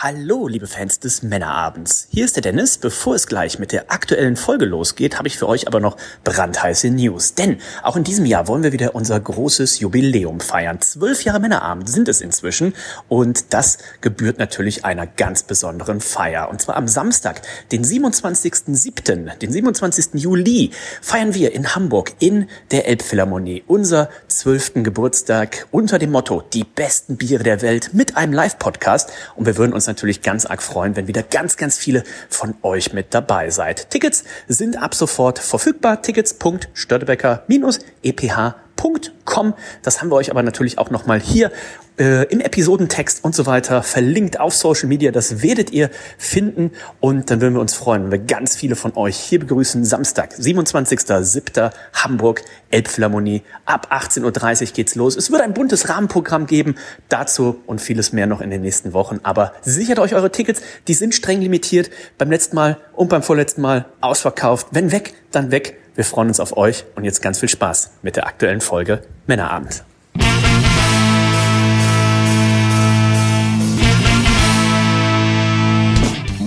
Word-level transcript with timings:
Hallo, 0.00 0.46
liebe 0.46 0.68
Fans 0.68 1.00
des 1.00 1.24
Männerabends. 1.24 2.06
Hier 2.12 2.24
ist 2.24 2.36
der 2.36 2.42
Dennis. 2.42 2.78
Bevor 2.78 3.16
es 3.16 3.26
gleich 3.26 3.58
mit 3.58 3.72
der 3.72 3.90
aktuellen 3.90 4.36
Folge 4.36 4.64
losgeht, 4.64 5.18
habe 5.18 5.26
ich 5.26 5.36
für 5.36 5.48
euch 5.48 5.66
aber 5.66 5.80
noch 5.80 5.96
brandheiße 6.22 6.88
News. 6.90 7.34
Denn 7.34 7.56
auch 7.82 7.96
in 7.96 8.04
diesem 8.04 8.24
Jahr 8.24 8.46
wollen 8.46 8.62
wir 8.62 8.70
wieder 8.70 8.94
unser 8.94 9.18
großes 9.18 9.80
Jubiläum 9.80 10.38
feiern. 10.38 10.80
Zwölf 10.80 11.24
Jahre 11.24 11.40
Männerabend 11.40 11.88
sind 11.88 12.08
es 12.08 12.20
inzwischen 12.20 12.74
und 13.08 13.52
das 13.52 13.78
gebührt 14.00 14.38
natürlich 14.38 14.84
einer 14.84 15.08
ganz 15.08 15.42
besonderen 15.42 16.00
Feier. 16.00 16.48
Und 16.48 16.62
zwar 16.62 16.76
am 16.76 16.86
Samstag, 16.86 17.42
den 17.72 17.84
27.07., 17.84 19.36
den 19.38 19.50
27. 19.50 20.14
Juli, 20.14 20.70
feiern 21.02 21.34
wir 21.34 21.52
in 21.52 21.74
Hamburg 21.74 22.12
in 22.20 22.48
der 22.70 22.86
Elbphilharmonie 22.86 23.64
unser 23.66 24.10
zwölften 24.28 24.84
Geburtstag 24.84 25.66
unter 25.72 25.98
dem 25.98 26.12
Motto 26.12 26.44
Die 26.52 26.62
besten 26.62 27.16
Biere 27.16 27.42
der 27.42 27.62
Welt 27.62 27.94
mit 27.94 28.16
einem 28.16 28.32
Live-Podcast. 28.32 29.10
Und 29.34 29.46
wir 29.46 29.56
würden 29.56 29.72
uns 29.72 29.87
natürlich 29.88 30.22
ganz 30.22 30.46
arg 30.46 30.62
freuen, 30.62 30.94
wenn 30.94 31.08
wieder 31.08 31.24
ganz, 31.24 31.56
ganz 31.56 31.76
viele 31.76 32.04
von 32.28 32.54
euch 32.62 32.92
mit 32.92 33.14
dabei 33.14 33.50
seid. 33.50 33.90
Tickets 33.90 34.22
sind 34.46 34.80
ab 34.80 34.94
sofort 34.94 35.40
verfügbar. 35.40 36.02
Tickets.störtebecker-eph.com. 36.02 38.67
Das 39.82 40.00
haben 40.00 40.10
wir 40.10 40.16
euch 40.16 40.30
aber 40.30 40.42
natürlich 40.42 40.78
auch 40.78 40.90
nochmal 40.90 41.20
hier 41.20 41.52
äh, 41.98 42.24
im 42.32 42.40
Episodentext 42.40 43.24
und 43.24 43.34
so 43.34 43.46
weiter 43.46 43.82
verlinkt 43.82 44.40
auf 44.40 44.54
Social 44.54 44.88
Media. 44.88 45.10
Das 45.10 45.42
werdet 45.42 45.70
ihr 45.70 45.90
finden 46.16 46.70
und 47.00 47.30
dann 47.30 47.40
würden 47.40 47.54
wir 47.54 47.60
uns 47.60 47.74
freuen, 47.74 48.04
wenn 48.04 48.12
wir 48.12 48.18
ganz 48.18 48.56
viele 48.56 48.76
von 48.76 48.96
euch 48.96 49.16
hier 49.16 49.40
begrüßen. 49.40 49.84
Samstag, 49.84 50.32
27.07. 50.34 51.70
Hamburg, 51.92 52.42
Elbphilharmonie. 52.70 53.42
Ab 53.66 53.88
18.30 53.90 54.62
Uhr 54.62 54.72
geht's 54.72 54.94
los. 54.94 55.16
Es 55.16 55.30
wird 55.30 55.42
ein 55.42 55.54
buntes 55.54 55.88
Rahmenprogramm 55.88 56.46
geben. 56.46 56.76
Dazu 57.08 57.60
und 57.66 57.80
vieles 57.80 58.12
mehr 58.12 58.26
noch 58.26 58.40
in 58.40 58.50
den 58.50 58.62
nächsten 58.62 58.92
Wochen. 58.92 59.20
Aber 59.22 59.52
sichert 59.62 59.98
euch 59.98 60.14
eure 60.14 60.30
Tickets. 60.30 60.62
Die 60.86 60.94
sind 60.94 61.14
streng 61.14 61.40
limitiert. 61.40 61.90
Beim 62.16 62.30
letzten 62.30 62.56
Mal 62.56 62.78
und 62.94 63.08
beim 63.08 63.22
vorletzten 63.22 63.60
Mal 63.60 63.86
ausverkauft. 64.00 64.68
Wenn 64.70 64.92
weg, 64.92 65.14
dann 65.32 65.50
weg. 65.50 65.78
Wir 65.98 66.04
freuen 66.04 66.28
uns 66.28 66.38
auf 66.38 66.56
euch 66.56 66.84
und 66.94 67.02
jetzt 67.02 67.22
ganz 67.22 67.40
viel 67.40 67.48
Spaß 67.48 67.90
mit 68.02 68.14
der 68.14 68.28
aktuellen 68.28 68.60
Folge 68.60 69.02
Männerabend. 69.26 69.82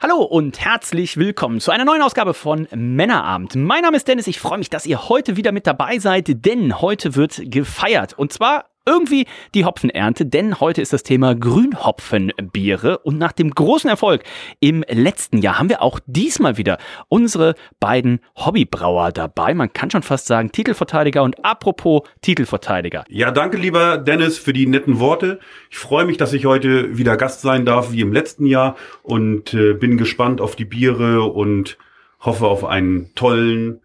Hallo 0.00 0.22
und 0.22 0.60
herzlich 0.60 1.16
willkommen 1.16 1.58
zu 1.58 1.72
einer 1.72 1.84
neuen 1.84 2.02
Ausgabe 2.02 2.32
von 2.32 2.68
Männerabend. 2.72 3.56
Mein 3.56 3.82
Name 3.82 3.96
ist 3.96 4.06
Dennis, 4.06 4.28
ich 4.28 4.38
freue 4.38 4.58
mich, 4.58 4.70
dass 4.70 4.86
ihr 4.86 5.08
heute 5.08 5.36
wieder 5.36 5.50
mit 5.50 5.66
dabei 5.66 5.98
seid, 5.98 6.46
denn 6.46 6.80
heute 6.80 7.16
wird 7.16 7.40
gefeiert. 7.46 8.16
Und 8.16 8.32
zwar 8.32 8.66
irgendwie 8.88 9.26
die 9.54 9.66
Hopfenernte, 9.66 10.24
denn 10.24 10.60
heute 10.60 10.80
ist 10.80 10.94
das 10.94 11.02
Thema 11.02 11.34
Grünhopfenbiere 11.34 12.98
und 12.98 13.18
nach 13.18 13.32
dem 13.32 13.50
großen 13.50 13.90
Erfolg 13.90 14.22
im 14.60 14.82
letzten 14.88 15.38
Jahr 15.38 15.58
haben 15.58 15.68
wir 15.68 15.82
auch 15.82 16.00
diesmal 16.06 16.56
wieder 16.56 16.78
unsere 17.08 17.54
beiden 17.80 18.20
Hobbybrauer 18.34 19.12
dabei. 19.12 19.52
Man 19.52 19.72
kann 19.72 19.90
schon 19.90 20.02
fast 20.02 20.26
sagen 20.26 20.52
Titelverteidiger 20.52 21.22
und 21.22 21.44
apropos 21.44 22.02
Titelverteidiger. 22.22 23.04
Ja, 23.08 23.30
danke 23.30 23.58
lieber 23.58 23.98
Dennis 23.98 24.38
für 24.38 24.54
die 24.54 24.66
netten 24.66 25.00
Worte. 25.00 25.38
Ich 25.70 25.76
freue 25.76 26.06
mich, 26.06 26.16
dass 26.16 26.32
ich 26.32 26.46
heute 26.46 26.96
wieder 26.96 27.18
Gast 27.18 27.42
sein 27.42 27.66
darf 27.66 27.92
wie 27.92 28.00
im 28.00 28.12
letzten 28.12 28.46
Jahr 28.46 28.76
und 29.02 29.52
äh, 29.52 29.74
bin 29.74 29.98
gespannt 29.98 30.40
auf 30.40 30.56
die 30.56 30.64
Biere 30.64 31.24
und 31.24 31.76
hoffe 32.20 32.46
auf 32.46 32.64
einen 32.64 33.14
tollen 33.14 33.82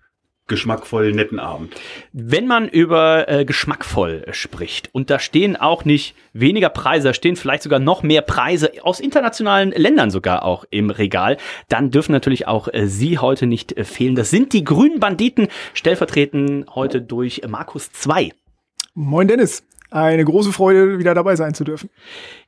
geschmackvoll 0.47 1.13
netten 1.13 1.39
Abend. 1.39 1.73
Wenn 2.11 2.47
man 2.47 2.67
über 2.67 3.29
äh, 3.29 3.45
geschmackvoll 3.45 4.25
spricht 4.31 4.89
und 4.93 5.09
da 5.09 5.19
stehen 5.19 5.55
auch 5.55 5.85
nicht 5.85 6.15
weniger 6.33 6.69
Preise, 6.69 7.09
da 7.09 7.13
stehen 7.13 7.35
vielleicht 7.35 7.63
sogar 7.63 7.79
noch 7.79 8.03
mehr 8.03 8.21
Preise 8.21 8.71
aus 8.81 8.99
internationalen 8.99 9.71
Ländern 9.71 10.11
sogar 10.11 10.43
auch 10.43 10.65
im 10.69 10.89
Regal, 10.89 11.37
dann 11.69 11.91
dürfen 11.91 12.11
natürlich 12.11 12.47
auch 12.47 12.67
äh, 12.71 12.87
Sie 12.87 13.19
heute 13.19 13.45
nicht 13.45 13.77
äh, 13.77 13.83
fehlen. 13.85 14.15
Das 14.15 14.29
sind 14.29 14.53
die 14.53 14.63
grünen 14.63 14.99
Banditen, 14.99 15.47
stellvertreten 15.73 16.65
heute 16.73 17.01
durch 17.01 17.41
Markus 17.47 17.91
2. 17.91 18.31
Moin 18.95 19.27
Dennis, 19.27 19.63
eine 19.93 20.25
große 20.25 20.51
Freude, 20.51 20.97
wieder 20.97 21.13
dabei 21.13 21.35
sein 21.35 21.53
zu 21.53 21.63
dürfen. 21.63 21.89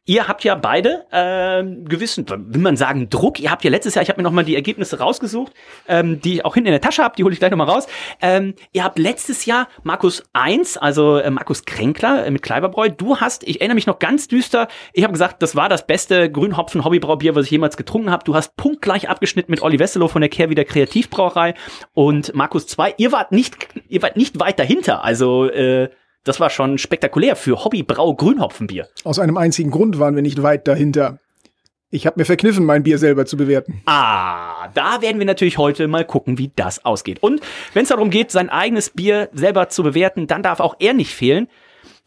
Ihr 0.08 0.28
habt 0.28 0.44
ja 0.44 0.54
beide 0.54 1.06
äh, 1.12 1.64
gewissen, 1.64 2.28
will 2.30 2.62
man 2.62 2.78
sagen, 2.78 3.10
Druck. 3.10 3.40
Ihr 3.40 3.50
habt 3.50 3.64
ja 3.64 3.72
letztes 3.72 3.96
Jahr, 3.96 4.04
ich 4.04 4.10
habe 4.10 4.22
mir 4.22 4.24
nochmal 4.24 4.44
die 4.44 4.56
Ergebnisse 4.56 5.00
rausgesucht, 5.00 5.52
ähm, 5.88 6.22
die 6.22 6.36
ich 6.36 6.46
auch 6.46 6.54
hinten 6.54 6.68
in 6.68 6.74
der 6.74 6.82
Tasche 6.82 7.04
habe, 7.04 7.16
die 7.16 7.24
hole 7.24 7.34
ich 7.34 7.40
gleich 7.40 7.50
nochmal 7.50 7.70
raus. 7.70 7.88
Ähm, 8.22 8.54
ihr 8.72 8.84
habt 8.84 9.00
letztes 9.00 9.46
Jahr 9.46 9.68
Markus 9.82 10.24
1, 10.34 10.78
also 10.78 11.18
äh, 11.18 11.32
Markus 11.32 11.66
Kränkler 11.66 12.26
äh, 12.26 12.32
mit 12.32 12.44
Kleiberbräu. 12.44 12.90
Du 12.90 13.18
hast, 13.18 13.48
ich 13.48 13.62
erinnere 13.62 13.76
mich 13.76 13.88
noch 13.88 13.98
ganz 13.98 14.28
düster, 14.28 14.68
ich 14.94 15.04
habe 15.04 15.14
gesagt, 15.14 15.42
das 15.42 15.56
war 15.56 15.70
das 15.70 15.88
beste 15.88 16.32
Grünhopfen-Hobbybraubier, 16.32 17.36
was 17.36 17.46
ich 17.46 17.52
jemals 17.52 17.76
getrunken 17.76 18.12
habe. 18.12 18.24
Du 18.24 18.36
hast 18.36 18.56
punktgleich 18.58 19.10
abgeschnitten 19.10 19.52
mit 19.52 19.64
Olli 19.64 19.80
Wesselow 19.80 20.08
von 20.08 20.22
der 20.22 20.30
Kehrwieder 20.30 20.66
Kreativbrauerei 20.66 21.56
und 21.94 22.36
Markus 22.36 22.68
2. 22.68 22.96
Ihr 22.98 23.12
wart 23.12 23.32
nicht, 23.32 23.70
ihr 23.90 24.04
wart 24.04 24.18
nicht 24.18 24.40
weit 24.40 24.60
dahinter, 24.60 25.04
also 25.04 25.46
äh, 25.46 25.90
das 26.26 26.40
war 26.40 26.50
schon 26.50 26.78
spektakulär 26.78 27.36
für 27.36 27.64
Hobbybrau 27.64 28.14
Grünhopfenbier. 28.16 28.90
Aus 29.06 29.20
einem 29.20 29.38
einzigen 29.38 29.72
Grund 29.72 30.00
waren 30.00 30.16
wir 30.16 30.22
nicht 30.22 30.44
weit 30.44 30.68
dahinter. 30.68 31.20
Ich 31.92 32.06
habe 32.06 32.20
mir 32.20 32.26
verkniffen, 32.26 32.66
mein 32.66 32.84
Bier 32.84 32.98
selber 32.98 33.26
zu 33.26 33.38
bewerten. 33.38 33.82
Ah, 33.86 34.68
da 34.74 35.02
werden 35.02 35.20
wir 35.20 35.26
natürlich 35.26 35.58
heute 35.58 35.88
mal 35.88 36.04
gucken, 36.04 36.38
wie 36.38 36.52
das 36.54 36.84
ausgeht. 36.84 37.22
Und 37.22 37.42
wenn 37.74 37.84
es 37.84 37.90
darum 37.90 38.10
geht, 38.10 38.32
sein 38.32 38.50
eigenes 38.50 38.90
Bier 38.90 39.30
selber 39.34 39.70
zu 39.70 39.84
bewerten, 39.84 40.28
dann 40.28 40.44
darf 40.44 40.60
auch 40.60 40.76
er 40.80 40.94
nicht 40.94 41.14
fehlen. 41.14 41.48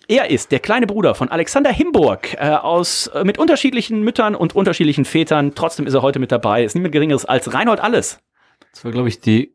Er 0.09 0.31
ist 0.31 0.53
der 0.53 0.59
kleine 0.59 0.87
Bruder 0.87 1.15
von 1.15 1.29
Alexander 1.29 1.71
Himburg 1.71 2.35
äh, 2.35 2.51
aus 2.51 3.07
äh, 3.09 3.25
mit 3.25 3.39
unterschiedlichen 3.39 4.03
Müttern 4.03 4.35
und 4.35 4.57
unterschiedlichen 4.57 5.05
Vätern. 5.05 5.55
Trotzdem 5.55 5.87
ist 5.87 5.95
er 5.95 6.03
heute 6.03 6.19
mit 6.19 6.33
dabei. 6.33 6.65
Ist 6.65 6.75
niemand 6.75 6.93
Geringeres 6.93 7.25
als 7.25 7.55
Reinhold 7.55 7.81
Alles. 7.81 8.19
Das 8.73 8.85
war, 8.85 8.93
glaube 8.93 9.09
ich, 9.09 9.21
die 9.21 9.55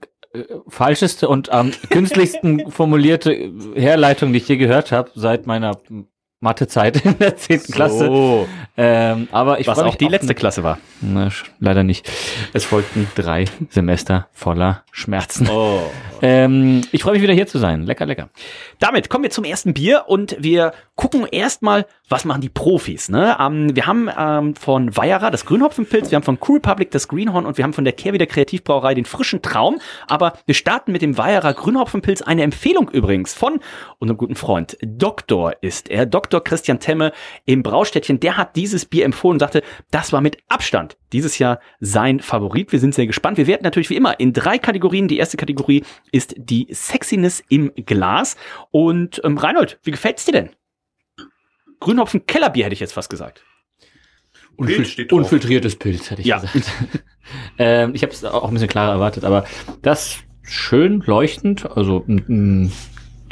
falscheste 0.68 1.28
und 1.28 1.50
am 1.50 1.72
künstlichsten 1.90 2.72
formulierte 2.72 3.52
Herleitung, 3.76 4.34
die 4.34 4.38
ich 4.38 4.48
je 4.48 4.58
gehört 4.58 4.92
habe, 4.92 5.12
seit 5.16 5.46
meiner 5.46 5.78
Mathezeit 6.44 7.06
in 7.06 7.18
der 7.20 7.38
zehnten 7.38 7.68
so. 7.68 7.74
Klasse. 7.74 8.48
Ähm, 8.76 9.30
aber 9.32 9.62
ich 9.62 9.68
Was 9.68 9.80
auch 9.80 9.96
die 9.96 10.10
letzte 10.10 10.36
Klasse 10.36 10.64
war. 10.64 10.78
Na, 11.00 11.30
leider 11.60 11.84
nicht. 11.84 12.12
Es 12.52 12.66
folgten 12.66 13.08
drei 13.16 13.46
Semester 13.70 14.28
voller 14.34 14.84
Schmerzen. 14.92 15.48
Oh. 15.50 15.84
Ähm, 16.22 16.82
ich 16.92 17.02
freue 17.02 17.14
mich 17.14 17.22
wieder 17.22 17.34
hier 17.34 17.48
zu 17.48 17.60
sein. 17.60 17.84
Lecker, 17.84 18.06
lecker. 18.06 18.30
Damit 18.80 19.10
kommen 19.10 19.24
wir 19.24 19.32
zum 19.32 19.46
ersten 19.46 19.74
Bier 19.74 20.04
und 20.08 20.36
wir 20.40 20.74
gucken 20.96 21.26
erstmal, 21.32 21.86
was 22.10 22.26
machen 22.26 22.42
die 22.42 22.50
Profis. 22.50 23.10
Ne? 23.10 23.38
Ähm, 23.40 23.76
wir 23.76 23.88
haben 23.88 24.10
ähm, 24.18 24.56
von 24.56 24.96
Weyerer 24.96 25.32
das 25.32 25.46
Grünhopfenpilz, 25.46 26.12
wir 26.12 26.18
haben 26.18 26.24
von 26.24 26.38
Cool 26.48 26.58
Republic 26.58 26.92
das 26.92 27.08
Greenhorn 27.08 27.46
und 27.46 27.58
wir 27.58 27.64
haben 27.64 27.74
von 27.74 27.86
der 27.86 27.94
Kehrwieder 27.94 28.26
Kreativbrauerei 28.26 28.94
den 28.94 29.06
frischen 29.06 29.42
Traum. 29.42 29.80
Aber 30.08 30.34
wir 30.46 30.54
starten 30.54 30.92
mit 30.92 31.02
dem 31.02 31.18
Weyerer 31.18 31.54
Grünhopfenpilz. 31.54 32.22
Eine 32.22 32.44
Empfehlung 32.44 32.90
übrigens 32.90 33.34
von 33.34 33.60
unserem 34.00 34.18
guten 34.18 34.36
Freund 34.36 34.78
Doktor 34.82 35.54
ist 35.62 35.90
er. 35.90 36.06
Dr. 36.06 36.44
Christian 36.44 36.80
Temme 36.80 37.14
im 37.46 37.64
Braustädtchen. 37.64 38.20
Der 38.20 38.38
hat 38.38 38.56
dieses 38.56 38.86
Bier 38.86 39.06
empfohlen 39.06 39.36
und 39.36 39.40
sagte, 39.40 39.64
das 39.92 40.12
war 40.12 40.22
mit 40.22 40.38
Abstand 40.50 40.98
dieses 41.14 41.40
Jahr 41.40 41.60
sein 41.80 42.20
Favorit. 42.20 42.72
Wir 42.72 42.80
sind 42.80 42.94
sehr 42.94 43.08
gespannt. 43.08 43.38
Wir 43.38 43.48
werden 43.48 43.64
natürlich 43.64 43.90
wie 43.90 43.96
immer 43.96 44.20
in 44.20 44.34
drei 44.34 44.58
Kategorien. 44.58 45.08
Die 45.08 45.18
erste 45.18 45.38
Kategorie 45.38 45.84
ist 46.12 46.36
die 46.38 46.68
Sexiness 46.72 47.44
im 47.50 47.72
Glas. 47.76 48.36
Und 48.72 49.22
ähm, 49.24 49.38
Reinhold, 49.38 49.80
wie 49.84 49.92
gefällt's 49.92 50.26
dir 50.26 50.34
denn? 50.34 50.50
Grünhopfen 51.84 52.26
Kellerbier 52.26 52.66
hätte 52.66 52.74
ich 52.74 52.80
jetzt 52.80 52.94
fast 52.94 53.10
gesagt. 53.10 53.44
Unfil 54.56 55.08
unfiltriertes 55.12 55.76
Pilz, 55.76 56.10
hätte 56.10 56.22
ich 56.22 56.28
ja. 56.28 56.40
gesagt. 56.40 56.72
ähm, 57.58 57.94
ich 57.94 58.04
habe 58.04 58.14
es 58.14 58.24
auch 58.24 58.48
ein 58.48 58.54
bisschen 58.54 58.70
klarer 58.70 58.94
erwartet, 58.94 59.26
aber 59.26 59.46
das 59.82 60.20
schön 60.44 61.04
leuchtend, 61.06 61.70
also 61.70 62.06
ein, 62.08 62.72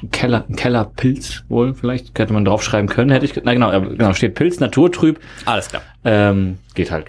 ein 0.02 0.10
Keller, 0.12 0.46
ein 0.50 0.56
Kellerpilz 0.56 1.44
wohl, 1.48 1.74
vielleicht 1.76 2.18
hätte 2.20 2.34
man 2.34 2.44
draufschreiben 2.44 2.90
können, 2.90 3.12
hätte 3.12 3.26
ich, 3.26 3.40
na 3.42 3.54
genau, 3.54 3.72
genau, 3.80 4.14
steht 4.14 4.36
Pilz, 4.36 4.60
naturtrüb. 4.60 5.20
Alles 5.46 5.70
klar. 5.70 5.84
Ähm, 6.04 6.58
geht 6.74 6.92
halt 6.92 7.08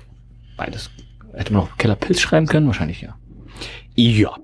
beides. 0.57 0.91
Hätte 1.33 1.55
man 1.55 1.63
auch 1.63 1.77
Kellerpilz 1.77 2.21
schreiben 2.21 2.47
können? 2.47 2.67
Wahrscheinlich 2.67 3.01
ja. 3.01 3.17
Ja. 3.97 4.37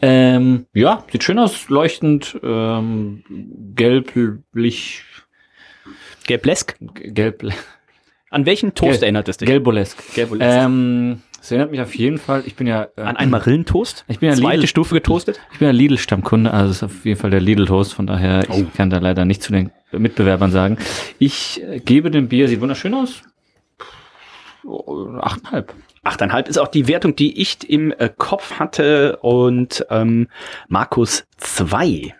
Ähm, 0.00 0.66
ja, 0.74 1.04
sieht 1.10 1.24
schön 1.24 1.38
aus, 1.38 1.68
leuchtend, 1.68 2.38
ähm, 2.42 3.24
gelblich. 3.74 5.04
Gelblesk? 6.30 6.76
Gelb, 6.94 7.42
An 8.30 8.46
welchen 8.46 8.72
Toast 8.76 9.00
Gel 9.00 9.02
erinnert 9.02 9.28
es 9.28 9.38
dich? 9.38 9.48
Gelbolesk. 9.48 10.14
Gelbolesk. 10.14 10.48
Ähm, 10.48 11.22
es 11.40 11.50
erinnert 11.50 11.72
mich 11.72 11.80
auf 11.80 11.92
jeden 11.96 12.18
Fall, 12.18 12.44
ich 12.46 12.54
bin 12.54 12.68
ja... 12.68 12.86
Äh, 12.94 13.00
An 13.02 13.16
einen 13.16 13.32
Marillentoast? 13.32 14.04
Ich 14.06 14.20
bin 14.20 14.28
ja 14.28 14.36
Zweite 14.36 14.58
Lidl, 14.58 14.68
Stufe 14.68 14.94
getoastet? 14.94 15.40
Ich 15.52 15.58
bin 15.58 15.66
ja 15.66 15.72
Lidl-Stammkunde, 15.72 16.52
also 16.52 16.70
es 16.70 16.76
ist 16.76 16.82
auf 16.84 17.04
jeden 17.04 17.18
Fall 17.18 17.30
der 17.30 17.40
Lidl-Toast, 17.40 17.94
von 17.94 18.06
daher, 18.06 18.44
oh. 18.48 18.60
ich 18.60 18.72
kann 18.74 18.90
da 18.90 18.98
leider 18.98 19.24
nicht 19.24 19.42
zu 19.42 19.50
den 19.50 19.72
Mitbewerbern 19.90 20.52
sagen. 20.52 20.78
Ich 21.18 21.60
äh, 21.64 21.80
gebe 21.80 22.12
dem 22.12 22.28
Bier, 22.28 22.46
sieht 22.46 22.60
wunderschön 22.60 22.94
aus, 22.94 23.22
achteinhalb. 25.20 25.74
Achteinhalb 26.04 26.48
ist 26.48 26.58
auch 26.58 26.68
die 26.68 26.86
Wertung, 26.86 27.16
die 27.16 27.40
ich 27.40 27.68
im 27.68 27.90
äh, 27.90 28.08
Kopf 28.16 28.60
hatte 28.60 29.16
und 29.16 29.84
ähm, 29.90 30.28
Markus 30.68 31.24
zwei. 31.38 32.14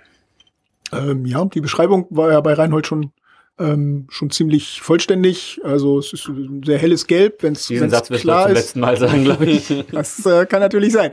Ähm, 0.92 1.26
ja, 1.26 1.44
die 1.44 1.60
Beschreibung 1.60 2.08
war 2.10 2.32
ja 2.32 2.40
bei 2.40 2.54
Reinhold 2.54 2.88
schon 2.88 3.12
ähm, 3.60 4.06
schon 4.08 4.30
ziemlich 4.30 4.80
vollständig. 4.80 5.60
Also 5.62 5.98
es 5.98 6.12
ist 6.12 6.28
ein 6.28 6.62
sehr 6.64 6.78
helles 6.78 7.06
Gelb, 7.06 7.42
wenn 7.42 7.52
es 7.52 7.66
Satz 7.66 8.08
klar 8.08 8.44
zum 8.44 8.52
ist. 8.52 8.58
letzten 8.58 8.80
Mal 8.80 8.96
sagen, 8.96 9.22
glaube 9.22 9.46
ich. 9.46 9.84
das 9.92 10.24
äh, 10.24 10.46
kann 10.46 10.60
natürlich 10.60 10.92
sein. 10.92 11.12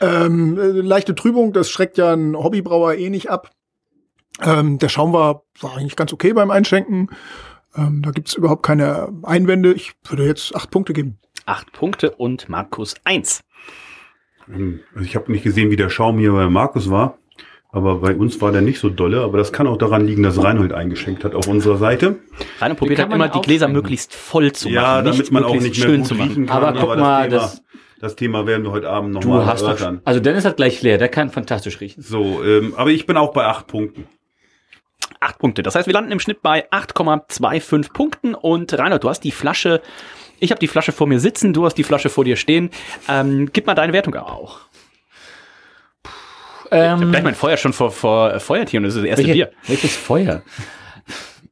Ähm, 0.00 0.58
äh, 0.58 0.62
leichte 0.80 1.14
Trübung, 1.14 1.52
das 1.52 1.70
schreckt 1.70 1.98
ja 1.98 2.12
ein 2.12 2.36
Hobbybrauer 2.36 2.94
eh 2.94 3.10
nicht 3.10 3.30
ab. 3.30 3.50
Ähm, 4.40 4.78
der 4.78 4.88
Schaum 4.88 5.12
war, 5.12 5.44
war 5.60 5.76
eigentlich 5.76 5.96
ganz 5.96 6.12
okay 6.12 6.32
beim 6.32 6.50
Einschenken. 6.50 7.10
Ähm, 7.76 8.02
da 8.02 8.10
gibt's 8.12 8.34
überhaupt 8.34 8.64
keine 8.64 9.12
Einwände. 9.24 9.72
Ich 9.72 9.92
würde 10.04 10.24
jetzt 10.24 10.54
acht 10.54 10.70
Punkte 10.70 10.92
geben. 10.92 11.18
Acht 11.46 11.72
Punkte 11.72 12.12
und 12.12 12.48
Markus 12.48 12.94
eins. 13.04 13.42
Ähm, 14.48 14.80
also 14.94 15.04
ich 15.04 15.16
habe 15.16 15.32
nicht 15.32 15.42
gesehen, 15.42 15.70
wie 15.70 15.76
der 15.76 15.90
Schaum 15.90 16.18
hier 16.18 16.32
bei 16.32 16.48
Markus 16.48 16.90
war. 16.90 17.18
Aber 17.74 17.96
bei 17.96 18.14
uns 18.14 18.38
war 18.42 18.52
der 18.52 18.60
nicht 18.60 18.78
so 18.78 18.90
dolle. 18.90 19.22
Aber 19.22 19.38
das 19.38 19.50
kann 19.50 19.66
auch 19.66 19.78
daran 19.78 20.06
liegen, 20.06 20.22
dass 20.22 20.42
Reinhold 20.42 20.74
eingeschenkt 20.74 21.24
hat 21.24 21.34
auf 21.34 21.48
unserer 21.48 21.78
Seite. 21.78 22.16
Reinhold 22.60 22.78
probiert 22.78 22.98
halt 23.00 23.12
immer, 23.12 23.28
die 23.28 23.40
Gläser 23.40 23.66
möglichst 23.66 24.14
voll 24.14 24.52
zu 24.52 24.68
machen. 24.68 24.74
Ja, 24.74 25.00
damit 25.00 25.32
man 25.32 25.42
auch 25.42 25.54
nicht 25.54 25.78
mehr 25.78 25.96
gut 25.96 26.06
zu 26.06 26.14
machen. 26.14 26.46
Kann, 26.46 26.62
aber 26.62 26.78
guck 26.78 26.90
aber 26.90 26.96
mal, 27.00 27.30
das, 27.30 27.54
Thema, 27.54 27.62
das, 27.72 27.98
das 27.98 28.16
Thema 28.16 28.46
werden 28.46 28.64
wir 28.64 28.72
heute 28.72 28.90
Abend 28.90 29.14
nochmal 29.14 29.48
erörtern. 29.48 30.02
Also 30.04 30.20
Dennis 30.20 30.44
hat 30.44 30.58
gleich 30.58 30.82
leer, 30.82 30.98
der 30.98 31.08
kann 31.08 31.30
fantastisch 31.30 31.80
riechen. 31.80 32.02
So, 32.02 32.44
ähm, 32.44 32.74
aber 32.76 32.90
ich 32.90 33.06
bin 33.06 33.16
auch 33.16 33.32
bei 33.32 33.46
acht 33.46 33.68
Punkten. 33.68 34.04
Acht 35.20 35.38
Punkte. 35.38 35.62
Das 35.62 35.74
heißt, 35.74 35.86
wir 35.86 35.94
landen 35.94 36.12
im 36.12 36.20
Schnitt 36.20 36.42
bei 36.42 36.68
8,25 36.70 37.92
Punkten. 37.92 38.34
Und 38.34 38.76
Reinhold, 38.78 39.02
du 39.02 39.08
hast 39.08 39.20
die 39.20 39.30
Flasche, 39.30 39.80
ich 40.40 40.50
habe 40.50 40.58
die 40.58 40.68
Flasche 40.68 40.92
vor 40.92 41.06
mir 41.06 41.20
sitzen, 41.20 41.54
du 41.54 41.64
hast 41.64 41.78
die 41.78 41.84
Flasche 41.84 42.10
vor 42.10 42.24
dir 42.24 42.36
stehen. 42.36 42.70
Ähm, 43.08 43.48
gib 43.50 43.66
mal 43.66 43.74
deine 43.74 43.94
Wertung 43.94 44.14
auch. 44.16 44.60
Ähm, 46.72 46.96
ich 46.96 47.04
hab 47.04 47.10
gleich 47.10 47.22
mein 47.22 47.34
Feuer 47.34 47.56
schon 47.56 47.72
vor, 47.72 47.90
vor 47.90 48.40
Feuertier 48.40 48.80
und 48.80 48.84
das 48.84 48.94
ist 48.94 49.02
das 49.02 49.08
erste 49.08 49.24
welche, 49.24 49.32
Bier. 49.34 49.52
Welches 49.66 49.94
Feuer? 49.94 50.42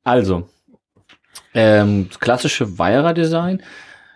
Also, 0.02 0.48
ähm, 1.54 2.08
klassische 2.18 2.78
Weira-Design. 2.78 3.62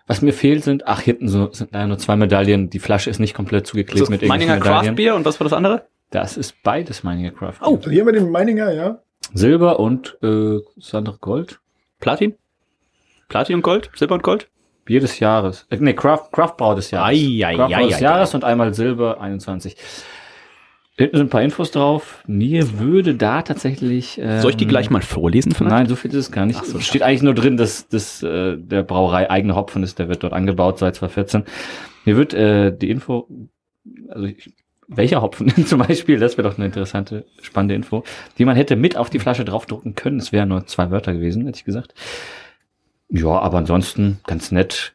Was 0.06 0.21
mir 0.21 0.33
fehlt 0.33 0.65
sind, 0.65 0.87
ach, 0.87 1.01
hinten 1.01 1.29
so, 1.29 1.51
sind 1.53 1.73
leider 1.73 1.87
nur 1.87 1.99
zwei 1.99 2.17
Medaillen. 2.17 2.69
Die 2.69 2.79
Flasche 2.79 3.09
ist 3.09 3.21
nicht 3.21 3.35
komplett 3.35 3.67
zugeklebt 3.67 4.03
das 4.03 4.11
mit 4.11 4.23
Meininger 4.23 4.59
Craft 4.59 4.93
Beer 4.93 5.15
und 5.15 5.25
was 5.25 5.41
war 5.41 5.45
das 5.45 5.53
andere? 5.53 5.87
Das 6.11 6.37
ist 6.37 6.62
beides 6.62 7.03
Meininger 7.03 7.31
Craft 7.31 7.61
Beer. 7.61 7.69
Oh, 7.69 7.77
also 7.77 7.91
hier 7.91 8.01
haben 8.01 8.09
wir 8.09 8.12
den 8.12 8.31
Meininger, 8.31 8.73
ja. 8.73 8.99
Silber 9.33 9.81
und 9.81 10.19
äh, 10.23 10.61
das 10.77 10.95
andere 10.95 11.17
Gold. 11.19 11.61
Platin? 12.01 12.35
Platin 13.29 13.56
und 13.56 13.62
Gold? 13.62 13.91
Silber 13.95 14.15
und 14.15 14.23
Gold? 14.23 14.49
Bier 14.85 15.01
des 15.01 15.19
Jahres. 15.19 15.67
Äh, 15.71 15.79
nee, 15.81 15.95
Craft, 15.95 16.31
Craft 16.33 16.56
Brau 16.59 16.75
des 16.75 16.91
Jahres. 16.91 17.09
Ai, 17.09 17.45
ai, 17.45 17.56
Craft 17.56 17.75
ai, 17.75 17.87
des 17.89 18.01
Jahres 18.01 18.35
und 18.35 18.45
einmal 18.45 18.75
Silber 18.75 19.21
21. 19.21 19.77
Hinten 20.96 21.17
sind 21.17 21.26
ein 21.26 21.31
paar 21.31 21.43
Infos 21.43 21.73
drauf. 21.73 22.23
Mir 22.26 22.79
würde 22.79 23.17
da 23.17 23.43
tatsächlich. 23.43 24.19
Ähm, 24.23 24.41
Soll 24.41 24.52
ich 24.52 24.56
die 24.56 24.67
gleich 24.67 24.91
mal 24.91 25.02
vorlesen 25.02 25.52
vielleicht? 25.52 25.75
Nein, 25.75 25.87
so 25.87 25.96
viel 25.96 26.12
ist 26.12 26.17
es 26.17 26.32
gar 26.32 26.46
nicht. 26.46 26.64
So, 26.64 26.79
steht 26.79 27.02
eigentlich 27.02 27.23
nur 27.23 27.35
drin, 27.35 27.56
dass, 27.56 27.88
dass 27.88 28.23
äh, 28.23 28.56
der 28.56 28.85
Brauerei 28.85 29.29
eigene 29.29 29.56
Hopfen 29.56 29.82
ist. 29.82 29.99
Der 29.99 30.08
wird 30.08 30.23
dort 30.23 30.32
angebaut 30.32 30.79
seit 30.79 30.94
2014. 30.94 31.44
Mir 32.05 32.17
wird 32.17 32.32
äh, 32.32 32.76
die 32.76 32.91
Info, 32.91 33.29
also 34.08 34.26
ich, 34.26 34.52
welcher 34.87 35.20
Hopfen 35.20 35.50
zum 35.67 35.81
Beispiel, 35.81 36.20
das 36.20 36.37
wäre 36.38 36.49
doch 36.49 36.58
eine 36.58 36.67
interessante, 36.67 37.25
spannende 37.43 37.75
Info, 37.75 38.05
die 38.38 38.44
man 38.44 38.55
hätte 38.55 38.76
mit 38.76 38.96
auf 38.96 39.11
die 39.11 39.19
Flasche 39.19 39.44
draufdrucken 39.44 39.96
können. 39.96 40.20
Es 40.20 40.31
wären 40.31 40.50
nur 40.50 40.67
zwei 40.67 40.93
Wörter 40.93 41.12
gewesen, 41.12 41.44
hätte 41.46 41.58
ich 41.58 41.64
gesagt. 41.64 41.94
Ja, 43.08 43.31
aber 43.31 43.58
ansonsten 43.58 44.20
ganz 44.26 44.52
nett. 44.52 44.93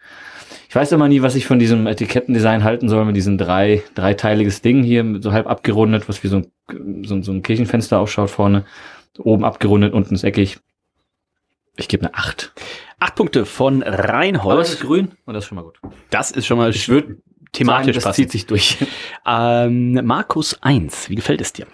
Ich 0.69 0.75
weiß 0.75 0.91
immer 0.91 1.07
nie, 1.07 1.23
was 1.23 1.33
ich 1.33 1.47
von 1.47 1.57
diesem 1.57 1.87
Etikettendesign 1.87 2.63
halten 2.63 2.89
soll, 2.89 3.03
mit 3.03 3.15
diesem 3.15 3.39
drei, 3.39 3.81
dreiteiliges 3.95 4.61
Ding 4.61 4.83
hier, 4.83 5.03
so 5.19 5.31
halb 5.31 5.47
abgerundet, 5.47 6.07
was 6.07 6.23
wie 6.23 6.27
so 6.27 6.37
ein, 6.37 7.03
so, 7.03 7.19
so 7.23 7.31
ein 7.31 7.41
Kirchenfenster 7.41 7.99
ausschaut 7.99 8.29
vorne. 8.29 8.65
Oben 9.17 9.45
abgerundet, 9.45 9.93
unten 9.93 10.13
ist 10.13 10.23
eckig. 10.23 10.59
Ich 11.75 11.87
gebe 11.87 12.05
eine 12.05 12.13
acht. 12.13 12.53
Acht 12.99 13.15
Punkte 13.15 13.47
von 13.47 13.81
Reinhold. 13.81 14.53
Aber 14.53 14.61
das 14.61 14.73
ist 14.73 14.81
grün 14.81 15.13
und 15.25 15.33
das 15.33 15.45
ist 15.45 15.47
schon 15.47 15.55
mal 15.55 15.63
gut. 15.63 15.79
Das 16.11 16.29
ist 16.29 16.45
schon 16.45 16.59
mal 16.59 16.69
ich 16.69 16.87
würde 16.87 17.17
thematisch 17.51 17.95
sagen, 17.95 18.03
das 18.03 18.15
zieht 18.15 18.31
sich 18.31 18.45
durch. 18.45 18.77
ähm, 19.25 19.93
Markus 20.05 20.61
1, 20.61 21.09
wie 21.09 21.15
gefällt 21.15 21.41
es 21.41 21.51
dir? 21.51 21.65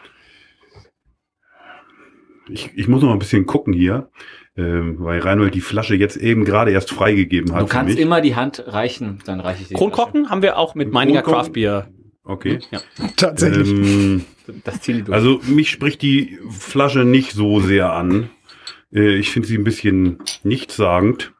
Ich, 2.47 2.71
ich 2.75 2.87
muss 2.87 3.03
noch 3.03 3.11
ein 3.11 3.19
bisschen 3.19 3.45
gucken 3.45 3.73
hier 3.73 4.09
ähm, 4.57 4.95
weil 4.99 5.19
Reinhold 5.19 5.53
die 5.53 5.61
Flasche 5.61 5.95
jetzt 5.95 6.17
eben 6.17 6.45
gerade 6.45 6.71
erst 6.71 6.91
freigegeben 6.91 7.53
hat. 7.53 7.61
Du 7.63 7.67
kannst 7.67 7.97
immer 7.97 8.21
die 8.21 8.35
Hand 8.35 8.63
reichen, 8.67 9.19
dann 9.25 9.39
reiche 9.39 9.63
ich 9.63 9.67
die 9.69 9.73
Kronkorken 9.73 10.29
haben 10.29 10.41
wir 10.41 10.57
auch 10.57 10.75
mit 10.75 10.91
Meininger 10.91 11.21
Craft 11.21 11.51
Beer. 11.53 11.89
Okay. 12.23 12.59
Ja. 12.71 12.79
Tatsächlich. 13.17 13.69
Ähm, 13.69 14.25
das 14.63 14.81
Ziel 14.81 15.03
durch. 15.03 15.15
Also 15.15 15.41
mich 15.47 15.69
spricht 15.69 16.01
die 16.01 16.39
Flasche 16.49 17.03
nicht 17.03 17.33
so 17.33 17.59
sehr 17.59 17.93
an. 17.93 18.29
Äh, 18.93 19.15
ich 19.15 19.31
finde 19.31 19.47
sie 19.47 19.57
ein 19.57 19.63
bisschen 19.63 20.19
nichtssagend. 20.43 21.33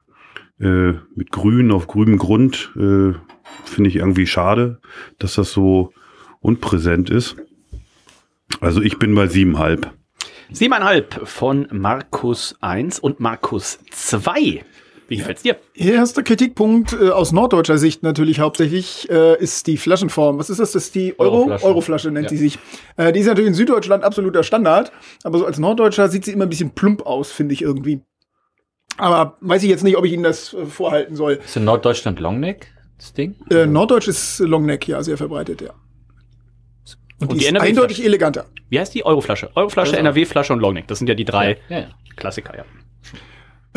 Äh, 0.60 0.94
mit 1.16 1.32
grün 1.32 1.72
auf 1.72 1.88
grünem 1.88 2.18
Grund 2.18 2.72
äh, 2.76 3.14
finde 3.66 3.90
ich 3.90 3.98
irgendwie 3.98 4.28
schade, 4.28 4.80
dass 5.20 5.36
das 5.36 5.52
so 5.52 5.92
unpräsent 6.40 7.10
ist. 7.10 7.36
Also 8.62 8.82
ich 8.82 9.00
bin 9.00 9.16
bei 9.16 9.28
siebenhalb. 9.28 9.92
Siebeneinhalb 10.52 11.28
von 11.28 11.68
Markus 11.72 12.56
1 12.62 13.00
und 13.00 13.20
Markus 13.20 13.80
2. 13.92 14.64
Wie 15.08 15.18
gefällt's 15.18 15.44
dir? 15.44 15.58
Erster 15.76 16.24
Kritikpunkt 16.24 16.94
äh, 16.94 17.10
aus 17.10 17.32
norddeutscher 17.32 17.78
Sicht 17.78 18.04
natürlich 18.04 18.40
hauptsächlich 18.40 19.10
äh, 19.10 19.38
ist 19.42 19.68
die 19.68 19.78
Flaschenform. 19.78 20.40
Was 20.40 20.50
ist 20.50 20.60
das? 20.60 20.72
Das 20.72 20.86
ist 20.86 20.96
die 20.96 21.18
Euro 21.20 21.38
Euroflasche, 21.38 21.66
Euroflasche 21.66 22.12
nennt 22.12 22.26
ja. 22.26 22.30
sie 22.30 22.38
sich. 22.38 22.60
Äh, 22.98 23.12
die 23.12 23.20
ist 23.20 23.28
natürlich 23.28 23.50
in 23.50 23.54
Süddeutschland 23.54 24.04
absoluter 24.04 24.44
Standard, 24.44 24.92
aber 25.24 25.38
so 25.38 25.46
als 25.46 25.60
Norddeutscher 25.60 26.10
sieht 26.10 26.26
sie 26.26 26.32
immer 26.32 26.46
ein 26.46 26.50
bisschen 26.50 26.72
plump 26.72 27.06
aus, 27.06 27.32
finde 27.32 27.54
ich 27.54 27.62
irgendwie. 27.62 28.02
Aber 28.98 29.38
weiß 29.42 29.62
ich 29.64 29.70
jetzt 29.70 29.84
nicht, 29.84 29.98
ob 29.98 30.06
ich 30.06 30.14
Ihnen 30.14 30.24
das 30.24 30.54
äh, 30.54 30.66
vorhalten 30.66 31.16
soll. 31.16 31.40
Ist 31.44 31.58
in 31.58 31.66
Norddeutschland 31.66 32.20
Longneck 32.20 32.72
das 32.98 33.14
Ding? 33.14 33.36
Äh, 33.52 33.66
Norddeutsch 33.68 34.08
ist 34.08 34.40
Longneck, 34.40 34.88
ja, 34.88 35.04
sehr 35.04 35.18
verbreitet, 35.18 35.62
ja. 35.62 35.74
Und, 37.25 37.34
und 37.34 37.41
die, 37.41 37.48
die 37.48 37.55
ist 37.55 37.62
eindeutig 37.62 38.03
eleganter. 38.03 38.46
Wie 38.70 38.79
heißt 38.79 38.94
die? 38.94 39.05
Euroflasche. 39.05 39.50
Euroflasche, 39.55 39.91
also. 39.91 40.00
NRW-Flasche 40.00 40.53
und 40.53 40.60
Longneck. 40.60 40.88
Das 40.88 41.00
sind 41.00 41.08
ja 41.08 41.15
die 41.15 41.25
drei 41.25 41.58
ja, 41.70 41.79
ja, 41.79 41.88
Klassiker, 42.15 42.55
ja. 42.55 42.65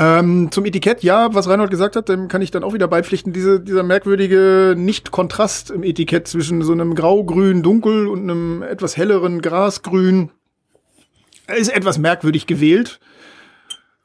Ähm, 0.00 0.52
zum 0.52 0.64
Etikett, 0.64 1.02
ja, 1.02 1.34
was 1.34 1.48
Reinhold 1.48 1.72
gesagt 1.72 1.96
hat, 1.96 2.08
dem 2.08 2.28
kann 2.28 2.40
ich 2.40 2.52
dann 2.52 2.62
auch 2.62 2.72
wieder 2.72 2.86
beipflichten. 2.86 3.32
Diese, 3.32 3.58
dieser 3.60 3.82
merkwürdige 3.82 4.74
Nicht-Kontrast 4.76 5.72
im 5.72 5.82
Etikett 5.82 6.28
zwischen 6.28 6.62
so 6.62 6.72
einem 6.72 6.94
grau-grün 6.94 7.64
Dunkel 7.64 8.06
und 8.06 8.22
einem 8.22 8.62
etwas 8.62 8.96
helleren 8.96 9.42
Grasgrün 9.42 10.30
ist 11.56 11.74
etwas 11.74 11.98
merkwürdig 11.98 12.46
gewählt. 12.46 13.00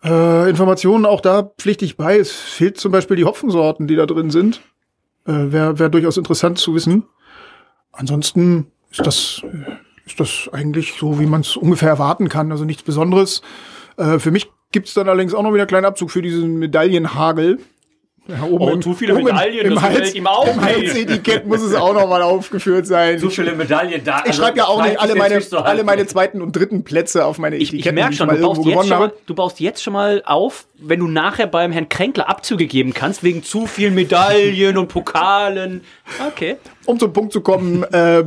Äh, 0.03 0.50
Informationen 0.50 1.05
auch 1.05 1.21
da 1.21 1.43
pflichte 1.43 1.85
ich 1.85 1.95
bei. 1.95 2.17
Es 2.17 2.31
fehlt 2.31 2.77
zum 2.77 2.91
Beispiel 2.91 3.15
die 3.15 3.25
Hopfensorten, 3.25 3.88
die 3.88 3.95
da 3.95 4.07
drin 4.07 4.31
sind. 4.31 4.62
Äh, 5.27 5.51
Wäre 5.51 5.77
wär 5.77 5.89
durchaus 5.89 6.17
interessant 6.17 6.57
zu 6.57 6.73
wissen. 6.73 7.03
Ansonsten 7.91 8.71
ist 8.93 9.05
das, 9.05 9.41
ist 10.05 10.19
das 10.19 10.50
eigentlich 10.51 10.93
so, 11.00 11.19
wie 11.19 11.25
man 11.25 11.41
es 11.41 11.57
ungefähr 11.57 11.89
erwarten 11.89 12.29
kann. 12.29 12.51
Also 12.51 12.63
nichts 12.63 12.83
Besonderes. 12.83 13.41
Äh, 13.97 14.19
für 14.19 14.31
mich 14.31 14.50
gibt 14.71 14.88
es 14.88 14.93
dann 14.93 15.09
allerdings 15.09 15.33
auch 15.33 15.43
noch 15.43 15.53
wieder 15.53 15.63
einen 15.63 15.67
kleinen 15.67 15.85
Abzug 15.85 16.12
für 16.12 16.21
diesen 16.21 16.59
Medaillenhagel. 16.59 17.59
Ja, 18.25 18.43
oben 18.43 18.63
oh, 18.63 18.69
im, 18.69 18.81
zu 18.81 18.93
viele 18.93 19.15
Medaillen, 19.15 19.65
im, 19.65 19.73
im 19.73 19.81
Hals, 19.81 20.15
ihm 20.15 20.27
auch 20.27 20.47
Im 20.47 20.62
Halsetikett 20.62 21.45
muss 21.45 21.62
es 21.62 21.75
auch 21.75 21.93
noch 21.93 22.07
mal 22.07 22.21
aufgeführt 22.21 22.88
sein. 22.88 23.19
Zu 23.19 23.29
viele 23.29 23.53
Medaillen 23.53 24.01
da. 24.01 24.19
Ich 24.19 24.27
also 24.27 24.41
schreibe 24.41 24.59
ja 24.59 24.65
auch 24.65 24.81
nicht 24.81 24.97
alle 24.97 25.15
meine, 25.15 25.41
so 25.41 25.57
alle 25.57 25.83
meine 25.83 26.07
zweiten 26.07 26.41
und 26.41 26.55
dritten 26.55 26.85
Plätze 26.85 27.25
auf 27.25 27.38
meine 27.38 27.57
Etiketten. 27.57 27.79
Ich, 27.79 27.85
ich 27.85 27.91
merke 27.91 28.15
schon, 28.15 28.29
du 28.29 28.39
baust, 28.39 28.65
jetzt 28.65 28.88
schon 28.88 29.00
mal, 29.00 29.13
du 29.25 29.35
baust 29.35 29.59
jetzt 29.59 29.83
schon 29.83 29.91
mal 29.91 30.23
auf, 30.25 30.67
wenn 30.77 31.01
du 31.01 31.07
nachher 31.09 31.47
beim 31.47 31.73
Herrn 31.73 31.89
Kränkler 31.89 32.29
Abzüge 32.29 32.65
geben 32.65 32.93
kannst, 32.93 33.23
wegen 33.23 33.43
zu 33.43 33.67
vielen 33.67 33.93
Medaillen 33.93 34.77
und 34.77 34.88
Pokalen. 34.88 35.81
Okay. 36.29 36.55
Um 36.85 36.97
zum 37.00 37.12
Punkt 37.12 37.33
zu 37.33 37.41
kommen, 37.41 37.83
äh, 37.91 38.23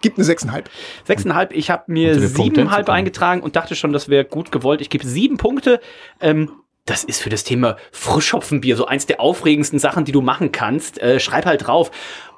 gibt 0.00 0.18
eine 0.18 0.26
6,5. 0.26 0.64
6,5. 1.08 1.48
Ich 1.52 1.70
habe 1.70 1.84
mir 1.86 2.16
7,5 2.16 2.88
eingetragen 2.88 3.42
und 3.42 3.56
dachte 3.56 3.74
schon, 3.74 3.92
das 3.92 4.08
wäre 4.08 4.24
gut 4.24 4.52
gewollt. 4.52 4.80
Ich 4.80 4.90
gebe 4.90 5.06
sieben 5.06 5.36
Punkte. 5.36 5.80
Ähm, 6.20 6.50
das 6.84 7.04
ist 7.04 7.22
für 7.22 7.30
das 7.30 7.44
Thema 7.44 7.76
Frischhopfenbier 7.92 8.76
so 8.76 8.86
eins 8.86 9.06
der 9.06 9.20
aufregendsten 9.20 9.78
Sachen, 9.78 10.04
die 10.04 10.12
du 10.12 10.20
machen 10.20 10.50
kannst. 10.50 11.00
Äh, 11.00 11.20
schreib 11.20 11.46
halt 11.46 11.66
drauf. 11.66 11.92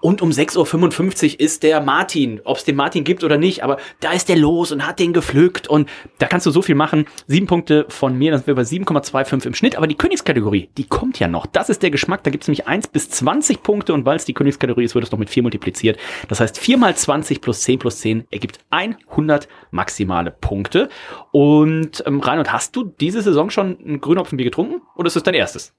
Und 0.04 0.20
um 0.20 0.28
6.55 0.28 1.32
Uhr 1.32 1.40
ist 1.40 1.62
der 1.62 1.80
Martin, 1.80 2.42
ob 2.44 2.58
es 2.58 2.64
den 2.64 2.76
Martin 2.76 3.04
gibt 3.04 3.25
oder 3.25 3.38
nicht, 3.38 3.64
aber 3.64 3.78
da 4.00 4.12
ist 4.12 4.28
der 4.28 4.37
los 4.37 4.70
und 4.70 4.87
hat 4.87 4.99
den 4.99 5.14
gepflückt 5.14 5.66
und 5.66 5.88
da 6.18 6.26
kannst 6.26 6.44
du 6.44 6.50
so 6.50 6.61
viel 6.61 6.75
machen. 6.75 7.06
Sieben 7.26 7.46
Punkte 7.46 7.87
von 7.88 8.14
mir, 8.14 8.30
dann 8.30 8.40
sind 8.40 8.49
wir 8.49 8.54
bei 8.54 8.64
7,25 8.64 9.46
im 9.46 9.54
Schnitt, 9.54 9.76
aber 9.76 9.87
die 9.87 9.94
Königskategorie, 9.94 10.68
die 10.76 10.84
kommt 10.84 11.20
ja 11.20 11.26
noch. 11.26 11.46
Das 11.46 11.70
ist 11.70 11.82
der 11.82 11.90
Geschmack, 11.90 12.23
da 12.23 12.30
gibt 12.30 12.44
es 12.44 12.49
nämlich 12.49 12.66
1 12.66 12.88
bis 12.88 13.08
20 13.08 13.62
Punkte 13.62 13.94
und 13.94 14.04
weil 14.04 14.16
es 14.16 14.26
die 14.26 14.34
Königskategorie 14.34 14.84
ist, 14.84 14.94
wird 14.94 15.06
es 15.06 15.11
noch 15.11 15.18
mit 15.18 15.30
4 15.30 15.42
multipliziert. 15.42 15.99
Das 16.28 16.38
heißt, 16.38 16.58
4 16.58 16.76
mal 16.76 16.94
20 16.94 17.40
plus 17.40 17.62
10 17.62 17.78
plus 17.78 18.00
10 18.00 18.26
ergibt 18.30 18.58
100 18.68 19.49
maximale 19.70 20.32
Punkte. 20.32 20.90
Und 21.32 22.04
ähm, 22.06 22.20
Reinhold, 22.20 22.52
hast 22.52 22.76
du 22.76 22.84
diese 22.84 23.23
Saison 23.23 23.49
schon 23.49 23.78
ein 23.82 24.02
Grünhopfenbier 24.02 24.44
getrunken 24.44 24.82
oder 24.96 25.06
ist 25.06 25.16
es 25.16 25.23
dein 25.23 25.32
erstes? 25.32 25.73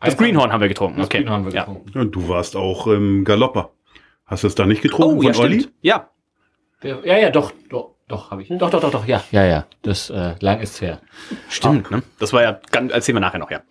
Das 0.00 0.16
Greenhorn 0.16 0.52
haben 0.52 0.60
wir 0.60 0.68
getrunken. 0.68 0.98
Das 0.98 1.06
okay. 1.06 1.18
Greenhorn 1.18 1.44
haben 1.44 1.52
wir 1.52 1.58
getrunken. 1.60 1.90
Ja, 1.94 2.04
du 2.04 2.28
warst 2.28 2.56
auch 2.56 2.86
im 2.86 3.24
Galopper. 3.24 3.70
Hast 4.26 4.42
du 4.42 4.48
es 4.48 4.54
da 4.54 4.66
nicht 4.66 4.82
getrunken 4.82 5.18
Oh, 5.18 5.22
ja, 5.22 5.32
von 5.32 5.44
Olli? 5.44 5.60
stimmt. 5.60 5.74
Ja. 5.82 6.10
Ja, 6.82 7.16
ja, 7.16 7.30
doch, 7.30 7.52
doch, 7.70 7.94
doch, 8.06 8.30
habe 8.30 8.42
ich. 8.42 8.48
Doch, 8.48 8.70
doch, 8.70 8.80
doch, 8.80 8.90
doch, 8.90 9.06
ja, 9.06 9.24
ja, 9.30 9.44
ja. 9.44 9.66
Das 9.82 10.10
äh, 10.10 10.34
lang 10.40 10.60
ist 10.60 10.80
her. 10.80 11.00
Stimmt, 11.48 11.90
ne? 11.90 12.02
Das 12.18 12.32
war 12.32 12.42
ja, 12.42 12.60
ganz, 12.70 12.92
erzählen 12.92 13.16
wir 13.16 13.20
nachher 13.20 13.38
noch, 13.38 13.50
ja. 13.50 13.62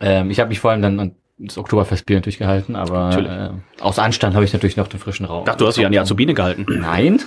Ähm, 0.00 0.30
ich 0.30 0.40
habe 0.40 0.48
mich 0.48 0.60
vor 0.60 0.70
allem 0.70 0.82
dann 0.82 0.98
an 0.98 1.16
das 1.38 1.58
Oktoberfestbier 1.58 2.16
natürlich 2.16 2.38
gehalten, 2.38 2.76
aber 2.76 3.10
Natürlich. 3.10 3.30
äh, 3.30 3.50
aus 3.82 3.98
Anstand 3.98 4.34
habe 4.34 4.44
ich 4.44 4.52
natürlich 4.54 4.76
noch 4.76 4.88
den 4.88 4.98
frischen 5.00 5.26
Raum. 5.26 5.40
Ich 5.40 5.46
dachte, 5.46 5.58
du 5.58 5.66
hast 5.66 5.76
dich 5.76 5.84
an 5.84 5.92
die 5.92 5.98
Azubine 5.98 6.32
gehalten. 6.32 6.64
Nein, 6.68 7.20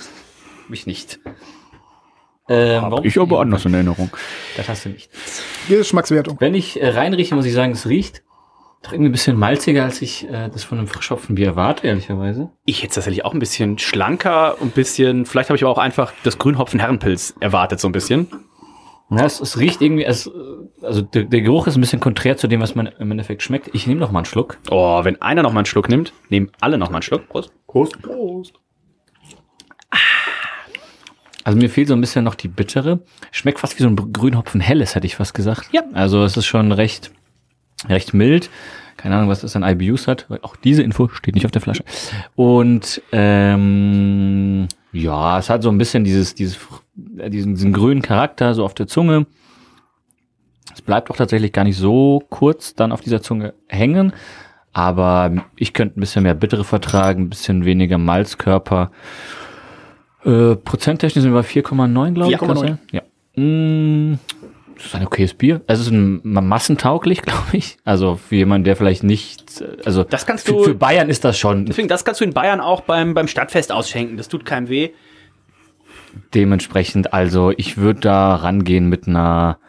mich 0.68 0.88
nicht. 0.88 1.20
Ähm, 2.48 2.82
warum? 2.82 3.06
in 3.06 3.74
Erinnerung. 3.76 4.10
Das 4.58 4.68
hast 4.68 4.86
du 4.86 4.90
nicht. 4.90 5.12
Geschmackswertung. 5.68 6.38
Wenn 6.40 6.56
ich 6.56 6.82
äh, 6.82 6.90
reinrieche, 6.90 7.36
muss 7.36 7.46
ich 7.46 7.54
sagen, 7.54 7.74
es 7.74 7.88
riecht 7.88 8.24
doch 8.82 8.94
irgendwie 8.94 9.10
ein 9.10 9.14
bisschen 9.14 9.38
malziger, 9.38 9.84
als 9.84 10.02
ich 10.02 10.28
äh, 10.30 10.50
das 10.50 10.64
von 10.64 10.78
einem 10.78 10.88
Frischhopfenbier 10.88 11.48
erwarte, 11.48 11.88
ehrlicherweise. 11.88 12.50
Ich 12.66 12.78
hätte 12.78 12.90
es 12.90 12.96
tatsächlich 12.96 13.26
auch 13.26 13.34
ein 13.34 13.40
bisschen 13.40 13.78
schlanker, 13.78 14.56
ein 14.62 14.72
bisschen, 14.72 15.26
vielleicht 15.26 15.50
habe 15.50 15.58
ich 15.58 15.64
aber 15.64 15.72
auch 15.72 15.78
einfach 15.78 16.14
das 16.24 16.38
Grünhopfen 16.38 16.80
Herrenpilz 16.80 17.36
erwartet, 17.40 17.80
so 17.80 17.90
ein 17.90 17.92
bisschen. 17.92 18.28
Ja, 19.12 19.26
es, 19.26 19.42
es 19.42 19.58
riecht 19.58 19.82
irgendwie, 19.82 20.04
es, 20.04 20.30
also 20.82 21.02
der, 21.02 21.24
der 21.24 21.42
Geruch 21.42 21.68
ist 21.68 21.76
ein 21.76 21.82
bisschen 21.82 22.00
konträr 22.00 22.38
zu 22.38 22.48
dem, 22.48 22.62
was 22.62 22.76
man 22.76 22.88
im 22.88 23.12
Endeffekt 23.12 23.42
schmeckt. 23.42 23.70
Ich 23.74 23.88
nehme 23.88 24.00
noch 24.00 24.12
mal 24.12 24.20
einen 24.20 24.26
Schluck. 24.26 24.60
Oh, 24.70 25.04
wenn 25.04 25.20
einer 25.22 25.42
noch 25.42 25.52
mal 25.52 25.62
einen 25.62 25.66
Schluck 25.66 25.90
nimmt, 25.90 26.14
nehmen 26.30 26.52
alle 26.62 26.78
noch 26.78 26.90
mal 26.90 26.98
einen 26.98 27.02
Schluck. 27.02 27.28
Prost. 27.28 27.52
Prost. 27.66 28.00
Prost. 28.02 28.54
Also 31.44 31.58
mir 31.58 31.70
fehlt 31.70 31.88
so 31.88 31.96
ein 31.96 32.02
bisschen 32.02 32.24
noch 32.24 32.36
die 32.36 32.48
bittere. 32.48 33.00
Schmeckt 33.32 33.60
fast 33.60 33.80
wie 33.80 33.84
so 33.84 33.90
ein 33.90 33.96
Grünhopfen 33.96 34.62
helles, 34.62 34.94
hätte 34.94 35.08
ich 35.08 35.16
fast 35.16 35.34
gesagt. 35.34 35.70
Ja. 35.72 35.82
Also 35.94 36.24
es 36.24 36.38
ist 36.38 36.46
schon 36.46 36.72
recht, 36.72 37.12
recht 37.88 38.14
mild. 38.14 38.50
Keine 38.98 39.16
Ahnung, 39.16 39.30
was 39.30 39.42
das 39.42 39.56
an 39.56 39.64
IBUs 39.64 40.08
hat. 40.08 40.26
weil 40.28 40.40
Auch 40.42 40.56
diese 40.58 40.84
Info 40.84 41.08
steht 41.08 41.36
nicht 41.36 41.46
auf 41.46 41.52
der 41.52 41.62
Flasche. 41.62 41.84
Und 42.36 43.02
ähm, 43.14 44.68
ja, 44.92 45.40
es 45.40 45.50
hat 45.50 45.64
so 45.64 45.70
ein 45.70 45.78
bisschen 45.78 46.04
dieses, 46.04 46.36
dieses, 46.36 46.58
äh, 47.18 47.30
diesen, 47.30 47.56
diesen 47.56 47.72
grünen 47.72 48.02
Charakter 48.02 48.54
so 48.54 48.66
auf 48.66 48.74
der 48.74 48.88
Zunge. 48.88 49.26
Es 50.74 50.82
bleibt 50.82 51.10
auch 51.10 51.16
tatsächlich 51.16 51.54
gar 51.54 51.64
nicht 51.64 51.78
so 51.78 52.24
kurz 52.30 52.76
dann 52.76 52.92
auf 52.92 53.02
dieser 53.02 53.22
Zunge 53.22 53.54
hängen. 53.68 54.14
Aber 54.74 55.32
ich 55.56 55.74
könnte 55.74 55.98
ein 55.98 56.02
bisschen 56.02 56.24
mehr 56.24 56.36
Bittere 56.36 56.64
vertragen, 56.64 57.24
ein 57.24 57.30
bisschen 57.30 57.66
weniger 57.66 57.98
Malzkörper. 57.98 58.92
Äh, 60.26 60.56
prozenttechnisch 60.56 61.24
sind 61.24 61.34
wir 61.34 61.42
bei 61.42 61.48
4,9, 61.48 62.14
glaube 62.14 62.32
ich. 62.32 62.38
kann 62.38 62.50
das 62.50 62.58
4,9. 62.60 62.68
sein? 62.68 62.80
Ja. 62.92 63.02
Mm, 63.42 64.20
das 64.80 64.88
ist 64.88 64.96
ein 64.96 65.06
okayes 65.06 65.34
Bier. 65.34 65.62
Also 65.68 65.82
es 65.82 65.88
ist 65.88 65.94
ein, 65.94 66.22
ma- 66.24 66.42
massentauglich, 66.42 67.22
glaube 67.24 67.50
ich. 67.54 67.78
Also 67.84 68.16
für 68.16 68.36
jemanden, 68.36 68.64
der 68.64 68.76
vielleicht 68.76 69.04
nicht, 69.04 69.62
äh, 69.62 69.78
also 69.86 70.04
Das 70.04 70.26
kannst 70.26 70.46
für, 70.46 70.54
du- 70.54 70.64
für 70.64 70.74
Bayern 70.76 71.10
ist 71.10 71.24
das 71.26 71.38
schon 71.38 71.66
Deswegen, 71.66 71.88
das 71.90 72.06
kannst 72.06 72.22
du 72.22 72.26
in 72.26 72.34
Bayern 72.34 72.62
auch 72.62 72.82
beim, 72.82 73.14
beim 73.14 73.28
Stadtfest 73.28 73.72
ausschenken. 73.72 74.16
Das 74.18 74.28
tut 74.30 74.46
keinem 74.46 74.70
weh. 74.70 74.90
dementsprechend. 76.34 77.14
Also 77.14 77.52
ich 77.56 77.78
würde 77.78 78.00
da 78.02 78.36
rangehen 78.36 78.88
mit 78.88 79.08
einer, 79.08 79.60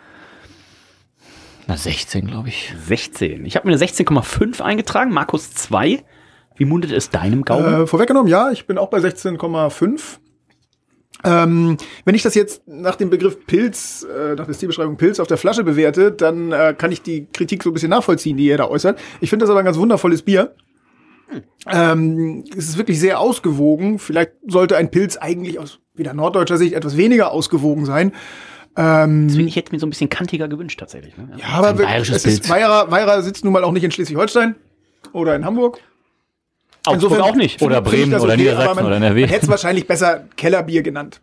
einer 1.67 1.77
16, 1.77 2.27
glaube 2.27 2.49
ich. 2.49 2.73
16. 2.87 3.45
Ich 3.47 3.57
habe 3.57 3.67
mir 3.69 3.75
eine 3.75 3.85
16,5 3.85 4.61
eingetragen. 4.63 5.13
Markus 5.13 5.53
2. 5.53 6.03
Wie 6.57 6.65
mundet 6.67 6.93
es 6.93 7.11
deinem 7.11 7.45
Gaumen? 7.45 7.83
Äh, 7.83 7.87
vorweggenommen, 7.87 8.29
ja, 8.31 8.51
ich 8.51 8.67
bin 8.67 8.77
auch 8.79 8.89
bei 8.91 8.99
16,5. 8.99 10.19
Ähm, 11.25 11.77
wenn 12.05 12.15
ich 12.15 12.23
das 12.23 12.35
jetzt 12.35 12.67
nach 12.67 12.97
dem 12.97 13.11
Begriff 13.11 13.47
Pilz, 13.47 14.05
äh, 14.05 14.35
nach 14.35 14.47
der 14.47 14.55
Stilbeschreibung 14.55 14.97
Pilz 14.97 15.21
auf 15.21 15.27
der 15.27 15.37
Flasche 15.37 15.65
bewerte, 15.65 16.13
dann 16.13 16.53
äh, 16.53 16.75
kann 16.77 16.93
ich 16.93 17.03
die 17.03 17.27
Kritik 17.33 17.63
so 17.63 17.71
ein 17.71 17.75
bisschen 17.75 17.91
nachvollziehen, 17.91 18.37
die 18.37 18.47
ihr 18.47 18.59
da 18.59 18.69
äußert. 18.69 18.99
Ich 19.21 19.31
finde 19.31 19.45
das 19.45 19.51
aber 19.51 19.59
ein 19.59 19.65
ganz 19.65 19.77
wundervolles 19.77 20.23
Bier. 20.23 20.55
Ähm, 21.67 22.45
es 22.57 22.69
ist 22.69 22.79
wirklich 22.79 22.99
sehr 22.99 23.21
ausgewogen. 23.21 23.99
Vielleicht 23.99 24.33
sollte 24.47 24.77
ein 24.77 24.91
Pilz 24.91 25.17
eigentlich 25.17 25.59
aus 25.59 25.81
wieder 25.95 26.15
norddeutscher 26.15 26.57
Sicht 26.57 26.73
etwas 26.73 26.97
weniger 26.97 27.31
ausgewogen 27.31 27.85
sein. 27.85 28.13
Ähm, 28.77 29.29
Deswegen, 29.29 29.49
ich 29.49 29.57
hätte 29.57 29.73
mir 29.73 29.79
so 29.79 29.87
ein 29.87 29.91
bisschen 29.91 30.09
kantiger 30.09 30.49
gewünscht, 30.49 30.81
tatsächlich. 30.81 31.17
Ne? 31.17 31.29
ja, 31.37 31.47
aber 31.49 31.79
es 31.99 32.25
ist. 32.25 32.49
Weira, 32.49 32.91
Weira 32.91 33.21
sitzt 33.23 33.45
nun 33.45 33.53
mal 33.53 33.65
auch 33.65 33.73
nicht 33.73 33.85
in 33.85 33.91
Schleswig-Holstein 33.91 34.55
oder 35.13 35.35
in 35.35 35.45
Hamburg. 35.45 35.81
Augsburg 36.87 37.21
auch 37.21 37.35
nicht. 37.35 37.61
Oder 37.63 37.81
Bremen 37.83 38.15
oder 38.15 38.25
okay, 38.33 38.37
Niedersachsen 38.37 38.87
oder 38.87 38.97
NRW. 38.97 39.21
Man 39.23 39.29
hätte 39.31 39.43
es 39.45 39.49
wahrscheinlich 39.51 39.87
besser 39.87 40.25
Kellerbier 40.37 40.83
genannt. 40.83 41.21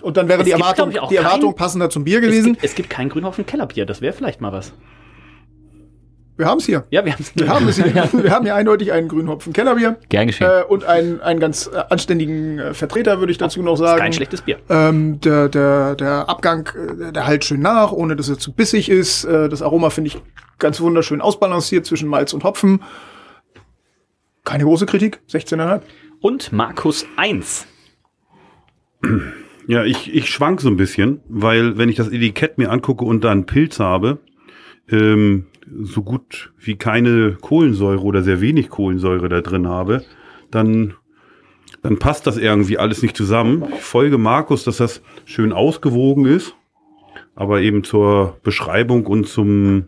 Und 0.00 0.16
dann 0.16 0.28
wäre 0.28 0.40
Es 0.40 0.44
die 0.44 0.50
gibt, 0.52 0.60
Erwartung, 0.62 0.96
auch 0.98 1.08
die 1.08 1.16
Erwartung 1.16 1.50
kein- 1.52 1.56
passender 1.56 1.90
zum 1.90 2.04
Bier 2.04 2.18
Es 2.18 2.24
gewesen. 2.26 2.52
gibt, 2.54 2.64
es 2.64 2.74
gibt 2.74 2.90
kein 2.90 3.08
Grünhopfen 3.08 3.46
Kellerbier. 3.46 3.86
Das 3.86 4.00
wäre 4.00 4.12
vielleicht 4.12 4.40
mal 4.40 4.52
was. 4.52 4.72
Wir 6.36 6.46
haben 6.46 6.58
es 6.58 6.66
hier. 6.66 6.84
Ja, 6.90 7.04
wir 7.04 7.12
haben 7.12 7.22
es. 7.22 7.32
Wir 7.36 7.48
haben 7.48 7.68
es 7.68 7.76
hier. 7.76 7.94
Wir 8.24 8.30
haben 8.32 8.44
hier 8.44 8.56
eindeutig 8.56 8.90
einen 8.90 9.06
Grünhopfen 9.06 9.52
Kellerbier. 9.52 9.96
Gern 10.08 10.26
geschehen. 10.26 10.50
Äh, 10.50 10.64
und 10.64 10.84
einen, 10.84 11.20
einen 11.20 11.38
ganz 11.38 11.70
äh, 11.72 11.78
anständigen 11.90 12.58
äh, 12.58 12.74
Vertreter, 12.74 13.20
würde 13.20 13.30
ich 13.30 13.38
dazu 13.38 13.62
noch 13.62 13.76
sagen. 13.76 14.00
Kein 14.00 14.12
schlechtes 14.12 14.42
Bier. 14.42 14.58
Ähm, 14.68 15.20
der, 15.20 15.48
der, 15.48 15.94
der 15.94 16.28
Abgang, 16.28 16.68
äh, 17.08 17.12
der 17.12 17.26
halt 17.28 17.44
schön 17.44 17.60
nach, 17.60 17.92
ohne 17.92 18.16
dass 18.16 18.28
er 18.28 18.38
zu 18.38 18.52
bissig 18.52 18.88
ist. 18.90 19.24
Äh, 19.24 19.48
das 19.48 19.62
Aroma 19.62 19.90
finde 19.90 20.08
ich 20.08 20.18
ganz 20.58 20.80
wunderschön 20.80 21.20
ausbalanciert 21.20 21.86
zwischen 21.86 22.08
Malz 22.08 22.32
und 22.34 22.42
Hopfen. 22.42 22.82
Keine 24.44 24.64
große 24.64 24.86
Kritik, 24.86 25.20
16,5. 25.30 25.80
Und 26.20 26.52
Markus 26.52 27.06
1. 27.16 27.66
Ja, 29.66 29.84
ich, 29.84 30.14
ich 30.14 30.28
schwank 30.28 30.60
so 30.60 30.68
ein 30.68 30.76
bisschen, 30.76 31.20
weil 31.28 31.78
wenn 31.78 31.88
ich 31.88 31.96
das 31.96 32.08
Etikett 32.08 32.58
mir 32.58 32.70
angucke 32.70 33.04
und 33.04 33.24
da 33.24 33.32
einen 33.32 33.46
Pilz 33.46 33.80
habe, 33.80 34.18
ähm, 34.90 35.46
so 35.82 36.02
gut 36.02 36.52
wie 36.58 36.76
keine 36.76 37.38
Kohlensäure 37.40 38.02
oder 38.02 38.22
sehr 38.22 38.42
wenig 38.42 38.68
Kohlensäure 38.68 39.30
da 39.30 39.40
drin 39.40 39.66
habe, 39.66 40.04
dann, 40.50 40.94
dann 41.82 41.98
passt 41.98 42.26
das 42.26 42.36
irgendwie 42.36 42.76
alles 42.76 43.00
nicht 43.00 43.16
zusammen. 43.16 43.64
Ich 43.74 43.80
folge 43.80 44.18
Markus, 44.18 44.64
dass 44.64 44.76
das 44.76 45.02
schön 45.24 45.54
ausgewogen 45.54 46.26
ist, 46.26 46.54
aber 47.34 47.62
eben 47.62 47.84
zur 47.84 48.38
Beschreibung 48.42 49.06
und 49.06 49.26
zum, 49.26 49.86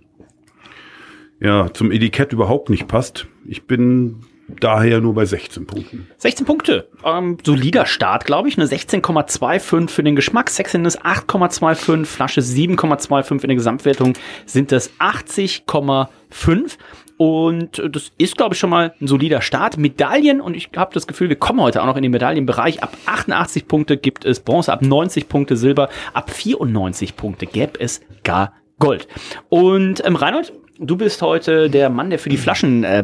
ja, 1.40 1.70
zum 1.74 1.92
Etikett 1.92 2.32
überhaupt 2.32 2.70
nicht 2.70 2.88
passt. 2.88 3.26
Ich 3.46 3.66
bin 3.66 4.22
daher 4.48 5.00
nur 5.00 5.14
bei 5.14 5.24
16 5.24 5.66
Punkten. 5.66 6.08
16 6.18 6.46
Punkte. 6.46 6.88
Ähm, 7.04 7.38
solider 7.44 7.86
Start, 7.86 8.24
glaube 8.24 8.48
ich. 8.48 8.56
Eine 8.56 8.66
16,25 8.66 9.88
für 9.88 10.02
den 10.02 10.16
Geschmack. 10.16 10.50
Sexin 10.50 10.84
ist 10.84 11.04
8,25. 11.04 12.04
Flasche 12.04 12.40
7,25 12.40 13.32
in 13.42 13.48
der 13.48 13.56
Gesamtwertung 13.56 14.14
sind 14.46 14.72
das 14.72 14.90
80,5. 14.98 16.78
Und 17.18 17.82
das 17.90 18.12
ist, 18.18 18.36
glaube 18.36 18.54
ich, 18.54 18.60
schon 18.60 18.70
mal 18.70 18.94
ein 19.00 19.06
solider 19.06 19.40
Start. 19.40 19.78
Medaillen, 19.78 20.40
und 20.40 20.54
ich 20.54 20.70
habe 20.76 20.92
das 20.92 21.06
Gefühl, 21.06 21.30
wir 21.30 21.36
kommen 21.36 21.60
heute 21.60 21.82
auch 21.82 21.86
noch 21.86 21.96
in 21.96 22.02
den 22.02 22.12
Medaillenbereich. 22.12 22.82
Ab 22.82 22.96
88 23.06 23.66
Punkte 23.66 23.96
gibt 23.96 24.24
es 24.24 24.40
Bronze, 24.40 24.72
ab 24.72 24.82
90 24.82 25.28
Punkte 25.28 25.56
Silber, 25.56 25.88
ab 26.12 26.30
94 26.30 27.16
Punkte 27.16 27.46
gäbe 27.46 27.80
es 27.80 28.02
gar 28.22 28.52
Gold. 28.78 29.08
Und 29.48 30.04
ähm, 30.04 30.16
Reinhold, 30.16 30.52
du 30.78 30.96
bist 30.96 31.22
heute 31.22 31.70
der 31.70 31.88
Mann, 31.88 32.10
der 32.10 32.18
für 32.18 32.28
die 32.28 32.36
Flaschen 32.36 32.84
äh, 32.84 33.02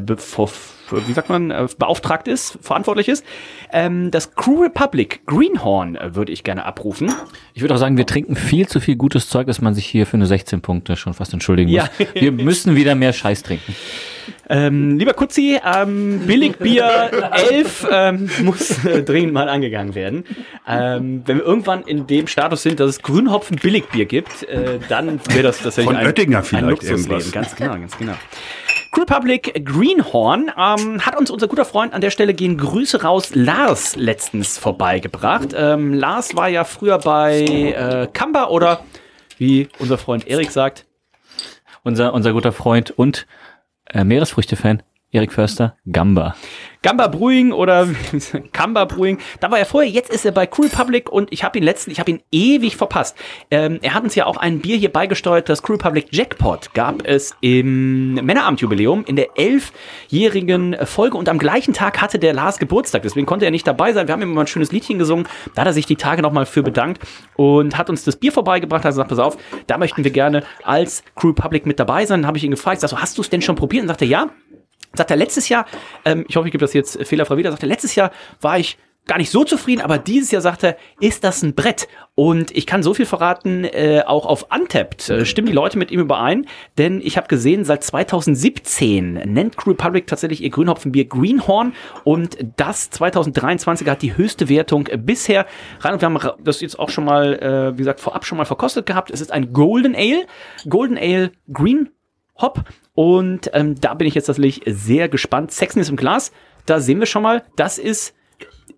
wie 0.93 1.13
sagt 1.13 1.29
man, 1.29 1.51
äh, 1.51 1.67
beauftragt 1.79 2.29
ist, 2.29 2.59
verantwortlich 2.61 3.09
ist. 3.09 3.25
Ähm, 3.73 4.11
das 4.11 4.35
Crew 4.35 4.63
Republic 4.63 5.27
Greenhorn 5.27 5.97
äh, 5.97 6.15
würde 6.15 6.33
ich 6.33 6.45
gerne 6.45 6.65
abrufen. 6.65 7.13
Ich 7.55 7.63
würde 7.63 7.75
auch 7.75 7.79
sagen, 7.79 7.97
wir 7.97 8.07
trinken 8.07 8.37
viel 8.37 8.69
zu 8.69 8.81
viel 8.81 8.97
gutes 8.97 9.29
Zeug, 9.29 9.47
dass 9.47 9.61
man 9.61 9.75
sich 9.75 9.87
hier 9.87 10.07
für 10.07 10.15
eine 10.15 10.27
16 10.27 10.61
Punkte 10.61 10.97
schon 10.97 11.15
fast 11.15 11.33
entschuldigen 11.33 11.71
muss. 11.71 11.89
Ja. 11.99 12.07
Wir 12.15 12.33
müssen 12.33 12.77
wieder 12.77 12.95
mehr 12.95 13.13
Scheiß 13.13 13.43
trinken. 13.43 13.75
Ähm, 14.49 14.99
lieber 14.99 15.15
Kutzi, 15.15 15.59
ähm, 15.65 16.21
Billigbier 16.27 17.11
11 17.33 17.87
ähm, 17.91 18.31
muss 18.43 18.85
äh, 18.85 19.03
dringend 19.03 19.33
mal 19.33 19.49
angegangen 19.49 19.95
werden. 19.95 20.25
Ähm, 20.67 21.23
wenn 21.27 21.39
wir 21.39 21.45
irgendwann 21.45 21.83
in 21.83 22.07
dem 22.07 22.27
Status 22.27 22.63
sind, 22.63 22.81
dass 22.81 22.89
es 22.91 23.03
Grünhopfen 23.03 23.57
Billigbier 23.57 24.07
gibt, 24.07 24.43
äh, 24.45 24.79
dann 24.89 25.21
wäre 25.31 25.43
das 25.43 25.59
tatsächlich 25.59 25.87
Von 25.87 25.97
ein, 25.97 26.07
Oettinger 26.07 26.39
ein 26.39 26.45
vielleicht 26.45 26.67
Luxusleben. 26.69 27.11
irgendwas. 27.11 27.33
Ganz 27.33 27.57
genau, 27.57 27.73
ganz 27.73 27.97
genau. 27.99 28.15
Crew 28.93 29.01
Republic 29.01 29.65
Greenhorn 29.65 30.51
ähm, 30.57 31.01
hat 31.07 31.17
uns 31.19 31.31
unser 31.31 31.49
guter 31.49 31.65
Freund 31.65 31.95
an 31.95 32.03
der 32.03 32.11
Stelle 32.11 32.35
gehen 32.35 32.59
Grüße 32.59 33.03
raus 33.03 33.35
Lars 33.35 33.97
letztens 33.97 34.59
vorbeigebracht. 34.59 35.55
Ähm, 35.57 35.95
Lars 35.95 36.37
war 36.37 36.49
ja 36.49 36.65
früher 36.65 36.99
bei 36.99 37.41
äh, 37.41 38.09
Kamba 38.13 38.49
oder 38.49 38.85
wie 39.39 39.69
unser 39.79 39.97
Freund 39.97 40.29
Erik 40.29 40.51
sagt, 40.51 40.85
Unser, 41.85 42.13
unser 42.13 42.33
guter 42.33 42.53
Freund 42.53 42.91
und 42.91 43.27
äh, 43.93 44.05
Meeresfrüchte-Fan, 44.05 44.83
Erik 45.11 45.33
Förster, 45.33 45.77
Gamba. 45.91 46.35
Gamba 46.83 47.07
Brewing 47.07 47.53
oder 47.53 47.89
Kamba 48.53 48.85
Brewing. 48.85 49.19
Da 49.41 49.51
war 49.51 49.59
er 49.59 49.67
vorher, 49.67 49.91
jetzt 49.91 50.11
ist 50.11 50.25
er 50.25 50.33
bei 50.33 50.47
Crew 50.47 50.63
Republic 50.63 51.11
und 51.11 51.33
ich 51.33 51.45
habe 51.45 51.59
ihn 51.59 51.65
letzten, 51.65 51.91
ich 51.91 52.01
habe 52.01 52.11
ihn 52.11 52.21
ewig 52.31 52.77
verpasst. 52.77 53.17
Ähm, 53.51 53.79
er 53.83 53.95
hat 53.95 54.03
uns 54.03 54.15
ja 54.15 54.27
auch 54.27 54.37
ein 54.37 54.61
Bier 54.61 54.77
hier 54.77 54.93
beigesteuert, 54.93 55.49
das 55.49 55.63
Crew 55.63 55.75
Republic 55.75 56.09
Jackpot 56.11 56.75
gab 56.75 57.07
es 57.07 57.35
im 57.41 58.15
Männerabendjubiläum 58.15 59.05
in 59.07 59.17
der 59.17 59.29
elfjährigen 59.37 60.77
Folge 60.85 61.17
und 61.17 61.29
am 61.29 61.39
gleichen 61.39 61.75
Tag 61.75 62.01
hatte 62.01 62.19
der 62.19 62.33
Lars 62.33 62.59
Geburtstag, 62.59 63.03
deswegen 63.03 63.27
konnte 63.27 63.45
er 63.45 63.51
nicht 63.51 63.67
dabei 63.67 63.93
sein. 63.93 64.09
Wir 64.09 64.13
haben 64.13 64.23
ihm 64.23 64.35
mal 64.35 64.43
ein 64.43 64.47
schönes 64.47 64.73
Liedchen 64.73 64.99
gesungen, 64.99 65.29
da 65.55 65.63
hat 65.63 65.69
er 65.69 65.73
sich 65.73 65.87
die 65.87 65.97
Tage 65.97 66.23
nochmal 66.23 66.47
für 66.47 66.63
bedankt 66.63 67.03
und 67.37 67.79
hat 67.79 67.91
uns 67.91 68.05
das 68.05 68.17
Bier 68.17 68.33
vorbeigebracht, 68.33 68.85
hat 68.85 68.91
gesagt, 68.91 69.09
pass 69.09 69.19
auf, 69.19 69.37
da 69.67 69.79
möchten 69.79 70.05
wir 70.05 70.11
gerne 70.11 70.43
als 70.65 71.05
Crew 71.15 71.29
Republic 71.29 71.67
mit 71.67 71.79
dabei 71.79 72.07
sein. 72.07 72.23
Dann 72.23 72.27
habe 72.27 72.39
ich 72.39 72.45
ihn 72.45 72.51
gefragt, 72.51 72.81
sag 72.81 72.91
so, 72.91 72.99
hast 73.01 73.19
du 73.19 73.23
es 73.23 73.31
denn 73.31 73.43
schon 73.43 73.57
probiert? 73.57 73.83
Und 73.83 73.89
sagte, 73.89 74.05
ja. 74.05 74.31
Sagt 74.95 75.11
er, 75.11 75.17
letztes 75.17 75.49
Jahr, 75.49 75.67
ähm, 76.05 76.25
ich 76.29 76.37
hoffe, 76.37 76.49
ich 76.49 76.53
gebe 76.53 76.63
das 76.63 76.75
jetzt 76.75 77.05
fehlerfrei 77.07 77.37
wieder, 77.37 77.51
sagt 77.51 77.63
er, 77.63 77.69
letztes 77.69 77.95
Jahr 77.95 78.11
war 78.41 78.59
ich 78.59 78.79
gar 79.07 79.19
nicht 79.19 79.31
so 79.31 79.45
zufrieden, 79.45 79.81
aber 79.81 79.99
dieses 79.99 80.31
Jahr 80.31 80.43
sagt 80.43 80.63
er, 80.63 80.77
ist 81.01 81.25
das 81.25 81.43
ein 81.43 81.55
Brett? 81.55 81.89
Und 82.15 82.57
ich 82.57 82.67
kann 82.67 82.83
so 82.83 82.95
viel 82.95 83.07
verraten, 83.07 83.65
äh, 83.65 84.03
auch 84.07 84.27
auf 84.27 84.47
Untapped 84.55 85.09
äh, 85.09 85.25
stimmen 85.25 85.49
die 85.49 85.53
Leute 85.53 85.77
mit 85.77 85.91
ihm 85.91 86.01
überein, 86.01 86.47
denn 86.79 87.01
ich 87.03 87.17
habe 87.17 87.27
gesehen, 87.27 87.65
seit 87.65 87.83
2017 87.83 89.15
nennt 89.15 89.57
Crew 89.57 89.71
Republic 89.71 90.07
tatsächlich 90.07 90.43
ihr 90.43 90.51
Grünhopfenbier 90.51 91.07
Greenhorn 91.07 91.73
und 92.05 92.39
das 92.57 92.91
2023 92.91 93.89
hat 93.89 94.03
die 94.03 94.17
höchste 94.17 94.49
Wertung 94.49 94.89
bisher 94.99 95.47
rein. 95.81 96.01
Wir 96.01 96.07
haben 96.07 96.19
das 96.45 96.61
jetzt 96.61 96.79
auch 96.79 96.91
schon 96.91 97.05
mal, 97.05 97.35
äh, 97.35 97.73
wie 97.73 97.79
gesagt, 97.79 98.01
vorab 98.01 98.25
schon 98.25 98.39
mal 98.39 98.45
verkostet 98.45 98.87
gehabt. 98.87 99.11
Es 99.11 99.21
ist 99.21 99.33
ein 99.33 99.53
Golden 99.53 99.97
Ale, 99.97 100.27
Golden 100.69 100.99
Ale 100.99 101.33
Green 101.53 101.89
Hop 102.37 102.65
und 102.95 103.51
ähm, 103.55 103.81
da 103.81 103.95
bin 103.95 104.07
ich 104.07 104.15
jetzt 104.15 104.27
tatsächlich 104.27 104.63
sehr 104.67 105.09
gespannt. 105.09 105.53
Sexiness 105.53 105.89
im 105.89 105.97
Glas, 105.97 106.33
da 106.67 106.81
sehen 106.81 107.01
wir 107.01 107.07
schon 107.07 107.23
mal, 107.23 107.45
das 107.57 107.79
ist 107.79 108.15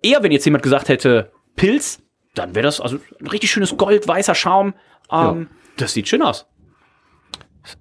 eher, 0.02 0.23
wenn 0.23 0.33
jetzt 0.33 0.44
jemand 0.44 0.62
gesagt 0.62 0.88
hätte, 0.88 1.33
Pilz, 1.56 2.00
dann 2.35 2.54
wäre 2.54 2.64
das 2.64 2.80
also 2.80 2.99
ein 3.21 3.26
richtig 3.26 3.50
schönes 3.50 3.76
goldweißer 3.76 4.35
Schaum. 4.35 4.75
Ähm, 5.11 5.49
ja. 5.50 5.56
Das 5.76 5.92
sieht 5.92 6.09
schön 6.09 6.23
aus. 6.23 6.47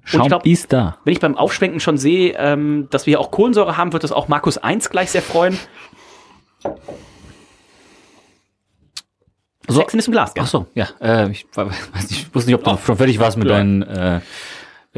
Schaum 0.06 0.28
glaub, 0.28 0.46
ist 0.46 0.72
da. 0.72 0.98
Wenn 1.04 1.14
ich 1.14 1.20
beim 1.20 1.38
Aufschwenken 1.38 1.80
schon 1.80 1.98
sehe, 1.98 2.34
ähm, 2.38 2.88
dass 2.90 3.06
wir 3.06 3.12
hier 3.12 3.20
auch 3.20 3.32
Kohlensäure 3.32 3.76
haben, 3.76 3.92
wird 3.92 4.04
das 4.04 4.12
auch 4.12 4.28
Markus 4.28 4.58
1 4.58 4.90
gleich 4.90 5.12
sehr 5.12 5.22
freuen. 5.22 5.60
So, 9.68 9.80
Sexiness 9.80 10.08
im 10.08 10.14
Glas, 10.14 10.34
gell? 10.34 10.44
Ach 10.46 10.50
so, 10.50 10.68
ja. 10.74 10.88
Äh, 11.02 11.32
ich, 11.32 11.46
weiß 11.54 12.10
nicht, 12.10 12.28
ich 12.28 12.36
wusste 12.36 12.50
nicht, 12.50 12.60
ob 12.60 12.64
du 12.64 12.72
oh, 12.72 12.78
schon 12.78 12.98
fertig 12.98 13.20
warst 13.20 13.38
mit 13.38 13.48
ja. 13.48 13.56
deinen 13.56 13.82
äh, 13.82 14.22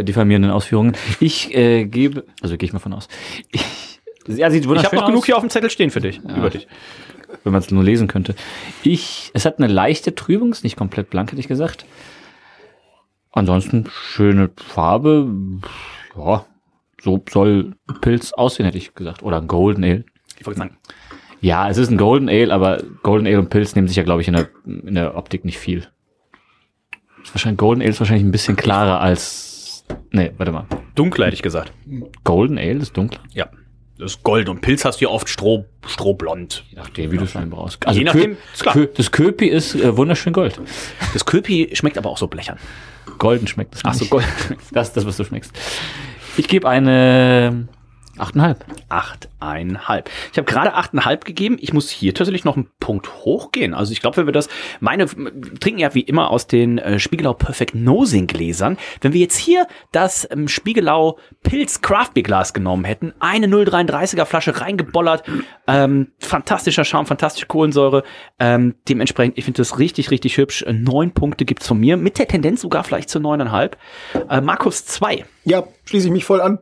diffamierenden 0.04 0.52
Ausführungen. 0.52 0.96
Ich 1.20 1.54
äh, 1.56 1.86
gebe, 1.86 2.26
also 2.42 2.58
gehe 2.58 2.68
ich 2.68 2.74
mal 2.74 2.80
von 2.80 2.94
aus. 2.94 3.08
Ich, 3.52 3.64
ja, 4.28 4.50
sieht 4.50 4.68
wunderschön 4.68 4.78
Ich 4.80 4.86
habe 4.88 4.96
noch 4.96 5.04
aus. 5.04 5.10
genug 5.10 5.26
hier 5.26 5.38
auf 5.38 5.44
dem 5.44 5.50
Zettel 5.50 5.70
stehen 5.70 5.92
für 5.92 6.02
dich, 6.02 6.22
ja. 6.28 6.38
über 6.38 6.50
dich. 6.50 6.68
Wenn 7.44 7.54
man 7.54 7.62
es 7.62 7.72
nur 7.72 7.84
lesen 7.84 8.08
könnte. 8.08 8.36
Ich, 8.84 9.32
es 9.34 9.46
hat 9.46 9.60
eine 9.60 9.68
leichte 9.68 10.16
Trübung, 10.16 10.52
ist 10.52 10.64
nicht 10.64 10.78
komplett 10.78 11.10
blank, 11.10 11.32
hätte 11.32 11.40
ich 11.40 11.48
gesagt. 11.48 11.86
Ansonsten 13.32 13.86
schöne 13.90 14.50
Farbe. 14.56 15.30
Ja, 16.16 16.46
so 17.02 17.24
soll 17.30 17.76
Pilz 18.02 18.32
aussehen, 18.34 18.66
hätte 18.66 18.78
ich 18.78 18.96
gesagt. 18.96 19.24
Oder 19.24 19.42
ein 19.42 19.48
Golden 19.48 19.84
Ale. 19.84 20.06
Ich 20.40 20.46
wollte 20.46 20.60
sagen. 20.60 20.78
Ja, 21.42 21.70
es 21.70 21.78
ist 21.78 21.92
ein 21.92 21.98
Golden 21.98 22.30
Ale, 22.30 22.54
aber 22.54 22.82
Golden 23.04 23.28
Ale 23.28 23.40
und 23.40 23.50
Pilz 23.50 23.76
nehmen 23.76 23.88
sich 23.88 23.98
ja, 23.98 24.04
glaube 24.04 24.22
ich, 24.22 24.28
in 24.28 24.34
der, 24.34 24.50
in 24.66 24.96
der 24.96 25.16
Optik 25.16 25.46
nicht 25.46 25.60
viel. 25.60 25.86
Wahrscheinlich, 27.32 27.58
Golden 27.58 27.82
Ale 27.82 27.90
ist 27.90 28.00
wahrscheinlich 28.00 28.26
ein 28.26 28.32
bisschen 28.32 28.56
klarer 28.56 29.02
als 29.02 29.55
Nee, 30.12 30.32
warte 30.38 30.52
mal. 30.52 30.66
Dunkler 30.96 31.28
hätte 31.28 31.36
ich 31.36 31.42
gesagt. 31.42 31.72
Golden 32.24 32.58
Ale 32.58 32.80
ist 32.80 32.96
dunkler? 32.96 33.20
Ja. 33.34 33.48
Das 33.98 34.12
ist 34.14 34.24
Gold 34.24 34.50
und 34.50 34.60
Pilz 34.60 34.84
hast 34.84 35.00
du 35.00 35.06
ja 35.06 35.12
oft 35.12 35.30
Stroh, 35.30 35.66
Strohblond. 35.88 36.66
Je 36.70 36.78
nachdem, 36.78 37.12
wie 37.12 37.18
du 37.18 37.24
es 37.24 37.36
einbrauchst. 37.36 37.86
Also 37.88 37.98
Je 37.98 38.06
nachdem, 38.06 38.36
Kö 38.60 38.72
Kö 38.72 38.88
das 38.94 39.12
Köpi 39.12 39.48
ist 39.48 39.76
äh, 39.76 39.96
wunderschön 39.96 40.34
Gold. 40.34 40.60
Das 41.14 41.26
Köpi 41.26 41.70
schmeckt 41.74 41.98
aber 41.98 42.10
auch 42.10 42.18
so 42.18 42.28
blechern. 42.28 42.58
Golden 43.20 43.48
schmeckt 43.48 43.76
es. 43.76 43.82
Ach 43.86 43.94
so, 43.94 44.06
Gold. 44.06 44.26
Das 44.74 44.90
ist 44.90 44.98
das, 44.98 45.06
was 45.06 45.16
du 45.16 45.24
schmeckst. 45.24 45.54
Ich 46.36 46.50
gebe 46.50 46.68
eine 46.68 47.70
Achteinhalb. 48.18 48.66
Achteinhalb. 48.90 50.10
Ich 50.32 50.38
habe 50.38 50.46
gerade 50.46 50.74
achteinhalb 50.74 51.26
gegeben. 51.26 51.58
Ich 51.60 51.74
muss 51.74 51.90
hier 51.90 52.14
tatsächlich 52.14 52.46
noch 52.46 52.56
einen 52.56 52.70
Punkt 52.80 53.10
hochgehen. 53.26 53.74
Also 53.74 53.92
ich 53.92 54.00
glaube, 54.00 54.18
wenn 54.18 54.26
wir 54.26 54.34
das, 54.34 54.48
meine 54.80 55.06
trinken 55.06 55.80
ja 55.80 55.94
wie 55.94 56.02
immer 56.02 56.32
aus 56.32 56.48
den 56.48 56.78
äh, 56.78 57.00
Spiegelau 57.00 57.34
Perfect 57.34 57.76
Nosing 57.76 58.28
Gläsern. 58.28 58.78
Wenn 59.02 59.14
wir 59.14 59.20
jetzt 59.20 59.38
hier 59.38 59.68
das 59.92 60.28
ähm, 60.32 60.48
Spiegelau 60.48 61.20
Pilz 61.44 61.82
Craft 61.82 62.12
Beer 62.14 62.24
Glas 62.24 62.54
genommen 62.54 62.86
hätten, 62.86 63.14
eine 63.20 63.48
0,33er 63.48 64.26
Flasche 64.26 64.62
reingebollert, 64.62 65.24
ähm, 65.68 66.12
fantastischer 66.20 66.86
Schaum, 66.86 67.06
fantastische 67.06 67.48
Kohlensäure. 67.48 68.04
Ähm, 68.40 68.76
dementsprechend, 68.88 69.38
ich 69.38 69.46
finde 69.46 69.58
das 69.58 69.78
richtig, 69.80 70.12
richtig 70.12 70.38
hübsch. 70.38 70.62
Äh, 70.64 70.74
neun 70.74 71.12
Punkte 71.12 71.46
gibt's 71.46 71.68
von 71.68 71.80
mir, 71.80 71.98
mit 71.98 72.18
der 72.18 72.28
Tendenz 72.28 72.62
sogar 72.62 72.84
vielleicht 72.84 73.10
zu 73.10 73.20
neuneinhalb. 73.20 73.78
Äh, 74.30 74.42
Markus 74.42 74.86
zwei. 74.86 75.26
Ja, 75.44 75.64
schließe 75.84 76.08
ich 76.08 76.14
mich 76.14 76.26
voll 76.26 76.42
an 76.42 76.60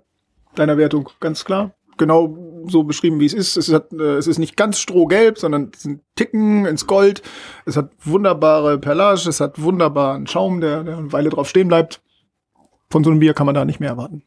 deiner 0.55 0.77
Wertung, 0.77 1.09
ganz 1.19 1.45
klar. 1.45 1.73
Genau 1.97 2.65
so 2.67 2.83
beschrieben, 2.83 3.19
wie 3.19 3.25
es 3.25 3.33
ist. 3.33 3.55
Es, 3.55 3.71
hat, 3.71 3.93
äh, 3.93 4.15
es 4.15 4.27
ist 4.27 4.39
nicht 4.39 4.57
ganz 4.57 4.79
strohgelb, 4.79 5.37
sondern 5.37 5.71
es 5.73 5.83
sind 5.83 6.01
Ticken 6.15 6.65
ins 6.65 6.87
Gold. 6.87 7.21
Es 7.65 7.77
hat 7.77 7.91
wunderbare 8.03 8.79
Perlage, 8.79 9.29
es 9.29 9.39
hat 9.39 9.61
wunderbaren 9.61 10.25
Schaum, 10.27 10.61
der, 10.61 10.83
der 10.83 10.97
eine 10.97 11.11
Weile 11.11 11.29
drauf 11.29 11.49
stehen 11.49 11.67
bleibt. 11.67 12.01
Von 12.89 13.03
so 13.03 13.11
einem 13.11 13.19
Bier 13.19 13.33
kann 13.33 13.45
man 13.45 13.55
da 13.55 13.65
nicht 13.65 13.79
mehr 13.79 13.89
erwarten. 13.89 14.23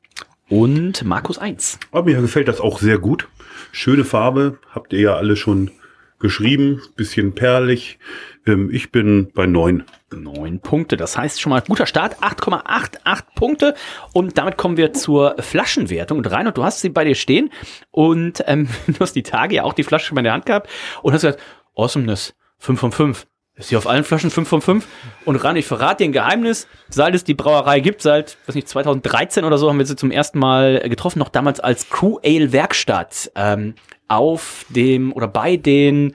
Und 0.48 1.04
Markus 1.04 1.38
1. 1.38 1.78
Aber 1.90 2.04
mir 2.04 2.20
gefällt 2.20 2.48
das 2.48 2.60
auch 2.60 2.78
sehr 2.78 2.98
gut. 2.98 3.28
Schöne 3.72 4.04
Farbe, 4.04 4.58
habt 4.70 4.92
ihr 4.92 5.00
ja 5.00 5.16
alle 5.16 5.36
schon 5.36 5.70
geschrieben, 6.18 6.82
bisschen 6.94 7.34
perlig. 7.34 7.98
Ähm, 8.46 8.70
ich 8.72 8.92
bin 8.92 9.30
bei 9.34 9.46
neun. 9.46 9.84
Neun 10.12 10.60
Punkte. 10.60 10.96
Das 10.96 11.18
heißt 11.18 11.40
schon 11.40 11.50
mal 11.50 11.62
guter 11.62 11.86
Start. 11.86 12.22
8,88 12.22 13.22
Punkte. 13.34 13.74
Und 14.12 14.38
damit 14.38 14.56
kommen 14.56 14.76
wir 14.76 14.92
zur 14.92 15.36
Flaschenwertung. 15.40 16.18
Und 16.18 16.30
Reinhard, 16.30 16.56
du 16.56 16.64
hast 16.64 16.80
sie 16.80 16.90
bei 16.90 17.04
dir 17.04 17.14
stehen. 17.14 17.50
Und 17.90 18.42
ähm, 18.46 18.68
du 18.86 19.00
hast 19.00 19.14
die 19.14 19.22
Tage 19.22 19.56
ja 19.56 19.62
auch 19.64 19.72
die 19.72 19.82
Flasche 19.82 20.06
schon 20.06 20.18
in 20.18 20.24
der 20.24 20.32
Hand 20.32 20.46
gehabt. 20.46 20.70
Und 21.02 21.12
hast 21.12 21.22
gesagt, 21.22 21.42
Awesomeness, 21.74 22.34
5 22.58 22.78
von 22.78 22.92
5. 22.92 23.26
Ist 23.58 23.70
hier 23.70 23.78
auf 23.78 23.86
allen 23.86 24.04
Flaschen 24.04 24.30
5 24.30 24.48
von 24.48 24.60
5. 24.60 24.86
Und 25.24 25.36
Ran, 25.36 25.56
ich 25.56 25.66
verrate 25.66 26.04
dir 26.04 26.10
ein 26.10 26.12
Geheimnis. 26.12 26.68
Seit 26.90 27.14
es 27.14 27.24
die 27.24 27.34
Brauerei 27.34 27.80
gibt, 27.80 28.02
seit, 28.02 28.36
weiß 28.46 28.54
nicht, 28.54 28.68
2013 28.68 29.44
oder 29.44 29.56
so, 29.56 29.68
haben 29.68 29.78
wir 29.78 29.86
sie 29.86 29.96
zum 29.96 30.10
ersten 30.10 30.38
Mal 30.38 30.88
getroffen. 30.88 31.18
Noch 31.18 31.30
damals 31.30 31.58
als 31.58 31.88
Crew 31.88 32.18
Ale 32.22 32.52
Werkstatt. 32.52 33.32
Ähm, 33.34 33.74
auf 34.08 34.66
dem, 34.68 35.12
oder 35.12 35.26
bei 35.26 35.56
den 35.56 36.14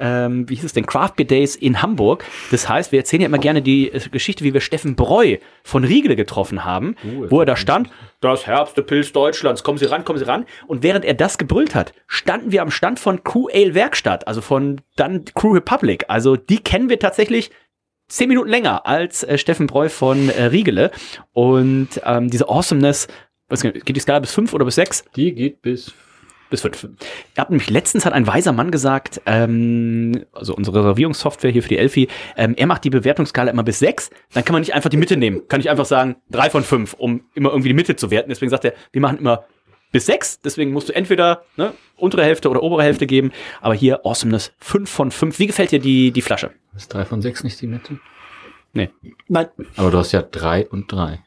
ähm, 0.00 0.48
wie 0.48 0.54
hieß 0.56 0.64
es 0.64 0.72
denn, 0.72 0.86
Craft 0.86 1.12
Beer 1.16 1.26
Days 1.26 1.54
in 1.54 1.82
Hamburg. 1.82 2.24
Das 2.50 2.68
heißt, 2.68 2.90
wir 2.90 2.98
erzählen 2.98 3.22
ja 3.22 3.26
immer 3.26 3.38
gerne 3.38 3.62
die 3.62 3.92
äh, 3.92 4.00
Geschichte, 4.10 4.42
wie 4.44 4.54
wir 4.54 4.60
Steffen 4.60 4.96
Breu 4.96 5.36
von 5.62 5.84
Riegele 5.84 6.16
getroffen 6.16 6.64
haben, 6.64 6.96
uh, 7.04 7.30
wo 7.30 7.40
er 7.40 7.46
da 7.46 7.56
stand, 7.56 7.90
das 8.20 8.46
herbste 8.46 8.82
Pilz 8.82 9.12
Deutschlands, 9.12 9.62
kommen 9.62 9.78
Sie 9.78 9.84
ran, 9.84 10.04
kommen 10.04 10.18
Sie 10.18 10.26
ran. 10.26 10.46
Und 10.66 10.82
während 10.82 11.04
er 11.04 11.14
das 11.14 11.38
gebrüllt 11.38 11.74
hat, 11.74 11.92
standen 12.06 12.52
wir 12.52 12.62
am 12.62 12.70
Stand 12.70 12.98
von 12.98 13.22
Crew 13.24 13.48
Ale 13.52 13.74
Werkstatt, 13.74 14.26
also 14.26 14.40
von 14.40 14.80
dann 14.96 15.24
Crew 15.34 15.52
Republic. 15.52 16.04
Also 16.08 16.36
die 16.36 16.58
kennen 16.58 16.88
wir 16.88 16.98
tatsächlich 16.98 17.50
zehn 18.08 18.28
Minuten 18.28 18.48
länger 18.48 18.86
als 18.86 19.22
äh, 19.22 19.38
Steffen 19.38 19.66
Breu 19.66 19.88
von 19.88 20.28
äh, 20.28 20.44
Riegele. 20.44 20.90
Und 21.32 21.88
ähm, 22.04 22.28
diese 22.28 22.48
Awesomeness, 22.48 23.08
was, 23.48 23.62
geht 23.62 23.88
die 23.88 24.00
Skala 24.00 24.18
bis 24.18 24.32
fünf 24.32 24.52
oder 24.52 24.64
bis 24.64 24.74
sechs? 24.74 25.04
Die 25.16 25.32
geht 25.32 25.62
bis 25.62 25.94
bis 26.50 26.60
fünf. 26.60 26.88
Er 27.34 27.42
hat 27.42 27.50
nämlich 27.50 27.70
letztens 27.70 28.04
hat 28.04 28.12
ein 28.12 28.26
weiser 28.26 28.52
Mann 28.52 28.70
gesagt, 28.70 29.22
ähm, 29.26 30.24
also 30.32 30.54
unsere 30.54 30.80
Reservierungssoftware 30.80 31.50
hier 31.50 31.62
für 31.62 31.68
die 31.68 31.78
Elfi, 31.78 32.08
ähm, 32.36 32.54
er 32.56 32.66
macht 32.66 32.84
die 32.84 32.90
Bewertungsskala 32.90 33.50
immer 33.50 33.62
bis 33.62 33.78
sechs, 33.78 34.10
dann 34.34 34.44
kann 34.44 34.52
man 34.52 34.60
nicht 34.60 34.74
einfach 34.74 34.90
die 34.90 34.96
Mitte 34.96 35.16
nehmen. 35.16 35.48
Kann 35.48 35.60
ich 35.60 35.70
einfach 35.70 35.86
sagen, 35.86 36.16
drei 36.30 36.50
von 36.50 36.62
fünf, 36.62 36.94
um 36.94 37.22
immer 37.34 37.50
irgendwie 37.50 37.68
die 37.68 37.74
Mitte 37.74 37.96
zu 37.96 38.10
werten. 38.10 38.28
Deswegen 38.28 38.50
sagt 38.50 38.64
er, 38.64 38.74
wir 38.92 39.00
machen 39.00 39.18
immer 39.18 39.44
bis 39.92 40.06
sechs, 40.06 40.40
deswegen 40.40 40.72
musst 40.72 40.88
du 40.88 40.94
entweder 40.94 41.42
ne, 41.56 41.72
untere 41.96 42.24
Hälfte 42.24 42.48
oder 42.48 42.62
obere 42.62 42.82
Hälfte 42.82 43.06
geben. 43.06 43.32
Aber 43.60 43.74
hier 43.74 44.04
Awesomeness 44.04 44.52
fünf 44.58 44.90
von 44.90 45.10
fünf. 45.10 45.38
Wie 45.38 45.46
gefällt 45.46 45.72
dir 45.72 45.80
die, 45.80 46.12
die 46.12 46.22
Flasche? 46.22 46.50
Ist 46.76 46.92
drei 46.92 47.04
von 47.04 47.22
sechs 47.22 47.42
nicht 47.42 47.60
die 47.60 47.66
Mitte? 47.66 47.98
Nee. 48.72 48.90
Nein. 49.26 49.48
Aber 49.76 49.90
du 49.90 49.98
hast 49.98 50.12
ja 50.12 50.22
drei 50.22 50.68
und 50.68 50.92
drei. 50.92 51.20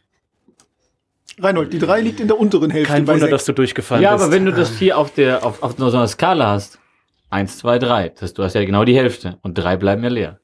Reinhold, 1.39 1.73
die 1.73 1.79
3 1.79 2.01
liegt 2.01 2.19
in 2.19 2.27
der 2.27 2.39
unteren 2.39 2.69
Hälfte. 2.69 2.93
Kein 2.93 3.07
Wunder, 3.07 3.27
dass 3.27 3.45
du 3.45 3.53
durchgefallen 3.53 4.03
ja, 4.03 4.11
bist. 4.11 4.21
Ja, 4.21 4.25
aber 4.25 4.35
wenn 4.35 4.45
du 4.45 4.51
das 4.51 4.77
hier 4.77 4.97
auf 4.97 5.13
der, 5.13 5.45
auf, 5.45 5.63
auf 5.63 5.75
so 5.77 5.85
einer 5.85 6.07
Skala 6.07 6.51
hast, 6.51 6.79
1, 7.29 7.57
2, 7.57 7.79
3, 7.79 8.09
das 8.09 8.21
heißt, 8.21 8.37
du 8.37 8.43
hast 8.43 8.53
ja 8.53 8.63
genau 8.63 8.85
die 8.85 8.95
Hälfte 8.95 9.39
und 9.41 9.57
drei 9.57 9.75
bleiben 9.75 10.03
ja 10.03 10.09
leer. 10.09 10.39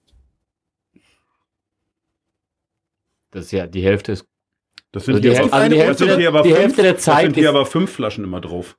Das 3.31 3.45
ist 3.45 3.51
ja, 3.51 3.67
die 3.67 3.83
Hälfte 3.83 4.13
ist. 4.13 4.25
Das 4.91 5.05
sind, 5.05 5.15
also 5.15 5.21
die, 5.21 5.35
Hälfte, 5.35 5.53
also 5.53 5.69
die, 5.69 5.79
Hälfte, 5.79 6.05
das 6.05 6.13
sind 6.13 6.19
hier 6.19 6.29
aber 6.29 6.41
die 6.41 6.49
fünf, 6.49 6.61
Hälfte 6.61 6.81
der 6.81 6.97
Zeit. 6.97 7.15
Das 7.15 7.23
sind 7.23 7.35
hier 7.35 7.49
aber 7.49 7.65
fünf 7.67 7.91
Flaschen 7.91 8.23
immer 8.23 8.41
drauf. 8.41 8.75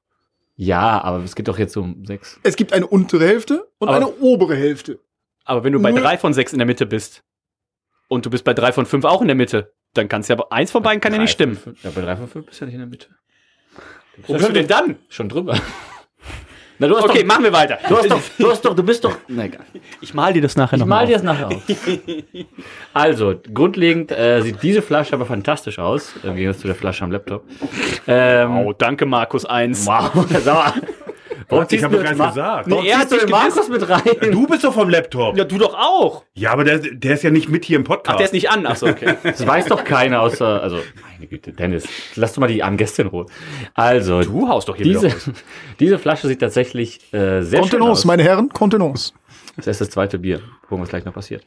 Ja, 0.56 1.00
aber 1.02 1.22
es 1.22 1.36
geht 1.36 1.46
doch 1.46 1.58
jetzt 1.58 1.76
um 1.76 2.04
sechs. 2.04 2.40
Es 2.42 2.56
gibt 2.56 2.72
eine 2.72 2.86
untere 2.86 3.26
Hälfte 3.26 3.68
und 3.78 3.88
aber, 3.88 3.96
eine 3.96 4.08
obere 4.18 4.56
Hälfte. 4.56 4.98
Aber 5.44 5.62
wenn 5.62 5.72
du 5.72 5.80
bei 5.80 5.92
drei 5.92 6.18
von 6.18 6.34
sechs 6.34 6.52
in 6.52 6.58
der 6.58 6.66
Mitte 6.66 6.84
bist 6.84 7.22
und 8.08 8.26
du 8.26 8.30
bist 8.30 8.44
bei 8.44 8.54
drei 8.54 8.72
von 8.72 8.86
fünf 8.86 9.04
auch 9.04 9.22
in 9.22 9.28
der 9.28 9.36
Mitte, 9.36 9.72
dann 9.94 10.08
kann 10.08 10.20
es 10.22 10.28
ja, 10.28 10.36
eins 10.50 10.70
von 10.70 10.82
beiden 10.82 11.00
kann 11.00 11.12
ja 11.12 11.18
nicht 11.18 11.32
stimmen. 11.32 11.58
ja, 11.82 11.90
bei 11.94 12.00
3 12.02 12.16
von 12.16 12.28
5 12.28 12.46
bist 12.46 12.60
du 12.60 12.64
ja 12.64 12.66
nicht 12.66 12.74
in 12.74 12.80
der 12.80 12.88
Mitte. 12.88 13.06
Wo 14.26 14.34
bist 14.34 14.48
du 14.48 14.52
denn 14.52 14.66
dann? 14.66 14.96
Schon 15.08 15.28
drüber. 15.28 15.58
Na, 16.82 16.86
du 16.88 16.96
hast 16.96 17.04
Okay, 17.04 17.18
doch, 17.20 17.26
machen 17.26 17.44
wir 17.44 17.52
weiter. 17.52 17.78
du 17.86 17.94
hast 17.98 18.10
doch, 18.10 18.20
du 18.38 18.50
hast 18.50 18.62
doch, 18.64 18.74
du 18.74 18.82
bist 18.82 19.04
doch, 19.04 19.14
na 19.28 19.44
egal. 19.44 19.66
Ich 20.00 20.14
mal 20.14 20.32
dir 20.32 20.40
das 20.40 20.56
nachher 20.56 20.76
Ich 20.76 20.80
noch 20.80 20.86
mal 20.86 21.00
mal 21.00 21.06
dir 21.06 21.12
das 21.12 21.22
nachher 21.22 21.48
auf. 21.48 21.62
Also, 22.94 23.34
grundlegend 23.52 24.10
äh, 24.12 24.40
sieht 24.40 24.62
diese 24.62 24.80
Flasche 24.80 25.12
aber 25.12 25.26
fantastisch 25.26 25.78
aus, 25.78 26.14
im 26.22 26.36
Gegensatz 26.36 26.62
zu 26.62 26.68
der 26.68 26.76
Flasche 26.76 27.04
am 27.04 27.12
Laptop. 27.12 27.44
Ähm, 28.06 28.56
Oh, 28.56 28.72
danke 28.72 29.04
Markus 29.04 29.44
1. 29.44 29.86
wow, 29.86 30.10
sag 30.42 30.74
Warum 31.50 31.66
Ich 31.70 31.82
habe 31.82 31.96
du 31.96 32.02
gar 32.02 32.12
nicht 32.14 32.28
gesagt. 32.28 32.66
Nee, 32.68 32.88
er 32.88 32.98
hat 32.98 33.10
den 33.10 33.20
sich 33.20 33.28
Markus 33.28 33.68
mit 33.68 33.88
rein? 33.88 34.02
Du 34.30 34.46
bist 34.46 34.64
doch 34.64 34.72
vom 34.72 34.88
Laptop. 34.88 35.36
Ja, 35.36 35.44
du 35.44 35.58
doch 35.58 35.74
auch. 35.74 36.24
Ja, 36.34 36.52
aber 36.52 36.64
der, 36.64 36.78
der 36.78 37.14
ist 37.14 37.22
ja 37.22 37.30
nicht 37.30 37.48
mit 37.48 37.64
hier 37.64 37.76
im 37.76 37.84
Podcast. 37.84 38.14
Ach, 38.14 38.16
der 38.16 38.26
ist 38.26 38.32
nicht 38.32 38.50
an. 38.50 38.66
Ach 38.66 38.76
so, 38.76 38.86
okay. 38.86 39.14
Das 39.22 39.46
weiß 39.46 39.66
doch 39.66 39.84
keiner 39.84 40.20
außer, 40.20 40.62
also, 40.62 40.78
meine 41.12 41.26
Güte, 41.26 41.52
Dennis, 41.52 41.84
lass 42.16 42.32
doch 42.34 42.40
mal 42.40 42.46
die 42.46 42.62
armen 42.62 42.76
Gäste 42.76 43.02
in 43.02 43.08
Ruhe. 43.08 43.26
Also, 43.74 44.22
Du 44.22 44.48
haust 44.48 44.68
doch 44.68 44.76
hier 44.76 44.84
diese, 44.84 45.02
wieder 45.02 45.14
raus. 45.14 45.30
diese 45.80 45.98
Flasche 45.98 46.28
sieht 46.28 46.40
tatsächlich 46.40 47.00
äh, 47.12 47.42
sehr 47.42 47.58
schön 47.58 47.60
Contenance, 47.70 47.90
aus. 47.90 48.04
meine 48.04 48.22
Herren, 48.22 48.48
Contenance. 48.50 49.12
Das 49.66 49.76
ist 49.76 49.80
das 49.80 49.90
zweite 49.90 50.18
Bier. 50.18 50.40
Gucken, 50.68 50.82
was 50.82 50.88
gleich 50.88 51.04
noch 51.04 51.14
passiert. 51.14 51.44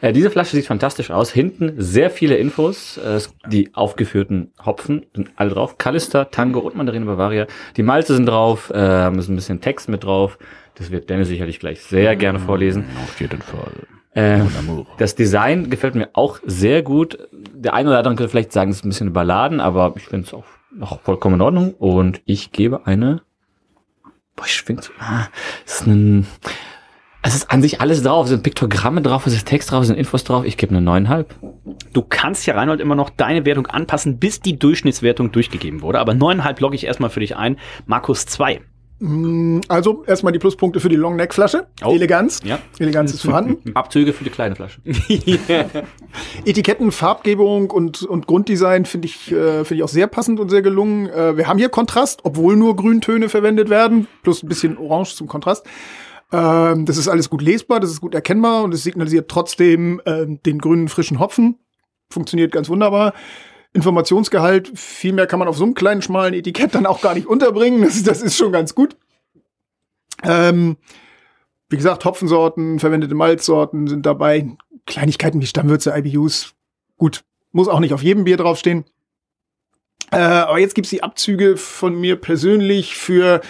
Äh, 0.00 0.12
diese 0.12 0.30
Flasche 0.30 0.56
sieht 0.56 0.66
fantastisch 0.66 1.10
aus. 1.10 1.30
Hinten 1.30 1.74
sehr 1.76 2.10
viele 2.10 2.36
Infos. 2.36 2.98
Äh, 2.98 3.20
die 3.48 3.74
aufgeführten 3.74 4.52
Hopfen 4.64 5.06
sind 5.14 5.30
alle 5.36 5.50
drauf. 5.50 5.78
Kalister, 5.78 6.30
Tango 6.30 6.60
und 6.60 6.76
Mandarine 6.76 7.06
Bavaria. 7.06 7.46
Die 7.76 7.82
Malze 7.82 8.14
sind 8.14 8.26
drauf. 8.26 8.70
Äh, 8.70 9.16
ist 9.18 9.28
ein 9.28 9.36
bisschen 9.36 9.60
Text 9.60 9.88
mit 9.88 10.04
drauf. 10.04 10.38
Das 10.76 10.90
wird 10.90 11.08
Dennis 11.08 11.28
sicherlich 11.28 11.58
gleich 11.58 11.82
sehr 11.82 12.16
gerne 12.16 12.38
vorlesen. 12.38 12.84
Auf 13.02 13.20
jeden 13.20 13.40
Fall. 13.40 13.72
Äh, 14.16 14.40
das 14.96 15.14
Design 15.14 15.68
gefällt 15.68 15.94
mir 15.94 16.08
auch 16.14 16.40
sehr 16.44 16.82
gut. 16.82 17.18
Der 17.32 17.74
eine 17.74 17.90
oder 17.90 17.98
andere 17.98 18.14
könnte 18.14 18.30
vielleicht 18.30 18.52
sagen, 18.52 18.70
es 18.70 18.78
ist 18.78 18.84
ein 18.84 18.88
bisschen 18.88 19.08
überladen, 19.08 19.60
aber 19.60 19.92
ich 19.96 20.04
finde 20.04 20.26
es 20.26 20.32
auch 20.32 20.44
noch 20.70 21.00
vollkommen 21.02 21.36
in 21.36 21.40
Ordnung. 21.42 21.74
Und 21.74 22.22
ich 22.24 22.50
gebe 22.50 22.86
eine. 22.86 23.22
Boah, 24.34 24.46
ich 24.46 24.62
finde, 24.62 24.82
ah, 24.98 25.28
es 25.66 25.80
ist 25.80 25.86
ein. 25.86 26.26
Es 27.26 27.34
ist 27.34 27.50
an 27.50 27.60
sich 27.60 27.80
alles 27.80 28.04
drauf. 28.04 28.26
Es 28.26 28.30
sind 28.30 28.44
Piktogramme 28.44 29.02
drauf, 29.02 29.26
es 29.26 29.34
ist 29.34 29.48
Text 29.48 29.72
drauf, 29.72 29.80
es 29.80 29.88
sind 29.88 29.96
Infos 29.96 30.22
drauf. 30.22 30.44
Ich 30.44 30.56
gebe 30.56 30.70
eine 30.70 30.80
neuneinhalb. 30.80 31.34
Du 31.92 32.02
kannst 32.02 32.46
ja, 32.46 32.54
Reinhold, 32.54 32.80
immer 32.80 32.94
noch 32.94 33.10
deine 33.10 33.44
Wertung 33.44 33.66
anpassen, 33.66 34.18
bis 34.18 34.40
die 34.40 34.56
Durchschnittswertung 34.56 35.32
durchgegeben 35.32 35.82
wurde. 35.82 35.98
Aber 35.98 36.14
neuneinhalb 36.14 36.60
logge 36.60 36.76
ich 36.76 36.86
erstmal 36.86 37.10
für 37.10 37.18
dich 37.18 37.36
ein. 37.36 37.56
Markus 37.84 38.26
2. 38.26 38.60
Also 39.68 40.04
erstmal 40.06 40.32
die 40.32 40.38
Pluspunkte 40.38 40.78
für 40.78 40.88
die 40.88 40.94
Longneck-Flasche. 40.94 41.66
Oh. 41.84 41.90
Eleganz. 41.90 42.42
Ja. 42.44 42.60
Eleganz 42.78 43.12
ist 43.12 43.22
vorhanden. 43.22 43.58
Abzüge 43.74 44.12
für 44.12 44.22
die 44.22 44.30
kleine 44.30 44.54
Flasche. 44.54 44.80
Etiketten, 46.44 46.92
Farbgebung 46.92 47.72
und, 47.72 48.04
und 48.04 48.28
Grunddesign 48.28 48.84
finde 48.84 49.08
ich, 49.08 49.32
äh, 49.32 49.64
finde 49.64 49.74
ich 49.74 49.82
auch 49.82 49.88
sehr 49.88 50.06
passend 50.06 50.38
und 50.38 50.48
sehr 50.48 50.62
gelungen. 50.62 51.08
Äh, 51.08 51.36
wir 51.36 51.48
haben 51.48 51.58
hier 51.58 51.70
Kontrast, 51.70 52.20
obwohl 52.22 52.54
nur 52.54 52.76
Grüntöne 52.76 53.28
verwendet 53.28 53.68
werden, 53.68 54.06
plus 54.22 54.44
ein 54.44 54.48
bisschen 54.48 54.78
Orange 54.78 55.16
zum 55.16 55.26
Kontrast. 55.26 55.66
Ähm, 56.32 56.86
das 56.86 56.96
ist 56.96 57.08
alles 57.08 57.30
gut 57.30 57.42
lesbar, 57.42 57.80
das 57.80 57.90
ist 57.90 58.00
gut 58.00 58.14
erkennbar 58.14 58.64
und 58.64 58.74
es 58.74 58.82
signalisiert 58.82 59.28
trotzdem 59.30 60.00
ähm, 60.06 60.40
den 60.44 60.58
grünen, 60.58 60.88
frischen 60.88 61.20
Hopfen. 61.20 61.58
Funktioniert 62.10 62.52
ganz 62.52 62.68
wunderbar. 62.68 63.14
Informationsgehalt, 63.72 64.72
viel 64.74 65.12
mehr 65.12 65.26
kann 65.26 65.38
man 65.38 65.48
auf 65.48 65.56
so 65.56 65.64
einem 65.64 65.74
kleinen, 65.74 66.02
schmalen 66.02 66.34
Etikett 66.34 66.74
dann 66.74 66.86
auch 66.86 67.02
gar 67.02 67.14
nicht 67.14 67.26
unterbringen. 67.26 67.82
Das, 67.82 68.02
das 68.02 68.22
ist 68.22 68.36
schon 68.36 68.52
ganz 68.52 68.74
gut. 68.74 68.96
Ähm, 70.22 70.76
wie 71.68 71.76
gesagt, 71.76 72.04
Hopfensorten, 72.04 72.78
verwendete 72.78 73.14
Malzsorten 73.14 73.86
sind 73.86 74.06
dabei. 74.06 74.56
Kleinigkeiten 74.86 75.40
wie 75.40 75.46
Stammwürze, 75.46 75.92
IBUs. 75.96 76.54
Gut, 76.96 77.24
muss 77.52 77.68
auch 77.68 77.80
nicht 77.80 77.92
auf 77.92 78.02
jedem 78.02 78.24
Bier 78.24 78.36
draufstehen. 78.36 78.84
Äh, 80.12 80.18
aber 80.18 80.58
jetzt 80.58 80.74
gibt's 80.74 80.90
die 80.90 81.02
Abzüge 81.02 81.56
von 81.56 81.94
mir 81.98 82.16
persönlich 82.16 82.96
für 82.96 83.40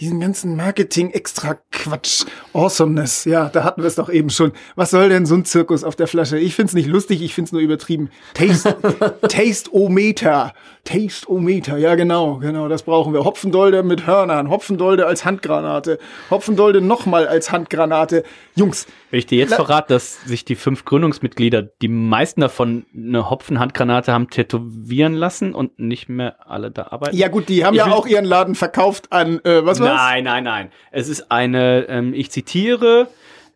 diesen 0.00 0.18
ganzen 0.18 0.56
Marketing-Extra-Quatsch, 0.56 2.24
Awesomeness. 2.54 3.26
Ja, 3.26 3.50
da 3.50 3.64
hatten 3.64 3.82
wir 3.82 3.88
es 3.88 3.96
doch 3.96 4.08
eben 4.08 4.30
schon. 4.30 4.52
Was 4.74 4.90
soll 4.90 5.10
denn 5.10 5.26
so 5.26 5.34
ein 5.34 5.44
Zirkus 5.44 5.84
auf 5.84 5.94
der 5.94 6.06
Flasche? 6.06 6.38
Ich 6.38 6.54
find's 6.54 6.72
nicht 6.72 6.88
lustig, 6.88 7.20
ich 7.20 7.34
find's 7.34 7.52
nur 7.52 7.60
übertrieben. 7.60 8.08
Taste, 8.32 8.76
Taste-O-Meter. 9.28 10.54
Taste-O-Meter, 10.84 11.76
ja 11.76 11.94
genau, 11.94 12.36
genau, 12.36 12.68
das 12.68 12.82
brauchen 12.82 13.12
wir. 13.12 13.24
Hopfendolde 13.24 13.82
mit 13.82 14.06
Hörnern, 14.06 14.48
Hopfendolde 14.50 15.06
als 15.06 15.24
Handgranate, 15.24 15.98
Hopfendolde 16.30 16.80
nochmal 16.80 17.28
als 17.28 17.52
Handgranate. 17.52 18.24
Jungs, 18.54 18.86
Wenn 19.10 19.18
ich 19.18 19.26
dir 19.26 19.38
jetzt 19.38 19.54
verrate, 19.54 19.94
dass 19.94 20.22
sich 20.24 20.44
die 20.44 20.56
fünf 20.56 20.84
Gründungsmitglieder, 20.84 21.62
die 21.62 21.88
meisten 21.88 22.40
davon 22.40 22.86
eine 22.94 23.30
Hopfenhandgranate 23.30 24.12
haben 24.12 24.30
tätowieren 24.30 25.14
lassen 25.14 25.54
und 25.54 25.78
nicht 25.78 26.08
mehr 26.08 26.36
alle 26.48 26.70
da 26.70 26.88
arbeiten. 26.90 27.16
ja 27.16 27.28
gut, 27.28 27.48
die 27.48 27.64
haben 27.64 27.74
Ich 27.74 27.78
ja 27.78 27.92
auch 27.92 28.06
ihren 28.06 28.24
Laden 28.24 28.54
verkauft 28.54 29.12
an, 29.12 29.40
äh, 29.44 29.64
was 29.64 29.80
war's? 29.80 29.90
Nein, 29.96 30.24
nein, 30.24 30.44
nein. 30.44 30.70
Es 30.90 31.08
ist 31.08 31.30
eine, 31.30 31.86
ähm, 31.88 32.14
ich 32.14 32.30
zitiere, 32.30 33.08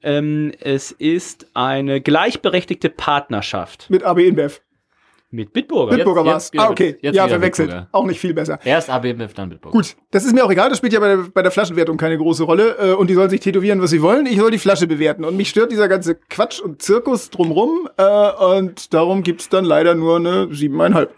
ähm, 0.02 0.52
es 0.60 0.92
ist 0.92 1.46
eine 1.54 2.00
gleichberechtigte 2.00 2.90
Partnerschaft 2.90 3.88
Mit 3.88 4.04
AB 4.04 4.18
InBev. 4.18 4.60
Mit 5.34 5.52
Bitburger. 5.52 5.96
Bitburger 5.96 6.24
war's. 6.24 6.52
wieder- 6.52 6.64
Ah, 6.64 6.70
okay. 6.70 6.96
jetzt 7.00 7.14
ja, 7.16 7.28
verwechselt. 7.28 7.68
Bitburger. 7.68 7.88
Auch 7.92 8.06
nicht 8.06 8.20
viel 8.20 8.32
besser. 8.34 8.58
Erst 8.64 8.88
ABMF, 8.90 9.34
dann 9.34 9.50
Bitburg. 9.50 9.72
Gut, 9.72 9.96
das 10.10 10.24
ist 10.24 10.34
mir 10.34 10.44
auch 10.44 10.50
egal, 10.50 10.68
das 10.68 10.78
spielt 10.78 10.92
ja 10.92 11.00
bei 11.00 11.08
der, 11.08 11.16
bei 11.34 11.42
der 11.42 11.50
Flaschenwertung 11.50 11.96
keine 11.96 12.16
große 12.16 12.44
Rolle 12.44 12.76
äh, 12.78 12.92
und 12.92 13.08
die 13.10 13.14
sollen 13.14 13.30
sich 13.30 13.40
tätowieren, 13.40 13.82
was 13.82 13.90
sie 13.90 14.00
wollen. 14.02 14.26
Ich 14.26 14.38
soll 14.38 14.50
die 14.50 14.58
Flasche 14.58 14.86
bewerten 14.86 15.24
und 15.24 15.36
mich 15.36 15.48
stört 15.50 15.72
dieser 15.72 15.88
ganze 15.88 16.14
Quatsch 16.14 16.60
und 16.60 16.80
Zirkus 16.82 17.30
drumrum 17.30 17.88
äh, 17.96 18.30
und 18.32 18.94
darum 18.94 19.22
gibt's 19.22 19.48
dann 19.48 19.64
leider 19.64 19.94
nur 19.94 20.16
eine 20.16 20.48
siebeneinhalb. 20.54 21.14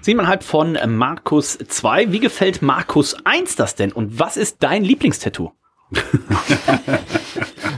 Siebeneinhalb 0.00 0.44
von 0.44 0.78
Markus 0.86 1.58
2. 1.58 2.12
Wie 2.12 2.20
gefällt 2.20 2.62
Markus 2.62 3.16
1 3.24 3.56
das 3.56 3.74
denn? 3.74 3.90
Und 3.92 4.18
was 4.20 4.36
ist 4.36 4.58
dein 4.62 4.84
Lieblingstattoo? 4.84 5.50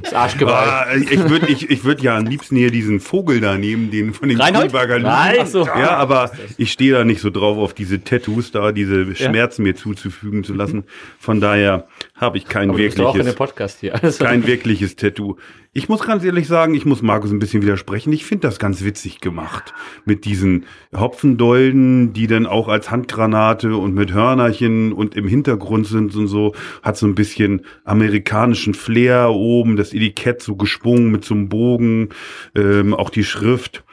Das 0.03 0.15
Arschgeweih. 0.15 0.53
Ah, 0.53 0.87
ich 0.95 1.29
würde 1.29 1.47
ich, 1.49 1.71
ich 1.71 1.85
würd 1.85 2.03
ja 2.03 2.17
am 2.17 2.27
liebsten 2.27 2.57
hier 2.57 2.71
diesen 2.71 3.01
Vogel 3.01 3.41
da 3.41 3.57
nehmen, 3.57 3.91
den 3.91 4.15
von 4.15 4.29
den 4.29 4.41
Reinhold? 4.41 4.71
Spielberger 4.71 4.99
Nein. 4.99 5.47
So. 5.47 5.65
Ja, 5.65 5.97
aber 5.97 6.31
ich 6.57 6.73
stehe 6.73 6.93
da 6.93 7.05
nicht 7.05 7.21
so 7.21 7.31
drauf, 7.31 7.59
auf 7.59 7.75
diese 7.75 8.03
Tattoos 8.03 8.53
da, 8.53 8.73
diese 8.73 9.15
Schmerzen 9.15 9.63
mir 9.63 9.75
zuzufügen 9.75 10.45
zu 10.45 10.55
lassen. 10.55 10.85
Von 11.19 11.41
daher 11.41 11.87
habe 12.15 12.39
ich 12.39 12.47
kein 12.47 12.71
Aber 12.71 12.79
doch 12.79 12.85
auch 12.85 13.15
in 13.15 13.21
dem 13.21 13.27
wirkliches, 13.27 13.35
Podcast 13.35 13.81
hier. 13.81 13.95
Also, 14.03 14.25
kein 14.25 14.47
wirkliches 14.47 14.97
Tattoo. 14.97 15.37
Ich 15.73 15.89
muss 15.89 16.01
ganz 16.01 16.25
ehrlich 16.25 16.49
sagen, 16.49 16.75
ich 16.75 16.85
muss 16.85 17.01
Markus 17.01 17.31
ein 17.31 17.39
bisschen 17.39 17.63
widersprechen. 17.63 18.13
Ich 18.13 18.25
finde 18.25 18.49
das 18.49 18.59
ganz 18.59 18.83
witzig 18.83 19.21
gemacht. 19.21 19.73
Mit 20.05 20.25
diesen 20.25 20.67
Hopfendolden, 20.93 22.13
die 22.13 22.27
dann 22.27 22.47
auch 22.47 22.67
als 22.67 22.91
Handgranate 22.91 23.77
und 23.77 23.95
mit 23.95 24.13
Hörnerchen 24.13 24.93
und 24.93 25.15
im 25.15 25.29
Hintergrund 25.29 25.87
sind 25.87 26.17
und 26.17 26.27
so, 26.27 26.57
hat 26.83 26.97
so 26.97 27.07
ein 27.07 27.15
bisschen 27.15 27.65
amerikanischen 27.85 28.75
Flair 28.75 29.31
oben, 29.31 29.77
das 29.77 29.90
Etikett 29.95 30.43
so 30.43 30.57
geschwungen 30.57 31.11
mit 31.11 31.25
so 31.25 31.35
einem 31.35 31.49
Bogen, 31.49 32.11
ähm, 32.55 32.95
auch 32.95 33.11
die 33.11 33.25
Schrift. 33.25 33.85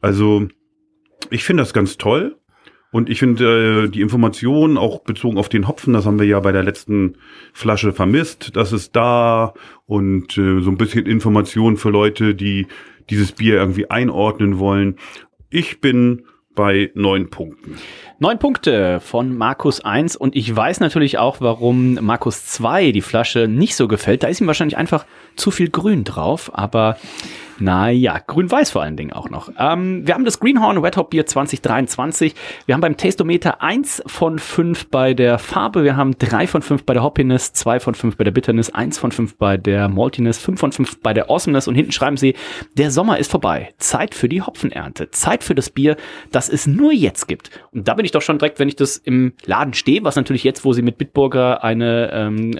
Also, 0.00 0.48
ich 1.30 1.44
finde 1.44 1.62
das 1.62 1.72
ganz 1.72 1.98
toll. 1.98 2.36
Und 2.92 3.10
ich 3.10 3.18
finde 3.18 3.84
äh, 3.84 3.88
die 3.88 4.00
Informationen 4.00 4.78
auch 4.78 5.00
bezogen 5.00 5.38
auf 5.38 5.48
den 5.48 5.68
Hopfen, 5.68 5.92
das 5.92 6.06
haben 6.06 6.18
wir 6.18 6.26
ja 6.26 6.40
bei 6.40 6.52
der 6.52 6.62
letzten 6.62 7.16
Flasche 7.52 7.92
vermisst. 7.92 8.56
Das 8.56 8.72
ist 8.72 8.96
da 8.96 9.54
und 9.84 10.38
äh, 10.38 10.60
so 10.60 10.70
ein 10.70 10.78
bisschen 10.78 11.04
Information 11.04 11.76
für 11.76 11.90
Leute, 11.90 12.34
die 12.34 12.68
dieses 13.10 13.32
Bier 13.32 13.56
irgendwie 13.56 13.90
einordnen 13.90 14.58
wollen. 14.58 14.96
Ich 15.50 15.80
bin 15.80 16.24
bei 16.54 16.90
neun 16.94 17.28
Punkten. 17.28 17.76
Neun 18.18 18.38
Punkte 18.38 18.98
von 19.00 19.36
Markus 19.36 19.84
1 19.84 20.16
und 20.16 20.34
ich 20.34 20.56
weiß 20.56 20.80
natürlich 20.80 21.18
auch, 21.18 21.40
warum 21.40 21.98
Markus 22.00 22.46
2 22.46 22.92
die 22.92 23.02
Flasche 23.02 23.46
nicht 23.46 23.76
so 23.76 23.88
gefällt. 23.88 24.22
Da 24.22 24.28
ist 24.28 24.40
ihm 24.40 24.46
wahrscheinlich 24.46 24.78
einfach 24.78 25.04
zu 25.36 25.50
viel 25.50 25.70
Grün 25.70 26.04
drauf, 26.04 26.50
aber 26.54 26.96
naja, 27.58 28.20
grün-weiß 28.26 28.70
vor 28.70 28.82
allen 28.82 28.96
Dingen 28.96 29.12
auch 29.12 29.30
noch. 29.30 29.50
Ähm, 29.58 30.06
wir 30.06 30.14
haben 30.14 30.24
das 30.24 30.40
Greenhorn 30.40 30.78
Red 30.78 30.96
Hop 30.96 31.10
Bier 31.10 31.24
2023. 31.24 32.34
Wir 32.66 32.74
haben 32.74 32.82
beim 32.82 32.96
Tastometer 32.96 33.62
1 33.62 34.02
von 34.06 34.38
5 34.38 34.88
bei 34.88 35.14
der 35.14 35.38
Farbe, 35.38 35.82
wir 35.82 35.96
haben 35.96 36.18
3 36.18 36.46
von 36.46 36.62
5 36.62 36.84
bei 36.84 36.92
der 36.92 37.02
Hoppiness, 37.02 37.52
2 37.54 37.80
von 37.80 37.94
5 37.94 38.16
bei 38.16 38.24
der 38.24 38.30
Bitterness, 38.30 38.70
1 38.70 38.98
von 38.98 39.10
5 39.10 39.36
bei 39.36 39.56
der 39.56 39.88
Maltiness, 39.88 40.38
5 40.38 40.60
von 40.60 40.72
5 40.72 41.00
bei 41.00 41.14
der 41.14 41.30
Awesomeness 41.30 41.68
und 41.68 41.74
hinten 41.74 41.92
schreiben 41.92 42.16
sie, 42.16 42.34
der 42.76 42.90
Sommer 42.90 43.18
ist 43.18 43.30
vorbei. 43.30 43.72
Zeit 43.78 44.14
für 44.14 44.28
die 44.28 44.42
Hopfenernte. 44.42 45.10
Zeit 45.10 45.42
für 45.42 45.54
das 45.54 45.70
Bier, 45.70 45.96
das 46.32 46.48
es 46.48 46.66
nur 46.66 46.92
jetzt 46.92 47.26
gibt. 47.26 47.50
Und 47.72 47.88
da 47.88 47.94
bin 47.94 48.04
ich 48.04 48.12
doch 48.12 48.22
schon 48.22 48.38
direkt, 48.38 48.58
wenn 48.58 48.68
ich 48.68 48.76
das 48.76 48.98
im 48.98 49.32
Laden 49.46 49.72
stehe, 49.72 50.04
was 50.04 50.16
natürlich 50.16 50.44
jetzt, 50.44 50.64
wo 50.64 50.72
sie 50.74 50.82
mit 50.82 50.98
Bitburger 50.98 51.64
eine 51.64 52.10
ähm, 52.12 52.58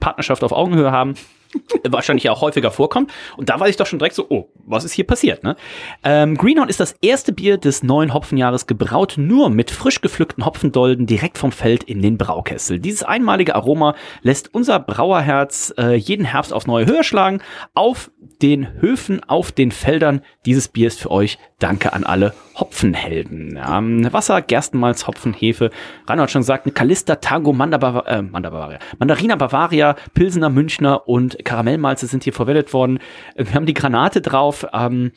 Partnerschaft 0.00 0.42
auf 0.42 0.52
Augenhöhe 0.52 0.90
haben, 0.90 1.14
wahrscheinlich 1.88 2.28
auch 2.30 2.40
häufiger 2.40 2.70
vorkommt. 2.70 3.12
Und 3.36 3.48
da 3.48 3.58
weiß 3.58 3.70
ich 3.70 3.76
doch 3.76 3.86
schon 3.86 3.98
direkt 3.98 4.14
so, 4.14 4.26
oh, 4.28 4.48
was 4.66 4.84
ist 4.84 4.92
hier 4.92 5.06
passiert? 5.06 5.42
Ne? 5.42 5.56
Ähm, 6.04 6.36
Greenhorn 6.36 6.68
ist 6.68 6.80
das 6.80 6.94
erste 7.02 7.32
Bier 7.32 7.58
des 7.58 7.82
neuen 7.82 8.14
Hopfenjahres 8.14 8.66
gebraut, 8.66 9.14
nur 9.16 9.50
mit 9.50 9.70
frisch 9.70 10.00
gepflückten 10.00 10.44
Hopfendolden 10.44 11.06
direkt 11.06 11.38
vom 11.38 11.52
Feld 11.52 11.82
in 11.84 12.02
den 12.02 12.18
Braukessel. 12.18 12.78
Dieses 12.78 13.02
einmalige 13.02 13.54
Aroma 13.54 13.94
lässt 14.22 14.54
unser 14.54 14.78
Brauerherz 14.78 15.74
äh, 15.78 15.94
jeden 15.94 16.24
Herbst 16.24 16.52
auf 16.52 16.66
neue 16.66 16.86
Höhe 16.86 17.04
schlagen. 17.04 17.42
Auf 17.74 18.10
den 18.42 18.80
Höfen, 18.80 19.22
auf 19.24 19.52
den 19.52 19.70
Feldern 19.70 20.22
dieses 20.46 20.68
Bier 20.68 20.88
ist 20.88 21.00
für 21.00 21.10
euch. 21.10 21.38
Danke 21.58 21.92
an 21.92 22.04
alle 22.04 22.34
Hopfenhelden. 22.60 23.56
Ja, 23.56 23.82
Wasser, 24.12 24.42
Gerstenmalz, 24.42 25.06
Hopfen, 25.06 25.32
Hefe. 25.32 25.70
Rainer 26.08 26.22
hat 26.22 26.30
schon 26.30 26.42
gesagt, 26.42 26.66
eine 26.66 26.72
Kalista, 26.72 27.16
Tango, 27.16 27.52
Mandaba, 27.52 28.00
äh, 28.06 28.22
Mandarina 28.22 29.36
Bavaria, 29.36 29.96
Pilsener, 30.14 30.50
Münchner 30.50 31.08
und 31.08 31.44
Karamellmalze 31.44 32.06
sind 32.06 32.24
hier 32.24 32.32
verwendet 32.32 32.72
worden. 32.72 32.98
Wir 33.36 33.54
haben 33.54 33.66
die 33.66 33.74
Granate 33.74 34.20
drauf. 34.20 34.66
Ähm, 34.72 35.12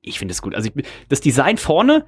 ich 0.00 0.18
finde 0.18 0.32
es 0.32 0.40
gut. 0.40 0.54
Also 0.54 0.70
ich, 0.74 0.86
das 1.08 1.20
Design 1.20 1.56
vorne 1.56 2.06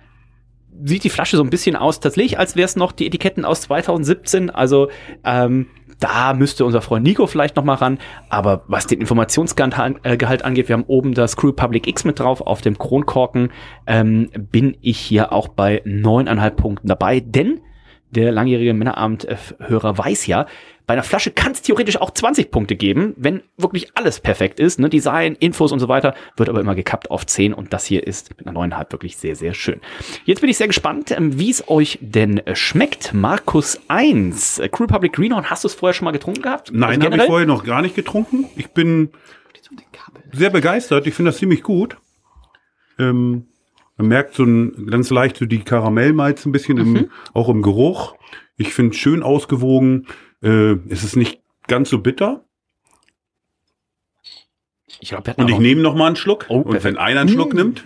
sieht 0.84 1.04
die 1.04 1.10
Flasche 1.10 1.36
so 1.36 1.42
ein 1.42 1.50
bisschen 1.50 1.76
aus, 1.76 2.00
tatsächlich, 2.00 2.38
als 2.38 2.54
wäre 2.54 2.66
es 2.66 2.76
noch 2.76 2.92
die 2.92 3.06
Etiketten 3.06 3.44
aus 3.44 3.62
2017. 3.62 4.50
Also 4.50 4.90
ähm, 5.24 5.66
da 6.00 6.32
müsste 6.34 6.64
unser 6.64 6.80
Freund 6.80 7.04
Nico 7.04 7.26
vielleicht 7.26 7.56
noch 7.56 7.64
mal 7.64 7.74
ran. 7.74 7.98
Aber 8.28 8.62
was 8.68 8.86
den 8.86 9.00
Informationsgehalt 9.00 9.98
äh, 10.04 10.42
angeht, 10.42 10.68
wir 10.68 10.74
haben 10.74 10.84
oben 10.86 11.14
das 11.14 11.36
Crew 11.36 11.52
Public 11.52 11.86
X 11.86 12.04
mit 12.04 12.20
drauf. 12.20 12.40
Auf 12.40 12.60
dem 12.60 12.78
Kronkorken 12.78 13.50
ähm, 13.86 14.30
bin 14.50 14.76
ich 14.80 14.98
hier 14.98 15.32
auch 15.32 15.48
bei 15.48 15.82
neuneinhalb 15.84 16.56
Punkten 16.56 16.88
dabei. 16.88 17.20
Denn 17.20 17.60
der 18.10 18.32
langjährige 18.32 18.74
Männerabend-Hörer 18.74 19.98
weiß 19.98 20.26
ja, 20.26 20.46
bei 20.88 20.94
einer 20.94 21.02
Flasche 21.02 21.30
kann 21.30 21.52
es 21.52 21.60
theoretisch 21.60 22.00
auch 22.00 22.12
20 22.12 22.50
Punkte 22.50 22.74
geben, 22.74 23.12
wenn 23.18 23.42
wirklich 23.58 23.90
alles 23.94 24.20
perfekt 24.20 24.58
ist, 24.58 24.80
ne? 24.80 24.88
Design, 24.88 25.36
Infos 25.38 25.70
und 25.70 25.80
so 25.80 25.88
weiter, 25.88 26.14
wird 26.38 26.48
aber 26.48 26.60
immer 26.60 26.74
gekappt 26.74 27.10
auf 27.10 27.26
10 27.26 27.52
und 27.52 27.74
das 27.74 27.84
hier 27.84 28.06
ist 28.06 28.30
mit 28.38 28.46
einer 28.46 28.58
9,5 28.58 28.92
wirklich 28.92 29.18
sehr, 29.18 29.36
sehr 29.36 29.52
schön. 29.52 29.82
Jetzt 30.24 30.40
bin 30.40 30.48
ich 30.48 30.56
sehr 30.56 30.66
gespannt, 30.66 31.10
ähm, 31.10 31.38
wie 31.38 31.50
es 31.50 31.68
euch 31.68 31.98
denn 32.00 32.38
äh, 32.38 32.56
schmeckt. 32.56 33.12
Markus 33.12 33.78
1, 33.88 34.60
äh, 34.60 34.70
Crew 34.70 34.86
Public 34.86 35.12
Greenhorn, 35.12 35.50
hast 35.50 35.64
du 35.64 35.68
es 35.68 35.74
vorher 35.74 35.92
schon 35.92 36.06
mal 36.06 36.12
getrunken 36.12 36.40
gehabt? 36.40 36.70
Nein, 36.72 37.02
also 37.02 37.12
habe 37.12 37.16
ich 37.16 37.22
vorher 37.24 37.46
noch 37.46 37.64
gar 37.64 37.82
nicht 37.82 37.94
getrunken. 37.94 38.46
Ich 38.56 38.68
bin 38.70 39.10
sehr 40.32 40.48
begeistert, 40.48 41.06
ich 41.06 41.12
finde 41.12 41.32
das 41.32 41.38
ziemlich 41.38 41.62
gut. 41.62 41.98
Ähm, 42.98 43.46
man 43.98 44.08
merkt 44.08 44.34
so 44.34 44.44
ein 44.44 44.86
ganz 44.86 45.10
leicht 45.10 45.36
so 45.36 45.44
die 45.44 45.58
Karamellmalz 45.58 46.46
ein 46.46 46.52
bisschen 46.52 46.78
im, 46.78 46.92
mhm. 46.92 47.10
auch 47.34 47.48
im 47.48 47.62
Geruch. 47.62 48.14
Ich 48.56 48.72
finde 48.72 48.92
es 48.92 48.96
schön 48.96 49.22
ausgewogen. 49.22 50.06
Äh, 50.42 50.76
es 50.88 51.04
ist 51.04 51.16
nicht 51.16 51.42
ganz 51.66 51.90
so 51.90 51.98
bitter. 51.98 52.44
Ich 55.00 55.10
glaub, 55.10 55.28
Und 55.36 55.48
ich 55.48 55.58
nehme 55.58 55.82
noch 55.82 55.94
mal 55.94 56.06
einen 56.06 56.16
Schluck. 56.16 56.46
Oh, 56.48 56.60
und 56.60 56.82
wenn 56.82 56.96
einer 56.96 57.20
einen 57.20 57.28
Schluck 57.28 57.52
mmh. 57.52 57.56
nimmt. 57.56 57.84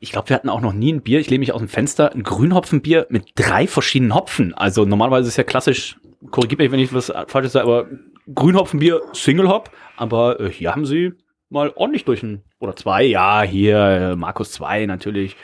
Ich 0.00 0.12
glaube, 0.12 0.28
wir 0.28 0.36
hatten 0.36 0.48
auch 0.48 0.60
noch 0.60 0.72
nie 0.72 0.92
ein 0.92 1.02
Bier. 1.02 1.20
Ich 1.20 1.28
lehne 1.28 1.40
mich 1.40 1.52
aus 1.52 1.60
dem 1.60 1.68
Fenster. 1.68 2.12
Ein 2.12 2.22
Grünhopfenbier 2.22 3.06
mit 3.10 3.32
drei 3.34 3.66
verschiedenen 3.66 4.14
Hopfen. 4.14 4.54
Also 4.54 4.84
normalerweise 4.84 5.28
ist 5.28 5.36
ja 5.36 5.44
klassisch, 5.44 5.98
korrigiert 6.30 6.60
mich, 6.60 6.70
wenn 6.70 6.80
ich 6.80 6.92
was 6.92 7.12
Falsches 7.26 7.52
sage, 7.52 7.66
aber 7.66 7.88
Grünhopfenbier 8.32 9.00
Single 9.12 9.48
Hop. 9.48 9.70
Aber 9.96 10.40
äh, 10.40 10.50
hier 10.50 10.72
haben 10.72 10.86
sie 10.86 11.12
mal 11.50 11.72
ordentlich 11.74 12.04
durch 12.04 12.22
ein, 12.22 12.42
oder 12.58 12.76
zwei. 12.76 13.04
Ja, 13.04 13.42
hier 13.42 13.78
äh, 13.78 14.16
Markus 14.16 14.52
2 14.52 14.86
natürlich. 14.86 15.36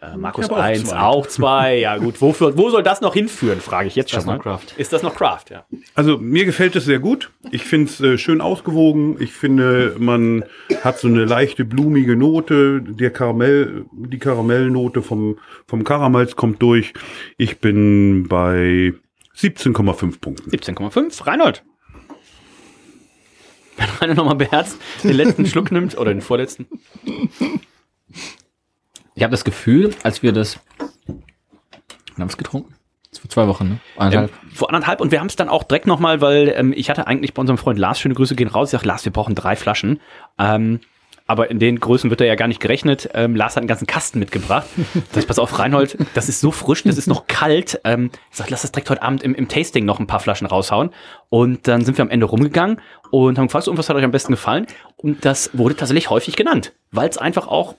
Äh, 0.00 0.16
Markus 0.16 0.50
1 0.50 0.92
auch 0.92 1.26
zwei. 1.26 1.78
Ja 1.78 1.96
gut, 1.98 2.20
wofür, 2.20 2.56
wo 2.58 2.68
soll 2.70 2.82
das 2.82 3.00
noch 3.00 3.14
hinführen, 3.14 3.60
frage 3.60 3.88
ich 3.88 3.96
jetzt 3.96 4.10
schon 4.10 4.26
mal. 4.26 4.40
Ist 4.76 4.92
das 4.92 5.02
noch 5.02 5.14
Craft, 5.14 5.44
ja. 5.50 5.64
Also 5.94 6.18
mir 6.18 6.44
gefällt 6.44 6.76
es 6.76 6.84
sehr 6.84 6.98
gut. 6.98 7.30
Ich 7.50 7.64
finde 7.64 7.90
es 7.90 8.00
äh, 8.00 8.18
schön 8.18 8.40
ausgewogen. 8.40 9.16
Ich 9.20 9.32
finde, 9.32 9.96
man 9.98 10.44
hat 10.82 10.98
so 10.98 11.08
eine 11.08 11.24
leichte 11.24 11.64
blumige 11.64 12.16
Note. 12.16 12.82
Der 12.82 13.10
Karamell, 13.10 13.86
die 13.92 14.18
Karamellnote 14.18 15.02
vom, 15.02 15.38
vom 15.66 15.84
Karamals 15.84 16.36
kommt 16.36 16.60
durch. 16.60 16.92
Ich 17.38 17.60
bin 17.60 18.28
bei 18.28 18.92
17,5 19.34 20.20
Punkten. 20.20 20.50
17,5. 20.50 21.26
Reinhold. 21.26 21.64
Wenn 23.76 23.88
Rainer 24.00 24.14
nochmal 24.14 24.36
beherzt 24.36 24.78
den 25.02 25.12
letzten 25.12 25.46
Schluck 25.46 25.70
nimmt 25.70 25.96
oder 25.96 26.12
den 26.12 26.22
vorletzten. 26.22 26.66
Ich 29.14 29.22
habe 29.22 29.30
das 29.30 29.44
Gefühl, 29.44 29.94
als 30.02 30.22
wir 30.22 30.32
das. 30.32 30.58
Wir 31.06 32.22
haben 32.22 32.28
es 32.28 32.36
getrunken. 32.36 32.74
Vor 33.18 33.30
zwei 33.30 33.48
Wochen, 33.48 33.68
ne? 33.68 33.78
Anderthalb. 33.96 34.30
Ähm, 34.30 34.50
vor 34.50 34.68
anderthalb 34.68 35.00
und 35.00 35.10
wir 35.10 35.20
haben 35.20 35.26
es 35.28 35.36
dann 35.36 35.48
auch 35.48 35.64
direkt 35.64 35.86
nochmal, 35.86 36.20
weil 36.20 36.52
ähm, 36.54 36.74
ich 36.76 36.90
hatte 36.90 37.06
eigentlich 37.06 37.32
bei 37.32 37.40
unserem 37.40 37.56
Freund 37.58 37.78
Lars, 37.78 37.98
schöne 37.98 38.14
Grüße 38.14 38.36
gehen 38.36 38.48
raus, 38.48 38.68
ich 38.68 38.72
sag, 38.72 38.84
Lars, 38.84 39.04
wir 39.04 39.12
brauchen 39.12 39.34
drei 39.34 39.56
Flaschen. 39.56 40.00
Ähm, 40.38 40.80
aber 41.26 41.50
in 41.50 41.58
den 41.58 41.80
Größen 41.80 42.10
wird 42.10 42.20
er 42.20 42.26
ja 42.26 42.36
gar 42.36 42.48
nicht 42.48 42.60
gerechnet. 42.60 43.10
Ähm, 43.14 43.34
Lars 43.34 43.56
hat 43.56 43.62
einen 43.62 43.68
ganzen 43.68 43.86
Kasten 43.86 44.18
mitgebracht. 44.18 44.66
Das, 45.12 45.26
pass 45.26 45.38
auf, 45.38 45.58
Reinhold, 45.58 45.96
das 46.14 46.28
ist 46.28 46.40
so 46.40 46.50
frisch, 46.50 46.84
das 46.84 46.98
ist 46.98 47.06
noch 47.06 47.26
kalt. 47.26 47.80
Ähm, 47.84 48.10
ich 48.30 48.36
sag, 48.36 48.50
lass 48.50 48.62
das 48.62 48.72
direkt 48.72 48.90
heute 48.90 49.02
Abend 49.02 49.22
im, 49.22 49.34
im 49.34 49.48
Tasting 49.48 49.84
noch 49.84 49.98
ein 49.98 50.06
paar 50.06 50.20
Flaschen 50.20 50.46
raushauen. 50.46 50.90
Und 51.28 51.66
dann 51.68 51.84
sind 51.84 51.98
wir 51.98 52.02
am 52.02 52.10
Ende 52.10 52.26
rumgegangen 52.26 52.80
und 53.10 53.38
haben 53.38 53.46
gefragt, 53.46 53.68
was 53.70 53.88
hat 53.88 53.96
euch 53.96 54.04
am 54.04 54.10
besten 54.10 54.32
gefallen? 54.32 54.66
Und 54.96 55.24
das 55.24 55.50
wurde 55.52 55.76
tatsächlich 55.76 56.10
häufig 56.10 56.36
genannt, 56.36 56.72
weil 56.92 57.08
es 57.08 57.18
einfach 57.18 57.48
auch 57.48 57.74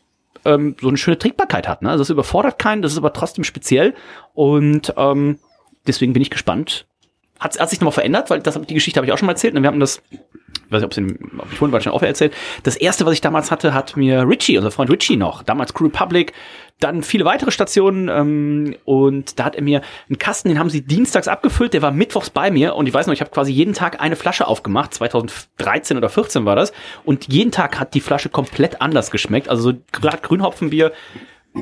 ähm, 0.45 0.75
so 0.81 0.87
eine 0.87 0.97
schöne 0.97 1.17
Trinkbarkeit 1.17 1.67
hat. 1.67 1.81
Ne? 1.81 1.89
Also 1.89 2.01
das 2.01 2.09
überfordert 2.09 2.59
keinen, 2.59 2.81
das 2.81 2.93
ist 2.93 2.97
aber 2.97 3.13
trotzdem 3.13 3.43
speziell. 3.43 3.93
Und 4.33 4.93
ähm, 4.97 5.39
deswegen 5.85 6.13
bin 6.13 6.21
ich 6.21 6.29
gespannt. 6.29 6.85
Hat, 7.39 7.59
hat 7.59 7.69
sich 7.69 7.79
nochmal 7.79 7.93
verändert, 7.93 8.29
weil 8.29 8.39
das, 8.39 8.59
die 8.61 8.73
Geschichte 8.73 8.97
habe 8.97 9.05
ich 9.05 9.13
auch 9.13 9.17
schon 9.17 9.27
mal 9.27 9.33
erzählt. 9.33 9.55
Und 9.55 9.61
wir 9.61 9.67
haben 9.67 9.79
das, 9.79 10.01
ich 10.67 10.71
weiß 10.71 10.81
nicht, 10.81 10.97
ob, 10.97 11.41
ob 11.41 11.51
ich 11.51 11.57
vorhin 11.57 11.81
schon 11.81 11.93
auch 11.93 12.03
erzählt. 12.03 12.33
Das 12.63 12.75
erste, 12.75 13.05
was 13.05 13.13
ich 13.13 13.21
damals 13.21 13.51
hatte, 13.51 13.73
hat 13.73 13.95
mir 13.95 14.27
Richie, 14.27 14.57
unser 14.57 14.71
Freund 14.71 14.91
Richie 14.91 15.15
noch, 15.15 15.43
damals 15.43 15.73
Crew 15.73 15.85
Republic, 15.85 16.33
dann 16.79 17.01
viele 17.01 17.25
weitere 17.25 17.51
Stationen 17.51 18.07
ähm, 18.07 18.75
und 18.85 19.39
da 19.39 19.45
hat 19.45 19.55
er 19.55 19.63
mir 19.63 19.81
einen 20.09 20.19
Kasten, 20.19 20.49
den 20.49 20.59
haben 20.59 20.69
sie 20.69 20.81
dienstags 20.81 21.27
abgefüllt, 21.27 21.73
der 21.73 21.81
war 21.81 21.91
mittwochs 21.91 22.29
bei 22.29 22.51
mir 22.51 22.75
und 22.75 22.87
ich 22.87 22.93
weiß 22.93 23.07
noch, 23.07 23.13
ich 23.13 23.21
habe 23.21 23.31
quasi 23.31 23.51
jeden 23.51 23.73
Tag 23.73 23.99
eine 23.99 24.15
Flasche 24.15 24.47
aufgemacht, 24.47 24.93
2013 24.93 25.97
oder 25.97 26.09
14 26.09 26.45
war 26.45 26.55
das 26.55 26.73
und 27.03 27.33
jeden 27.33 27.51
Tag 27.51 27.79
hat 27.79 27.95
die 27.95 28.01
Flasche 28.01 28.29
komplett 28.29 28.81
anders 28.81 29.09
geschmeckt, 29.09 29.49
also 29.49 29.71
so 29.71 29.77
gerade 29.91 30.19
Grünhopfenbier 30.19 30.91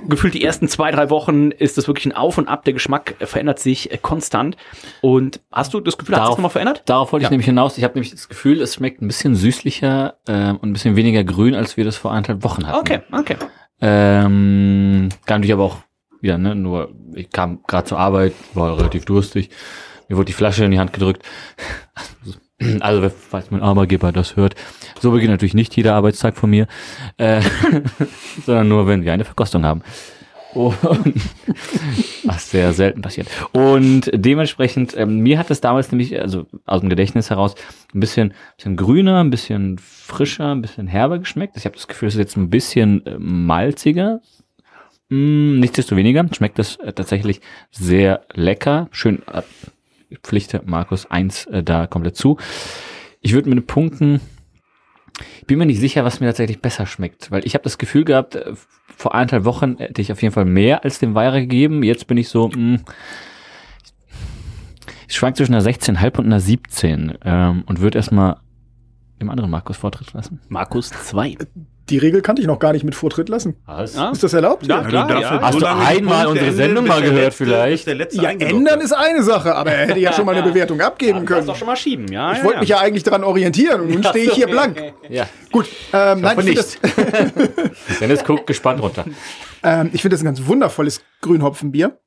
gefühlt 0.08 0.34
die 0.34 0.44
ersten 0.44 0.68
zwei, 0.68 0.92
drei 0.92 1.10
Wochen 1.10 1.52
ist 1.52 1.78
das 1.78 1.88
wirklich 1.88 2.06
ein 2.06 2.14
Auf 2.14 2.38
und 2.38 2.48
Ab. 2.48 2.64
Der 2.66 2.74
Geschmack 2.74 3.16
verändert 3.20 3.60
sich 3.60 3.92
äh, 3.92 3.98
konstant. 3.98 4.58
Und 5.02 5.42
hast 5.52 5.74
du 5.74 5.80
das 5.80 5.98
Gefühl, 5.98 6.16
darauf, 6.16 6.26
hat 6.26 6.34
sich 6.34 6.38
nochmal 6.38 6.52
verändert? 6.52 6.84
Darauf 6.86 7.12
wollte 7.12 7.24
ja. 7.24 7.28
ich 7.28 7.32
nämlich 7.32 7.46
hinaus. 7.46 7.78
Ich 7.78 7.84
habe 7.84 7.96
nämlich 7.96 8.12
das 8.12 8.30
Gefühl, 8.30 8.62
es 8.62 8.76
schmeckt 8.76 9.02
ein 9.02 9.08
bisschen 9.08 9.36
süßlicher 9.36 10.16
äh, 10.28 10.52
und 10.52 10.64
ein 10.64 10.74
bisschen 10.74 10.96
weniger 10.96 11.24
grün, 11.24 11.56
als 11.56 11.78
wir 11.78 11.86
das 11.86 11.98
vor 11.98 12.12
anderthalb 12.12 12.44
Wochen 12.44 12.68
hatten. 12.68 12.80
Okay, 12.80 13.00
okay. 13.12 13.36
Ähm, 13.82 15.10
kann 15.26 15.42
natürlich 15.42 15.54
aber 15.54 15.64
auch 15.64 15.78
wieder, 16.22 16.38
ne, 16.38 16.56
nur 16.56 16.94
ich 17.14 17.30
kam 17.30 17.62
gerade 17.68 17.88
zur 17.88 18.00
Arbeit, 18.00 18.34
war 18.54 18.78
relativ 18.78 19.06
durstig. 19.06 19.50
Mir 20.08 20.18
wurde 20.18 20.26
die 20.26 20.34
Flasche 20.34 20.66
in 20.66 20.72
die 20.72 20.80
Hand 20.80 20.94
gedrückt. 20.94 21.24
Also, 22.80 23.10
falls 23.10 23.52
mein 23.52 23.62
Arbeitgeber 23.62 24.12
das 24.12 24.36
hört. 24.36 24.56
So 25.00 25.12
beginnt 25.12 25.32
natürlich 25.32 25.54
nicht 25.54 25.76
jeder 25.76 25.96
Arbeitstag 25.96 26.38
von 26.38 26.50
mir, 26.50 26.68
äh, 27.18 27.42
sondern 28.46 28.68
nur, 28.68 28.88
wenn 28.88 29.04
wir 29.04 29.14
eine 29.14 29.26
Verkostung 29.26 29.66
haben. 29.66 29.82
Und, 30.54 30.78
was 32.24 32.50
sehr 32.50 32.72
selten 32.72 33.02
passiert. 33.02 33.28
Und 33.52 34.10
dementsprechend, 34.14 34.96
ähm, 34.96 35.20
mir 35.20 35.38
hat 35.38 35.52
es 35.52 35.60
damals 35.60 35.92
nämlich, 35.92 36.20
also 36.20 36.46
aus 36.66 36.80
dem 36.80 36.90
Gedächtnis 36.90 37.30
heraus, 37.30 37.56
ein 37.94 38.00
bisschen, 38.00 38.34
bisschen 38.56 38.78
grüner, 38.78 39.20
ein 39.20 39.32
bisschen 39.32 39.78
frischer, 39.78 40.56
ein 40.56 40.62
bisschen 40.62 40.88
herber 40.88 41.20
geschmeckt. 41.20 41.58
Ich 41.58 41.66
habe 41.66 41.76
das 41.76 41.88
Gefühl, 41.88 42.08
es 42.08 42.16
ist 42.16 42.20
jetzt 42.20 42.38
ein 42.38 42.50
bisschen 42.50 43.06
äh, 43.06 43.18
malziger. 43.20 44.22
Mm, 45.10 45.60
nichtsdestoweniger 45.60 46.26
schmeckt 46.32 46.58
das 46.58 46.78
äh, 46.78 46.94
tatsächlich 46.94 47.42
sehr 47.72 48.22
lecker. 48.34 48.88
Schön, 48.92 49.24
äh, 49.34 49.42
pflichte 50.24 50.62
Markus 50.66 51.10
1 51.10 51.46
äh, 51.48 51.64
da 51.64 51.88
komplett 51.88 52.16
zu. 52.16 52.38
Ich 53.22 53.34
würde 53.34 53.50
mit 53.50 53.68
Punkten 53.68 54.22
ich 55.40 55.48
bin 55.48 55.60
mir 55.60 55.66
nicht 55.66 55.80
sicher, 55.80 56.04
was 56.04 56.20
mir 56.20 56.28
tatsächlich 56.28 56.62
besser 56.62 56.86
schmeckt, 56.86 57.32
weil 57.32 57.46
ich 57.46 57.54
habe 57.54 57.64
das 57.64 57.78
Gefühl 57.78 58.04
gehabt, 58.04 58.36
äh, 58.36 58.54
vor 58.98 59.14
eineinhalb 59.16 59.46
Wochen 59.46 59.78
hätte 59.78 60.02
ich 60.02 60.12
auf 60.12 60.22
jeden 60.22 60.34
Fall 60.34 60.46
mehr 60.46 60.84
als 60.84 61.00
dem 61.00 61.16
Weire 61.16 61.42
gegeben. 61.42 61.84
Jetzt 61.84 62.08
bin 62.08 62.18
ich 62.18 62.30
so, 62.30 62.50
mh, 62.50 62.58
mm, 62.58 62.86
ich 65.08 65.16
schwank 65.16 65.38
zwischen 65.38 65.54
einer 65.54 65.64
16,5 65.64 66.18
und 66.18 66.26
einer 66.26 66.40
17 66.40 67.18
ähm, 67.24 67.64
und 67.68 67.80
würde 67.80 67.98
erstmal 67.98 68.38
dem 69.22 69.30
anderen 69.30 69.52
Markus 69.52 69.78
Vortritt 69.78 70.14
lassen. 70.14 70.42
Markus 70.50 70.90
2. 70.90 71.38
Die 71.90 72.00
Regel 72.00 72.22
kannte 72.24 72.42
ich 72.42 72.48
noch 72.48 72.58
gar 72.58 72.74
nicht 72.74 72.84
mit 72.84 72.96
Vortritt 72.96 73.30
lassen. 73.30 73.58
Was? 73.68 73.96
Ist 73.96 74.24
das 74.24 74.34
erlaubt? 74.34 74.66
Ja, 74.66 74.84
klar, 74.84 75.08
ja. 75.10 75.20
ja. 75.20 75.42
Hast 75.42 75.54
so 75.54 75.60
du 75.60 75.68
einmal 75.68 76.26
unsere 76.26 76.52
Sendung 76.52 76.88
mal 76.88 77.02
gehört 77.02 77.26
letzte, 77.26 77.46
vielleicht? 77.46 77.88
Ja, 78.14 78.32
ändern 78.32 78.82
ist 78.82 78.92
eine 78.92 79.22
Sache, 79.22 79.54
aber 79.54 79.72
er 79.72 79.88
hätte 79.88 80.00
ja 80.00 80.12
schon 80.12 80.26
mal 80.26 80.34
eine 80.34 80.48
Bewertung 80.48 80.82
abgeben 80.82 81.20
ja, 81.20 81.26
können. 81.26 81.42
Du 81.42 81.48
doch 81.48 81.56
schon 81.56 81.68
mal 81.68 81.76
schieben, 81.76 82.08
ja. 82.12 82.34
Ich 82.34 82.44
wollte 82.44 82.60
mich 82.62 82.70
ja 82.70 82.80
eigentlich 82.80 83.04
daran 83.04 83.24
orientieren 83.24 83.82
und 83.82 83.92
nun 83.92 84.04
stehe 84.04 84.26
ich 84.26 84.34
hier 84.34 84.48
blank. 84.48 84.82
Ja. 85.10 85.28
Gut, 85.52 85.68
ähm, 85.94 86.22
nein, 86.22 86.40
ich 86.40 86.46
nicht. 86.46 86.80
Dennis 88.02 88.24
guckt 88.24 88.48
gespannt 88.48 88.82
runter. 88.82 89.06
Ähm, 89.62 89.92
ich 89.94 90.02
finde 90.02 90.16
das 90.16 90.24
ein 90.24 90.26
ganz 90.26 90.46
wundervolles 90.46 91.02
Grünhopfenbier. 91.22 92.00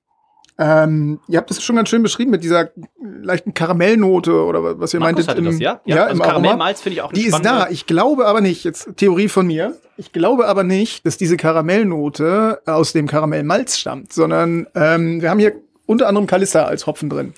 Ähm, 0.60 1.20
ihr 1.28 1.38
habt 1.38 1.50
das 1.50 1.62
schon 1.62 1.76
ganz 1.76 1.88
schön 1.88 2.02
beschrieben 2.02 2.32
mit 2.32 2.42
dieser 2.42 2.70
leichten 3.00 3.54
Karamellnote 3.54 4.44
oder 4.44 4.80
was 4.80 4.92
ihr 4.92 4.98
Markus 4.98 5.26
meintet. 5.26 5.38
Im, 5.38 5.44
das, 5.44 5.60
ja? 5.60 5.80
Ja, 5.84 5.96
ja 5.96 6.04
also 6.06 6.16
im 6.16 6.28
Karamellmalz 6.28 6.80
finde 6.80 6.94
ich 6.94 7.02
auch 7.02 7.12
Die 7.12 7.26
ist 7.26 7.44
da. 7.44 7.68
Ich 7.70 7.86
glaube 7.86 8.26
aber 8.26 8.40
nicht, 8.40 8.64
jetzt 8.64 8.96
Theorie 8.96 9.28
von 9.28 9.46
mir, 9.46 9.76
ich 9.96 10.12
glaube 10.12 10.48
aber 10.48 10.64
nicht, 10.64 11.06
dass 11.06 11.16
diese 11.16 11.36
Karamellnote 11.36 12.60
aus 12.66 12.92
dem 12.92 13.06
Karamellmalz 13.06 13.78
stammt, 13.78 14.12
sondern 14.12 14.66
ähm, 14.74 15.22
wir 15.22 15.30
haben 15.30 15.38
hier 15.38 15.54
unter 15.86 16.06
anderem 16.08 16.26
Kalista 16.26 16.64
als 16.64 16.86
Hopfen 16.86 17.08
drin. 17.08 17.34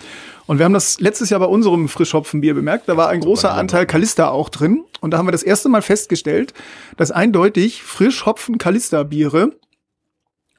Und 0.46 0.58
wir 0.58 0.64
haben 0.64 0.72
das 0.72 0.98
letztes 0.98 1.30
Jahr 1.30 1.40
bei 1.40 1.46
unserem 1.46 1.88
Frischhopfenbier 1.88 2.54
bemerkt. 2.54 2.88
Da 2.88 2.96
war 2.96 3.08
ein 3.08 3.20
großer 3.20 3.52
Anteil 3.52 3.86
Kalista 3.86 4.30
auch 4.30 4.48
drin. 4.48 4.84
Und 5.00 5.12
da 5.12 5.18
haben 5.18 5.26
wir 5.26 5.32
das 5.32 5.44
erste 5.44 5.68
Mal 5.68 5.82
festgestellt, 5.82 6.52
dass 6.96 7.12
eindeutig 7.12 7.82
Frischhopfen-Kalista-Biere 7.84 9.52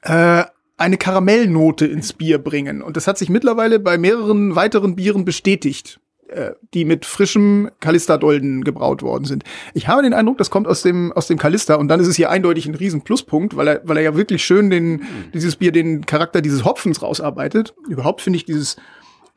äh, 0.02 0.44
eine 0.82 0.98
Karamellnote 0.98 1.86
ins 1.86 2.12
Bier 2.12 2.38
bringen. 2.38 2.82
Und 2.82 2.96
das 2.96 3.06
hat 3.06 3.16
sich 3.16 3.28
mittlerweile 3.28 3.78
bei 3.78 3.98
mehreren 3.98 4.56
weiteren 4.56 4.96
Bieren 4.96 5.24
bestätigt, 5.24 6.00
äh, 6.28 6.50
die 6.74 6.84
mit 6.84 7.06
frischem 7.06 7.70
Kalisterdolden 7.80 8.64
gebraut 8.64 9.02
worden 9.02 9.24
sind. 9.24 9.44
Ich 9.74 9.86
habe 9.86 10.02
den 10.02 10.12
Eindruck, 10.12 10.38
das 10.38 10.50
kommt 10.50 10.66
aus 10.66 10.82
dem, 10.82 11.12
aus 11.12 11.28
dem 11.28 11.38
Kalister 11.38 11.78
und 11.78 11.88
dann 11.88 12.00
ist 12.00 12.08
es 12.08 12.16
hier 12.16 12.30
eindeutig 12.30 12.66
ein 12.66 12.74
riesen 12.74 13.02
Pluspunkt, 13.02 13.56
weil 13.56 13.68
er, 13.68 13.80
weil 13.84 13.96
er 13.96 14.02
ja 14.02 14.16
wirklich 14.16 14.44
schön 14.44 14.70
den, 14.70 15.02
dieses 15.32 15.56
Bier 15.56 15.70
den 15.70 16.04
Charakter 16.04 16.42
dieses 16.42 16.64
Hopfens 16.64 17.00
rausarbeitet. 17.00 17.74
Überhaupt 17.88 18.20
finde 18.20 18.38
ich 18.38 18.44
dieses, 18.44 18.76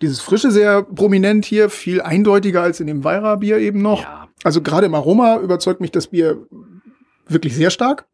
dieses 0.01 0.21
Frische 0.21 0.49
sehr 0.49 0.81
prominent 0.81 1.45
hier, 1.45 1.69
viel 1.69 2.01
eindeutiger 2.01 2.63
als 2.63 2.79
in 2.79 2.87
dem 2.87 3.03
Weira-Bier 3.03 3.59
eben 3.59 3.81
noch. 3.81 4.01
Ja. 4.01 4.27
Also 4.43 4.61
gerade 4.61 4.87
im 4.87 4.95
Aroma 4.95 5.37
überzeugt 5.37 5.79
mich 5.79 5.91
das 5.91 6.07
Bier 6.07 6.47
wirklich 7.27 7.55
sehr 7.55 7.69
stark. 7.69 8.05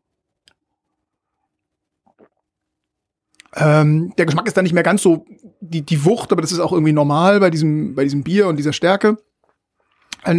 Ähm, 3.55 4.13
der 4.17 4.25
Geschmack 4.25 4.47
ist 4.47 4.55
dann 4.55 4.63
nicht 4.63 4.73
mehr 4.73 4.83
ganz 4.83 5.01
so 5.01 5.25
die, 5.59 5.81
die 5.81 6.05
Wucht, 6.05 6.31
aber 6.31 6.41
das 6.41 6.51
ist 6.51 6.59
auch 6.59 6.71
irgendwie 6.71 6.93
normal 6.93 7.39
bei 7.39 7.49
diesem, 7.49 7.95
bei 7.95 8.03
diesem 8.03 8.23
Bier 8.23 8.47
und 8.47 8.57
dieser 8.57 8.73
Stärke. 8.73 9.17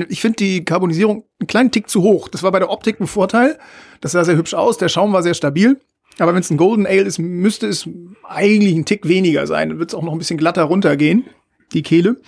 Ich 0.09 0.21
finde 0.21 0.37
die 0.37 0.65
Carbonisierung 0.65 1.25
einen 1.41 1.47
kleinen 1.49 1.71
Tick 1.73 1.89
zu 1.89 2.03
hoch. 2.03 2.29
Das 2.29 2.43
war 2.43 2.53
bei 2.53 2.61
der 2.61 2.71
Optik 2.71 3.01
ein 3.01 3.09
Vorteil. 3.09 3.59
Das 4.01 4.13
sah 4.13 4.25
sehr 4.25 4.37
hübsch 4.37 4.55
aus, 4.55 4.79
der 4.79 4.89
Schaum 4.89 5.13
war 5.13 5.23
sehr 5.23 5.35
stabil. 5.35 5.81
Aber 6.19 6.35
wenn 6.35 6.41
es 6.41 6.51
ein 6.51 6.57
Golden 6.57 6.87
Ale 6.87 7.03
ist, 7.03 7.19
müsste 7.19 7.67
es 7.67 7.89
eigentlich 8.29 8.75
ein 8.75 8.85
Tick 8.85 9.09
weniger 9.09 9.47
sein. 9.47 9.71
Dann 9.71 9.79
wird 9.79 9.91
es 9.91 9.95
auch 9.95 10.03
noch 10.03 10.13
ein 10.13 10.19
bisschen 10.19 10.37
glatter 10.37 10.65
runtergehen, 10.65 11.25
die 11.73 11.83
Kehle. 11.83 12.21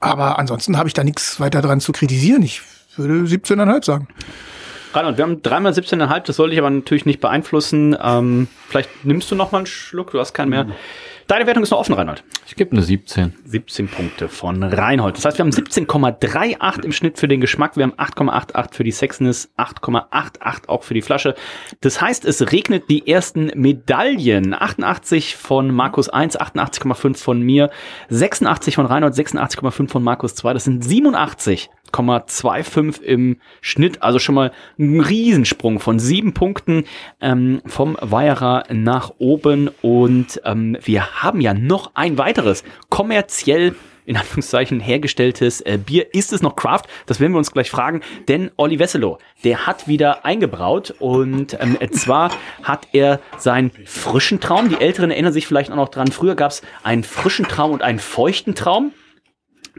Aber 0.00 0.38
ansonsten 0.38 0.76
habe 0.76 0.88
ich 0.88 0.94
da 0.94 1.04
nichts 1.04 1.40
weiter 1.40 1.62
dran 1.62 1.80
zu 1.80 1.92
kritisieren. 1.92 2.42
Ich 2.42 2.60
würde 2.96 3.26
17,5 3.26 3.84
sagen. 3.84 4.08
Reinhard, 4.94 5.18
wir 5.18 5.24
haben 5.24 5.42
dreimal 5.42 5.72
17,5, 5.72 6.26
das 6.26 6.36
sollte 6.36 6.54
ich 6.54 6.58
aber 6.58 6.70
natürlich 6.70 7.06
nicht 7.06 7.20
beeinflussen. 7.20 7.96
Ähm, 8.00 8.48
vielleicht 8.68 9.04
nimmst 9.04 9.30
du 9.30 9.34
noch 9.34 9.52
mal 9.52 9.58
einen 9.58 9.66
Schluck, 9.66 10.12
du 10.12 10.20
hast 10.20 10.34
keinen 10.34 10.50
mehr. 10.50 10.66
Deine 11.26 11.46
Wertung 11.46 11.62
ist 11.62 11.70
noch 11.70 11.78
offen, 11.78 11.94
Reinhold. 11.94 12.22
Ich 12.46 12.54
gebe 12.54 12.72
eine 12.72 12.82
17. 12.82 13.32
17 13.46 13.88
Punkte 13.88 14.28
von 14.28 14.62
Reinhold. 14.62 15.16
Das 15.16 15.24
heißt, 15.24 15.38
wir 15.38 15.44
haben 15.44 15.52
17,38 15.52 16.84
im 16.84 16.92
Schnitt 16.92 17.18
für 17.18 17.28
den 17.28 17.40
Geschmack, 17.40 17.78
wir 17.78 17.84
haben 17.84 17.94
8,88 17.94 18.74
für 18.74 18.84
die 18.84 18.92
Sexiness, 18.92 19.50
8,88 19.56 20.68
auch 20.68 20.82
für 20.82 20.92
die 20.92 21.00
Flasche. 21.00 21.34
Das 21.80 22.02
heißt, 22.02 22.26
es 22.26 22.52
regnet 22.52 22.90
die 22.90 23.08
ersten 23.08 23.46
Medaillen. 23.54 24.52
88 24.52 25.36
von 25.36 25.74
Markus 25.74 26.10
1, 26.10 26.38
88,5 26.38 27.16
von 27.16 27.40
mir, 27.40 27.70
86 28.10 28.74
von 28.74 28.84
Reinhold, 28.84 29.14
86,5 29.14 29.88
von 29.88 30.02
Markus 30.02 30.34
2. 30.34 30.52
Das 30.52 30.64
sind 30.64 30.84
87 30.84 31.70
8,25 31.94 33.02
im 33.02 33.36
Schnitt, 33.60 34.02
also 34.02 34.18
schon 34.18 34.34
mal 34.34 34.52
ein 34.78 35.00
Riesensprung 35.00 35.80
von 35.80 35.98
sieben 35.98 36.34
Punkten 36.34 36.84
ähm, 37.20 37.62
vom 37.66 37.96
Weierer 38.00 38.64
nach 38.72 39.12
oben. 39.18 39.70
Und 39.82 40.40
ähm, 40.44 40.76
wir 40.82 41.22
haben 41.22 41.40
ja 41.40 41.54
noch 41.54 41.92
ein 41.94 42.18
weiteres 42.18 42.64
kommerziell 42.90 43.74
in 44.06 44.16
Anführungszeichen 44.16 44.80
hergestelltes 44.80 45.60
äh, 45.62 45.78
Bier. 45.78 46.14
Ist 46.14 46.32
es 46.32 46.42
noch 46.42 46.56
Craft? 46.56 46.82
Das 47.06 47.20
werden 47.20 47.32
wir 47.32 47.38
uns 47.38 47.52
gleich 47.52 47.70
fragen, 47.70 48.02
denn 48.28 48.50
Olli 48.56 48.78
Wesselow, 48.78 49.18
der 49.44 49.66
hat 49.66 49.88
wieder 49.88 50.24
eingebraut 50.24 50.94
und 50.98 51.56
ähm, 51.60 51.78
zwar 51.92 52.30
hat 52.62 52.88
er 52.92 53.20
seinen 53.38 53.70
frischen 53.86 54.40
Traum. 54.40 54.68
Die 54.68 54.80
Älteren 54.80 55.10
erinnern 55.10 55.32
sich 55.32 55.46
vielleicht 55.46 55.70
auch 55.70 55.76
noch 55.76 55.88
dran. 55.88 56.08
Früher 56.08 56.34
gab 56.34 56.50
es 56.50 56.62
einen 56.82 57.04
frischen 57.04 57.46
Traum 57.46 57.72
und 57.72 57.82
einen 57.82 57.98
feuchten 57.98 58.54
Traum. 58.54 58.92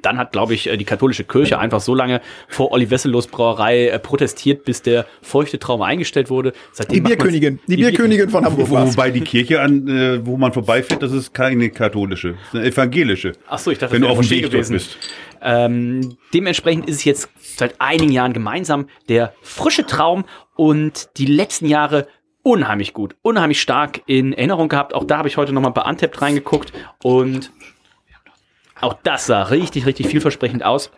Dann 0.01 0.17
hat, 0.17 0.31
glaube 0.31 0.53
ich, 0.53 0.67
äh, 0.67 0.77
die 0.77 0.85
katholische 0.85 1.23
Kirche 1.23 1.59
einfach 1.59 1.79
so 1.79 1.95
lange 1.95 2.21
vor 2.47 2.71
Olli 2.71 2.89
Wesselos 2.89 3.27
Brauerei 3.27 3.87
äh, 3.87 3.99
protestiert, 3.99 4.65
bis 4.65 4.81
der 4.81 5.05
feuchte 5.21 5.59
Traum 5.59 5.81
eingestellt 5.81 6.29
wurde. 6.29 6.53
Seitdem 6.71 7.03
die 7.03 7.09
Bierkönigin, 7.09 7.59
die, 7.67 7.75
die 7.75 7.83
Bierkönigin 7.83 8.29
von 8.29 8.45
Hamburg. 8.45 8.69
Wo, 8.69 8.75
wobei 8.77 9.11
die 9.11 9.21
Kirche, 9.21 9.61
an, 9.61 9.87
äh, 9.87 10.25
wo 10.25 10.37
man 10.37 10.51
vorbeifährt, 10.53 11.01
das 11.01 11.11
ist 11.11 11.33
keine 11.33 11.69
katholische, 11.69 12.31
das 12.31 12.47
ist 12.47 12.55
eine 12.55 12.65
evangelische. 12.65 13.31
Ach 13.47 13.59
so, 13.59 13.71
ich 13.71 13.77
dachte, 13.77 13.93
wenn 13.93 14.01
du 14.01 14.09
auf 14.09 14.19
dem 14.19 14.29
Weg 14.29 14.43
gewesen. 14.45 14.73
bist. 14.73 14.97
Ähm, 15.41 16.17
dementsprechend 16.33 16.87
ist 16.89 16.97
es 16.97 17.03
jetzt 17.03 17.29
seit 17.39 17.79
einigen 17.79 18.11
Jahren 18.11 18.33
gemeinsam 18.33 18.87
der 19.09 19.33
frische 19.41 19.85
Traum 19.85 20.25
und 20.55 21.09
die 21.17 21.25
letzten 21.25 21.67
Jahre 21.67 22.07
unheimlich 22.41 22.93
gut, 22.93 23.15
unheimlich 23.21 23.59
stark 23.59 24.01
in 24.05 24.33
Erinnerung 24.33 24.69
gehabt. 24.69 24.93
Auch 24.93 25.03
da 25.03 25.17
habe 25.17 25.27
ich 25.27 25.37
heute 25.37 25.51
nochmal 25.51 25.71
bei 25.71 25.81
Antep 25.81 26.21
reingeguckt 26.21 26.71
und 27.01 27.51
auch 28.81 28.95
das 29.03 29.25
sah 29.25 29.43
richtig, 29.43 29.85
richtig 29.85 30.07
vielversprechend 30.07 30.63
aus. 30.63 30.91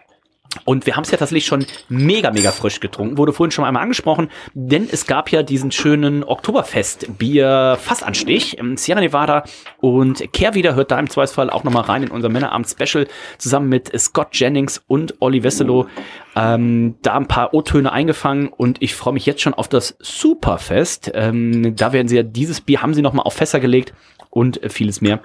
Und 0.66 0.86
wir 0.86 0.96
haben 0.96 1.04
es 1.04 1.12
ja 1.12 1.18
tatsächlich 1.18 1.46
schon 1.46 1.66
mega, 1.90 2.32
mega 2.32 2.52
frisch 2.52 2.80
getrunken. 2.80 3.18
Wurde 3.18 3.34
vorhin 3.34 3.52
schon 3.52 3.66
einmal 3.66 3.84
angesprochen, 3.84 4.30
denn 4.54 4.88
es 4.92 5.06
gab 5.06 5.32
ja 5.32 5.44
diesen 5.44 5.72
schönen 5.72 6.24
Oktoberfest-Bier 6.24 7.78
Fassanstich 7.80 8.58
im 8.58 8.78
Sierra 8.78 9.02
Nevada. 9.02 9.44
Und 9.80 10.32
Kehrwieder 10.34 10.76
hört 10.76 10.92
da 10.92 11.00
im 11.00 11.10
Zweifelsfall 11.10 11.50
auch 11.50 11.64
nochmal 11.64 11.84
rein 11.84 12.04
in 12.04 12.12
unser 12.12 12.30
Männerabend-Special 12.30 13.08
zusammen 13.38 13.70
mit 13.70 13.98
Scott 14.00 14.30
Jennings 14.32 14.84
und 14.88 15.16
Olli 15.20 15.44
Wesselow. 15.44 15.88
Ähm, 16.36 16.96
da 17.02 17.16
ein 17.16 17.28
paar 17.28 17.54
O-Töne 17.54 17.92
eingefangen 17.92 18.48
und 18.48 18.82
ich 18.82 18.96
freue 18.96 19.14
mich 19.14 19.26
jetzt 19.26 19.42
schon 19.42 19.54
auf 19.54 19.68
das 19.68 19.98
Superfest. 20.00 21.12
Ähm, 21.14 21.76
da 21.76 21.94
werden 21.94 22.08
sie 22.08 22.16
ja 22.16 22.24
dieses 22.24 22.62
Bier, 22.62 22.82
haben 22.82 22.94
sie 22.94 23.02
nochmal 23.02 23.26
auf 23.26 23.34
Fässer 23.34 23.60
gelegt 23.60 23.94
und 24.30 24.60
vieles 24.70 25.02
mehr 25.02 25.22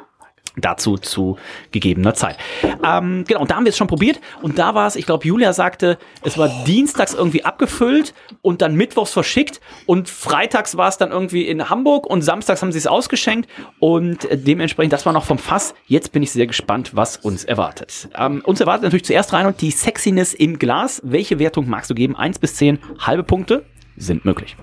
dazu 0.56 0.98
zu 0.98 1.36
gegebener 1.70 2.14
Zeit. 2.14 2.36
Ähm, 2.84 3.24
genau, 3.26 3.40
und 3.40 3.50
da 3.50 3.56
haben 3.56 3.64
wir 3.64 3.70
es 3.70 3.76
schon 3.76 3.86
probiert 3.86 4.20
und 4.42 4.58
da 4.58 4.74
war 4.74 4.86
es, 4.86 4.96
ich 4.96 5.06
glaube, 5.06 5.26
Julia 5.26 5.52
sagte, 5.52 5.98
es 6.22 6.36
war 6.38 6.48
dienstags 6.64 7.14
irgendwie 7.14 7.44
abgefüllt 7.44 8.14
und 8.42 8.62
dann 8.62 8.74
mittwochs 8.74 9.12
verschickt 9.12 9.60
und 9.86 10.08
freitags 10.08 10.76
war 10.76 10.88
es 10.88 10.98
dann 10.98 11.10
irgendwie 11.10 11.46
in 11.46 11.70
Hamburg 11.70 12.06
und 12.06 12.22
samstags 12.22 12.62
haben 12.62 12.72
sie 12.72 12.78
es 12.78 12.86
ausgeschenkt 12.86 13.48
und 13.78 14.28
dementsprechend, 14.30 14.92
das 14.92 15.06
war 15.06 15.12
noch 15.12 15.24
vom 15.24 15.38
Fass. 15.38 15.74
Jetzt 15.86 16.12
bin 16.12 16.22
ich 16.22 16.32
sehr 16.32 16.46
gespannt, 16.46 16.92
was 16.94 17.16
uns 17.16 17.44
erwartet. 17.44 18.08
Ähm, 18.16 18.42
uns 18.44 18.60
erwartet 18.60 18.84
natürlich 18.84 19.04
zuerst 19.04 19.32
rein 19.32 19.46
und 19.46 19.60
die 19.60 19.70
Sexiness 19.70 20.34
im 20.34 20.58
Glas. 20.58 21.00
Welche 21.04 21.38
Wertung 21.38 21.68
magst 21.68 21.90
du 21.90 21.94
geben? 21.94 22.16
Eins 22.16 22.38
bis 22.38 22.56
zehn 22.56 22.78
halbe 22.98 23.22
Punkte 23.22 23.64
sind 23.96 24.24
möglich. 24.24 24.56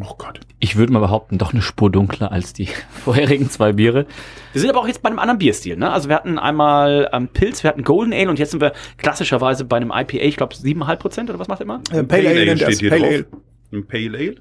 Oh 0.00 0.14
Gott. 0.16 0.40
Ich 0.58 0.76
würde 0.76 0.92
mal 0.92 1.00
behaupten, 1.00 1.38
doch 1.38 1.52
eine 1.52 1.62
Spur 1.62 1.90
dunkler 1.90 2.32
als 2.32 2.52
die 2.52 2.68
vorherigen 3.04 3.50
zwei 3.50 3.72
Biere. 3.72 4.06
Wir 4.52 4.60
sind 4.60 4.70
aber 4.70 4.80
auch 4.80 4.86
jetzt 4.86 5.02
bei 5.02 5.08
einem 5.08 5.18
anderen 5.18 5.38
Bierstil. 5.38 5.76
Ne? 5.76 5.90
Also 5.90 6.08
wir 6.08 6.16
hatten 6.16 6.38
einmal 6.38 7.08
ähm, 7.12 7.28
Pilz, 7.28 7.62
wir 7.62 7.70
hatten 7.70 7.84
Golden 7.84 8.12
Ale 8.12 8.28
und 8.28 8.38
jetzt 8.38 8.50
sind 8.50 8.60
wir 8.60 8.72
klassischerweise 8.96 9.64
bei 9.64 9.76
einem 9.76 9.90
IPA, 9.94 10.18
ich 10.18 10.36
glaube 10.36 10.54
7,5 10.54 10.96
Prozent 10.96 11.30
oder 11.30 11.38
was 11.38 11.48
macht 11.48 11.60
immer? 11.60 11.80
Äh, 11.90 12.02
Pale, 12.02 12.06
Pale 12.06 12.28
Ale, 12.30 12.40
Ale 12.50 12.56
steht 12.56 12.78
hier 12.80 12.90
Pale 12.90 13.00
drauf. 13.02 13.10
Ale. 13.10 13.26
Ein 13.72 13.86
Pale 13.86 14.18
Ale? 14.18 14.34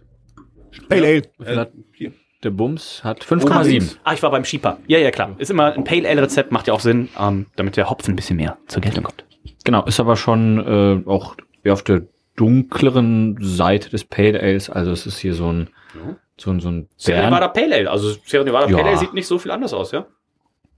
Pale 0.90 1.24
Ale. 1.46 1.68
Äh, 1.68 2.12
der 2.44 2.52
Bums 2.52 3.04
hat 3.04 3.24
5,7. 3.24 3.98
Ah, 4.04 4.14
ich 4.14 4.22
war 4.22 4.30
beim 4.30 4.46
Schieper. 4.46 4.78
Ja, 4.88 5.00
ja, 5.00 5.10
klar. 5.10 5.36
Ist 5.40 5.50
immer 5.50 5.74
ein 5.74 5.84
Pale 5.84 6.08
Ale 6.08 6.22
Rezept, 6.22 6.52
macht 6.52 6.68
ja 6.68 6.74
auch 6.74 6.80
Sinn, 6.80 7.10
ähm, 7.20 7.48
damit 7.56 7.78
der 7.78 7.90
Hopfen 7.90 8.14
ein 8.14 8.16
bisschen 8.16 8.38
mehr 8.38 8.58
zur 8.68 8.82
Geltung 8.82 9.04
kommt. 9.04 9.26
Genau, 9.64 9.84
ist 9.86 10.00
aber 10.00 10.16
schon 10.16 11.04
äh, 11.06 11.10
auch 11.10 11.36
auf 11.68 11.84
der 11.84 12.04
dunkleren 12.38 13.38
Seite 13.42 13.90
des 13.90 14.06
Pale 14.06 14.40
Ales. 14.42 14.70
Also 14.70 14.92
es 14.92 15.06
ist 15.06 15.18
hier 15.18 15.34
so 15.34 15.52
ein, 15.52 15.70
ja. 15.94 16.16
so 16.38 16.52
ein, 16.52 16.60
so 16.62 16.70
ein 16.70 16.88
Sierra 16.96 17.26
Nevada 17.26 17.50
Pale 17.50 17.76
Ale. 17.76 17.92
Also 17.92 18.16
Sierra 18.26 18.46
Nevada 18.46 18.70
ja. 18.70 18.78
Pale 18.78 18.90
Ale 18.90 18.98
sieht 18.98 19.14
nicht 19.14 19.28
so 19.28 19.38
viel 19.38 19.52
anders 19.52 19.74
aus, 19.74 19.92
ja? 19.92 20.06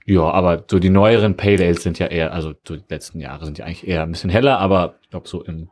Ja, 0.06 0.24
aber 0.24 0.64
so 0.68 0.80
die 0.80 0.90
neueren 0.90 1.38
Pale 1.38 1.64
Ales 1.64 1.84
sind 1.84 2.00
ja 2.00 2.08
eher, 2.08 2.34
also 2.34 2.54
so 2.68 2.76
die 2.76 2.84
letzten 2.90 3.20
Jahre 3.20 3.46
sind 3.46 3.60
ja 3.60 3.66
eigentlich 3.66 3.88
eher 3.88 4.02
ein 4.02 4.12
bisschen 4.12 4.32
heller, 4.32 4.58
aber 4.58 4.96
ich 5.04 5.10
glaube 5.12 5.28
so 5.28 5.44
im 5.44 5.70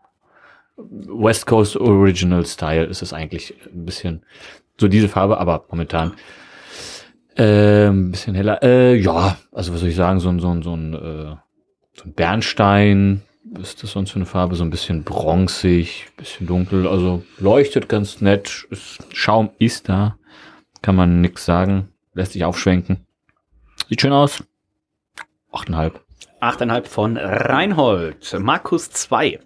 West 0.78 1.47
Coast 1.47 1.76
Original 1.76 2.45
Style 2.45 2.86
ist 2.86 3.02
es 3.02 3.13
eigentlich 3.13 3.56
ein 3.73 3.86
bisschen 3.86 4.23
so 4.80 4.88
diese 4.88 5.10
Farbe, 5.10 5.39
aber 5.39 5.65
momentan 5.69 6.13
äh, 7.36 7.88
ein 7.88 8.12
bisschen 8.12 8.36
heller. 8.36 8.62
Äh, 8.62 8.95
ja, 8.95 9.38
also 9.52 9.73
was 9.73 9.80
soll 9.80 9.89
ich 9.89 9.95
sagen, 9.95 10.19
so 10.19 10.30
ein 10.30 10.39
so 10.39 10.52
ein 10.52 10.62
so 10.62 10.76
ein, 10.76 10.93
äh, 10.93 11.36
so 11.95 12.04
ein 12.06 12.13
Bernstein, 12.13 13.23
ist 13.60 13.84
das 13.84 13.92
sonst 13.92 14.12
für 14.12 14.18
eine 14.18 14.26
Farbe? 14.26 14.56
So 14.56 14.64
ein 14.64 14.70
bisschen 14.70 15.04
bronzig, 15.04 16.08
bisschen 16.18 16.48
dunkel, 16.48 16.88
also 16.88 17.24
leuchtet 17.40 17.90
ganz 17.90 18.22
nett. 18.22 18.68
Schaum 19.12 19.50
ist 19.60 19.90
da, 19.90 20.18
kann 20.82 20.96
man 20.96 21.22
nix 21.22 21.46
sagen, 21.46 21.90
lässt 22.14 22.34
sich 22.34 22.44
aufschwenken. 22.44 23.06
Sieht 23.90 24.02
schön 24.02 24.12
aus. 24.12 24.44
8,5. 25.54 25.94
8,5 26.42 26.86
von 26.86 27.18
Reinhold. 27.18 28.36
Markus 28.40 28.90
2. 28.90 29.40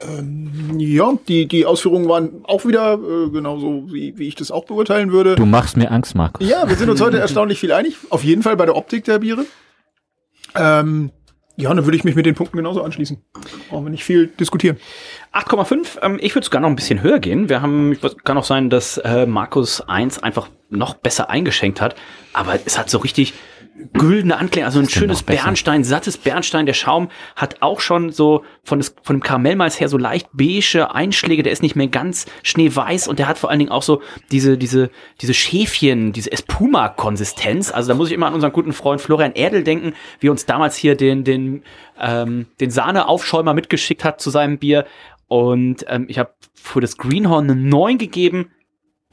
Ähm, 0.00 0.78
ja, 0.78 1.14
die, 1.28 1.46
die 1.46 1.64
Ausführungen 1.64 2.08
waren 2.08 2.44
auch 2.44 2.66
wieder 2.66 2.94
äh, 2.94 3.30
genauso, 3.30 3.92
wie, 3.92 4.18
wie 4.18 4.28
ich 4.28 4.34
das 4.34 4.50
auch 4.50 4.64
beurteilen 4.64 5.12
würde. 5.12 5.36
Du 5.36 5.46
machst 5.46 5.76
mir 5.76 5.90
Angst, 5.90 6.14
Markus. 6.14 6.46
Ja, 6.46 6.68
wir 6.68 6.76
sind 6.76 6.90
uns 6.90 7.00
heute 7.00 7.18
erstaunlich 7.18 7.60
viel 7.60 7.72
einig. 7.72 7.96
Auf 8.10 8.24
jeden 8.24 8.42
Fall 8.42 8.56
bei 8.56 8.66
der 8.66 8.76
Optik 8.76 9.04
der 9.04 9.20
Biere. 9.20 9.46
Ähm, 10.54 11.10
ja, 11.56 11.72
dann 11.72 11.84
würde 11.84 11.96
ich 11.96 12.04
mich 12.04 12.14
mit 12.14 12.24
den 12.24 12.34
Punkten 12.34 12.56
genauso 12.56 12.82
anschließen. 12.82 13.22
Brauchen 13.68 13.84
wir 13.84 13.90
nicht 13.90 14.04
viel 14.04 14.28
diskutieren. 14.28 14.78
8,5. 15.32 16.02
Ähm, 16.02 16.18
ich 16.20 16.34
würde 16.34 16.44
sogar 16.44 16.60
noch 16.60 16.68
ein 16.68 16.76
bisschen 16.76 17.02
höher 17.02 17.18
gehen. 17.18 17.48
Wir 17.48 17.60
haben, 17.60 17.96
kann 18.24 18.38
auch 18.38 18.44
sein, 18.44 18.70
dass 18.70 18.98
äh, 18.98 19.26
Markus 19.26 19.80
1 19.80 20.22
einfach 20.22 20.48
noch 20.70 20.94
besser 20.94 21.28
eingeschenkt 21.28 21.80
hat. 21.80 21.94
Aber 22.32 22.58
es 22.64 22.78
hat 22.78 22.88
so 22.88 22.98
richtig 22.98 23.34
güldene 23.92 24.36
Anklänge, 24.36 24.66
also 24.66 24.80
ein 24.80 24.88
schönes 24.88 25.22
Bernstein, 25.22 25.82
sattes 25.84 26.18
Bernstein. 26.18 26.66
Der 26.66 26.74
Schaum 26.74 27.08
hat 27.36 27.62
auch 27.62 27.80
schon 27.80 28.10
so 28.10 28.44
von, 28.64 28.78
des, 28.78 28.94
von 29.02 29.16
dem 29.16 29.22
Karamellmalz 29.22 29.80
her 29.80 29.88
so 29.88 29.96
leicht 29.96 30.28
beige 30.32 30.94
Einschläge. 30.94 31.42
Der 31.42 31.52
ist 31.52 31.62
nicht 31.62 31.76
mehr 31.76 31.88
ganz 31.88 32.26
schneeweiß 32.42 33.08
und 33.08 33.18
der 33.18 33.28
hat 33.28 33.38
vor 33.38 33.50
allen 33.50 33.58
Dingen 33.58 33.70
auch 33.70 33.82
so 33.82 34.02
diese, 34.30 34.58
diese, 34.58 34.90
diese 35.20 35.34
Schäfchen, 35.34 36.12
diese 36.12 36.30
Espuma-Konsistenz. 36.30 37.72
Also 37.72 37.88
da 37.88 37.94
muss 37.94 38.08
ich 38.08 38.14
immer 38.14 38.26
an 38.26 38.34
unseren 38.34 38.52
guten 38.52 38.72
Freund 38.72 39.00
Florian 39.00 39.32
Erdel 39.32 39.64
denken, 39.64 39.94
wie 40.20 40.28
uns 40.28 40.44
damals 40.44 40.76
hier 40.76 40.94
den, 40.94 41.24
den, 41.24 41.62
ähm, 41.98 42.46
den 42.60 42.70
Sahneaufschäumer 42.70 43.54
mitgeschickt 43.54 44.04
hat 44.04 44.20
zu 44.20 44.30
seinem 44.30 44.58
Bier. 44.58 44.86
Und 45.28 45.86
ähm, 45.88 46.06
ich 46.08 46.18
habe 46.18 46.34
für 46.54 46.80
das 46.80 46.98
Greenhorn 46.98 47.50
eine 47.50 47.60
9 47.60 47.96
gegeben 47.96 48.50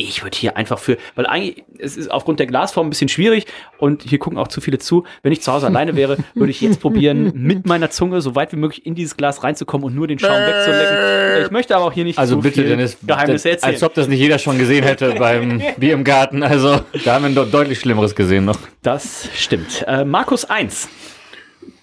ich 0.02 0.24
würde 0.24 0.38
hier 0.38 0.56
einfach 0.56 0.80
für, 0.80 0.97
weil 1.16 1.28
eigentlich, 1.28 1.66
es 1.78 1.97
ist 1.97 2.10
aufgrund 2.10 2.39
der 2.39 2.47
Glasform 2.47 2.88
ein 2.88 2.89
bisschen 2.89 3.10
schwierig 3.10 3.45
und 3.80 4.04
hier 4.04 4.18
gucken 4.18 4.39
auch 4.39 4.47
zu 4.47 4.62
viele 4.62 4.80
zu. 4.80 5.04
Wenn 5.24 5.34
ich 5.34 5.41
zu 5.41 5.52
Hause 5.52 5.68
alleine 5.68 5.97
wäre, 5.97 6.18
würde 6.36 6.52
ich 6.52 6.62
jetzt 6.62 6.80
probieren, 6.80 7.34
mit 7.36 7.68
meiner 7.68 7.89
Zunge 7.89 8.22
so 8.22 8.34
weit 8.34 8.54
wie 8.54 8.56
möglich 8.56 8.86
in 8.86 8.95
dieses 8.95 9.18
Glas 9.18 9.43
reinzukommen 9.43 9.86
und 9.86 9.95
nur 9.95 10.08
den 10.08 10.18
Schaum 10.18 10.32
wegzulecken. 10.32 11.45
Ich 11.45 11.52
möchte 11.52 11.76
aber 11.76 11.86
auch 11.86 11.91
hier 11.91 12.06
nicht 12.06 12.18
also 12.18 12.38
bitte, 12.38 12.62
viel 12.62 12.70
Dennis, 12.70 12.97
Geheimnis 13.06 13.43
erzählen. 13.43 13.74
Als 13.74 13.84
ob 13.84 13.93
das 13.93 14.08
nicht 14.08 14.20
jeder 14.20 14.39
schon 14.39 14.58
gesehen 14.58 14.86
hätte 14.86 15.16
beim 15.20 15.62
Bier 15.76 15.93
im 15.93 16.06
Garten. 16.06 16.43
Also 16.43 16.80
da 17.04 17.16
haben 17.16 17.36
wir 17.36 17.45
deutlich 17.45 17.80
Schlimmeres 17.80 18.16
gesehen 18.16 18.45
noch. 18.45 18.58
Das 18.82 19.28
stimmt. 19.36 19.84
Äh, 19.86 20.06
Markus 20.06 20.45
1. 20.45 20.88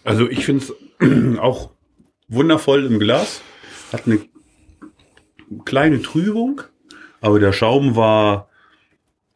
Also 0.04 0.26
ich 0.30 0.46
finde 0.46 0.64
es 0.64 1.38
auch 1.38 1.68
wundervoll 2.28 2.86
im 2.86 2.98
Glas. 2.98 3.42
Hat 3.92 4.06
eine 4.06 4.20
kleine 5.66 6.00
Trübung 6.00 6.62
aber 7.26 7.40
der 7.40 7.52
Schaum 7.52 7.96
war 7.96 8.48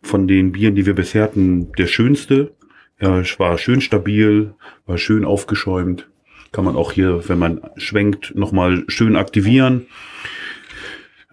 von 0.00 0.28
den 0.28 0.52
Bieren, 0.52 0.76
die 0.76 0.86
wir 0.86 0.94
bisher 0.94 1.24
hatten, 1.24 1.72
der 1.72 1.88
schönste. 1.88 2.52
Ja, 3.00 3.20
war 3.38 3.58
schön 3.58 3.80
stabil, 3.80 4.54
war 4.86 4.96
schön 4.96 5.24
aufgeschäumt. 5.24 6.08
Kann 6.52 6.64
man 6.64 6.76
auch 6.76 6.92
hier, 6.92 7.28
wenn 7.28 7.40
man 7.40 7.60
schwenkt, 7.78 8.32
nochmal 8.36 8.84
schön 8.86 9.16
aktivieren. 9.16 9.88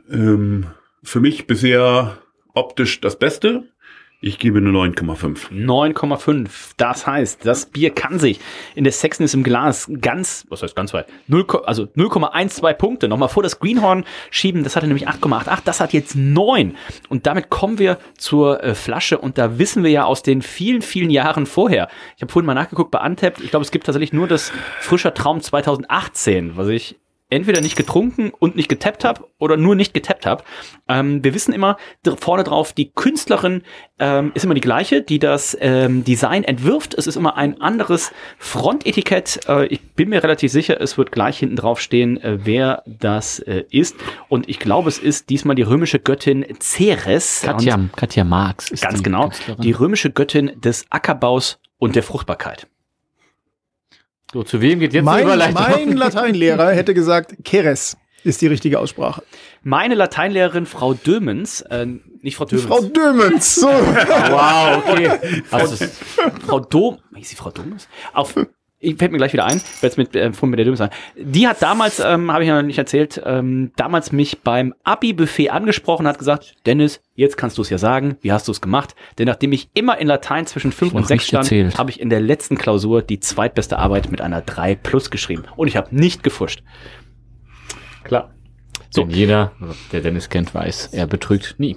Ähm, 0.10 0.66
für 1.04 1.20
mich 1.20 1.46
bisher 1.46 2.18
optisch 2.56 3.02
das 3.02 3.20
Beste. 3.20 3.66
Ich 4.20 4.40
gebe 4.40 4.58
eine 4.58 4.72
9,5. 4.72 5.52
9,5. 5.52 6.50
Das 6.78 7.06
heißt, 7.06 7.46
das 7.46 7.68
Bier 7.68 7.92
kann 7.92 8.18
sich 8.18 8.40
in 8.74 8.84
der 8.84 8.92
Sexiness 8.92 9.36
im 9.36 9.44
Glas 9.44 9.92
ganz, 10.02 10.48
was 10.50 10.64
heißt 10.64 10.76
ganz 10.76 10.92
weit, 10.96 11.06
0, 11.28 11.46
also 11.66 11.84
0,12 11.84 12.74
Punkte 12.74 13.08
nochmal 13.10 13.30
vor 13.30 13.44
das 13.44 13.60
Greenhorn 13.60 14.06
schieben. 14.32 14.64
Das 14.64 14.76
hatte 14.76 14.88
nämlich 14.88 15.08
8,88. 15.08 15.60
Das 15.66 15.80
hat 15.80 15.94
jetzt 15.94 16.16
9. 16.16 16.76
Und 17.10 17.28
damit 17.28 17.52
kommen 17.52 17.78
wir 17.78 18.00
zur 18.18 18.64
äh, 18.64 18.74
Flasche. 18.74 19.20
Und 19.20 19.38
da 19.38 19.60
wissen 19.60 19.84
wir 19.84 19.92
ja 19.92 20.06
aus 20.06 20.24
den 20.24 20.42
vielen, 20.42 20.82
vielen 20.82 21.12
Jahren 21.12 21.46
vorher. 21.46 21.88
Ich 22.16 22.24
habe 22.24 22.32
vorhin 22.32 22.48
mal 22.48 22.56
nachgeguckt 22.56 22.90
bei 22.90 23.06
Untapped. 23.06 23.40
Ich 23.42 23.52
glaube, 23.52 23.66
es 23.66 23.72
gibt 23.72 23.86
tatsächlich 23.86 24.14
nur 24.14 24.28
das 24.28 24.52
Frischer 24.80 25.14
Traum 25.14 25.42
2018, 25.42 26.58
was 26.58 26.70
ich 26.70 26.98
entweder 27.30 27.62
nicht 27.62 27.76
getrunken 27.76 28.32
und 28.38 28.56
nicht 28.56 28.70
getappt 28.70 29.04
habe 29.04 29.28
oder 29.38 29.58
nur 29.58 29.76
nicht 29.76 29.94
getappt 29.94 30.26
habe. 30.26 30.44
Ähm, 30.88 31.24
wir 31.24 31.34
wissen 31.34 31.54
immer 31.54 31.78
vorne 32.20 32.44
drauf, 32.44 32.72
die 32.74 32.92
Künstlerin 32.92 33.64
ähm, 34.00 34.32
ist 34.34 34.46
immer 34.46 34.54
die 34.54 34.62
gleiche, 34.62 35.02
die 35.02 35.20
das 35.20 35.58
ähm, 35.60 36.04
Design 36.04 36.44
entwirft. 36.44 36.94
Es 36.94 37.06
ist 37.08 37.18
immer 37.18 37.36
ein 37.36 37.60
anderes 37.62 38.12
Frontetikett. 38.38 39.42
Äh, 39.50 39.66
ich 39.68 39.82
bin 39.82 40.10
mir 40.10 40.24
relativ 40.24 40.52
sicher, 40.52 40.80
es 40.80 40.98
wird 40.98 41.12
gleich 41.12 41.40
hinten 41.40 41.58
drauf 41.58 41.82
stehen, 41.82 42.22
äh, 42.22 42.40
wer 42.46 42.84
das 42.86 43.40
äh, 43.40 43.66
ist. 43.70 43.96
Und 44.30 44.48
ich 44.48 44.60
glaube, 44.60 44.88
es 44.88 44.98
ist 44.98 45.30
diesmal 45.30 45.56
die 45.56 45.64
römische 45.64 46.00
Göttin 46.00 46.46
Ceres. 46.62 47.42
Katja, 47.44 47.78
Katja 47.96 48.24
Marx. 48.24 48.72
Ist 48.72 48.84
ganz 48.84 48.98
die 48.98 49.04
genau. 49.04 49.24
Künstlerin. 49.24 49.62
Die 49.62 49.72
römische 49.72 50.12
Göttin 50.12 50.52
des 50.62 50.86
Ackerbaus 50.90 51.60
und 51.78 51.96
der 51.96 52.04
Fruchtbarkeit. 52.04 52.68
So, 54.34 54.44
zu 54.44 54.62
wem 54.62 54.80
geht 54.80 54.94
jetzt 54.94 55.06
mein, 55.06 55.18
die 55.18 55.24
Überleitung? 55.24 55.54
Mein 55.54 55.98
Lateinlehrer 55.98 56.72
hätte 56.72 56.94
gesagt, 56.94 57.36
Keres 57.44 57.98
ist 58.24 58.42
die 58.42 58.48
richtige 58.48 58.80
Aussprache. 58.80 59.24
Meine 59.64 59.96
Lateinlehrerin 59.96 60.66
Frau 60.66 60.94
Dömens, 60.94 61.62
äh, 61.62 61.86
nicht 62.22 62.36
Frau 62.36 62.46
Dömens. 62.46 62.68
Frau 62.68 62.82
Dömens, 62.82 63.56
so. 63.56 63.68
wow, 63.68 64.84
okay. 64.86 65.44
Frau, 65.46 65.66
Frau 66.46 66.60
Dom, 66.60 66.98
ist 67.18 67.30
sie 67.30 67.36
Frau 67.36 67.52
Dömens? 67.52 67.88
Auf, 68.14 68.36
ich 68.80 68.96
fällt 68.98 69.12
mir 69.12 69.18
gleich 69.18 69.34
wieder 69.34 69.46
ein, 69.46 69.60
jetzt 69.82 69.98
mit, 69.98 70.16
äh, 70.16 70.30
mit 70.30 70.60
der 70.60 70.66
Dömens 70.66 70.82
an. 70.82 70.92
Die 71.16 71.48
hat 71.48 71.62
damals, 71.62 72.00
ähm, 72.00 72.32
habe 72.32 72.44
ich 72.44 72.50
noch 72.50 72.62
nicht 72.62 72.78
erzählt, 72.78 73.22
ähm, 73.26 73.72
damals 73.76 74.12
mich 74.12 74.42
beim 74.42 74.74
Abi-Buffet 74.84 75.50
angesprochen, 75.50 76.08
hat 76.08 76.20
gesagt, 76.20 76.56
Dennis, 76.66 77.02
jetzt 77.16 77.38
kannst 77.38 77.58
du 77.58 77.64
es 77.64 77.70
ja 77.72 77.80
sagen, 77.80 78.18
wie 78.22 78.32
hast 78.32 78.48
du 78.48 78.52
es 78.52 78.62
gemacht? 78.62 78.96
Denn 79.18 79.26
nachdem 79.26 79.52
ich 79.52 79.70
immer 79.74 79.98
in 79.98 80.08
Latein 80.08 80.46
zwischen 80.46 80.72
5 80.72 80.94
und 80.94 81.08
6 81.08 81.28
stand, 81.28 81.78
habe 81.78 81.90
ich 81.90 82.00
in 82.00 82.10
der 82.10 82.20
letzten 82.20 82.56
Klausur 82.58 83.02
die 83.02 83.20
zweitbeste 83.20 83.80
Arbeit 83.80 84.12
mit 84.12 84.22
einer 84.22 84.42
3 84.42 84.76
plus 84.76 85.10
geschrieben. 85.10 85.46
Und 85.56 85.68
ich 85.68 85.76
habe 85.76 85.96
nicht 85.96 86.22
gefuscht. 86.22 86.62
Klar. 88.04 88.34
So. 88.92 89.02
Denn 89.02 89.10
jeder, 89.10 89.54
der 89.92 90.02
Dennis 90.02 90.30
kennt, 90.30 90.54
weiß, 90.54 90.88
er 90.94 91.08
betrügt 91.08 91.56
nie. 91.58 91.76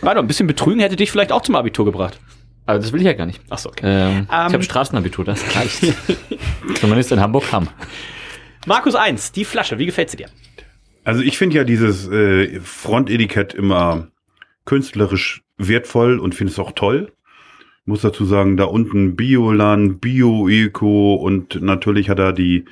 Warte, 0.00 0.18
ein 0.18 0.26
bisschen 0.26 0.48
betrügen 0.48 0.80
hätte 0.80 0.96
dich 0.96 1.12
vielleicht 1.12 1.30
auch 1.30 1.42
zum 1.42 1.54
Abitur 1.54 1.84
gebracht. 1.84 2.18
Aber 2.66 2.78
das 2.78 2.92
will 2.92 3.00
ich 3.00 3.06
ja 3.06 3.12
gar 3.12 3.26
nicht. 3.26 3.40
Ach 3.50 3.58
so, 3.58 3.70
okay. 3.70 3.86
Ähm, 3.86 4.18
um, 4.18 4.22
ich 4.24 4.30
habe 4.30 4.54
ähm, 4.54 4.62
Straßenabitur, 4.62 5.24
das 5.24 5.42
reicht. 5.56 5.94
Zumindest 6.74 7.12
in 7.12 7.20
Hamburg 7.20 7.50
haben. 7.52 7.68
Markus 8.66 8.94
1, 8.94 9.32
die 9.32 9.44
Flasche, 9.44 9.78
wie 9.78 9.86
gefällt 9.86 10.10
sie 10.10 10.16
dir? 10.16 10.28
Also 11.04 11.20
ich 11.22 11.36
finde 11.36 11.56
ja 11.56 11.64
dieses 11.64 12.08
äh, 12.08 12.60
Frontetikett 12.60 13.54
immer 13.54 14.08
künstlerisch 14.64 15.42
wertvoll 15.58 16.20
und 16.20 16.34
finde 16.34 16.52
es 16.52 16.58
auch 16.58 16.72
toll. 16.72 17.12
Ich 17.80 17.86
muss 17.86 18.02
dazu 18.02 18.24
sagen, 18.24 18.56
da 18.56 18.64
unten 18.64 19.16
Bioland, 19.16 20.00
Bio-Eco 20.00 21.14
und 21.14 21.60
natürlich 21.60 22.08
hat 22.08 22.20
er 22.20 22.32
die 22.32 22.64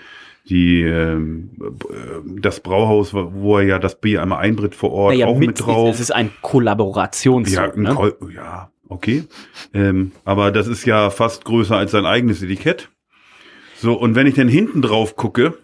die 0.49 0.83
ähm, 0.83 1.51
das 2.25 2.61
Brauhaus, 2.61 3.13
wo 3.13 3.59
er 3.59 3.65
ja 3.65 3.79
das 3.79 4.01
Bier 4.01 4.23
einmal 4.23 4.41
einbritt 4.41 4.75
vor 4.75 4.93
Ort, 4.93 5.15
naja, 5.15 5.27
auch 5.27 5.39
mit, 5.39 5.49
mit 5.49 5.61
drauf. 5.61 5.95
Es 5.95 6.01
ist 6.01 6.13
ein 6.13 6.31
Kollaborations. 6.43 7.53
Ja, 7.53 7.71
ein 7.71 7.83
ne? 7.83 8.15
ja, 8.35 8.71
okay. 8.91 9.25
Ähm, 9.73 10.13
aber 10.25 10.51
das 10.51 10.67
ist 10.67 10.85
ja 10.85 11.09
fast 11.11 11.45
größer 11.45 11.77
als 11.77 11.93
sein 11.93 12.05
eigenes 12.05 12.43
Etikett. 12.43 12.91
So, 13.77 13.95
und 13.95 14.15
wenn 14.15 14.27
ich 14.27 14.35
dann 14.35 14.49
hinten 14.49 14.83
drauf 14.83 15.17
gucke, 15.17 15.55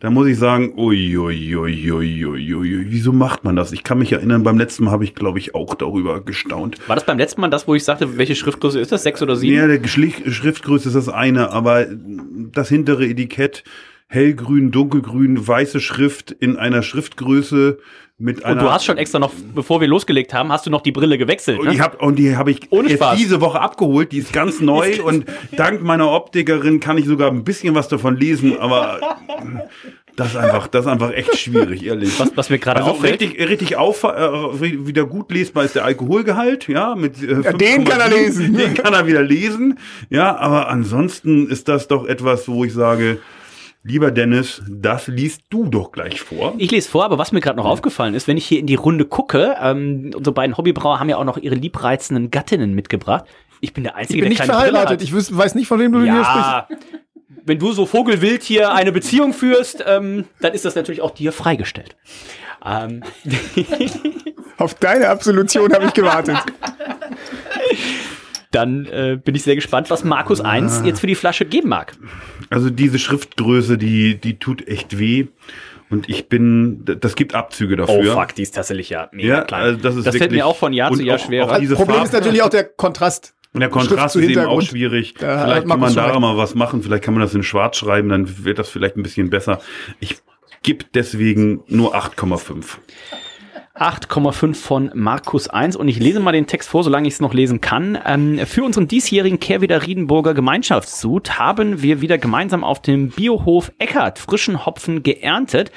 dann 0.00 0.12
muss 0.12 0.26
ich 0.26 0.38
sagen, 0.38 0.74
ui, 0.76 1.16
ui, 1.16 1.56
ui, 1.56 1.90
ui, 1.90 2.26
ui, 2.26 2.54
ui, 2.54 2.86
wieso 2.90 3.12
macht 3.12 3.44
man 3.44 3.56
das? 3.56 3.72
Ich 3.72 3.82
kann 3.82 3.98
mich 3.98 4.12
erinnern, 4.12 4.42
beim 4.42 4.58
letzten 4.58 4.84
Mal 4.84 4.90
habe 4.90 5.04
ich, 5.04 5.14
glaube 5.14 5.38
ich, 5.38 5.54
auch 5.54 5.74
darüber 5.74 6.22
gestaunt. 6.22 6.86
War 6.86 6.96
das 6.96 7.06
beim 7.06 7.16
letzten 7.16 7.40
Mal 7.40 7.48
das, 7.48 7.66
wo 7.66 7.74
ich 7.74 7.84
sagte, 7.84 8.18
welche 8.18 8.34
Schriftgröße 8.34 8.78
ist 8.78 8.92
das? 8.92 9.04
Sechs 9.04 9.22
oder 9.22 9.36
sieben? 9.36 9.56
Ja, 9.56 9.66
der 9.66 9.86
Schriftgröße 9.88 10.88
ist 10.88 10.94
das 10.94 11.08
eine, 11.08 11.50
aber 11.50 11.86
das 11.88 12.68
hintere 12.68 13.06
Etikett, 13.06 13.64
hellgrün, 14.08 14.70
dunkelgrün, 14.70 15.48
weiße 15.48 15.80
Schrift 15.80 16.30
in 16.30 16.56
einer 16.56 16.82
Schriftgröße 16.82 17.78
mit 18.18 18.44
einer. 18.44 18.60
Und 18.60 18.66
du 18.66 18.72
hast 18.72 18.84
schon 18.84 18.96
extra 18.96 19.18
noch, 19.18 19.32
bevor 19.54 19.80
wir 19.80 19.88
losgelegt 19.88 20.32
haben, 20.32 20.50
hast 20.50 20.66
du 20.66 20.70
noch 20.70 20.80
die 20.80 20.92
Brille 20.92 21.18
gewechselt. 21.18 21.58
Ne? 21.58 21.68
Und, 21.68 21.74
ich 21.74 21.80
hab, 21.80 22.02
und 22.02 22.16
die 22.16 22.36
habe 22.36 22.50
ich 22.50 22.60
Ohne 22.70 22.90
Spaß. 22.90 23.18
diese 23.18 23.40
Woche 23.40 23.60
abgeholt. 23.60 24.12
Die 24.12 24.18
ist 24.18 24.32
ganz 24.32 24.60
neu 24.60 25.02
und 25.02 25.26
dank 25.52 25.82
meiner 25.82 26.10
Optikerin 26.10 26.80
kann 26.80 26.96
ich 26.98 27.06
sogar 27.06 27.30
ein 27.30 27.44
bisschen 27.44 27.74
was 27.74 27.88
davon 27.88 28.16
lesen, 28.16 28.58
aber 28.58 29.00
das 30.16 30.28
ist 30.28 30.36
einfach, 30.36 30.66
das 30.68 30.86
ist 30.86 30.90
einfach 30.90 31.12
echt 31.12 31.36
schwierig, 31.36 31.84
ehrlich. 31.84 32.18
Was, 32.18 32.34
was 32.36 32.48
mir 32.48 32.58
gerade 32.58 32.80
also 32.80 32.92
auffällt. 32.92 33.20
Richtig, 33.20 33.48
richtig 33.48 33.76
auf, 33.76 34.02
äh, 34.02 34.86
wieder 34.86 35.04
gut 35.04 35.30
lesbar 35.30 35.64
ist 35.64 35.74
der 35.74 35.84
Alkoholgehalt, 35.84 36.68
ja, 36.68 36.94
mit 36.94 37.22
äh, 37.22 37.42
ja, 37.42 37.52
den 37.52 37.84
kann 37.84 38.00
er 38.00 38.08
lesen. 38.08 38.56
Den 38.56 38.72
kann 38.72 38.94
er 38.94 39.06
wieder 39.06 39.22
lesen, 39.22 39.78
ja, 40.08 40.34
aber 40.36 40.68
ansonsten 40.68 41.48
ist 41.48 41.68
das 41.68 41.86
doch 41.86 42.06
etwas, 42.06 42.48
wo 42.48 42.64
ich 42.64 42.72
sage, 42.72 43.18
Lieber 43.88 44.10
Dennis, 44.10 44.62
das 44.68 45.06
liest 45.06 45.42
du 45.48 45.68
doch 45.68 45.92
gleich 45.92 46.20
vor. 46.20 46.54
Ich 46.58 46.72
lese 46.72 46.90
vor, 46.90 47.04
aber 47.04 47.18
was 47.18 47.30
mir 47.30 47.38
gerade 47.38 47.56
noch 47.56 47.66
aufgefallen 47.66 48.14
ist, 48.14 48.26
wenn 48.26 48.36
ich 48.36 48.44
hier 48.44 48.58
in 48.58 48.66
die 48.66 48.74
Runde 48.74 49.04
gucke, 49.04 49.54
ähm, 49.62 50.10
unsere 50.12 50.34
beiden 50.34 50.56
Hobbybrauer 50.56 50.98
haben 50.98 51.08
ja 51.08 51.18
auch 51.18 51.24
noch 51.24 51.38
ihre 51.38 51.54
liebreizenden 51.54 52.32
Gattinnen 52.32 52.74
mitgebracht. 52.74 53.26
Ich 53.60 53.74
bin 53.74 53.84
der 53.84 53.94
Einzige, 53.94 54.18
ich 54.18 54.22
bin 54.24 54.36
der 54.36 54.40
nicht 54.40 54.52
verheiratet. 54.52 55.02
Ich 55.02 55.14
weiß 55.14 55.54
nicht, 55.54 55.68
von 55.68 55.78
wem 55.78 55.92
du 55.92 56.00
ja, 56.00 56.14
hier 56.14 56.24
sprichst. 56.24 56.84
Wenn 57.44 57.60
du 57.60 57.70
so 57.70 57.86
vogelwild 57.86 58.42
hier 58.42 58.72
eine 58.72 58.90
Beziehung 58.90 59.32
führst, 59.32 59.84
ähm, 59.86 60.24
dann 60.40 60.52
ist 60.52 60.64
das 60.64 60.74
natürlich 60.74 61.00
auch 61.00 61.12
dir 61.12 61.30
freigestellt. 61.30 61.94
Ähm. 62.64 63.04
Auf 64.58 64.74
deine 64.74 65.10
Absolution 65.10 65.72
habe 65.72 65.84
ich 65.84 65.92
gewartet. 65.92 66.38
Dann 68.50 68.86
äh, 68.86 69.18
bin 69.22 69.34
ich 69.36 69.44
sehr 69.44 69.54
gespannt, 69.54 69.90
was 69.90 70.02
Markus 70.02 70.40
1 70.40 70.82
jetzt 70.84 71.00
für 71.00 71.06
die 71.06 71.14
Flasche 71.14 71.44
geben 71.44 71.68
mag. 71.68 71.92
Also 72.50 72.70
diese 72.70 72.98
Schriftgröße, 72.98 73.78
die, 73.78 74.16
die 74.16 74.38
tut 74.38 74.66
echt 74.68 74.98
weh. 74.98 75.26
Und 75.88 76.08
ich 76.08 76.28
bin, 76.28 76.84
das 76.84 77.14
gibt 77.14 77.34
Abzüge 77.34 77.76
dafür. 77.76 78.16
Oh 78.16 78.20
fuck, 78.20 78.34
die 78.34 78.42
ist 78.42 78.56
tatsächlich 78.56 78.90
ja 78.90 79.08
mega 79.12 79.28
ja, 79.28 79.40
klein. 79.42 79.62
Also 79.62 79.78
das 79.78 79.96
ist 79.96 80.06
das 80.06 80.16
fällt 80.16 80.32
mir 80.32 80.46
auch 80.46 80.56
von 80.56 80.72
Jahr 80.72 80.92
zu 80.92 81.02
Jahr 81.02 81.18
schwerer. 81.18 81.60
Das 81.60 81.74
Problem 81.74 82.02
ist 82.02 82.12
natürlich 82.12 82.42
auch 82.42 82.48
der 82.48 82.64
Kontrast. 82.64 83.34
Und 83.52 83.60
der 83.60 83.70
Kontrast 83.70 84.16
ist 84.16 84.28
eben 84.28 84.44
auch 84.44 84.60
schwierig. 84.60 85.14
Da 85.14 85.44
vielleicht 85.44 85.68
kann 85.68 85.80
man 85.80 85.94
da 85.94 86.18
mal 86.18 86.36
was 86.36 86.54
machen. 86.54 86.82
Vielleicht 86.82 87.04
kann 87.04 87.14
man 87.14 87.22
das 87.22 87.34
in 87.34 87.42
Schwarz 87.42 87.76
schreiben, 87.78 88.08
dann 88.08 88.44
wird 88.44 88.58
das 88.58 88.68
vielleicht 88.68 88.96
ein 88.96 89.02
bisschen 89.02 89.30
besser. 89.30 89.60
Ich 90.00 90.16
gebe 90.62 90.84
deswegen 90.92 91.62
nur 91.68 91.94
8,5. 91.96 92.64
8,5 93.78 94.54
von 94.54 94.90
Markus 94.94 95.48
1 95.48 95.76
und 95.76 95.88
ich 95.88 95.98
lese 95.98 96.20
mal 96.20 96.32
den 96.32 96.46
Text 96.46 96.68
vor, 96.68 96.84
solange 96.84 97.08
ich 97.08 97.14
es 97.14 97.20
noch 97.20 97.34
lesen 97.34 97.60
kann. 97.60 97.98
Ähm, 98.04 98.38
für 98.46 98.64
unseren 98.64 98.88
diesjährigen 98.88 99.40
Kehrwieder 99.40 99.86
Riedenburger 99.86 100.34
Gemeinschaftssud 100.34 101.38
haben 101.38 101.82
wir 101.82 102.00
wieder 102.00 102.18
gemeinsam 102.18 102.64
auf 102.64 102.80
dem 102.80 103.10
Biohof 103.10 103.72
Eckert 103.78 104.18
frischen 104.18 104.66
Hopfen 104.66 105.02
geerntet 105.02 105.70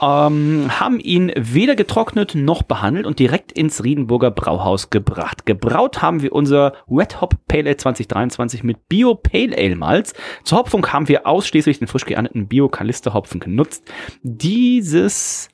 ähm, 0.00 0.70
haben 0.80 0.98
ihn 0.98 1.32
weder 1.36 1.76
getrocknet 1.76 2.34
noch 2.34 2.62
behandelt 2.62 3.06
und 3.06 3.18
direkt 3.18 3.52
ins 3.52 3.84
Riedenburger 3.84 4.30
Brauhaus 4.30 4.90
gebracht. 4.90 5.46
Gebraut 5.46 6.02
haben 6.02 6.22
wir 6.22 6.32
unser 6.32 6.74
Wet 6.86 7.20
Hop 7.20 7.36
Pale 7.46 7.64
Ale 7.64 7.76
2023 7.76 8.64
mit 8.64 8.88
Bio 8.88 9.14
Pale 9.14 9.56
Ale 9.56 9.76
Malz. 9.76 10.14
Zur 10.42 10.58
Hopfung 10.58 10.86
haben 10.92 11.08
wir 11.08 11.26
ausschließlich 11.26 11.78
den 11.78 11.88
frisch 11.88 12.04
geernteten 12.04 12.48
Bio 12.48 12.68
Kalister 12.68 13.14
Hopfen 13.14 13.40
genutzt. 13.40 13.90
Dieses 14.22 15.48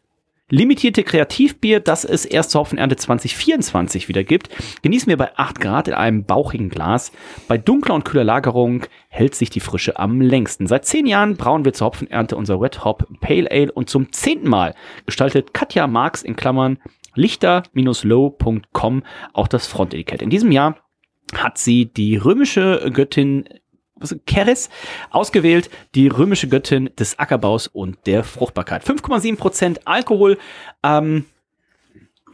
limitierte 0.50 1.02
Kreativbier, 1.02 1.80
das 1.80 2.04
es 2.04 2.24
erst 2.24 2.50
zur 2.50 2.60
Hopfenernte 2.60 2.96
2024 2.96 4.08
wieder 4.08 4.24
gibt, 4.24 4.50
genießen 4.82 5.08
wir 5.08 5.16
bei 5.16 5.36
8 5.36 5.60
Grad 5.60 5.88
in 5.88 5.94
einem 5.94 6.24
bauchigen 6.24 6.68
Glas. 6.68 7.12
Bei 7.48 7.56
dunkler 7.56 7.94
und 7.94 8.04
kühler 8.04 8.24
Lagerung 8.24 8.84
hält 9.08 9.34
sich 9.34 9.48
die 9.50 9.60
Frische 9.60 9.98
am 9.98 10.20
längsten. 10.20 10.66
Seit 10.66 10.84
zehn 10.84 11.06
Jahren 11.06 11.36
brauen 11.36 11.64
wir 11.64 11.72
zur 11.72 11.86
Hopfenernte 11.88 12.36
unser 12.36 12.60
Red 12.60 12.84
Hop 12.84 13.06
Pale 13.20 13.50
Ale 13.50 13.72
und 13.72 13.88
zum 13.88 14.12
zehnten 14.12 14.48
Mal 14.48 14.74
gestaltet 15.06 15.54
Katja 15.54 15.86
Marx 15.86 16.22
in 16.22 16.36
Klammern 16.36 16.78
lichter-low.com 17.14 19.02
auch 19.32 19.48
das 19.48 19.66
Frontetikett. 19.66 20.22
In 20.22 20.30
diesem 20.30 20.52
Jahr 20.52 20.76
hat 21.34 21.58
sie 21.58 21.86
die 21.86 22.16
römische 22.16 22.90
Göttin 22.92 23.48
Keres 24.26 24.70
ausgewählt, 25.10 25.70
die 25.94 26.08
römische 26.08 26.48
Göttin 26.48 26.90
des 26.98 27.18
Ackerbaus 27.18 27.66
und 27.66 27.98
der 28.06 28.24
Fruchtbarkeit. 28.24 28.84
5,7% 28.84 29.80
Alkohol. 29.84 30.38
Ähm, 30.82 31.26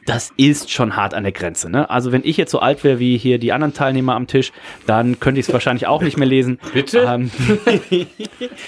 das 0.07 0.33
ist 0.37 0.71
schon 0.71 0.97
hart 0.97 1.15
an 1.15 1.25
der 1.25 1.33
Grenze. 1.33 1.69
Ne? 1.69 1.91
Also 1.91 2.13
wenn 2.13 2.23
ich 2.25 2.37
jetzt 2.37 2.53
so 2.53 2.61
alt 2.61 2.85
wäre 2.85 2.99
wie 2.99 3.19
hier 3.19 3.39
die 3.39 3.53
anderen 3.53 3.75
Teilnehmer 3.75 4.15
am 4.15 4.27
Tisch, 4.27 4.53
dann 4.87 5.21
könnte 5.21 5.41
ich 5.41 5.49
es 5.49 5.53
wahrscheinlich 5.53 5.87
auch 5.87 6.01
nicht 6.01 6.17
mehr 6.17 6.29
lesen. 6.29 6.59
Bitte? 6.73 7.01
Ähm, 7.01 7.31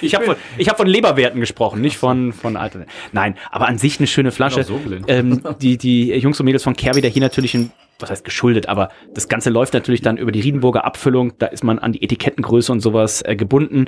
ich 0.03 0.14
habe 0.14 0.24
von, 0.26 0.36
ich 0.59 0.68
hab 0.68 0.76
von 0.76 0.86
Leberwerten 0.86 1.41
gesprochen, 1.41 1.80
nicht 1.80 1.97
von, 1.97 2.32
von 2.32 2.57
Alter. 2.57 2.84
Nein, 3.12 3.36
aber 3.51 3.68
an 3.68 3.78
sich 3.78 3.99
eine 3.99 4.07
schöne 4.07 4.32
Flasche. 4.32 4.64
So 4.64 4.80
ähm, 5.07 5.43
die, 5.61 5.78
die 5.78 6.12
Jungs 6.14 6.39
und 6.41 6.45
Mädels 6.45 6.64
von 6.64 6.74
Kerby, 6.74 7.01
der 7.01 7.11
hier 7.11 7.22
natürlich 7.22 7.55
ein 7.55 7.70
was 8.01 8.11
heißt 8.11 8.24
geschuldet, 8.24 8.68
aber 8.68 8.91
das 9.12 9.26
Ganze 9.26 9.51
läuft 9.51 9.74
natürlich 9.74 10.03
dann 10.03 10.18
über 10.18 10.30
die 10.30 10.39
Riedenburger 10.39 10.84
Abfüllung, 10.84 11.32
da 11.39 11.47
ist 11.47 11.64
man 11.64 11.80
an 11.80 11.93
die 11.93 12.03
Etikettengröße 12.05 12.70
und 12.70 12.78
sowas 12.78 13.22
äh, 13.22 13.34
gebunden. 13.34 13.86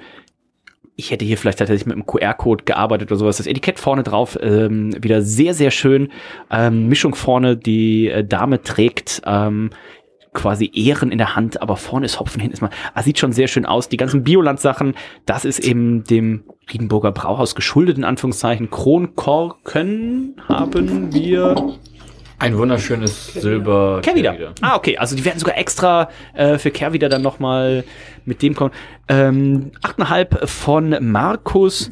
Ich 0.96 1.10
hätte 1.10 1.24
hier 1.24 1.38
vielleicht 1.38 1.58
tatsächlich 1.58 1.86
mit 1.86 1.94
einem 1.94 2.06
QR-Code 2.06 2.64
gearbeitet 2.64 3.10
oder 3.10 3.18
sowas. 3.18 3.38
Das 3.38 3.46
Etikett 3.46 3.78
vorne 3.78 4.02
drauf 4.02 4.38
ähm, 4.40 4.94
wieder 5.02 5.22
sehr, 5.22 5.54
sehr 5.54 5.70
schön. 5.70 6.10
Ähm, 6.50 6.88
Mischung 6.88 7.14
vorne, 7.14 7.56
die 7.56 8.08
äh, 8.08 8.24
Dame 8.24 8.62
trägt 8.62 9.22
ähm, 9.24 9.70
quasi 10.32 10.70
Ehren 10.72 11.10
in 11.10 11.18
der 11.18 11.34
Hand, 11.34 11.60
aber 11.60 11.76
vorne 11.76 12.06
ist 12.06 12.20
Hopfen, 12.20 12.40
hinten 12.40 12.54
ist 12.54 12.60
man. 12.60 12.70
Ah, 12.94 13.02
sieht 13.02 13.18
schon 13.18 13.32
sehr 13.32 13.48
schön 13.48 13.66
aus. 13.66 13.88
Die 13.88 13.96
ganzen 13.96 14.22
Bioland-Sachen, 14.22 14.94
das 15.26 15.44
ist 15.44 15.58
eben 15.58 16.04
dem 16.04 16.44
Riedenburger 16.72 17.12
Brauhaus 17.12 17.54
geschuldet, 17.54 17.98
in 17.98 18.04
Anführungszeichen. 18.04 18.70
Kronkorken 18.70 20.36
haben 20.48 21.12
wir 21.12 21.74
ein 22.40 22.56
wunderschönes 22.56 23.34
Silber. 23.34 24.00
Kehrwieder. 24.02 24.54
Ah, 24.62 24.76
okay. 24.76 24.96
Also 24.96 25.14
die 25.14 25.24
werden 25.24 25.38
sogar 25.38 25.58
extra 25.58 26.08
äh, 26.34 26.58
für 26.58 26.70
Kehrwieder 26.70 27.08
dann 27.08 27.22
nochmal 27.22 27.84
mit 28.24 28.40
dem 28.42 28.54
kommen. 28.54 28.72
Ähm, 29.08 29.72
8,5 29.82 30.46
von 30.46 30.96
Markus. 31.00 31.90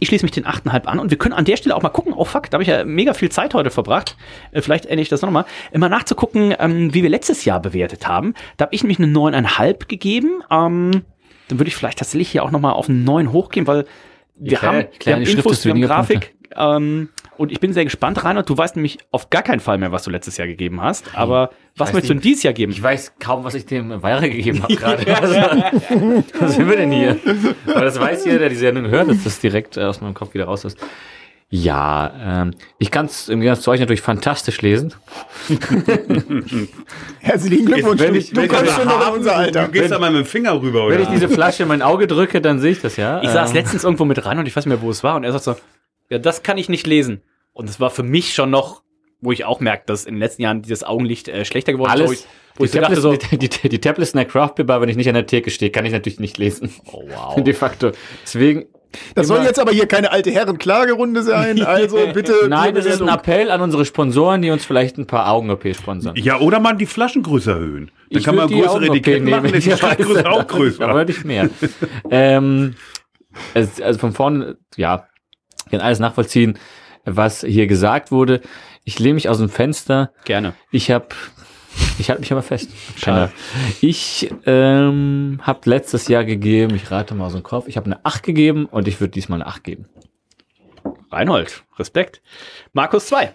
Ich 0.00 0.08
schließe 0.08 0.24
mich 0.24 0.32
den 0.32 0.44
8,5 0.44 0.84
an 0.86 0.98
und 0.98 1.10
wir 1.10 1.16
können 1.16 1.32
an 1.32 1.44
der 1.44 1.56
Stelle 1.56 1.76
auch 1.76 1.82
mal 1.82 1.90
gucken. 1.90 2.12
Oh 2.12 2.24
fuck, 2.24 2.50
da 2.50 2.56
habe 2.56 2.64
ich 2.64 2.68
ja 2.68 2.84
mega 2.84 3.14
viel 3.14 3.30
Zeit 3.30 3.54
heute 3.54 3.70
verbracht. 3.70 4.16
Äh, 4.50 4.60
vielleicht 4.60 4.86
ändere 4.86 5.02
ich 5.02 5.08
das 5.08 5.22
nochmal. 5.22 5.44
Immer 5.70 5.88
nachzugucken, 5.88 6.54
ähm, 6.58 6.92
wie 6.92 7.04
wir 7.04 7.10
letztes 7.10 7.44
Jahr 7.44 7.60
bewertet 7.60 8.08
haben. 8.08 8.34
Da 8.56 8.64
habe 8.64 8.74
ich 8.74 8.82
nämlich 8.82 8.98
eine 8.98 9.12
9,5 9.12 9.86
gegeben. 9.86 10.42
Ähm, 10.50 11.04
dann 11.46 11.58
würde 11.60 11.68
ich 11.68 11.76
vielleicht 11.76 11.98
tatsächlich 12.00 12.30
hier 12.30 12.42
auch 12.42 12.50
nochmal 12.50 12.72
auf 12.72 12.88
einen 12.88 13.04
9 13.04 13.30
hochgehen, 13.30 13.68
weil 13.68 13.84
wir 14.36 14.58
Klär, 14.58 14.72
haben, 14.72 14.86
wir 15.04 15.14
haben 15.14 15.22
Infos, 15.22 15.64
wir 15.64 15.72
haben 15.72 15.82
Grafik. 15.82 16.33
Ähm, 16.56 17.08
und 17.36 17.50
ich 17.50 17.58
bin 17.60 17.72
sehr 17.72 17.84
gespannt, 17.84 18.22
Reinhard. 18.24 18.48
Du 18.48 18.56
weißt 18.56 18.76
nämlich 18.76 18.98
auf 19.10 19.30
gar 19.30 19.42
keinen 19.42 19.60
Fall 19.60 19.78
mehr, 19.78 19.90
was 19.92 20.04
du 20.04 20.10
letztes 20.10 20.36
Jahr 20.36 20.46
gegeben 20.46 20.80
hast. 20.80 21.04
Aber 21.14 21.50
was 21.76 21.92
möchtest 21.92 22.10
du 22.10 22.14
denn 22.14 22.22
dieses 22.22 22.42
Jahr 22.44 22.54
geben? 22.54 22.70
Ich 22.72 22.82
weiß 22.82 23.14
kaum, 23.18 23.42
was 23.44 23.54
ich 23.54 23.66
dem 23.66 24.02
Weire 24.02 24.30
gegeben 24.30 24.62
habe 24.62 24.74
gerade. 24.76 25.16
also, 25.16 25.34
was 26.38 26.54
sind 26.54 26.68
wir 26.68 26.76
denn 26.76 26.92
hier? 26.92 27.18
Aber 27.66 27.84
das 27.84 27.98
weiß 27.98 28.24
jeder, 28.24 28.38
der 28.38 28.48
die 28.50 28.54
Sendung 28.56 28.86
hört, 28.88 29.08
dass 29.10 29.24
das 29.24 29.40
direkt 29.40 29.76
äh, 29.76 29.82
aus 29.82 30.00
meinem 30.00 30.14
Kopf 30.14 30.34
wieder 30.34 30.44
raus 30.44 30.64
ist. 30.64 30.78
Ja, 31.50 32.42
ähm, 32.42 32.54
ich 32.78 32.90
kann 32.90 33.06
es 33.06 33.28
im 33.28 33.40
Gegensatz 33.40 33.62
zu 33.64 33.70
euch 33.70 33.78
natürlich 33.78 34.00
fantastisch 34.00 34.60
lesen. 34.62 34.92
Herzlichen 37.20 37.66
Glückwunsch. 37.66 38.00
Wenn 38.00 38.14
ich, 38.14 38.30
du 38.30 38.36
wenn 38.36 38.48
kommst 38.48 38.64
ich 38.64 38.70
schon 38.72 38.86
noch 38.86 39.08
in 39.08 39.14
unser 39.14 39.36
Alter. 39.36 39.64
Du 39.66 39.72
gehst 39.72 39.90
da 39.90 39.98
mal 39.98 40.10
mit 40.10 40.24
dem 40.24 40.26
Finger 40.26 40.60
rüber, 40.60 40.86
oder? 40.86 40.94
Wenn 40.96 41.02
ich 41.02 41.08
diese 41.08 41.28
Flasche 41.28 41.62
in 41.62 41.68
mein 41.68 41.82
Auge 41.82 42.06
drücke, 42.06 42.40
dann 42.40 42.58
sehe 42.58 42.72
ich 42.72 42.80
das 42.80 42.96
ja. 42.96 43.22
Ich 43.22 43.30
saß 43.30 43.50
Ähm, 43.50 43.56
letztens 43.56 43.84
irgendwo 43.84 44.04
mit 44.04 44.24
rein 44.24 44.38
und 44.38 44.46
ich 44.46 44.56
weiß 44.56 44.66
nicht 44.66 44.74
mehr, 44.74 44.82
wo 44.82 44.90
es 44.90 45.04
war. 45.04 45.16
Und 45.16 45.24
er 45.24 45.32
sagt 45.32 45.44
so, 45.44 45.54
ja, 46.10 46.18
das 46.18 46.42
kann 46.42 46.58
ich 46.58 46.68
nicht 46.68 46.86
lesen. 46.86 47.22
Und 47.52 47.68
es 47.70 47.80
war 47.80 47.90
für 47.90 48.02
mich 48.02 48.34
schon 48.34 48.50
noch, 48.50 48.82
wo 49.20 49.32
ich 49.32 49.44
auch 49.44 49.60
merke, 49.60 49.84
dass 49.86 50.04
in 50.04 50.14
den 50.14 50.20
letzten 50.20 50.42
Jahren 50.42 50.62
dieses 50.62 50.84
Augenlicht 50.84 51.28
äh, 51.28 51.44
schlechter 51.44 51.72
geworden 51.72 52.00
ist. 52.00 52.08
Wo 52.08 52.12
ich, 52.12 52.18
alles. 52.18 52.28
wo 52.56 52.64
ich 52.64 52.70
so 52.72 52.80
dachte 52.80 53.00
so, 53.00 53.16
die, 53.16 53.38
die, 53.38 53.48
die, 53.48 53.68
die 53.68 53.80
Tablets 53.80 54.12
in 54.12 54.18
der 54.18 54.26
Craft 54.26 54.54
Beer 54.56 54.66
Bar, 54.66 54.80
wenn 54.80 54.88
ich 54.88 54.96
nicht 54.96 55.08
an 55.08 55.14
der 55.14 55.26
Theke 55.26 55.50
stehe, 55.50 55.70
kann 55.70 55.86
ich 55.86 55.92
natürlich 55.92 56.20
nicht 56.20 56.36
lesen. 56.38 56.70
oh 56.92 57.04
wow. 57.08 57.42
De 57.42 57.54
facto. 57.54 57.92
Deswegen. 58.22 58.66
Das 59.16 59.26
soll 59.26 59.42
jetzt 59.42 59.58
aber 59.58 59.72
hier 59.72 59.86
keine 59.86 60.12
alte 60.12 60.30
Herren-Klagerunde 60.30 61.24
sein. 61.24 61.60
Also 61.66 61.98
bitte. 62.12 62.46
Nein, 62.48 62.74
das 62.74 62.86
ist 62.86 63.02
ein. 63.02 63.08
Appell 63.08 63.50
an 63.50 63.60
unsere 63.60 63.84
Sponsoren, 63.84 64.42
die 64.42 64.50
uns 64.50 64.64
vielleicht 64.64 64.98
ein 64.98 65.06
paar 65.06 65.28
Augen-OP 65.28 65.74
sponsern. 65.74 66.14
Ja, 66.16 66.38
oder 66.38 66.60
man 66.60 66.78
die 66.78 66.86
Flaschengröße 66.86 67.50
erhöhen. 67.50 67.90
Dann 68.10 68.18
Ich 68.18 68.24
kann 68.24 68.36
man 68.36 68.46
die 68.46 68.60
größere 68.60 68.86
Etiketten 68.86 69.28
machen, 69.28 69.44
dann 69.44 69.54
ist 69.54 69.64
die 69.66 69.70
Ich 69.70 69.78
Schriftgröße 69.78 70.30
auch 70.30 70.46
größer. 70.46 70.88
Aber 70.88 71.04
nicht 71.04 71.24
mehr. 71.24 71.48
ähm, 72.10 72.76
es, 73.54 73.80
also 73.80 73.98
von 73.98 74.12
vorne, 74.12 74.58
ja, 74.76 75.08
ich 75.64 75.70
kann 75.70 75.80
alles 75.80 75.98
nachvollziehen, 75.98 76.58
was 77.04 77.40
hier 77.42 77.66
gesagt 77.66 78.10
wurde. 78.12 78.40
Ich 78.84 78.98
lehne 78.98 79.14
mich 79.14 79.28
aus 79.28 79.38
dem 79.38 79.48
Fenster. 79.48 80.12
Gerne. 80.24 80.54
Ich 80.70 80.90
habe, 80.90 81.08
ich 81.98 82.08
halte 82.10 82.20
mich 82.20 82.32
aber 82.32 82.42
fest. 82.42 82.70
Schade. 82.96 83.32
Ich 83.80 84.30
ähm, 84.46 85.40
habe 85.42 85.60
letztes 85.70 86.08
Jahr 86.08 86.24
gegeben, 86.24 86.74
ich 86.74 86.90
rate 86.90 87.14
mal 87.14 87.26
aus 87.26 87.32
dem 87.32 87.42
Kopf, 87.42 87.66
ich 87.68 87.76
habe 87.76 87.86
eine 87.86 88.04
8 88.04 88.22
gegeben 88.22 88.66
und 88.66 88.88
ich 88.88 89.00
würde 89.00 89.12
diesmal 89.12 89.40
eine 89.40 89.48
8 89.48 89.64
geben. 89.64 89.86
Reinhold, 91.10 91.64
Respekt. 91.78 92.22
Markus 92.72 93.06
2. 93.06 93.32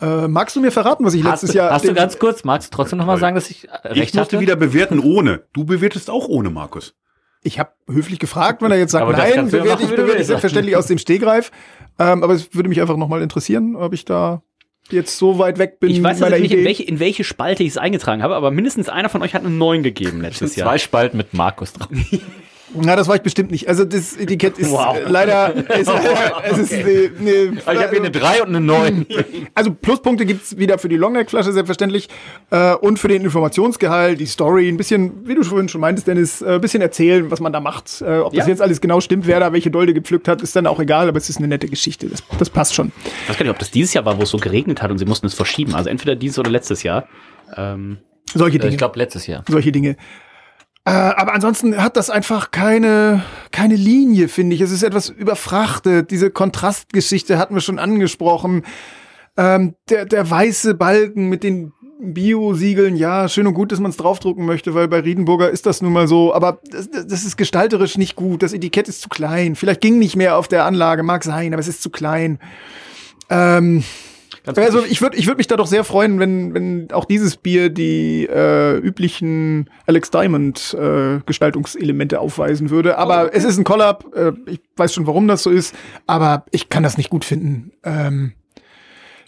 Äh, 0.00 0.28
magst 0.28 0.56
du 0.56 0.60
mir 0.60 0.70
verraten, 0.72 1.04
was 1.04 1.12
ich 1.14 1.22
Hast, 1.24 1.42
letztes 1.42 1.50
du, 1.52 1.58
Jahr. 1.58 1.70
hast 1.72 1.86
du 1.86 1.92
ganz 1.92 2.18
kurz, 2.18 2.42
magst 2.44 2.72
du 2.72 2.76
trotzdem 2.76 2.98
nochmal 2.98 3.18
sagen, 3.18 3.34
dass 3.34 3.50
ich 3.50 3.68
äh, 3.68 3.92
Ich 3.92 4.00
recht 4.00 4.14
musste 4.14 4.36
hatte? 4.36 4.40
wieder 4.40 4.56
bewerten 4.56 4.98
ohne. 4.98 5.42
Du 5.52 5.64
bewertest 5.64 6.08
auch 6.08 6.26
ohne, 6.26 6.48
Markus. 6.50 6.94
Ich 7.42 7.58
habe 7.58 7.70
höflich 7.88 8.18
gefragt, 8.18 8.60
wenn 8.62 8.70
er 8.70 8.78
jetzt 8.78 8.92
sagt, 8.92 9.02
Aber 9.02 9.16
nein, 9.16 9.48
bewerte 9.48 9.82
ich, 9.84 9.90
bewerte 9.90 10.20
ich 10.20 10.26
selbstverständlich 10.26 10.76
aus 10.76 10.86
dem 10.86 10.98
Stehgreif. 10.98 11.50
Ähm, 11.98 12.22
aber 12.22 12.34
es 12.34 12.54
würde 12.54 12.68
mich 12.68 12.80
einfach 12.80 12.96
nochmal 12.96 13.22
interessieren, 13.22 13.76
ob 13.76 13.92
ich 13.94 14.04
da 14.04 14.42
jetzt 14.90 15.16
so 15.18 15.38
weit 15.38 15.58
weg 15.58 15.80
bin. 15.80 15.90
Ich 15.90 16.02
weiß 16.02 16.20
natürlich 16.20 16.42
nicht, 16.42 16.52
in 16.52 16.64
welche, 16.64 16.82
in 16.82 17.00
welche 17.00 17.24
Spalte 17.24 17.62
ich 17.62 17.70
es 17.70 17.78
eingetragen 17.78 18.22
habe, 18.22 18.34
aber 18.34 18.50
mindestens 18.50 18.88
einer 18.88 19.08
von 19.08 19.22
euch 19.22 19.34
hat 19.34 19.44
eine 19.44 19.54
9 19.54 19.82
gegeben 19.82 20.20
letztes 20.20 20.56
Jahr. 20.56 20.68
Zwei 20.68 20.78
Spalten 20.78 21.16
mit 21.16 21.32
Markus 21.34 21.72
drauf. 21.72 21.88
Na, 22.74 22.94
das 22.94 23.08
war 23.08 23.16
ich 23.16 23.22
bestimmt 23.22 23.50
nicht. 23.50 23.68
Also 23.68 23.84
das 23.84 24.16
Etikett 24.16 24.58
ist 24.58 24.70
Wow. 24.70 24.96
äh, 24.96 25.08
leider. 25.08 25.54
Ist, 25.76 25.90
es 26.50 26.58
ist 26.58 26.72
eine, 26.72 27.10
eine, 27.18 27.32
Ich 27.58 27.66
habe 27.66 27.90
hier 27.90 27.98
eine 28.00 28.10
3 28.10 28.42
und 28.42 28.48
eine 28.48 28.60
9. 28.60 29.06
Also 29.54 29.72
Pluspunkte 29.74 30.24
gibt's 30.24 30.56
wieder 30.56 30.78
für 30.78 30.88
die 30.88 30.96
Longneck-Flasche 30.96 31.52
selbstverständlich 31.52 32.08
äh, 32.50 32.74
und 32.74 32.98
für 32.98 33.08
den 33.08 33.24
Informationsgehalt, 33.24 34.20
die 34.20 34.26
Story, 34.26 34.68
ein 34.68 34.76
bisschen, 34.76 35.26
wie 35.26 35.34
du 35.34 35.42
vorhin 35.42 35.68
schon 35.68 35.80
meintest, 35.80 36.06
Dennis, 36.06 36.40
äh, 36.42 36.54
ein 36.54 36.60
bisschen 36.60 36.80
erzählen, 36.80 37.30
was 37.30 37.40
man 37.40 37.52
da 37.52 37.60
macht. 37.60 38.00
Äh, 38.02 38.18
ob 38.18 38.32
das 38.32 38.46
Ja. 38.46 38.50
jetzt 38.50 38.62
alles 38.62 38.80
genau 38.80 39.00
stimmt, 39.00 39.26
wer 39.26 39.40
da 39.40 39.52
welche 39.52 39.70
Dolde 39.70 39.92
gepflückt 39.92 40.28
hat, 40.28 40.40
ist 40.40 40.54
dann 40.54 40.66
auch 40.66 40.78
egal, 40.80 41.08
aber 41.08 41.18
es 41.18 41.28
ist 41.28 41.38
eine 41.38 41.48
nette 41.48 41.66
Geschichte. 41.68 42.06
Das, 42.08 42.22
das 42.38 42.48
passt 42.50 42.74
schon. 42.74 42.92
Ich 43.24 43.28
weiß 43.30 43.36
gar 43.36 43.44
nicht, 43.44 43.52
ob 43.52 43.58
das 43.58 43.70
dieses 43.70 43.92
Jahr 43.94 44.04
war, 44.04 44.16
wo 44.18 44.22
es 44.22 44.30
so 44.30 44.38
geregnet 44.38 44.80
hat 44.82 44.90
und 44.90 44.98
sie 44.98 45.04
mussten 45.06 45.26
es 45.26 45.34
verschieben. 45.34 45.74
Also 45.74 45.90
entweder 45.90 46.14
dieses 46.14 46.38
oder 46.38 46.50
letztes 46.50 46.82
Jahr. 46.84 47.08
Ähm, 47.56 47.98
Solche 48.32 48.58
Dinge. 48.60 48.70
Ich 48.72 48.78
glaube 48.78 48.96
letztes 48.98 49.26
Jahr. 49.26 49.44
solche 49.48 49.72
Dinge. 49.72 49.96
Äh, 50.84 50.90
aber 50.90 51.34
ansonsten 51.34 51.76
hat 51.82 51.96
das 51.96 52.08
einfach 52.08 52.50
keine, 52.50 53.22
keine 53.52 53.76
Linie, 53.76 54.28
finde 54.28 54.56
ich. 54.56 54.62
Es 54.62 54.70
ist 54.70 54.82
etwas 54.82 55.10
überfrachtet. 55.10 56.10
Diese 56.10 56.30
Kontrastgeschichte 56.30 57.38
hatten 57.38 57.54
wir 57.54 57.60
schon 57.60 57.78
angesprochen. 57.78 58.64
Ähm, 59.36 59.74
der, 59.88 60.06
der 60.06 60.28
weiße 60.28 60.74
Balken 60.74 61.28
mit 61.28 61.42
den 61.42 61.72
Bio-Siegeln, 62.02 62.96
ja, 62.96 63.28
schön 63.28 63.46
und 63.46 63.52
gut, 63.52 63.72
dass 63.72 63.80
man 63.80 63.90
es 63.90 63.98
draufdrucken 63.98 64.46
möchte, 64.46 64.74
weil 64.74 64.88
bei 64.88 65.00
Riedenburger 65.00 65.50
ist 65.50 65.66
das 65.66 65.82
nun 65.82 65.92
mal 65.92 66.08
so. 66.08 66.34
Aber 66.34 66.60
das, 66.70 66.88
das 66.90 67.24
ist 67.24 67.36
gestalterisch 67.36 67.98
nicht 67.98 68.16
gut. 68.16 68.42
Das 68.42 68.54
Etikett 68.54 68.88
ist 68.88 69.02
zu 69.02 69.10
klein. 69.10 69.56
Vielleicht 69.56 69.82
ging 69.82 69.98
nicht 69.98 70.16
mehr 70.16 70.36
auf 70.36 70.48
der 70.48 70.64
Anlage, 70.64 71.02
mag 71.02 71.24
sein, 71.24 71.52
aber 71.52 71.60
es 71.60 71.68
ist 71.68 71.82
zu 71.82 71.90
klein. 71.90 72.38
Ähm, 73.28 73.84
also 74.46 74.84
ich 74.84 75.02
würde 75.02 75.16
ich 75.16 75.26
würd 75.26 75.38
mich 75.38 75.46
da 75.46 75.56
doch 75.56 75.66
sehr 75.66 75.84
freuen, 75.84 76.18
wenn, 76.18 76.54
wenn 76.54 76.92
auch 76.92 77.04
dieses 77.04 77.36
Bier 77.36 77.68
die 77.68 78.26
äh, 78.26 78.78
üblichen 78.78 79.68
Alex 79.86 80.10
Diamond 80.10 80.74
äh, 80.78 81.20
Gestaltungselemente 81.26 82.20
aufweisen 82.20 82.70
würde. 82.70 82.98
Aber 82.98 83.22
oh, 83.22 83.26
okay. 83.26 83.36
es 83.36 83.44
ist 83.44 83.58
ein 83.58 83.64
Collab. 83.64 84.06
Äh, 84.14 84.32
ich 84.46 84.60
weiß 84.76 84.94
schon, 84.94 85.06
warum 85.06 85.28
das 85.28 85.42
so 85.42 85.50
ist. 85.50 85.74
Aber 86.06 86.44
ich 86.50 86.68
kann 86.68 86.82
das 86.82 86.96
nicht 86.96 87.10
gut 87.10 87.24
finden. 87.24 87.72
Ähm, 87.84 88.32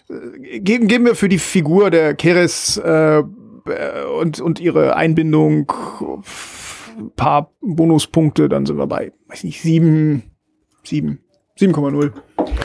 äh, 0.09 0.61
geben, 0.61 0.89
geben 0.89 1.05
wir 1.05 1.15
für 1.15 1.29
die 1.29 1.39
Figur 1.39 1.91
der 1.91 2.15
Keres 2.15 2.79
äh, 2.79 3.23
und, 4.19 4.41
und 4.41 4.61
ihre 4.61 4.97
Einbindung 4.97 5.73
paar 7.17 7.53
Bonuspunkte, 7.61 8.49
dann 8.49 8.67
sind 8.67 8.77
wir 8.77 8.87
bei, 8.87 9.13
weiß 9.29 9.45
nicht, 9.45 9.63
sieben, 9.63 10.23
sieben, 10.85 11.21
7,0. 11.59 12.13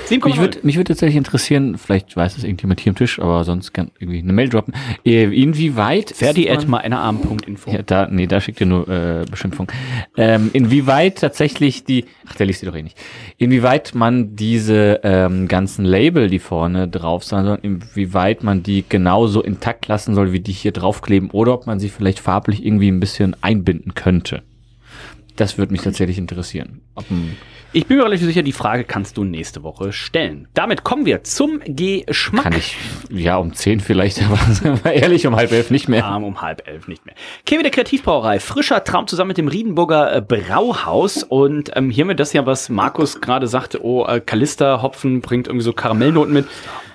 Mich 0.09 0.39
würde 0.39 0.59
mich 0.63 0.77
würd 0.77 0.87
tatsächlich 0.87 1.17
interessieren, 1.17 1.77
vielleicht 1.77 2.15
weiß 2.15 2.37
es 2.37 2.43
irgendjemand 2.45 2.79
hier 2.79 2.91
am 2.91 2.95
Tisch, 2.95 3.19
aber 3.19 3.43
sonst 3.43 3.73
kann 3.73 3.91
irgendwie 3.99 4.19
eine 4.19 4.31
Mail 4.31 4.47
droppen. 4.47 4.73
Äh, 5.05 5.23
inwieweit. 5.23 6.11
Ferdi 6.11 6.49
at 6.49 6.67
meinerarm.info. 6.67 7.71
Ja, 7.71 7.81
da, 7.81 8.07
nee, 8.09 8.27
da 8.27 8.39
schickt 8.39 8.61
ihr 8.61 8.67
nur 8.67 8.87
äh, 8.87 9.25
Beschimpfung. 9.29 9.69
Ähm, 10.15 10.49
inwieweit 10.53 11.19
tatsächlich 11.19 11.83
die, 11.83 12.05
ach, 12.25 12.35
der 12.35 12.45
liest 12.45 12.61
sie 12.61 12.65
doch 12.65 12.75
eh 12.75 12.83
nicht. 12.83 12.97
Inwieweit 13.37 13.93
man 13.93 14.35
diese 14.37 15.01
ähm, 15.03 15.49
ganzen 15.49 15.83
Label, 15.83 16.29
die 16.29 16.39
vorne 16.39 16.87
drauf 16.87 17.25
sein 17.25 17.45
sollen, 17.45 17.59
inwieweit 17.61 18.43
man 18.43 18.63
die 18.63 18.85
genauso 18.87 19.43
intakt 19.43 19.87
lassen 19.87 20.15
soll, 20.15 20.31
wie 20.31 20.39
die 20.39 20.53
hier 20.53 20.71
draufkleben, 20.71 21.29
oder 21.31 21.53
ob 21.53 21.67
man 21.67 21.79
sie 21.79 21.89
vielleicht 21.89 22.19
farblich 22.19 22.65
irgendwie 22.65 22.89
ein 22.89 23.01
bisschen 23.01 23.35
einbinden 23.41 23.93
könnte. 23.93 24.43
Das 25.37 25.57
würde 25.57 25.71
mich 25.71 25.81
tatsächlich 25.81 26.17
interessieren. 26.17 26.81
Ich 27.73 27.85
bin 27.85 27.97
mir 27.97 28.05
relativ 28.05 28.25
sicher, 28.25 28.41
die 28.41 28.53
Frage 28.53 28.85
kannst 28.85 29.17
du 29.17 29.23
nächste 29.23 29.61
Woche 29.61 29.91
stellen. 29.91 30.47
Damit 30.55 30.83
kommen 30.83 31.05
wir 31.05 31.23
zum 31.23 31.59
Geschmack. 31.63 32.43
Kann 32.43 32.53
ich, 32.53 32.75
ja, 33.11 33.37
um 33.37 33.53
zehn 33.53 33.79
vielleicht, 33.79 34.19
aber 34.63 34.93
ehrlich, 34.93 35.27
um 35.27 35.35
halb 35.35 35.51
elf 35.51 35.69
nicht 35.69 35.87
mehr. 35.87 36.07
Um, 36.07 36.23
um 36.23 36.41
halb 36.41 36.67
elf 36.67 36.87
nicht 36.87 37.05
mehr. 37.05 37.13
Kewi 37.45 37.61
der 37.61 37.71
Kreativbrauerei, 37.71 38.39
frischer 38.39 38.83
Traum 38.83 39.05
zusammen 39.05 39.27
mit 39.27 39.37
dem 39.37 39.47
Riedenburger 39.47 40.15
äh, 40.15 40.21
Brauhaus. 40.21 41.23
Und 41.23 41.71
ähm, 41.75 41.91
hier 41.91 42.03
haben 42.03 42.09
wir 42.09 42.15
das 42.15 42.33
ja, 42.33 42.47
was 42.47 42.69
Markus 42.69 43.21
gerade 43.21 43.47
sagte, 43.47 43.83
oh, 43.85 44.05
äh, 44.05 44.21
Kalista 44.21 44.81
Hopfen 44.81 45.21
bringt 45.21 45.45
irgendwie 45.45 45.65
so 45.65 45.73
Karamellnoten 45.73 46.33
mit. 46.33 46.47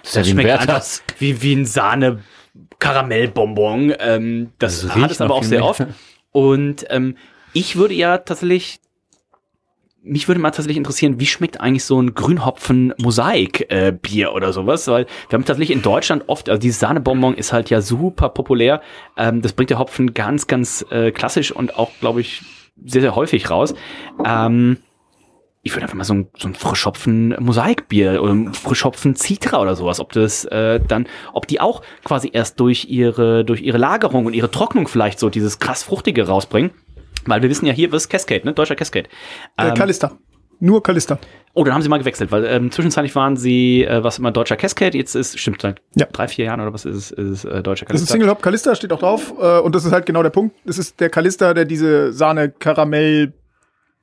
Das, 0.02 0.14
das 0.14 0.28
schmeckt 0.28 0.50
einfach 0.50 0.84
wie, 1.18 1.42
wie 1.42 1.54
ein 1.54 1.64
Sahne 1.64 2.24
Karamellbonbon. 2.80 3.94
Ähm, 4.00 4.50
das, 4.58 4.82
das 4.82 4.94
hat 4.96 5.10
es 5.12 5.20
aber 5.20 5.34
auch 5.34 5.44
sehr 5.44 5.64
oft. 5.64 5.86
Und 6.32 6.86
ähm, 6.88 7.16
ich 7.52 7.76
würde 7.76 7.94
ja 7.94 8.18
tatsächlich 8.18 8.80
mich 10.04 10.28
würde 10.28 10.40
mal 10.40 10.50
tatsächlich 10.50 10.78
interessieren, 10.78 11.20
wie 11.20 11.26
schmeckt 11.26 11.60
eigentlich 11.60 11.84
so 11.84 12.00
ein 12.00 12.14
Grünhopfen-Mosaik-Bier 12.14 14.32
oder 14.32 14.52
sowas? 14.52 14.88
Weil 14.88 15.06
wir 15.28 15.36
haben 15.36 15.44
tatsächlich 15.44 15.76
in 15.76 15.82
Deutschland 15.82 16.24
oft, 16.26 16.48
also 16.48 16.58
dieses 16.60 16.80
Sahnebonbon 16.80 17.34
ist 17.34 17.52
halt 17.52 17.70
ja 17.70 17.80
super 17.80 18.30
populär. 18.30 18.82
Ähm, 19.16 19.42
das 19.42 19.52
bringt 19.52 19.70
der 19.70 19.78
Hopfen 19.78 20.12
ganz, 20.12 20.48
ganz 20.48 20.84
äh, 20.90 21.12
klassisch 21.12 21.52
und 21.52 21.78
auch, 21.78 21.92
glaube 22.00 22.20
ich, 22.20 22.42
sehr, 22.84 23.00
sehr 23.00 23.14
häufig 23.14 23.48
raus. 23.48 23.76
Ähm, 24.24 24.78
ich 25.62 25.72
würde 25.72 25.84
einfach 25.84 25.94
mal 25.94 26.02
so 26.02 26.14
ein, 26.14 26.26
so 26.36 26.48
ein 26.48 26.56
Frischhopfen-Mosaikbier 26.56 28.20
oder 28.20 28.52
Frischhopfen-Citra 28.52 29.60
oder 29.60 29.76
sowas, 29.76 30.00
ob 30.00 30.10
das 30.12 30.44
äh, 30.46 30.80
dann, 30.80 31.06
ob 31.32 31.46
die 31.46 31.60
auch 31.60 31.80
quasi 32.02 32.28
erst 32.32 32.58
durch 32.58 32.86
ihre, 32.86 33.44
durch 33.44 33.60
ihre 33.60 33.78
Lagerung 33.78 34.26
und 34.26 34.34
ihre 34.34 34.50
Trocknung 34.50 34.88
vielleicht 34.88 35.20
so 35.20 35.30
dieses 35.30 35.60
krass 35.60 35.84
Fruchtige 35.84 36.26
rausbringen 36.26 36.72
weil 37.26 37.42
wir 37.42 37.50
wissen 37.50 37.66
ja 37.66 37.72
hier, 37.72 37.92
was 37.92 38.04
ist 38.04 38.08
Cascade, 38.08 38.44
ne? 38.44 38.52
Deutscher 38.52 38.76
Cascade. 38.76 39.08
Äh, 39.56 39.68
ähm, 39.68 39.74
Kalista. 39.74 40.18
Nur 40.60 40.82
Kalista. 40.82 41.18
Oh, 41.54 41.64
dann 41.64 41.74
haben 41.74 41.82
sie 41.82 41.88
mal 41.88 41.98
gewechselt, 41.98 42.30
weil 42.30 42.44
ähm, 42.44 42.70
zwischenzeitlich 42.70 43.16
waren 43.16 43.36
sie, 43.36 43.84
äh, 43.84 44.04
was 44.04 44.18
immer 44.18 44.30
deutscher 44.30 44.56
Cascade, 44.56 44.96
jetzt 44.96 45.16
ist, 45.16 45.38
stimmt, 45.38 45.60
seit 45.60 45.82
ja. 45.96 46.06
drei, 46.06 46.28
vier 46.28 46.44
Jahren 46.44 46.60
oder 46.60 46.72
was 46.72 46.84
ist 46.84 46.96
es, 46.96 47.10
ist 47.10 47.28
es 47.28 47.44
äh, 47.44 47.62
deutscher 47.62 47.84
Kalista. 47.84 47.92
Das 47.92 48.02
ist 48.02 48.08
Single 48.10 48.30
Hop 48.30 48.40
Kalista, 48.40 48.74
steht 48.74 48.92
auch 48.92 49.00
drauf. 49.00 49.34
Äh, 49.40 49.58
und 49.58 49.74
das 49.74 49.84
ist 49.84 49.92
halt 49.92 50.06
genau 50.06 50.22
der 50.22 50.30
Punkt. 50.30 50.54
Das 50.64 50.78
ist 50.78 51.00
der 51.00 51.10
Kalista, 51.10 51.52
der 51.52 51.64
diese 51.64 52.12
Sahne-Karamell- 52.12 53.32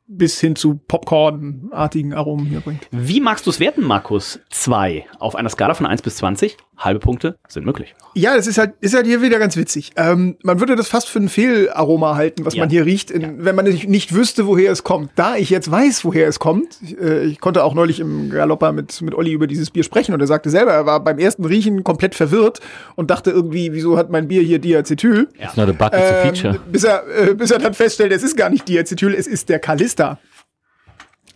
bis 0.10 0.40
hin 0.42 0.56
zu 0.56 0.80
Popcorn-artigen 0.88 2.14
Aromen 2.14 2.48
hier 2.48 2.62
bringt. 2.62 2.88
Wie 2.90 3.22
magst 3.22 3.46
du 3.46 3.52
es 3.52 3.60
werten, 3.60 3.84
Markus? 3.84 4.40
Zwei 4.50 5.06
auf 5.20 5.36
einer 5.36 5.50
Skala 5.50 5.76
von 5.76 5.86
1 5.86 6.02
bis 6.02 6.18
20. 6.18 6.58
Halbe 6.80 7.00
Punkte 7.00 7.38
sind 7.48 7.66
möglich. 7.66 7.94
Ja, 8.16 8.36
das 8.36 8.48
ist 8.48 8.58
halt, 8.58 8.74
ist 8.80 8.96
halt 8.96 9.06
hier 9.06 9.22
wieder 9.22 9.38
ganz 9.38 9.58
witzig. 9.58 9.92
Ähm, 9.98 10.38
man 10.44 10.62
würde 10.62 10.78
das 10.78 10.88
fast 10.88 11.10
für 11.10 11.20
ein 11.20 11.28
Fehlaroma 11.28 12.16
halten, 12.16 12.46
was 12.46 12.56
ja. 12.56 12.64
man 12.64 12.70
hier 12.70 12.86
riecht, 12.86 13.12
in, 13.12 13.22
ja. 13.22 13.30
wenn 13.38 13.54
man 13.54 13.66
nicht, 13.66 13.90
nicht 13.90 14.16
wüsste, 14.16 14.48
woher 14.48 14.72
es 14.72 14.84
kommt. 14.84 15.12
Da 15.16 15.36
ich 15.36 15.50
jetzt 15.50 15.70
weiß, 15.70 16.06
woher 16.06 16.28
es 16.28 16.40
kommt, 16.40 16.78
ich, 16.82 16.98
äh, 16.98 17.26
ich 17.26 17.42
konnte 17.42 17.66
auch 17.66 17.74
neulich 17.74 18.00
im 18.00 18.30
Galoppa 18.30 18.72
mit, 18.72 19.02
mit 19.02 19.14
Olli 19.14 19.34
über 19.34 19.46
dieses 19.46 19.72
Bier 19.72 19.84
sprechen 19.84 20.14
und 20.14 20.22
er 20.22 20.28
sagte 20.28 20.50
selber, 20.50 20.72
er 20.72 20.86
war 20.86 21.04
beim 21.04 21.20
ersten 21.20 21.44
Riechen 21.44 21.84
komplett 21.84 22.16
verwirrt 22.16 22.62
und 22.96 23.12
dachte 23.12 23.32
irgendwie, 23.32 23.74
wieso 23.74 23.98
hat 23.98 24.10
mein 24.10 24.30
Bier 24.30 24.42
hier 24.42 24.60
Diacetyl? 24.60 25.28
Ja. 25.38 25.48
It's 25.48 25.58
not 25.58 25.68
a 25.68 25.74
button, 25.74 26.00
ähm, 26.02 26.34
feature. 26.34 26.60
Bis 26.72 26.86
er, 26.86 27.04
äh, 27.08 27.34
bis 27.34 27.52
er 27.52 27.60
dann 27.60 27.74
feststellt, 27.74 28.14
es 28.14 28.24
ist 28.24 28.38
gar 28.38 28.50
nicht 28.50 28.68
Diacetyl, 28.68 29.14
es 29.14 29.28
ist 29.28 29.50
der 29.50 29.60
Kalista. 29.60 30.18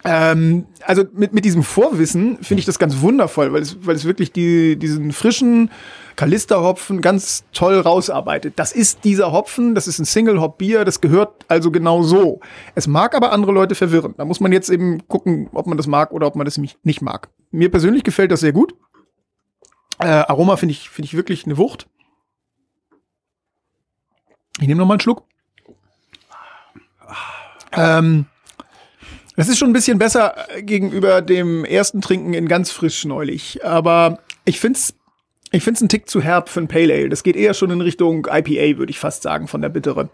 Ähm, 0.06 0.66
also 0.82 1.04
mit, 1.14 1.34
mit 1.34 1.46
diesem 1.46 1.64
Vorwissen 1.64 2.44
finde 2.44 2.60
ich 2.60 2.66
das 2.66 2.78
ganz 2.78 3.00
wundervoll, 3.00 3.54
weil 3.54 3.62
es, 3.62 3.86
weil 3.86 3.96
es 3.96 4.04
wirklich 4.04 4.34
die, 4.34 4.76
diesen 4.76 5.14
frischen 5.14 5.72
Kalister-Hopfen 6.18 7.02
ganz 7.02 7.46
toll 7.54 7.80
rausarbeitet. 7.80 8.54
Das 8.58 8.74
ist 8.74 9.06
dieser 9.06 9.32
Hopfen, 9.32 9.76
das 9.76 9.88
ist 9.88 10.00
ein 10.00 10.06
Single-Hop-Bier, 10.06 10.84
das 10.84 11.00
gehört 11.00 11.46
also 11.48 11.72
genau 11.72 12.04
so. 12.04 12.42
Es 12.76 12.86
mag 12.86 13.16
aber 13.16 13.32
andere 13.32 13.54
Leute 13.54 13.76
verwirren. 13.76 14.14
Da 14.18 14.26
muss 14.26 14.42
man 14.42 14.52
jetzt 14.52 14.70
eben 14.70 15.08
gucken, 15.08 15.50
ob 15.54 15.68
man 15.68 15.78
das 15.78 15.88
mag 15.88 16.12
oder 16.12 16.28
ob 16.28 16.36
man 16.36 16.46
das 16.46 16.58
nicht 16.58 17.02
mag. 17.02 17.30
Mir 17.52 17.72
persönlich 17.72 18.04
gefällt 18.04 18.32
das 18.32 18.42
sehr 18.42 18.54
gut. 18.54 18.76
Äh, 20.00 20.08
Aroma 20.08 20.58
finde 20.58 20.74
ich, 20.74 20.90
finde 20.90 21.06
ich 21.06 21.16
wirklich 21.16 21.46
eine 21.46 21.58
Wucht. 21.58 21.88
Ich 24.60 24.68
nehme 24.68 24.80
noch 24.80 24.86
mal 24.86 24.96
einen 24.96 25.02
Schluck. 25.02 25.24
Ähm, 27.72 28.26
es 29.36 29.50
ist 29.50 29.58
schon 29.58 29.70
ein 29.70 29.74
bisschen 29.74 29.98
besser 29.98 30.36
äh, 30.50 30.62
gegenüber 30.62 31.22
dem 31.22 31.66
ersten 31.66 32.02
Trinken 32.02 32.34
in 32.34 32.48
ganz 32.48 32.72
frisch 32.72 33.06
neulich. 33.06 33.66
Aber 33.66 34.20
ich 34.46 34.60
find's, 34.60 34.96
ich 35.52 35.64
find's 35.64 35.82
einen 35.82 35.90
Tick 35.90 36.10
zu 36.10 36.22
herb 36.22 36.50
für 36.50 36.60
ein 36.60 36.68
Pale 36.68 36.94
Ale. 36.94 37.10
Das 37.10 37.24
geht 37.24 37.36
eher 37.36 37.54
schon 37.54 37.72
in 37.72 37.82
Richtung 37.82 38.28
IPA, 38.30 38.78
würde 38.78 38.92
ich 38.92 39.00
fast 39.00 39.24
sagen, 39.24 39.48
von 39.48 39.62
der 39.62 39.70
Bittere. 39.70 40.10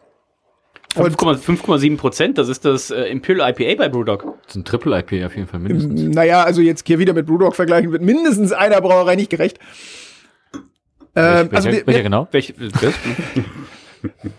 5,7 0.95 1.97
Prozent, 1.97 2.37
das 2.39 2.49
ist 2.49 2.65
das 2.65 2.89
äh, 2.89 3.03
Imperial 3.03 3.51
IPA 3.51 3.75
bei 3.77 3.89
Brewdog. 3.89 4.23
Das 4.43 4.55
ist 4.55 4.55
ein 4.55 4.65
Triple 4.65 4.97
IPA 4.99 5.27
auf 5.27 5.35
jeden 5.35 5.47
Fall 5.47 5.59
mindestens. 5.59 6.15
Naja, 6.15 6.43
also 6.43 6.61
jetzt 6.61 6.87
hier 6.87 6.97
wieder 6.97 7.13
mit 7.13 7.27
Brewdog 7.27 7.55
vergleichen 7.55 7.91
wird 7.91 8.01
mindestens 8.01 8.51
einer 8.51 8.81
Brauerei 8.81 9.15
nicht 9.15 9.29
gerecht. 9.29 9.59
Ähm, 11.15 11.49
welche, 11.51 11.55
also 11.55 11.69
welcher, 11.69 11.87
welcher 11.87 12.03
genau? 12.03 12.27
Welche, 12.31 12.53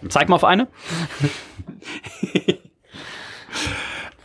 Zeig 0.08 0.28
mal 0.28 0.36
auf 0.36 0.44
eine. 0.44 0.66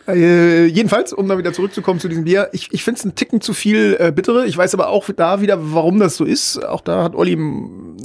Äh, 0.08 0.66
jedenfalls, 0.66 1.14
um 1.14 1.28
da 1.28 1.38
wieder 1.38 1.51
zurückzukommen 1.51 1.99
zu 1.99 2.08
diesem 2.08 2.26
Bier, 2.26 2.49
ich, 2.51 2.72
ich 2.72 2.84
finde 2.84 2.99
es 2.99 3.06
einen 3.06 3.16
Ticken 3.16 3.41
zu 3.41 3.53
viel 3.53 3.97
äh, 3.99 4.12
bittere. 4.12 4.45
Ich 4.45 4.56
weiß 4.56 4.74
aber 4.76 4.89
auch 4.89 5.10
da 5.16 5.41
wieder, 5.41 5.58
warum 5.74 5.99
das 5.99 6.16
so 6.16 6.26
ist. 6.26 6.64
Auch 6.64 6.82
da 6.82 7.03
hat 7.03 7.16
Olli 7.16 7.34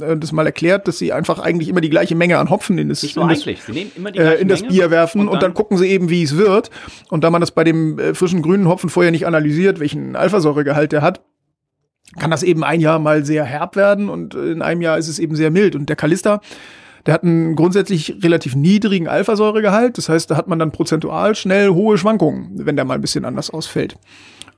äh, 0.01 0.17
das 0.17 0.31
mal 0.31 0.45
erklärt, 0.45 0.87
dass 0.87 0.97
sie 0.97 1.13
einfach 1.13 1.39
eigentlich 1.39 1.69
immer 1.69 1.81
die 1.81 1.89
gleiche 1.89 2.15
Menge 2.15 2.39
an 2.39 2.49
Hopfen 2.49 2.77
in 2.79 2.89
das, 2.89 3.03
in 3.03 3.27
das, 3.27 3.45
äh, 3.45 4.41
in 4.41 4.47
das 4.47 4.63
Bier 4.63 4.89
werfen 4.89 5.21
und 5.21 5.27
dann, 5.27 5.33
und 5.33 5.43
dann, 5.43 5.53
gucken 5.53 5.77
sie 5.77 5.87
eben, 5.87 6.09
wie 6.09 6.23
es 6.23 6.37
wird. 6.37 6.71
Und 7.09 7.23
da 7.23 7.29
man 7.29 7.41
das 7.41 7.51
bei 7.51 7.63
dem 7.63 7.99
äh, 7.99 8.13
frischen 8.15 8.41
grünen 8.41 8.67
Hopfen 8.67 8.89
vorher 8.89 9.11
nicht 9.11 9.27
analysiert, 9.27 9.79
welchen 9.79 10.15
Alphasäuregehalt 10.15 10.91
der 10.91 11.03
hat, 11.03 11.21
kann 12.19 12.31
das 12.31 12.43
eben 12.43 12.63
ein 12.63 12.81
Jahr 12.81 12.99
mal 12.99 13.25
sehr 13.25 13.45
herb 13.45 13.75
werden 13.75 14.09
und 14.09 14.33
in 14.35 14.61
einem 14.61 14.81
Jahr 14.81 14.97
ist 14.97 15.07
es 15.07 15.19
eben 15.19 15.35
sehr 15.35 15.51
mild. 15.51 15.75
Und 15.75 15.87
der 15.87 15.95
Kalista, 15.95 16.41
der 17.05 17.13
hat 17.13 17.23
einen 17.23 17.55
grundsätzlich 17.55 18.17
relativ 18.21 18.55
niedrigen 18.55 19.07
Alphasäuregehalt. 19.07 19.97
Das 19.97 20.09
heißt, 20.09 20.29
da 20.29 20.37
hat 20.37 20.47
man 20.47 20.59
dann 20.59 20.71
prozentual 20.71 21.35
schnell 21.35 21.69
hohe 21.69 21.97
Schwankungen, 21.97 22.65
wenn 22.65 22.75
der 22.75 22.85
mal 22.85 22.95
ein 22.95 23.01
bisschen 23.01 23.25
anders 23.25 23.49
ausfällt. 23.49 23.97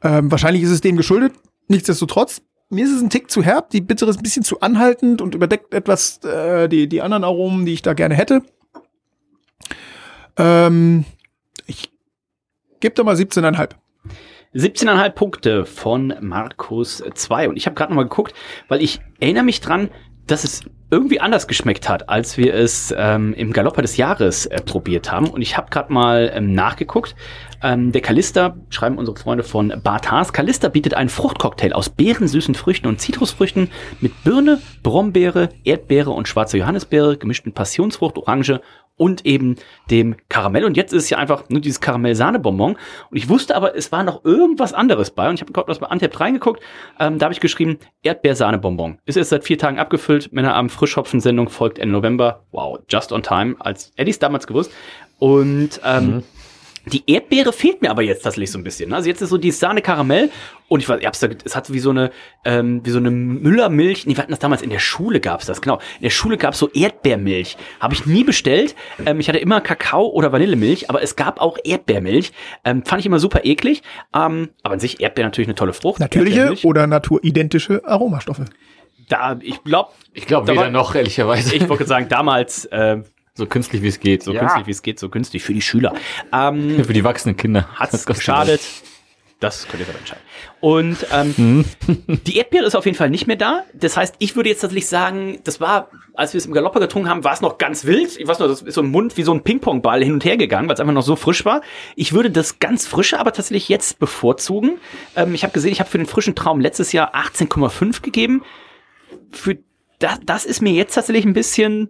Ähm, 0.01 0.31
wahrscheinlich 0.31 0.63
ist 0.63 0.71
es 0.71 0.81
dem 0.81 0.97
geschuldet. 0.97 1.33
Nichtsdestotrotz, 1.67 2.41
mir 2.69 2.85
ist 2.85 2.91
es 2.91 3.01
ein 3.01 3.09
Tick 3.09 3.31
zu 3.31 3.43
herb. 3.43 3.69
Die 3.69 3.81
Bittere 3.81 4.09
ist 4.09 4.17
ein 4.17 4.23
bisschen 4.23 4.43
zu 4.43 4.59
anhaltend 4.61 5.21
und 5.21 5.35
überdeckt 5.35 5.73
etwas 5.73 6.23
äh, 6.23 6.67
die, 6.67 6.87
die 6.87 7.01
anderen 7.01 7.23
Aromen, 7.23 7.65
die 7.65 7.73
ich 7.73 7.81
da 7.81 7.93
gerne 7.93 8.15
hätte. 8.15 8.41
Ähm, 10.37 11.05
ich 11.65 11.91
gebe 12.79 12.95
da 12.95 13.03
mal 13.03 13.15
17,5. 13.15 13.69
17,5 14.55 15.09
Punkte 15.11 15.65
von 15.65 16.13
Markus 16.21 17.03
2. 17.13 17.49
Und 17.49 17.57
ich 17.57 17.65
habe 17.65 17.75
gerade 17.75 17.91
nochmal 17.91 18.05
geguckt, 18.05 18.33
weil 18.67 18.81
ich 18.81 18.99
erinnere 19.19 19.43
mich 19.43 19.61
dran, 19.61 19.89
dass 20.27 20.43
es 20.43 20.61
irgendwie 20.93 21.19
anders 21.19 21.47
geschmeckt 21.47 21.89
hat, 21.89 22.07
als 22.07 22.37
wir 22.37 22.53
es 22.53 22.93
ähm, 22.95 23.33
im 23.33 23.51
Galopper 23.51 23.81
des 23.81 23.97
Jahres 23.97 24.45
äh, 24.45 24.61
probiert 24.61 25.11
haben. 25.11 25.27
Und 25.27 25.41
ich 25.41 25.57
habe 25.57 25.71
gerade 25.71 25.91
mal 25.91 26.31
ähm, 26.35 26.53
nachgeguckt. 26.53 27.15
Ähm, 27.63 27.91
der 27.91 28.01
Kalista, 28.01 28.55
schreiben 28.69 28.99
unsere 28.99 29.17
Freunde 29.17 29.43
von 29.43 29.73
Bartars, 29.81 30.33
Kalista 30.33 30.69
bietet 30.69 30.93
einen 30.93 31.09
Fruchtcocktail 31.09 31.73
aus 31.73 31.89
beerensüßen 31.89 32.53
Früchten 32.53 32.87
und 32.87 33.01
Zitrusfrüchten 33.01 33.71
mit 34.01 34.23
Birne, 34.23 34.61
Brombeere, 34.83 35.49
Erdbeere 35.63 36.11
und 36.11 36.27
schwarzer 36.27 36.59
Johannisbeere, 36.59 37.17
gemischten 37.17 37.53
Passionsfrucht, 37.53 38.17
Orange 38.17 38.61
und 38.95 39.25
eben 39.25 39.55
dem 39.89 40.15
Karamell. 40.29 40.65
Und 40.65 40.77
jetzt 40.77 40.93
ist 40.93 41.03
es 41.03 41.09
ja 41.09 41.17
einfach 41.17 41.49
nur 41.49 41.61
dieses 41.61 41.81
Karamell-Sahne-Bonbon. 41.81 42.77
Und 43.09 43.17
ich 43.17 43.29
wusste 43.29 43.55
aber, 43.55 43.75
es 43.75 43.91
war 43.91 44.03
noch 44.03 44.23
irgendwas 44.23 44.73
anderes 44.73 45.11
bei. 45.11 45.27
Und 45.29 45.35
ich 45.35 45.41
habe 45.41 45.51
gerade 45.51 45.67
was 45.67 45.79
bei 45.79 45.87
Antep 45.87 46.19
reingeguckt. 46.19 46.61
Ähm, 46.99 47.17
da 47.17 47.25
habe 47.25 47.33
ich 47.33 47.39
geschrieben, 47.39 47.79
Erdbeer-Sahne-Bonbon. 48.03 48.99
Ist 49.05 49.15
jetzt 49.15 49.29
seit 49.29 49.43
vier 49.43 49.57
Tagen 49.57 49.79
abgefüllt. 49.79 50.31
Männerabend 50.31 50.71
Frischhopfen-Sendung 50.71 51.49
folgt 51.49 51.79
Ende 51.79 51.93
November. 51.93 52.43
Wow, 52.51 52.79
just 52.89 53.11
on 53.11 53.23
time. 53.23 53.55
Als 53.59 53.91
Eddies 53.95 54.19
damals 54.19 54.47
gewusst. 54.47 54.71
Und 55.19 55.81
ähm, 55.83 56.05
mhm. 56.05 56.23
Die 56.85 57.03
Erdbeere 57.07 57.53
fehlt 57.53 57.81
mir 57.81 57.91
aber 57.91 58.01
jetzt 58.01 58.23
tatsächlich 58.23 58.51
so 58.51 58.57
ein 58.57 58.63
bisschen. 58.63 58.89
Ne? 58.89 58.95
Also 58.97 59.07
jetzt 59.07 59.21
ist 59.21 59.29
so 59.29 59.37
die 59.37 59.51
Sahne 59.51 59.81
Karamell 59.81 60.29
und 60.67 60.81
ich 60.81 60.89
weiß, 60.89 60.99
ich 60.99 61.05
hab's 61.05 61.19
da, 61.19 61.27
es 61.45 61.55
hat 61.55 61.71
wie 61.71 61.79
so 61.79 61.91
eine 61.91 62.11
ähm, 62.43 62.81
wie 62.83 62.89
so 62.89 62.97
eine 62.97 63.09
Müllermilch. 63.09 64.05
Nee, 64.05 64.15
wir 64.17 64.21
hatten 64.21 64.31
das 64.31 64.39
damals 64.39 64.61
in 64.61 64.69
der 64.69 64.79
Schule 64.79 65.21
gab's 65.21 65.45
das 65.45 65.61
genau. 65.61 65.75
In 65.99 66.03
der 66.03 66.09
Schule 66.09 66.37
gab's 66.37 66.59
so 66.59 66.69
Erdbeermilch. 66.69 67.57
Habe 67.79 67.93
ich 67.93 68.05
nie 68.05 68.25
bestellt. 68.25 68.75
Ähm, 69.05 69.19
ich 69.19 69.29
hatte 69.29 69.37
immer 69.37 69.61
Kakao 69.61 70.07
oder 70.07 70.31
Vanillemilch, 70.33 70.89
aber 70.89 71.01
es 71.01 71.15
gab 71.15 71.39
auch 71.39 71.57
Erdbeermilch. 71.63 72.33
Ähm, 72.65 72.83
fand 72.83 72.99
ich 72.99 73.05
immer 73.05 73.19
super 73.19 73.45
eklig. 73.45 73.81
Ähm, 74.13 74.49
aber 74.61 74.73
an 74.73 74.79
sich 74.79 74.99
Erdbeer 74.99 75.25
natürlich 75.25 75.47
eine 75.47 75.55
tolle 75.55 75.73
Frucht. 75.73 76.01
Natürliche 76.01 76.55
oder 76.63 76.85
naturidentische 76.87 77.81
Aromastoffe. 77.85 78.45
Da, 79.09 79.37
ich 79.41 79.63
glaube, 79.63 79.91
ich 80.13 80.25
glaube 80.25 80.47
weder 80.47 80.69
noch 80.69 80.95
ehrlicherweise. 80.95 81.55
Ich 81.55 81.67
wollte 81.69 81.85
sagen, 81.85 82.07
damals 82.09 82.65
äh, 82.65 83.03
so 83.35 83.45
künstlich 83.45 83.81
wie 83.81 83.87
es 83.87 83.99
geht. 83.99 84.23
So 84.23 84.33
ja. 84.33 84.39
künstlich 84.41 84.67
wie 84.67 84.71
es 84.71 84.81
geht, 84.81 84.99
so 84.99 85.09
günstig 85.09 85.43
für 85.43 85.53
die 85.53 85.61
Schüler. 85.61 85.93
Ähm, 86.31 86.83
für 86.85 86.93
die 86.93 87.03
wachsenden 87.03 87.37
Kinder. 87.37 87.67
Hat's 87.75 88.05
geschadet. 88.05 88.61
Das 89.39 89.67
könnt 89.67 89.81
ihr 89.81 89.87
dann 89.87 89.97
entscheiden. 89.97 90.23
Und 90.61 91.05
ähm, 91.11 91.33
mhm. 91.35 91.65
die 92.25 92.37
Erdbeere 92.37 92.65
ist 92.65 92.75
auf 92.75 92.85
jeden 92.85 92.97
Fall 92.97 93.09
nicht 93.09 93.27
mehr 93.27 93.35
da. 93.35 93.63
Das 93.73 93.97
heißt, 93.97 94.15
ich 94.19 94.37
würde 94.37 94.47
jetzt 94.47 94.61
tatsächlich 94.61 94.87
sagen, 94.87 95.39
das 95.43 95.59
war, 95.59 95.89
als 96.13 96.31
wir 96.31 96.37
es 96.37 96.45
im 96.45 96.53
Galopper 96.53 96.79
getrunken 96.79 97.09
haben, 97.09 97.25
war 97.25 97.33
es 97.33 97.41
noch 97.41 97.57
ganz 97.57 97.83
wild. 97.83 98.17
Ich 98.17 98.25
weiß 98.25 98.39
noch, 98.39 98.47
das 98.47 98.61
ist 98.61 98.75
so 98.75 98.81
ein 98.81 98.89
Mund 98.89 99.17
wie 99.17 99.23
so 99.23 99.33
ein 99.33 99.43
Ping-Pong-Ball 99.43 100.01
hin 100.01 100.13
und 100.13 100.23
her 100.23 100.37
gegangen, 100.37 100.69
weil 100.69 100.75
es 100.75 100.79
einfach 100.79 100.93
noch 100.93 101.03
so 101.03 101.17
frisch 101.17 101.43
war. 101.43 101.61
Ich 101.97 102.13
würde 102.13 102.31
das 102.31 102.59
ganz 102.59 102.87
frische 102.87 103.19
aber 103.19 103.33
tatsächlich 103.33 103.67
jetzt 103.67 103.99
bevorzugen. 103.99 104.77
Ähm, 105.17 105.35
ich 105.35 105.43
habe 105.43 105.51
gesehen, 105.51 105.73
ich 105.73 105.81
habe 105.81 105.89
für 105.89 105.97
den 105.97 106.07
frischen 106.07 106.35
Traum 106.35 106.61
letztes 106.61 106.93
Jahr 106.93 107.13
18,5 107.13 108.01
gegeben. 108.01 108.43
Für 109.31 109.57
das, 109.99 110.19
das 110.23 110.45
ist 110.45 110.61
mir 110.61 110.71
jetzt 110.71 110.93
tatsächlich 110.93 111.25
ein 111.25 111.33
bisschen 111.33 111.89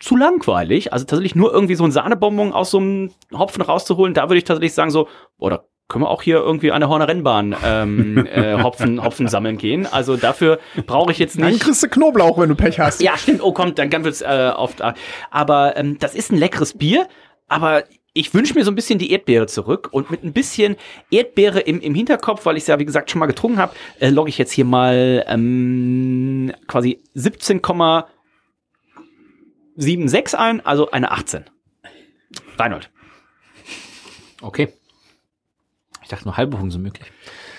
zu 0.00 0.16
langweilig. 0.16 0.92
Also 0.92 1.04
tatsächlich 1.04 1.34
nur 1.34 1.52
irgendwie 1.52 1.74
so 1.74 1.84
ein 1.84 1.92
Sahnebonbon 1.92 2.52
aus 2.52 2.70
so 2.70 2.78
einem 2.78 3.10
Hopfen 3.32 3.62
rauszuholen, 3.62 4.14
da 4.14 4.24
würde 4.24 4.38
ich 4.38 4.44
tatsächlich 4.44 4.74
sagen 4.74 4.90
so, 4.90 5.08
oder 5.38 5.64
können 5.88 6.04
wir 6.04 6.10
auch 6.10 6.22
hier 6.22 6.38
irgendwie 6.38 6.72
an 6.72 6.80
der 6.80 6.88
Horner 6.88 7.08
Rennbahn 7.08 7.54
ähm, 7.64 8.26
äh, 8.32 8.60
Hopfen, 8.62 9.02
Hopfen 9.04 9.28
sammeln 9.28 9.56
gehen. 9.56 9.86
Also 9.86 10.16
dafür 10.16 10.58
brauche 10.86 11.12
ich 11.12 11.18
jetzt 11.18 11.36
nicht. 11.36 11.48
Dann 11.48 11.58
kriegst 11.58 11.82
du 11.82 11.88
Knoblauch, 11.88 12.38
wenn 12.38 12.48
du 12.48 12.56
Pech 12.56 12.80
hast. 12.80 13.00
Ja, 13.00 13.16
stimmt. 13.16 13.42
Oh, 13.42 13.52
kommt, 13.52 13.78
dann, 13.78 14.04
wird's 14.04 14.20
äh, 14.20 14.52
oft. 14.54 14.82
Aber 15.30 15.76
ähm, 15.76 15.98
das 15.98 16.14
ist 16.14 16.32
ein 16.32 16.38
leckeres 16.38 16.76
Bier. 16.76 17.06
Aber 17.48 17.84
ich 18.16 18.32
wünsche 18.32 18.54
mir 18.54 18.64
so 18.64 18.70
ein 18.70 18.74
bisschen 18.74 18.98
die 18.98 19.12
Erdbeere 19.12 19.46
zurück 19.46 19.88
und 19.92 20.10
mit 20.10 20.24
ein 20.24 20.32
bisschen 20.32 20.76
Erdbeere 21.10 21.60
im, 21.60 21.80
im 21.80 21.94
Hinterkopf, 21.94 22.46
weil 22.46 22.56
ich 22.56 22.62
es 22.62 22.66
ja 22.66 22.78
wie 22.78 22.86
gesagt 22.86 23.10
schon 23.10 23.18
mal 23.18 23.26
getrunken 23.26 23.58
habe, 23.58 23.74
äh, 24.00 24.08
logge 24.08 24.30
ich 24.30 24.38
jetzt 24.38 24.52
hier 24.52 24.64
mal 24.64 25.24
ähm, 25.28 26.50
quasi 26.66 27.02
17, 27.12 27.60
7,6 29.78 30.34
ein, 30.34 30.64
also 30.64 30.90
eine 30.90 31.10
18. 31.10 31.44
Reinhold. 32.58 32.90
Okay. 34.40 34.72
Ich 36.02 36.08
dachte 36.08 36.24
nur 36.24 36.36
halbe 36.36 36.56
Punkte 36.56 36.72
sind 36.72 36.82
möglich. 36.82 37.10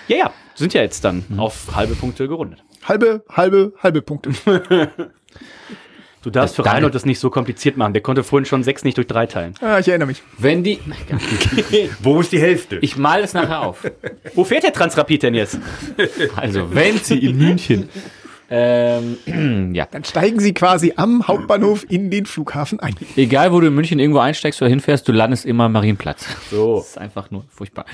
Ja, 0.08 0.16
ja, 0.16 0.32
sind 0.54 0.72
ja 0.74 0.80
jetzt 0.80 1.04
dann 1.04 1.24
mhm. 1.28 1.40
auf 1.40 1.74
halbe 1.74 1.94
Punkte 1.94 2.28
gerundet. 2.28 2.64
Halbe, 2.82 3.24
halbe, 3.28 3.74
halbe 3.82 4.02
Punkte. 4.02 4.30
Du 6.22 6.30
darfst 6.30 6.56
für 6.56 6.66
Reinhold 6.66 6.94
das 6.94 7.06
nicht 7.06 7.20
so 7.20 7.30
kompliziert 7.30 7.76
machen. 7.76 7.92
Der 7.92 8.02
konnte 8.02 8.24
vorhin 8.24 8.44
schon 8.44 8.64
sechs 8.64 8.82
nicht 8.82 8.96
durch 8.96 9.06
drei 9.06 9.26
teilen. 9.26 9.54
Ah, 9.60 9.78
ich 9.78 9.88
erinnere 9.88 10.08
mich. 10.08 10.22
Wenn 10.36 10.64
die. 10.64 10.80
Wo 12.02 12.20
ist 12.20 12.32
die 12.32 12.40
Hälfte? 12.40 12.78
Ich 12.80 12.96
mal 12.96 13.22
es 13.22 13.34
nachher 13.34 13.62
auf. 13.62 13.88
Wo 14.34 14.42
fährt 14.42 14.64
der 14.64 14.72
Transrapid 14.72 15.22
denn 15.22 15.34
jetzt? 15.34 15.58
Also, 16.34 16.74
wenn 16.74 16.98
sie 16.98 17.18
in 17.18 17.38
München 17.38 17.88
ähm, 18.50 19.72
ja. 19.74 19.86
Dann 19.90 20.04
steigen 20.04 20.40
sie 20.40 20.54
quasi 20.54 20.94
am 20.96 21.26
Hauptbahnhof 21.26 21.84
in 21.88 22.10
den 22.10 22.26
Flughafen 22.26 22.80
ein. 22.80 22.94
Egal, 23.16 23.52
wo 23.52 23.60
du 23.60 23.66
in 23.66 23.74
München 23.74 23.98
irgendwo 23.98 24.20
einsteigst 24.20 24.62
oder 24.62 24.70
hinfährst, 24.70 25.06
du 25.06 25.12
landest 25.12 25.44
immer 25.44 25.64
am 25.64 25.72
Marienplatz. 25.72 26.26
So. 26.50 26.78
Das 26.88 26.90
ist 26.90 26.98
einfach 26.98 27.30
nur 27.30 27.44
furchtbar. 27.50 27.84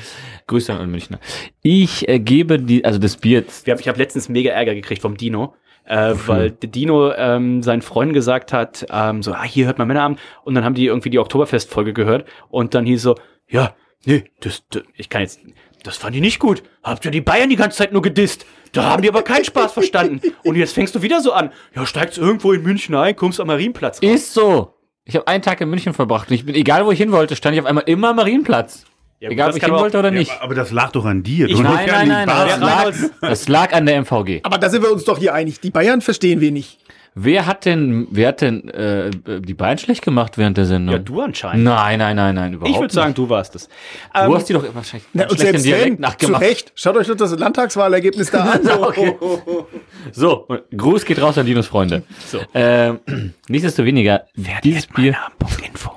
Grüße 0.46 0.72
an 0.72 0.90
Münchner. 0.90 1.18
Ich 1.62 2.09
äh, 2.09 2.18
gebe 2.18 2.59
die, 2.59 2.84
also 2.84 2.98
das 2.98 3.16
Bier. 3.16 3.44
Ich 3.64 3.70
habe 3.70 3.82
hab 3.82 3.96
letztens 3.96 4.28
mega 4.28 4.50
Ärger 4.52 4.74
gekriegt 4.74 5.02
vom 5.02 5.16
Dino. 5.16 5.55
Äh, 5.86 6.14
weil 6.26 6.50
der 6.50 6.70
Dino 6.70 7.12
ähm, 7.12 7.62
seinen 7.62 7.82
Freunden 7.82 8.14
gesagt 8.14 8.52
hat, 8.52 8.86
ähm, 8.90 9.22
so, 9.22 9.32
ah, 9.32 9.42
hier 9.42 9.66
hört 9.66 9.78
man 9.78 9.88
Männerabend. 9.88 10.18
Und 10.44 10.55
dann 10.55 10.64
haben 10.64 10.74
die 10.74 10.86
irgendwie 10.86 11.11
die 11.11 11.18
Oktoberfest-Folge 11.18 11.92
gehört. 11.92 12.26
Und 12.48 12.74
dann 12.74 12.86
hieß 12.86 13.02
so, 13.02 13.16
ja, 13.48 13.74
nee, 14.05 14.24
das, 14.40 14.62
das, 14.70 14.82
ich 14.94 15.09
kann 15.11 15.22
jetzt, 15.22 15.40
das 15.82 15.96
fand 15.96 16.16
ich 16.16 16.22
nicht 16.22 16.38
gut. 16.38 16.62
Habt 16.82 17.05
ihr 17.05 17.11
die 17.11 17.20
Bayern 17.20 17.50
die 17.50 17.57
ganze 17.57 17.78
Zeit 17.78 17.92
nur 17.92 18.02
gedisst? 18.02 18.46
Da 18.75 18.85
haben 18.85 19.03
die 19.03 19.09
aber 19.09 19.22
keinen 19.22 19.45
Spaß 19.45 19.72
verstanden. 19.72 20.20
Und 20.43 20.57
jetzt 20.57 20.75
fängst 20.75 20.95
du 20.95 21.03
wieder 21.03 21.20
so 21.20 21.33
an. 21.33 21.51
Ja, 21.75 21.87
steigst 21.87 22.18
irgendwo 22.18 22.53
in 22.53 22.62
München 22.62 22.95
ein, 22.95 23.16
kommst 23.16 23.41
am 23.41 23.47
Marienplatz 23.47 24.03
raus. 24.03 24.11
Ist 24.11 24.35
so. 24.35 24.75
Ich 25.05 25.14
habe 25.16 25.27
einen 25.29 25.43
Tag 25.43 25.61
in 25.61 25.70
München 25.70 25.95
verbracht 25.95 26.29
und 26.31 26.35
ich 26.35 26.47
bin, 26.47 26.55
egal 26.55 26.85
wo 26.87 26.91
ich 26.91 26.99
hin 26.99 27.12
wollte, 27.12 27.37
stand 27.37 27.55
ich 27.55 27.61
auf 27.61 27.66
einmal 27.66 27.85
immer 27.87 28.11
am 28.11 28.16
Marienplatz. 28.16 28.85
Ja, 29.20 29.31
Egal, 29.31 29.51
ob 29.51 29.57
ich 29.57 29.64
hin 29.64 29.72
wollte 29.72 29.99
oder 29.99 30.11
nicht. 30.11 30.31
Ja, 30.31 30.43
aber 30.43 30.55
das 30.55 30.70
lag 30.70 30.93
doch 30.93 31.05
an 31.05 31.22
dir. 31.22 31.49
Ich, 31.49 31.59
nein, 31.59 31.87
nein, 31.87 32.09
nein, 32.09 32.27
nein 32.29 32.49
das, 32.49 32.61
lag, 32.61 32.95
das 33.20 33.49
lag 33.49 33.72
an 33.72 33.87
der 33.87 34.03
MVG. 34.03 34.41
Aber 34.43 34.59
da 34.59 34.68
sind 34.68 34.83
wir 34.83 34.93
uns 34.93 35.05
doch 35.05 35.18
hier 35.18 35.33
einig. 35.33 35.61
Die 35.61 35.70
Bayern 35.70 36.01
verstehen 36.01 36.41
wir 36.41 36.51
nicht. 36.51 36.79
Wer 37.16 37.46
hat 37.46 37.64
denn, 37.64 38.08
wer 38.10 38.28
hat 38.28 38.40
denn 38.40 38.68
äh, 38.70 39.10
die 39.12 39.54
Beine 39.54 39.78
schlecht 39.78 40.02
gemacht 40.02 40.36
während 40.36 40.56
der 40.56 40.64
Sendung? 40.64 40.94
Ja, 40.94 40.98
du 40.98 41.20
anscheinend. 41.20 41.62
Nein, 41.62 42.00
nein, 42.00 42.16
nein, 42.16 42.34
nein, 42.34 42.54
überhaupt 42.54 42.74
Ich 42.74 42.80
würde 42.80 42.92
sagen, 42.92 43.14
du 43.14 43.28
warst 43.28 43.54
es. 43.54 43.68
Du 43.68 44.20
ähm, 44.20 44.34
hast 44.34 44.48
die 44.48 44.52
doch 44.52 44.74
wahrscheinlich 44.74 45.08
na, 45.12 45.28
und 45.28 45.38
selbst 45.38 45.64
Dialekt 45.64 46.00
nachgemacht. 46.00 46.42
Zu 46.42 46.48
Recht. 46.48 46.72
Schaut 46.74 46.96
euch 46.96 47.06
doch 47.06 47.14
das 47.14 47.38
Landtagswahlergebnis 47.38 48.32
da 48.32 48.42
an. 48.42 48.68
okay. 48.80 49.14
So, 50.10 50.48
Gruß 50.76 51.04
geht 51.04 51.22
raus 51.22 51.38
an 51.38 51.46
Dinos 51.46 51.68
Freunde. 51.68 52.02
So. 52.26 52.40
Ähm, 52.52 52.98
nichtsdestoweniger, 53.48 54.24
dieses 54.64 54.88
Bier... 54.88 55.16
Info. 55.64 55.92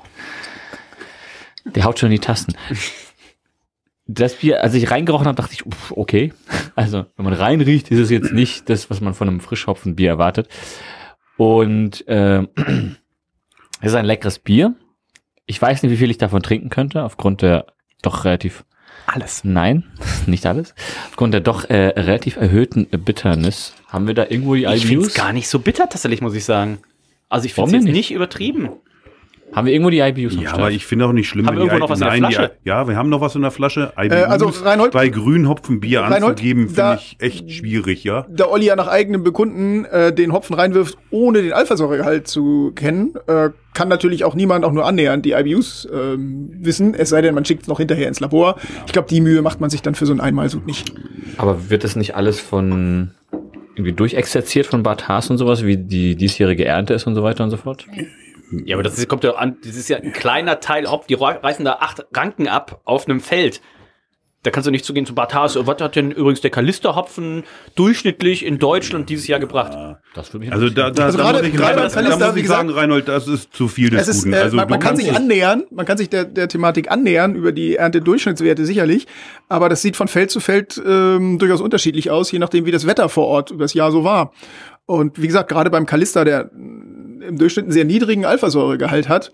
Der 1.64 1.84
haut 1.84 1.98
schon 1.98 2.12
in 2.12 2.20
die 2.20 2.24
Tasten. 2.24 2.54
Das 4.06 4.36
Bier, 4.36 4.62
als 4.62 4.72
ich 4.74 4.90
reingerochen 4.90 5.26
habe, 5.26 5.36
dachte 5.36 5.54
ich, 5.54 5.64
okay. 5.90 6.32
Also, 6.76 7.06
wenn 7.16 7.24
man 7.24 7.34
reinriecht, 7.34 7.90
ist 7.90 7.98
es 7.98 8.10
jetzt 8.10 8.32
nicht 8.32 8.70
das, 8.70 8.88
was 8.88 9.00
man 9.00 9.14
von 9.14 9.28
einem 9.28 9.40
Frischhopfenbier 9.40 10.10
erwartet. 10.10 10.48
Und 11.38 12.06
äh, 12.08 12.42
es 13.80 13.92
ist 13.92 13.94
ein 13.94 14.04
leckeres 14.04 14.38
Bier. 14.38 14.74
Ich 15.46 15.62
weiß 15.62 15.82
nicht, 15.82 15.92
wie 15.92 15.96
viel 15.96 16.10
ich 16.10 16.18
davon 16.18 16.42
trinken 16.42 16.68
könnte, 16.68 17.02
aufgrund 17.04 17.40
der 17.40 17.66
doch 18.02 18.26
relativ 18.26 18.64
alles. 19.06 19.42
Nein, 19.44 19.84
nicht 20.26 20.44
alles. 20.44 20.74
Aufgrund 21.08 21.32
der 21.32 21.40
doch 21.40 21.70
äh, 21.70 21.88
relativ 21.98 22.36
erhöhten 22.36 22.86
Bitternis. 22.86 23.72
Haben 23.86 24.06
wir 24.06 24.14
da 24.14 24.26
irgendwo 24.28 24.54
die 24.54 24.64
IBUs? 24.64 24.74
Ich 24.76 24.86
finde 24.86 25.06
es 25.06 25.14
gar 25.14 25.32
nicht 25.32 25.48
so 25.48 25.60
bitter, 25.60 25.88
tatsächlich, 25.88 26.20
muss 26.20 26.34
ich 26.34 26.44
sagen. 26.44 26.78
Also 27.30 27.46
ich 27.46 27.54
finde 27.54 27.78
es 27.78 27.84
nicht? 27.84 27.92
nicht 27.94 28.10
übertrieben. 28.10 28.70
Haben 29.52 29.66
wir 29.66 29.72
irgendwo 29.72 29.90
die 29.90 30.00
IBUs 30.00 30.36
Ja, 30.40 30.52
aber 30.52 30.70
ich 30.70 30.86
finde 30.86 31.06
auch 31.06 31.12
nicht 31.12 31.28
schlimm, 31.28 31.46
haben 31.46 31.56
wenn 31.56 31.64
wir 31.64 31.72
irgendwo 31.72 31.86
noch 31.86 31.90
was 31.90 32.00
in 32.00 32.06
der 32.06 32.30
Flasche? 32.30 32.50
Die, 32.64 32.68
ja, 32.68 32.86
wir 32.86 32.96
haben 32.96 33.08
noch 33.08 33.20
was 33.20 33.34
in 33.34 33.42
der 33.42 33.50
Flasche. 33.50 33.92
IBUs 33.98 34.16
äh, 34.16 34.22
also 34.22 34.46
Reinhold, 34.64 34.92
bei 34.92 35.08
Grünhopfenbier 35.08 36.04
anzugeben, 36.04 36.68
finde 36.68 36.98
ich 37.00 37.16
echt 37.18 37.50
schwierig, 37.50 38.04
ja. 38.04 38.26
Da 38.30 38.46
Olli 38.46 38.66
ja 38.66 38.76
nach 38.76 38.88
eigenem 38.88 39.24
Bekunden 39.24 39.84
äh, 39.86 40.12
den 40.12 40.32
Hopfen 40.32 40.54
reinwirft, 40.54 40.98
ohne 41.10 41.42
den 41.42 41.52
Alphasäuregehalt 41.52 42.28
zu 42.28 42.72
kennen, 42.74 43.14
äh, 43.26 43.50
kann 43.74 43.88
natürlich 43.88 44.24
auch 44.24 44.34
niemand 44.34 44.64
auch 44.64 44.72
nur 44.72 44.84
annähernd 44.84 45.24
die 45.24 45.32
IBUs 45.32 45.86
äh, 45.86 46.16
wissen, 46.18 46.94
es 46.94 47.08
sei 47.08 47.22
denn, 47.22 47.34
man 47.34 47.44
schickt 47.44 47.62
es 47.62 47.68
noch 47.68 47.78
hinterher 47.78 48.08
ins 48.08 48.20
Labor. 48.20 48.56
Ich 48.86 48.92
glaube, 48.92 49.08
die 49.08 49.20
Mühe 49.20 49.40
macht 49.40 49.60
man 49.60 49.70
sich 49.70 49.82
dann 49.82 49.94
für 49.94 50.06
so 50.06 50.12
ein 50.12 50.20
Einmalsud 50.20 50.66
nicht. 50.66 50.92
Aber 51.36 51.70
wird 51.70 51.84
das 51.84 51.96
nicht 51.96 52.14
alles 52.14 52.40
von 52.40 53.12
irgendwie 53.76 53.92
durchexerziert 53.92 54.66
von 54.66 54.82
Bart 54.82 55.06
Haas 55.08 55.30
und 55.30 55.38
sowas, 55.38 55.64
wie 55.64 55.76
die 55.76 56.16
diesjährige 56.16 56.64
Ernte 56.64 56.94
ist 56.94 57.06
und 57.06 57.14
so 57.14 57.22
weiter 57.22 57.44
und 57.44 57.50
so 57.50 57.56
fort? 57.56 57.86
Ja, 58.50 58.76
aber 58.76 58.82
das 58.82 58.98
ist, 58.98 59.08
kommt 59.08 59.24
ja 59.24 59.34
an, 59.34 59.56
das 59.64 59.76
ist 59.76 59.88
ja 59.88 59.98
ein 59.98 60.12
kleiner 60.12 60.60
Teil, 60.60 60.86
ob 60.86 61.06
die 61.06 61.14
reißen 61.14 61.64
da 61.64 61.74
acht 61.80 62.06
Ranken 62.14 62.48
ab 62.48 62.80
auf 62.84 63.06
einem 63.06 63.20
Feld. 63.20 63.60
Da 64.44 64.52
kannst 64.52 64.68
du 64.68 64.70
nicht 64.70 64.84
zugehen 64.84 65.04
zu 65.04 65.16
Bartas. 65.16 65.58
Was 65.60 65.80
hat 65.82 65.96
denn 65.96 66.12
übrigens 66.12 66.40
der 66.40 66.50
Kalisterhopfen 66.50 67.42
durchschnittlich 67.74 68.46
in 68.46 68.60
Deutschland 68.60 69.10
dieses 69.10 69.26
Jahr 69.26 69.40
gebracht? 69.40 69.98
Das 70.14 70.32
würde 70.32 70.44
mich 70.44 70.52
Also 70.52 70.70
da, 70.70 70.90
da, 70.90 71.06
also 71.06 71.18
da 71.18 71.24
gerade, 71.24 71.42
muss 71.42 71.54
ich, 71.54 71.60
Reinhold, 71.60 72.20
da 72.20 72.28
muss 72.28 72.36
ich 72.36 72.46
sagen, 72.46 72.70
Reinhold, 72.70 73.08
das 73.08 73.26
ist 73.26 73.52
zu 73.52 73.66
viel 73.66 73.90
des 73.90 74.06
ist, 74.06 74.22
Guten. 74.22 74.34
Äh, 74.34 74.38
also 74.38 74.56
man, 74.56 74.70
man 74.70 74.78
kann 74.78 74.96
sich 74.96 75.12
annähern, 75.12 75.64
man 75.72 75.84
kann 75.86 75.98
sich 75.98 76.08
der, 76.08 76.24
der 76.24 76.48
Thematik 76.48 76.88
annähern 76.88 77.34
über 77.34 77.50
die 77.50 77.74
Ernte-Durchschnittswerte 77.74 78.64
sicherlich, 78.64 79.08
aber 79.48 79.68
das 79.68 79.82
sieht 79.82 79.96
von 79.96 80.06
Feld 80.06 80.30
zu 80.30 80.38
Feld 80.38 80.80
ähm, 80.86 81.40
durchaus 81.40 81.60
unterschiedlich 81.60 82.12
aus, 82.12 82.30
je 82.30 82.38
nachdem, 82.38 82.64
wie 82.64 82.70
das 82.70 82.86
Wetter 82.86 83.08
vor 83.08 83.26
Ort 83.26 83.50
über 83.50 83.64
das 83.64 83.74
Jahr 83.74 83.90
so 83.90 84.04
war. 84.04 84.32
Und 84.86 85.20
wie 85.20 85.26
gesagt, 85.26 85.50
gerade 85.50 85.68
beim 85.68 85.84
Kalister, 85.84 86.24
der 86.24 86.50
im 87.28 87.38
Durchschnitt 87.38 87.66
einen 87.66 87.72
sehr 87.72 87.84
niedrigen 87.84 88.24
Alphasäuregehalt 88.24 89.08
hat, 89.08 89.32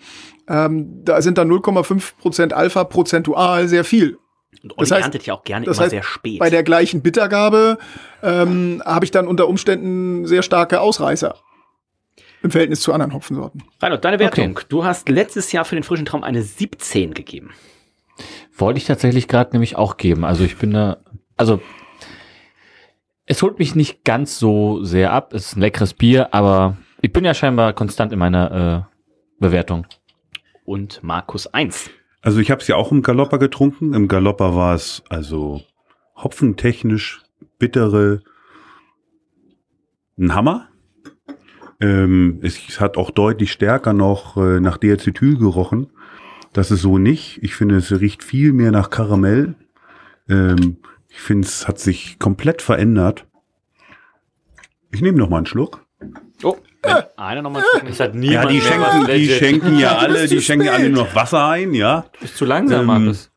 ähm, 0.48 1.04
da 1.04 1.22
sind 1.22 1.38
dann 1.38 1.50
0,5 1.50 2.16
Prozent 2.18 2.52
Alpha 2.52 2.84
prozentual 2.84 3.68
sehr 3.68 3.84
viel. 3.84 4.18
Und 4.62 4.78
Olli 4.78 4.88
das 4.88 4.90
heißt, 4.92 5.04
erntet 5.04 5.26
ja 5.26 5.34
auch 5.34 5.44
gerne 5.44 5.66
das 5.66 5.76
immer 5.76 5.84
heißt, 5.84 5.90
sehr 5.90 6.02
spät. 6.02 6.38
Bei 6.38 6.50
der 6.50 6.62
gleichen 6.62 7.02
Bittergabe 7.02 7.78
ähm, 8.22 8.82
habe 8.84 9.04
ich 9.04 9.10
dann 9.10 9.26
unter 9.26 9.48
Umständen 9.48 10.26
sehr 10.26 10.42
starke 10.42 10.80
Ausreißer. 10.80 11.36
im 12.42 12.50
Verhältnis 12.50 12.80
zu 12.80 12.92
anderen 12.92 13.14
Hopfensorten. 13.14 13.62
Reinhold, 13.80 14.04
deine 14.04 14.18
Wertung. 14.18 14.50
Okay. 14.52 14.66
Du 14.68 14.84
hast 14.84 15.08
letztes 15.08 15.50
Jahr 15.52 15.64
für 15.64 15.76
den 15.76 15.82
frischen 15.82 16.06
Traum 16.06 16.22
eine 16.22 16.42
17 16.42 17.14
gegeben. 17.14 17.50
Wollte 18.56 18.78
ich 18.78 18.84
tatsächlich 18.84 19.28
gerade 19.28 19.52
nämlich 19.52 19.76
auch 19.76 19.96
geben. 19.96 20.24
Also 20.24 20.44
ich 20.44 20.56
bin 20.56 20.70
da, 20.72 20.98
also 21.36 21.60
es 23.26 23.42
holt 23.42 23.58
mich 23.58 23.74
nicht 23.74 24.04
ganz 24.04 24.38
so 24.38 24.84
sehr 24.84 25.12
ab. 25.12 25.32
Es 25.32 25.46
ist 25.46 25.56
ein 25.56 25.60
leckeres 25.60 25.94
Bier, 25.94 26.34
aber 26.34 26.76
ich 27.04 27.12
bin 27.12 27.26
ja 27.26 27.34
scheinbar 27.34 27.74
konstant 27.74 28.14
in 28.14 28.18
meiner 28.18 28.88
äh, 28.88 29.38
Bewertung. 29.38 29.86
Und 30.64 31.02
Markus 31.02 31.46
1. 31.46 31.90
Also 32.22 32.38
ich 32.38 32.50
habe 32.50 32.62
es 32.62 32.66
ja 32.66 32.76
auch 32.76 32.92
im 32.92 33.02
Galopper 33.02 33.38
getrunken. 33.38 33.92
Im 33.92 34.08
Galopper 34.08 34.56
war 34.56 34.74
es 34.74 35.02
also 35.10 35.60
hopfentechnisch 36.16 37.20
bittere 37.58 38.22
ein 40.18 40.34
Hammer. 40.34 40.68
Ähm, 41.78 42.38
es 42.40 42.80
hat 42.80 42.96
auch 42.96 43.10
deutlich 43.10 43.52
stärker 43.52 43.92
noch 43.92 44.38
äh, 44.38 44.60
nach 44.60 44.78
Diacetyl 44.78 45.36
gerochen. 45.36 45.90
Das 46.54 46.70
ist 46.70 46.80
so 46.80 46.96
nicht. 46.96 47.38
Ich 47.42 47.54
finde, 47.54 47.76
es 47.76 47.92
riecht 47.92 48.24
viel 48.24 48.54
mehr 48.54 48.70
nach 48.70 48.88
Karamell. 48.88 49.56
Ähm, 50.30 50.78
ich 51.10 51.20
finde, 51.20 51.46
es 51.46 51.68
hat 51.68 51.78
sich 51.78 52.18
komplett 52.18 52.62
verändert. 52.62 53.26
Ich 54.90 55.02
nehme 55.02 55.18
noch 55.18 55.28
mal 55.28 55.36
einen 55.36 55.46
Schluck. 55.46 55.84
Oh, 56.42 56.56
äh, 56.84 57.02
einer 57.16 57.42
noch 57.42 57.50
mal 57.50 57.60
einen 57.60 57.68
Schluck. 57.70 57.88
Das 57.88 58.00
hat 58.00 58.14
ja, 58.16 58.46
die 58.46 58.60
schenken, 58.60 59.06
die 59.06 59.28
schenken 59.28 59.78
ja 59.78 59.96
alle, 59.98 60.26
die 60.26 60.40
schenken 60.40 60.68
alle 60.68 60.88
nur 60.90 61.04
noch 61.04 61.14
Wasser 61.14 61.46
ein, 61.48 61.74
ja. 61.74 62.06
Ist 62.20 62.36
zu 62.36 62.44
langsam, 62.44 62.80
ähm, 62.80 62.86
Markus. 62.86 63.30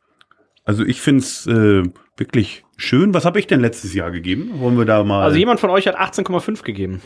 Also 0.63 0.83
ich 0.83 1.01
finde 1.01 1.21
es 1.21 1.47
äh, 1.47 1.83
wirklich 2.17 2.65
schön. 2.75 3.13
Was 3.13 3.25
habe 3.25 3.39
ich 3.39 3.47
denn 3.47 3.61
letztes 3.61 3.93
Jahr 3.93 4.11
gegeben? 4.11 4.59
Wollen 4.59 4.77
wir 4.77 4.85
da 4.85 5.03
mal. 5.03 5.23
Also 5.23 5.37
jemand 5.37 5.59
von 5.59 5.69
euch 5.69 5.87
hat 5.87 5.97
18,5 5.97 6.63
gegeben. 6.63 7.01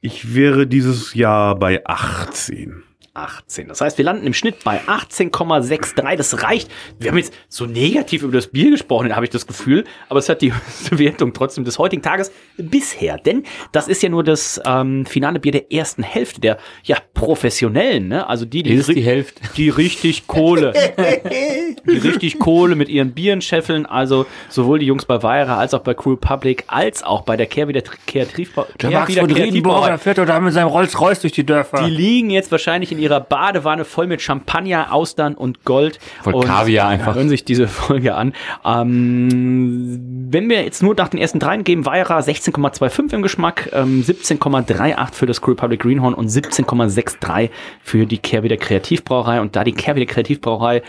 Ich 0.00 0.34
wäre 0.34 0.66
dieses 0.66 1.14
Jahr 1.14 1.58
bei 1.58 1.82
18. 1.86 2.82
18. 3.14 3.68
Das 3.68 3.80
heißt, 3.80 3.96
wir 3.96 4.04
landen 4.04 4.26
im 4.26 4.34
Schnitt 4.34 4.64
bei 4.64 4.80
18,63. 4.80 6.16
Das 6.16 6.42
reicht. 6.42 6.70
Wir 6.98 7.10
haben 7.10 7.18
jetzt 7.18 7.32
so 7.48 7.64
negativ 7.64 8.22
über 8.22 8.32
das 8.32 8.48
Bier 8.48 8.70
gesprochen, 8.70 9.14
habe 9.14 9.24
ich 9.24 9.30
das 9.30 9.46
Gefühl, 9.46 9.84
aber 10.08 10.18
es 10.18 10.28
hat 10.28 10.42
die 10.42 10.52
höchste 10.54 10.98
Wertung 10.98 11.32
trotzdem 11.32 11.64
des 11.64 11.78
heutigen 11.78 12.02
Tages 12.02 12.32
bisher. 12.56 13.16
Denn 13.18 13.44
das 13.72 13.86
ist 13.86 14.02
ja 14.02 14.08
nur 14.08 14.24
das 14.24 14.60
ähm, 14.64 15.06
finale 15.06 15.38
Bier 15.38 15.52
der 15.52 15.72
ersten 15.72 16.02
Hälfte, 16.02 16.40
der 16.40 16.58
ja 16.82 16.96
professionellen, 17.14 18.08
ne? 18.08 18.28
Also 18.28 18.44
die, 18.44 18.64
die, 18.64 18.82
die, 18.82 19.02
Hälfte. 19.02 19.40
die 19.56 19.68
richtig 19.68 20.26
Kohle, 20.26 20.72
die 21.86 21.98
richtig 21.98 22.40
Kohle 22.40 22.74
mit 22.74 22.88
ihren 22.88 23.12
Bieren 23.12 23.40
scheffeln. 23.40 23.86
Also 23.86 24.26
sowohl 24.48 24.80
die 24.80 24.86
Jungs 24.86 25.04
bei 25.04 25.22
Weira 25.22 25.56
als 25.58 25.72
auch 25.72 25.80
bei 25.80 25.94
Crew 25.94 26.16
Public 26.16 26.64
als 26.66 27.04
auch 27.04 27.22
bei 27.22 27.36
der 27.36 27.46
Kehrwieder 27.46 27.82
Kreativbau. 27.82 28.66
Der 28.82 28.90
Max 28.90 29.14
von 29.14 29.30
Riedenborger 29.30 29.98
fährt 29.98 30.18
da 30.18 30.40
mit 30.40 30.52
seinem 30.52 30.68
Rolls-Royce 30.68 31.20
durch 31.20 31.32
die 31.32 31.46
Dörfer. 31.46 31.84
Die 31.84 31.90
liegen 31.90 32.30
jetzt 32.30 32.50
wahrscheinlich 32.50 32.90
in 32.90 33.03
ihrer 33.04 33.20
Badewanne 33.20 33.84
voll 33.84 34.06
mit 34.06 34.20
Champagner, 34.20 34.92
Austern 34.92 35.34
und 35.34 35.64
Gold. 35.64 36.00
Voll 36.22 36.34
und 36.34 36.46
Kaviar 36.46 36.88
einfach. 36.88 37.14
Hören 37.14 37.28
sich 37.28 37.44
diese 37.44 37.68
Folge 37.68 38.14
an. 38.14 38.32
Ähm, 38.64 40.28
wenn 40.30 40.48
wir 40.48 40.64
jetzt 40.64 40.82
nur 40.82 40.94
nach 40.94 41.08
den 41.08 41.20
ersten 41.20 41.38
dreien 41.38 41.64
geben, 41.64 41.86
Weira 41.86 42.18
16,25 42.18 43.14
im 43.14 43.22
Geschmack, 43.22 43.70
ähm, 43.72 44.02
17,38 44.02 45.14
für 45.14 45.26
das 45.26 45.40
Crew 45.40 45.54
Public 45.54 45.80
Greenhorn 45.80 46.14
und 46.14 46.28
17,63 46.28 47.50
für 47.82 48.06
die 48.06 48.18
Kehrwieder 48.18 48.56
Kreativbrauerei. 48.56 49.40
Und 49.40 49.54
da 49.54 49.64
die 49.64 49.72
Kehrwieder 49.72 50.06
Kreativbrauerei 50.06 50.82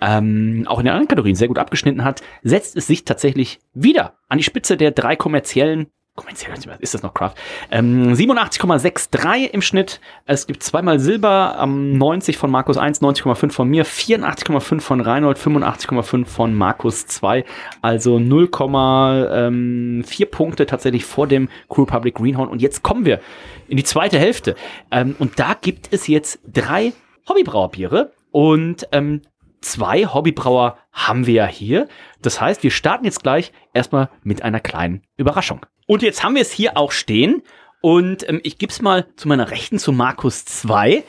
ähm, 0.00 0.64
auch 0.68 0.78
in 0.78 0.84
den 0.84 0.92
anderen 0.92 1.08
Kategorien 1.08 1.36
sehr 1.36 1.48
gut 1.48 1.58
abgeschnitten 1.58 2.04
hat, 2.04 2.22
setzt 2.42 2.76
es 2.76 2.86
sich 2.86 3.04
tatsächlich 3.04 3.58
wieder 3.74 4.14
an 4.28 4.38
die 4.38 4.44
Spitze 4.44 4.76
der 4.76 4.90
drei 4.90 5.16
kommerziellen 5.16 5.86
kommerziell 6.14 6.52
ist 6.80 6.94
das 6.94 7.02
noch 7.02 7.14
Craft. 7.14 7.34
Ähm, 7.70 8.12
87,63 8.12 9.46
im 9.46 9.62
Schnitt. 9.62 10.00
Es 10.26 10.46
gibt 10.46 10.62
zweimal 10.62 11.00
Silber, 11.00 11.58
ähm, 11.60 11.96
90 11.96 12.36
von 12.36 12.50
Markus 12.50 12.76
1, 12.76 13.00
90,5 13.00 13.52
von 13.52 13.68
mir, 13.68 13.86
84,5 13.86 14.80
von 14.80 15.00
Reinhold, 15.00 15.38
85,5 15.38 16.26
von 16.26 16.54
Markus 16.54 17.06
2. 17.06 17.44
Also 17.80 18.16
0,4 18.16 19.46
ähm, 19.46 20.04
Punkte 20.30 20.66
tatsächlich 20.66 21.04
vor 21.04 21.26
dem 21.26 21.48
Cool 21.74 21.86
Public 21.86 22.16
Greenhorn. 22.16 22.48
Und 22.48 22.60
jetzt 22.60 22.82
kommen 22.82 23.06
wir 23.06 23.20
in 23.68 23.78
die 23.78 23.84
zweite 23.84 24.18
Hälfte. 24.18 24.54
Ähm, 24.90 25.16
und 25.18 25.38
da 25.38 25.54
gibt 25.58 25.92
es 25.92 26.08
jetzt 26.08 26.40
drei 26.46 26.92
Hobbybrauerbiere. 27.28 28.12
Und 28.30 28.86
ähm, 28.92 29.22
zwei 29.62 30.04
Hobbybrauer 30.06 30.76
haben 30.92 31.26
wir 31.26 31.34
ja 31.34 31.46
hier. 31.46 31.88
Das 32.20 32.40
heißt, 32.40 32.62
wir 32.62 32.70
starten 32.70 33.06
jetzt 33.06 33.22
gleich 33.22 33.52
erstmal 33.72 34.10
mit 34.22 34.42
einer 34.42 34.60
kleinen 34.60 35.02
Überraschung. 35.16 35.64
Und 35.86 36.02
jetzt 36.02 36.22
haben 36.22 36.34
wir 36.34 36.42
es 36.42 36.52
hier 36.52 36.76
auch 36.76 36.92
stehen. 36.92 37.42
Und 37.80 38.28
ähm, 38.28 38.40
ich 38.42 38.58
gebe 38.58 38.72
es 38.72 38.80
mal 38.80 39.06
zu 39.16 39.28
meiner 39.28 39.50
Rechten 39.50 39.78
zu 39.78 39.92
Markus 39.92 40.44
2. 40.44 41.04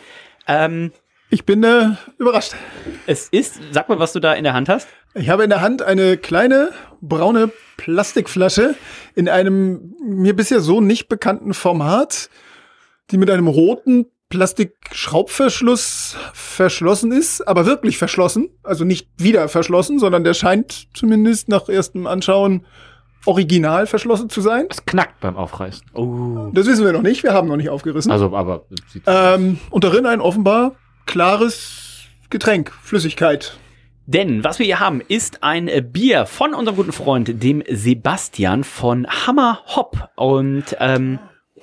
Ähm, 0.48 0.92
ich 1.30 1.46
bin 1.46 1.64
äh, 1.64 1.92
überrascht. 2.18 2.54
Es 3.08 3.30
ist, 3.30 3.60
sag 3.72 3.90
mal, 3.90 4.00
was 4.00 4.14
du 4.14 4.20
da 4.20 4.34
in 4.34 4.44
der 4.44 4.54
Hand 4.54 4.70
hast. 4.70 4.88
Ich 5.16 5.30
habe 5.30 5.44
in 5.44 5.50
der 5.50 5.62
Hand 5.62 5.82
eine 5.82 6.18
kleine 6.18 6.72
braune 7.02 7.52
Plastikflasche 7.78 8.76
in 9.16 9.30
einem 9.30 9.96
mir 10.04 10.36
bisher 10.36 10.60
so 10.60 10.82
nicht 10.82 11.08
bekannten 11.08 11.54
Format, 11.54 12.30
die 13.12 13.18
mit 13.18 13.30
einem 13.30 13.48
roten 13.48 14.08
Plastikschraubverschluss 14.30 16.18
verschlossen 16.34 17.12
ist, 17.12 17.48
aber 17.48 17.68
wirklich 17.68 18.00
verschlossen, 18.00 18.50
also 18.64 18.84
nicht 18.84 19.08
wieder 19.18 19.48
verschlossen, 19.50 20.00
sondern 20.00 20.24
der 20.24 20.34
scheint 20.34 20.88
zumindest 20.96 21.50
nach 21.50 21.70
erstem 21.70 22.08
Anschauen 22.08 22.66
original 23.26 23.88
verschlossen 23.88 24.30
zu 24.30 24.42
sein. 24.42 24.68
Es 24.70 24.86
knackt 24.86 25.20
beim 25.20 25.36
Aufreißen. 25.36 25.86
Oh. 25.94 26.50
Das 26.54 26.68
wissen 26.68 26.86
wir 26.86 26.92
noch 26.92 27.02
nicht, 27.02 27.24
wir 27.24 27.34
haben 27.34 27.48
noch 27.48 27.58
nicht 27.58 27.70
aufgerissen. 27.70 28.12
Also, 28.12 28.36
aber 28.36 28.66
ähm, 29.06 29.60
und 29.70 29.84
darin 29.84 30.06
ein 30.06 30.22
offenbar 30.22 30.76
klares 31.06 32.06
Getränk, 32.30 32.72
Flüssigkeit. 32.82 33.58
Denn 34.06 34.44
was 34.44 34.60
wir 34.60 34.66
hier 34.66 34.82
haben, 34.82 35.02
ist 35.02 35.44
ein 35.44 35.70
Bier 35.92 36.26
von 36.26 36.54
unserem 36.54 36.76
guten 36.76 36.92
Freund, 36.92 37.42
dem 37.42 37.64
Sebastian 37.70 38.66
von 38.66 39.08
Hammer 39.08 39.62
Hop. 39.76 40.10
Und 40.16 40.76
ähm, 40.80 41.20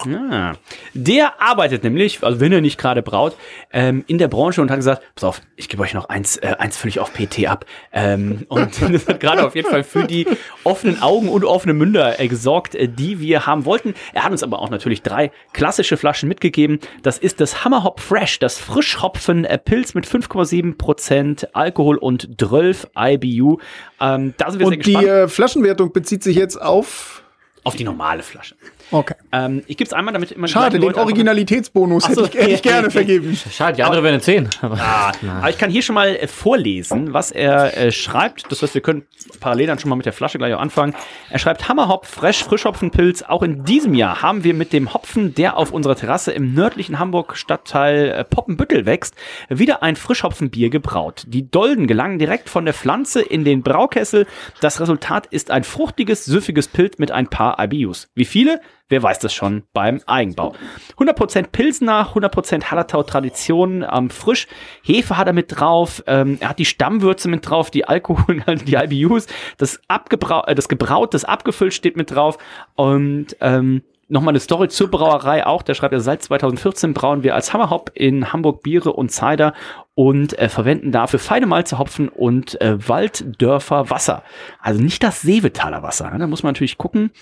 Ah. 0.06 0.54
Der 0.94 1.40
arbeitet 1.40 1.84
nämlich, 1.84 2.22
also 2.22 2.40
wenn 2.40 2.52
er 2.52 2.60
nicht 2.60 2.78
gerade 2.78 3.02
braut, 3.02 3.36
ähm, 3.72 4.04
in 4.06 4.18
der 4.18 4.28
Branche 4.28 4.62
und 4.62 4.70
hat 4.70 4.78
gesagt, 4.78 5.02
pass 5.14 5.24
auf, 5.24 5.42
ich 5.56 5.68
gebe 5.68 5.82
euch 5.82 5.94
noch 5.94 6.08
eins, 6.08 6.36
äh, 6.38 6.56
eins 6.58 6.76
völlig 6.76 7.00
auf 7.00 7.12
PT 7.12 7.46
ab. 7.46 7.66
Ähm, 7.92 8.46
und 8.48 8.80
das 8.92 9.06
hat 9.06 9.20
gerade 9.20 9.46
auf 9.46 9.54
jeden 9.54 9.68
Fall 9.68 9.84
für 9.84 10.04
die 10.04 10.26
offenen 10.64 11.02
Augen 11.02 11.28
und 11.28 11.44
offene 11.44 11.74
Münder 11.74 12.18
äh, 12.20 12.28
gesorgt, 12.28 12.74
äh, 12.74 12.88
die 12.88 13.20
wir 13.20 13.46
haben 13.46 13.64
wollten. 13.64 13.94
Er 14.12 14.24
hat 14.24 14.32
uns 14.32 14.42
aber 14.42 14.60
auch 14.60 14.70
natürlich 14.70 15.02
drei 15.02 15.30
klassische 15.52 15.96
Flaschen 15.96 16.28
mitgegeben. 16.28 16.80
Das 17.02 17.18
ist 17.18 17.40
das 17.40 17.64
Hammerhop 17.64 18.00
Fresh, 18.00 18.38
das 18.38 18.58
Frischhopfen 18.58 19.44
äh, 19.44 19.58
Pilz 19.58 19.94
mit 19.94 20.06
5,7 20.06 20.76
Prozent 20.76 21.54
Alkohol 21.54 21.96
und 21.96 22.28
12 22.38 22.88
IBU. 22.96 23.58
Ähm, 24.00 24.34
da 24.36 24.50
sind 24.50 24.60
wir 24.60 24.66
und 24.66 24.72
sehr 24.72 24.82
gespannt. 24.82 25.04
die 25.04 25.08
äh, 25.08 25.28
Flaschenwertung 25.28 25.92
bezieht 25.92 26.22
sich 26.22 26.36
jetzt 26.36 26.60
auf 26.60 27.22
auf 27.64 27.76
die 27.76 27.84
normale 27.84 28.22
Flasche. 28.22 28.54
Okay. 28.92 29.14
Ähm, 29.32 29.62
ich 29.66 29.76
gebe 29.76 29.86
es 29.86 29.92
einmal, 29.92 30.12
damit 30.12 30.32
immer 30.32 30.48
Schade, 30.48 30.78
den 30.78 30.94
Originalitätsbonus 30.94 32.08
hätte, 32.08 32.14
so, 32.20 32.24
ich, 32.26 32.34
hätte 32.34 32.50
ich 32.50 32.62
gerne 32.62 32.90
vergeben. 32.90 33.36
Schade, 33.36 33.76
die 33.76 33.82
andere 33.82 34.02
wäre 34.02 34.14
eine 34.14 34.22
10. 34.22 34.48
Aber, 34.62 34.76
ah, 34.80 35.12
aber 35.38 35.50
ich 35.50 35.58
kann 35.58 35.70
hier 35.70 35.82
schon 35.82 35.94
mal 35.94 36.16
äh, 36.16 36.26
vorlesen, 36.26 37.12
was 37.12 37.30
er 37.30 37.76
äh, 37.76 37.92
schreibt. 37.92 38.50
Das 38.50 38.62
heißt, 38.62 38.74
wir 38.74 38.80
können 38.80 39.04
parallel 39.38 39.68
dann 39.68 39.78
schon 39.78 39.90
mal 39.90 39.96
mit 39.96 40.06
der 40.06 40.12
Flasche 40.12 40.38
gleich 40.38 40.54
auch 40.54 40.60
anfangen. 40.60 40.94
Er 41.28 41.38
schreibt 41.38 41.68
Hammerhop, 41.68 42.06
Fresh, 42.06 42.44
Frischhopfenpilz. 42.44 43.22
Auch 43.22 43.42
in 43.42 43.64
diesem 43.64 43.94
Jahr 43.94 44.22
haben 44.22 44.42
wir 44.42 44.54
mit 44.54 44.72
dem 44.72 44.92
Hopfen, 44.92 45.34
der 45.34 45.56
auf 45.56 45.72
unserer 45.72 45.94
Terrasse 45.94 46.32
im 46.32 46.54
nördlichen 46.54 46.98
Hamburg-Stadtteil 46.98 48.08
äh, 48.10 48.24
Poppenbüttel 48.24 48.86
wächst, 48.86 49.14
wieder 49.48 49.82
ein 49.82 49.96
Frischhopfenbier 49.96 50.70
gebraut. 50.70 51.24
Die 51.28 51.48
Dolden 51.48 51.86
gelangen 51.86 52.18
direkt 52.18 52.48
von 52.48 52.64
der 52.64 52.74
Pflanze 52.74 53.22
in 53.22 53.44
den 53.44 53.62
Braukessel. 53.62 54.26
Das 54.60 54.80
Resultat 54.80 55.26
ist 55.26 55.50
ein 55.50 55.64
fruchtiges, 55.64 56.24
süffiges 56.24 56.68
Pilz 56.68 56.98
mit 56.98 57.12
ein 57.12 57.28
paar 57.28 57.62
IBUs. 57.62 58.08
Wie 58.14 58.24
viele? 58.24 58.60
Wer 58.90 59.02
weiß 59.02 59.20
das 59.20 59.32
schon 59.32 59.62
beim 59.72 60.00
Eigenbau. 60.06 60.54
100% 60.98 61.46
Pilsner, 61.52 62.12
100% 62.12 62.64
Hallertau 62.70 63.04
Tradition, 63.04 63.86
ähm, 63.90 64.10
frisch. 64.10 64.48
Hefe 64.82 65.16
hat 65.16 65.28
er 65.28 65.32
mit 65.32 65.46
drauf, 65.48 66.02
ähm, 66.06 66.38
er 66.40 66.50
hat 66.50 66.58
die 66.58 66.64
Stammwürze 66.64 67.28
mit 67.28 67.48
drauf, 67.48 67.70
die 67.70 67.86
Alkohol, 67.86 68.42
die 68.66 68.74
IBUs, 68.74 69.26
das, 69.58 69.80
Abgebrau 69.88 70.44
äh, 70.44 70.54
das 70.54 70.68
Gebraut, 70.68 71.14
das 71.14 71.24
abgefüllt 71.24 71.72
steht 71.72 71.96
mit 71.96 72.10
drauf 72.10 72.36
und 72.74 73.36
ähm, 73.40 73.82
Nochmal 74.12 74.32
eine 74.32 74.40
Story 74.40 74.66
zur 74.68 74.90
Brauerei 74.90 75.46
auch. 75.46 75.62
Der 75.62 75.74
schreibt, 75.74 75.94
er 75.94 76.00
seit 76.00 76.20
2014 76.20 76.94
brauen 76.94 77.22
wir 77.22 77.36
als 77.36 77.52
Hammerhop 77.52 77.92
in 77.94 78.32
Hamburg 78.32 78.64
Biere 78.64 78.92
und 78.92 79.12
Cider 79.12 79.54
und 79.94 80.36
äh, 80.36 80.48
verwenden 80.48 80.90
dafür 80.90 81.20
feine 81.20 81.46
Malze, 81.46 81.78
Hopfen 81.78 82.08
und 82.08 82.60
äh, 82.60 82.76
Walddörfer 82.88 83.88
Wasser. 83.88 84.24
Also 84.60 84.82
nicht 84.82 85.04
das 85.04 85.22
Seevetaler 85.22 85.84
Wasser. 85.84 86.10
Ne? 86.10 86.18
Da 86.18 86.26
muss 86.26 86.42
man 86.42 86.54
natürlich 86.54 86.76
gucken, 86.76 87.12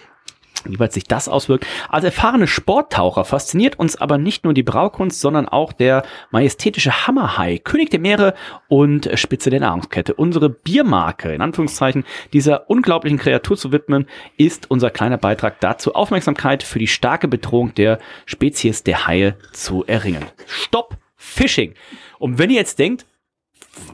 wie 0.65 0.79
weit 0.79 0.93
sich 0.93 1.05
das 1.05 1.29
auswirkt. 1.29 1.67
Als 1.89 2.05
erfahrene 2.05 2.47
Sporttaucher 2.47 3.25
fasziniert 3.25 3.79
uns 3.79 3.97
aber 3.97 4.19
nicht 4.19 4.45
nur 4.45 4.55
die 4.55 4.63
Braukunst, 4.63 5.21
sondern 5.21 5.49
auch 5.49 5.73
der 5.73 6.03
majestätische 6.31 7.07
Hammerhai, 7.07 7.59
König 7.59 7.91
der 7.91 8.01
Meere 8.01 8.35
und 8.69 9.11
Spitze 9.15 9.51
der 9.51 9.61
Nahrungskette. 9.61 10.15
Unsere 10.15 10.49
Biermarke, 10.51 11.33
in 11.33 11.43
Anführungszeichen, 11.43 12.05
dieser 12.33 12.69
unglaublichen 12.71 13.19
Kreatur 13.19 13.57
zu 13.57 13.73
widmen, 13.73 14.07
ist 14.37 14.71
unser 14.71 14.91
kleiner 14.91 15.19
Beitrag 15.19 15.61
dazu, 15.61 15.95
Aufmerksamkeit 15.95 16.63
für 16.63 16.79
die 16.79 16.87
starke 16.87 17.29
Bedrohung 17.29 17.75
der 17.75 17.99
Spezies 18.27 18.83
der 18.83 19.07
Haie 19.07 19.37
zu 19.53 19.85
erringen. 19.87 20.25
Stop 20.47 20.97
Fishing. 21.17 21.75
Und 22.19 22.39
wenn 22.39 22.51
ihr 22.51 22.57
jetzt 22.57 22.79
denkt, 22.79 23.07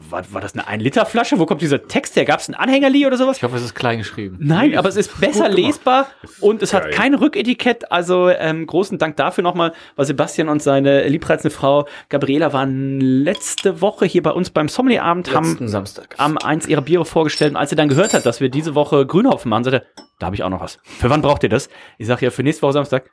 war, 0.09 0.23
war 0.31 0.41
das 0.41 0.53
eine 0.55 0.67
1-Liter-Flasche? 0.67 1.39
Wo 1.39 1.45
kommt 1.45 1.61
dieser 1.61 1.87
Text 1.87 2.15
her? 2.15 2.25
Gab 2.25 2.39
es 2.39 2.47
einen 2.47 2.55
Anhängerli 2.55 3.05
oder 3.05 3.17
sowas? 3.17 3.37
Ich 3.37 3.43
hoffe, 3.43 3.55
es 3.57 3.63
ist 3.63 3.75
klein 3.75 3.97
geschrieben. 3.97 4.37
Nein, 4.39 4.71
nee, 4.71 4.77
aber 4.77 4.89
es 4.89 4.95
ist 4.95 5.19
besser 5.19 5.49
lesbar 5.49 6.07
und 6.39 6.61
es 6.61 6.71
geil. 6.71 6.83
hat 6.83 6.91
kein 6.91 7.13
Rücketikett. 7.13 7.91
Also 7.91 8.29
ähm, 8.29 8.67
großen 8.67 8.97
Dank 8.97 9.17
dafür 9.17 9.43
nochmal, 9.43 9.73
weil 9.95 10.05
Sebastian 10.05 10.49
und 10.49 10.61
seine 10.61 11.07
liebreizende 11.07 11.55
Frau 11.55 11.87
Gabriela 12.09 12.53
waren 12.53 12.99
letzte 12.99 13.81
Woche 13.81 14.05
hier 14.05 14.23
bei 14.23 14.31
uns 14.31 14.49
beim 14.49 14.67
Sommelierabend, 14.67 15.33
haben 15.33 15.67
Samstag. 15.67 16.15
haben 16.17 16.37
eins 16.37 16.67
ihrer 16.67 16.81
Biere 16.81 17.05
vorgestellt 17.05 17.51
und 17.51 17.57
als 17.57 17.69
sie 17.69 17.75
dann 17.75 17.89
gehört 17.89 18.13
hat, 18.13 18.25
dass 18.25 18.41
wir 18.41 18.49
diese 18.49 18.75
Woche 18.75 19.05
Grünhopfen 19.05 19.49
machen, 19.49 19.63
sagte 19.63 19.85
da 20.19 20.27
habe 20.27 20.35
ich 20.35 20.43
auch 20.43 20.49
noch 20.49 20.61
was. 20.61 20.79
Für 20.83 21.09
wann 21.09 21.21
braucht 21.21 21.43
ihr 21.43 21.49
das? 21.49 21.69
Ich 21.97 22.07
sage 22.07 22.25
ja, 22.25 22.31
für 22.31 22.43
nächste 22.43 22.61
Woche 22.61 22.73
Samstag. 22.73 23.09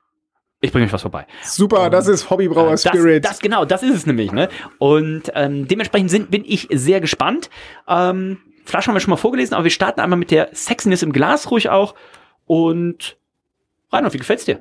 Ich 0.64 0.70
bringe 0.70 0.86
euch 0.86 0.92
was 0.92 1.02
vorbei. 1.02 1.26
Super, 1.42 1.90
das 1.90 2.06
ist 2.06 2.30
Hobbybrauer 2.30 2.78
Spirit. 2.78 3.24
Das, 3.24 3.32
das, 3.32 3.40
genau, 3.40 3.64
das 3.64 3.82
ist 3.82 3.94
es 3.96 4.06
nämlich. 4.06 4.30
Ne? 4.30 4.48
Und 4.78 5.24
ähm, 5.34 5.66
dementsprechend 5.66 6.08
sind, 6.08 6.30
bin 6.30 6.44
ich 6.46 6.68
sehr 6.70 7.00
gespannt. 7.00 7.50
Ähm, 7.88 8.38
Flasche 8.64 8.86
haben 8.86 8.94
wir 8.94 9.00
schon 9.00 9.10
mal 9.10 9.16
vorgelesen, 9.16 9.54
aber 9.54 9.64
wir 9.64 9.72
starten 9.72 10.00
einmal 10.00 10.20
mit 10.20 10.30
der 10.30 10.50
Sexiness 10.54 11.02
im 11.02 11.12
Glas 11.12 11.50
ruhig 11.50 11.68
auch. 11.68 11.96
Und 12.46 13.16
Reinhold, 13.90 14.14
wie 14.14 14.18
gefällt's 14.18 14.44
dir? 14.44 14.60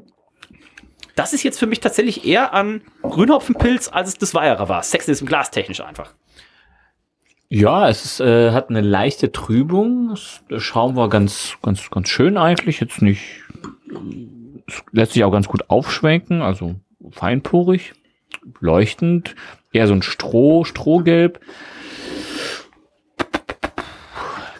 Das 1.15 1.33
ist 1.33 1.43
jetzt 1.43 1.59
für 1.59 1.67
mich 1.67 1.81
tatsächlich 1.81 2.25
eher 2.25 2.51
an 2.55 2.81
Grünhopfenpilz, 3.03 3.89
als 3.89 4.09
es 4.09 4.17
das 4.17 4.33
Weierer 4.33 4.69
war. 4.69 4.81
Sexiness 4.81 5.21
im 5.21 5.27
Glas 5.27 5.51
technisch 5.51 5.81
einfach. 5.81 6.15
Ja, 7.47 7.87
es 7.89 8.05
ist, 8.05 8.21
äh, 8.21 8.53
hat 8.53 8.71
eine 8.71 8.81
leichte 8.81 9.31
Trübung. 9.31 10.15
Der 10.49 10.59
Schaum 10.59 10.95
war 10.95 11.09
ganz, 11.09 11.57
ganz, 11.61 11.91
ganz 11.91 12.09
schön 12.09 12.37
eigentlich. 12.37 12.79
Jetzt 12.79 13.03
nicht 13.03 13.21
lässt 14.91 15.13
sich 15.13 15.23
auch 15.23 15.31
ganz 15.31 15.47
gut 15.47 15.69
aufschwenken, 15.69 16.41
also 16.41 16.75
feinporig, 17.11 17.93
leuchtend, 18.59 19.35
eher 19.71 19.87
so 19.87 19.93
ein 19.93 20.01
Stroh, 20.01 20.63
Strohgelb. 20.63 21.39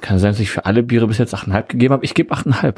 Kann 0.01 0.20
sein, 0.20 0.32
dass 0.32 0.39
ich 0.39 0.49
für 0.49 0.66
alle 0.66 0.84
Biere 0.84 1.07
bis 1.07 1.20
jetzt 1.20 1.36
8,5 1.36 1.68
gegeben 1.68 1.93
habe. 1.93 2.05
Ich 2.05 2.14
gebe 2.14 2.34
8,5. 2.34 2.76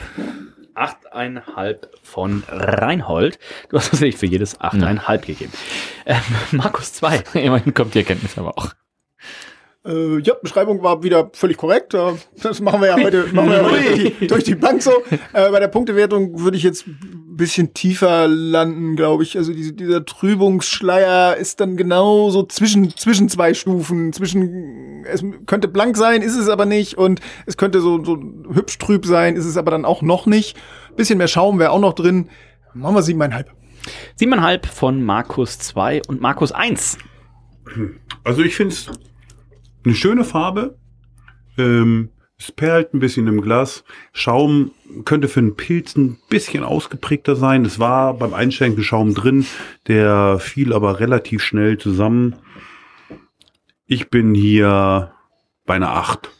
8,5 0.75 1.77
von 2.01 2.43
Reinhold. 2.47 3.39
Du 3.69 3.77
hast 3.77 3.91
tatsächlich 3.91 4.17
für 4.17 4.25
jedes 4.25 4.59
8,5 4.59 5.11
ja. 5.11 5.17
gegeben. 5.17 5.53
Ähm, 6.05 6.21
Markus 6.51 6.93
2. 6.93 7.23
Immerhin 7.33 7.73
kommt 7.73 7.93
die 7.93 7.99
Erkenntnis 7.99 8.37
aber 8.37 8.57
auch. 8.57 8.73
Äh, 9.85 10.19
ja, 10.19 10.33
Beschreibung 10.41 10.81
war 10.81 11.03
wieder 11.03 11.29
völlig 11.33 11.57
korrekt. 11.57 11.93
Das 11.93 12.61
machen 12.61 12.81
wir 12.81 12.87
ja 12.87 12.95
heute, 12.95 13.27
machen 13.33 13.49
wir 13.49 13.57
ja 13.57 13.63
heute 13.63 13.83
durch, 13.83 14.17
die, 14.19 14.27
durch 14.27 14.43
die 14.45 14.55
Bank 14.55 14.81
so. 14.81 14.91
Äh, 15.33 15.51
bei 15.51 15.59
der 15.59 15.67
Punktewertung 15.67 16.39
würde 16.39 16.55
ich 16.55 16.63
jetzt 16.63 16.87
ein 16.87 17.35
bisschen 17.35 17.73
tiefer 17.73 18.27
landen, 18.29 18.95
glaube 18.95 19.23
ich. 19.23 19.37
Also 19.37 19.51
diese, 19.51 19.73
dieser 19.73 20.05
Trübungsschleier 20.05 21.35
ist 21.35 21.59
dann 21.59 21.75
genau 21.75 22.29
so 22.29 22.43
zwischen, 22.43 22.95
zwischen 22.95 23.27
zwei 23.27 23.53
Stufen. 23.53 24.13
Zwischen, 24.13 25.03
es 25.05 25.23
könnte 25.47 25.67
blank 25.67 25.97
sein, 25.97 26.21
ist 26.21 26.37
es 26.37 26.47
aber 26.47 26.65
nicht. 26.65 26.97
Und 26.97 27.19
es 27.45 27.57
könnte 27.57 27.81
so, 27.81 28.03
so 28.03 28.17
hübsch 28.53 28.77
trüb 28.77 29.05
sein, 29.05 29.35
ist 29.35 29.45
es 29.45 29.57
aber 29.57 29.71
dann 29.71 29.83
auch 29.83 30.01
noch 30.01 30.25
nicht. 30.27 30.57
Bisschen 30.95 31.17
mehr 31.17 31.27
Schaum 31.27 31.59
wäre 31.59 31.71
auch 31.71 31.81
noch 31.81 31.93
drin. 31.93 32.29
Machen 32.73 32.95
wir 32.95 33.03
siebeneinhalb. 33.03 33.51
Siebeneinhalb 34.15 34.65
von 34.65 35.03
Markus 35.03 35.59
2 35.59 36.03
und 36.07 36.21
Markus 36.21 36.53
1. 36.53 36.97
Also 38.23 38.43
ich 38.43 38.55
finde 38.55 38.73
es 38.73 38.89
eine 39.85 39.95
schöne 39.95 40.23
Farbe. 40.23 40.77
Ähm, 41.57 42.09
es 42.37 42.51
perlt 42.51 42.93
ein 42.93 42.99
bisschen 42.99 43.27
im 43.27 43.41
Glas. 43.41 43.83
Schaum 44.11 44.71
könnte 45.05 45.27
für 45.27 45.39
einen 45.39 45.55
Pilz 45.55 45.95
ein 45.95 46.17
bisschen 46.29 46.63
ausgeprägter 46.63 47.35
sein. 47.35 47.63
Es 47.63 47.79
war 47.79 48.15
beim 48.15 48.33
Einschenken 48.33 48.83
Schaum 48.83 49.13
drin, 49.13 49.45
der 49.87 50.39
fiel 50.39 50.73
aber 50.73 50.99
relativ 50.99 51.41
schnell 51.41 51.77
zusammen. 51.77 52.35
Ich 53.85 54.09
bin 54.09 54.33
hier 54.33 55.13
bei 55.65 55.75
einer 55.75 55.91
8. 55.91 56.31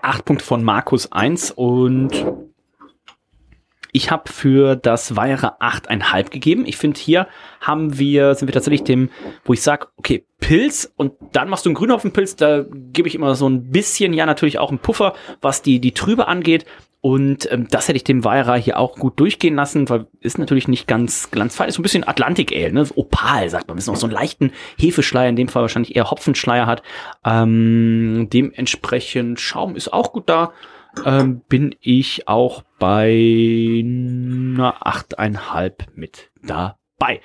8 0.00 0.24
Punkte 0.24 0.44
von 0.44 0.64
Markus 0.64 1.12
1 1.12 1.52
und 1.52 2.26
ich 3.92 4.10
habe 4.10 4.32
für 4.32 4.74
das 4.74 5.16
Weierer 5.16 5.60
8,5 5.60 6.30
gegeben. 6.30 6.64
Ich 6.66 6.78
finde, 6.78 6.98
hier 6.98 7.28
haben 7.60 7.98
wir, 7.98 8.34
sind 8.34 8.48
wir 8.48 8.54
tatsächlich 8.54 8.84
dem, 8.84 9.10
wo 9.44 9.52
ich 9.52 9.62
sage, 9.62 9.86
okay, 9.96 10.24
Pilz 10.40 10.92
und 10.96 11.12
dann 11.32 11.50
machst 11.50 11.66
du 11.66 11.70
einen 11.70 11.74
Grünhopfenpilz, 11.74 12.36
da 12.36 12.64
gebe 12.92 13.06
ich 13.06 13.14
immer 13.14 13.34
so 13.34 13.48
ein 13.48 13.70
bisschen, 13.70 14.14
ja, 14.14 14.24
natürlich 14.24 14.58
auch 14.58 14.70
einen 14.70 14.78
Puffer, 14.78 15.14
was 15.42 15.60
die, 15.60 15.78
die 15.78 15.92
Trübe 15.92 16.26
angeht. 16.26 16.64
Und 17.02 17.50
ähm, 17.50 17.66
das 17.68 17.88
hätte 17.88 17.96
ich 17.96 18.04
dem 18.04 18.24
Weierer 18.24 18.56
hier 18.56 18.78
auch 18.78 18.94
gut 18.94 19.18
durchgehen 19.18 19.56
lassen, 19.56 19.88
weil 19.88 20.06
ist 20.20 20.38
natürlich 20.38 20.68
nicht 20.68 20.86
ganz 20.86 21.32
glanzfrei, 21.32 21.66
ist 21.66 21.74
so 21.74 21.80
ein 21.80 21.82
bisschen 21.82 22.06
Atlantik 22.06 22.52
Ale, 22.52 22.72
ne? 22.72 22.86
Opal, 22.94 23.50
sagt 23.50 23.66
man. 23.66 23.76
Ist 23.76 23.88
noch 23.88 23.96
so 23.96 24.06
einen 24.06 24.14
leichten 24.14 24.52
Hefeschleier, 24.78 25.28
in 25.28 25.34
dem 25.34 25.48
Fall 25.48 25.62
wahrscheinlich 25.62 25.96
eher 25.96 26.10
Hopfenschleier 26.10 26.66
hat. 26.66 26.82
Ähm, 27.24 28.28
dementsprechend 28.32 29.40
Schaum 29.40 29.74
ist 29.74 29.92
auch 29.92 30.12
gut 30.12 30.28
da 30.28 30.52
ähm, 31.04 31.42
bin 31.48 31.74
ich 31.80 32.28
auch 32.28 32.62
bei 32.78 33.10
einer 33.82 34.86
8,5 34.86 35.72
mit 35.94 36.30
dabei. 36.42 37.20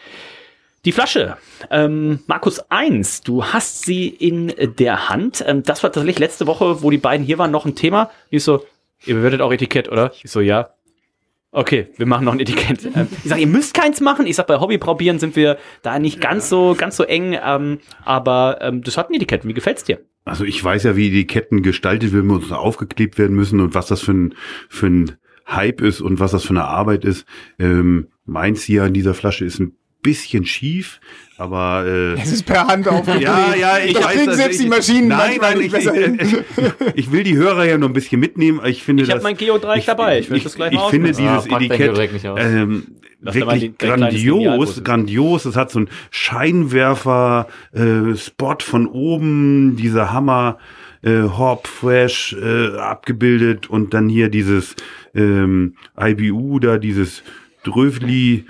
Die 0.85 0.91
Flasche, 0.91 1.37
ähm, 1.69 2.19
Markus 2.27 2.59
1, 2.69 3.21
du 3.21 3.43
hast 3.43 3.83
sie 3.83 4.07
in 4.07 4.53
der 4.79 5.09
Hand. 5.09 5.43
Ähm, 5.45 5.63
das 5.63 5.83
war 5.83 5.91
tatsächlich 5.91 6.19
letzte 6.19 6.47
Woche, 6.47 6.81
wo 6.81 6.89
die 6.89 6.97
beiden 6.97 7.25
hier 7.25 7.37
waren, 7.37 7.51
noch 7.51 7.65
ein 7.65 7.75
Thema. 7.75 8.09
Ich 8.29 8.43
so, 8.43 8.63
ihr 9.05 9.15
bewertet 9.15 9.41
auch 9.41 9.51
Etikett, 9.51 9.91
oder? 9.91 10.13
Ich 10.23 10.31
so, 10.31 10.39
ja. 10.39 10.69
Okay, 11.51 11.87
wir 11.97 12.05
machen 12.05 12.25
noch 12.25 12.33
ein 12.33 12.39
Etikett. 12.39 12.85
Ähm, 12.95 13.07
ich 13.23 13.29
sage, 13.29 13.41
ihr 13.41 13.47
müsst 13.47 13.73
keins 13.73 13.99
machen. 13.99 14.27
Ich 14.27 14.35
sag, 14.35 14.47
bei 14.47 14.59
Hobbyprobieren 14.59 15.19
sind 15.19 15.35
wir 15.35 15.57
da 15.81 15.97
nicht 15.99 16.21
ganz 16.21 16.49
so, 16.49 16.75
ganz 16.77 16.95
so 16.95 17.03
eng. 17.03 17.37
Ähm, 17.43 17.79
aber 18.05 18.59
ähm, 18.61 18.83
das 18.83 18.97
hat 18.97 19.09
ein 19.09 19.15
Etikett. 19.15 19.45
Wie 19.45 19.53
gefällt's 19.53 19.83
dir? 19.83 19.99
Also 20.27 20.43
ich 20.43 20.63
weiß 20.63 20.83
ja, 20.83 20.95
wie 20.95 21.09
die 21.09 21.27
Ketten 21.27 21.61
gestaltet 21.61 22.13
werden 22.13 22.31
und 22.31 22.51
aufgeklebt 22.51 23.17
werden 23.17 23.35
müssen 23.35 23.59
und 23.59 23.73
was 23.73 23.87
das 23.87 24.01
für 24.01 24.13
ein, 24.13 24.35
für 24.69 24.87
ein 24.87 25.11
Hype 25.47 25.81
ist 25.81 26.01
und 26.01 26.19
was 26.19 26.31
das 26.31 26.43
für 26.43 26.51
eine 26.51 26.65
Arbeit 26.65 27.05
ist. 27.05 27.25
Ähm, 27.57 28.07
meins 28.25 28.63
hier 28.63 28.83
an 28.83 28.93
dieser 28.93 29.13
Flasche 29.13 29.45
ist 29.45 29.59
ein 29.59 29.75
bisschen 30.07 30.45
schief, 30.45 31.01
aber 31.37 31.83
äh, 31.85 32.13
es 32.13 32.31
ist 32.31 32.45
per 32.45 32.65
Hand 32.65 32.87
aufgeklebt. 32.87 33.23
Ja, 33.23 33.53
ja, 33.53 33.77
ich 33.77 33.93
das 33.93 34.05
weiß, 34.05 34.19
also 34.19 34.31
selbst 34.33 34.55
ich, 34.55 34.61
die 34.63 34.69
Maschinen 34.69 35.09
nein, 35.09 35.37
nein, 35.41 35.59
ich, 35.59 35.73
ich, 35.73 35.85
ich, 36.21 36.37
ich, 36.95 37.11
will 37.11 37.23
die 37.23 37.35
Hörer 37.35 37.65
ja 37.65 37.77
noch 37.77 37.89
ein 37.89 37.93
bisschen 37.93 38.21
mitnehmen. 38.21 38.61
Ich 38.65 38.83
finde, 38.83 39.03
ich 39.03 39.11
habe 39.11 39.21
mein 39.21 39.35
Geodreieck 39.35 39.85
dabei. 39.85 40.19
Ich, 40.19 40.29
will 40.29 40.39
das 40.39 40.55
gleich 40.55 40.71
mal 40.71 40.85
Ich 40.85 40.89
finde 40.89 41.09
dieses 41.09 41.27
ah, 41.27 41.43
Etikett 41.59 42.09
ähm, 42.37 42.87
wirklich 43.19 43.77
grandios, 43.77 44.81
grandios. 44.81 45.43
Es 45.43 45.57
hat 45.57 45.71
so 45.71 45.79
einen 45.79 45.89
Scheinwerfer-Spot 46.09 48.53
äh, 48.53 48.63
von 48.63 48.87
oben, 48.87 49.75
dieser 49.75 50.13
Hammer. 50.13 50.57
Äh, 51.03 51.23
Hop 51.37 51.67
Fresh 51.67 52.35
äh, 52.41 52.75
abgebildet 52.77 53.69
und 53.69 53.93
dann 53.93 54.09
hier 54.09 54.29
dieses 54.29 54.75
ähm, 55.13 55.75
IBU 55.95 56.57
da, 56.57 56.79
dieses 56.79 57.21
Drövli 57.63 58.45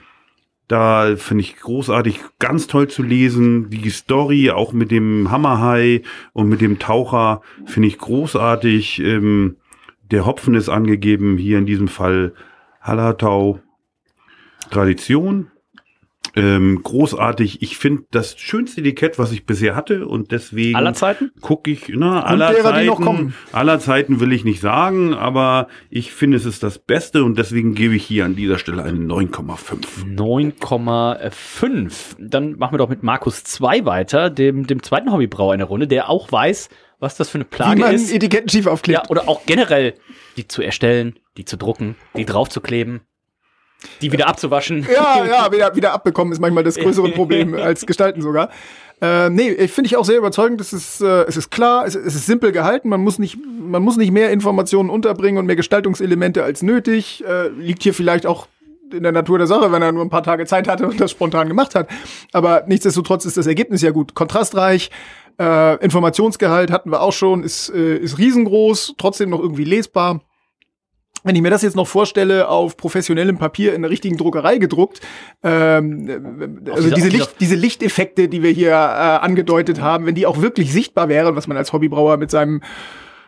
da 0.68 1.16
finde 1.16 1.44
ich 1.44 1.58
großartig, 1.58 2.20
ganz 2.40 2.68
toll 2.68 2.90
zu 2.90 3.02
lesen. 3.02 3.70
Die 3.70 3.90
Story 3.90 4.52
auch 4.52 4.74
mit 4.74 4.92
dem 4.92 5.32
Hammerhai 5.32 6.02
und 6.34 6.50
mit 6.50 6.60
dem 6.60 6.78
Taucher 6.78 7.42
finde 7.66 7.88
ich 7.88 7.98
großartig. 7.98 9.00
Ähm, 9.00 9.58
der 10.12 10.26
Hopfen 10.26 10.56
ist 10.56 10.70
angegeben, 10.70 11.38
hier 11.38 11.58
in 11.58 11.66
diesem 11.66 11.88
Fall 11.88 12.34
Hallertau 12.82 13.60
Tradition. 14.70 15.52
Ähm, 16.36 16.82
großartig. 16.84 17.62
Ich 17.62 17.78
finde 17.78 18.04
das 18.12 18.38
schönste 18.38 18.82
Etikett, 18.82 19.20
was 19.20 19.32
ich 19.32 19.46
bisher 19.46 19.76
hatte 19.76 20.08
und 20.08 20.32
deswegen 20.32 20.76
aller 20.76 20.94
Zeiten 20.94 21.32
gucke 21.42 21.72
ich 21.72 21.90
na 21.90 22.24
aller 22.24 22.52
derer, 22.52 22.72
Zeiten. 22.72 23.34
Aller 23.52 23.80
Zeiten 23.80 24.20
will 24.20 24.32
ich 24.32 24.44
nicht 24.44 24.62
sagen, 24.62 25.14
aber 25.14 25.68
ich 25.90 26.12
finde 26.12 26.38
es 26.38 26.46
ist 26.46 26.64
das 26.64 26.80
Beste 26.80 27.24
und 27.24 27.38
deswegen 27.38 27.74
gebe 27.74 27.96
ich 27.96 28.06
hier 28.06 28.26
an 28.26 28.36
dieser 28.36 28.58
Stelle 28.58 28.84
eine 28.84 29.00
9,5. 29.00 30.16
9,5. 30.16 31.92
Dann 32.20 32.58
machen 32.58 32.74
wir 32.74 32.80
doch 32.80 32.90
mit 32.90 33.04
Markus 33.04 33.44
2 33.44 33.86
weiter, 33.86 34.30
dem 34.30 34.68
dem 34.68 34.84
zweiten 34.84 35.12
Hobbybrauer 35.12 35.54
in 35.54 35.60
der 35.60 35.68
Runde, 35.68 35.88
der 35.88 36.10
auch 36.10 36.32
weiß, 36.32 36.70
was 37.00 37.16
das 37.16 37.30
für 37.30 37.38
eine 37.38 37.46
Plage 37.46 37.78
Wie 37.78 37.82
man 37.82 37.96
ist. 37.96 38.12
Etiketten 38.12 38.50
schief 38.50 38.68
aufklebt. 38.68 39.04
Ja, 39.04 39.10
oder 39.10 39.28
auch 39.28 39.46
generell 39.46 39.94
die 40.36 40.48
zu 40.48 40.62
erstellen, 40.62 41.16
die 41.38 41.46
zu 41.46 41.58
drucken, 41.58 41.96
die 42.16 42.26
draufzukleben. 42.26 43.02
Die 44.02 44.12
wieder 44.12 44.28
abzuwaschen. 44.28 44.88
Ja, 44.92 45.26
ja, 45.30 45.52
wieder, 45.52 45.76
wieder 45.76 45.94
abbekommen 45.94 46.34
ist 46.34 46.40
manchmal 46.40 46.64
das 46.64 46.76
größere 46.76 47.10
Problem 47.10 47.54
als 47.56 47.86
gestalten 47.86 48.22
sogar. 48.22 48.50
Äh, 49.00 49.30
nee, 49.30 49.68
finde 49.68 49.88
ich 49.88 49.96
auch 49.96 50.06
sehr 50.06 50.18
überzeugend. 50.18 50.60
Es 50.60 50.74
ist, 50.74 51.02
äh, 51.02 51.24
es 51.26 51.38
ist 51.38 51.52
klar, 51.52 51.86
es, 51.86 51.94
es 51.94 52.16
ist 52.16 52.26
simpel 52.26 52.52
gehalten. 52.52 52.90
Man 52.90 53.02
muss 53.02 53.20
nicht, 53.20 53.38
man 53.46 53.84
muss 53.84 53.98
nicht 53.98 54.12
mehr 54.12 54.32
Informationen 54.32 54.90
unterbringen 54.90 55.38
und 55.38 55.46
mehr 55.46 55.56
Gestaltungselemente 55.56 56.44
als 56.44 56.64
nötig. 56.64 57.24
Äh, 57.28 57.50
liegt 57.50 57.84
hier 57.84 57.94
vielleicht 57.94 58.26
auch 58.26 58.48
in 58.92 59.04
der 59.04 59.12
Natur 59.12 59.38
der 59.38 59.48
Sache, 59.48 59.72
wenn 59.72 59.82
er 59.82 59.92
nur 59.92 60.04
ein 60.04 60.10
paar 60.10 60.24
Tage 60.24 60.46
Zeit 60.46 60.68
hatte 60.68 60.88
und 60.88 61.00
das 61.00 61.12
spontan 61.12 61.48
gemacht 61.48 61.76
hat. 61.76 61.90
Aber 62.32 62.64
nichtsdestotrotz 62.68 63.26
ist 63.26 63.38
das 63.38 63.46
Ergebnis 63.46 63.82
ja 63.82 63.92
gut. 63.92 64.16
Kontrastreich, 64.16 64.90
äh, 65.40 65.76
Informationsgehalt 65.84 66.72
hatten 66.72 66.92
wir 66.92 67.02
auch 67.02 67.14
schon, 67.14 67.44
ist, 67.44 67.70
äh, 67.70 67.98
ist 67.98 68.18
riesengroß, 68.18 68.96
trotzdem 68.98 69.30
noch 69.30 69.40
irgendwie 69.40 69.66
lesbar. 69.66 70.22
Wenn 71.24 71.36
ich 71.36 71.42
mir 71.42 71.50
das 71.50 71.62
jetzt 71.62 71.76
noch 71.76 71.88
vorstelle, 71.88 72.48
auf 72.48 72.78
professionellem 72.78 73.38
Papier 73.38 73.74
in 73.74 73.82
der 73.82 73.92
richtigen 73.92 74.18
Druckerei 74.18 74.58
gedruckt, 74.58 75.02
ähm, 75.44 76.62
also 76.72 76.90
diese, 76.90 77.10
Licht, 77.10 77.36
diese 77.40 77.56
Lichteffekte, 77.56 78.30
die 78.30 78.44
wir 78.44 78.52
hier 78.52 78.72
äh, 78.72 78.74
angedeutet 78.74 79.82
haben, 79.82 80.06
wenn 80.06 80.16
die 80.16 80.26
auch 80.26 80.42
wirklich 80.42 80.72
sichtbar 80.72 81.10
wären, 81.10 81.36
was 81.36 81.48
man 81.48 81.58
als 81.58 81.74
Hobbybrauer 81.74 82.18
mit 82.18 82.32
seinem, 82.32 82.62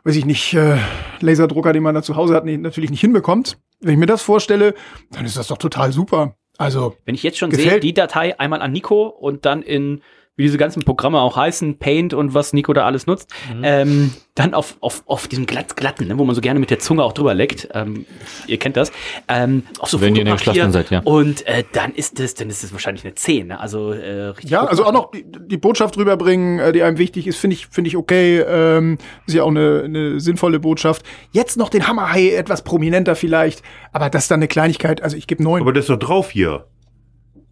weiß 0.04 0.16
ich 0.16 0.26
nicht, 0.26 0.54
äh, 0.54 0.78
Laserdrucker, 1.20 1.74
den 1.74 1.84
man 1.84 1.96
da 1.96 2.04
zu 2.04 2.16
Hause 2.16 2.36
hat, 2.36 2.46
nicht, 2.46 2.62
natürlich 2.62 2.92
nicht 2.92 3.02
hinbekommt. 3.02 3.58
Wenn 3.82 3.94
ich 3.94 4.00
mir 4.00 4.06
das 4.06 4.22
vorstelle, 4.22 4.74
dann 5.12 5.26
ist 5.26 5.38
das 5.38 5.48
doch 5.48 5.58
total 5.58 5.92
super. 5.92 6.36
Also, 6.58 6.96
wenn 7.06 7.16
ich 7.16 7.24
jetzt 7.24 7.38
schon 7.38 7.52
sehe, 7.52 7.80
die 7.80 7.94
Datei 7.94 8.38
einmal 8.38 8.62
an 8.62 8.74
Nico 8.74 9.08
und 9.08 9.46
dann 9.46 9.62
in 9.62 10.02
wie 10.40 10.44
diese 10.44 10.58
ganzen 10.58 10.84
Programme 10.84 11.20
auch 11.20 11.36
heißen, 11.36 11.80
Paint 11.80 12.14
und 12.14 12.34
was 12.34 12.54
Nico 12.54 12.72
da 12.72 12.86
alles 12.86 13.08
nutzt, 13.08 13.30
mhm. 13.54 13.62
ähm, 13.62 14.14
dann 14.36 14.54
auf, 14.54 14.78
auf, 14.80 15.04
auf 15.06 15.28
diesem 15.28 15.46
glatt, 15.46 15.76
glatten, 15.76 16.08
ne, 16.08 16.18
wo 16.18 16.24
man 16.24 16.34
so 16.34 16.40
gerne 16.40 16.62
mit 16.62 16.70
der 16.70 16.80
Zunge 16.80 17.04
auch 17.04 17.12
drüber 17.12 17.34
leckt, 17.34 17.68
ähm, 17.74 18.06
ihr 18.48 18.58
kennt 18.58 18.78
das, 18.78 18.94
ähm, 19.28 19.64
auch 19.80 19.90
so 19.90 20.00
Wenn 20.00 20.16
ihr 20.16 20.22
in 20.22 20.28
den 20.28 20.72
seid, 20.72 20.92
ja. 20.92 21.02
Und 21.02 21.46
äh, 21.46 21.66
dann 21.74 21.92
ist 21.92 22.22
das, 22.22 22.36
dann 22.36 22.50
ist 22.50 22.64
das 22.64 22.72
wahrscheinlich 22.72 23.04
eine 23.04 23.16
10, 23.16 23.48
ne? 23.48 23.60
also 23.60 23.92
äh, 23.92 24.28
richtig 24.28 24.50
Ja, 24.50 24.64
also 24.64 24.86
auch 24.86 24.94
noch 24.94 25.12
die, 25.12 25.26
die 25.26 25.58
Botschaft 25.58 25.98
rüberbringen, 25.98 26.60
äh, 26.60 26.72
die 26.72 26.84
einem 26.84 26.98
wichtig 26.98 27.28
ist, 27.28 27.38
finde 27.38 27.56
ich, 27.56 27.68
finde 27.68 27.90
ich 27.90 27.98
okay, 27.98 28.40
ähm, 28.40 28.98
ist 29.28 29.34
ja 29.34 29.44
auch 29.44 29.50
eine, 29.50 29.82
eine 29.84 30.22
sinnvolle 30.22 30.62
Botschaft. 30.62 31.06
Jetzt 31.34 31.58
noch 31.58 31.68
den 31.68 31.86
Hammerhai 31.86 32.30
etwas 32.30 32.64
prominenter 32.64 33.18
vielleicht, 33.18 33.62
aber 33.92 34.10
das 34.10 34.24
ist 34.24 34.32
dann 34.32 34.40
eine 34.40 34.48
Kleinigkeit, 34.48 35.04
also 35.04 35.18
ich 35.18 35.28
gebe 35.28 35.44
neun. 35.44 35.64
Aber 35.64 35.74
das 35.74 35.84
ist 35.84 35.90
doch 35.90 36.00
drauf 36.00 36.32
hier. 36.32 36.64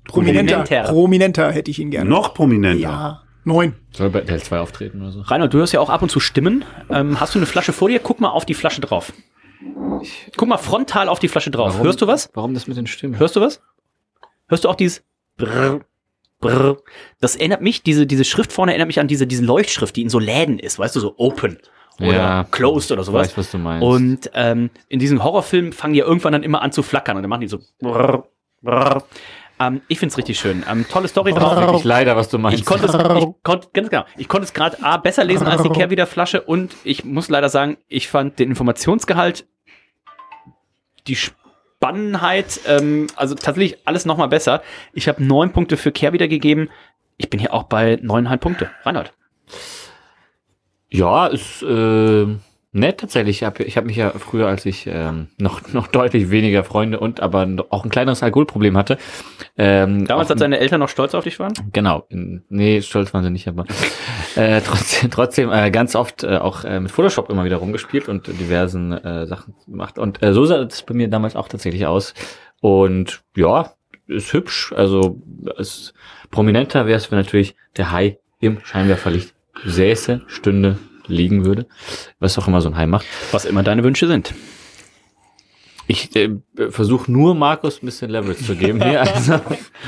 Prominenter. 0.08 0.56
Prominenter. 0.56 0.84
Prominenter 0.92 1.52
hätte 1.52 1.72
ich 1.72 1.80
ihn 1.80 1.92
gerne. 1.92 2.10
Noch 2.10 2.34
prominenter. 2.34 2.80
Ja. 2.80 3.24
Neun. 3.44 3.76
Soll 3.92 4.10
bei 4.10 4.22
Del 4.22 4.42
2 4.42 4.60
auftreten 4.60 5.02
oder 5.02 5.12
so? 5.12 5.22
Reinhold, 5.22 5.54
du 5.54 5.60
hörst 5.60 5.72
ja 5.72 5.80
auch 5.80 5.90
ab 5.90 6.02
und 6.02 6.10
zu 6.10 6.20
Stimmen. 6.20 6.66
Ähm, 6.90 7.20
hast 7.20 7.34
du 7.34 7.40
eine 7.40 7.46
Flasche 7.46 7.72
vor 7.72 7.88
dir? 7.88 8.00
Guck 8.00 8.20
mal 8.20 8.30
auf 8.30 8.46
die 8.46 8.54
Flasche 8.54 8.82
drauf. 8.82 9.14
Guck 10.36 10.50
mal 10.50 10.58
frontal 10.58 11.08
auf 11.08 11.20
die 11.20 11.30
Flasche 11.30 11.50
drauf. 11.50 11.74
Warum, 11.74 11.86
hörst 11.86 12.02
du 12.02 12.08
was? 12.08 12.30
Warum 12.34 12.54
das 12.54 12.68
mit 12.68 12.76
den 12.78 12.88
Stimmen? 12.88 13.18
Hörst 13.18 13.36
du 13.36 13.42
was? 13.42 13.62
Hörst 14.50 14.66
du 14.66 14.70
auch 14.70 14.76
dieses 14.76 15.04
Brrr, 15.38 15.82
Brrr. 16.40 16.78
Das 17.20 17.36
erinnert 17.36 17.62
mich, 17.62 17.84
diese, 17.84 18.06
diese 18.06 18.26
Schrift 18.26 18.52
vorne 18.52 18.72
erinnert 18.72 18.88
mich 18.88 19.00
an 19.00 19.08
diese, 19.08 19.28
diese 19.28 19.44
Leuchtschrift, 19.44 19.96
die 19.96 20.02
in 20.02 20.10
so 20.10 20.20
Läden 20.20 20.60
ist, 20.60 20.78
weißt 20.78 20.96
du, 20.96 21.00
so 21.00 21.16
open 21.18 21.58
oder 22.00 22.14
ja, 22.14 22.44
closed 22.44 22.92
oder 22.92 23.04
sowas. 23.04 23.30
Weiß, 23.30 23.38
was 23.38 23.52
du 23.52 23.58
meinst. 23.58 23.84
Und 23.84 24.32
ähm, 24.36 24.70
in 24.88 25.00
diesen 25.00 25.24
Horrorfilmen 25.24 25.74
fangen 25.74 25.94
die 25.94 26.00
ja 26.00 26.06
irgendwann 26.06 26.34
dann 26.34 26.44
immer 26.44 26.62
an 26.62 26.72
zu 26.72 26.84
flackern 26.84 27.18
und 27.18 27.24
dann 27.24 27.30
machen 27.30 27.42
die 27.42 27.48
so 27.48 27.60
brrr, 27.80 28.28
brrr. 28.62 29.04
Ähm, 29.60 29.82
ich 29.88 30.00
find's 30.00 30.18
richtig 30.18 30.40
schön. 30.40 30.64
Ähm, 30.70 30.86
tolle 30.88 31.08
Story 31.08 31.32
drauf. 31.32 31.56
Das 31.56 31.62
wirklich 31.62 31.84
leider, 31.84 32.16
was 32.16 32.30
du 32.30 32.38
meinst. 32.38 32.60
Ich 32.60 32.66
konnte 32.66 32.86
es, 32.86 32.94
ich 32.94 33.34
konnte, 33.44 33.68
ganz 33.74 33.90
genau. 33.90 34.06
Ich 34.18 34.28
konnte 34.28 34.46
es 34.46 34.54
gerade 34.54 34.84
A 34.84 34.98
besser 34.98 35.24
lesen 35.24 35.48
als 35.48 35.64
die 35.64 35.70
Kehrwiederflasche 35.74 36.42
und 36.42 36.76
ich 36.84 37.04
muss 37.06 37.30
leider 37.30 37.50
sagen, 37.50 37.78
ich 37.88 38.08
fand 38.08 38.40
den 38.40 38.50
Informationsgehalt, 38.50 39.48
die 41.08 41.16
Spannendheit, 41.16 42.60
ähm, 42.68 43.08
also 43.16 43.36
tatsächlich 43.36 43.80
alles 43.86 44.06
nochmal 44.06 44.28
besser. 44.28 44.62
Ich 44.94 45.08
habe 45.08 45.24
neun 45.24 45.52
Punkte 45.52 45.78
für 45.78 45.92
Kehrwieder 45.92 46.28
gegeben. 46.28 46.70
Ich 47.18 47.30
bin 47.30 47.40
hier 47.40 47.54
auch 47.54 47.64
bei 47.64 47.98
neuneinhalb 48.02 48.42
Punkte. 48.42 48.70
Reinhold. 48.84 49.14
Ja, 50.90 51.28
ist 51.28 51.64
äh, 51.64 52.28
nett 52.72 53.00
tatsächlich. 53.00 53.38
Ich 53.38 53.44
habe 53.44 53.64
ich 53.64 53.78
hab 53.78 53.86
mich 53.86 53.96
ja 53.96 54.12
früher, 54.12 54.48
als 54.48 54.66
ich 54.66 54.88
ähm, 54.88 55.28
noch, 55.38 55.62
noch 55.74 55.88
deutlich 55.88 56.30
weniger 56.30 56.64
Freunde 56.64 57.00
und 57.00 57.20
aber 57.20 57.48
auch 57.70 57.84
ein 57.84 57.90
kleineres 57.90 58.24
Alkoholproblem 58.24 58.78
hatte. 58.78 58.98
Ähm, 59.58 60.06
Damals, 60.06 60.32
als 60.32 60.40
deine 60.40 60.60
Eltern 60.60 60.80
noch 60.80 60.90
stolz 60.90 61.14
auf 61.16 61.24
dich 61.24 61.40
waren? 61.40 61.54
Genau. 61.74 62.08
Nee, 62.10 62.82
stolz 62.82 63.14
waren 63.14 63.24
sie 63.24 63.32
nicht, 63.32 63.48
aber 63.48 63.66
äh, 64.36 64.62
trotzdem, 64.62 65.12
trotzdem 65.12 65.52
äh, 65.52 65.72
ganz 65.72 65.96
oft 65.96 66.24
äh, 66.24 66.38
auch 66.38 66.64
äh, 66.64 66.80
mit 66.80 66.92
Photoshop 66.92 67.30
immer 67.30 67.46
wieder 67.46 67.58
rumgespielt 67.58 68.10
und 68.10 68.28
diversen 68.28 68.92
äh, 68.92 69.26
Sachen 69.28 69.56
gemacht. 69.66 69.98
Und 69.98 70.22
äh, 70.24 70.34
so 70.34 70.46
sah 70.46 70.62
es 70.62 70.84
bei 70.84 70.94
mir 70.94 71.08
damals 71.08 71.36
auch 71.36 71.48
tatsächlich 71.48 71.86
aus. 71.86 72.14
Und 72.60 73.24
ja, 73.36 73.74
ist 74.08 74.34
hübsch. 74.34 74.74
Also 74.74 75.22
ist 75.58 75.94
prominenter 76.32 76.86
wäre 76.86 76.98
es, 76.98 77.12
wenn 77.12 77.20
natürlich 77.20 77.56
der 77.76 77.92
Hai 77.92 78.20
im 78.40 78.60
Scheinwerferlicht 78.64 79.34
säße, 79.66 80.22
stünde, 80.28 80.78
liegen 81.08 81.46
würde. 81.46 81.68
Was 82.20 82.38
auch 82.38 82.48
immer 82.48 82.62
so 82.62 82.70
ein 82.70 82.78
Hai 82.78 82.88
macht. 82.88 83.06
Was 83.32 83.46
immer 83.46 83.64
deine 83.64 83.84
Wünsche 83.84 84.08
sind. 84.08 84.34
Ich 85.88 86.16
äh, 86.16 86.30
versuche 86.70 87.12
nur 87.12 87.34
Markus 87.34 87.82
ein 87.82 87.86
bisschen 87.86 88.12
Leverage 88.12 88.44
zu 88.44 88.56
geben 88.56 88.84
hier. 88.84 89.02
Also 89.02 89.40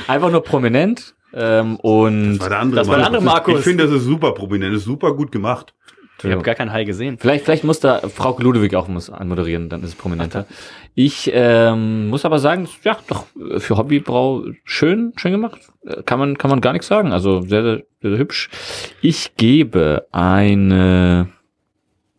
einfach 0.06 0.30
nur 0.30 0.42
prominent. 0.42 1.14
Ähm, 1.32 1.76
und 1.76 2.38
das 2.38 2.40
war 2.40 2.48
der 2.48 2.58
andere, 2.58 2.80
das 2.80 2.88
war 2.88 2.96
der 2.96 3.06
andere 3.06 3.22
Markus. 3.22 3.58
Ich 3.58 3.64
finde, 3.64 3.84
das 3.84 3.92
ist 3.94 4.04
super 4.04 4.32
prominent, 4.32 4.74
das 4.74 4.80
ist 4.80 4.86
super 4.86 5.14
gut 5.14 5.30
gemacht. 5.30 5.74
Ich 6.22 6.32
habe 6.32 6.42
gar 6.42 6.54
keinen 6.54 6.72
Hai 6.72 6.84
gesehen. 6.84 7.18
Vielleicht, 7.18 7.44
vielleicht 7.44 7.64
muss 7.64 7.80
da 7.80 8.00
Frau 8.08 8.36
Ludewig 8.38 8.74
auch 8.74 8.88
muss 8.88 9.10
anmoderieren, 9.10 9.68
dann 9.68 9.82
ist 9.82 9.90
es 9.90 9.94
prominenter. 9.94 10.46
Ich 10.94 11.30
ähm, 11.32 12.08
muss 12.08 12.24
aber 12.24 12.38
sagen, 12.38 12.68
ja, 12.84 12.98
doch 13.06 13.24
für 13.58 13.76
Hobbybrau 13.76 14.44
schön, 14.64 15.12
schön 15.16 15.32
gemacht. 15.32 15.60
Äh, 15.84 16.02
kann 16.02 16.18
man, 16.18 16.36
kann 16.36 16.50
man 16.50 16.60
gar 16.60 16.72
nichts 16.72 16.88
sagen. 16.88 17.12
Also 17.12 17.42
sehr, 17.42 17.62
sehr, 17.62 17.82
sehr 18.02 18.18
hübsch. 18.18 18.50
Ich 19.00 19.36
gebe 19.36 20.06
eine, 20.12 21.28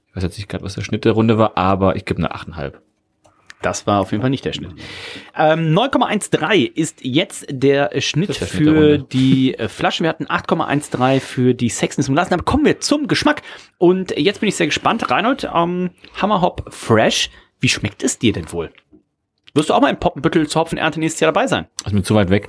ich 0.09 0.15
weiß 0.15 0.23
jetzt 0.23 0.37
nicht 0.37 0.49
gerade, 0.49 0.63
was 0.63 0.75
der 0.75 0.81
Schnitt 0.81 1.05
der 1.05 1.13
Runde 1.13 1.37
war, 1.37 1.57
aber 1.57 1.95
ich 1.95 2.05
gebe 2.05 2.19
eine 2.19 2.33
8,5. 2.33 2.73
Das 3.61 3.85
war 3.87 4.01
auf 4.01 4.11
jeden 4.11 4.21
Fall 4.21 4.29
nicht 4.29 4.45
der 4.45 4.53
Schnitt. 4.53 4.71
Ähm, 5.35 5.73
9,13 5.75 6.71
ist 6.73 6.99
jetzt 7.03 7.45
der 7.49 8.01
Schnitt 8.01 8.35
für 8.35 8.97
die 8.97 9.55
äh, 9.57 9.67
Flaschen. 9.67 10.03
Wir 10.03 10.09
hatten 10.09 10.25
8,13 10.25 11.19
für 11.19 11.53
die 11.53 11.69
Sexness 11.69 12.09
und 12.09 12.15
Lassen. 12.15 12.31
Dann 12.31 12.45
kommen 12.45 12.65
wir 12.65 12.79
zum 12.79 13.07
Geschmack. 13.07 13.41
Und 13.77 14.17
jetzt 14.17 14.39
bin 14.39 14.49
ich 14.49 14.55
sehr 14.55 14.67
gespannt. 14.67 15.09
Reinhold, 15.09 15.49
ähm, 15.53 15.91
Hammerhop 16.19 16.73
Fresh. 16.73 17.29
Wie 17.59 17.69
schmeckt 17.69 18.03
es 18.03 18.17
dir 18.17 18.33
denn 18.33 18.51
wohl? 18.51 18.71
Wirst 19.53 19.69
du 19.69 19.73
auch 19.73 19.81
mal 19.81 19.89
im 19.89 19.99
Poppenbüttel 19.99 20.47
zur 20.47 20.61
Hopfenernte 20.61 20.99
nächstes 20.99 21.19
Jahr 21.19 21.31
dabei 21.31 21.45
sein? 21.45 21.67
Also 21.83 21.95
mir 21.95 22.03
zu 22.03 22.15
weit 22.15 22.29
weg. 22.29 22.47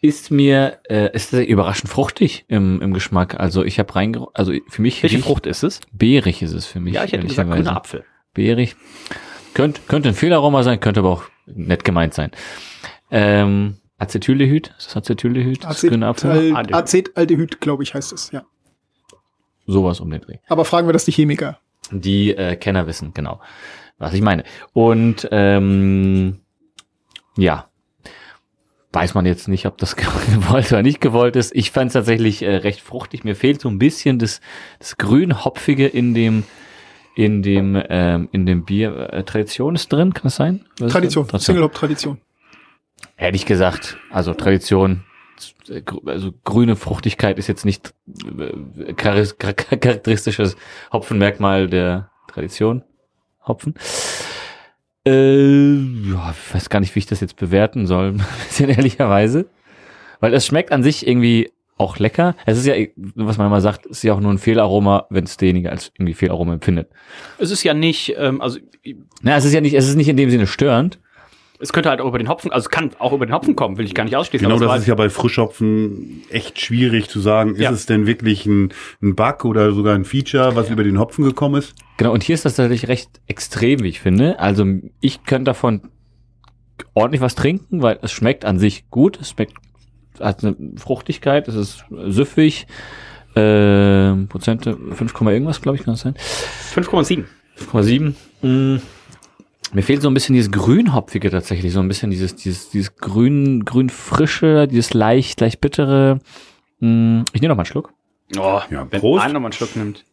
Ist 0.00 0.30
mir, 0.30 0.78
äh, 0.88 1.14
ist 1.14 1.32
überraschend 1.34 1.90
fruchtig 1.90 2.46
im, 2.48 2.80
im 2.80 2.94
Geschmack. 2.94 3.38
Also 3.38 3.64
ich 3.64 3.78
habe 3.78 3.94
rein, 3.94 4.18
also 4.32 4.52
für 4.68 4.82
mich. 4.82 5.02
Welche 5.02 5.18
Frucht 5.18 5.46
ist 5.46 5.62
es? 5.62 5.80
Beerig 5.92 6.40
ist 6.40 6.54
es 6.54 6.64
für 6.64 6.80
mich. 6.80 6.94
Ja, 6.94 7.04
ich 7.04 7.12
hätte 7.12 7.26
gesagt 7.26 7.50
grüner 7.50 7.76
Apfel. 7.76 8.04
Beerig. 8.32 8.76
Könnte, 9.54 9.80
könnte 9.88 10.08
ein 10.08 10.14
Fehlaroma 10.14 10.62
sein, 10.62 10.80
könnte 10.80 11.00
aber 11.00 11.10
auch 11.10 11.24
nett 11.46 11.84
gemeint 11.84 12.14
sein. 12.14 12.30
Ähm, 13.10 13.78
Acetylehyd, 13.98 14.74
ist 14.78 14.88
das 14.88 14.96
Acetylehyd? 14.96 15.64
Das 15.64 15.84
Acet 15.84 16.02
Apfel? 16.02 16.54
Acetaldehyd, 16.54 17.60
glaube 17.60 17.82
ich, 17.82 17.94
heißt 17.94 18.12
es, 18.12 18.30
ja. 18.30 18.44
Sowas 19.66 20.00
um 20.00 20.10
den 20.10 20.20
Dreh. 20.20 20.38
Aber 20.48 20.64
fragen 20.64 20.88
wir 20.88 20.92
das 20.92 21.04
die 21.04 21.12
Chemiker. 21.12 21.58
Die 21.90 22.34
äh, 22.34 22.56
Kenner 22.56 22.86
wissen, 22.86 23.12
genau, 23.12 23.40
was 23.98 24.14
ich 24.14 24.22
meine. 24.22 24.44
Und 24.72 25.28
ähm, 25.30 26.40
ja, 27.36 27.68
weiß 28.92 29.14
man 29.14 29.26
jetzt 29.26 29.48
nicht, 29.48 29.66
ob 29.66 29.78
das 29.78 29.96
gewollt 29.96 30.72
oder 30.72 30.82
nicht 30.82 31.00
gewollt 31.00 31.36
ist. 31.36 31.54
Ich 31.54 31.70
fand 31.70 31.88
es 31.88 31.94
tatsächlich 31.94 32.42
äh, 32.42 32.56
recht 32.56 32.80
fruchtig. 32.80 33.24
Mir 33.24 33.36
fehlt 33.36 33.60
so 33.60 33.68
ein 33.68 33.78
bisschen 33.78 34.18
das, 34.18 34.40
das 34.78 34.96
grün-hopfige 34.96 35.86
in 35.86 36.14
dem 36.14 36.44
in 37.18 37.42
dem 37.42 37.82
ähm, 37.88 38.28
in 38.30 38.46
dem 38.46 38.64
Bier 38.64 39.12
äh, 39.12 39.24
Tradition 39.24 39.74
ist 39.74 39.92
drin, 39.92 40.14
kann 40.14 40.22
das 40.22 40.36
sein? 40.36 40.64
Was 40.78 40.92
Tradition, 40.92 41.26
Tradition. 41.26 41.56
Single 41.56 41.64
Hop 41.64 41.74
Tradition. 41.74 42.18
Hätte 43.16 43.34
ich 43.34 43.44
gesagt, 43.44 43.98
also 44.12 44.34
Tradition, 44.34 45.02
also 46.06 46.32
grüne 46.44 46.76
Fruchtigkeit 46.76 47.36
ist 47.40 47.48
jetzt 47.48 47.64
nicht 47.64 47.92
äh, 48.38 48.92
charakteristisches 48.92 50.56
Hopfenmerkmal 50.92 51.66
der 51.66 52.12
Tradition. 52.28 52.84
Hopfen. 53.44 53.74
Äh, 55.04 55.74
ja, 56.12 56.30
ich 56.30 56.54
weiß 56.54 56.70
gar 56.70 56.78
nicht, 56.78 56.94
wie 56.94 57.00
ich 57.00 57.06
das 57.06 57.18
jetzt 57.18 57.34
bewerten 57.34 57.88
soll, 57.88 58.10
ein 58.12 58.24
bisschen 58.46 58.70
ehrlicherweise. 58.70 59.46
Weil 60.20 60.34
es 60.34 60.46
schmeckt 60.46 60.70
an 60.70 60.84
sich 60.84 61.04
irgendwie 61.04 61.50
auch 61.78 61.98
lecker. 61.98 62.34
Es 62.46 62.58
ist 62.58 62.66
ja, 62.66 62.74
was 63.14 63.38
man 63.38 63.46
immer 63.46 63.60
sagt, 63.60 63.86
ist 63.86 64.02
ja 64.02 64.14
auch 64.14 64.20
nur 64.20 64.32
ein 64.32 64.38
Fehlaroma, 64.38 65.06
wenn 65.10 65.24
es 65.24 65.36
derjenige 65.36 65.70
als 65.70 65.92
irgendwie 65.98 66.14
Fehlaroma 66.14 66.54
empfindet. 66.54 66.90
Es 67.38 67.50
ist 67.50 67.62
ja 67.62 67.74
nicht, 67.74 68.14
ähm, 68.18 68.40
also. 68.40 68.58
Na, 69.22 69.36
es 69.36 69.44
ist 69.44 69.52
ja 69.52 69.60
nicht, 69.60 69.74
es 69.74 69.88
ist 69.88 69.96
nicht 69.96 70.08
in 70.08 70.16
dem 70.16 70.30
Sinne 70.30 70.46
störend. 70.46 70.98
Es 71.60 71.72
könnte 71.72 71.90
halt 71.90 72.00
auch 72.00 72.06
über 72.06 72.18
den 72.18 72.28
Hopfen, 72.28 72.52
also 72.52 72.66
es 72.66 72.70
kann 72.70 72.90
auch 73.00 73.12
über 73.12 73.26
den 73.26 73.34
Hopfen 73.34 73.56
kommen, 73.56 73.78
will 73.78 73.84
ich 73.84 73.94
gar 73.94 74.04
nicht 74.04 74.14
ausschließen. 74.14 74.46
Genau, 74.46 74.60
das 74.60 74.82
ist 74.82 74.86
ja 74.86 74.94
bei 74.94 75.10
Frischhopfen 75.10 76.22
echt 76.30 76.60
schwierig 76.60 77.08
zu 77.08 77.18
sagen, 77.18 77.54
ist 77.54 77.60
ja. 77.60 77.72
es 77.72 77.86
denn 77.86 78.06
wirklich 78.06 78.46
ein, 78.46 78.72
ein 79.02 79.16
Bug 79.16 79.44
oder 79.44 79.72
sogar 79.72 79.96
ein 79.96 80.04
Feature, 80.04 80.54
was 80.54 80.68
ja. 80.68 80.74
über 80.74 80.84
den 80.84 81.00
Hopfen 81.00 81.24
gekommen 81.24 81.56
ist? 81.56 81.74
Genau, 81.96 82.12
und 82.12 82.22
hier 82.22 82.34
ist 82.34 82.44
das 82.44 82.54
tatsächlich 82.54 82.88
recht 82.88 83.20
extrem, 83.26 83.82
wie 83.82 83.88
ich 83.88 83.98
finde. 83.98 84.38
Also 84.38 84.64
ich 85.00 85.24
könnte 85.24 85.48
davon 85.50 85.82
ordentlich 86.94 87.20
was 87.20 87.34
trinken, 87.34 87.82
weil 87.82 87.98
es 88.02 88.12
schmeckt 88.12 88.44
an 88.44 88.60
sich 88.60 88.88
gut. 88.88 89.20
Es 89.20 89.30
schmeckt, 89.30 89.54
hat 90.20 90.44
eine 90.44 90.56
Fruchtigkeit, 90.76 91.48
es 91.48 91.54
ist 91.54 91.84
süffig. 91.90 92.66
Äh, 93.34 94.14
Prozente, 94.26 94.76
5, 94.76 95.20
irgendwas, 95.20 95.60
glaube 95.60 95.76
ich, 95.76 95.84
kann 95.84 95.94
das 95.94 96.00
sein? 96.00 96.14
5,7. 96.74 97.24
5,7. 97.58 98.14
Mm. 98.42 98.80
Mir 99.72 99.82
fehlt 99.82 100.00
so 100.00 100.08
ein 100.08 100.14
bisschen 100.14 100.34
dieses 100.34 100.50
Grünhopfige 100.50 101.30
tatsächlich, 101.30 101.72
so 101.72 101.80
ein 101.80 101.88
bisschen 101.88 102.10
dieses, 102.10 102.36
dieses, 102.36 102.70
dieses 102.70 102.96
grün, 102.96 103.64
grün 103.64 103.90
frische, 103.90 104.66
dieses 104.66 104.94
leicht, 104.94 105.40
leicht 105.40 105.60
bittere. 105.60 106.20
Mm. 106.80 107.22
Ich 107.32 107.42
nehme 107.42 107.52
noch 107.52 107.56
mal 107.56 107.62
einen 107.62 107.66
Schluck. 107.66 107.92
Oh, 108.36 108.60
ja, 108.70 108.86
wenn 108.90 109.00
Prost. 109.00 109.24
einer 109.24 109.34
noch 109.34 109.40
mal 109.40 109.46
einen 109.46 109.52
Schluck 109.52 109.76
nimmt. 109.76 110.04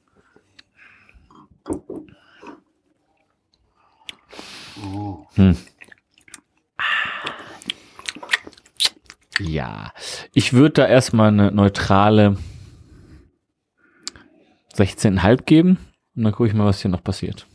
Hm. 5.36 5.57
Ja, 9.40 9.91
ich 10.34 10.53
würde 10.53 10.72
da 10.72 10.88
erstmal 10.88 11.28
eine 11.28 11.52
neutrale 11.52 12.38
16,5 14.76 15.44
geben 15.44 15.78
und 16.16 16.24
dann 16.24 16.34
gucke 16.34 16.48
ich 16.48 16.56
mal, 16.56 16.66
was 16.66 16.82
hier 16.82 16.91
noch 16.91 17.03
passiert. 17.03 17.45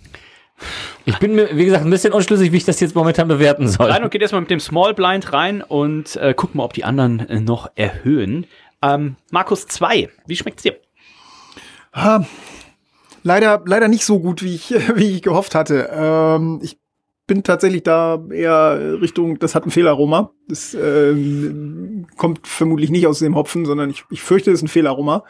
Ich 1.07 1.19
bin 1.19 1.35
mir, 1.35 1.57
wie 1.57 1.65
gesagt, 1.65 1.85
ein 1.85 1.91
bisschen 1.91 2.13
unschlüssig, 2.13 2.53
wie 2.53 2.59
ich 2.59 2.65
das 2.65 2.81
jetzt 2.81 2.95
momentan 2.95 3.29
bewerten 3.29 3.67
soll. 3.67 3.91
Rein 3.91 4.05
und 4.05 4.11
geht 4.11 4.21
erstmal 4.21 4.43
mit 4.43 4.51
dem 4.51 4.61
Small 4.61 4.93
Blind 4.93 5.33
rein 5.33 5.63
und 5.63 6.17
äh, 6.17 6.35
gucken 6.35 6.59
mal, 6.59 6.65
ob 6.65 6.75
die 6.75 6.85
anderen 6.85 7.21
äh, 7.29 7.41
noch 7.41 7.71
erhöhen. 7.75 8.47
Ähm, 8.83 9.17
Markus 9.31 9.67
2, 9.67 10.11
wie 10.27 10.37
schmeckt's 10.37 10.63
dir? 10.63 10.77
Ah, 11.93 12.25
leider, 13.23 13.63
leider 13.65 13.89
nicht 13.89 14.05
so 14.05 14.21
gut, 14.21 14.43
wie 14.43 14.55
ich, 14.55 14.71
wie 14.95 15.17
ich 15.17 15.23
gehofft 15.23 15.55
hatte. 15.55 15.91
Ähm, 15.93 16.61
ich 16.63 16.79
bin 17.31 17.45
tatsächlich 17.45 17.85
da 17.85 18.21
eher 18.33 19.01
Richtung, 19.01 19.39
das 19.39 19.55
hat 19.55 19.65
ein 19.65 19.71
Fehlaroma. 19.71 20.33
Das 20.49 20.75
äh, 20.75 21.15
kommt 22.17 22.45
vermutlich 22.49 22.91
nicht 22.91 23.07
aus 23.07 23.21
dem 23.21 23.37
Hopfen, 23.37 23.67
sondern 23.67 23.89
ich, 23.89 24.03
ich 24.11 24.21
fürchte, 24.21 24.51
es 24.51 24.59
ist 24.59 24.63
ein 24.65 24.69
Fehlaroma. 24.69 25.23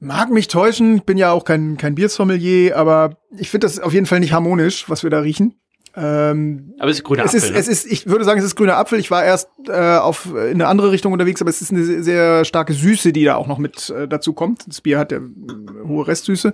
Mag 0.00 0.30
mich 0.30 0.48
täuschen, 0.48 1.02
bin 1.02 1.18
ja 1.18 1.30
auch 1.30 1.44
kein, 1.44 1.76
kein 1.76 1.94
Biersommelier, 1.94 2.76
aber 2.76 3.16
ich 3.38 3.48
finde 3.48 3.68
das 3.68 3.78
auf 3.78 3.92
jeden 3.92 4.06
Fall 4.06 4.18
nicht 4.18 4.32
harmonisch, 4.32 4.90
was 4.90 5.04
wir 5.04 5.10
da 5.10 5.20
riechen. 5.20 5.54
Ähm, 5.94 6.74
aber 6.80 6.90
es 6.90 6.98
ist 6.98 7.04
grüner 7.04 7.24
es 7.24 7.34
Apfel. 7.34 7.44
Ist, 7.44 7.52
ne? 7.52 7.58
Es 7.58 7.68
ist, 7.68 7.86
ich 7.86 8.08
würde 8.08 8.24
sagen, 8.24 8.40
es 8.40 8.46
ist 8.46 8.56
grüner 8.56 8.76
Apfel. 8.76 8.98
Ich 8.98 9.12
war 9.12 9.24
erst 9.24 9.50
äh, 9.68 9.98
auf 9.98 10.34
in 10.34 10.54
eine 10.54 10.66
andere 10.66 10.90
Richtung 10.90 11.12
unterwegs, 11.12 11.40
aber 11.40 11.50
es 11.50 11.62
ist 11.62 11.70
eine 11.70 11.84
sehr, 11.84 12.02
sehr 12.02 12.44
starke 12.44 12.72
Süße, 12.72 13.12
die 13.12 13.22
da 13.22 13.36
auch 13.36 13.46
noch 13.46 13.58
mit 13.58 13.90
äh, 13.90 14.08
dazu 14.08 14.32
kommt. 14.32 14.66
Das 14.66 14.80
Bier 14.80 14.98
hat 14.98 15.12
ja 15.12 15.18
äh, 15.18 15.86
hohe 15.86 16.08
Restsüße. 16.08 16.52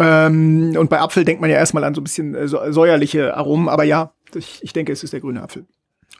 Ähm, 0.00 0.74
und 0.78 0.88
bei 0.88 1.00
Apfel 1.00 1.24
denkt 1.24 1.40
man 1.40 1.50
ja 1.50 1.56
erstmal 1.56 1.84
an 1.84 1.94
so 1.94 2.00
ein 2.00 2.04
bisschen 2.04 2.34
äh, 2.34 2.48
säuerliche 2.48 3.36
Aromen, 3.36 3.68
aber 3.68 3.84
ja, 3.84 4.12
ich, 4.34 4.60
ich 4.62 4.72
denke, 4.72 4.92
es 4.92 5.04
ist 5.04 5.12
der 5.12 5.20
grüne 5.20 5.42
Apfel. 5.42 5.66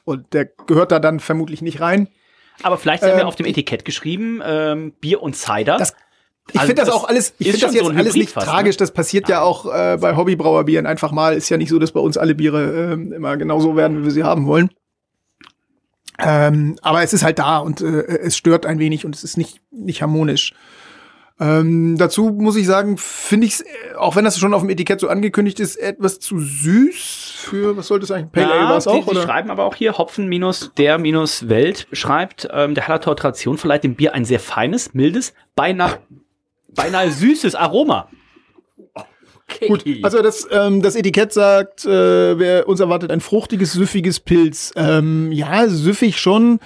Und 0.04 0.32
der 0.34 0.46
gehört 0.66 0.92
da 0.92 0.98
dann 0.98 1.18
vermutlich 1.18 1.62
nicht 1.62 1.80
rein. 1.80 2.08
Aber 2.62 2.76
vielleicht 2.76 3.02
haben 3.02 3.12
ähm, 3.12 3.18
wir 3.18 3.28
auf 3.28 3.36
dem 3.36 3.46
Etikett 3.46 3.84
geschrieben, 3.84 4.42
ähm, 4.44 4.92
Bier 5.00 5.22
und 5.22 5.34
Cider. 5.34 5.78
Das, 5.78 5.94
ich 6.52 6.60
also 6.60 6.66
finde 6.66 6.82
das, 6.82 6.88
das, 6.88 6.94
auch 6.94 7.08
alles, 7.08 7.34
ich 7.38 7.48
finde 7.50 7.66
das 7.66 7.74
jetzt 7.74 7.84
so 7.84 7.90
alles 7.90 8.14
nicht 8.14 8.32
fast, 8.32 8.46
tragisch. 8.46 8.76
Ne? 8.76 8.80
Das 8.80 8.90
passiert 8.92 9.28
ja 9.28 9.40
auch 9.40 9.66
äh, 9.66 9.96
bei 9.98 10.14
Hobbybrauerbieren 10.14 10.84
einfach 10.84 11.12
mal. 11.12 11.34
Ist 11.34 11.48
ja 11.48 11.56
nicht 11.56 11.70
so, 11.70 11.78
dass 11.78 11.92
bei 11.92 12.00
uns 12.00 12.18
alle 12.18 12.34
Biere 12.34 12.92
äh, 12.92 13.14
immer 13.14 13.36
genauso 13.36 13.76
werden, 13.76 14.00
wie 14.00 14.04
wir 14.04 14.10
sie 14.10 14.24
haben 14.24 14.46
wollen. 14.46 14.70
Ähm, 16.18 16.76
aber 16.82 17.02
es 17.02 17.14
ist 17.14 17.22
halt 17.22 17.38
da 17.38 17.58
und 17.58 17.80
äh, 17.80 18.02
es 18.02 18.36
stört 18.36 18.66
ein 18.66 18.78
wenig 18.78 19.06
und 19.06 19.14
es 19.14 19.24
ist 19.24 19.38
nicht, 19.38 19.62
nicht 19.70 20.02
harmonisch. 20.02 20.52
Ähm, 21.40 21.96
dazu 21.96 22.36
muss 22.38 22.56
ich 22.56 22.66
sagen, 22.66 22.98
finde 22.98 23.46
ich 23.46 23.54
es, 23.54 23.60
äh, 23.62 23.66
auch 23.96 24.14
wenn 24.14 24.26
das 24.26 24.38
schon 24.38 24.52
auf 24.52 24.60
dem 24.60 24.68
Etikett 24.68 25.00
so 25.00 25.08
angekündigt 25.08 25.58
ist, 25.58 25.76
etwas 25.76 26.20
zu 26.20 26.38
süß 26.38 27.32
für, 27.38 27.78
was 27.78 27.86
sollte 27.86 28.04
es 28.04 28.10
eigentlich? 28.10 28.32
Pale 28.32 28.52
Ale 28.52 28.68
war 28.68 28.76
es 28.76 28.86
auch, 28.86 29.04
die, 29.04 29.10
oder? 29.10 29.20
Die 29.20 29.26
schreiben 29.26 29.50
aber 29.50 29.64
auch 29.64 29.74
hier, 29.74 29.96
Hopfen 29.96 30.28
minus 30.28 30.72
der 30.76 30.98
minus 30.98 31.48
Welt 31.48 31.86
schreibt, 31.92 32.46
ähm, 32.52 32.74
der 32.74 32.86
Hallertor 32.86 33.16
Tradition 33.16 33.56
verleiht 33.56 33.84
dem 33.84 33.94
Bier 33.94 34.12
ein 34.12 34.26
sehr 34.26 34.38
feines, 34.38 34.92
mildes, 34.92 35.32
beinahe, 35.56 36.00
beinahe 36.74 37.10
süßes 37.10 37.54
Aroma. 37.54 38.08
Okay. 39.50 39.66
Gut, 39.66 39.84
also 40.02 40.22
das, 40.22 40.46
ähm, 40.52 40.82
das 40.82 40.94
Etikett 40.94 41.32
sagt, 41.32 41.86
äh, 41.86 42.38
wer 42.38 42.68
uns 42.68 42.80
erwartet 42.80 43.10
ein 43.10 43.20
fruchtiges, 43.20 43.72
süffiges 43.72 44.20
Pilz. 44.20 44.72
Ähm, 44.76 45.32
ja, 45.32 45.66
süffig 45.68 46.20
schon. 46.20 46.60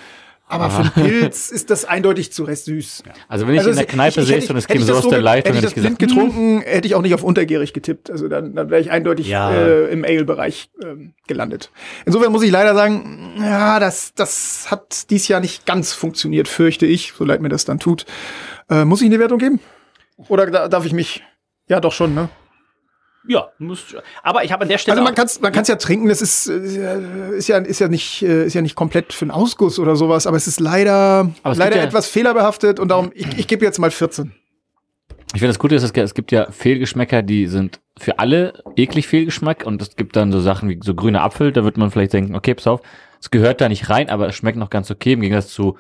Aber 0.47 0.69
für 0.69 0.83
einen 0.83 0.91
Pilz 0.93 1.51
ist 1.51 1.71
das 1.71 1.87
eindeutig 1.87 2.33
zu 2.33 2.47
süß. 2.47 3.03
Also 3.29 3.47
wenn 3.47 3.55
ich 3.55 3.61
also 3.61 3.71
in 3.71 3.77
der 3.77 3.87
Kneipe 3.87 4.23
sehe 4.23 4.47
und 4.47 4.57
es 4.57 4.67
käme 4.67 4.85
so 4.85 4.95
aus 4.95 5.09
der 5.09 5.23
Leitung, 5.23 5.55
hätte 5.55 5.67
ich 5.67 5.73
das 5.73 5.83
blind 5.83 5.99
gesagt, 5.99 6.15
getrunken, 6.15 6.61
hätte 6.61 6.87
ich 6.87 6.95
auch 6.95 7.03
nicht 7.03 7.15
auf 7.15 7.23
untergierig 7.23 7.73
getippt. 7.73 8.11
Also 8.11 8.29
dann, 8.29 8.55
dann 8.55 8.69
wäre 8.69 8.81
ich 8.81 8.91
eindeutig 8.91 9.29
ja. 9.29 9.53
äh, 9.53 9.91
im 9.91 10.05
Ale-Bereich 10.05 10.71
ähm, 10.83 11.15
gelandet. 11.27 11.71
Insofern 12.05 12.31
muss 12.31 12.43
ich 12.43 12.51
leider 12.51 12.75
sagen, 12.75 13.35
ja, 13.39 13.81
das, 13.81 14.13
das 14.15 14.71
hat 14.71 15.11
dies 15.11 15.29
Jahr 15.29 15.41
nicht 15.41 15.65
ganz 15.65 15.95
funktioniert, 15.95 16.47
fürchte 16.47 16.85
ich, 16.85 17.15
so 17.17 17.25
leid 17.25 17.41
mir 17.41 17.49
das 17.49 17.65
dann 17.65 17.81
tut. 17.81 18.05
Äh, 18.69 18.85
muss 18.85 19.01
ich 19.01 19.07
eine 19.07 19.19
Wertung 19.19 19.39
geben? 19.39 19.61
Oder 20.29 20.69
darf 20.69 20.85
ich 20.85 20.93
mich? 20.93 21.23
Ja, 21.69 21.81
doch 21.81 21.93
schon, 21.93 22.15
ne? 22.15 22.29
Ja, 23.27 23.49
muss, 23.59 23.97
aber 24.23 24.45
ich 24.45 24.53
habe 24.53 24.63
an 24.63 24.69
der 24.69 24.79
Stelle. 24.79 24.99
Also 24.99 25.05
man 25.05 25.15
kann 25.15 25.27
es 25.27 25.41
man 25.41 25.51
kann's 25.51 25.69
ja 25.69 25.77
trinken, 25.77 26.09
das 26.09 26.21
ist, 26.21 26.47
äh, 26.49 27.37
ist, 27.37 27.49
ja, 27.49 27.59
ist, 27.59 27.79
ja 27.79 27.89
nicht, 27.89 28.23
äh, 28.23 28.45
ist 28.45 28.55
ja 28.55 28.61
nicht 28.61 28.75
komplett 28.75 29.13
für 29.13 29.25
einen 29.25 29.31
Ausguss 29.31 29.79
oder 29.79 29.97
sowas, 29.97 30.27
aber 30.27 30.37
es 30.37 30.47
ist 30.47 30.61
leider, 30.61 31.31
leider 31.43 31.77
ja 31.77 31.83
etwas 31.83 32.07
fehlerbehaftet 32.07 32.79
und 32.79 32.89
darum, 32.89 33.13
ich, 33.15 33.39
ich 33.39 33.47
gebe 33.47 33.65
jetzt 33.65 33.79
mal 33.79 33.91
14. 33.91 34.33
Ich 35.33 35.41
finde 35.41 35.49
das 35.49 35.59
Gute 35.59 35.75
ist, 35.75 35.83
es 35.83 36.15
gibt 36.15 36.33
ja 36.33 36.51
Fehlgeschmäcker, 36.51 37.23
die 37.23 37.47
sind 37.47 37.81
für 37.99 38.19
alle 38.19 38.63
eklig 38.77 39.09
Fehlgeschmack 39.09 39.65
und 39.65 39.81
es 39.81 39.97
gibt 39.97 40.17
dann 40.17 40.31
so 40.31 40.41
Sachen 40.41 40.69
wie 40.69 40.79
so 40.83 40.95
grüner 40.95 41.23
Apfel, 41.23 41.51
da 41.51 41.65
wird 41.65 41.79
man 41.79 41.91
vielleicht 41.91 42.13
denken, 42.13 42.37
okay, 42.37 42.55
pass 42.55 42.67
auf, 42.67 42.83
es 43.21 43.31
gehört 43.31 43.61
da 43.61 43.69
nicht 43.69 43.89
rein, 43.89 44.11
aber 44.11 44.29
es 44.29 44.37
schmeckt 44.37 44.59
noch 44.59 44.71
ganz 44.71 44.91
okay, 44.91 45.15
im 45.15 45.23
Gegensatz 45.23 45.49
zu 45.49 45.79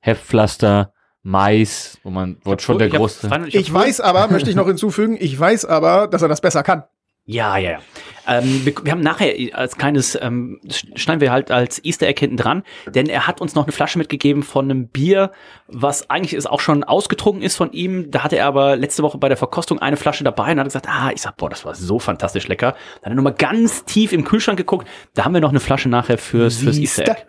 Heftpflaster, 0.00 0.92
Mais, 1.22 1.98
wo 2.02 2.10
man 2.10 2.38
wo 2.44 2.56
schon 2.58 2.78
der 2.78 2.88
große. 2.88 3.28
Ich, 3.48 3.54
ich 3.54 3.72
weiß 3.72 4.00
aber, 4.00 4.28
möchte 4.28 4.50
ich 4.50 4.56
noch 4.56 4.66
hinzufügen, 4.66 5.16
ich 5.18 5.38
weiß 5.38 5.64
aber, 5.64 6.06
dass 6.06 6.22
er 6.22 6.28
das 6.28 6.40
besser 6.40 6.62
kann. 6.62 6.84
Ja, 7.30 7.58
ja, 7.58 7.72
ja. 7.72 7.78
Ähm, 8.26 8.64
wir, 8.64 8.72
wir, 8.82 8.92
haben 8.92 9.02
nachher 9.02 9.34
als 9.52 9.76
kleines, 9.76 10.18
ähm, 10.18 10.60
schneiden 10.94 11.20
wir 11.20 11.30
halt 11.30 11.50
als 11.50 11.84
Easter 11.84 12.06
Egg 12.06 12.20
hinten 12.20 12.38
dran, 12.38 12.62
denn 12.86 13.06
er 13.06 13.26
hat 13.26 13.42
uns 13.42 13.54
noch 13.54 13.64
eine 13.64 13.72
Flasche 13.72 13.98
mitgegeben 13.98 14.42
von 14.42 14.64
einem 14.64 14.88
Bier, 14.88 15.32
was 15.66 16.08
eigentlich 16.08 16.32
ist 16.32 16.48
auch 16.48 16.60
schon 16.60 16.84
ausgetrunken 16.84 17.42
ist 17.42 17.56
von 17.56 17.70
ihm. 17.72 18.10
Da 18.10 18.24
hatte 18.24 18.38
er 18.38 18.46
aber 18.46 18.76
letzte 18.76 19.02
Woche 19.02 19.18
bei 19.18 19.28
der 19.28 19.36
Verkostung 19.36 19.78
eine 19.78 19.98
Flasche 19.98 20.24
dabei 20.24 20.52
und 20.52 20.58
hat 20.58 20.64
gesagt, 20.64 20.88
ah, 20.88 21.10
ich 21.12 21.20
sag, 21.20 21.36
boah, 21.36 21.50
das 21.50 21.66
war 21.66 21.74
so 21.74 21.98
fantastisch 21.98 22.48
lecker. 22.48 22.72
Dann 23.02 23.10
hat 23.10 23.12
er 23.12 23.14
nochmal 23.16 23.34
ganz 23.34 23.84
tief 23.84 24.14
im 24.14 24.24
Kühlschrank 24.24 24.56
geguckt. 24.56 24.88
Da 25.12 25.26
haben 25.26 25.34
wir 25.34 25.42
noch 25.42 25.50
eine 25.50 25.60
Flasche 25.60 25.90
nachher 25.90 26.16
fürs, 26.16 26.56
fürs 26.56 26.78
Easter 26.78 27.10
Egg. 27.10 27.26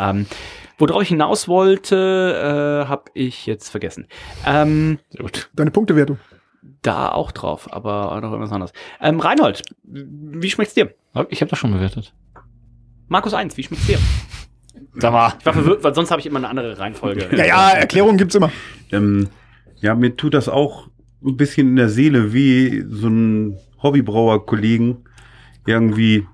ähm, 0.00 0.26
Worauf 0.80 1.02
ich 1.02 1.08
hinaus 1.08 1.46
wollte, 1.46 2.84
äh, 2.84 2.88
habe 2.88 3.04
ich 3.12 3.44
jetzt 3.44 3.68
vergessen. 3.68 4.06
Ähm, 4.46 4.98
Deine 5.54 5.70
Punktewertung. 5.70 6.18
Da 6.82 7.10
auch 7.10 7.32
drauf, 7.32 7.70
aber 7.70 8.18
noch 8.22 8.30
irgendwas 8.32 8.52
anderes. 8.52 8.72
Ähm, 9.00 9.20
Reinhold, 9.20 9.62
wie 9.82 10.50
schmeckt's 10.50 10.72
dir? 10.72 10.94
Ich 11.28 11.42
habe 11.42 11.50
das 11.50 11.58
schon 11.58 11.72
bewertet. 11.72 12.14
Markus 13.08 13.34
1, 13.34 13.56
wie 13.58 13.62
schmeckt's 13.62 13.86
dir? 13.86 13.98
Sag 14.94 15.12
mal. 15.12 15.34
Ich 15.38 15.44
war 15.44 15.52
verwirrt, 15.52 15.84
weil 15.84 15.94
sonst 15.94 16.10
habe 16.10 16.20
ich 16.20 16.26
immer 16.26 16.38
eine 16.38 16.48
andere 16.48 16.78
Reihenfolge. 16.78 17.28
ja, 17.36 17.44
ja, 17.44 17.70
Erklärungen 17.72 18.16
gibt's 18.16 18.34
immer. 18.34 18.50
Ähm, 18.90 19.28
ja, 19.80 19.94
mir 19.94 20.16
tut 20.16 20.32
das 20.32 20.48
auch 20.48 20.88
ein 21.22 21.36
bisschen 21.36 21.68
in 21.68 21.76
der 21.76 21.90
Seele, 21.90 22.32
wie 22.32 22.84
so 22.88 23.08
ein 23.08 23.58
Hobbybrauer-Kollegen 23.82 25.04
irgendwie 25.66 26.26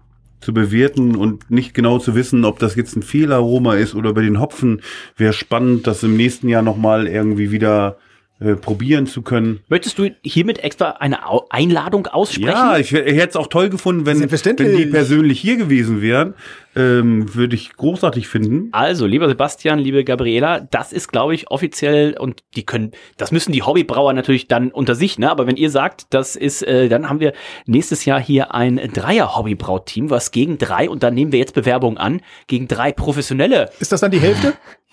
zu 0.46 0.54
bewerten 0.54 1.16
und 1.16 1.50
nicht 1.50 1.74
genau 1.74 1.98
zu 1.98 2.14
wissen, 2.14 2.44
ob 2.44 2.60
das 2.60 2.76
jetzt 2.76 2.94
ein 2.96 3.02
Fehlaroma 3.02 3.74
ist 3.74 3.96
oder 3.96 4.14
bei 4.14 4.22
den 4.22 4.38
Hopfen, 4.38 4.80
wäre 5.16 5.32
spannend, 5.32 5.88
das 5.88 6.04
im 6.04 6.16
nächsten 6.16 6.48
Jahr 6.48 6.62
nochmal 6.62 7.08
irgendwie 7.08 7.50
wieder 7.50 7.96
äh, 8.38 8.54
probieren 8.54 9.06
zu 9.06 9.22
können. 9.22 9.60
Möchtest 9.68 9.98
du 9.98 10.10
hiermit 10.22 10.62
extra 10.62 10.90
eine 10.90 11.20
Einladung 11.48 12.06
aussprechen? 12.06 12.50
Ja, 12.50 12.76
ich, 12.76 12.92
ich 12.92 13.16
hätte 13.16 13.30
es 13.30 13.36
auch 13.36 13.46
toll 13.46 13.70
gefunden, 13.70 14.04
wenn, 14.04 14.20
wenn 14.20 14.76
die 14.76 14.86
persönlich 14.86 15.40
hier 15.40 15.56
gewesen 15.56 16.02
wären. 16.02 16.34
Ähm, 16.74 17.34
Würde 17.34 17.54
ich 17.54 17.72
großartig 17.72 18.28
finden. 18.28 18.68
Also, 18.72 19.06
lieber 19.06 19.28
Sebastian, 19.28 19.78
liebe 19.78 20.04
Gabriela, 20.04 20.60
das 20.60 20.92
ist, 20.92 21.10
glaube 21.10 21.34
ich, 21.34 21.50
offiziell 21.50 22.14
und 22.18 22.42
die 22.54 22.66
können, 22.66 22.90
das 23.16 23.32
müssen 23.32 23.52
die 23.52 23.62
Hobbybrauer 23.62 24.12
natürlich 24.12 24.48
dann 24.48 24.70
unter 24.70 24.94
sich, 24.94 25.18
ne? 25.18 25.30
Aber 25.30 25.46
wenn 25.46 25.56
ihr 25.56 25.70
sagt, 25.70 26.08
das 26.10 26.36
ist, 26.36 26.60
äh, 26.62 26.90
dann 26.90 27.08
haben 27.08 27.20
wir 27.20 27.32
nächstes 27.64 28.04
Jahr 28.04 28.20
hier 28.20 28.52
ein 28.54 28.76
Dreier-Hobbybrau-Team, 28.76 30.10
was 30.10 30.30
gegen 30.30 30.58
drei, 30.58 30.90
und 30.90 31.02
dann 31.02 31.14
nehmen 31.14 31.32
wir 31.32 31.38
jetzt 31.38 31.54
Bewerbungen 31.54 31.96
an, 31.96 32.20
gegen 32.46 32.68
drei 32.68 32.92
professionelle. 32.92 33.70
Ist 33.80 33.92
das 33.92 34.02
dann 34.02 34.10
die 34.10 34.20
Hälfte? 34.20 34.52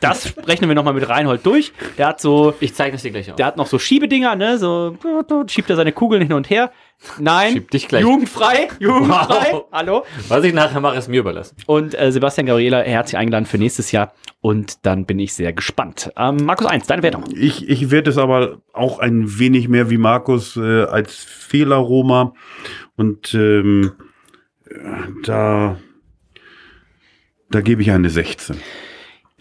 Das 0.00 0.34
rechnen 0.46 0.68
wir 0.70 0.74
nochmal 0.74 0.94
mit 0.94 1.08
Reinhold 1.08 1.44
durch. 1.44 1.72
Der 1.98 2.06
hat 2.08 2.20
so. 2.20 2.54
Ich 2.60 2.74
zeige 2.74 2.92
das 2.92 3.02
dir 3.02 3.10
gleich 3.10 3.30
auch. 3.30 3.36
Der 3.36 3.46
hat 3.46 3.56
noch 3.56 3.66
so 3.66 3.78
Schiebedinger, 3.78 4.36
ne? 4.36 4.58
So 4.58 4.96
schiebt 5.48 5.70
er 5.70 5.76
seine 5.76 5.92
Kugeln 5.92 6.22
hin 6.22 6.32
und 6.32 6.48
her. 6.50 6.70
Nein. 7.18 7.52
Schieb 7.54 7.70
dich 7.70 7.88
gleich. 7.88 8.02
Jugendfrei. 8.02 8.68
Jugendfrei. 8.78 9.52
Wow. 9.52 9.64
Hallo. 9.72 10.04
Was 10.28 10.44
ich 10.44 10.52
nachher 10.52 10.80
mache, 10.80 10.98
ist 10.98 11.08
mir 11.08 11.20
überlassen. 11.20 11.56
Und 11.66 11.98
äh, 11.98 12.12
Sebastian 12.12 12.46
Gabriela, 12.46 12.82
herzlich 12.82 13.16
eingeladen 13.16 13.46
für 13.46 13.58
nächstes 13.58 13.90
Jahr. 13.90 14.12
Und 14.40 14.86
dann 14.86 15.06
bin 15.06 15.18
ich 15.18 15.32
sehr 15.34 15.52
gespannt. 15.52 16.12
Ähm, 16.16 16.36
Markus 16.44 16.66
1, 16.66 16.86
deine 16.86 17.02
Wertung. 17.02 17.24
Ich, 17.34 17.68
ich 17.68 17.90
werde 17.90 18.10
es 18.10 18.18
aber 18.18 18.58
auch 18.72 18.98
ein 18.98 19.38
wenig 19.38 19.68
mehr 19.68 19.90
wie 19.90 19.98
Markus 19.98 20.56
äh, 20.56 20.84
als 20.84 21.16
Fehlerroma. 21.16 22.34
Und 22.96 23.34
ähm, 23.34 23.92
da 25.24 25.76
Da 27.50 27.60
gebe 27.62 27.82
ich 27.82 27.90
eine 27.90 28.10
16. 28.10 28.56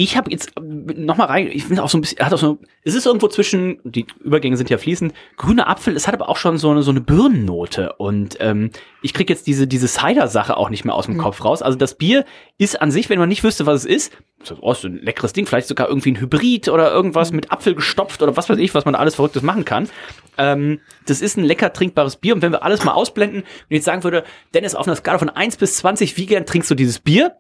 Ich 0.02 0.16
habe 0.16 0.32
jetzt 0.32 0.54
äh, 0.56 0.62
noch 0.62 1.18
mal 1.18 1.26
rein, 1.26 1.50
ich 1.52 1.66
finde 1.66 1.84
auch 1.84 1.90
so 1.90 1.98
ein 1.98 2.02
bisschen, 2.02 2.26
hat 2.26 2.34
auch 2.34 2.38
so, 2.38 2.60
es 2.84 2.96
ist 2.96 3.06
irgendwo 3.06 3.28
zwischen, 3.28 3.82
die 3.84 4.08
Übergänge 4.24 4.56
sind 4.56 4.70
ja 4.70 4.78
fließend, 4.78 5.14
grüner 5.36 5.68
Apfel, 5.68 5.94
es 5.94 6.08
hat 6.08 6.14
aber 6.14 6.30
auch 6.30 6.38
schon 6.38 6.58
so 6.58 6.70
eine, 6.70 6.84
so 6.84 6.92
eine 6.92 7.02
Birnennote 7.02 7.92
und 7.98 8.38
ähm, 8.40 8.72
ich 9.02 9.14
krieg 9.14 9.30
jetzt 9.30 9.46
diese, 9.46 9.68
diese 9.68 9.90
Cider-Sache 9.90 10.56
auch 10.56 10.70
nicht 10.70 10.86
mehr 10.86 10.96
aus 10.96 11.08
dem 11.08 11.16
mhm. 11.16 11.20
Kopf 11.20 11.44
raus. 11.44 11.62
Also 11.62 11.78
das 11.78 11.96
Bier 11.96 12.24
ist 12.58 12.82
an 12.82 12.92
sich, 12.92 13.10
wenn 13.10 13.20
man 13.20 13.28
nicht 13.28 13.44
wüsste, 13.44 13.66
was 13.66 13.84
es 13.84 13.86
ist, 13.86 14.14
so, 14.42 14.56
oh, 14.62 14.74
so 14.74 14.88
ein 14.88 15.02
leckeres 15.02 15.34
Ding, 15.34 15.46
vielleicht 15.46 15.68
sogar 15.68 15.90
irgendwie 15.90 16.14
ein 16.14 16.22
Hybrid 16.22 16.70
oder 16.70 16.94
irgendwas 16.94 17.34
mit 17.34 17.52
Apfel 17.52 17.76
gestopft 17.76 18.22
oder 18.22 18.38
was 18.38 18.48
weiß 18.48 18.58
ich, 18.58 18.74
was 18.74 18.86
man 18.86 18.96
alles 18.96 19.16
Verrücktes 19.16 19.44
machen 19.44 19.66
kann. 19.66 19.90
Ähm, 20.38 20.80
das 21.08 21.20
ist 21.20 21.36
ein 21.36 21.44
lecker 21.44 21.74
trinkbares 21.74 22.16
Bier 22.16 22.36
und 22.36 22.42
wenn 22.42 22.54
wir 22.54 22.64
alles 22.64 22.86
mal 22.86 22.94
ausblenden 22.94 23.42
und 23.42 23.48
jetzt 23.68 23.84
sagen 23.84 24.06
würde, 24.06 24.24
Dennis, 24.54 24.76
auf 24.76 24.88
einer 24.88 24.96
Skala 24.96 25.20
von 25.20 25.30
1 25.30 25.58
bis 25.58 25.76
20, 25.76 26.16
wie 26.16 26.26
gern 26.26 26.46
trinkst 26.46 26.72
du 26.72 26.76
dieses 26.76 27.00
Bier? 27.00 27.36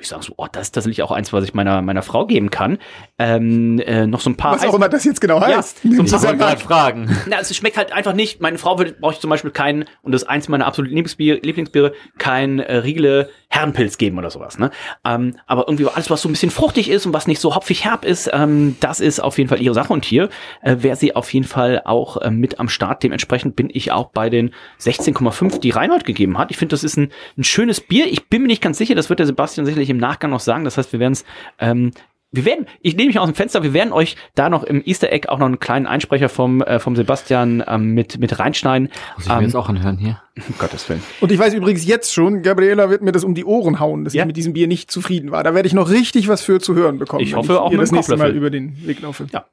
Ich 0.00 0.08
sage 0.08 0.22
so, 0.22 0.34
oh, 0.36 0.46
das 0.50 0.68
ist 0.68 0.72
tatsächlich 0.72 1.02
auch 1.02 1.10
eins, 1.10 1.32
was 1.32 1.44
ich 1.44 1.54
meiner, 1.54 1.82
meiner 1.82 2.02
Frau 2.02 2.26
geben 2.26 2.50
kann. 2.50 2.78
Ähm, 3.18 3.78
äh, 3.78 4.06
noch 4.06 4.20
so 4.20 4.30
ein 4.30 4.36
paar. 4.36 4.54
Was 4.54 4.64
auch 4.64 4.74
immer 4.74 4.88
das 4.88 5.04
jetzt 5.04 5.20
genau 5.20 5.40
heißt. 5.40 5.80
Ja, 5.84 6.06
so 6.06 6.26
ein 6.26 6.38
paar 6.38 6.56
Fragen. 6.56 7.16
Na, 7.28 7.38
es 7.40 7.54
schmeckt 7.54 7.76
halt 7.76 7.92
einfach 7.92 8.14
nicht. 8.14 8.40
Meine 8.40 8.58
Frau 8.58 8.78
würde, 8.78 8.92
brauche 8.92 9.14
ich 9.14 9.20
zum 9.20 9.30
Beispiel 9.30 9.50
keinen, 9.50 9.84
und 10.02 10.12
das 10.12 10.22
ist 10.22 10.28
eins 10.28 10.48
meiner 10.48 10.66
absoluten 10.66 10.94
Lieblingsbier, 10.94 11.40
Lieblingsbiere, 11.42 11.92
kein 12.18 12.58
äh, 12.58 12.76
Riegele 12.76 13.30
Herrenpilz 13.48 13.98
geben 13.98 14.18
oder 14.18 14.30
sowas. 14.30 14.58
Ne? 14.58 14.70
Ähm, 15.04 15.36
aber 15.46 15.68
irgendwie 15.68 15.86
alles, 15.86 16.08
was 16.08 16.22
so 16.22 16.28
ein 16.28 16.32
bisschen 16.32 16.50
fruchtig 16.50 16.88
ist 16.88 17.04
und 17.04 17.12
was 17.12 17.26
nicht 17.26 17.40
so 17.40 17.54
hopfig 17.54 17.84
herb 17.84 18.04
ist, 18.04 18.30
ähm, 18.32 18.76
das 18.80 18.98
ist 19.00 19.20
auf 19.20 19.36
jeden 19.36 19.50
Fall 19.50 19.60
ihre 19.60 19.74
Sache. 19.74 19.92
Und 19.92 20.06
hier 20.06 20.30
äh, 20.62 20.76
wäre 20.80 20.96
sie 20.96 21.14
auf 21.14 21.32
jeden 21.34 21.46
Fall 21.46 21.82
auch 21.84 22.16
äh, 22.16 22.30
mit 22.30 22.58
am 22.58 22.70
Start. 22.70 23.02
Dementsprechend 23.02 23.54
bin 23.54 23.68
ich 23.70 23.92
auch 23.92 24.06
bei 24.06 24.30
den 24.30 24.54
16,5, 24.80 25.60
die 25.60 25.70
Reinhold 25.70 26.06
gegeben 26.06 26.38
hat. 26.38 26.50
Ich 26.50 26.56
finde, 26.56 26.72
das 26.72 26.82
ist 26.82 26.96
ein, 26.96 27.12
ein 27.36 27.44
schönes 27.44 27.80
Bier. 27.80 28.06
Ich 28.06 28.28
bin 28.28 28.42
mir 28.42 28.48
nicht 28.48 28.62
ganz 28.62 28.78
sicher, 28.78 28.94
das 28.94 29.10
wird 29.10 29.18
der 29.18 29.26
Sebastian 29.26 29.66
sicherlich 29.66 29.81
im 29.90 29.98
Nachgang 29.98 30.30
noch 30.30 30.40
sagen. 30.40 30.64
Das 30.64 30.78
heißt, 30.78 30.92
wir 30.92 31.00
werden 31.00 31.12
es 31.12 31.24
ähm, 31.58 31.92
wir 32.32 32.46
werden, 32.46 32.66
ich 32.80 32.96
nehme 32.96 33.08
mich 33.08 33.18
aus 33.18 33.28
dem 33.28 33.34
Fenster, 33.34 33.62
wir 33.62 33.74
werden 33.74 33.92
euch 33.92 34.16
da 34.34 34.48
noch 34.48 34.64
im 34.64 34.82
Easter 34.84 35.12
Egg 35.12 35.28
auch 35.28 35.38
noch 35.38 35.46
einen 35.46 35.60
kleinen 35.60 35.86
Einsprecher 35.86 36.30
vom, 36.30 36.62
äh, 36.62 36.78
vom 36.78 36.96
Sebastian 36.96 37.62
ähm, 37.66 37.92
mit, 37.92 38.18
mit 38.18 38.38
reinschneiden. 38.38 38.88
Muss 39.16 39.26
ich 39.26 39.28
mir 39.30 39.36
ähm, 39.36 39.42
jetzt 39.42 39.54
auch 39.54 39.68
anhören 39.68 39.98
hier? 39.98 40.22
Um 40.36 40.54
Gottes 40.58 40.88
Willen. 40.88 41.02
Und 41.20 41.30
ich 41.30 41.38
weiß 41.38 41.52
übrigens 41.52 41.84
jetzt 41.86 42.12
schon, 42.12 42.40
Gabriela 42.42 42.88
wird 42.88 43.02
mir 43.02 43.12
das 43.12 43.22
um 43.22 43.34
die 43.34 43.44
Ohren 43.44 43.80
hauen, 43.80 44.04
dass 44.04 44.14
ja. 44.14 44.22
ich 44.22 44.26
mit 44.26 44.38
diesem 44.38 44.54
Bier 44.54 44.66
nicht 44.66 44.90
zufrieden 44.90 45.30
war. 45.30 45.44
Da 45.44 45.54
werde 45.54 45.66
ich 45.66 45.74
noch 45.74 45.90
richtig 45.90 46.28
was 46.28 46.40
für 46.40 46.58
zu 46.58 46.74
hören 46.74 46.98
bekommen. 46.98 47.22
Ich 47.22 47.34
hoffe 47.34 47.52
ich 47.52 47.58
auch 47.58 47.70
mit 47.70 47.82
das 47.82 47.92
nächste 47.92 48.16
Mal 48.16 48.34
über 48.34 48.48
den 48.48 48.86
Weg 48.86 49.02
laufe. 49.02 49.26
Ja. 49.30 49.44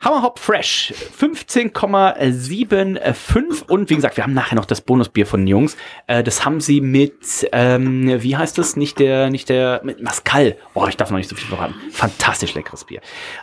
Hammerhop 0.00 0.38
Fresh 0.38 0.92
15,75 1.18 3.68
und 3.68 3.88
wie 3.88 3.96
gesagt, 3.96 4.18
wir 4.18 4.24
haben 4.24 4.34
nachher 4.34 4.56
noch 4.56 4.66
das 4.66 4.82
Bonusbier 4.82 5.26
von 5.26 5.40
den 5.40 5.46
Jungs. 5.48 5.74
Äh, 6.06 6.22
das 6.22 6.44
haben 6.44 6.60
sie 6.60 6.82
mit, 6.82 7.48
ähm, 7.52 8.22
wie 8.22 8.36
heißt 8.36 8.58
das? 8.58 8.76
Nicht 8.76 8.98
der, 8.98 9.30
nicht 9.30 9.48
der, 9.48 9.80
mit 9.84 10.02
Mascal. 10.02 10.58
Oh, 10.74 10.86
ich 10.86 10.98
darf 10.98 11.10
noch 11.10 11.16
nicht 11.16 11.30
so 11.30 11.36
viel 11.36 11.48
verraten. 11.48 11.74
Fantastisch 11.90 12.52
leckeres 12.54 12.84
Bier. 12.84 13.00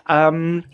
Ähm, 0.07 0.65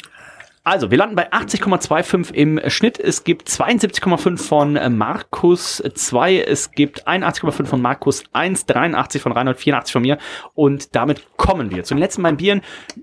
also, 0.70 0.91
wir 0.91 1.00
landen 1.00 1.16
bei 1.16 1.34
80,25 1.34 2.32
im 2.32 2.62
Schnitt. 2.68 3.00
Es 3.00 3.24
gibt 3.24 3.50
72,5 3.50 4.38
von 4.38 4.98
Markus 4.98 5.82
2, 5.96 6.41
es 6.41 6.70
gibt 6.72 7.08
81,5 7.08 7.66
von 7.66 7.82
Markus 7.82 8.24
1, 8.34 8.68
83 8.68 9.20
von 9.20 9.32
Reinhold, 9.32 9.58
84 9.58 9.94
von 9.94 10.04
mir. 10.04 10.20
Und 10.54 10.96
damit 10.96 11.26
kommen 11.38 11.72
wir 11.72 11.84
zu 11.86 11.96
den 11.96 12.00
letzten 12.00 12.22
beiden 12.22 12.38
Bieren. 12.38 12.62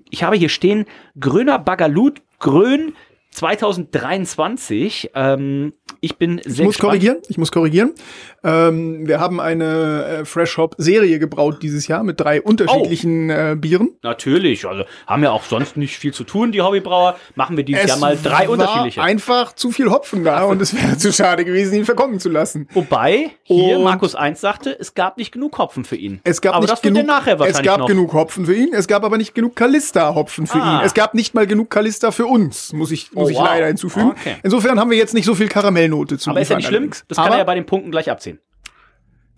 Ich 0.09 0.23
habe 0.23 0.37
hier 0.37 0.47
stehen 0.47 0.85
Grüner 1.19 1.59
Bagalut 1.59 2.21
Grün 2.39 2.95
2023. 3.31 5.11
Ähm, 5.13 5.73
ich 6.01 6.17
bin 6.17 6.41
sehr 6.43 6.51
Ich 6.51 6.59
muss 6.59 6.67
gespannt. 6.67 6.79
korrigieren, 6.91 7.17
ich 7.27 7.37
muss 7.37 7.51
korrigieren. 7.51 7.93
Ähm, 8.43 9.07
wir 9.07 9.19
haben 9.19 9.39
eine 9.39 10.05
äh, 10.05 10.25
Fresh 10.25 10.57
Hop 10.57 10.75
Serie 10.77 11.19
gebraut 11.19 11.57
dieses 11.61 11.87
Jahr 11.87 12.03
mit 12.03 12.19
drei 12.19 12.41
unterschiedlichen 12.41 13.29
oh. 13.29 13.33
äh, 13.33 13.55
Bieren. 13.55 13.91
Natürlich, 14.03 14.65
also 14.65 14.83
haben 15.05 15.23
ja 15.23 15.31
auch 15.31 15.43
sonst 15.43 15.77
nicht 15.77 15.97
viel 15.97 16.13
zu 16.13 16.23
tun, 16.23 16.51
die 16.51 16.61
Hobbybrauer. 16.61 17.17
Machen 17.35 17.57
wir 17.57 17.63
dieses 17.63 17.83
es 17.83 17.89
Jahr 17.89 17.99
mal 17.99 18.17
drei 18.21 18.47
unterschiedliche. 18.47 19.01
einfach 19.01 19.53
zu 19.53 19.71
viel 19.71 19.89
Hopfen 19.89 20.23
da 20.23 20.43
und 20.43 20.61
es 20.61 20.73
wäre 20.75 20.97
zu 20.97 21.11
schade 21.11 21.45
gewesen, 21.45 21.75
ihn 21.75 21.85
verkommen 21.85 22.19
zu 22.19 22.29
lassen. 22.29 22.67
Wobei 22.73 23.31
hier 23.43 23.77
und 23.77 23.83
Markus 23.83 24.15
1 24.15 24.39
sagte, 24.39 24.77
es 24.79 24.93
gab 24.93 25.17
nicht 25.17 25.31
genug 25.31 25.57
Hopfen 25.57 25.83
für 25.83 25.95
ihn. 25.95 26.19
Es 26.23 26.41
gab 26.41 26.53
aber 26.53 26.63
nicht 26.63 26.73
das 26.73 26.81
genug, 26.81 27.05
nachher 27.05 27.39
wahrscheinlich 27.39 27.59
Es 27.59 27.65
gab 27.65 27.79
noch. 27.79 27.87
genug 27.87 28.13
Hopfen 28.13 28.45
für 28.45 28.55
ihn, 28.55 28.73
es 28.73 28.87
gab 28.87 29.03
aber 29.03 29.17
nicht 29.17 29.33
genug 29.33 29.55
Kalista 29.55 30.15
Hopfen 30.15 30.47
für 30.47 30.61
ah. 30.61 30.79
ihn. 30.79 30.85
Es 30.85 30.93
gab 30.93 31.13
nicht 31.13 31.33
mal 31.33 31.47
genug 31.47 31.69
Kalista 31.69 32.11
für 32.11 32.25
uns, 32.25 32.73
muss 32.73 32.91
ich 32.91 33.11
muss 33.13 33.27
oh, 33.27 33.29
ich 33.29 33.37
wow. 33.37 33.45
leider 33.45 33.67
hinzufügen. 33.67 34.11
Okay. 34.11 34.35
Insofern 34.43 34.79
haben 34.79 34.91
wir 34.91 34.97
jetzt 34.97 35.13
nicht 35.13 35.25
so 35.25 35.35
viel 35.35 35.47
Karamellnote 35.87 36.17
zu 36.17 36.29
Aber 36.29 36.41
ist 36.41 36.49
ja 36.49 36.57
nicht 36.57 36.67
schlimm, 36.67 36.91
das 37.07 37.17
kann 37.17 37.31
er 37.31 37.39
ja 37.39 37.43
bei 37.43 37.55
den 37.55 37.65
Punkten 37.65 37.91
gleich 37.91 38.09
abziehen. 38.09 38.39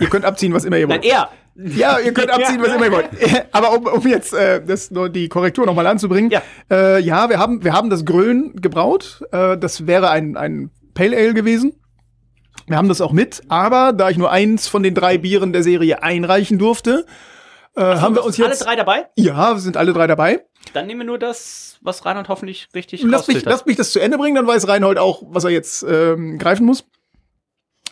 Ihr 0.01 0.07
könnt 0.07 0.23
abziehen, 0.23 0.53
was 0.53 0.63
immer 0.63 0.77
ihr 0.77 0.87
wollt. 0.87 1.01
Nein, 1.01 1.11
er. 1.11 1.29
Ja, 1.55 1.99
ihr 1.99 2.13
könnt 2.13 2.29
abziehen, 2.29 2.61
was 2.61 2.73
immer 2.73 2.85
ihr 2.85 2.91
wollt. 2.91 3.09
Aber 3.51 3.73
um, 3.73 3.85
um 3.85 4.07
jetzt 4.07 4.33
äh, 4.33 4.63
das, 4.63 4.91
nur 4.91 5.09
die 5.09 5.27
Korrektur 5.27 5.65
nochmal 5.65 5.87
anzubringen. 5.87 6.31
Ja, 6.31 6.41
äh, 6.71 7.01
ja 7.01 7.29
wir, 7.29 7.37
haben, 7.37 7.65
wir 7.65 7.73
haben 7.73 7.89
das 7.89 8.05
Grön 8.05 8.53
gebraut. 8.55 9.21
Äh, 9.31 9.57
das 9.57 9.85
wäre 9.87 10.09
ein, 10.09 10.37
ein 10.37 10.71
Pale 10.93 11.17
Ale 11.17 11.33
gewesen. 11.33 11.73
Wir 12.67 12.77
haben 12.77 12.87
das 12.87 13.01
auch 13.01 13.11
mit. 13.11 13.41
Aber 13.49 13.91
da 13.91 14.09
ich 14.09 14.17
nur 14.17 14.31
eins 14.31 14.69
von 14.69 14.83
den 14.83 14.95
drei 14.95 15.17
Bieren 15.17 15.51
der 15.51 15.63
Serie 15.63 16.01
einreichen 16.01 16.59
durfte, 16.59 17.05
äh, 17.75 17.81
so, 17.81 18.01
haben 18.01 18.15
wir 18.15 18.23
uns 18.23 18.37
jetzt. 18.37 18.65
Alle 18.65 18.75
drei 18.75 18.75
dabei? 18.77 19.07
Ja, 19.17 19.53
wir 19.55 19.59
sind 19.59 19.75
alle 19.75 19.91
drei 19.91 20.07
dabei. 20.07 20.45
Dann 20.73 20.87
nehmen 20.87 21.01
wir 21.01 21.05
nur 21.05 21.19
das, 21.19 21.77
was 21.81 22.05
Reinhold 22.05 22.29
hoffentlich 22.29 22.67
richtig 22.75 23.01
lass 23.03 23.27
mich, 23.27 23.43
lass 23.43 23.65
mich 23.65 23.77
das 23.77 23.91
zu 23.91 23.99
Ende 23.99 24.17
bringen, 24.17 24.35
dann 24.35 24.47
weiß 24.47 24.67
Reinhold 24.67 24.97
auch, 24.97 25.23
was 25.27 25.43
er 25.43 25.49
jetzt 25.49 25.83
ähm, 25.83 26.37
greifen 26.37 26.65
muss 26.65 26.85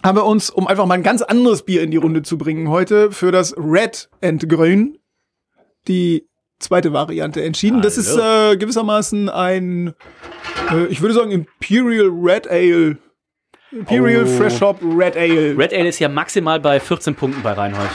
haben 0.04 0.18
wir 0.18 0.26
uns, 0.26 0.50
um 0.50 0.68
einfach 0.68 0.86
mal 0.86 0.96
ein 0.96 1.04
ganz 1.04 1.22
anderes 1.22 1.64
Bier 1.64 1.82
in 1.82 1.92
die 1.92 1.98
Runde 1.98 2.22
zu 2.22 2.38
bringen, 2.38 2.70
heute 2.70 3.12
für 3.12 3.32
das 3.32 3.56
Red 3.58 4.10
and 4.22 4.48
Grün 4.48 5.00
die 5.88 6.28
zweite 6.60 6.94
Variante 6.94 7.44
entschieden. 7.44 7.78
Hallo. 7.78 7.84
Das 7.84 7.98
ist 7.98 8.18
äh, 8.18 8.58
gewissermaßen 8.58 9.30
ein, 9.30 9.94
äh, 10.72 10.86
ich 10.88 11.02
würde 11.02 11.14
sagen, 11.14 11.32
Imperial 11.32 12.10
Red 12.10 12.48
Ale. 12.48 12.98
Imperial 13.72 14.24
oh. 14.24 14.28
Fresh 14.28 14.62
Hop 14.62 14.80
Red 14.82 15.18
Ale. 15.18 15.58
Red 15.58 15.74
Ale 15.74 15.90
ist 15.90 16.00
ja 16.00 16.10
maximal 16.10 16.60
bei 16.60 16.80
14 16.80 17.16
Punkten 17.16 17.42
bei 17.42 17.54
Reinhold. 17.54 17.90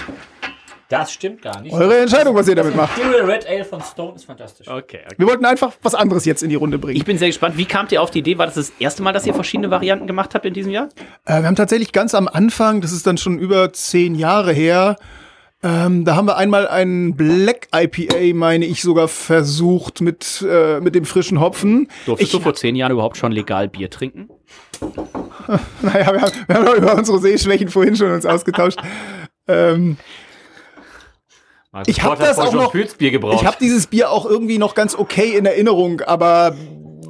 Das 0.93 1.11
stimmt 1.11 1.41
gar 1.41 1.59
nicht. 1.63 1.73
Eure 1.73 2.01
Entscheidung, 2.01 2.35
was 2.35 2.47
ihr 2.49 2.55
damit 2.55 2.77
macht. 2.77 2.99
Imperial 2.99 3.25
Red 3.25 3.49
Ale 3.49 3.65
von 3.65 3.81
Stone 3.81 4.17
ist 4.17 4.27
fantastisch. 4.27 4.69
Okay, 4.69 4.99
okay, 5.07 5.15
Wir 5.17 5.27
wollten 5.27 5.47
einfach 5.47 5.73
was 5.83 5.95
anderes 5.95 6.27
jetzt 6.27 6.43
in 6.43 6.51
die 6.51 6.55
Runde 6.55 6.79
bringen. 6.79 6.99
Ich 6.99 7.07
bin 7.07 7.17
sehr 7.17 7.29
gespannt. 7.29 7.57
Wie 7.57 7.65
kamt 7.65 7.93
ihr 7.93 8.03
auf 8.03 8.11
die 8.11 8.19
Idee? 8.19 8.37
War 8.37 8.45
das 8.45 8.57
das 8.57 8.73
erste 8.79 9.03
Mal, 9.03 9.15
dass 9.15 9.27
ihr 9.27 9.33
verschiedene 9.33 9.71
Varianten 9.71 10.07
gemacht 10.07 10.35
habt 10.35 10.45
in 10.45 10.53
diesem 10.53 10.71
Jahr? 10.71 10.91
Äh, 11.25 11.41
wir 11.41 11.47
haben 11.47 11.57
tatsächlich 11.57 11.93
ganz 11.93 12.15
am 12.15 12.29
Anfang, 12.29 12.83
das 12.83 12.93
ist 12.93 13.07
dann 13.07 13.17
schon 13.17 13.39
über 13.39 13.73
zehn 13.73 14.15
Jahre 14.15 14.53
her, 14.53 14.99
ähm, 15.63 16.05
da 16.05 16.15
haben 16.15 16.27
wir 16.27 16.37
einmal 16.37 16.69
einen 16.69 17.17
Black 17.17 17.69
IPA, 17.75 18.35
meine 18.35 18.67
ich, 18.67 18.83
sogar 18.83 19.09
versucht 19.09 20.03
mit, 20.03 20.45
äh, 20.47 20.79
mit 20.81 20.95
dem 20.95 21.07
frischen 21.07 21.41
Hopfen. 21.41 21.89
Durftest 22.05 22.35
ich, 22.35 22.39
du 22.39 22.43
vor 22.43 22.53
zehn 22.53 22.77
Jahren 22.77 22.93
überhaupt 22.93 23.17
schon 23.17 23.33
legal 23.33 23.69
Bier 23.69 23.89
trinken? 23.89 24.29
naja, 25.81 26.13
wir 26.13 26.21
haben, 26.21 26.33
wir 26.49 26.55
haben 26.55 26.77
über 26.77 26.95
unsere 26.97 27.19
Sehschwächen 27.19 27.69
vorhin 27.69 27.97
schon 27.97 28.13
uns 28.13 28.27
ausgetauscht. 28.27 28.79
ähm, 29.49 29.97
Markus 31.73 31.89
ich 31.89 32.03
habe 32.03 32.23
das 32.23 32.39
auch 32.39 32.53
noch. 32.53 32.75
Ich 32.75 33.47
habe 33.47 33.57
dieses 33.59 33.87
Bier 33.87 34.11
auch 34.11 34.27
irgendwie 34.27 34.59
noch 34.59 34.75
ganz 34.75 34.95
okay 34.95 35.37
in 35.39 35.47
Erinnerung, 35.47 36.03
aber 36.03 36.55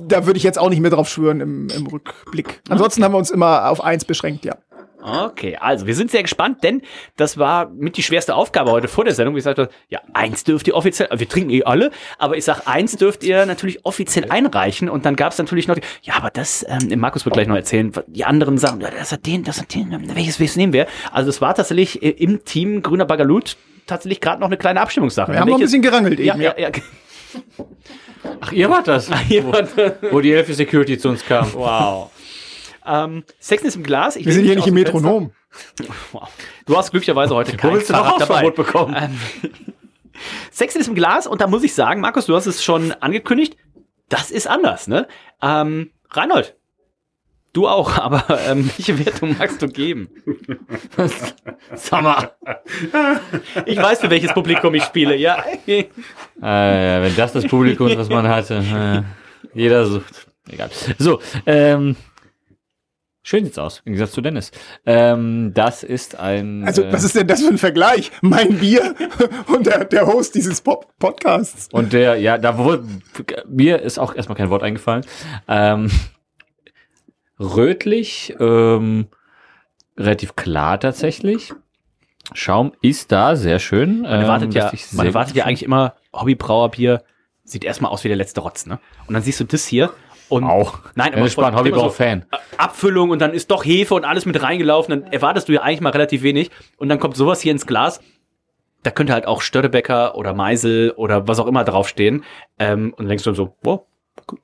da 0.07 0.25
würde 0.25 0.37
ich 0.37 0.45
jetzt 0.45 0.59
auch 0.59 0.71
nicht 0.71 0.81
mehr 0.81 0.93
drauf 0.93 1.09
schwören 1.09 1.41
im, 1.41 1.69
im 1.69 1.87
Rückblick. 1.89 2.61
Ansonsten 2.69 3.01
okay. 3.01 3.05
haben 3.07 3.13
wir 3.15 3.19
uns 3.19 3.33
immer 3.33 3.69
auf 3.69 3.83
eins 3.83 4.05
beschränkt, 4.05 4.45
ja. 4.45 4.55
Okay, 5.03 5.57
also 5.57 5.89
wir 5.89 5.97
sind 5.97 6.13
sehr 6.13 6.23
gespannt, 6.23 6.63
denn 6.63 6.81
das 7.17 7.37
war 7.37 7.71
mit 7.71 7.97
die 7.97 8.05
schwerste 8.05 8.37
Aufgabe 8.37 8.71
heute 8.71 8.87
vor 8.87 9.03
der 9.05 9.15
Sendung. 9.15 9.35
Wie 9.35 9.41
gesagt, 9.41 9.59
ja, 9.89 10.01
eins 10.13 10.45
dürft 10.45 10.69
ihr 10.69 10.77
offiziell, 10.77 11.09
wir 11.13 11.29
trinken 11.29 11.51
eh 11.51 11.65
alle, 11.65 11.91
aber 12.19 12.37
ich 12.37 12.45
sag, 12.45 12.69
eins 12.69 12.97
dürft 12.97 13.25
ihr 13.25 13.45
natürlich 13.47 13.85
offiziell 13.85 14.31
einreichen 14.31 14.89
und 14.89 15.05
dann 15.05 15.17
gab 15.17 15.33
es 15.33 15.39
natürlich 15.39 15.67
noch, 15.67 15.77
ja, 16.03 16.15
aber 16.15 16.31
das, 16.31 16.65
ähm, 16.69 17.01
Markus 17.01 17.25
wird 17.25 17.35
gleich 17.35 17.49
noch 17.49 17.57
erzählen, 17.57 17.91
die 18.07 18.25
anderen 18.25 18.59
sagen, 18.59 18.81
ja, 18.81 18.91
das 18.97 19.11
hat 19.11 19.27
den, 19.27 19.43
das 19.43 19.61
hat 19.61 19.75
den, 19.75 19.91
welches, 20.15 20.39
welches 20.39 20.55
nehmen 20.55 20.73
wir? 20.73 20.87
Also 21.11 21.31
es 21.31 21.41
war 21.41 21.53
tatsächlich 21.53 22.01
im 22.01 22.45
Team 22.45 22.83
Grüner 22.83 23.05
Bagalut 23.05 23.57
tatsächlich 23.87 24.21
gerade 24.21 24.41
noch 24.41 24.49
eine 24.49 24.57
kleine 24.57 24.81
Abstimmungssache. 24.81 25.33
Wir 25.33 25.41
haben 25.41 25.49
noch 25.49 25.57
ein 25.57 25.61
bisschen 25.61 25.83
gerangelt 25.83 26.19
eben. 26.19 26.41
Ja, 26.41 26.55
ja, 26.57 26.59
ja. 26.59 26.71
Ach, 28.41 28.53
ihr 28.53 28.71
wart 28.71 28.89
das? 28.89 29.11
Ach, 29.11 29.31
ihr 29.31 29.45
wart 29.47 29.71
das. 29.77 29.93
Wo 30.11 30.21
die 30.21 30.33
Hälfte 30.33 30.55
Security 30.55 30.99
zu 30.99 31.09
uns 31.09 31.25
kam. 31.25 31.53
Wow. 31.55 32.11
ähm, 32.87 33.25
Sex 33.39 33.63
ist 33.63 33.77
im 33.77 33.83
Glas. 33.83 34.17
Ich 34.17 34.27
Wir 34.27 34.33
sind 34.33 34.45
hier 34.45 34.57
nicht 34.57 34.67
im 34.67 34.75
Metronom. 34.75 35.33
Wow. 36.13 36.31
Du 36.65 36.79
hast 36.79 36.93
glücklicherweise 36.93 37.35
heute 37.35 37.59
kein 37.59 37.75
noch 37.75 38.19
dabei. 38.19 38.49
bekommen. 38.49 38.97
Ähm, 38.99 39.21
Sex 40.51 40.77
ist 40.77 40.89
im 40.89 40.95
Glas 40.95 41.27
und 41.27 41.43
da 41.43 41.47
muss 41.47 41.63
ich 41.63 41.75
sagen, 41.75 42.01
Markus, 42.01 42.25
du 42.25 42.35
hast 42.35 42.47
es 42.47 42.65
schon 42.65 42.93
angekündigt, 42.93 43.59
das 44.09 44.31
ist 44.31 44.47
anders, 44.47 44.89
ne? 44.89 45.07
Ähm, 45.43 45.91
Reinhold, 46.11 46.57
Du 47.53 47.69
auch, 47.69 47.99
aber 47.99 48.25
ähm, 48.47 48.71
welche 48.77 48.99
Wertung 49.05 49.37
magst 49.39 49.61
du 49.61 49.69
geben? 49.69 50.09
Sag 51.75 52.03
mal. 52.03 52.33
Ich 53.67 53.79
weiß, 53.79 54.01
für 54.01 54.11
welches 54.11 54.33
Publikum 54.33 54.75
ich 54.75 54.85
spiele, 54.85 55.17
ja. 55.17 55.45
Äh, 55.67 55.87
wenn 56.41 57.17
das 57.17 57.33
das 57.33 57.47
Publikum 57.47 57.89
ist, 57.89 57.99
was 57.99 58.09
man 58.09 58.27
hatte. 58.29 59.05
Äh, 59.55 59.59
jeder 59.59 59.87
sucht. 59.87 60.27
Egal. 60.49 60.71
So, 60.99 61.21
ähm, 61.47 61.97
Schön 63.25 63.45
sieht's 63.45 63.59
aus, 63.59 63.83
im 63.85 63.93
Gegensatz 63.93 64.15
zu 64.15 64.21
Dennis. 64.21 64.51
Ähm, 64.85 65.53
das 65.55 65.85
ist 65.85 66.19
ein. 66.19 66.65
Also, 66.65 66.83
äh, 66.83 66.93
was 66.93 67.05
ist 67.05 67.15
denn 67.15 67.29
das 67.29 67.41
für 67.41 67.51
ein 67.51 67.59
Vergleich? 67.59 68.11
Mein 68.21 68.59
Bier 68.59 68.97
und 69.47 69.67
der, 69.67 69.85
der 69.85 70.09
Host 70.09 70.35
dieses 70.35 70.61
Pop 70.61 70.93
Podcasts. 70.99 71.69
Und 71.71 71.93
der, 71.93 72.17
ja, 72.17 72.37
da 72.37 72.59
wurde, 72.59 72.85
mir 73.49 73.81
ist 73.81 74.01
auch 74.01 74.17
erstmal 74.17 74.37
kein 74.37 74.51
Wort 74.51 74.65
eingefallen. 74.65 75.07
Ähm, 75.47 75.89
rötlich, 77.43 78.35
ähm, 78.41 79.07
relativ 79.97 80.37
klar 80.37 80.81
tatsächlich. 80.81 81.53
Schaum 82.35 82.73
ist 82.81 83.13
da, 83.13 83.37
sehr 83.37 83.59
schön. 83.59 84.03
Man 84.03 84.23
erwartet 84.23 84.55
ähm, 84.55 84.63
ja, 84.63 84.73
man 84.93 85.07
erwartet 85.07 85.37
ja 85.37 85.45
eigentlich 85.45 85.63
immer, 85.65 85.95
Hobbybrauerbier 86.13 87.03
sieht 87.45 87.65
erstmal 87.65 87.91
aus 87.91 88.05
wie 88.05 88.09
der 88.09 88.17
letzte 88.17 88.41
Rotz, 88.41 88.67
ne? 88.67 88.79
Und 89.07 89.15
dann 89.15 89.23
siehst 89.23 89.41
du 89.41 89.45
das 89.45 89.67
hier 89.67 89.91
und 90.29 90.45
Auch. 90.45 90.79
nein, 90.95 91.13
Ja, 91.17 91.29
spannend, 91.29 91.51
immer 91.53 91.59
Hobbybrau-Fan. 91.61 92.27
so, 92.31 92.37
äh, 92.37 92.41
Abfüllung 92.57 93.11
und 93.11 93.19
dann 93.21 93.35
ist 93.35 93.51
doch 93.51 93.65
Hefe 93.65 93.95
und 93.95 94.05
alles 94.05 94.25
mit 94.25 94.41
reingelaufen, 94.43 95.03
dann 95.03 95.13
erwartest 95.13 95.49
du 95.49 95.53
ja 95.53 95.63
eigentlich 95.63 95.81
mal 95.81 95.91
relativ 95.91 96.23
wenig 96.23 96.51
und 96.79 96.89
dann 96.89 96.99
kommt 97.01 97.17
sowas 97.17 97.41
hier 97.41 97.53
ins 97.53 97.67
Glas. 97.67 98.01
Da 98.83 98.91
könnte 98.91 99.13
halt 99.13 99.27
auch 99.27 99.43
Störtebecker 99.43 100.17
oder 100.17 100.33
Meisel 100.33 100.93
oder 100.97 101.29
was 101.29 101.39
auch 101.39 101.47
immer 101.47 101.65
draufstehen. 101.65 102.25
Ähm, 102.59 102.91
und 102.97 103.01
dann 103.01 103.09
denkst 103.09 103.25
du 103.25 103.31
dann 103.31 103.37
so, 103.37 103.57
boah, 103.63 103.85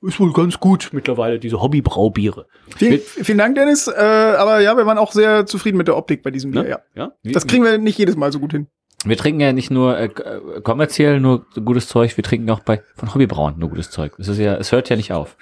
ist 0.01 0.19
wohl 0.19 0.33
ganz 0.33 0.59
gut 0.59 0.89
mittlerweile, 0.91 1.39
diese 1.39 1.61
Hobbybraubiere. 1.61 2.47
Vielen, 2.75 2.99
vielen 2.99 3.37
Dank, 3.37 3.55
Dennis. 3.55 3.87
Äh, 3.87 3.99
aber 3.99 4.59
ja, 4.61 4.77
wir 4.77 4.85
waren 4.85 4.97
auch 4.97 5.11
sehr 5.11 5.45
zufrieden 5.45 5.77
mit 5.77 5.87
der 5.87 5.97
Optik 5.97 6.23
bei 6.23 6.31
diesem 6.31 6.51
Bier. 6.51 6.63
Ne? 6.63 6.69
Ja. 6.69 6.79
Ja? 6.95 7.11
Das 7.23 7.47
kriegen 7.47 7.63
wir 7.63 7.77
nicht 7.77 7.97
jedes 7.97 8.15
Mal 8.15 8.31
so 8.31 8.39
gut 8.39 8.51
hin. 8.51 8.67
Wir 9.05 9.17
trinken 9.17 9.39
ja 9.39 9.53
nicht 9.53 9.71
nur 9.71 9.97
äh, 9.97 10.05
äh, 10.05 10.61
kommerziell 10.61 11.19
nur 11.21 11.45
gutes 11.63 11.87
Zeug, 11.87 12.17
wir 12.17 12.23
trinken 12.23 12.49
auch 12.49 12.59
bei 12.59 12.81
von 12.95 13.13
Hobbybrauen 13.13 13.57
nur 13.57 13.69
gutes 13.69 13.91
Zeug. 13.91 14.13
Es 14.19 14.27
ist 14.27 14.39
ja, 14.39 14.55
es 14.55 14.71
hört 14.71 14.89
ja 14.89 14.97
nicht 14.97 15.13
auf. 15.13 15.37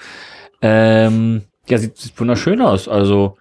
Ähm, 0.62 1.44
ja, 1.68 1.78
sieht, 1.80 1.98
sieht 1.98 2.20
wunderschön 2.20 2.62
aus. 2.62 2.88
Also 2.88 3.38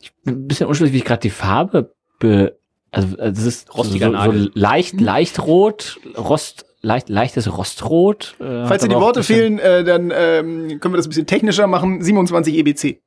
ich 0.00 0.12
bin 0.24 0.34
ein 0.34 0.48
bisschen 0.48 0.66
unschlüssig, 0.66 0.94
wie 0.94 0.98
ich 0.98 1.04
gerade 1.04 1.20
die 1.20 1.30
Farbe 1.30 1.92
be, 2.18 2.56
also 2.90 3.16
äh, 3.18 3.30
das 3.30 3.44
ist 3.44 3.74
Rostiger 3.76 4.10
so, 4.10 4.32
so 4.32 4.48
leicht, 4.54 5.00
leicht 5.00 5.38
rot, 5.40 6.00
Rost, 6.16 6.64
leicht, 6.86 7.08
leichtes 7.08 7.54
Rostrot. 7.56 8.36
Äh, 8.40 8.66
Falls 8.66 8.82
dir 8.82 8.88
die 8.88 8.94
Worte 8.94 9.22
fehlen, 9.22 9.58
äh, 9.58 9.84
dann 9.84 10.12
ähm, 10.14 10.80
können 10.80 10.94
wir 10.94 10.96
das 10.96 11.06
ein 11.06 11.10
bisschen 11.10 11.26
technischer 11.26 11.66
machen. 11.66 12.00
27 12.02 12.54
EBC. 12.56 13.00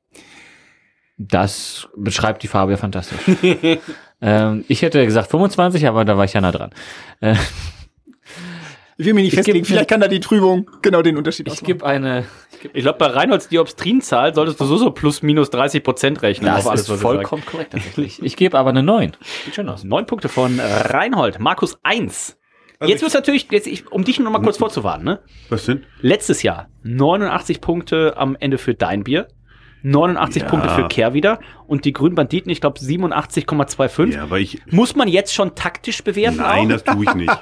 Das 1.18 1.88
beschreibt 1.96 2.42
die 2.42 2.48
Farbe 2.48 2.72
ja 2.72 2.78
fantastisch. 2.78 3.18
ähm, 4.22 4.64
ich 4.68 4.82
hätte 4.82 5.04
gesagt 5.04 5.30
25, 5.30 5.86
aber 5.86 6.04
da 6.04 6.16
war 6.16 6.24
ich 6.24 6.32
ja 6.32 6.40
nah 6.40 6.52
dran. 6.52 6.70
Äh, 7.20 7.34
Ich 8.96 9.06
will 9.06 9.14
mich 9.14 9.24
nicht 9.24 9.32
Ich 9.32 9.38
festlegen. 9.38 9.60
geb- 9.60 9.66
Vielleicht 9.66 9.88
kann 9.90 10.00
da 10.00 10.08
die 10.08 10.20
Trübung 10.20 10.70
genau 10.82 11.00
den 11.02 11.16
Unterschied 11.16 11.46
ich 11.46 11.52
ausmachen. 11.54 11.66
gebe 11.66 11.86
eine. 11.86 12.24
Ich 12.74 12.82
glaube, 12.82 12.98
bei 12.98 13.06
Reinholds 13.06 13.48
Dioptrinzahl 13.48 14.34
solltest 14.34 14.60
du 14.60 14.66
so 14.66 14.76
so 14.76 14.90
plus 14.90 15.22
minus 15.22 15.48
30 15.50 15.82
Prozent 15.82 16.20
rechnen. 16.22 16.52
Das 16.54 16.66
alles, 16.66 16.86
ist 16.88 17.00
vollkommen 17.00 17.44
korrekt 17.46 17.72
tatsächlich. 17.72 18.22
Ich 18.22 18.36
gebe 18.36 18.58
aber 18.58 18.68
eine 18.70 18.82
9. 18.82 19.12
Sieht 19.46 19.54
schön 19.54 19.68
aus. 19.70 19.84
Neun 19.84 20.04
Punkte 20.06 20.28
von 20.28 20.60
Reinhold. 20.60 21.38
Markus 21.38 21.78
1. 21.82 22.36
Also 22.80 22.90
jetzt 22.92 23.02
wird's 23.02 23.14
natürlich, 23.14 23.46
jetzt 23.50 23.66
ich, 23.66 23.92
um 23.92 24.04
dich 24.04 24.18
noch 24.20 24.30
mal 24.30 24.40
kurz 24.40 24.56
vorzuwarnen, 24.56 25.04
ne? 25.04 25.18
Was 25.50 25.66
denn? 25.66 25.84
Letztes 26.00 26.42
Jahr 26.42 26.70
89 26.82 27.60
Punkte 27.60 28.14
am 28.16 28.36
Ende 28.40 28.56
für 28.56 28.72
dein 28.72 29.04
Bier, 29.04 29.28
89 29.82 30.42
Ja. 30.44 30.48
Punkte 30.48 30.70
für 30.70 30.88
Kehr 30.88 31.12
wieder 31.12 31.40
und 31.66 31.84
die 31.84 31.92
Grünen 31.92 32.14
Banditen, 32.14 32.50
ich 32.50 32.62
glaube 32.62 32.78
87,25. 32.80 34.14
Ja, 34.14 34.22
aber 34.22 34.38
ich. 34.38 34.60
Muss 34.70 34.96
man 34.96 35.08
jetzt 35.08 35.34
schon 35.34 35.54
taktisch 35.54 36.02
bewerten? 36.02 36.38
Nein, 36.38 36.66
auch? 36.66 36.68
das 36.82 36.84
tue 36.84 37.04
ich 37.04 37.14
nicht. 37.14 37.32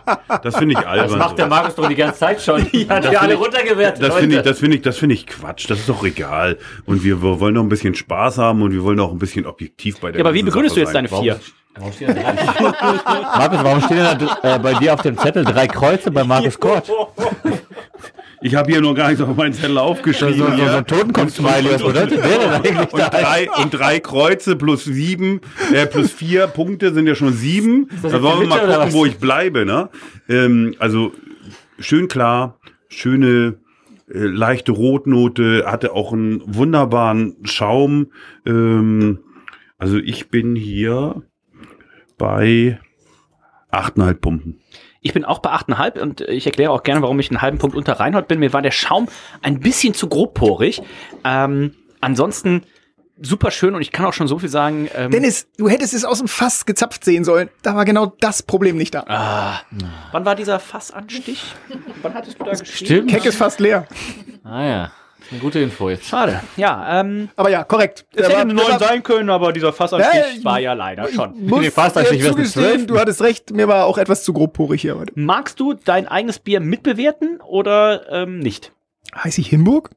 Das 0.42 0.56
finde 0.56 0.72
ich 0.74 0.78
albern. 0.86 1.08
Das 1.08 1.16
macht 1.18 1.38
der. 1.38 1.46
Markus 1.46 1.76
doch 1.76 1.88
die 1.88 1.94
ganze 1.94 2.18
Zeit 2.18 2.42
schon. 2.42 2.66
ja, 2.72 2.98
Das 3.00 3.10
die 3.10 3.16
alle 3.16 3.34
ich- 3.34 3.40
runtergewertet. 3.40 4.02
Das 4.02 4.16
finde 4.16 4.38
ich, 4.38 4.42
das 4.42 4.58
finde 4.58 4.76
ich, 4.76 4.82
das 4.82 4.98
finde 4.98 5.14
ich 5.14 5.26
Quatsch. 5.28 5.70
Das 5.70 5.78
ist 5.78 5.88
doch 5.88 6.02
egal. 6.04 6.58
Und 6.84 7.04
wir, 7.04 7.22
wir 7.22 7.38
wollen 7.38 7.54
noch 7.54 7.62
ein 7.62 7.68
bisschen 7.68 7.94
Spaß 7.94 8.38
haben 8.38 8.60
und 8.62 8.72
wir 8.72 8.82
wollen 8.82 8.98
auch 8.98 9.12
ein 9.12 9.18
bisschen 9.20 9.46
objektiv 9.46 10.00
bei 10.00 10.10
der 10.10 10.18
ja, 10.20 10.24
aber 10.26 10.34
wie 10.34 10.42
begründest 10.42 10.74
du 10.74 10.80
jetzt 10.80 10.92
sein. 10.92 11.06
deine 11.06 11.22
vier? 11.22 11.38
Markus, 11.80 13.64
warum 13.64 13.80
stehen 13.82 13.98
denn 13.98 14.28
da 14.42 14.56
äh, 14.56 14.58
bei 14.58 14.74
dir 14.74 14.94
auf 14.94 15.02
dem 15.02 15.16
Zettel 15.18 15.44
drei 15.44 15.66
Kreuze 15.66 16.10
bei 16.10 16.24
Markus 16.24 16.58
Kort? 16.58 16.90
Ich 18.40 18.54
habe 18.54 18.70
hier 18.70 18.80
noch 18.80 18.94
gar 18.94 19.08
nichts 19.08 19.22
auf 19.22 19.34
meinen 19.36 19.52
Zettel 19.52 19.74
So, 19.74 19.80
aufgeschrieben. 19.80 20.36
so, 20.38 20.46
so 20.56 20.62
ja. 20.62 20.78
ein 20.78 20.86
Totenkopf-Smiley, 20.86 21.74
was 21.74 21.82
bedeutet 21.82 22.24
der 22.24 22.38
denn 22.38 22.50
eigentlich 22.50 22.92
Und 22.92 23.00
drei, 23.00 23.48
und 23.62 23.70
drei 23.74 24.00
Kreuze 24.00 24.56
plus 24.56 24.84
sieben, 24.84 25.40
äh, 25.74 25.86
plus 25.86 26.12
vier 26.12 26.46
Punkte 26.46 26.92
sind 26.94 27.06
ja 27.06 27.14
schon 27.14 27.32
sieben. 27.32 27.88
das 28.02 28.12
Da 28.12 28.22
wollen 28.22 28.40
wir 28.40 28.46
mal 28.48 28.60
gucken, 28.60 28.76
was? 28.76 28.92
wo 28.94 29.04
ich 29.06 29.18
bleibe. 29.18 29.66
Ne? 29.66 29.88
Ähm, 30.28 30.74
also 30.78 31.12
schön 31.80 32.06
klar, 32.06 32.58
schöne 32.88 33.56
äh, 34.08 34.18
leichte 34.18 34.72
Rotnote, 34.72 35.64
hatte 35.66 35.92
auch 35.92 36.12
einen 36.12 36.40
wunderbaren 36.46 37.36
Schaum. 37.42 38.12
Ähm, 38.46 39.18
also 39.78 39.96
ich 39.98 40.28
bin 40.30 40.54
hier 40.54 41.22
bei 42.18 42.78
achteinhalb 43.70 44.20
Pumpen. 44.20 44.60
Ich 45.00 45.12
bin 45.14 45.24
auch 45.24 45.38
bei 45.38 45.50
8,5 45.50 46.00
und 46.00 46.20
ich 46.22 46.46
erkläre 46.46 46.72
auch 46.72 46.82
gerne, 46.82 47.02
warum 47.02 47.18
ich 47.20 47.30
einen 47.30 47.40
halben 47.40 47.58
Punkt 47.58 47.76
unter 47.76 47.94
Reinhold 47.94 48.28
bin. 48.28 48.40
Mir 48.40 48.52
war 48.52 48.62
der 48.62 48.72
Schaum 48.72 49.08
ein 49.42 49.60
bisschen 49.60 49.94
zu 49.94 50.08
grobporig. 50.08 50.82
Ähm, 51.24 51.74
ansonsten 52.00 52.64
super 53.20 53.50
schön 53.50 53.74
und 53.74 53.82
ich 53.82 53.92
kann 53.92 54.06
auch 54.06 54.12
schon 54.12 54.28
so 54.28 54.38
viel 54.38 54.48
sagen. 54.48 54.88
Ähm, 54.94 55.10
Dennis, 55.10 55.48
du 55.56 55.68
hättest 55.68 55.94
es 55.94 56.04
aus 56.04 56.18
dem 56.18 56.28
Fass 56.28 56.66
gezapft 56.66 57.04
sehen 57.04 57.24
sollen. 57.24 57.48
Da 57.62 57.74
war 57.76 57.84
genau 57.84 58.06
das 58.20 58.42
Problem 58.42 58.76
nicht 58.76 58.94
da. 58.94 59.04
ah, 59.06 59.60
wann 60.12 60.24
war 60.24 60.34
dieser 60.34 60.58
Fassanstich? 60.58 61.54
wann 62.02 62.14
hattest 62.14 62.40
du 62.40 62.44
da 62.44 62.50
geschrieben? 62.50 62.86
Stimmt. 62.86 63.10
Keck 63.10 63.24
ist 63.24 63.36
fast 63.36 63.60
leer. 63.60 63.86
Ah 64.44 64.64
ja, 64.64 64.92
eine 65.30 65.40
gute 65.40 65.58
Info 65.60 65.90
jetzt. 65.90 66.06
Schade. 66.06 66.40
Ja, 66.56 67.00
ähm, 67.00 67.28
Aber 67.36 67.50
ja, 67.50 67.64
korrekt. 67.64 68.06
es 68.14 68.24
hätte 68.26 68.36
eine 68.38 68.54
der 68.54 68.64
9 68.64 68.72
war- 68.72 68.78
sein 68.78 69.02
können, 69.02 69.30
aber 69.30 69.52
dieser 69.52 69.72
Fassanstich 69.72 70.14
Ja, 70.14 70.26
ich- 70.38 70.44
war 70.44 70.58
ja 70.60 70.72
leider 70.72 71.08
schon. 71.08 71.34
muss 71.46 71.60
Nee, 71.60 71.70
wär's 71.74 71.96
eine 71.96 72.06
zugestehen, 72.18 72.46
12. 72.46 72.86
du 72.86 72.98
hattest 72.98 73.20
recht, 73.22 73.50
mir 73.52 73.68
war 73.68 73.84
auch 73.86 73.98
etwas 73.98 74.24
zu 74.24 74.32
grobporig 74.32 74.80
hier 74.82 74.98
heute. 74.98 75.12
Magst 75.16 75.60
du 75.60 75.74
dein 75.74 76.08
eigenes 76.08 76.38
Bier 76.38 76.60
mitbewerten 76.60 77.40
oder 77.46 78.10
ähm, 78.10 78.38
nicht? 78.38 78.72
Heiß 79.16 79.38
ich 79.38 79.48
Hinburg? 79.48 79.90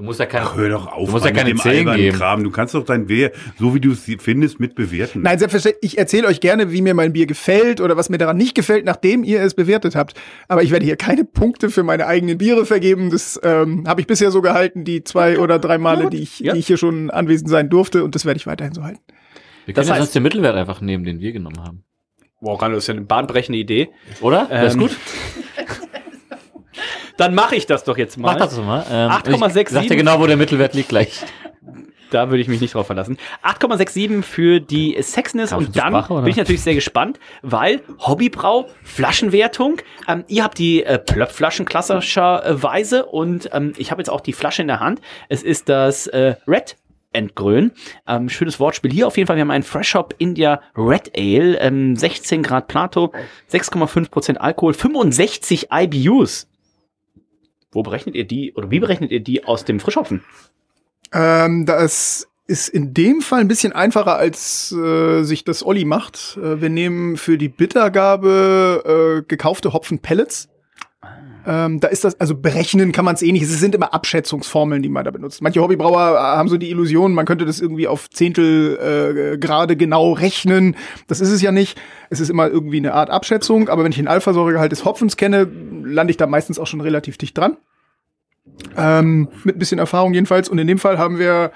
Du 0.00 0.06
musst 0.06 0.18
ja 0.18 0.24
keine. 0.24 0.46
Ach, 0.46 0.56
hör 0.56 0.70
doch 0.70 0.86
auf 0.86 1.04
Du 1.08 1.12
musst 1.12 1.26
ja 1.26 1.30
keine 1.30 1.50
dem 1.50 1.58
10 1.58 1.70
albernen 1.80 1.96
geben. 2.00 2.16
Kram. 2.16 2.42
Du 2.42 2.50
kannst 2.50 2.74
doch 2.74 2.86
dein 2.86 3.10
Wehr, 3.10 3.32
so 3.58 3.74
wie 3.74 3.80
du 3.80 3.92
es 3.92 4.10
findest, 4.18 4.58
mitbewerten. 4.58 5.20
Nein, 5.20 5.38
selbstverständlich, 5.38 5.92
ich 5.92 5.98
erzähle 5.98 6.26
euch 6.26 6.40
gerne, 6.40 6.72
wie 6.72 6.80
mir 6.80 6.94
mein 6.94 7.12
Bier 7.12 7.26
gefällt 7.26 7.82
oder 7.82 7.98
was 7.98 8.08
mir 8.08 8.16
daran 8.16 8.38
nicht 8.38 8.54
gefällt, 8.54 8.86
nachdem 8.86 9.24
ihr 9.24 9.42
es 9.42 9.52
bewertet 9.52 9.94
habt. 9.96 10.14
Aber 10.48 10.62
ich 10.62 10.70
werde 10.70 10.86
hier 10.86 10.96
keine 10.96 11.24
Punkte 11.26 11.68
für 11.68 11.82
meine 11.82 12.06
eigenen 12.06 12.38
Biere 12.38 12.64
vergeben. 12.64 13.10
Das 13.10 13.38
ähm, 13.42 13.84
habe 13.86 14.00
ich 14.00 14.06
bisher 14.06 14.30
so 14.30 14.40
gehalten, 14.40 14.84
die 14.84 15.04
zwei 15.04 15.38
oder 15.38 15.58
drei 15.58 15.76
Male, 15.76 16.08
die 16.08 16.22
ich, 16.22 16.40
Ja. 16.40 16.54
die 16.54 16.60
ich 16.60 16.66
hier 16.66 16.78
schon 16.78 17.10
anwesend 17.10 17.50
sein 17.50 17.68
durfte. 17.68 18.02
Und 18.02 18.14
das 18.14 18.24
werde 18.24 18.38
ich 18.38 18.46
weiterhin 18.46 18.72
so 18.72 18.82
halten. 18.82 19.02
Wir 19.66 19.74
Das 19.74 19.84
können 19.84 19.88
ja 19.88 19.94
heißt- 19.96 19.98
sonst 20.06 20.14
den 20.14 20.22
Mittelwert 20.22 20.56
einfach 20.56 20.80
nehmen, 20.80 21.04
den 21.04 21.20
wir 21.20 21.32
genommen 21.32 21.62
haben. 21.62 21.84
Wow, 22.40 22.62
Rando, 22.62 22.76
das 22.76 22.84
ist 22.84 22.88
ja 22.88 22.94
eine 22.94 23.02
bahnbrechende 23.02 23.58
Idee. 23.58 23.90
Oder? 24.22 24.46
das 24.50 24.68
ist 24.68 24.74
Ähm, 24.76 24.80
gut. 24.80 24.96
Dann 27.16 27.34
mache 27.34 27.56
ich 27.56 27.66
das 27.66 27.84
doch 27.84 27.98
jetzt 27.98 28.18
mal. 28.18 28.32
Mach 28.32 28.38
das 28.38 28.56
doch 28.56 28.64
mal. 28.64 28.84
Ähm, 28.90 29.10
8,67. 29.10 29.60
ich 29.60 29.68
Sag 29.68 29.88
dir 29.88 29.96
genau, 29.96 30.20
wo 30.20 30.26
der 30.26 30.36
Mittelwert 30.36 30.74
liegt 30.74 30.88
gleich. 30.90 31.20
Da 32.10 32.28
würde 32.28 32.40
ich 32.40 32.48
mich 32.48 32.60
nicht 32.60 32.74
drauf 32.74 32.86
verlassen. 32.86 33.18
8,67 33.44 34.22
für 34.22 34.60
die 34.60 35.00
schon 35.02 35.58
und 35.58 35.76
dann 35.76 35.88
Sprache, 35.88 36.14
bin 36.14 36.26
ich 36.26 36.36
natürlich 36.36 36.62
sehr 36.62 36.74
gespannt, 36.74 37.18
weil 37.42 37.82
Hobbybrau, 37.98 38.68
Flaschenwertung, 38.82 39.80
ähm, 40.08 40.24
ihr 40.26 40.42
habt 40.42 40.58
die 40.58 40.84
äh, 40.84 40.98
Plöpflaschen 40.98 41.66
klassischerweise 41.66 43.06
und 43.06 43.50
ähm, 43.52 43.72
ich 43.76 43.90
habe 43.90 44.00
jetzt 44.00 44.10
auch 44.10 44.20
die 44.20 44.32
Flasche 44.32 44.62
in 44.62 44.68
der 44.68 44.80
Hand. 44.80 45.00
Es 45.28 45.42
ist 45.42 45.68
das 45.68 46.08
äh, 46.08 46.34
Red 46.46 46.76
Entgrün. 47.12 47.72
Ähm, 48.06 48.28
schönes 48.28 48.60
Wortspiel 48.60 48.92
hier 48.92 49.06
auf 49.06 49.16
jeden 49.16 49.26
Fall. 49.26 49.36
Wir 49.36 49.40
haben 49.40 49.50
einen 49.50 49.64
Fresh 49.64 49.94
Hop 49.94 50.14
India 50.18 50.60
Red 50.76 51.12
Ale, 51.16 51.58
ähm, 51.58 51.96
16 51.96 52.42
Grad 52.42 52.68
Plato, 52.68 53.12
6,5% 53.52 54.36
Alkohol, 54.36 54.74
65 54.74 55.68
IBUs. 55.72 56.49
Wo 57.72 57.82
berechnet 57.82 58.14
ihr 58.14 58.24
die 58.24 58.52
oder 58.54 58.70
wie 58.70 58.80
berechnet 58.80 59.10
ihr 59.10 59.20
die 59.20 59.44
aus 59.44 59.64
dem 59.64 59.80
Frischhopfen? 59.80 60.24
Ähm, 61.12 61.66
das 61.66 62.28
ist 62.46 62.68
in 62.68 62.92
dem 62.94 63.20
Fall 63.20 63.40
ein 63.40 63.48
bisschen 63.48 63.72
einfacher, 63.72 64.16
als 64.16 64.72
äh, 64.72 65.22
sich 65.22 65.44
das 65.44 65.64
Olli 65.64 65.84
macht. 65.84 66.36
Äh, 66.36 66.60
wir 66.60 66.68
nehmen 66.68 67.16
für 67.16 67.38
die 67.38 67.48
Bittergabe 67.48 69.20
äh, 69.20 69.24
gekaufte 69.26 69.72
Hopfen-Pellets. 69.72 70.48
Ähm, 71.46 71.80
da 71.80 71.88
ist 71.88 72.04
das, 72.04 72.18
also 72.20 72.34
berechnen 72.34 72.92
kann 72.92 73.04
man 73.04 73.14
es 73.14 73.22
eh 73.22 73.32
nicht. 73.32 73.42
Es 73.42 73.58
sind 73.58 73.74
immer 73.74 73.94
Abschätzungsformeln, 73.94 74.82
die 74.82 74.88
man 74.88 75.04
da 75.04 75.10
benutzt. 75.10 75.42
Manche 75.42 75.60
Hobbybrauer 75.60 76.14
äh, 76.14 76.18
haben 76.18 76.48
so 76.48 76.56
die 76.56 76.70
Illusion, 76.70 77.14
man 77.14 77.26
könnte 77.26 77.46
das 77.46 77.60
irgendwie 77.60 77.88
auf 77.88 78.10
Zehntel 78.10 79.34
äh, 79.34 79.38
gerade 79.38 79.76
genau 79.76 80.12
rechnen. 80.12 80.76
Das 81.06 81.20
ist 81.20 81.30
es 81.30 81.42
ja 81.42 81.52
nicht. 81.52 81.80
Es 82.10 82.20
ist 82.20 82.28
immer 82.28 82.48
irgendwie 82.48 82.78
eine 82.78 82.94
Art 82.94 83.10
Abschätzung. 83.10 83.68
Aber 83.68 83.84
wenn 83.84 83.92
ich 83.92 83.98
den 83.98 84.08
Alphasäuregehalt 84.08 84.72
des 84.72 84.84
Hopfens 84.84 85.16
kenne, 85.16 85.48
lande 85.82 86.10
ich 86.10 86.16
da 86.16 86.26
meistens 86.26 86.58
auch 86.58 86.66
schon 86.66 86.80
relativ 86.80 87.18
dicht 87.18 87.36
dran. 87.36 87.56
Ähm, 88.76 89.28
mit 89.44 89.56
ein 89.56 89.58
bisschen 89.58 89.78
Erfahrung 89.78 90.14
jedenfalls. 90.14 90.48
Und 90.48 90.58
in 90.58 90.66
dem 90.66 90.78
Fall 90.78 90.98
haben 90.98 91.18
wir 91.18 91.52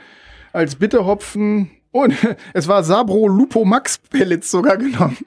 als 0.53 0.77
Bitterhopfen 0.77 1.71
und 1.91 2.15
es 2.55 2.69
war 2.69 2.83
Sabro 2.85 3.29
Lupo 3.29 3.65
Max 3.65 3.99
Pellets 3.99 4.51
sogar 4.51 4.77
genommen. 4.77 5.19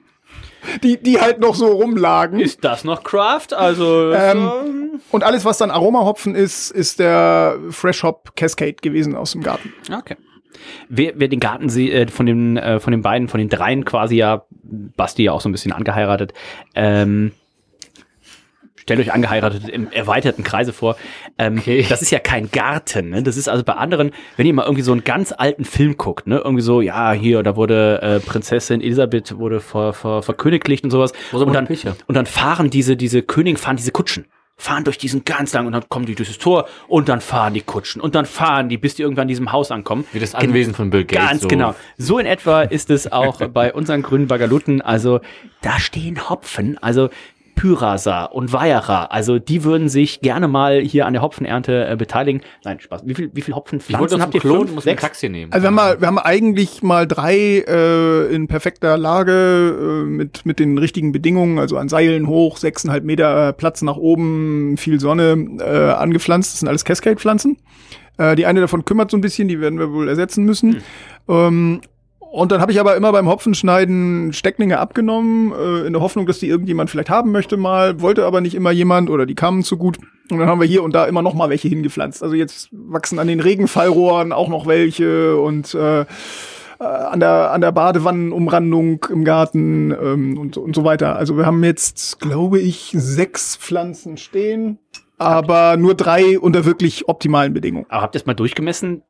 Die, 0.82 1.00
die 1.00 1.20
halt 1.20 1.40
noch 1.40 1.54
so 1.54 1.66
rumlagen. 1.66 2.40
Ist 2.40 2.64
das 2.64 2.84
noch 2.84 3.04
Craft? 3.04 3.54
Also 3.56 4.12
Ähm, 4.12 5.00
und 5.10 5.24
alles, 5.24 5.44
was 5.44 5.58
dann 5.58 5.70
Aromahopfen 5.70 6.34
ist, 6.34 6.70
ist 6.70 6.98
der 6.98 7.58
Fresh 7.70 8.02
Hop 8.02 8.36
Cascade 8.36 8.74
gewesen 8.74 9.14
aus 9.14 9.32
dem 9.32 9.42
Garten. 9.42 9.72
okay. 9.98 10.16
Wer, 10.88 11.12
wer 11.16 11.28
den 11.28 11.40
Garten 11.40 11.68
äh, 11.68 12.08
von 12.08 12.26
den 12.26 12.56
äh, 12.56 12.80
von 12.80 12.90
den 12.90 13.02
beiden, 13.02 13.28
von 13.28 13.38
den 13.38 13.48
dreien 13.48 13.84
quasi 13.84 14.16
ja, 14.16 14.44
Basti 14.50 15.24
ja 15.24 15.32
auch 15.32 15.40
so 15.40 15.48
ein 15.48 15.52
bisschen 15.52 15.72
angeheiratet, 15.72 16.32
ähm, 16.74 17.32
stellt 18.88 19.00
euch 19.00 19.12
angeheiratet 19.12 19.68
im 19.68 19.90
erweiterten 19.92 20.42
Kreise 20.42 20.72
vor. 20.72 20.96
Ähm, 21.36 21.58
okay. 21.58 21.84
Das 21.88 22.00
ist 22.00 22.10
ja 22.10 22.18
kein 22.18 22.50
Garten. 22.50 23.10
Ne? 23.10 23.22
Das 23.22 23.36
ist 23.36 23.48
also 23.48 23.62
bei 23.62 23.74
anderen, 23.74 24.12
wenn 24.38 24.46
ihr 24.46 24.54
mal 24.54 24.62
irgendwie 24.62 24.82
so 24.82 24.92
einen 24.92 25.04
ganz 25.04 25.32
alten 25.36 25.66
Film 25.66 25.98
guckt, 25.98 26.26
ne? 26.26 26.40
irgendwie 26.42 26.62
so, 26.62 26.80
ja, 26.80 27.12
hier, 27.12 27.42
da 27.42 27.54
wurde 27.54 28.00
äh, 28.00 28.20
Prinzessin 28.20 28.80
Elisabeth 28.80 29.36
wurde 29.36 29.60
ver, 29.60 29.92
ver, 29.92 30.22
und 30.26 30.90
sowas. 30.90 31.12
Und 31.32 31.52
dann, 31.52 31.68
und 32.06 32.14
dann 32.14 32.26
fahren 32.26 32.70
diese, 32.70 32.96
diese 32.96 33.22
Königen, 33.22 33.58
fahren 33.58 33.76
diese 33.76 33.92
Kutschen 33.92 34.26
fahren 34.58 34.82
durch 34.82 34.98
diesen 34.98 35.24
ganz 35.24 35.52
lang 35.52 35.66
und 35.66 35.72
dann 35.72 35.88
kommen 35.88 36.04
die 36.04 36.16
durch 36.16 36.28
das 36.28 36.38
Tor 36.38 36.68
und 36.88 37.08
dann 37.08 37.20
fahren 37.20 37.54
die 37.54 37.60
Kutschen 37.60 38.02
und 38.02 38.16
dann 38.16 38.26
fahren 38.26 38.68
die, 38.68 38.76
bis 38.76 38.96
die 38.96 39.02
irgendwann 39.02 39.22
in 39.22 39.28
diesem 39.28 39.52
Haus 39.52 39.70
ankommen. 39.70 40.04
Wie 40.12 40.18
das 40.18 40.34
Anwesen 40.34 40.74
von 40.74 40.90
Bill 40.90 41.04
Gates. 41.04 41.28
Ganz 41.28 41.42
so. 41.42 41.48
genau. 41.48 41.74
So 41.96 42.18
in 42.18 42.26
etwa 42.26 42.62
ist 42.62 42.90
es 42.90 43.10
auch 43.10 43.40
bei 43.48 43.72
unseren 43.72 44.02
grünen 44.02 44.26
Bagaluten. 44.26 44.82
Also 44.82 45.20
da 45.62 45.78
stehen 45.78 46.28
Hopfen. 46.28 46.76
Also 46.78 47.08
Pyrasa 47.58 48.26
und 48.26 48.52
Weierer. 48.52 49.10
Also 49.10 49.40
die 49.40 49.64
würden 49.64 49.88
sich 49.88 50.20
gerne 50.20 50.46
mal 50.46 50.80
hier 50.80 51.06
an 51.06 51.12
der 51.12 51.22
Hopfenernte 51.22 51.88
äh, 51.88 51.96
beteiligen. 51.96 52.42
Nein, 52.64 52.78
Spaß. 52.78 53.02
Wie 53.04 53.14
viel, 53.14 53.30
wie 53.34 53.40
viel 53.40 53.54
Hopfenpflanzen 53.54 54.22
habt 54.22 54.32
ihr? 54.32 54.40
Klon, 54.40 54.60
Fünf, 54.60 54.74
muss 54.76 54.84
sechs? 54.84 55.02
Taxi 55.02 55.28
nehmen. 55.28 55.52
Also 55.52 55.64
wir 55.64 55.66
haben, 55.66 55.74
mal, 55.74 56.00
wir 56.00 56.06
haben 56.06 56.20
eigentlich 56.20 56.84
mal 56.84 57.08
drei 57.08 57.64
äh, 57.66 58.32
in 58.32 58.46
perfekter 58.46 58.96
Lage 58.96 59.76
äh, 59.76 60.04
mit, 60.04 60.46
mit 60.46 60.60
den 60.60 60.78
richtigen 60.78 61.10
Bedingungen, 61.10 61.58
also 61.58 61.78
an 61.78 61.88
Seilen 61.88 62.28
hoch, 62.28 62.58
sechseinhalb 62.58 63.02
Meter 63.02 63.52
Platz 63.54 63.82
nach 63.82 63.96
oben, 63.96 64.76
viel 64.76 65.00
Sonne 65.00 65.58
äh, 65.58 65.90
angepflanzt. 65.90 66.52
Das 66.52 66.60
sind 66.60 66.68
alles 66.68 66.84
Cascade-Pflanzen. 66.84 67.56
Äh, 68.18 68.36
die 68.36 68.46
eine 68.46 68.60
davon 68.60 68.84
kümmert 68.84 69.10
so 69.10 69.16
ein 69.16 69.20
bisschen, 69.20 69.48
die 69.48 69.60
werden 69.60 69.80
wir 69.80 69.92
wohl 69.92 70.08
ersetzen 70.08 70.44
müssen. 70.44 70.74
Hm. 70.74 70.82
Ähm, 71.28 71.80
und 72.30 72.52
dann 72.52 72.60
habe 72.60 72.72
ich 72.72 72.78
aber 72.78 72.94
immer 72.94 73.10
beim 73.12 73.28
Hopfenschneiden 73.28 74.32
Stecklinge 74.32 74.78
abgenommen, 74.78 75.52
äh, 75.52 75.86
in 75.86 75.94
der 75.94 76.02
Hoffnung, 76.02 76.26
dass 76.26 76.38
die 76.38 76.48
irgendjemand 76.48 76.90
vielleicht 76.90 77.10
haben 77.10 77.32
möchte 77.32 77.56
mal, 77.56 78.00
wollte 78.00 78.26
aber 78.26 78.40
nicht 78.40 78.54
immer 78.54 78.70
jemand 78.70 79.08
oder 79.08 79.24
die 79.24 79.34
kamen 79.34 79.62
zu 79.62 79.78
gut. 79.78 79.98
Und 80.30 80.38
dann 80.38 80.48
haben 80.48 80.60
wir 80.60 80.66
hier 80.66 80.82
und 80.82 80.94
da 80.94 81.06
immer 81.06 81.22
noch 81.22 81.32
mal 81.32 81.48
welche 81.48 81.68
hingepflanzt. 81.68 82.22
Also 82.22 82.34
jetzt 82.34 82.68
wachsen 82.70 83.18
an 83.18 83.28
den 83.28 83.40
Regenfallrohren 83.40 84.32
auch 84.32 84.48
noch 84.48 84.66
welche 84.66 85.38
und 85.38 85.74
äh, 85.74 86.02
äh 86.02 86.04
an 86.80 87.18
der 87.18 87.50
an 87.50 87.62
der 87.62 87.72
Badewannenumrandung 87.72 89.06
im 89.10 89.24
Garten 89.24 89.90
ähm, 89.90 90.38
und, 90.38 90.58
und 90.58 90.76
so 90.76 90.84
weiter. 90.84 91.16
Also 91.16 91.36
wir 91.38 91.46
haben 91.46 91.64
jetzt, 91.64 92.20
glaube 92.20 92.58
ich, 92.58 92.90
sechs 92.94 93.56
Pflanzen 93.56 94.18
stehen, 94.18 94.78
aber 95.16 95.78
nur 95.78 95.94
drei 95.94 96.38
unter 96.38 96.66
wirklich 96.66 97.08
optimalen 97.08 97.54
Bedingungen. 97.54 97.86
Aber 97.88 98.02
habt 98.02 98.14
ihr 98.14 98.20
es 98.20 98.26
mal 98.26 98.34
durchgemessen? 98.34 99.02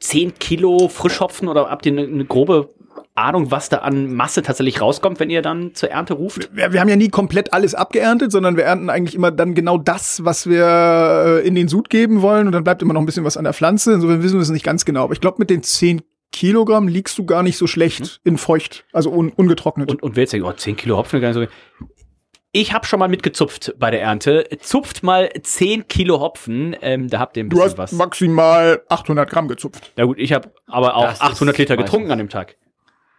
10 0.00 0.34
Kilo 0.34 0.88
Frischhopfen 0.88 1.48
oder 1.48 1.70
habt 1.70 1.86
ihr 1.86 1.92
eine, 1.92 2.02
eine 2.02 2.24
grobe 2.24 2.70
Ahnung, 3.14 3.50
was 3.50 3.68
da 3.68 3.78
an 3.78 4.14
Masse 4.14 4.42
tatsächlich 4.42 4.80
rauskommt, 4.80 5.20
wenn 5.20 5.30
ihr 5.30 5.42
dann 5.42 5.74
zur 5.74 5.90
Ernte 5.90 6.14
ruft? 6.14 6.50
Wir, 6.54 6.72
wir, 6.72 6.80
haben 6.80 6.88
ja 6.88 6.96
nie 6.96 7.08
komplett 7.08 7.52
alles 7.52 7.74
abgeerntet, 7.74 8.32
sondern 8.32 8.56
wir 8.56 8.64
ernten 8.64 8.88
eigentlich 8.88 9.14
immer 9.14 9.30
dann 9.30 9.54
genau 9.54 9.78
das, 9.78 10.24
was 10.24 10.48
wir 10.48 10.64
äh, 11.42 11.46
in 11.46 11.54
den 11.54 11.68
Sud 11.68 11.90
geben 11.90 12.22
wollen 12.22 12.46
und 12.46 12.52
dann 12.52 12.64
bleibt 12.64 12.82
immer 12.82 12.94
noch 12.94 13.00
ein 13.00 13.06
bisschen 13.06 13.24
was 13.24 13.36
an 13.36 13.44
der 13.44 13.52
Pflanze. 13.52 13.92
Insofern 13.92 14.22
wissen 14.22 14.36
wir 14.36 14.42
es 14.42 14.50
nicht 14.50 14.64
ganz 14.64 14.84
genau. 14.84 15.04
Aber 15.04 15.12
ich 15.12 15.20
glaube, 15.20 15.36
mit 15.38 15.50
den 15.50 15.62
10 15.62 16.02
Kilogramm 16.32 16.88
liegst 16.88 17.18
du 17.18 17.24
gar 17.24 17.42
nicht 17.42 17.56
so 17.56 17.66
schlecht 17.66 18.20
mhm. 18.24 18.30
in 18.30 18.38
feucht, 18.38 18.84
also 18.92 19.10
un 19.10 19.30
ungetrocknet. 19.30 19.90
Und, 19.90 20.02
und 20.02 20.16
wer 20.16 20.22
jetzt 20.22 20.32
denkt, 20.32 20.46
oh, 20.46 20.52
10 20.52 20.76
Kilo 20.76 20.96
Hopfen, 20.96 21.20
gar 21.20 21.32
nicht 21.32 21.50
so. 21.50 21.86
Ich 22.52 22.72
habe 22.72 22.84
schon 22.84 22.98
mal 22.98 23.08
mitgezupft 23.08 23.74
bei 23.78 23.92
der 23.92 24.02
Ernte. 24.02 24.44
Zupft 24.60 25.04
mal 25.04 25.30
10 25.40 25.86
Kilo 25.86 26.18
Hopfen, 26.20 26.74
ähm, 26.82 27.08
da 27.08 27.20
habt 27.20 27.36
ihr 27.36 27.44
ein 27.44 27.48
bisschen 27.48 27.62
was. 27.64 27.74
Du 27.74 27.82
hast 27.82 27.92
was. 27.92 27.98
maximal 27.98 28.82
800 28.88 29.30
Gramm 29.30 29.46
gezupft. 29.46 29.92
Ja 29.96 30.04
gut, 30.04 30.18
ich 30.18 30.32
habe 30.32 30.50
aber 30.66 30.96
auch 30.96 31.04
das 31.04 31.20
800 31.20 31.56
Liter 31.58 31.76
getrunken 31.76 32.10
an 32.10 32.18
dem 32.18 32.28
Tag. 32.28 32.56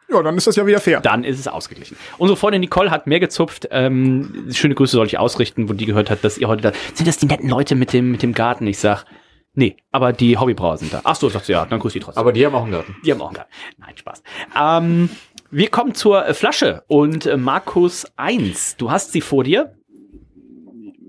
Ja, 0.09 0.21
dann 0.21 0.35
ist 0.35 0.47
das 0.47 0.57
ja 0.57 0.67
wieder 0.67 0.81
fair. 0.81 0.99
Dann 0.99 1.23
ist 1.23 1.39
es 1.39 1.47
ausgeglichen. 1.47 1.95
Unsere 2.17 2.35
Freundin 2.35 2.59
Nicole 2.59 2.91
hat 2.91 3.07
mehr 3.07 3.21
gezupft. 3.21 3.69
Ähm, 3.71 4.49
schöne 4.51 4.75
Grüße 4.75 4.91
soll 4.91 5.05
ich 5.05 5.17
ausrichten, 5.17 5.69
wo 5.69 5.73
die 5.73 5.85
gehört 5.85 6.09
hat, 6.09 6.25
dass 6.25 6.37
ihr 6.37 6.49
heute 6.49 6.63
da. 6.63 6.71
Sind 6.93 7.07
das 7.07 7.17
die 7.17 7.27
netten 7.27 7.47
Leute 7.47 7.75
mit 7.75 7.93
dem, 7.93 8.11
mit 8.11 8.21
dem 8.21 8.33
Garten? 8.33 8.67
Ich 8.67 8.79
sag, 8.79 9.05
nee, 9.53 9.77
aber 9.91 10.11
die 10.11 10.37
Hobbybrauer 10.37 10.77
sind 10.77 10.93
da. 10.93 10.99
Ach 11.05 11.15
so, 11.15 11.29
sagt 11.29 11.45
sie 11.45 11.53
ja, 11.53 11.65
dann 11.65 11.79
grüß 11.79 11.93
die 11.93 12.01
trotzdem. 12.01 12.19
Aber 12.19 12.33
die 12.33 12.45
haben 12.45 12.53
auch 12.53 12.63
einen 12.63 12.73
Garten. 12.73 12.97
Die 13.05 13.11
haben 13.13 13.21
auch 13.21 13.27
einen 13.27 13.35
Garten. 13.35 13.51
Nein, 13.77 13.95
Spaß. 13.95 14.23
Ähm, 14.59 15.09
wir 15.51 15.67
kommen 15.67 15.93
zur 15.93 16.33
Flasche 16.33 16.83
und 16.87 17.25
äh, 17.25 17.37
Markus 17.37 18.05
1, 18.15 18.77
du 18.77 18.89
hast 18.89 19.11
sie 19.11 19.21
vor 19.21 19.43
dir. 19.43 19.75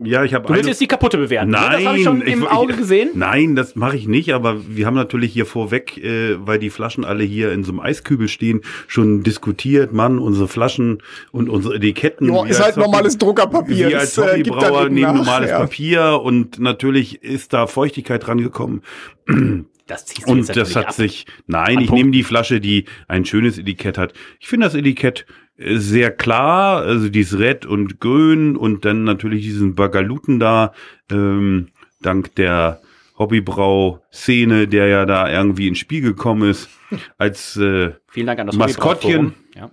Ja, 0.05 0.25
ich 0.25 0.35
habe. 0.35 0.47
Du 0.47 0.55
willst 0.55 0.69
jetzt 0.69 0.81
die 0.81 0.89
kaputte 0.89 1.17
bewerten? 1.17 1.51
Nein, 1.51 1.71
ne? 1.71 1.77
das 1.77 1.87
habe 1.87 1.99
ich 1.99 2.05
schon 2.05 2.23
im 2.23 2.43
ich, 2.43 2.51
Auge 2.51 2.75
gesehen. 2.75 3.11
Nein, 3.15 3.55
das 3.55 3.77
mache 3.77 3.97
ich 3.97 4.09
nicht. 4.09 4.35
Aber 4.35 4.57
wir 4.69 4.87
haben 4.87 4.95
natürlich 4.95 5.33
hier 5.33 5.47
vorweg, 5.47 5.97
äh, 5.99 6.37
weil 6.45 6.59
die 6.59 6.71
Flaschen 6.71 7.05
alle 7.05 7.23
hier 7.25 7.53
in 7.53 7.63
so 7.63 7.71
einem 7.71 7.81
Eiskübel 7.81 8.29
stehen, 8.29 8.63
schon 8.89 9.23
diskutiert. 9.23 9.93
Mann, 9.93 10.19
unsere 10.19 10.49
Flaschen 10.49 11.03
und 11.31 11.49
unsere 11.49 11.77
Etiketten. 11.77 12.33
Ja, 12.33 12.45
ist 12.47 12.61
halt 12.61 12.77
normales 12.77 13.19
Druckerpapier. 13.19 13.91
Wir 13.91 14.01
als 14.01 14.19
äh, 14.19 14.23
Hobbybrauer 14.23 14.89
nehmen 14.89 15.19
normales 15.19 15.51
ja. 15.51 15.61
Papier 15.61 16.21
und 16.23 16.59
natürlich 16.59 17.23
ist 17.23 17.53
da 17.53 17.67
Feuchtigkeit 17.67 18.27
dran 18.27 18.43
Das 19.87 20.07
zieht 20.07 20.27
und 20.27 20.55
das 20.57 20.77
hat 20.77 20.89
ab. 20.89 20.93
sich, 20.93 21.27
nein, 21.47 21.79
An 21.79 21.85
ich 21.85 21.91
nehme 21.91 22.11
die 22.13 22.23
Flasche, 22.23 22.61
die 22.61 22.85
ein 23.09 23.25
schönes 23.25 23.59
Etikett 23.59 23.99
hat. 23.99 24.15
Ich 24.41 24.49
finde 24.49 24.67
das 24.67 24.75
Etikett 24.75 25.27
sehr 25.57 26.11
klar, 26.11 26.83
also 26.83 27.09
dieses 27.09 27.39
Red 27.39 27.67
und 27.67 28.01
Grün 28.01 28.57
und 28.57 28.85
dann 28.85 29.05
natürlich 29.05 29.43
diesen 29.43 29.75
Bagaluten 29.75 30.41
da, 30.41 30.73
ähm, 31.11 31.69
dank 32.01 32.35
der 32.37 32.81
Hobbybrau-Szene, 33.19 34.67
der 34.69 34.87
ja 34.87 35.07
da 35.07 35.31
irgendwie 35.31 35.69
ins 35.69 35.79
Spiel 35.79 36.01
gekommen 36.01 36.51
ist, 36.51 36.71
als 37.19 37.57
äh, 37.57 37.93
Vielen 38.09 38.27
Dank 38.27 38.41
an 38.41 38.47
das 38.47 38.57
Maskottchen. 38.57 39.35
Ja. 39.55 39.71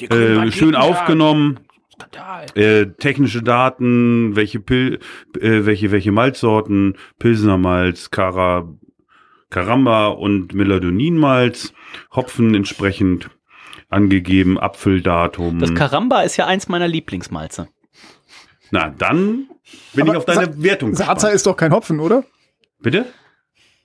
Äh, 0.00 0.50
schön 0.50 0.74
aufgenommen. 0.74 1.60
Äh, 2.56 2.86
technische 2.98 3.42
Daten, 3.42 4.34
welche 4.34 4.58
Pil 4.58 4.98
äh, 5.38 5.64
welche 5.64 5.92
welche 5.92 6.10
Malzsorten, 6.10 6.96
Pilsner 7.20 7.56
Malz, 7.56 8.10
Cara, 8.10 8.68
Caramba 9.54 10.08
und 10.08 10.52
Meladonin 10.52 11.16
Malz, 11.16 11.72
Hopfen 12.12 12.56
entsprechend 12.56 13.30
angegeben, 13.88 14.58
Apfeldatum. 14.58 15.60
Das 15.60 15.72
Karamba 15.74 16.22
ist 16.22 16.36
ja 16.36 16.46
eins 16.46 16.66
meiner 16.66 16.88
Lieblingsmalze. 16.88 17.68
Na, 18.72 18.90
dann 18.90 19.46
bin 19.92 20.02
Aber 20.02 20.10
ich 20.10 20.16
auf 20.16 20.24
deine 20.24 20.46
Sa 20.46 20.52
Wertung 20.56 20.96
Sarza 20.96 21.28
ist 21.28 21.46
doch 21.46 21.56
kein 21.56 21.72
Hopfen, 21.72 22.00
oder? 22.00 22.24
Bitte? 22.80 23.06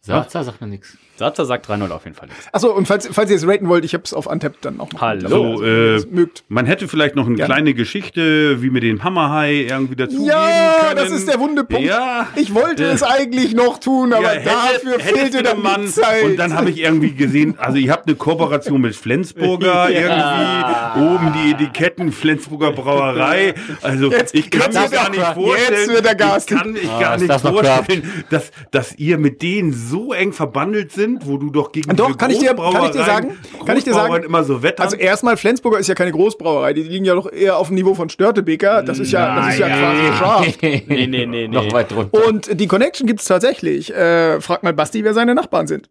Sarza 0.02 0.44
sagt 0.44 0.60
man 0.60 0.72
nichts. 0.72 0.98
Satzer 1.20 1.46
sagt 1.46 1.70
3-0 1.70 1.92
auf 1.92 2.06
jeden 2.06 2.16
Fall. 2.16 2.30
Achso, 2.52 2.72
und 2.72 2.88
falls, 2.88 3.08
falls 3.12 3.30
ihr 3.30 3.36
es 3.36 3.46
raten 3.46 3.68
wollt, 3.68 3.84
ich 3.86 3.94
habe 3.94 4.04
es 4.06 4.14
auf 4.14 4.30
Antep 4.30 4.62
dann 4.62 4.78
noch 4.78 4.92
mal. 4.94 5.02
Hallo. 5.02 5.52
Also, 5.52 5.64
äh, 5.64 6.00
mögt. 6.10 6.44
Man 6.48 6.66
hätte 6.66 6.88
vielleicht 6.88 7.16
noch 7.16 7.28
eine 7.28 7.36
Gerne. 7.36 7.54
kleine 7.54 7.74
Geschichte, 7.74 8.62
wie 8.62 8.70
mit 8.70 8.84
dem 8.84 9.04
Hammerhai 9.04 9.68
irgendwie 9.70 9.98
dazu 9.98 10.26
Ja, 10.26 10.78
können. 10.80 10.96
das 10.96 11.12
ist 11.12 11.28
der 11.28 11.40
wunde 11.40 11.66
Punkt. 11.66 11.86
Ja. 11.86 12.28
Ich 12.36 12.54
wollte 12.56 12.86
äh, 12.86 12.94
es 12.94 13.04
eigentlich 13.04 13.54
noch 13.54 13.80
tun, 13.80 14.14
aber 14.14 14.34
ja, 14.34 14.42
dafür 14.42 14.94
hätte, 14.94 15.18
fehlte 15.18 15.44
der 15.44 15.56
Mann. 15.56 15.88
Zeit. 15.88 16.24
Und 16.24 16.38
dann 16.38 16.54
habe 16.54 16.70
ich 16.70 16.80
irgendwie 16.80 17.12
gesehen, 17.12 17.56
also 17.58 17.78
ihr 17.78 17.92
habt 17.92 18.08
eine 18.08 18.16
Kooperation 18.16 18.80
mit 18.80 18.96
Flensburger 18.96 19.90
ja. 19.90 20.96
irgendwie, 20.96 21.16
oben 21.16 21.34
die 21.34 21.52
Etiketten, 21.52 22.14
Flensburger 22.14 22.72
Brauerei. 22.72 23.56
Also 23.82 24.10
jetzt, 24.10 24.34
ich 24.34 24.50
kann 24.50 24.72
mir 24.72 24.90
gar 24.90 25.10
nicht 25.10 25.22
vorstellen, 25.22 25.80
jetzt 25.80 25.90
wird 25.90 26.06
der 26.06 26.16
Gas. 26.16 26.46
ich 26.50 26.58
kann 26.58 26.72
mich 26.72 26.90
ah, 26.90 27.00
gar 27.00 27.18
nicht 27.18 27.42
vorstellen, 27.42 28.24
dass, 28.30 28.52
dass 28.72 28.96
ihr 28.98 29.18
mit 29.18 29.42
denen 29.42 29.74
so 29.74 30.14
eng 30.14 30.32
verbandelt 30.32 30.94
sind 30.94 31.09
sind, 31.10 31.28
wo 31.28 31.38
du 31.38 31.50
doch 31.50 31.72
gegen 31.72 31.96
Doch, 31.96 32.18
kann 32.18 32.32
ich 32.32 32.40
dir, 32.40 32.54
kann 32.56 32.86
ich 32.86 32.92
dir 32.92 33.04
sagen, 33.04 33.38
kann 33.66 33.78
ich 33.78 33.84
dir 33.84 33.94
sagen, 33.94 34.24
immer 34.24 34.44
so 34.44 34.62
wettern. 34.62 34.86
Also 34.86 34.98
erstmal 34.98 35.38
Flensburger 35.38 35.80
ist 35.80 35.88
ja 35.88 35.96
keine 35.96 36.12
Großbrauerei, 36.12 36.74
die 36.74 36.84
liegen 36.84 37.06
ja 37.06 37.16
doch 37.16 37.32
eher 37.32 37.58
auf 37.58 37.68
dem 37.68 37.76
Niveau 37.76 37.96
von 37.96 38.10
Störtebeker. 38.10 38.84
Das 38.84 39.00
ist 39.00 39.12
ja, 39.12 39.36
das 39.36 39.54
ist 39.54 39.60
ja, 39.60 39.68
ja 39.68 39.78
quasi 39.78 40.18
scharf. 40.18 40.58
nee, 40.62 40.84
nee, 40.88 41.08
nee, 41.08 41.26
nee. 41.26 41.48
Noch 41.48 41.72
weit 41.72 41.92
drunter. 41.92 42.28
Und 42.28 42.60
die 42.60 42.68
Connection 42.68 43.08
gibt's 43.08 43.26
tatsächlich. 43.26 43.94
Äh, 43.94 44.42
frag 44.42 44.64
mal 44.64 44.74
Basti, 44.74 45.04
wer 45.04 45.14
seine 45.14 45.36
Nachbarn 45.36 45.68
sind. 45.68 45.90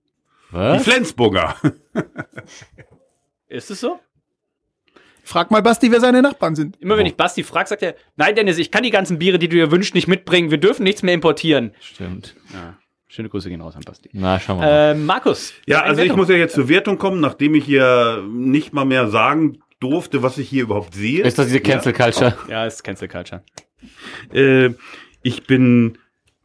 Was? 0.50 0.78
Die 0.78 0.90
Flensburger. 0.90 1.56
ist 3.48 3.70
es 3.70 3.80
so? 3.80 3.98
Frag 5.24 5.50
mal 5.50 5.60
Basti, 5.60 5.92
wer 5.92 6.00
seine 6.00 6.22
Nachbarn 6.22 6.54
sind. 6.54 6.80
Immer 6.80 6.96
wenn 6.96 7.04
ich 7.04 7.14
Basti 7.14 7.42
frage, 7.42 7.68
sagt 7.68 7.82
er, 7.82 7.94
nein 8.16 8.34
Dennis, 8.34 8.56
ich 8.56 8.70
kann 8.70 8.82
die 8.82 8.90
ganzen 8.90 9.18
Biere, 9.18 9.38
die 9.38 9.48
du 9.48 9.56
dir 9.56 9.70
wünschst, 9.70 9.94
nicht 9.94 10.08
mitbringen. 10.08 10.50
Wir 10.50 10.56
dürfen 10.56 10.84
nichts 10.84 11.02
mehr 11.02 11.12
importieren. 11.12 11.74
Stimmt. 11.80 12.34
Ja. 12.54 12.78
Schöne 13.08 13.30
Grüße 13.30 13.48
gehen 13.48 13.60
raus 13.62 13.74
an 13.74 13.82
Basti. 13.86 14.10
Na, 14.12 14.38
schauen 14.38 14.60
wir 14.60 14.66
mal. 14.66 14.90
Äh, 14.90 14.94
Markus. 14.94 15.54
Ja, 15.66 15.82
also 15.82 16.02
ich 16.02 16.14
muss 16.14 16.28
ja 16.28 16.36
jetzt 16.36 16.54
zur 16.54 16.68
Wertung 16.68 16.98
kommen, 16.98 17.20
nachdem 17.20 17.54
ich 17.54 17.64
hier 17.64 18.22
nicht 18.30 18.74
mal 18.74 18.84
mehr 18.84 19.08
sagen 19.08 19.60
durfte, 19.80 20.22
was 20.22 20.36
ich 20.38 20.48
hier 20.48 20.64
überhaupt 20.64 20.94
sehe. 20.94 21.22
Ist 21.22 21.38
das 21.38 21.46
diese 21.46 21.60
Cancel 21.60 21.92
Culture? 21.94 22.36
Ja, 22.48 22.52
ja 22.52 22.66
ist 22.66 22.84
Cancel 22.84 23.08
Culture. 23.08 23.42
Äh, 24.32 24.70
ich 25.22 25.44
bin 25.46 25.96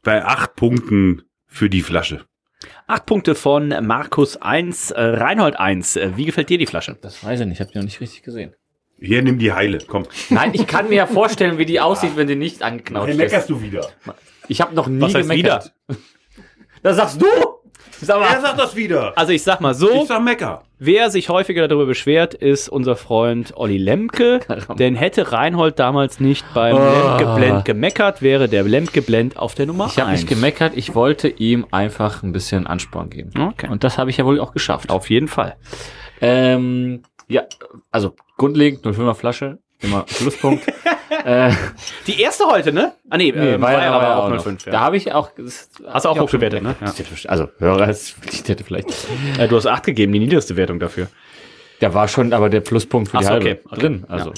bei 0.04 0.24
acht 0.24 0.56
Punkten 0.56 1.24
für 1.48 1.70
die 1.70 1.82
Flasche. 1.82 2.26
Acht 2.88 3.06
Punkte 3.08 3.36
von 3.36 3.70
Markus 3.86 4.38
1, 4.38 4.92
äh, 4.92 5.02
Reinhold 5.02 5.60
1. 5.60 5.98
Äh, 5.98 6.12
wie 6.16 6.26
gefällt 6.26 6.50
dir 6.50 6.58
die 6.58 6.66
Flasche? 6.66 6.98
Das 7.02 7.24
weiß 7.24 7.42
ich 7.42 7.46
nicht, 7.46 7.56
ich 7.56 7.62
habe 7.62 7.72
die 7.72 7.78
noch 7.78 7.86
nicht 7.86 8.00
richtig 8.00 8.24
gesehen. 8.24 8.54
Hier, 9.00 9.22
nimm 9.22 9.38
die 9.38 9.52
Heile, 9.52 9.80
komm. 9.86 10.06
Nein, 10.30 10.52
ich 10.54 10.66
kann 10.66 10.88
mir 10.88 10.96
ja 10.96 11.08
vorstellen, 11.08 11.58
wie 11.58 11.66
die 11.66 11.82
aussieht, 11.82 12.16
wenn 12.16 12.28
die 12.28 12.36
nicht 12.38 12.62
angeknautscht 12.64 13.12
ist. 13.12 13.18
meckerst 13.18 13.50
du 13.50 13.62
wieder. 13.62 13.90
Ich 14.48 14.62
habe 14.62 14.74
noch 14.76 14.88
nie 14.88 15.02
Was 15.02 15.14
heißt 15.16 15.30
gemeckert. 15.30 15.74
wieder? 15.88 15.98
Das 16.84 16.98
sagst 16.98 17.22
du? 17.22 17.28
Sag 18.02 18.20
mal. 18.20 18.34
Er 18.34 18.42
sagt 18.42 18.60
das 18.60 18.76
wieder. 18.76 19.14
Also 19.18 19.32
ich 19.32 19.42
sag 19.42 19.62
mal 19.62 19.74
so. 19.74 19.90
Ich 19.90 20.08
sag 20.08 20.22
Mecker. 20.22 20.64
Wer 20.80 21.10
sich 21.10 21.30
häufiger 21.30 21.66
darüber 21.70 21.86
beschwert, 21.86 22.34
ist 22.34 22.68
unser 22.68 22.98
Freund 22.98 23.54
Olli 23.56 23.78
Lemke. 23.78 24.42
denn 24.78 24.96
hätte 24.96 25.32
Reinhold 25.32 25.80
damals 25.80 26.20
nicht 26.20 26.46
beim 26.54 26.76
oh. 26.76 26.80
Lemke 26.80 27.36
Blend 27.36 27.66
gemeckert, 27.66 28.22
wäre 28.22 28.50
der 28.50 28.64
Lemke 28.64 29.02
Blend 29.02 29.38
auf 29.38 29.56
der 29.56 29.68
Nummer 29.68 29.88
Ich 29.88 29.98
habe 29.98 30.12
nicht 30.12 30.28
gemeckert, 30.28 30.74
ich 30.76 30.94
wollte 30.94 31.30
ihm 31.30 31.66
einfach 31.72 32.22
ein 32.22 32.34
bisschen 32.34 32.68
Ansporn 32.68 33.10
geben. 33.10 33.32
Okay. 33.40 33.70
Und 33.70 33.86
das 33.86 33.98
habe 33.98 34.10
ich 34.10 34.18
ja 34.18 34.26
wohl 34.26 34.42
auch 34.42 34.52
geschafft. 34.52 34.90
Auf 34.90 35.10
jeden 35.10 35.30
Fall. 35.30 35.56
Ähm, 36.20 37.04
ja, 37.30 37.44
also 37.92 38.14
grundlegend 38.38 38.86
05er 38.86 39.14
Flasche, 39.14 39.60
immer 39.80 40.06
Schlusspunkt. 40.10 40.66
äh, 41.26 41.54
die 42.08 42.22
erste 42.22 42.46
heute, 42.46 42.74
ne? 42.74 42.94
Ah 43.10 43.18
nee, 43.18 43.32
nee 43.32 43.54
ähm, 43.54 43.62
war, 43.62 43.74
ja, 43.74 43.92
aber 43.92 44.18
auch 44.18 44.42
05. 44.42 44.66
Ja. 44.66 44.72
Da 44.72 44.80
habe 44.82 44.98
ich 44.98 45.12
auch 45.14 45.32
Hast 45.88 46.06
du 46.06 46.10
auch 46.10 46.20
hochgewertet, 46.20 46.64
ne? 46.64 46.76
Ja. 46.82 46.94
Also 47.30 47.50
Hörer 47.60 47.90
ist 47.90 48.16
hätte 48.48 48.64
vielleicht. 48.64 48.90
äh, 49.38 49.48
du 49.48 49.56
hast 49.56 49.68
acht 49.68 49.84
gegeben, 49.84 50.14
die 50.14 50.20
niedrigste 50.20 50.56
Wertung 50.56 50.80
dafür. 50.80 51.08
Da 51.80 51.94
war 51.94 52.08
schon 52.08 52.34
aber 52.34 52.50
der 52.50 52.62
Pluspunkt 52.62 53.12
für 53.12 53.18
die 53.18 53.26
so, 53.26 53.30
halbe 53.32 53.52
okay, 53.52 53.60
okay. 53.66 53.80
drin. 53.80 54.06
Also 54.08 54.30
ja. 54.30 54.36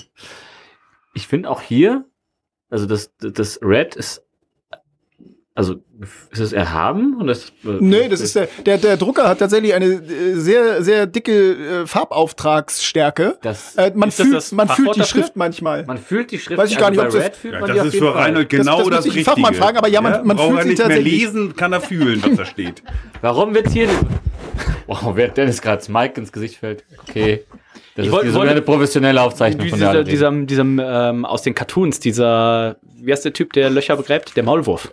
ich 1.14 1.28
finde 1.28 1.50
auch 1.50 1.62
hier, 1.62 2.06
also 2.70 2.86
das 2.86 3.16
das 3.18 3.60
Red 3.62 3.96
ist 3.96 4.25
also 5.58 5.76
ist 6.32 6.42
es 6.42 6.52
erhaben? 6.52 7.16
Und 7.16 7.28
das, 7.28 7.54
äh, 7.64 7.78
nee, 7.80 8.10
das 8.10 8.20
ist 8.20 8.36
der, 8.36 8.50
der, 8.66 8.78
der 8.78 8.98
Drucker 8.98 9.30
hat 9.30 9.40
tatsächlich 9.40 9.74
eine 9.74 9.86
äh, 9.86 10.34
sehr, 10.36 10.84
sehr 10.84 11.08
dicke 11.08 11.32
äh, 11.84 11.88
Farbauftragsstärke. 11.88 13.38
Das, 13.42 13.78
äh, 13.78 13.90
man 13.96 14.12
fühlt, 14.12 14.34
das 14.34 14.52
man 14.52 14.68
fühlt 14.68 14.96
die 14.96 15.00
dafür? 15.00 15.22
Schrift 15.22 15.38
manchmal. 15.38 15.86
Man 15.86 15.98
fühlt 15.98 16.32
die 16.32 16.40
Schrift. 16.40 16.58
Weiß 16.58 16.70
ich 16.72 16.78
gar 16.78 16.92
nicht, 16.92 17.00
also 17.00 17.18
ob 17.18 17.24
das, 17.24 17.42
ja, 17.42 17.62
das 17.62 17.88
ist 17.88 17.98
für 17.98 18.14
Reinhold 18.14 18.50
genau 18.50 18.80
das, 18.80 18.88
das, 18.88 18.98
das 18.98 19.06
Richtige. 19.06 19.26
Fachmann 19.26 19.54
fragen, 19.54 19.78
aber 19.78 19.88
ja, 19.88 20.02
man, 20.02 20.12
ja, 20.12 20.24
man 20.26 20.38
fühlt 20.38 20.60
er 20.60 20.66
nicht 20.66 20.88
mehr 20.88 21.02
lesen, 21.02 21.56
kann 21.56 21.72
er 21.72 21.80
fühlen, 21.80 22.22
was 22.22 22.36
da 22.36 22.46
steht. 22.46 22.84
Warum 23.22 23.56
wird 23.56 23.70
hier, 23.70 23.88
wow, 24.88 25.14
wer 25.14 25.30
Dennis 25.30 25.62
gerade 25.62 25.90
Mike 25.90 26.20
ins 26.20 26.34
Gesicht 26.34 26.58
fällt. 26.58 26.84
Okay. 27.08 27.46
Das 27.96 28.06
ich 28.06 28.12
ist 28.12 28.34
wollte, 28.34 28.52
eine 28.52 28.62
professionelle 28.62 29.22
Aufzeichnung 29.22 29.70
von 29.70 29.80
der 29.80 30.04
diesem, 30.04 30.48
diesem 30.48 30.82
ähm, 30.84 31.24
aus 31.24 31.44
den 31.44 31.56
Cartoons, 31.56 32.02
dieser, 32.02 32.76
wie 33.00 33.10
heißt 33.10 33.24
der 33.24 33.32
Typ, 33.32 33.54
der 33.54 33.70
Löcher 33.70 33.96
begräbt? 33.96 34.36
Der 34.36 34.44
Maulwurf. 34.44 34.92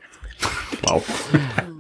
Wow. 0.83 1.05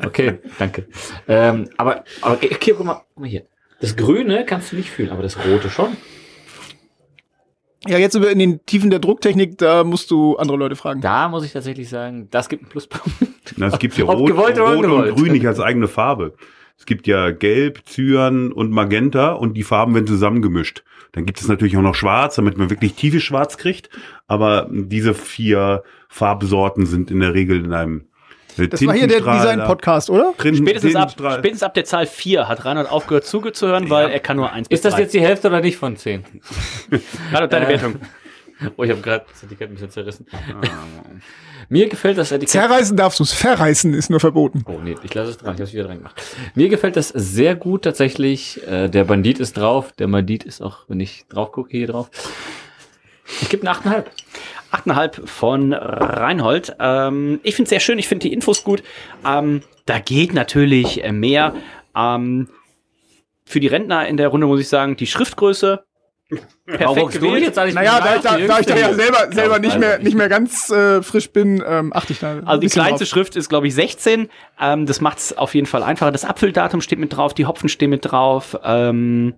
Okay, 0.04 0.38
danke. 0.58 0.86
Ähm, 1.28 1.68
aber, 1.76 2.04
aber 2.20 2.34
okay, 2.34 2.74
guck 2.76 2.84
mal, 2.84 3.02
guck 3.14 3.20
mal 3.20 3.28
hier. 3.28 3.44
Das 3.80 3.96
Grüne 3.96 4.44
kannst 4.44 4.72
du 4.72 4.76
nicht 4.76 4.90
fühlen, 4.90 5.10
aber 5.10 5.22
das 5.22 5.36
Rote 5.44 5.70
schon. 5.70 5.96
Ja, 7.86 7.98
jetzt 7.98 8.14
über 8.14 8.30
in 8.30 8.38
den 8.38 8.64
Tiefen 8.64 8.90
der 8.90 9.00
Drucktechnik, 9.00 9.58
da 9.58 9.82
musst 9.82 10.12
du 10.12 10.36
andere 10.36 10.56
Leute 10.56 10.76
fragen. 10.76 11.00
Da 11.00 11.28
muss 11.28 11.44
ich 11.44 11.52
tatsächlich 11.52 11.88
sagen, 11.88 12.28
das 12.30 12.48
gibt 12.48 12.62
einen 12.62 12.70
Pluspunkt. 12.70 13.08
Na, 13.56 13.66
es 13.66 13.78
gibt 13.80 13.98
ja 13.98 14.04
Rot, 14.08 14.30
Rot 14.30 14.58
und 14.58 15.16
Grün 15.16 15.32
nicht 15.32 15.46
als 15.46 15.58
eigene 15.58 15.88
Farbe. 15.88 16.34
Es 16.78 16.86
gibt 16.86 17.06
ja 17.06 17.30
Gelb, 17.30 17.84
Cyan 17.86 18.52
und 18.52 18.70
Magenta 18.70 19.32
und 19.32 19.54
die 19.54 19.62
Farben 19.64 19.94
werden 19.94 20.06
zusammengemischt. 20.06 20.84
Dann 21.12 21.26
gibt 21.26 21.40
es 21.40 21.48
natürlich 21.48 21.76
auch 21.76 21.82
noch 21.82 21.94
Schwarz, 21.94 22.36
damit 22.36 22.56
man 22.56 22.70
wirklich 22.70 22.94
tiefes 22.94 23.22
Schwarz 23.22 23.58
kriegt. 23.58 23.90
Aber 24.26 24.68
diese 24.70 25.14
vier 25.14 25.82
Farbsorten 26.08 26.86
sind 26.86 27.10
in 27.10 27.20
der 27.20 27.34
Regel 27.34 27.64
in 27.64 27.72
einem 27.72 28.06
das 28.56 28.86
war 28.86 28.94
hier 28.94 29.06
der 29.06 29.20
Design-Podcast, 29.20 30.10
oder? 30.10 30.34
Spätestens 30.38 30.96
ab, 30.96 31.12
spätestens 31.12 31.62
ab 31.62 31.74
der 31.74 31.84
Zahl 31.84 32.06
4 32.06 32.48
hat 32.48 32.64
Reinhard 32.64 32.90
aufgehört 32.90 33.24
zuzuhören, 33.24 33.90
weil 33.90 34.10
er 34.10 34.20
kann 34.20 34.36
nur 34.36 34.52
1 34.52 34.68
Ist 34.68 34.84
das 34.84 34.98
jetzt 34.98 35.14
die 35.14 35.20
Hälfte 35.20 35.48
oder 35.48 35.60
nicht 35.60 35.76
von 35.76 35.96
10? 35.96 36.24
Reinhard, 37.32 37.52
deine 37.52 37.66
äh, 37.66 37.68
Wertung. 37.68 37.96
Oh, 38.76 38.84
ich 38.84 38.90
habe 38.90 39.00
gerade 39.00 39.24
das 39.28 39.42
Etikett 39.42 39.70
ein 39.70 39.74
bisschen 39.74 39.90
zerrissen. 39.90 40.26
Mir 41.68 41.88
gefällt 41.88 42.18
das 42.18 42.32
Etikett. 42.32 42.50
Zerreißen 42.50 42.96
darfst 42.96 43.18
du 43.18 43.24
es, 43.24 43.32
verreißen 43.32 43.94
ist 43.94 44.10
nur 44.10 44.20
verboten. 44.20 44.64
Oh 44.66 44.78
nee, 44.82 44.94
ich 45.02 45.14
lasse 45.14 45.30
es 45.30 45.38
dran, 45.38 45.54
ich 45.54 45.60
habe 45.60 45.64
es 45.64 45.72
wieder 45.72 45.84
dran 45.84 45.98
gemacht. 45.98 46.22
Mir 46.54 46.68
gefällt 46.68 46.96
das 46.96 47.08
sehr 47.08 47.54
gut 47.56 47.82
tatsächlich. 47.82 48.64
Äh, 48.66 48.88
der 48.88 49.04
Bandit 49.04 49.40
ist 49.40 49.56
drauf, 49.56 49.92
der 49.92 50.06
Bandit 50.06 50.44
ist 50.44 50.60
auch, 50.60 50.84
wenn 50.88 51.00
ich 51.00 51.26
drauf 51.28 51.52
gucke, 51.52 51.70
hier 51.70 51.86
drauf. 51.86 52.10
Ich 53.40 53.48
gebe 53.48 53.66
eine 53.66 53.76
8,5. 53.76 54.04
8,5 54.72 55.26
von 55.26 55.72
Reinhold. 55.72 56.76
Ähm, 56.80 57.40
ich 57.42 57.54
finde 57.54 57.64
es 57.64 57.70
sehr 57.70 57.80
schön, 57.80 57.98
ich 57.98 58.08
finde 58.08 58.28
die 58.28 58.32
Infos 58.32 58.64
gut. 58.64 58.82
Ähm, 59.26 59.62
da 59.86 59.98
geht 59.98 60.32
natürlich 60.34 61.02
mehr. 61.10 61.54
Ähm, 61.96 62.48
für 63.44 63.60
die 63.60 63.66
Rentner 63.66 64.08
in 64.08 64.16
der 64.16 64.28
Runde 64.28 64.46
muss 64.46 64.60
ich 64.60 64.68
sagen, 64.68 64.96
die 64.96 65.06
Schriftgröße. 65.06 65.84
Perfekt 66.66 67.12
gewählt. 67.12 67.42
Jetzt 67.42 67.56
naja, 67.56 68.00
da, 68.00 68.18
da, 68.18 68.38
da 68.38 68.60
ich 68.60 68.66
da 68.66 68.76
ja 68.76 68.94
selber, 68.94 69.30
selber 69.30 69.58
nicht 69.58 69.78
mehr, 69.78 69.98
nicht 69.98 70.16
mehr 70.16 70.30
ganz 70.30 70.70
äh, 70.70 71.02
frisch 71.02 71.30
bin, 71.30 71.62
ähm, 71.66 71.92
achte 71.92 72.14
ich 72.14 72.20
da. 72.20 72.40
Also 72.46 72.60
die 72.60 72.68
kleinste 72.68 73.04
drauf. 73.04 73.08
Schrift 73.08 73.36
ist, 73.36 73.50
glaube 73.50 73.66
ich, 73.66 73.74
16. 73.74 74.30
Ähm, 74.58 74.86
das 74.86 75.02
macht 75.02 75.18
es 75.18 75.36
auf 75.36 75.54
jeden 75.54 75.66
Fall 75.66 75.82
einfacher. 75.82 76.10
Das 76.10 76.24
Abfülldatum 76.24 76.80
steht 76.80 76.98
mit 76.98 77.14
drauf, 77.14 77.34
die 77.34 77.44
Hopfen 77.44 77.68
stehen 77.68 77.90
mit 77.90 78.10
drauf. 78.10 78.56
Ähm, 78.64 79.34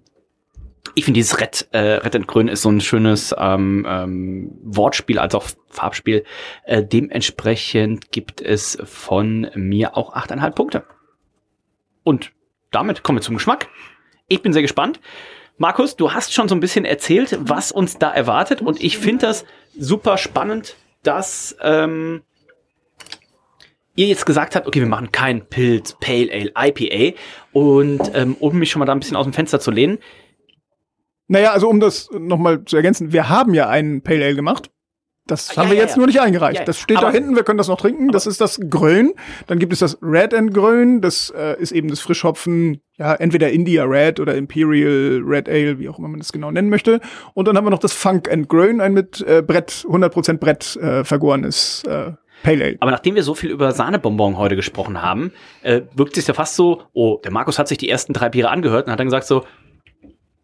ich 0.95 1.05
finde 1.05 1.19
dieses 1.19 1.41
Red, 1.41 1.69
äh, 1.73 1.79
Red 1.79 2.15
and 2.15 2.29
Grün 2.29 2.49
ist 2.49 2.63
so 2.63 2.71
ein 2.71 2.81
schönes 2.81 3.35
ähm, 3.37 3.87
ähm, 3.89 4.53
Wortspiel 4.63 5.19
als 5.19 5.35
auch 5.35 5.45
Farbspiel. 5.69 6.25
Äh, 6.65 6.85
dementsprechend 6.85 8.13
gibt 8.13 8.41
es 8.41 8.79
von 8.85 9.51
mir 9.55 9.97
auch 9.97 10.15
8,5 10.15 10.51
Punkte. 10.51 10.85
Und 12.05 12.33
damit 12.71 13.03
kommen 13.03 13.19
wir 13.19 13.23
zum 13.23 13.37
Geschmack. 13.37 13.69
Ich 14.29 14.43
bin 14.43 14.53
sehr 14.53 14.63
gespannt. 14.63 15.01
Markus, 15.57 15.97
du 15.97 16.13
hast 16.13 16.35
schon 16.35 16.49
so 16.49 16.55
ein 16.55 16.61
bisschen 16.61 16.85
erzählt, 16.85 17.37
was 17.41 17.73
uns 17.73 17.99
da 17.99 18.11
erwartet. 18.11 18.61
Und 18.61 18.83
ich 18.83 18.99
finde 18.99 19.27
das 19.27 19.45
super 19.79 20.19
spannend, 20.19 20.77
dass 21.03 21.57
ähm, 21.61 22.23
ihr 23.97 24.07
jetzt 24.07 24.27
gesagt 24.27 24.57
habt, 24.57 24.67
okay, 24.67 24.81
wir 24.81 24.89
machen 24.89 25.13
kein 25.13 25.47
Pilz, 25.47 25.97
Pale 26.01 26.31
Ale, 26.33 26.53
IPA. 26.57 27.17
Und 27.53 28.11
ähm, 28.15 28.37
um 28.39 28.59
mich 28.59 28.71
schon 28.71 28.81
mal 28.81 28.87
da 28.87 28.93
ein 28.93 29.01
bisschen 29.01 29.17
aus 29.17 29.25
dem 29.25 29.33
Fenster 29.33 29.61
zu 29.61 29.71
lehnen, 29.71 29.99
naja, 31.29 31.53
also 31.53 31.69
um 31.69 31.81
das 31.81 32.11
nochmal 32.13 32.65
zu 32.65 32.77
ergänzen, 32.77 33.13
wir 33.13 33.29
haben 33.29 33.55
ja 33.55 33.69
einen 33.69 34.03
Pale 34.03 34.25
Ale 34.25 34.35
gemacht. 34.35 34.71
Das 35.27 35.51
ah, 35.51 35.57
haben 35.57 35.65
ja, 35.65 35.71
wir 35.71 35.77
ja, 35.77 35.83
jetzt 35.85 35.93
ja. 35.93 35.99
nur 35.99 36.07
nicht 36.07 36.21
eingereicht. 36.21 36.69
das 36.69 36.79
steht 36.79 36.99
aber, 36.99 37.07
da 37.07 37.13
hinten, 37.13 37.35
wir 37.35 37.45
können 37.45 37.57
das 37.57 37.69
noch 37.69 37.81
trinken. 37.81 38.09
Das 38.11 38.27
ist 38.27 38.43
das 38.43 38.61
Grön. 38.69 39.15
Dann 39.47 39.59
gibt 39.59 39.73
es 39.73 39.79
das 39.79 39.97
Red 40.03 40.35
and 40.35 40.53
Grön. 40.53 41.01
Das 41.01 41.31
äh, 41.31 41.59
ist 41.59 41.73
eben 41.73 41.89
das 41.89 42.01
Frischhopfen, 42.01 42.83
ja, 42.99 43.15
entweder 43.15 43.51
India 43.51 43.85
Red 43.85 44.21
oder 44.21 44.35
Imperial 44.35 45.23
Red 45.25 45.49
Ale, 45.49 45.79
wie 45.79 45.89
auch 45.89 45.99
immer 45.99 46.09
man 46.09 46.21
das 46.21 46.31
genau 46.31 46.51
nennen 46.51 46.69
möchte. 46.69 47.01
Und 47.33 47.49
dann 47.49 47.57
haben 47.57 47.65
wir 47.65 47.71
noch 47.71 47.79
das 47.79 47.95
Funk 47.95 48.31
and 48.31 48.51
Grön, 48.51 48.83
ein 48.83 48.93
mit 48.93 49.23
äh, 49.23 49.41
Brett, 49.41 49.87
100% 49.89 50.39
Brett 50.39 50.77
äh, 50.77 51.05
vergorenes 51.05 51.83
äh, 51.85 52.13
Pale 52.43 52.65
Ale. 52.65 52.77
Aber 52.81 52.91
nachdem 52.91 53.15
wir 53.15 53.23
so 53.23 53.35
viel 53.35 53.51
über 53.51 53.73
Sahnebonbon 53.73 54.37
heute 54.37 54.57
gesprochen 54.57 55.01
haben, 55.01 55.33
äh, 55.63 55.81
wirkt 55.95 56.19
es 56.19 56.27
ja 56.27 56.35
fast 56.35 56.55
so, 56.55 56.83
oh, 56.93 57.19
der 57.25 57.33
Markus 57.33 57.59
hat 57.59 57.69
sich 57.69 57.79
die 57.79 57.89
ersten 57.89 58.13
drei 58.13 58.29
Biere 58.29 58.51
angehört 58.51 58.87
und 58.87 58.93
hat 58.93 59.01
dann 59.01 59.07
gesagt 59.07 59.27
so, 59.27 59.45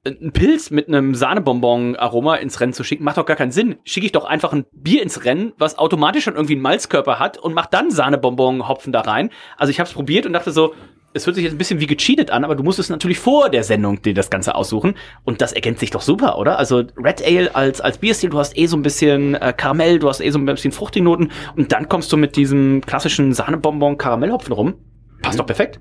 ein 0.06 0.32
Pilz 0.32 0.70
mit 0.70 0.88
einem 0.88 1.14
Sahnebonbon-Aroma 1.14 2.36
ins 2.36 2.60
Rennen 2.60 2.72
zu 2.72 2.84
schicken, 2.84 3.04
macht 3.04 3.18
doch 3.18 3.26
gar 3.26 3.36
keinen 3.36 3.52
Sinn. 3.52 3.76
Schicke 3.84 4.06
ich 4.06 4.12
doch 4.12 4.24
einfach 4.24 4.52
ein 4.52 4.64
Bier 4.72 5.02
ins 5.02 5.24
Rennen, 5.24 5.52
was 5.58 5.78
automatisch 5.78 6.24
schon 6.24 6.34
irgendwie 6.34 6.54
einen 6.54 6.62
Malzkörper 6.62 7.18
hat 7.18 7.36
und 7.36 7.54
mach 7.54 7.66
dann 7.66 7.90
Sahnebonbon-Hopfen 7.90 8.92
da 8.92 9.00
rein. 9.00 9.30
Also 9.58 9.70
ich 9.70 9.78
habe 9.78 9.88
es 9.88 9.94
probiert 9.94 10.24
und 10.24 10.32
dachte 10.32 10.52
so, 10.52 10.74
es 11.12 11.26
hört 11.26 11.34
sich 11.34 11.44
jetzt 11.44 11.54
ein 11.54 11.58
bisschen 11.58 11.80
wie 11.80 11.86
gecheatet 11.86 12.30
an, 12.30 12.44
aber 12.44 12.54
du 12.54 12.62
musst 12.62 12.78
es 12.78 12.88
natürlich 12.88 13.18
vor 13.18 13.50
der 13.50 13.64
Sendung 13.64 14.00
dir 14.00 14.14
das 14.14 14.30
Ganze 14.30 14.54
aussuchen. 14.54 14.94
Und 15.24 15.40
das 15.40 15.52
ergänzt 15.52 15.80
sich 15.80 15.90
doch 15.90 16.02
super, 16.02 16.38
oder? 16.38 16.58
Also 16.58 16.84
Red 16.96 17.22
Ale 17.26 17.54
als, 17.54 17.80
als 17.80 17.98
Bierstil, 17.98 18.30
du 18.30 18.38
hast 18.38 18.56
eh 18.56 18.66
so 18.66 18.76
ein 18.76 18.82
bisschen 18.82 19.34
äh, 19.34 19.52
Karamell, 19.54 19.98
du 19.98 20.08
hast 20.08 20.20
eh 20.20 20.30
so 20.30 20.38
ein 20.38 20.46
bisschen 20.46 20.72
fruchtige 20.72 21.04
Noten 21.04 21.30
und 21.56 21.72
dann 21.72 21.88
kommst 21.88 22.12
du 22.12 22.16
mit 22.16 22.36
diesem 22.36 22.80
klassischen 22.86 23.32
Sahnebonbon-Karamellhopfen 23.32 24.52
rum. 24.52 24.74
Passt 25.20 25.38
doch 25.38 25.46
perfekt. 25.46 25.80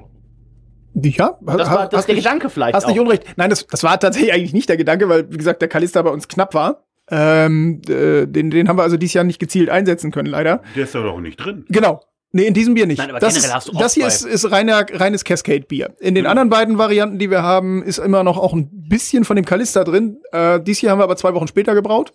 Ja, 0.93 1.37
das 1.41 1.69
war 1.69 1.87
das 1.87 2.05
der 2.05 2.15
nicht, 2.15 2.23
Gedanke 2.23 2.49
vielleicht. 2.49 2.75
Hast 2.75 2.85
auch. 2.85 2.89
nicht 2.89 2.99
Unrecht. 2.99 3.25
Nein, 3.35 3.49
das, 3.49 3.67
das 3.67 3.83
war 3.83 3.99
tatsächlich 3.99 4.33
eigentlich 4.33 4.53
nicht 4.53 4.69
der 4.69 4.77
Gedanke, 4.77 5.07
weil, 5.07 5.31
wie 5.31 5.37
gesagt, 5.37 5.61
der 5.61 5.69
Kalister 5.69 6.03
bei 6.03 6.09
uns 6.09 6.27
knapp 6.27 6.53
war. 6.53 6.83
Ähm, 7.11 7.81
äh, 7.87 8.25
den, 8.27 8.51
den 8.51 8.67
haben 8.69 8.77
wir 8.77 8.83
also 8.83 8.97
dieses 8.97 9.13
Jahr 9.13 9.23
nicht 9.23 9.39
gezielt 9.39 9.69
einsetzen 9.69 10.11
können, 10.11 10.27
leider. 10.27 10.61
Der 10.75 10.83
ist 10.83 10.95
doch 10.95 11.03
auch 11.05 11.19
nicht 11.19 11.37
drin. 11.37 11.65
Genau. 11.69 12.01
Nee, 12.31 12.45
in 12.45 12.53
diesem 12.53 12.75
Bier 12.75 12.85
nicht. 12.85 12.99
Nein, 12.99 13.09
aber 13.09 13.19
das, 13.19 13.35
ist, 13.35 13.71
das 13.79 13.93
hier 13.95 14.05
ist, 14.05 14.23
ist 14.23 14.51
reiner, 14.51 14.85
reines 14.91 15.23
Cascade-Bier. 15.23 15.95
In 15.99 16.13
den 16.13 16.25
mhm. 16.25 16.29
anderen 16.29 16.49
beiden 16.49 16.77
Varianten, 16.77 17.17
die 17.17 17.31
wir 17.31 17.41
haben, 17.41 17.81
ist 17.81 17.97
immer 17.97 18.23
noch 18.23 18.37
auch 18.37 18.53
ein 18.53 18.69
bisschen 18.87 19.25
von 19.25 19.35
dem 19.35 19.45
Kalister 19.45 19.83
drin. 19.83 20.19
Äh, 20.31 20.59
dies 20.59 20.77
hier 20.77 20.91
haben 20.91 20.99
wir 20.99 21.05
aber 21.05 21.17
zwei 21.17 21.33
Wochen 21.33 21.47
später 21.47 21.73
gebraut. 21.73 22.13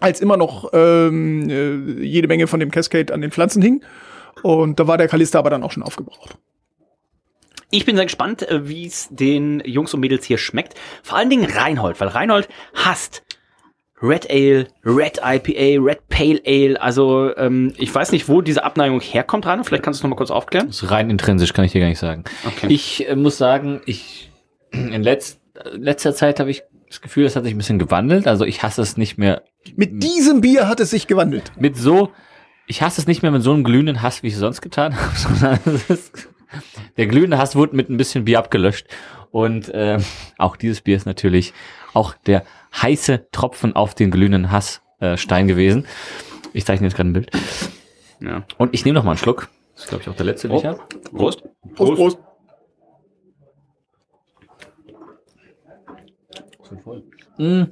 Als 0.00 0.22
immer 0.22 0.38
noch 0.38 0.70
ähm, 0.72 1.50
äh, 1.50 2.02
jede 2.02 2.26
Menge 2.26 2.46
von 2.46 2.58
dem 2.58 2.70
Cascade 2.70 3.12
an 3.12 3.20
den 3.20 3.30
Pflanzen 3.30 3.60
hing. 3.60 3.84
Und 4.42 4.80
da 4.80 4.86
war 4.86 4.96
der 4.96 5.08
Kalister 5.08 5.38
aber 5.40 5.50
dann 5.50 5.62
auch 5.62 5.72
schon 5.72 5.82
aufgebraucht. 5.82 6.38
Ich 7.70 7.84
bin 7.86 7.96
sehr 7.96 8.06
gespannt, 8.06 8.48
äh, 8.48 8.68
wie 8.68 8.86
es 8.86 9.08
den 9.10 9.62
Jungs 9.64 9.94
und 9.94 10.00
Mädels 10.00 10.24
hier 10.24 10.38
schmeckt. 10.38 10.74
Vor 11.02 11.16
allen 11.16 11.30
Dingen 11.30 11.48
Reinhold, 11.50 12.00
weil 12.00 12.08
Reinhold 12.08 12.48
hasst 12.74 13.22
Red 14.02 14.30
Ale, 14.30 14.66
Red 14.84 15.20
IPA, 15.22 15.82
Red 15.82 16.08
Pale 16.08 16.40
Ale. 16.46 16.80
Also 16.80 17.36
ähm, 17.36 17.74
ich 17.76 17.94
weiß 17.94 18.12
nicht, 18.12 18.28
wo 18.28 18.40
diese 18.40 18.64
Abneigung 18.64 19.00
herkommt, 19.00 19.46
Reinhold. 19.46 19.68
Vielleicht 19.68 19.84
kannst 19.84 19.98
du 19.98 20.00
es 20.00 20.04
noch 20.04 20.10
mal 20.10 20.16
kurz 20.16 20.30
aufklären. 20.30 20.68
Das 20.68 20.82
ist 20.82 20.90
rein 20.90 21.10
intrinsisch, 21.10 21.52
kann 21.52 21.64
ich 21.64 21.72
dir 21.72 21.80
gar 21.80 21.88
nicht 21.88 21.98
sagen. 21.98 22.24
Okay. 22.46 22.66
Ich 22.70 23.08
äh, 23.08 23.14
muss 23.14 23.38
sagen, 23.38 23.82
ich 23.86 24.30
in 24.72 25.02
letz, 25.02 25.38
letzter 25.72 26.14
Zeit 26.14 26.40
habe 26.40 26.50
ich 26.50 26.62
das 26.88 27.00
Gefühl, 27.00 27.24
es 27.24 27.36
hat 27.36 27.44
sich 27.44 27.54
ein 27.54 27.58
bisschen 27.58 27.78
gewandelt. 27.78 28.26
Also 28.26 28.44
ich 28.44 28.62
hasse 28.64 28.82
es 28.82 28.96
nicht 28.96 29.16
mehr. 29.16 29.42
Mit 29.76 30.02
diesem 30.02 30.40
Bier 30.40 30.66
hat 30.66 30.80
es 30.80 30.90
sich 30.90 31.06
gewandelt. 31.06 31.52
Mit 31.56 31.76
so, 31.76 32.10
ich 32.66 32.82
hasse 32.82 33.00
es 33.00 33.06
nicht 33.06 33.22
mehr 33.22 33.30
mit 33.30 33.42
so 33.42 33.52
einem 33.52 33.62
glühenden 33.62 34.02
Hass, 34.02 34.24
wie 34.24 34.28
ich 34.28 34.34
es 34.34 34.40
sonst 34.40 34.60
getan 34.60 34.96
habe, 35.00 35.14
sondern 35.14 35.60
es 35.66 35.90
ist 35.90 36.28
Der 36.96 37.06
glühende 37.06 37.38
Hass 37.38 37.56
wurde 37.56 37.76
mit 37.76 37.88
ein 37.88 37.96
bisschen 37.96 38.24
Bier 38.24 38.38
abgelöscht. 38.38 38.86
Und 39.30 39.68
äh, 39.68 39.98
auch 40.38 40.56
dieses 40.56 40.80
Bier 40.80 40.96
ist 40.96 41.06
natürlich 41.06 41.52
auch 41.94 42.14
der 42.14 42.44
heiße 42.80 43.28
Tropfen 43.32 43.76
auf 43.76 43.94
den 43.94 44.10
glühenden 44.10 44.50
Hassstein 44.50 45.44
äh, 45.46 45.48
gewesen. 45.48 45.86
Ich 46.52 46.64
zeichne 46.64 46.86
jetzt 46.86 46.96
gerade 46.96 47.10
ein 47.10 47.12
Bild. 47.12 47.30
Ja. 48.20 48.44
Und 48.58 48.74
ich 48.74 48.84
nehme 48.84 48.98
noch 48.98 49.04
mal 49.04 49.12
einen 49.12 49.18
Schluck. 49.18 49.48
Das 49.74 49.84
ist, 49.84 49.88
glaube 49.88 50.02
ich, 50.02 50.08
auch 50.08 50.16
der 50.16 50.26
letzte, 50.26 50.48
den 50.48 50.56
oh. 50.56 50.60
ich 50.60 50.66
habe. 50.66 50.80
Prost. 51.12 51.42
Prost, 51.74 51.94
Prost. 51.94 52.18
Mm. 57.38 57.62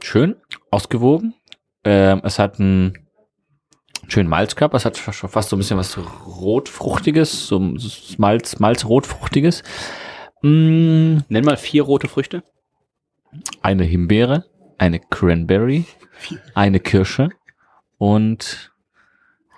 Schön, 0.00 0.36
ausgewogen. 0.70 1.34
Ähm, 1.84 2.20
es 2.24 2.38
hat 2.38 2.58
einen 2.58 3.03
schönen 4.08 4.28
Malzkörper. 4.28 4.76
Es 4.76 4.84
hat 4.84 4.98
schon 4.98 5.28
fast 5.28 5.48
so 5.48 5.56
ein 5.56 5.58
bisschen 5.58 5.78
was 5.78 5.98
rotfruchtiges, 5.98 7.46
so 7.46 7.58
Malz, 8.18 8.58
Malz-rotfruchtiges. 8.58 9.62
Mm. 10.42 11.18
Nenn 11.28 11.44
mal 11.44 11.56
vier 11.56 11.82
rote 11.82 12.08
Früchte. 12.08 12.42
Eine 13.62 13.84
Himbeere, 13.84 14.44
eine 14.78 15.00
Cranberry, 15.00 15.84
eine 16.54 16.80
Kirsche 16.80 17.30
und 17.98 18.72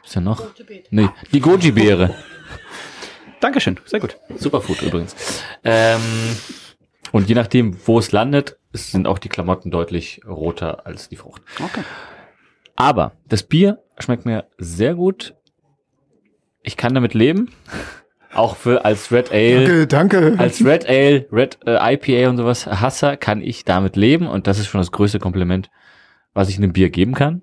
was 0.01 0.11
ist 0.11 0.15
ja 0.15 0.21
noch? 0.21 0.47
Nee, 0.91 1.09
die 1.33 1.41
Goji-Beere. 1.41 2.15
Dankeschön, 3.41 3.79
sehr 3.85 4.01
gut. 4.01 4.17
Superfood 4.37 4.81
übrigens. 4.83 5.15
Ähm, 5.65 6.01
und 7.13 7.29
je 7.29 7.35
nachdem, 7.35 7.77
wo 7.87 7.99
es 7.99 8.13
landet, 8.13 8.57
sind 8.73 9.07
auch 9.07 9.19
die 9.19 9.29
Klamotten 9.29 9.71
deutlich 9.71 10.21
roter 10.27 10.87
als 10.87 11.09
die 11.09 11.17
Frucht. 11.17 11.43
Okay. 11.63 11.83
Aber 12.77 13.13
das 13.29 13.43
Bier 13.43 13.83
schmeckt 13.99 14.27
mir 14.27 14.45
sehr 14.59 14.95
gut. 14.95 15.35
Ich 16.63 16.77
kann 16.77 16.95
damit 16.95 17.15
leben. 17.15 17.51
Auch 18.35 18.57
für 18.57 18.85
als 18.85 19.11
Red 19.11 19.33
Ale. 19.33 19.87
Danke, 19.87 19.87
danke. 19.87 20.37
Als 20.39 20.63
Red 20.63 20.87
Ale, 20.87 21.27
Red 21.33 21.59
äh, 21.67 21.95
IPA 21.95 22.29
und 22.29 22.37
sowas 22.37 22.67
Hasser 22.67 23.17
kann 23.17 23.41
ich 23.41 23.65
damit 23.65 23.97
leben 23.97 24.27
und 24.27 24.47
das 24.47 24.59
ist 24.59 24.67
schon 24.67 24.81
das 24.81 24.93
größte 24.93 25.19
Kompliment, 25.19 25.71
was 26.35 26.51
ich 26.51 26.59
einem 26.59 26.75
Bier 26.75 26.91
geben 26.91 27.15
kann. 27.15 27.41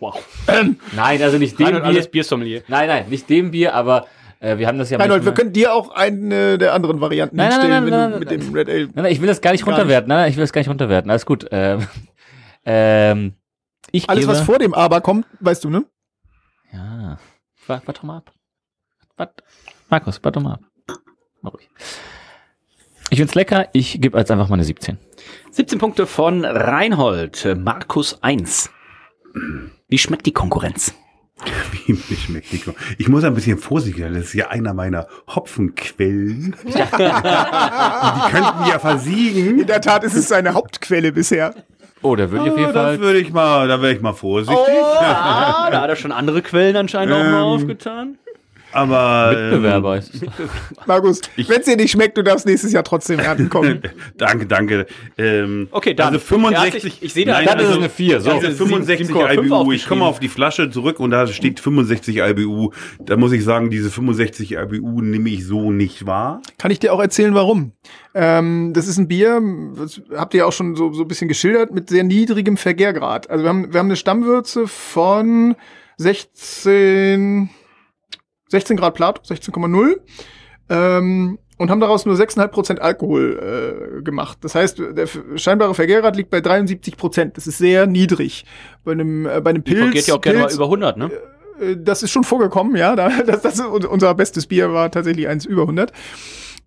Wow. 0.00 0.24
Ähm, 0.48 0.78
nein, 0.96 1.22
also 1.22 1.36
nicht 1.36 1.58
dem 1.58 1.66
Bier. 1.66 1.84
Alles 1.84 2.08
Biersommelier. 2.08 2.62
Nein, 2.68 2.88
nein, 2.88 3.04
nicht 3.10 3.28
dem 3.28 3.50
Bier, 3.50 3.74
aber 3.74 4.06
äh, 4.40 4.56
wir 4.56 4.66
haben 4.66 4.78
das 4.78 4.88
ja 4.88 4.98
Reinhold, 4.98 5.26
wir 5.26 5.32
können 5.32 5.52
dir 5.52 5.74
auch 5.74 5.90
eine 5.90 6.56
der 6.56 6.72
anderen 6.72 7.02
Varianten 7.02 7.36
nein, 7.36 7.50
hinstellen, 7.50 7.70
nein, 7.70 7.90
nein, 7.90 7.92
wenn 7.92 8.00
nein, 8.00 8.12
du 8.12 8.18
mit 8.18 8.30
nein, 8.30 8.40
dem 8.40 8.54
Red 8.54 8.68
Ale. 8.70 8.84
Nein, 8.86 8.92
nein, 8.94 9.12
ich 9.12 9.20
will 9.20 9.28
das 9.28 9.40
gar 9.42 9.52
nicht 9.52 9.66
Gar 9.66 9.74
runterwerten. 9.74 10.08
Nein, 10.08 10.18
nein, 10.18 10.30
ich 10.30 10.36
will 10.36 10.44
das 10.44 10.52
gar 10.52 10.60
nicht 10.60 10.70
runterwerten. 10.70 11.10
Alles 11.10 11.26
gut. 11.26 11.46
Ähm, 11.50 11.86
ähm, 12.64 13.34
ich 13.94 14.10
Alles, 14.10 14.22
gebe, 14.22 14.32
was 14.32 14.40
vor 14.40 14.58
dem 14.58 14.74
Aber 14.74 15.00
kommt, 15.00 15.26
weißt 15.38 15.62
du, 15.62 15.70
ne? 15.70 15.84
Ja. 16.72 17.18
Warte, 17.68 18.04
mal 18.04 18.18
ab. 18.18 18.32
Warte. 19.16 19.44
Markus, 19.88 20.18
warte 20.22 20.40
mal 20.40 20.54
ab. 20.54 20.60
Mal 21.40 21.50
ruhig. 21.50 21.68
Ich 23.10 23.18
find's 23.18 23.36
lecker. 23.36 23.68
Ich 23.72 24.00
gebe 24.00 24.18
jetzt 24.18 24.32
einfach 24.32 24.48
mal 24.48 24.56
eine 24.56 24.64
17. 24.64 24.98
17 25.52 25.78
Punkte 25.78 26.06
von 26.08 26.44
Reinhold. 26.44 27.56
Markus 27.56 28.20
1. 28.20 28.70
Wie 29.88 29.98
schmeckt 29.98 30.26
die 30.26 30.32
Konkurrenz? 30.32 30.94
Wie 31.86 32.16
schmeckt 32.16 32.50
die 32.50 32.58
Konkurrenz? 32.58 32.96
Ich 32.98 33.08
muss 33.08 33.22
ein 33.22 33.34
bisschen 33.34 33.58
vorsichtig 33.58 34.02
sein. 34.02 34.14
Das 34.14 34.24
ist 34.24 34.34
ja 34.34 34.48
einer 34.48 34.74
meiner 34.74 35.06
Hopfenquellen. 35.28 36.56
die 36.64 36.72
könnten 38.32 38.66
ja 38.68 38.80
versiegen. 38.80 39.60
In 39.60 39.66
der 39.68 39.80
Tat 39.80 40.02
ist 40.02 40.14
es 40.14 40.26
seine 40.26 40.54
Hauptquelle 40.54 41.12
bisher. 41.12 41.54
Oh, 42.04 42.16
da 42.16 42.30
würde 42.30 42.44
ich 42.44 42.52
auf 42.52 42.58
jeden 42.58 42.72
Fall. 42.74 42.92
das 42.92 43.00
würde 43.00 43.18
ich 43.18 43.32
mal, 43.32 43.66
da 43.66 43.80
wäre 43.80 43.94
ich 43.94 44.00
mal 44.02 44.12
vorsichtig. 44.12 44.58
Oh, 44.58 44.96
ah, 45.00 45.68
da 45.72 45.80
hat 45.80 45.88
er 45.88 45.96
schon 45.96 46.12
andere 46.12 46.42
Quellen 46.42 46.76
anscheinend 46.76 47.14
auch 47.14 47.18
mal 47.18 47.38
Ähm, 47.38 47.44
aufgetan. 47.44 48.18
Aber 48.74 49.30
Mitbewerber 49.32 49.98
ist 49.98 50.14
es. 50.14 50.20
Markus, 50.86 51.20
wenn 51.36 51.60
es 51.60 51.64
dir 51.66 51.76
nicht 51.76 51.92
schmeckt, 51.92 52.18
du 52.18 52.22
darfst 52.22 52.44
nächstes 52.46 52.72
Jahr 52.72 52.82
trotzdem 52.84 53.18
ernten 53.20 53.48
kommen. 53.48 53.80
danke, 54.16 54.46
danke. 54.46 54.86
Ähm, 55.16 55.68
Okay, 55.70 55.94
dann. 55.94 56.08
Also 56.14 56.18
65. 56.18 56.72
Herzlich- 56.74 56.98
ich 57.02 57.12
sehe 57.14 57.24
da 57.26 57.32
Nein, 57.32 57.48
eine- 57.48 57.56
Das 57.56 57.62
ist 57.62 57.68
also, 57.68 57.80
eine 57.80 57.88
4. 57.90 58.20
So. 58.20 58.30
also 58.30 58.50
65 58.50 59.08
7,5 59.08 59.44
IBU. 59.46 59.72
Ich 59.72 59.86
komme 59.86 60.04
auf 60.04 60.18
die 60.20 60.28
Flasche 60.28 60.70
zurück 60.70 61.00
und 61.00 61.10
da 61.10 61.26
steht 61.26 61.60
65 61.60 62.16
IBU. 62.18 62.70
Da 63.00 63.16
muss 63.16 63.32
ich 63.32 63.44
sagen, 63.44 63.70
diese 63.70 63.90
65 63.90 64.52
IBU 64.52 65.00
nehme 65.00 65.30
ich 65.30 65.46
so 65.46 65.70
nicht 65.70 66.06
wahr. 66.06 66.42
Kann 66.58 66.70
ich 66.70 66.78
dir 66.80 66.92
auch 66.92 67.00
erzählen, 67.00 67.34
warum? 67.34 67.72
Ähm, 68.14 68.72
das 68.74 68.86
ist 68.88 68.98
ein 68.98 69.08
Bier, 69.08 69.40
das 69.76 70.00
habt 70.14 70.34
ihr 70.34 70.46
auch 70.46 70.52
schon 70.52 70.76
so, 70.76 70.92
so 70.92 71.02
ein 71.02 71.08
bisschen 71.08 71.26
geschildert, 71.28 71.72
mit 71.72 71.88
sehr 71.90 72.04
niedrigem 72.04 72.56
Vergärgrad. 72.56 73.28
Also 73.30 73.44
wir 73.44 73.48
haben, 73.48 73.72
wir 73.72 73.80
haben 73.80 73.86
eine 73.88 73.96
Stammwürze 73.96 74.66
von 74.68 75.56
16, 75.96 77.50
16 78.54 78.76
Grad 78.76 78.94
Plato, 78.94 79.22
16,0. 79.22 79.96
Ähm, 80.70 81.38
und 81.56 81.70
haben 81.70 81.80
daraus 81.80 82.04
nur 82.04 82.16
6,5% 82.16 82.78
Alkohol 82.78 83.98
äh, 83.98 84.02
gemacht. 84.02 84.38
Das 84.40 84.54
heißt, 84.54 84.78
der 84.78 85.08
scheinbare 85.36 85.74
Vergärgrad 85.74 86.16
liegt 86.16 86.30
bei 86.30 86.38
73%. 86.38 87.32
Das 87.34 87.46
ist 87.46 87.58
sehr 87.58 87.86
niedrig. 87.86 88.44
Bei 88.84 88.92
einem, 88.92 89.26
äh, 89.26 89.40
bei 89.40 89.50
einem 89.50 89.62
Die 89.62 89.72
Pilz, 89.72 89.84
vergeht 89.84 90.06
ja 90.06 90.14
auch 90.14 90.20
gerne 90.20 90.40
mal 90.40 90.52
über 90.52 90.64
100, 90.64 90.96
ne? 90.96 91.10
äh, 91.60 91.76
das 91.76 92.02
ist 92.02 92.10
schon 92.10 92.24
vorgekommen, 92.24 92.76
ja. 92.76 92.96
Da, 92.96 93.22
das, 93.22 93.42
das 93.42 93.54
ist, 93.58 93.64
unser 93.66 94.14
bestes 94.14 94.46
Bier 94.46 94.72
war 94.72 94.90
tatsächlich 94.90 95.28
eins 95.28 95.44
über 95.44 95.62
100. 95.62 95.92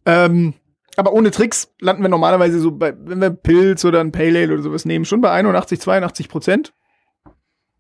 Ähm, 0.05 0.53
aber 0.95 1.14
ohne 1.14 1.31
Tricks 1.31 1.73
landen 1.80 2.01
wir 2.01 2.09
normalerweise 2.09 2.59
so 2.59 2.72
bei, 2.72 2.93
wenn 2.97 3.22
wir 3.22 3.30
Pilz 3.30 3.85
oder 3.85 3.99
ein 3.99 4.11
Pale 4.11 4.39
Ale 4.39 4.53
oder 4.53 4.64
sowas 4.64 4.85
nehmen, 4.85 5.05
schon 5.05 5.22
bei 5.22 5.31
81, 5.31 5.80
82 5.80 6.30
Prozent. 6.30 6.73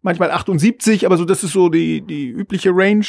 Manchmal 0.01 0.29
78, 0.29 1.05
aber 1.05 1.17
so, 1.17 1.25
das 1.25 1.43
ist 1.43 1.53
so 1.53 1.69
die, 1.69 2.01
die 2.01 2.29
übliche 2.29 2.69
Range. 2.73 3.05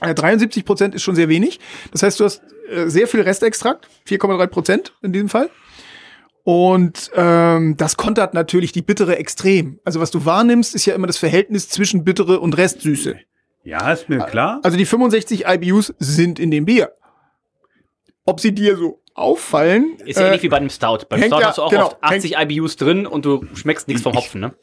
Äh, 0.00 0.14
73 0.14 0.64
Prozent 0.64 0.94
ist 0.94 1.02
schon 1.02 1.14
sehr 1.14 1.28
wenig. 1.28 1.60
Das 1.92 2.02
heißt, 2.02 2.20
du 2.20 2.24
hast 2.24 2.42
äh, 2.70 2.88
sehr 2.88 3.06
viel 3.08 3.20
Restextrakt, 3.20 3.88
4,3 4.08 4.46
Prozent 4.46 4.92
in 5.02 5.12
diesem 5.12 5.28
Fall. 5.28 5.50
Und 6.44 7.10
ähm, 7.14 7.76
das 7.76 7.96
kontert 7.96 8.32
natürlich 8.32 8.72
die 8.72 8.80
bittere 8.80 9.16
extrem. 9.18 9.80
Also 9.84 10.00
was 10.00 10.10
du 10.10 10.24
wahrnimmst, 10.24 10.74
ist 10.74 10.86
ja 10.86 10.94
immer 10.94 11.06
das 11.06 11.18
Verhältnis 11.18 11.68
zwischen 11.68 12.04
bittere 12.04 12.40
und 12.40 12.56
Restsüße. 12.56 13.16
Ja, 13.64 13.92
ist 13.92 14.08
mir 14.08 14.20
klar. 14.20 14.60
Also 14.62 14.78
die 14.78 14.86
65 14.86 15.44
IBUs 15.46 15.92
sind 15.98 16.38
in 16.38 16.50
dem 16.50 16.64
Bier. 16.64 16.92
Ob 18.24 18.40
sie 18.40 18.54
dir 18.54 18.76
so 18.76 19.02
auffallen, 19.14 19.96
Ist 20.06 20.18
ja 20.18 20.26
ähnlich 20.26 20.42
wie 20.42 20.48
bei 20.48 20.56
einem 20.56 20.70
Stout. 20.70 21.00
Beim 21.08 21.22
Stout 21.24 21.40
ja- 21.40 21.48
hast 21.48 21.58
du 21.58 21.62
auch 21.62 21.70
genau, 21.70 21.86
oft 21.88 21.96
80 22.00 22.36
IBUs 22.38 22.76
drin 22.76 23.06
und 23.06 23.24
du 23.26 23.44
schmeckst 23.54 23.88
nichts 23.88 24.02
vom 24.02 24.14
Hopfen, 24.14 24.40
ne? 24.40 24.54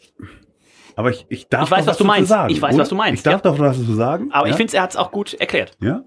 Aber 0.96 1.10
ich, 1.10 1.26
ich 1.30 1.48
darf 1.48 1.66
Ich 1.66 1.72
weiß, 1.72 1.86
doch 1.86 1.92
was 1.92 1.98
du 1.98 2.06
meinst. 2.06 2.30
Sagen, 2.30 2.54
Ich 2.54 2.62
weiß, 2.62 2.74
oder? 2.76 2.82
was 2.82 2.90
du 2.90 2.96
meinst, 2.96 3.20
Ich 3.20 3.24
darf 3.24 3.44
ja. 3.44 3.52
doch 3.52 3.60
was 3.60 3.78
zu 3.78 3.94
sagen. 3.94 4.32
Aber 4.32 4.48
ja? 4.48 4.52
ich 4.52 4.58
finde, 4.58 4.76
er 4.76 4.84
hat 4.84 4.92
es 4.92 4.96
auch 4.96 5.12
gut 5.12 5.34
erklärt. 5.34 5.78
Ja. 5.82 6.04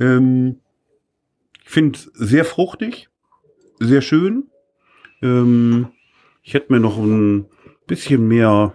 Ähm, 0.00 0.60
ich 1.64 1.70
finde 1.70 1.98
es 1.98 2.04
sehr 2.14 2.44
fruchtig, 2.44 3.08
sehr 3.78 4.00
schön. 4.02 4.44
Ähm, 5.22 5.88
ich 6.42 6.54
hätte 6.54 6.72
mir 6.72 6.80
noch 6.80 6.98
ein 6.98 7.46
bisschen 7.86 8.28
mehr, 8.28 8.74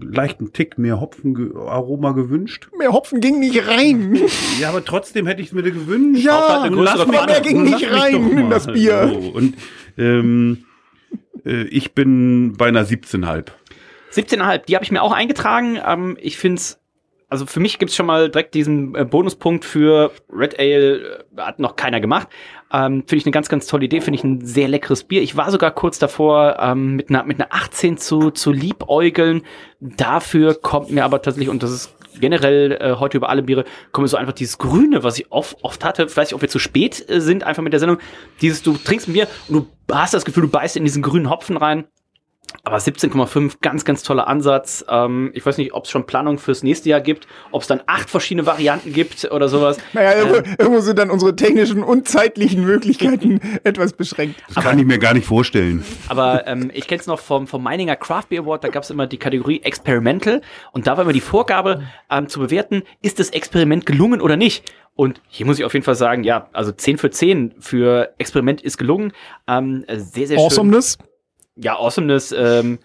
leichten 0.00 0.52
Tick 0.52 0.78
mehr 0.78 1.00
Hopfenaroma 1.00 2.12
gewünscht. 2.12 2.68
mehr 2.78 2.92
Hopfen 2.92 3.20
ging 3.20 3.40
nicht 3.40 3.66
rein. 3.68 4.18
Ja, 4.60 4.68
aber 4.68 4.84
trotzdem 4.84 5.26
hätte 5.26 5.42
ich 5.42 5.48
es 5.48 5.52
mir 5.52 5.62
gewünscht. 5.62 6.24
Ja, 6.24 6.38
aber 6.38 6.70
Pfanne. 6.76 7.32
mehr 7.32 7.40
ging 7.40 7.64
Lass 7.68 7.80
nicht 7.80 7.92
rein 7.92 8.38
in 8.38 8.50
das 8.50 8.66
Bier. 8.66 9.10
So, 9.12 9.30
und 9.30 9.54
ähm, 9.98 10.64
äh, 11.44 11.64
ich 11.64 11.92
bin 11.94 12.54
bei 12.56 12.68
einer 12.68 12.84
17,5. 12.86 13.46
17,5, 14.14 14.66
die 14.66 14.74
habe 14.74 14.84
ich 14.84 14.92
mir 14.92 15.02
auch 15.02 15.12
eingetragen. 15.12 15.78
Ähm, 15.84 16.16
ich 16.20 16.36
finde 16.36 16.58
es, 16.58 16.80
also 17.28 17.46
für 17.46 17.60
mich 17.60 17.78
gibt 17.78 17.90
es 17.90 17.96
schon 17.96 18.06
mal 18.06 18.30
direkt 18.30 18.54
diesen 18.54 18.94
äh, 18.94 19.04
Bonuspunkt 19.04 19.64
für 19.64 20.12
Red 20.32 20.58
Ale, 20.58 21.24
äh, 21.36 21.40
hat 21.40 21.58
noch 21.58 21.76
keiner 21.76 22.00
gemacht. 22.00 22.28
Ähm, 22.72 23.02
finde 23.06 23.16
ich 23.16 23.26
eine 23.26 23.32
ganz, 23.32 23.48
ganz 23.48 23.66
tolle 23.66 23.86
Idee, 23.86 24.00
finde 24.00 24.18
ich 24.18 24.24
ein 24.24 24.44
sehr 24.44 24.68
leckeres 24.68 25.04
Bier. 25.04 25.22
Ich 25.22 25.36
war 25.36 25.50
sogar 25.50 25.72
kurz 25.72 25.98
davor, 25.98 26.56
ähm, 26.60 26.96
mit 26.96 27.08
einer 27.10 27.24
mit 27.24 27.40
einer 27.40 27.52
18 27.52 27.98
zu, 27.98 28.30
zu 28.30 28.52
liebäugeln. 28.52 29.42
Dafür 29.80 30.54
kommt 30.54 30.90
mir 30.90 31.04
aber 31.04 31.20
tatsächlich, 31.20 31.48
und 31.48 31.62
das 31.62 31.72
ist 31.72 31.94
generell 32.20 32.72
äh, 32.72 32.94
heute 32.98 33.16
über 33.16 33.28
alle 33.28 33.42
Biere, 33.42 33.64
kommt 33.92 34.04
mir 34.04 34.08
so 34.08 34.16
einfach 34.16 34.32
dieses 34.32 34.58
Grüne, 34.58 35.02
was 35.02 35.18
ich 35.18 35.30
oft, 35.32 35.56
oft 35.62 35.84
hatte, 35.84 36.06
nicht, 36.06 36.34
ob 36.34 36.42
wir 36.42 36.48
zu 36.48 36.58
spät 36.58 37.04
äh, 37.08 37.20
sind, 37.20 37.44
einfach 37.44 37.62
mit 37.62 37.72
der 37.72 37.80
Sendung, 37.80 37.98
dieses, 38.40 38.62
du 38.62 38.76
trinkst 38.76 39.08
ein 39.08 39.12
Bier 39.12 39.28
und 39.48 39.68
du 39.88 39.94
hast 39.94 40.14
das 40.14 40.24
Gefühl, 40.24 40.44
du 40.44 40.50
beißt 40.50 40.76
in 40.76 40.84
diesen 40.84 41.02
grünen 41.02 41.30
Hopfen 41.30 41.56
rein. 41.56 41.84
Aber 42.62 42.78
17,5, 42.78 43.56
ganz, 43.60 43.84
ganz 43.84 44.02
toller 44.02 44.26
Ansatz. 44.26 44.84
Ähm, 44.88 45.30
ich 45.34 45.44
weiß 45.44 45.58
nicht, 45.58 45.74
ob 45.74 45.84
es 45.84 45.90
schon 45.90 46.06
Planung 46.06 46.38
fürs 46.38 46.62
nächste 46.62 46.88
Jahr 46.88 47.00
gibt, 47.00 47.26
ob 47.50 47.62
es 47.62 47.68
dann 47.68 47.82
acht 47.86 48.08
verschiedene 48.08 48.46
Varianten 48.46 48.92
gibt 48.92 49.30
oder 49.30 49.48
sowas. 49.48 49.76
Naja, 49.92 50.16
irgendwo, 50.16 50.36
Ähm, 50.36 50.56
irgendwo 50.58 50.80
sind 50.80 50.98
dann 50.98 51.10
unsere 51.10 51.36
technischen 51.36 51.82
und 51.82 52.08
zeitlichen 52.08 52.64
Möglichkeiten 52.64 53.40
etwas 53.64 53.92
beschränkt. 53.92 54.42
Das 54.54 54.64
kann 54.64 54.78
ich 54.78 54.86
mir 54.86 54.98
gar 54.98 55.14
nicht 55.14 55.26
vorstellen. 55.26 55.84
aber 56.08 56.46
ähm, 56.46 56.70
ich 56.72 56.86
kenne 56.86 57.00
es 57.00 57.06
noch 57.06 57.18
vom, 57.18 57.46
vom 57.46 57.62
Meininger 57.62 57.96
Craft 57.96 58.24
Beer 58.30 58.42
Award, 58.42 58.64
da 58.64 58.68
gab 58.68 58.82
es 58.82 58.90
immer 58.90 59.06
die 59.06 59.18
Kategorie 59.18 59.60
Experimental 59.62 60.40
und 60.72 60.86
da 60.86 60.96
war 60.96 61.04
immer 61.04 61.12
die 61.12 61.20
Vorgabe 61.20 61.82
ähm, 62.10 62.28
zu 62.28 62.40
bewerten, 62.40 62.82
ist 63.02 63.18
das 63.18 63.30
Experiment 63.30 63.84
gelungen 63.84 64.20
oder 64.20 64.36
nicht. 64.36 64.64
Und 64.96 65.20
hier 65.28 65.44
muss 65.44 65.58
ich 65.58 65.64
auf 65.64 65.74
jeden 65.74 65.84
Fall 65.84 65.96
sagen, 65.96 66.22
ja, 66.24 66.48
also 66.52 66.72
10 66.72 66.98
für 66.98 67.10
10 67.10 67.54
für 67.58 68.14
Experiment 68.18 68.62
ist 68.62 68.78
gelungen. 68.78 69.12
Ähm, 69.48 69.84
sehr, 69.88 70.28
sehr 70.28 70.38
schön. 70.38 70.46
Awesomeness. 70.46 70.98
Ja, 71.56 71.78
Awesomeness, 71.78 72.32
ähm, 72.36 72.78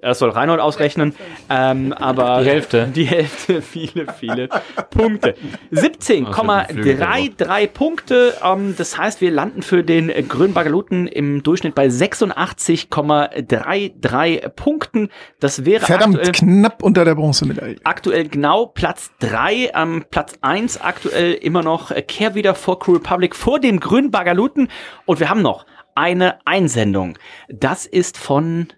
Das 0.00 0.18
soll 0.18 0.30
Reinhold 0.30 0.60
ausrechnen. 0.60 1.14
Ähm, 1.48 1.92
aber 1.92 2.40
die 2.42 2.50
Hälfte. 2.50 2.88
Die 2.88 3.04
Hälfte, 3.04 3.62
viele, 3.62 4.12
viele 4.12 4.48
Punkte. 4.90 5.36
17,33 5.70 7.68
Punkte. 7.68 8.34
Ähm, 8.44 8.74
das 8.76 8.98
heißt, 8.98 9.20
wir 9.20 9.30
landen 9.30 9.62
für 9.62 9.84
den 9.84 10.08
grünen 10.28 10.54
Bagaluten 10.54 11.06
im 11.06 11.44
Durchschnitt 11.44 11.76
bei 11.76 11.86
86,33 11.86 14.48
Punkten. 14.48 15.08
Das 15.38 15.64
wäre 15.64 15.86
verdammt 15.86 16.16
aktuell, 16.16 16.32
knapp 16.32 16.82
unter 16.82 17.04
der 17.04 17.14
Bronzemedaille. 17.14 17.76
Aktuell 17.84 18.26
genau 18.26 18.66
Platz 18.66 19.12
3. 19.20 19.70
Ähm, 19.72 20.04
Platz 20.10 20.32
1 20.40 20.80
aktuell 20.80 21.34
immer 21.34 21.62
noch 21.62 21.92
Kehrwieder 22.08 22.56
vor 22.56 22.80
Crew 22.80 22.94
Republic 22.94 23.36
vor 23.36 23.60
dem 23.60 23.78
grünen 23.78 24.10
Bagaluten. 24.10 24.66
Und 25.06 25.20
wir 25.20 25.30
haben 25.30 25.42
noch 25.42 25.64
eine 25.94 26.46
Einsendung. 26.46 27.18
Das 27.48 27.86
ist 27.86 28.18
von 28.18 28.68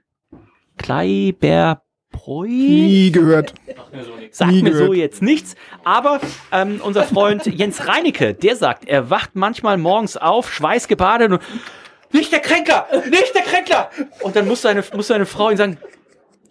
Kleiber 0.76 1.82
Nie 2.46 3.10
gehört. 3.12 3.54
Sagt 4.30 4.52
Nie 4.52 4.62
mir 4.62 4.70
gehört. 4.70 4.86
so 4.86 4.92
jetzt 4.94 5.22
nichts. 5.22 5.54
Aber 5.84 6.20
ähm, 6.52 6.80
unser 6.82 7.04
Freund 7.04 7.44
Jens 7.46 7.86
Reinecke, 7.86 8.34
der 8.34 8.56
sagt, 8.56 8.86
er 8.86 9.10
wacht 9.10 9.30
manchmal 9.34 9.78
morgens 9.78 10.16
auf, 10.16 10.52
schweißgebadet 10.52 11.32
und 11.32 11.42
nicht 12.12 12.32
der 12.32 12.40
Kränker, 12.40 12.86
nicht 13.10 13.34
der 13.34 13.42
Kränkler. 13.42 13.90
Und 14.20 14.36
dann 14.36 14.46
muss 14.46 14.62
seine, 14.62 14.84
muss 14.94 15.08
seine 15.08 15.26
Frau 15.26 15.50
ihm 15.50 15.56
sagen, 15.56 15.78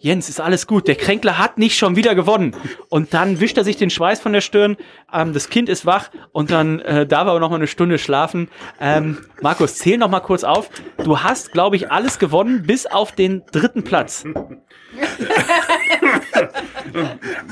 Jens, 0.04 0.28
ist 0.28 0.38
alles 0.38 0.66
gut, 0.66 0.86
der 0.86 0.96
Kränkler 0.96 1.38
hat 1.38 1.56
nicht 1.56 1.78
schon 1.78 1.96
wieder 1.96 2.14
gewonnen. 2.14 2.54
Und 2.90 3.14
dann 3.14 3.40
wischt 3.40 3.56
er 3.56 3.64
sich 3.64 3.78
den 3.78 3.88
Schweiß 3.88 4.20
von 4.20 4.34
der 4.34 4.42
Stirn, 4.42 4.76
ähm, 5.10 5.32
das 5.32 5.48
Kind 5.48 5.70
ist 5.70 5.86
wach 5.86 6.10
und 6.30 6.50
dann 6.50 6.80
äh, 6.80 7.06
darf 7.06 7.26
er 7.26 7.30
aber 7.30 7.40
noch 7.40 7.48
mal 7.48 7.56
eine 7.56 7.66
Stunde 7.66 7.96
schlafen. 7.96 8.50
Ähm, 8.78 9.24
Markus, 9.40 9.76
zähl 9.76 9.96
noch 9.96 10.10
mal 10.10 10.20
kurz 10.20 10.44
auf. 10.44 10.68
Du 11.02 11.20
hast, 11.20 11.52
glaube 11.52 11.76
ich, 11.76 11.90
alles 11.90 12.18
gewonnen, 12.18 12.64
bis 12.66 12.84
auf 12.84 13.12
den 13.12 13.44
dritten 13.50 13.82
Platz. 13.82 14.24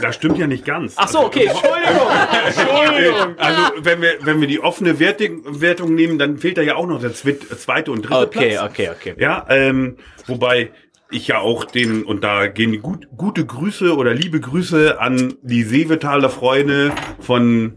das 0.02 0.14
stimmt 0.14 0.36
ja 0.36 0.46
nicht 0.46 0.66
ganz. 0.66 0.92
Ach 0.98 1.08
so, 1.08 1.20
okay, 1.20 1.46
Entschuldigung. 1.46 2.08
Entschuldigung. 2.46 3.34
Also, 3.42 3.62
wenn 3.78 4.02
wir, 4.02 4.18
wenn 4.20 4.42
wir 4.42 4.46
die 4.46 4.60
offene 4.60 4.98
Wertung, 4.98 5.40
Wertung 5.60 5.94
nehmen, 5.94 6.18
dann 6.18 6.36
fehlt 6.36 6.58
da 6.58 6.62
ja 6.62 6.76
auch 6.76 6.86
noch 6.86 7.00
der 7.00 7.14
zweite 7.14 7.92
und 7.92 8.02
dritte 8.02 8.26
okay, 8.26 8.50
Platz. 8.50 8.70
Okay, 8.70 8.90
okay, 8.90 9.12
okay. 9.12 9.22
Ja, 9.22 9.46
ähm, 9.48 9.96
wobei 10.26 10.70
ich 11.12 11.28
ja 11.28 11.38
auch 11.38 11.64
den, 11.64 12.04
und 12.04 12.24
da 12.24 12.46
gehen 12.46 12.80
gut, 12.82 13.08
gute 13.16 13.44
Grüße 13.44 13.96
oder 13.96 14.14
liebe 14.14 14.40
Grüße 14.40 15.00
an 15.00 15.34
die 15.42 15.62
Seevetaler 15.62 16.30
Freunde 16.30 16.92
von, 17.20 17.74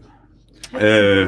äh, 0.78 1.26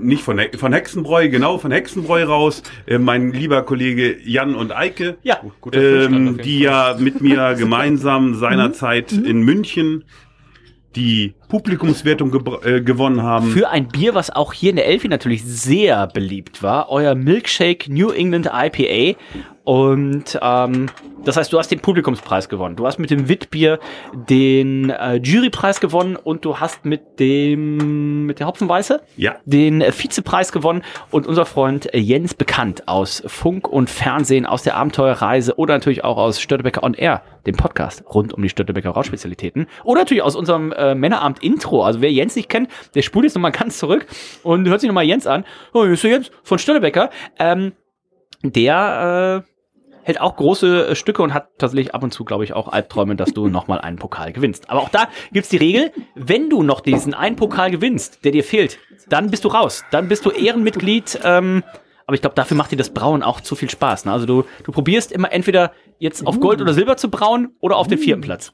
nicht 0.00 0.22
von, 0.22 0.40
von 0.56 0.72
Hexenbräu, 0.72 1.28
genau, 1.28 1.58
von 1.58 1.70
Hexenbräu 1.70 2.24
raus, 2.24 2.62
äh, 2.86 2.98
mein 2.98 3.32
lieber 3.32 3.62
Kollege 3.62 4.16
Jan 4.22 4.54
und 4.54 4.72
Eike, 4.72 5.18
ja, 5.22 5.40
ähm, 5.72 6.38
die 6.38 6.60
ja 6.60 6.96
mit 6.98 7.20
mir 7.20 7.54
gemeinsam 7.58 8.34
seinerzeit 8.34 9.12
mhm. 9.12 9.24
in 9.24 9.42
München 9.42 10.04
die 10.96 11.34
Publikumswertung 11.48 12.32
äh, 12.64 12.80
gewonnen 12.80 13.22
haben. 13.22 13.50
Für 13.50 13.70
ein 13.70 13.88
Bier, 13.88 14.14
was 14.14 14.30
auch 14.30 14.52
hier 14.52 14.70
in 14.70 14.76
der 14.76 14.86
Elfi 14.86 15.08
natürlich 15.08 15.44
sehr 15.44 16.06
beliebt 16.06 16.62
war, 16.62 16.90
euer 16.90 17.14
Milkshake 17.14 17.92
New 17.92 18.10
England 18.10 18.50
IPA. 18.52 19.18
Und 19.64 20.38
ähm, 20.42 20.90
das 21.24 21.38
heißt, 21.38 21.50
du 21.52 21.58
hast 21.58 21.70
den 21.70 21.80
Publikumspreis 21.80 22.50
gewonnen. 22.50 22.76
Du 22.76 22.86
hast 22.86 22.98
mit 22.98 23.10
dem 23.10 23.30
Witbier 23.30 23.78
den 24.12 24.90
äh, 24.90 25.14
Jurypreis 25.14 25.80
gewonnen 25.80 26.16
und 26.16 26.44
du 26.44 26.60
hast 26.60 26.84
mit 26.84 27.18
dem 27.18 28.26
mit 28.26 28.40
der 28.40 28.46
Hopfenweiße 28.46 29.00
ja. 29.16 29.36
den 29.46 29.80
äh, 29.80 29.90
Vizepreis 29.90 30.52
gewonnen. 30.52 30.82
Und 31.10 31.26
unser 31.26 31.46
Freund 31.46 31.92
äh, 31.94 31.98
Jens 31.98 32.34
bekannt 32.34 32.88
aus 32.88 33.22
Funk 33.26 33.66
und 33.66 33.88
Fernsehen, 33.88 34.44
aus 34.44 34.62
der 34.64 34.76
Abenteuerreise 34.76 35.58
oder 35.58 35.74
natürlich 35.74 36.04
auch 36.04 36.18
aus 36.18 36.40
Störtebecker 36.40 36.82
on 36.82 36.92
Air, 36.92 37.22
dem 37.46 37.56
Podcast 37.56 38.04
rund 38.12 38.34
um 38.34 38.42
die 38.42 38.50
Störtebecker 38.50 38.90
Rauschspezialitäten. 38.90 39.66
Oder 39.82 40.00
natürlich 40.00 40.22
aus 40.22 40.36
unserem 40.36 40.72
äh, 40.72 40.94
Männeramt 41.34 41.42
Intro. 41.42 41.82
Also 41.82 42.00
wer 42.00 42.12
Jens 42.12 42.36
nicht 42.36 42.48
kennt, 42.48 42.70
der 42.94 43.02
spult 43.02 43.24
jetzt 43.24 43.34
nochmal 43.34 43.52
ganz 43.52 43.78
zurück 43.78 44.06
und 44.42 44.68
hört 44.68 44.80
sich 44.80 44.88
nochmal 44.88 45.04
Jens 45.04 45.26
an. 45.26 45.44
Oh, 45.72 45.82
hier 45.82 45.92
ist 45.92 46.04
der 46.04 46.10
Jens 46.10 46.30
von 46.42 46.58
Störtebecker. 46.58 47.10
Ähm, 47.38 47.72
der 48.42 49.44
äh, 49.44 49.50
hält 50.02 50.20
auch 50.20 50.36
große 50.36 50.88
äh, 50.88 50.94
Stücke 50.94 51.22
und 51.22 51.32
hat 51.32 51.48
tatsächlich 51.58 51.94
ab 51.94 52.02
und 52.02 52.12
zu, 52.12 52.24
glaube 52.24 52.44
ich, 52.44 52.52
auch 52.52 52.68
Albträume, 52.68 53.16
dass 53.16 53.32
du 53.32 53.48
nochmal 53.48 53.80
einen 53.80 53.98
Pokal 53.98 54.32
gewinnst. 54.32 54.70
Aber 54.70 54.80
auch 54.80 54.90
da 54.90 55.08
gibt's 55.32 55.48
die 55.48 55.56
Regel, 55.56 55.92
wenn 56.14 56.50
du 56.50 56.62
noch 56.62 56.80
diesen 56.80 57.14
einen 57.14 57.36
Pokal 57.36 57.70
gewinnst, 57.70 58.24
der 58.24 58.32
dir 58.32 58.44
fehlt, 58.44 58.78
dann 59.08 59.30
bist 59.30 59.44
du 59.44 59.48
raus. 59.48 59.84
Dann 59.90 60.08
bist 60.08 60.24
du 60.24 60.30
Ehrenmitglied 60.30 61.20
ähm, 61.24 61.62
aber 62.06 62.14
ich 62.14 62.20
glaube, 62.20 62.36
dafür 62.36 62.56
macht 62.56 62.70
dir 62.70 62.76
das 62.76 62.90
Brauen 62.90 63.22
auch 63.22 63.40
zu 63.40 63.56
viel 63.56 63.70
Spaß. 63.70 64.04
Ne? 64.04 64.12
Also 64.12 64.26
du, 64.26 64.44
du 64.64 64.72
probierst 64.72 65.10
immer 65.10 65.32
entweder 65.32 65.72
jetzt 65.98 66.26
auf 66.26 66.40
Gold 66.40 66.60
oder 66.60 66.74
Silber 66.74 66.96
zu 66.96 67.10
brauen 67.10 67.50
oder 67.60 67.76
auf 67.76 67.88
den 67.88 67.98
vierten 67.98 68.20
Platz. 68.20 68.52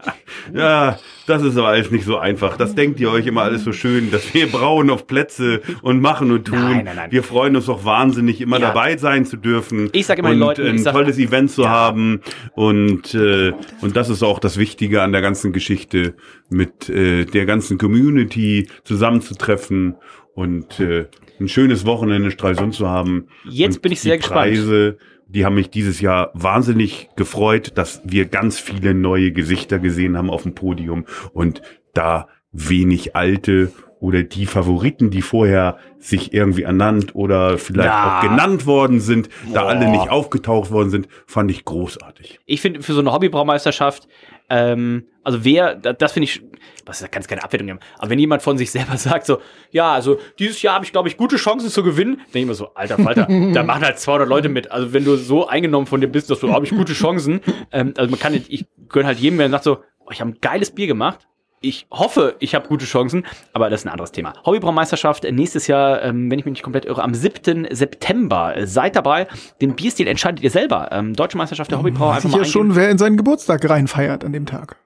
ja, 0.54 0.98
das 1.26 1.42
ist 1.42 1.56
aber 1.56 1.68
alles 1.68 1.90
nicht 1.90 2.04
so 2.04 2.18
einfach. 2.18 2.56
Das 2.56 2.74
denkt 2.74 3.00
ihr 3.00 3.10
euch 3.10 3.26
immer 3.26 3.42
alles 3.42 3.64
so 3.64 3.72
schön, 3.72 4.10
dass 4.10 4.32
wir 4.34 4.50
brauen 4.50 4.90
auf 4.90 5.06
Plätze 5.06 5.60
und 5.82 6.00
machen 6.00 6.30
und 6.30 6.46
tun. 6.46 6.60
Nein, 6.60 6.84
nein, 6.84 6.96
nein. 6.96 7.12
Wir 7.12 7.22
freuen 7.22 7.56
uns 7.56 7.68
auch 7.68 7.84
wahnsinnig, 7.84 8.40
immer 8.40 8.58
ja. 8.58 8.68
dabei 8.68 8.96
sein 8.96 9.24
zu 9.24 9.36
dürfen. 9.36 9.88
Ich 9.92 10.06
sage 10.06 10.20
immer 10.20 10.30
den 10.30 10.38
Leuten, 10.38 10.66
ein 10.66 10.78
sag, 10.78 10.92
tolles 10.92 11.18
Event 11.18 11.50
zu 11.50 11.62
ja. 11.62 11.68
haben. 11.68 12.20
Und, 12.54 13.14
äh, 13.14 13.52
und 13.80 13.96
das 13.96 14.08
ist 14.08 14.22
auch 14.22 14.38
das 14.38 14.58
Wichtige 14.58 15.02
an 15.02 15.12
der 15.12 15.22
ganzen 15.22 15.52
Geschichte, 15.52 16.14
mit 16.48 16.88
äh, 16.88 17.24
der 17.24 17.46
ganzen 17.46 17.78
Community 17.78 18.68
zusammenzutreffen 18.84 19.96
und 20.34 20.80
äh, 20.80 21.06
ein 21.40 21.48
schönes 21.48 21.86
Wochenende 21.86 22.26
in 22.26 22.30
Stralsund 22.32 22.74
zu 22.74 22.88
haben. 22.88 23.28
Jetzt 23.44 23.76
und 23.76 23.82
bin 23.82 23.92
ich 23.92 24.00
sehr 24.00 24.18
Preise, 24.18 24.98
die 25.32 25.44
haben 25.44 25.54
mich 25.54 25.70
dieses 25.70 26.00
Jahr 26.00 26.30
wahnsinnig 26.34 27.08
gefreut, 27.16 27.72
dass 27.76 28.02
wir 28.04 28.26
ganz 28.26 28.58
viele 28.58 28.94
neue 28.94 29.32
Gesichter 29.32 29.78
gesehen 29.78 30.16
haben 30.16 30.30
auf 30.30 30.42
dem 30.42 30.54
Podium 30.54 31.04
und 31.32 31.62
da 31.94 32.28
wenig 32.52 33.14
alte 33.14 33.72
oder 34.00 34.22
die 34.22 34.46
Favoriten, 34.46 35.10
die 35.10 35.22
vorher 35.22 35.76
sich 35.98 36.32
irgendwie 36.32 36.62
ernannt 36.62 37.14
oder 37.14 37.58
vielleicht 37.58 37.90
ja. 37.90 38.18
auch 38.18 38.22
genannt 38.22 38.66
worden 38.66 38.98
sind, 38.98 39.28
Boah. 39.46 39.54
da 39.54 39.66
alle 39.66 39.88
nicht 39.88 40.08
aufgetaucht 40.08 40.70
worden 40.70 40.90
sind, 40.90 41.06
fand 41.26 41.50
ich 41.50 41.64
großartig. 41.66 42.40
Ich 42.46 42.62
finde 42.62 42.82
für 42.82 42.94
so 42.94 43.00
eine 43.00 43.12
Hobbybraumeisterschaft 43.12 44.08
ähm, 44.50 45.06
also 45.22 45.44
wer, 45.44 45.76
das 45.76 46.12
finde 46.12 46.24
ich, 46.24 46.42
was 46.84 47.08
kann 47.10 47.22
es 47.22 47.28
keine 47.28 47.44
Abwertung 47.44 47.66
nehmen, 47.66 47.80
aber 47.98 48.10
wenn 48.10 48.18
jemand 48.18 48.42
von 48.42 48.58
sich 48.58 48.70
selber 48.72 48.96
sagt 48.96 49.26
so, 49.26 49.38
ja, 49.70 49.92
also 49.92 50.18
dieses 50.38 50.60
Jahr 50.60 50.74
habe 50.74 50.84
ich 50.84 50.92
glaube 50.92 51.08
ich 51.08 51.16
gute 51.16 51.36
Chancen 51.36 51.70
zu 51.70 51.82
gewinnen, 51.82 52.16
denke 52.26 52.38
ich 52.40 52.46
mir 52.46 52.54
so, 52.54 52.74
alter 52.74 52.98
Falter, 52.98 53.26
da 53.54 53.62
machen 53.62 53.84
halt 53.84 53.98
200 53.98 54.28
Leute 54.28 54.48
mit. 54.48 54.70
Also 54.70 54.92
wenn 54.92 55.04
du 55.04 55.16
so 55.16 55.46
eingenommen 55.46 55.86
von 55.86 56.00
dir 56.00 56.08
bist, 56.08 56.30
dass 56.30 56.40
du 56.40 56.52
habe 56.52 56.66
ich 56.66 56.72
gute 56.72 56.92
Chancen, 56.92 57.40
ähm, 57.72 57.94
also 57.96 58.10
man 58.10 58.18
kann, 58.18 58.32
nicht, 58.32 58.50
ich 58.50 58.66
gönne 58.88 59.06
halt 59.06 59.18
jedem, 59.18 59.38
der 59.38 59.50
sagt 59.50 59.64
so, 59.64 59.78
oh, 60.00 60.10
ich 60.10 60.20
habe 60.20 60.30
ein 60.30 60.38
geiles 60.40 60.72
Bier 60.72 60.86
gemacht, 60.86 61.28
ich 61.62 61.86
hoffe, 61.90 62.36
ich 62.38 62.54
habe 62.54 62.68
gute 62.68 62.86
Chancen, 62.86 63.26
aber 63.52 63.68
das 63.68 63.80
ist 63.80 63.86
ein 63.86 63.92
anderes 63.92 64.12
Thema. 64.12 64.32
Hobbybraumeisterschaft 64.46 65.24
nächstes 65.30 65.66
Jahr, 65.66 66.02
ähm, 66.02 66.30
wenn 66.30 66.38
ich 66.38 66.46
mich 66.46 66.52
nicht 66.52 66.62
komplett 66.62 66.86
irre, 66.86 67.02
am 67.02 67.12
7. 67.12 67.68
September. 67.70 68.54
Seid 68.64 68.96
dabei. 68.96 69.26
Den 69.60 69.76
Bierstil 69.76 70.08
entscheidet 70.08 70.42
ihr 70.42 70.50
selber. 70.50 70.88
Ähm, 70.90 71.12
Deutsche 71.12 71.36
Meisterschaft 71.36 71.70
der 71.70 71.78
Hobbybrauer. 71.78 72.16
Weiß 72.16 72.24
ich 72.24 72.34
ja 72.34 72.44
schon, 72.44 72.76
wer 72.76 72.88
in 72.88 72.96
seinen 72.96 73.18
Geburtstag 73.18 73.68
reinfeiert 73.68 74.24
an 74.24 74.32
dem 74.32 74.46
Tag. 74.46 74.76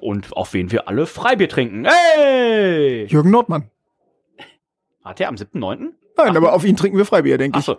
Und 0.00 0.34
auf 0.34 0.54
wen 0.54 0.72
wir 0.72 0.88
alle 0.88 1.06
Freibier 1.06 1.50
trinken. 1.50 1.86
Hey! 1.86 3.04
Jürgen 3.06 3.30
Nordmann. 3.30 3.70
Hat 5.04 5.20
er 5.20 5.28
am 5.28 5.34
7.9.? 5.34 5.76
Nein, 6.16 6.28
Ach, 6.30 6.36
aber 6.36 6.52
auf 6.54 6.64
ihn 6.64 6.76
trinken 6.76 6.96
wir 6.96 7.04
Freibier, 7.04 7.36
denke 7.36 7.58
ich. 7.58 7.68
Achso. 7.68 7.78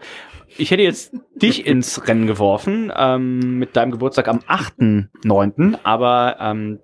Ich 0.57 0.69
hätte 0.69 0.83
jetzt 0.83 1.13
dich 1.35 1.65
ins 1.65 2.07
Rennen 2.07 2.27
geworfen 2.27 2.91
ähm, 2.95 3.57
mit 3.57 3.75
deinem 3.75 3.91
Geburtstag 3.91 4.27
am 4.27 4.39
8.9., 4.39 5.79
aber 5.83 6.37
ähm, 6.39 6.79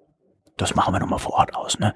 das 0.62 0.76
machen 0.76 0.94
wir 0.94 1.00
nochmal 1.00 1.20
vor 1.20 1.34
Ort 1.34 1.56
aus. 1.56 1.80
Ne? 1.80 1.96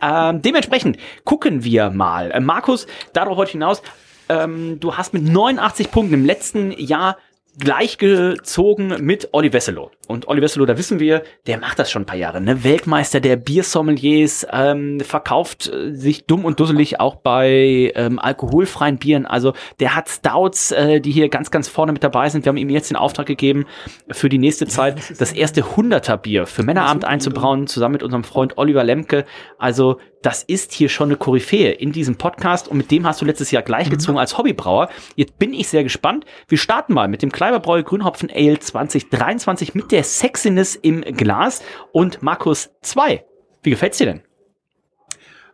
Ähm, 0.00 0.42
dementsprechend 0.42 0.98
gucken 1.24 1.64
wir 1.64 1.90
mal. 1.90 2.30
Äh, 2.30 2.40
Markus, 2.40 2.86
darauf 3.12 3.36
wollte 3.36 3.50
ich 3.50 3.52
hinaus. 3.52 3.82
Ähm, 4.28 4.78
du 4.78 4.96
hast 4.96 5.14
mit 5.14 5.24
89 5.24 5.90
Punkten 5.90 6.14
im 6.14 6.24
letzten 6.24 6.72
Jahr 6.72 7.16
gleichgezogen 7.58 9.04
mit 9.04 9.28
Olli 9.32 9.52
Wesselow. 9.52 9.90
Und 10.12 10.28
Olli 10.28 10.42
Wesselow, 10.42 10.66
da 10.66 10.76
wissen 10.76 11.00
wir, 11.00 11.22
der 11.46 11.58
macht 11.58 11.78
das 11.78 11.90
schon 11.90 12.02
ein 12.02 12.06
paar 12.06 12.16
Jahre. 12.16 12.40
Ne? 12.40 12.64
Weltmeister 12.64 13.18
der 13.20 13.36
Biersommeliers, 13.36 14.46
ähm, 14.52 15.00
verkauft 15.00 15.68
äh, 15.68 15.94
sich 15.94 16.26
dumm 16.26 16.44
und 16.44 16.60
dusselig 16.60 17.00
auch 17.00 17.16
bei 17.16 17.92
ähm, 17.94 18.18
alkoholfreien 18.18 18.98
Bieren. 18.98 19.24
Also 19.24 19.54
der 19.80 19.96
hat 19.96 20.10
Stouts, 20.10 20.70
äh, 20.70 21.00
die 21.00 21.10
hier 21.10 21.30
ganz, 21.30 21.50
ganz 21.50 21.68
vorne 21.68 21.92
mit 21.92 22.04
dabei 22.04 22.28
sind. 22.28 22.44
Wir 22.44 22.50
haben 22.50 22.58
ihm 22.58 22.68
jetzt 22.68 22.90
den 22.90 22.96
Auftrag 22.96 23.26
gegeben, 23.26 23.64
für 24.10 24.28
die 24.28 24.38
nächste 24.38 24.66
Zeit 24.66 25.18
das 25.18 25.32
erste 25.32 25.62
100er 25.62 26.18
Bier 26.18 26.46
für 26.46 26.62
Männerabend 26.62 27.04
einzubrauen, 27.04 27.66
zusammen 27.66 27.92
mit 27.92 28.02
unserem 28.02 28.24
Freund 28.24 28.58
Oliver 28.58 28.84
Lemke. 28.84 29.24
Also 29.58 29.98
das 30.22 30.44
ist 30.44 30.72
hier 30.72 30.88
schon 30.88 31.08
eine 31.08 31.16
Koryphäe 31.16 31.72
in 31.72 31.90
diesem 31.92 32.16
Podcast 32.16 32.68
und 32.68 32.76
mit 32.76 32.90
dem 32.90 33.06
hast 33.06 33.20
du 33.20 33.24
letztes 33.24 33.50
Jahr 33.50 33.62
gleichgezogen 33.62 34.14
mhm. 34.14 34.20
als 34.20 34.38
Hobbybrauer. 34.38 34.88
Jetzt 35.16 35.38
bin 35.38 35.52
ich 35.52 35.68
sehr 35.68 35.82
gespannt. 35.82 36.24
Wir 36.46 36.58
starten 36.58 36.94
mal 36.94 37.08
mit 37.08 37.22
dem 37.22 37.32
Kleiberbräu 37.32 37.82
Grünhopfen 37.82 38.30
Ale 38.32 38.58
2023 38.58 39.74
mit 39.74 39.90
der 39.90 40.01
Sexiness 40.02 40.74
im 40.76 41.02
Glas 41.02 41.62
und 41.92 42.22
Markus 42.22 42.70
2. 42.82 43.24
Wie 43.62 43.70
gefällt's 43.70 43.98
dir 43.98 44.06
denn? 44.06 44.22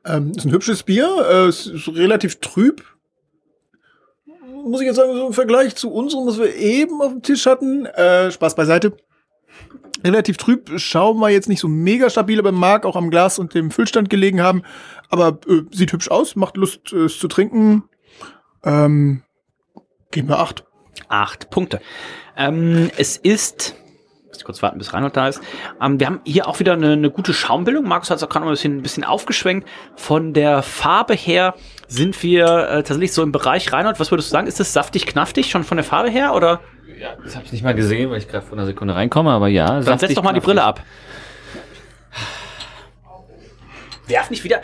Ähm, 0.04 0.32
ist 0.36 0.44
ein 0.44 0.52
hübsches 0.52 0.82
Bier, 0.82 1.26
äh, 1.30 1.48
ist 1.48 1.88
relativ 1.88 2.40
trüb. 2.40 2.84
Muss 4.64 4.80
ich 4.80 4.86
jetzt 4.86 4.96
sagen, 4.96 5.14
so 5.14 5.26
im 5.26 5.32
Vergleich 5.32 5.76
zu 5.76 5.90
unserem, 5.92 6.26
was 6.26 6.38
wir 6.38 6.54
eben 6.54 7.00
auf 7.00 7.12
dem 7.12 7.22
Tisch 7.22 7.46
hatten. 7.46 7.86
Äh, 7.86 8.30
Spaß 8.30 8.54
beiseite. 8.54 8.96
relativ 10.04 10.36
trüb. 10.36 10.78
Schaum 10.78 11.20
war 11.20 11.30
jetzt 11.30 11.48
nicht 11.48 11.60
so 11.60 11.68
mega 11.68 12.08
stabil, 12.08 12.38
aber 12.38 12.52
mag 12.52 12.86
auch 12.86 12.96
am 12.96 13.10
Glas 13.10 13.38
und 13.38 13.54
dem 13.54 13.70
Füllstand 13.70 14.10
gelegen 14.10 14.40
haben. 14.40 14.62
Aber 15.10 15.40
äh, 15.48 15.62
sieht 15.72 15.92
hübsch 15.92 16.10
aus, 16.10 16.36
macht 16.36 16.56
Lust, 16.56 16.92
äh, 16.92 17.04
es 17.04 17.18
zu 17.18 17.28
trinken. 17.28 17.84
Ähm, 18.64 19.22
geben 20.10 20.28
wir 20.28 20.38
acht. 20.38 20.64
Acht 21.08 21.50
Punkte. 21.50 21.80
Ähm, 22.36 22.90
es 22.96 23.16
ist 23.16 23.76
ich 24.38 24.44
kurz 24.44 24.62
warten, 24.62 24.78
bis 24.78 24.92
Reinhold 24.92 25.16
da 25.16 25.28
ist. 25.28 25.40
Ähm, 25.80 26.00
wir 26.00 26.06
haben 26.06 26.20
hier 26.24 26.48
auch 26.48 26.60
wieder 26.60 26.72
eine, 26.72 26.92
eine 26.92 27.10
gute 27.10 27.32
Schaumbildung. 27.34 27.86
Markus 27.86 28.10
hat 28.10 28.18
es 28.18 28.22
auch 28.22 28.28
gerade 28.28 28.44
noch 28.44 28.50
ein 28.50 28.54
bisschen, 28.54 28.78
ein 28.78 28.82
bisschen 28.82 29.04
aufgeschwenkt. 29.04 29.68
Von 29.96 30.32
der 30.32 30.62
Farbe 30.62 31.14
her 31.14 31.54
sind 31.86 32.22
wir 32.22 32.44
äh, 32.44 32.76
tatsächlich 32.76 33.12
so 33.12 33.22
im 33.22 33.32
Bereich 33.32 33.72
Reinhold. 33.72 34.00
Was 34.00 34.10
würdest 34.10 34.30
du 34.30 34.32
sagen? 34.32 34.46
Ist 34.46 34.60
das 34.60 34.72
saftig, 34.72 35.06
knaftig 35.06 35.50
schon 35.50 35.64
von 35.64 35.76
der 35.76 35.84
Farbe 35.84 36.10
her 36.10 36.34
oder? 36.34 36.60
Ja, 36.98 37.10
das 37.22 37.36
habe 37.36 37.44
ich 37.44 37.52
nicht 37.52 37.62
mal 37.62 37.74
gesehen, 37.74 38.10
weil 38.10 38.18
ich 38.18 38.28
gerade 38.28 38.44
vor 38.44 38.58
einer 38.58 38.66
Sekunde 38.66 38.94
reinkomme, 38.94 39.30
aber 39.30 39.48
ja. 39.48 39.80
Dann 39.80 39.98
setz 39.98 40.14
doch 40.14 40.22
mal 40.22 40.32
die 40.32 40.40
Brille 40.40 40.62
ab. 40.62 40.82
Werf 44.06 44.30
nicht 44.30 44.42
wieder. 44.44 44.60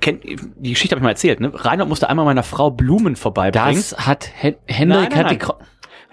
Kennt, 0.00 0.24
die 0.24 0.70
Geschichte 0.70 0.94
habe 0.94 1.00
ich 1.00 1.04
mal 1.04 1.10
erzählt, 1.10 1.40
ne? 1.40 1.52
Reinhold 1.54 1.88
musste 1.88 2.10
einmal 2.10 2.24
meiner 2.24 2.42
Frau 2.42 2.70
Blumen 2.70 3.14
vorbeibringen. 3.14 3.76
Das 3.76 4.06
hat 4.06 4.28
Hen 4.34 4.56
Hendrik 4.66 5.00
Nein, 5.00 5.08
nein, 5.10 5.24
hat 5.24 5.30
die 5.30 5.36
nein. 5.36 5.66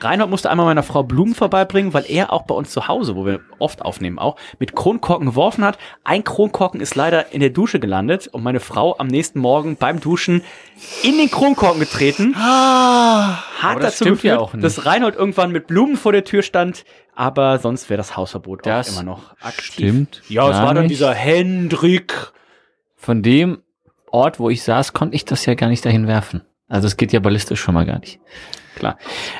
Reinhold 0.03 0.29
musste 0.29 0.49
einmal 0.49 0.65
meiner 0.65 0.83
Frau 0.83 1.03
Blumen 1.03 1.35
vorbeibringen, 1.35 1.93
weil 1.93 2.05
er 2.07 2.31
auch 2.33 2.43
bei 2.43 2.53
uns 2.55 2.71
zu 2.71 2.87
Hause, 2.87 3.15
wo 3.15 3.25
wir 3.25 3.39
oft 3.59 3.81
aufnehmen 3.81 4.19
auch, 4.19 4.35
mit 4.59 4.75
Kronkorken 4.75 5.25
geworfen 5.27 5.63
hat. 5.63 5.77
Ein 6.03 6.23
Kronkorken 6.23 6.81
ist 6.81 6.95
leider 6.95 7.31
in 7.33 7.39
der 7.39 7.49
Dusche 7.51 7.79
gelandet 7.79 8.27
und 8.27 8.43
meine 8.43 8.59
Frau 8.59 8.95
am 8.97 9.07
nächsten 9.07 9.39
Morgen 9.39 9.75
beim 9.77 9.99
Duschen 9.99 10.41
in 11.03 11.17
den 11.17 11.29
Kronkorken 11.31 11.79
getreten. 11.79 12.35
Ah, 12.37 13.43
Hat 13.61 13.81
dazu 13.83 14.03
stimmt 14.05 14.21
geführt, 14.21 14.49
ja 14.53 14.59
dass 14.59 14.85
Reinhold 14.85 15.15
irgendwann 15.15 15.51
mit 15.51 15.67
Blumen 15.67 15.97
vor 15.97 16.11
der 16.11 16.23
Tür 16.23 16.41
stand, 16.43 16.85
aber 17.15 17.59
sonst 17.59 17.89
wäre 17.89 17.97
das 17.97 18.17
Hausverbot 18.17 18.65
Das 18.65 18.89
auch 18.89 18.93
immer 19.01 19.03
noch 19.11 19.31
aktiv. 19.41 19.63
stimmt 19.73 20.21
Ja, 20.29 20.49
es 20.49 20.57
war 20.57 20.73
dann 20.73 20.87
dieser 20.87 21.13
Hendrik. 21.13 22.13
von 22.95 23.21
dem 23.23 23.59
Ort, 24.11 24.39
wo 24.39 24.49
ich 24.49 24.63
saß, 24.63 24.93
konnte 24.93 25.15
ich 25.15 25.25
das 25.25 25.45
ja 25.45 25.55
gar 25.55 25.69
nicht 25.69 25.83
dahin 25.85 26.07
werfen. 26.07 26.41
Also 26.67 26.87
es 26.87 26.97
geht 26.97 27.13
ja 27.13 27.19
ballistisch 27.19 27.59
schon 27.61 27.73
mal 27.73 27.85
gar 27.85 27.99
nicht. 27.99 28.19
Klar. 28.75 28.97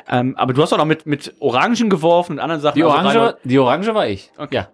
Ähm, 0.10 0.36
aber 0.38 0.54
du 0.54 0.62
hast 0.62 0.74
auch 0.74 0.78
noch 0.78 0.86
mit, 0.86 1.06
mit 1.06 1.34
Orangen 1.40 1.90
geworfen 1.90 2.34
und 2.34 2.40
anderen 2.40 2.62
Sachen. 2.62 2.76
Die 2.76 2.84
Also 2.84 2.94
Orange, 2.96 3.08
Reinhold, 3.16 3.38
die 3.44 3.60
Orange 3.60 3.94
war 3.96 4.08
ich. 4.08 4.30
Okay. 4.38 4.56
Ja. 4.56 4.68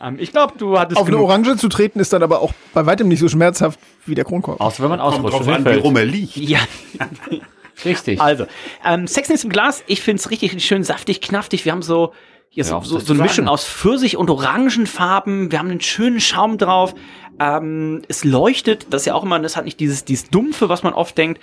ähm, 0.00 0.16
ich 0.18 0.32
glaube, 0.32 0.54
du 0.56 0.78
hattest 0.78 0.98
auf 0.98 1.06
eine 1.06 1.16
genug. 1.16 1.28
Orange 1.28 1.56
zu 1.56 1.68
treten 1.68 2.00
ist 2.00 2.12
dann 2.12 2.22
aber 2.22 2.40
auch 2.40 2.52
bei 2.74 2.86
weitem 2.86 3.08
nicht 3.08 3.20
so 3.20 3.28
schmerzhaft 3.28 3.78
wie 4.06 4.14
der 4.14 4.24
Kronkorken. 4.24 4.64
Außer 4.64 4.82
wenn 4.82 4.90
man 4.90 5.00
Kommt 5.00 5.14
ausrutscht. 5.14 5.34
drauf 5.40 5.46
und 5.46 5.54
an, 5.54 5.64
wie 5.64 5.78
rum 5.78 5.96
er 5.96 6.04
liegt. 6.04 6.36
Ja, 6.36 6.60
Richtig. 7.84 8.20
Also, 8.20 8.46
ähm, 8.84 9.06
Sex 9.06 9.28
ist 9.28 9.44
im 9.44 9.50
Glas, 9.50 9.84
ich 9.86 10.00
find's 10.00 10.30
richtig, 10.30 10.50
richtig 10.52 10.66
schön 10.66 10.82
saftig, 10.82 11.20
knaftig. 11.20 11.64
Wir 11.66 11.72
haben 11.72 11.82
so, 11.82 12.12
hier 12.48 12.64
so, 12.64 12.76
Ja, 12.76 12.82
so, 12.82 12.94
das 12.96 13.06
so 13.06 13.12
eine 13.12 13.22
Mischung 13.22 13.48
aus 13.48 13.64
Pfirsich 13.66 14.16
und 14.16 14.30
Orangenfarben. 14.30 15.52
Wir 15.52 15.58
haben 15.58 15.70
einen 15.70 15.82
schönen 15.82 16.20
Schaum 16.20 16.56
drauf. 16.56 16.94
Ähm, 17.38 18.00
es 18.08 18.24
leuchtet, 18.24 18.86
das 18.90 19.02
ist 19.02 19.06
ja 19.06 19.14
auch 19.14 19.24
immer, 19.24 19.38
das 19.40 19.56
hat 19.56 19.66
nicht 19.66 19.78
dieses, 19.78 20.06
dieses 20.06 20.30
Dumpfe, 20.30 20.70
was 20.70 20.82
man 20.82 20.94
oft 20.94 21.18
denkt. 21.18 21.42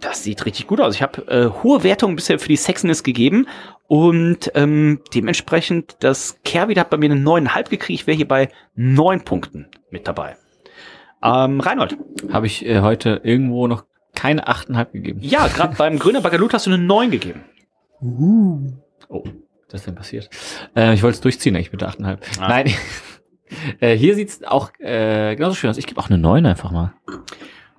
Das 0.00 0.24
sieht 0.24 0.46
richtig 0.46 0.66
gut 0.66 0.80
aus. 0.80 0.94
Ich 0.94 1.02
habe 1.02 1.26
äh, 1.28 1.62
hohe 1.62 1.82
Wertungen 1.82 2.16
bisher 2.16 2.38
für 2.38 2.48
die 2.48 2.56
Sexiness 2.56 3.02
gegeben 3.02 3.46
und 3.86 4.50
ähm, 4.54 5.00
dementsprechend 5.14 5.96
das 6.00 6.38
Kerwid 6.44 6.78
hat 6.78 6.90
bei 6.90 6.96
mir 6.96 7.10
eine 7.10 7.20
9,5 7.20 7.68
gekriegt. 7.68 8.00
Ich 8.00 8.06
wäre 8.06 8.16
hier 8.16 8.28
bei 8.28 8.48
neun 8.74 9.22
Punkten 9.24 9.66
mit 9.90 10.08
dabei. 10.08 10.36
Ähm, 11.22 11.60
Reinhold. 11.60 11.98
Habe 12.32 12.46
ich 12.46 12.64
äh, 12.64 12.80
heute 12.80 13.20
irgendwo 13.24 13.66
noch 13.66 13.84
keine 14.14 14.48
8,5 14.48 14.92
gegeben. 14.92 15.20
Ja, 15.22 15.48
gerade 15.48 15.76
beim 15.76 15.98
Grüner 16.00 16.22
Bagalut 16.22 16.54
hast 16.54 16.66
du 16.66 16.70
eine 16.70 16.82
9 16.82 17.10
gegeben. 17.10 17.44
Oh, 19.08 19.24
was 19.66 19.80
ist 19.80 19.86
denn 19.86 19.94
passiert? 19.94 20.30
Äh, 20.74 20.94
ich 20.94 21.02
wollte 21.02 21.16
es 21.16 21.20
durchziehen, 21.20 21.54
eigentlich 21.54 21.72
mit 21.72 21.82
der 21.82 21.90
8,5. 21.90 22.18
Ah. 22.40 22.48
Nein. 22.48 22.72
äh, 23.80 23.94
hier 23.96 24.14
sieht's 24.14 24.42
auch 24.44 24.72
äh, 24.78 25.36
genauso 25.36 25.56
schön 25.56 25.68
aus. 25.68 25.76
Ich 25.76 25.86
gebe 25.86 26.00
auch 26.00 26.08
eine 26.08 26.18
9 26.18 26.46
einfach 26.46 26.70
mal. 26.70 26.94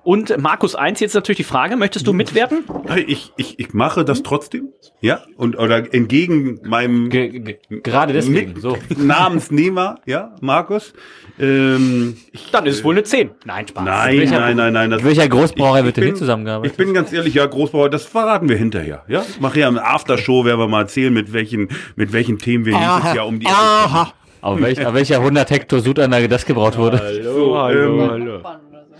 Und 0.04 0.36
Markus 0.42 0.74
1, 0.74 1.00
jetzt 1.00 1.14
natürlich 1.14 1.38
die 1.38 1.44
Frage, 1.44 1.76
möchtest 1.76 2.08
du 2.08 2.14
mitwerten? 2.14 2.64
Ich, 3.06 3.32
ich, 3.38 3.60
ich 3.60 3.74
mache 3.74 4.04
das 4.04 4.24
trotzdem, 4.24 4.70
ja, 5.00 5.22
und 5.38 5.60
oder 5.60 5.94
entgegen 5.94 6.60
meinem 6.64 7.10
Ge 7.10 7.30
ge 7.30 7.58
gerade 7.84 8.12
deswegen. 8.12 8.54
Mit- 8.54 8.62
So. 8.64 8.78
Namensnehmer, 8.98 10.00
ja, 10.08 10.36
Markus. 10.42 10.94
Ähm, 11.40 12.18
ich, 12.32 12.50
Dann 12.52 12.66
ist 12.66 12.78
es 12.78 12.84
wohl 12.84 12.96
eine 12.96 13.04
10. 13.04 13.30
Nein, 13.46 13.68
Spaß. 13.68 13.84
nein, 13.86 14.18
welcher- 14.18 14.40
nein, 14.40 14.58
nein, 14.58 14.74
nein. 14.74 14.90
Das, 14.90 15.04
welcher 15.04 15.28
Großbrauerei 15.30 15.80
Ich- 15.80 15.82
ich 15.82 15.86
wird 15.86 15.98
denn 15.98 16.04
hier 16.06 16.16
zusammengearbeitet? 16.16 16.72
Ich 16.72 16.78
bin 16.84 16.94
ganz 16.96 17.14
ehrlich, 17.14 17.36
ja, 17.36 17.46
Großbauer, 17.46 17.90
das 17.92 18.06
verraten 18.06 18.50
wir 18.50 18.58
hinterher, 18.58 19.04
ja. 19.08 19.24
Nachher 19.40 19.68
im 19.68 19.78
Aftershow 19.78 20.46
werden 20.46 20.60
wir 20.60 20.68
mal 20.68 20.82
erzählen, 20.82 21.14
mit 21.14 21.32
welchen, 21.32 21.68
mit 21.96 22.12
welchen 22.12 22.40
Themen 22.40 22.66
wir 22.66 22.76
nächstes 22.76 23.14
Jahr 23.14 23.28
um 23.28 23.40
die. 23.40 23.46
Aha. 23.46 24.12
auf, 24.42 24.60
welch, 24.60 24.84
auf 24.84 24.96
welcher 24.96 25.18
100 25.20 25.52
Hektar 25.52 25.80
Sudanlage 25.82 26.28
das 26.28 26.46
gebraut 26.48 26.76
wurde. 26.76 27.22
So, 27.24 27.56
ähm, 27.70 28.42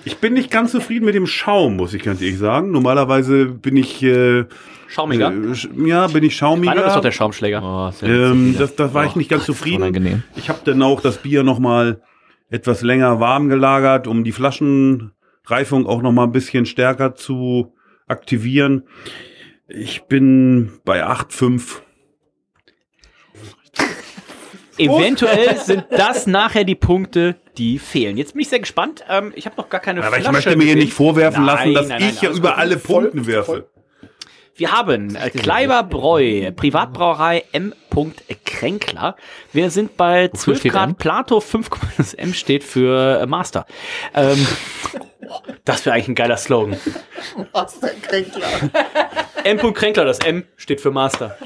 Ich 0.04 0.18
bin 0.18 0.34
nicht 0.34 0.50
ganz 0.50 0.72
zufrieden 0.72 1.06
mit 1.06 1.14
dem 1.16 1.28
Schaum, 1.28 1.76
muss 1.78 1.94
ich 1.94 2.02
ganz 2.04 2.22
ehrlich 2.22 2.40
sagen. 2.40 2.72
Normalerweise 2.72 3.46
bin 3.46 3.78
ich, 3.78 4.02
äh, 4.02 4.46
Schaumiger. 4.88 5.28
äh, 5.28 5.52
sch- 5.54 5.88
ja, 5.88 6.08
bin 6.08 6.24
ich 6.24 6.36
schaumiger. 6.36 6.72
Reinhold 6.72 6.88
ist 6.88 6.96
doch 6.96 7.02
der 7.02 7.12
Schaumschläger. 7.12 7.62
Oh, 7.64 7.90
ist 7.90 8.02
ja 8.02 8.08
Ähm, 8.08 8.56
das, 8.58 8.76
das 8.76 8.94
war 8.94 9.06
ich 9.06 9.16
Oh 9.16 9.18
nicht 9.20 9.30
ganz 9.30 9.42
Gott, 9.46 9.56
zufrieden. 9.56 9.84
Unangenehm. 9.84 10.24
Ich 10.36 10.50
habe 10.50 10.60
dann 10.66 10.82
auch 10.82 11.02
das 11.02 11.18
Bier 11.18 11.44
noch 11.44 11.60
mal 11.60 12.02
etwas 12.50 12.82
länger 12.82 13.20
warm 13.20 13.48
gelagert, 13.48 14.08
um 14.08 14.24
die 14.24 14.32
Flaschenreifung 14.32 15.86
auch 15.86 16.02
noch 16.02 16.12
mal 16.12 16.24
ein 16.24 16.32
bisschen 16.32 16.66
stärker 16.66 17.14
zu 17.16 17.74
aktivieren. 18.08 18.84
Ich 19.68 20.02
bin 20.04 20.72
bei 20.84 21.06
8,5. 21.06 21.82
Eventuell 24.78 25.58
sind 25.58 25.86
das 25.92 26.28
nachher 26.28 26.64
die 26.64 26.76
Punkte, 26.76 27.36
die 27.62 27.78
fehlen. 27.78 28.18
Jetzt 28.18 28.34
bin 28.34 28.42
ich 28.42 28.50
sehr 28.50 28.60
gespannt. 28.60 29.06
Ähm, 29.08 29.34
ich 29.36 29.46
habe 29.46 29.56
noch 29.58 29.70
gar 29.70 29.80
keine 29.80 30.04
Aber 30.04 30.18
ich 30.18 30.24
Flasche 30.24 30.32
möchte 30.32 30.56
mir 30.56 30.64
hier 30.64 30.76
nicht 30.76 30.94
vorwerfen 30.94 31.46
Nein, 31.46 31.56
lassen, 31.56 31.74
dass 31.76 31.88
nein, 31.88 32.02
nein, 32.02 32.14
ich 32.16 32.22
ja 32.22 32.30
alles 32.30 32.40
über 32.40 32.58
alle 32.58 32.78
Punkte 32.78 33.28
werfe. 33.28 33.68
Wir 34.56 34.72
haben 34.72 35.16
äh, 35.16 35.30
Kleiber 35.30 35.84
Bräu, 35.84 36.52
Privatbrauerei 36.52 37.44
M. 37.52 37.74
Kränkler. 38.46 39.16
Wir 39.54 39.70
sind 39.70 39.96
bei 39.96 40.30
12 40.30 40.60
steht 40.60 40.72
Grad 40.72 40.90
M? 40.90 40.96
Plato, 40.96 41.40
5, 41.40 41.70
das 41.98 42.14
M 42.16 42.34
steht 42.34 42.64
für 42.64 43.22
äh, 43.22 43.26
Master. 43.28 43.68
Ähm, 44.16 44.46
das 45.66 45.86
wäre 45.86 45.96
eigentlich 45.96 46.10
ein 46.10 46.16
geiler 46.16 46.38
Slogan. 46.38 46.78
M. 49.44 49.74
Kränkler, 49.74 50.06
das 50.06 50.20
M 50.20 50.44
steht 50.58 50.82
für 50.82 50.92
Master. 50.92 51.38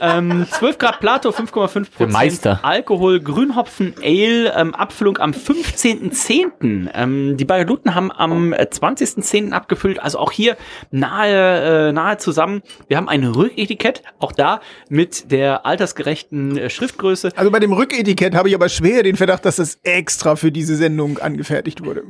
Ähm, 0.00 0.46
12 0.50 0.78
Grad 0.78 0.98
Plato, 1.00 1.30
5,5 1.30 1.86
Für 1.96 2.06
Meister. 2.08 2.60
Alkohol, 2.62 3.20
Grünhopfen, 3.20 3.94
Ale, 4.02 4.52
ähm, 4.56 4.74
Abfüllung 4.74 5.18
am 5.18 5.30
15.10. 5.30 6.90
Ähm, 6.92 7.36
die 7.36 7.44
Bagaluten 7.44 7.94
haben 7.94 8.10
am 8.10 8.52
äh, 8.52 8.66
20.10. 8.68 9.52
abgefüllt, 9.52 10.02
also 10.02 10.18
auch 10.18 10.32
hier 10.32 10.56
nahe, 10.90 11.88
äh, 11.88 11.92
nahe 11.92 12.18
zusammen. 12.18 12.62
Wir 12.88 12.96
haben 12.96 13.08
ein 13.08 13.24
Rücketikett, 13.24 14.02
auch 14.18 14.32
da 14.32 14.60
mit 14.88 15.30
der 15.30 15.66
altersgerechten 15.66 16.58
äh, 16.58 16.70
Schriftgröße. 16.70 17.30
Also 17.36 17.50
bei 17.52 17.60
dem 17.60 17.72
Rücketikett 17.72 18.34
habe 18.34 18.48
ich 18.48 18.54
aber 18.56 18.68
schwer 18.68 19.04
den 19.04 19.16
Verdacht, 19.16 19.44
dass 19.44 19.56
das 19.56 19.78
extra 19.84 20.34
für 20.34 20.50
diese 20.50 20.74
Sendung 20.74 21.18
angefertigt 21.18 21.84
wurde. 21.84 22.02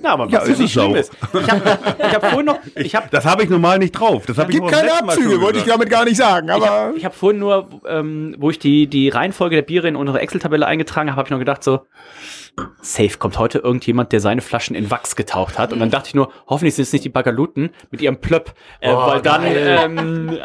Na, 0.00 0.10
aber 0.10 0.28
Ja, 0.28 0.39
ja, 0.46 0.52
ist 0.52 0.58
nicht 0.58 0.66
es 0.66 0.72
schlimm 0.72 0.92
auch. 0.92 0.96
ist. 0.96 1.12
Ich 1.32 1.50
habe 1.50 1.78
ich 1.98 2.14
hab 2.14 2.26
vorhin 2.26 2.46
noch, 2.46 2.58
ich 2.74 2.94
habe 2.94 3.06
Das 3.10 3.24
habe 3.24 3.42
ich 3.42 3.50
normal 3.50 3.78
nicht 3.78 3.92
drauf. 3.92 4.26
Das 4.26 4.38
habe 4.38 4.52
ich 4.52 4.58
Gibt 4.58 4.70
keine 4.70 4.92
Abzüge, 4.92 5.40
wollte 5.40 5.58
ich 5.58 5.64
damit 5.64 5.90
gar 5.90 6.04
nicht 6.04 6.16
sagen, 6.16 6.48
Ich 6.48 6.54
aber 6.54 6.66
habe 6.70 6.96
ich 6.96 7.04
hab 7.04 7.14
vorhin 7.14 7.40
nur, 7.40 7.68
ähm, 7.86 8.34
wo 8.38 8.50
ich 8.50 8.58
die, 8.58 8.86
die 8.86 9.08
Reihenfolge 9.08 9.56
der 9.56 9.62
Biere 9.62 9.88
in 9.88 9.96
unsere 9.96 10.20
Excel-Tabelle 10.20 10.66
eingetragen 10.66 11.10
habe, 11.10 11.18
habe 11.18 11.26
ich 11.26 11.30
nur 11.30 11.38
gedacht 11.38 11.62
so, 11.64 11.80
safe 12.82 13.16
kommt 13.18 13.38
heute 13.38 13.58
irgendjemand, 13.58 14.12
der 14.12 14.20
seine 14.20 14.40
Flaschen 14.40 14.74
in 14.76 14.90
Wachs 14.90 15.16
getaucht 15.16 15.58
hat. 15.58 15.72
Und 15.72 15.80
dann 15.80 15.90
dachte 15.90 16.08
ich 16.08 16.14
nur, 16.14 16.30
hoffentlich 16.46 16.74
sind 16.74 16.82
es 16.84 16.92
nicht 16.92 17.04
die 17.04 17.08
Bagaluten 17.08 17.70
mit 17.90 18.02
ihrem 18.02 18.20
Plöpp. 18.20 18.54
Äh, 18.80 18.92
Oh, 18.92 18.96
weil 19.06 19.22
dann, 19.22 19.42
ähm, 19.46 20.28
äh, 20.30 20.40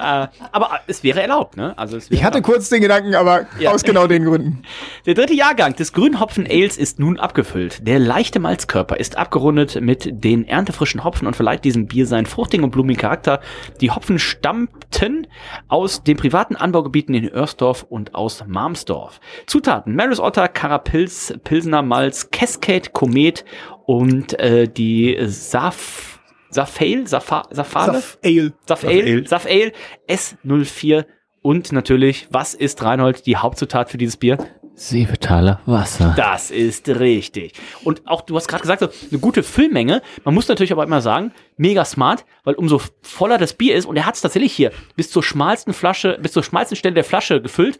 aber 0.52 0.70
es 0.88 1.04
wäre 1.04 1.22
erlaubt, 1.22 1.58
ne? 1.58 1.78
Also 1.78 1.98
es 1.98 2.10
wäre 2.10 2.20
ich 2.20 2.24
hatte 2.24 2.38
erlaubt. 2.38 2.54
kurz 2.54 2.70
den 2.70 2.82
Gedanken, 2.82 3.16
aber 3.16 3.48
Ja. 3.60 3.72
aus 3.72 3.84
genau 3.84 4.08
den 4.08 4.24
Gründen. 4.26 4.62
Der 5.06 5.14
dritte 5.14 5.34
Jahrgang 5.34 5.76
des 5.76 5.94
Grünhopfen 5.94 6.46
Ales 6.46 6.78
ist 6.78 7.00
nun 7.00 7.20
abgefüllt. 7.20 7.86
Der 7.88 8.00
leichte 8.00 8.40
Malzkörper 8.40 8.98
ist 8.98 9.18
abgerundet 9.18 9.82
mit 9.82 10.08
den 10.24 10.46
erntefrischen 10.48 11.04
Hopfen 11.04 11.28
und 11.28 11.36
verleiht 11.36 11.64
diesem 11.66 11.88
Bier 11.88 12.06
seinen 12.08 12.26
fruchtigen 12.28 12.64
und 12.64 12.72
blumigen 12.72 13.00
Charakter. 13.02 13.40
Die 13.82 13.92
Hopfen 13.92 14.20
stammten 14.20 15.28
aus 15.68 16.04
den 16.04 16.18
privaten 16.18 16.56
Anbaugebieten 16.56 17.14
in 17.16 17.28
Örsdorf 17.30 17.84
und 17.84 18.16
aus 18.16 18.44
Marmsdorf. 18.48 19.20
Zutaten: 19.48 19.96
Maris 19.96 20.20
Otter, 20.20 20.48
Carapils, 20.48 21.34
Pilsener 21.44 21.82
Malz, 21.96 22.30
Cascade, 22.30 22.90
Komet 22.92 23.46
und 23.86 24.38
äh, 24.38 24.68
die 24.68 25.18
Saf 25.28 26.20
Safail, 26.50 27.08
Safa 27.08 27.44
Safale? 27.52 27.94
Saf 27.94 28.18
Ale. 28.22 28.54
Safale, 28.66 29.26
Safale 29.26 29.72
S04 30.10 31.06
und 31.42 31.72
natürlich, 31.72 32.28
was 32.32 32.54
ist 32.54 32.84
Reinhold 32.84 33.26
die 33.26 33.38
Hauptzutat 33.38 33.90
für 33.90 33.98
dieses 33.98 34.18
Bier? 34.18 34.38
Seevetaler 34.74 35.62
Wasser. 35.66 36.14
Das 36.18 36.52
ist 36.52 36.90
richtig. 36.90 37.54
Und 37.86 38.06
auch, 38.06 38.24
du 38.24 38.36
hast 38.36 38.50
gerade 38.50 38.64
gesagt, 38.64 38.82
so 38.82 38.90
eine 39.10 39.20
gute 39.22 39.42
Füllmenge. 39.42 40.02
Man 40.26 40.34
muss 40.34 40.50
natürlich 40.50 40.74
aber 40.74 40.84
immer 40.84 41.00
sagen, 41.00 41.32
mega 41.56 41.86
smart, 41.86 42.26
weil 42.44 42.56
umso 42.56 42.82
voller 43.04 43.38
das 43.38 43.54
Bier 43.54 43.74
ist, 43.74 43.86
und 43.86 43.96
er 43.96 44.06
hat 44.06 44.16
es 44.16 44.22
tatsächlich 44.22 44.52
hier 44.52 44.72
bis 44.98 45.10
zur 45.12 45.24
schmalsten 45.24 45.74
Flasche, 45.74 46.20
bis 46.22 46.34
zur 46.34 46.44
schmalsten 46.44 46.76
Stelle 46.76 46.96
der 46.96 47.06
Flasche 47.06 47.42
gefüllt, 47.42 47.80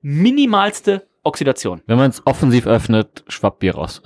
minimalste 0.00 1.09
Oxidation. 1.22 1.82
Wenn 1.86 1.98
man 1.98 2.10
es 2.10 2.26
offensiv 2.26 2.66
öffnet, 2.66 3.24
schwappt 3.28 3.58
Bier 3.58 3.74
raus. 3.74 4.02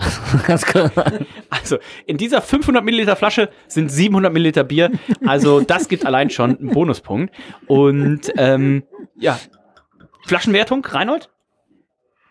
also 1.51 1.79
in 2.07 2.17
dieser 2.17 2.43
500 2.43 2.85
Milliliter 2.85 3.15
Flasche 3.15 3.51
sind 3.69 3.91
700 3.91 4.33
Milliliter 4.33 4.65
Bier. 4.65 4.91
Also 5.25 5.61
das 5.61 5.89
gibt 5.89 6.07
allein 6.07 6.31
schon 6.31 6.59
einen 6.59 6.71
Bonuspunkt. 6.71 7.33
Und 7.67 8.33
ähm, 8.37 8.83
ja, 9.17 9.39
Flaschenwertung, 10.27 10.85
Reinhold? 10.85 11.31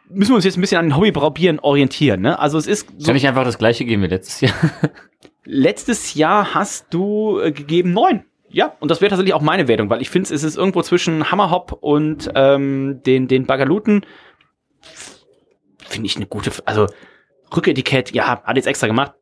Müssen 0.10 0.32
wir 0.32 0.36
uns 0.36 0.46
jetzt 0.46 0.58
ein 0.58 0.62
bisschen 0.62 0.80
an 0.80 0.88
den 0.88 0.98
Hobbybraubieren 0.98 1.60
orientieren. 1.60 2.22
Ne? 2.22 2.38
Also 2.38 2.58
es 2.58 2.68
ist 2.68 2.90
so 2.98 3.08
Kann 3.08 3.16
ich 3.16 3.28
einfach 3.28 3.46
das 3.46 3.58
gleiche 3.58 3.86
geben 3.86 4.04
wie 4.04 4.08
letztes 4.08 4.42
Jahr? 4.42 4.54
letztes 5.46 6.14
Jahr 6.14 6.54
hast 6.54 6.94
du 6.94 7.40
äh, 7.40 7.52
gegeben 7.52 7.94
neun. 7.94 8.26
Ja, 8.50 8.76
und 8.80 8.92
das 8.92 9.02
wäre 9.02 9.10
tatsächlich 9.10 9.34
auch 9.34 9.42
meine 9.42 9.68
Wertung, 9.68 9.90
weil 9.90 10.02
ich 10.02 10.12
finde, 10.12 10.32
es 10.32 10.44
ist 10.44 10.58
irgendwo 10.58 10.84
zwischen 10.84 11.32
Hammerhop 11.32 11.76
und 11.82 12.30
ähm, 12.36 13.02
den, 13.04 13.28
den 13.28 13.48
Bagaluten 13.48 14.06
finde 15.88 16.08
ich 16.08 16.16
eine 16.16 16.26
gute, 16.26 16.52
also 16.66 16.88
Rücketikett, 17.56 18.12
ja, 18.12 18.42
hat 18.44 18.56
jetzt 18.56 18.68
extra 18.68 18.88
gemacht. 18.88 19.14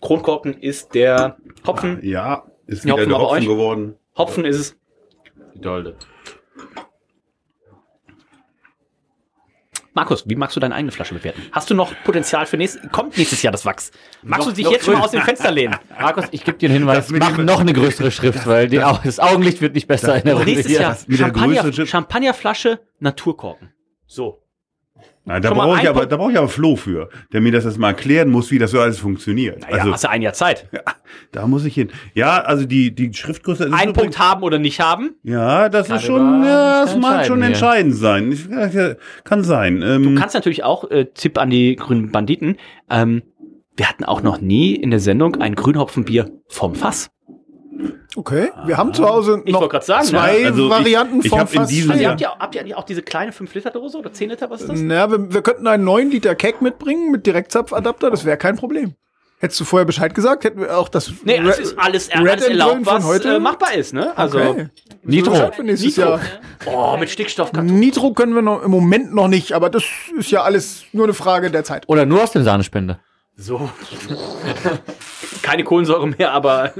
Kronkorken 0.00 0.54
ist 0.54 0.94
der 0.94 1.36
Hopfen. 1.66 2.00
Ja, 2.02 2.44
ist 2.66 2.84
wieder 2.84 2.94
Hopfen 2.94 3.08
der 3.08 3.18
Hopfen 3.18 3.46
geworden. 3.46 3.96
Hopfen 4.16 4.44
ist 4.44 4.58
es. 4.58 4.76
Die 5.54 5.60
Dolde. 5.60 5.96
Markus, 9.92 10.28
wie 10.28 10.36
magst 10.36 10.54
du 10.54 10.60
deine 10.60 10.74
eigene 10.74 10.92
Flasche 10.92 11.14
bewerten? 11.14 11.42
Hast 11.50 11.68
du 11.68 11.74
noch 11.74 11.92
Potenzial 12.04 12.46
für 12.46 12.56
nächstes? 12.56 12.90
Kommt 12.92 13.18
nächstes 13.18 13.42
Jahr 13.42 13.50
das 13.50 13.66
Wachs? 13.66 13.90
Magst 14.22 14.46
noch, 14.46 14.54
du 14.54 14.62
dich 14.62 14.70
jetzt 14.70 14.84
schon 14.84 14.94
mal 14.94 15.04
aus 15.04 15.10
dem 15.10 15.22
Fenster 15.22 15.50
lehnen? 15.50 15.76
Markus, 16.00 16.26
ich 16.30 16.44
gebe 16.44 16.56
dir 16.58 16.68
einen 16.68 16.78
Hinweis, 16.78 17.10
mach 17.10 17.36
noch 17.38 17.60
eine 17.60 17.72
größere 17.72 18.10
Schrift, 18.12 18.46
weil 18.46 18.68
die, 18.68 18.76
das 18.76 19.18
Augenlicht 19.18 19.60
wird 19.60 19.74
nicht 19.74 19.88
besser 19.88 20.16
in 20.16 20.24
der 20.24 20.34
Runde. 20.34 20.52
Nächstes 20.52 20.72
Jahr 20.72 20.96
Champagner, 21.10 21.86
Champagnerflasche, 21.86 22.80
Naturkorken. 23.00 23.72
So. 24.06 24.42
Na, 25.24 25.38
da 25.38 25.52
brauche 25.52 25.80
ich 25.80 25.88
aber, 25.88 26.06
da 26.06 26.16
brauche 26.16 26.32
ich 26.32 26.38
aber 26.38 26.48
Flo 26.48 26.76
für, 26.76 27.08
der 27.32 27.40
mir 27.40 27.52
das 27.52 27.64
jetzt 27.64 27.78
mal 27.78 27.88
erklären 27.88 28.30
muss, 28.30 28.50
wie 28.50 28.58
das 28.58 28.70
so 28.70 28.80
alles 28.80 28.98
funktioniert. 28.98 29.62
Naja, 29.62 29.78
also, 29.78 29.92
hast 29.92 30.04
du 30.04 30.10
ein 30.10 30.22
Jahr 30.22 30.32
Zeit. 30.32 30.68
Ja, 30.72 30.80
da 31.32 31.46
muss 31.46 31.64
ich 31.64 31.74
hin. 31.74 31.90
Ja, 32.14 32.40
also 32.40 32.64
die, 32.64 32.94
die 32.94 33.12
Schriftgröße 33.12 33.64
ist 33.64 33.72
Ein 33.72 33.92
Punkt 33.92 34.18
haben 34.18 34.42
oder 34.42 34.58
nicht 34.58 34.80
haben? 34.80 35.16
Ja, 35.22 35.68
das 35.68 35.88
kann 35.88 35.96
ist 35.96 36.04
schon, 36.04 36.44
ja, 36.44 36.84
das 36.84 36.96
mag 36.96 37.26
schon 37.26 37.42
entscheidend 37.42 37.94
sein. 37.94 38.32
Ich, 38.32 38.48
kann 39.24 39.44
sein. 39.44 39.82
Ähm, 39.82 40.02
du 40.02 40.14
kannst 40.14 40.34
natürlich 40.34 40.64
auch, 40.64 40.90
äh, 40.90 41.06
Tipp 41.06 41.38
an 41.38 41.50
die 41.50 41.76
grünen 41.76 42.10
Banditen, 42.10 42.56
ähm, 42.88 43.22
wir 43.76 43.88
hatten 43.88 44.04
auch 44.04 44.22
noch 44.22 44.40
nie 44.40 44.74
in 44.74 44.90
der 44.90 45.00
Sendung 45.00 45.36
ein 45.36 45.54
Grünhopfenbier 45.54 46.30
vom 46.48 46.74
Fass. 46.74 47.10
Okay, 48.16 48.50
wir 48.64 48.76
haben 48.76 48.92
zu 48.92 49.08
Hause 49.08 49.42
noch 49.46 49.82
sagen, 49.82 50.06
zwei 50.06 50.40
ja. 50.40 50.48
also 50.48 50.68
Varianten 50.68 51.20
ich, 51.20 51.26
ich 51.26 51.30
vom 51.30 51.46
Fass. 51.46 51.70
Also 51.70 52.08
habt, 52.08 52.20
ihr, 52.20 52.28
habt 52.28 52.54
ihr 52.54 52.78
auch 52.78 52.84
diese 52.84 53.02
kleine 53.02 53.32
5-Liter-Dose 53.32 53.98
oder 53.98 54.12
10 54.12 54.30
Liter, 54.30 54.50
was 54.50 54.62
ist 54.62 54.70
das? 54.70 54.80
Naja, 54.80 55.10
wir, 55.10 55.32
wir 55.32 55.42
könnten 55.42 55.66
einen 55.66 55.84
9 55.84 56.10
Liter 56.10 56.34
Keck 56.34 56.60
mitbringen 56.60 57.10
mit 57.10 57.26
Direktzapfadapter, 57.26 58.10
das 58.10 58.24
wäre 58.24 58.36
kein 58.36 58.56
Problem. 58.56 58.94
Hättest 59.40 59.58
du 59.60 59.64
vorher 59.64 59.86
Bescheid 59.86 60.14
gesagt, 60.14 60.44
hätten 60.44 60.60
wir 60.60 60.76
auch 60.76 60.90
das 60.90 61.10
Nee, 61.24 61.38
es 61.38 61.58
ist 61.58 61.78
alles, 61.78 62.10
alles 62.12 62.46
erlaubt, 62.46 62.84
was 62.84 63.04
heute? 63.04 63.36
Äh, 63.36 63.38
machbar 63.40 63.72
ist, 63.72 63.94
ne? 63.94 64.12
Also 64.14 64.38
okay. 64.38 64.68
Nitro. 65.02 65.50
Nitro. 65.62 66.00
Jahr. 66.02 66.20
Oh, 66.66 66.98
mit 66.98 67.08
Stickstoff. 67.08 67.50
Nitro 67.54 68.12
können 68.12 68.34
wir 68.34 68.42
noch 68.42 68.62
im 68.62 68.70
Moment 68.70 69.14
noch 69.14 69.28
nicht, 69.28 69.52
aber 69.52 69.70
das 69.70 69.84
ist 70.18 70.30
ja 70.30 70.42
alles 70.42 70.84
nur 70.92 71.04
eine 71.04 71.14
Frage 71.14 71.50
der 71.50 71.64
Zeit. 71.64 71.88
Oder 71.88 72.04
nur 72.04 72.22
aus 72.22 72.32
dem 72.32 72.44
Sahnespender. 72.44 73.00
So. 73.40 73.70
Keine 75.42 75.64
Kohlensäure 75.64 76.06
mehr, 76.06 76.32
aber. 76.32 76.74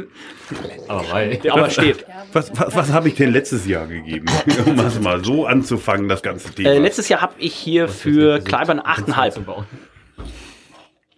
Aber. 0.88 1.24
Der 1.24 1.54
aber 1.54 1.70
steht. 1.70 2.04
Was, 2.34 2.52
was, 2.54 2.76
was 2.76 2.92
habe 2.92 3.08
ich 3.08 3.14
denn 3.14 3.32
letztes 3.32 3.66
Jahr 3.66 3.86
gegeben? 3.86 4.26
Um 4.66 4.76
das 4.76 5.00
mal 5.00 5.24
so 5.24 5.46
anzufangen, 5.46 6.08
das 6.08 6.22
ganze 6.22 6.52
Thema. 6.52 6.68
Äh, 6.68 6.78
letztes 6.78 7.08
Jahr 7.08 7.22
habe 7.22 7.32
ich 7.38 7.54
hier 7.54 7.88
für 7.88 8.40
Kleibern 8.40 8.78
8,5. 8.78 9.64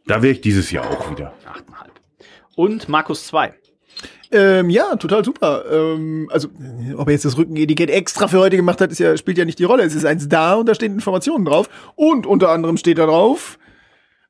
Da 0.07 0.23
wäre 0.23 0.33
ich 0.33 0.41
dieses 0.41 0.71
Jahr 0.71 0.89
auch 0.89 1.11
wieder. 1.11 1.35
8,5. 1.45 2.27
Und 2.55 2.89
Markus 2.89 3.27
2. 3.27 3.53
Ähm, 4.31 4.71
ja, 4.71 4.95
total 4.95 5.25
super. 5.25 5.65
Ähm, 5.71 6.29
also, 6.33 6.49
ob 6.97 7.09
er 7.09 7.13
jetzt 7.13 7.25
das 7.25 7.37
Rückenetikett 7.37 7.91
extra 7.91 8.29
für 8.29 8.39
heute 8.39 8.57
gemacht 8.57 8.81
hat, 8.81 8.93
ist 8.93 9.01
ja, 9.01 9.17
spielt 9.17 9.39
ja 9.39 9.45
nicht 9.45 9.59
die 9.59 9.65
Rolle. 9.65 9.83
Es 9.83 9.95
ist 9.95 10.07
eins 10.07 10.29
da 10.29 10.55
und 10.55 10.67
da 10.67 10.75
stehen 10.75 10.95
Informationen 10.95 11.45
drauf. 11.45 11.69
Und 11.97 12.27
unter 12.27 12.51
anderem 12.51 12.77
steht 12.77 12.99
da 12.99 13.07
drauf, 13.07 13.59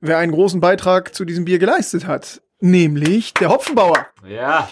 wer 0.03 0.19
einen 0.19 0.33
großen 0.33 0.61
Beitrag 0.61 1.15
zu 1.15 1.25
diesem 1.25 1.47
Bier 1.47 1.59
geleistet 1.59 2.07
hat. 2.07 2.43
Nämlich 2.65 3.35
der 3.35 3.49
Hopfenbauer. 3.49 4.07
Ja. 4.29 4.69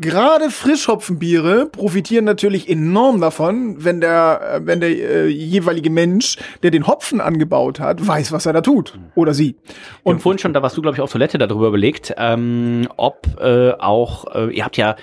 Gerade 0.00 0.48
Frischhopfenbiere 0.48 1.66
profitieren 1.66 2.24
natürlich 2.24 2.66
enorm 2.66 3.20
davon, 3.20 3.84
wenn 3.84 4.00
der, 4.00 4.40
äh, 4.54 4.60
wenn 4.66 4.80
der 4.80 4.88
äh, 4.88 5.26
jeweilige 5.26 5.90
Mensch, 5.90 6.38
der 6.62 6.70
den 6.70 6.86
Hopfen 6.86 7.20
angebaut 7.20 7.78
hat, 7.78 8.06
weiß, 8.06 8.32
was 8.32 8.46
er 8.46 8.54
da 8.54 8.62
tut. 8.62 8.98
Oder 9.14 9.34
sie. 9.34 9.56
Und 10.02 10.22
vorhin 10.22 10.38
schon, 10.38 10.54
da 10.54 10.62
warst 10.62 10.78
du, 10.78 10.82
glaube 10.82 10.96
ich, 10.96 11.02
auf 11.02 11.12
Toilette 11.12 11.36
darüber 11.36 11.68
überlegt, 11.68 12.14
ähm, 12.16 12.88
ob 12.96 13.26
äh, 13.38 13.72
auch, 13.72 14.34
äh, 14.34 14.56
ihr 14.56 14.64
habt 14.64 14.78
ja 14.78 14.96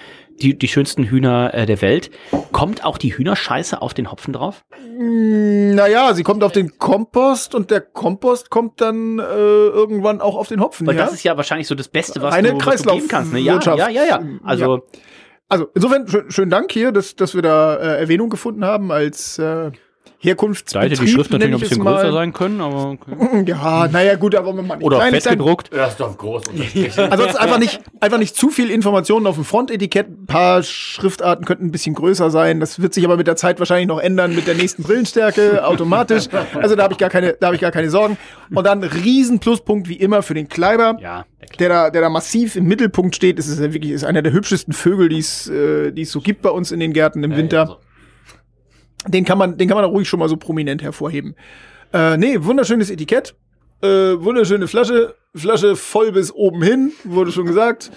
die, 0.43 0.57
die 0.57 0.67
schönsten 0.67 1.05
Hühner 1.05 1.53
äh, 1.53 1.65
der 1.65 1.81
Welt. 1.81 2.11
Kommt 2.51 2.83
auch 2.83 2.97
die 2.97 3.17
Hühnerscheiße 3.17 3.81
auf 3.81 3.93
den 3.93 4.11
Hopfen 4.11 4.33
drauf? 4.33 4.65
Mm, 4.97 5.73
naja, 5.75 6.13
sie 6.13 6.23
kommt 6.23 6.43
auf 6.43 6.51
den 6.51 6.77
Kompost 6.77 7.55
und 7.55 7.71
der 7.71 7.81
Kompost 7.81 8.49
kommt 8.49 8.81
dann 8.81 9.19
äh, 9.19 9.23
irgendwann 9.23 10.21
auch 10.21 10.35
auf 10.35 10.47
den 10.47 10.59
Hopfen. 10.59 10.85
Weil 10.85 10.95
ja? 10.95 11.05
das 11.05 11.13
ist 11.13 11.23
ja 11.23 11.37
wahrscheinlich 11.37 11.67
so 11.67 11.75
das 11.75 11.87
Beste, 11.87 12.21
was, 12.21 12.33
Eine 12.33 12.53
du, 12.53 12.65
was 12.65 12.83
du 12.83 12.93
geben 12.93 13.07
kannst. 13.07 13.33
Ne? 13.33 13.39
Ja, 13.39 13.59
ja, 13.59 13.89
ja, 13.89 14.03
ja. 14.03 14.23
Also, 14.43 14.75
ja. 14.77 14.81
also 15.47 15.67
insofern 15.73 16.07
schön, 16.07 16.29
schönen 16.29 16.51
Dank 16.51 16.71
hier, 16.71 16.91
dass, 16.91 17.15
dass 17.15 17.33
wir 17.33 17.41
da 17.41 17.75
äh, 17.75 17.99
Erwähnung 17.99 18.29
gefunden 18.29 18.65
haben 18.65 18.91
als 18.91 19.39
äh, 19.39 19.71
Herkunftsbetrieb. 20.23 20.89
Da 20.89 20.95
hätte 20.95 21.05
die 21.05 21.11
Schrift 21.11 21.31
natürlich 21.31 21.51
noch 21.51 21.59
ein 21.59 21.69
bisschen 21.69 21.83
größer 21.83 22.13
sein 22.13 22.31
können, 22.31 22.61
aber 22.61 22.91
okay. 22.91 23.43
Ja, 23.47 23.89
naja, 23.91 24.15
gut, 24.15 24.35
aber 24.35 24.55
wenn 24.55 24.65
man 24.65 24.79
nicht 24.79 24.85
Oder 24.85 25.01
fett 25.01 25.23
gedruckt. 25.25 25.69
Das 25.73 25.91
ist 25.91 25.99
doch 25.99 26.17
groß. 26.17 26.43
Ansonsten 26.97 27.37
einfach 27.37 27.59
nicht, 27.59 27.81
einfach 27.99 28.17
nicht 28.17 28.35
zu 28.35 28.49
viel 28.49 28.71
Informationen 28.71 29.27
auf 29.27 29.35
dem 29.35 29.43
Frontetikett. 29.43 30.07
Ein 30.07 30.25
paar 30.25 30.63
Schriftarten 30.63 31.45
könnten 31.45 31.65
ein 31.65 31.71
bisschen 31.71 31.93
größer 31.93 32.29
sein. 32.29 32.61
Das 32.61 32.81
wird 32.81 32.93
sich 32.93 33.03
aber 33.03 33.17
mit 33.17 33.27
der 33.27 33.35
Zeit 33.35 33.59
wahrscheinlich 33.59 33.87
noch 33.87 33.99
ändern 33.99 34.33
mit 34.33 34.47
der 34.47 34.55
nächsten 34.55 34.83
Brillenstärke 34.83 35.67
automatisch. 35.67 36.27
Also 36.53 36.75
da 36.75 36.83
habe 36.83 36.93
ich 36.93 36.99
gar 36.99 37.09
keine, 37.09 37.33
da 37.33 37.47
habe 37.47 37.55
ich 37.55 37.61
gar 37.61 37.71
keine 37.71 37.89
Sorgen. 37.89 38.17
Und 38.53 38.65
dann 38.65 38.81
riesen 38.83 39.39
Pluspunkt 39.39 39.89
wie 39.89 39.95
immer 39.95 40.23
für 40.23 40.35
den 40.35 40.47
Kleiber. 40.47 40.97
Ja, 41.01 41.25
der 41.59 41.69
da, 41.69 41.89
der 41.89 42.01
da 42.01 42.09
massiv 42.09 42.55
im 42.55 42.65
Mittelpunkt 42.65 43.15
steht. 43.15 43.37
Das 43.37 43.47
ist 43.47 43.59
ja 43.59 43.73
wirklich, 43.73 43.91
ist 43.91 44.05
einer 44.05 44.21
der 44.21 44.31
hübschesten 44.31 44.73
Vögel, 44.73 45.09
die 45.09 45.19
es, 45.19 45.49
äh, 45.49 45.91
die 45.91 46.03
es 46.03 46.11
so 46.11 46.21
gibt 46.21 46.41
bei 46.41 46.49
uns 46.49 46.71
in 46.71 46.79
den 46.79 46.93
Gärten 46.93 47.23
im 47.23 47.31
ja, 47.31 47.37
Winter. 47.37 47.61
Also 47.61 47.77
den 49.07 49.25
kann 49.25 49.37
man, 49.37 49.57
den 49.57 49.67
kann 49.67 49.77
man 49.77 49.85
ruhig 49.85 50.07
schon 50.07 50.19
mal 50.19 50.29
so 50.29 50.37
prominent 50.37 50.81
hervorheben. 50.81 51.35
Äh, 51.93 52.17
nee, 52.17 52.37
wunderschönes 52.39 52.89
Etikett. 52.89 53.35
Äh, 53.81 53.87
wunderschöne 53.87 54.67
Flasche. 54.67 55.15
Flasche 55.35 55.75
voll 55.75 56.11
bis 56.11 56.31
oben 56.31 56.61
hin, 56.61 56.91
wurde 57.03 57.31
schon 57.31 57.45
gesagt. 57.45 57.91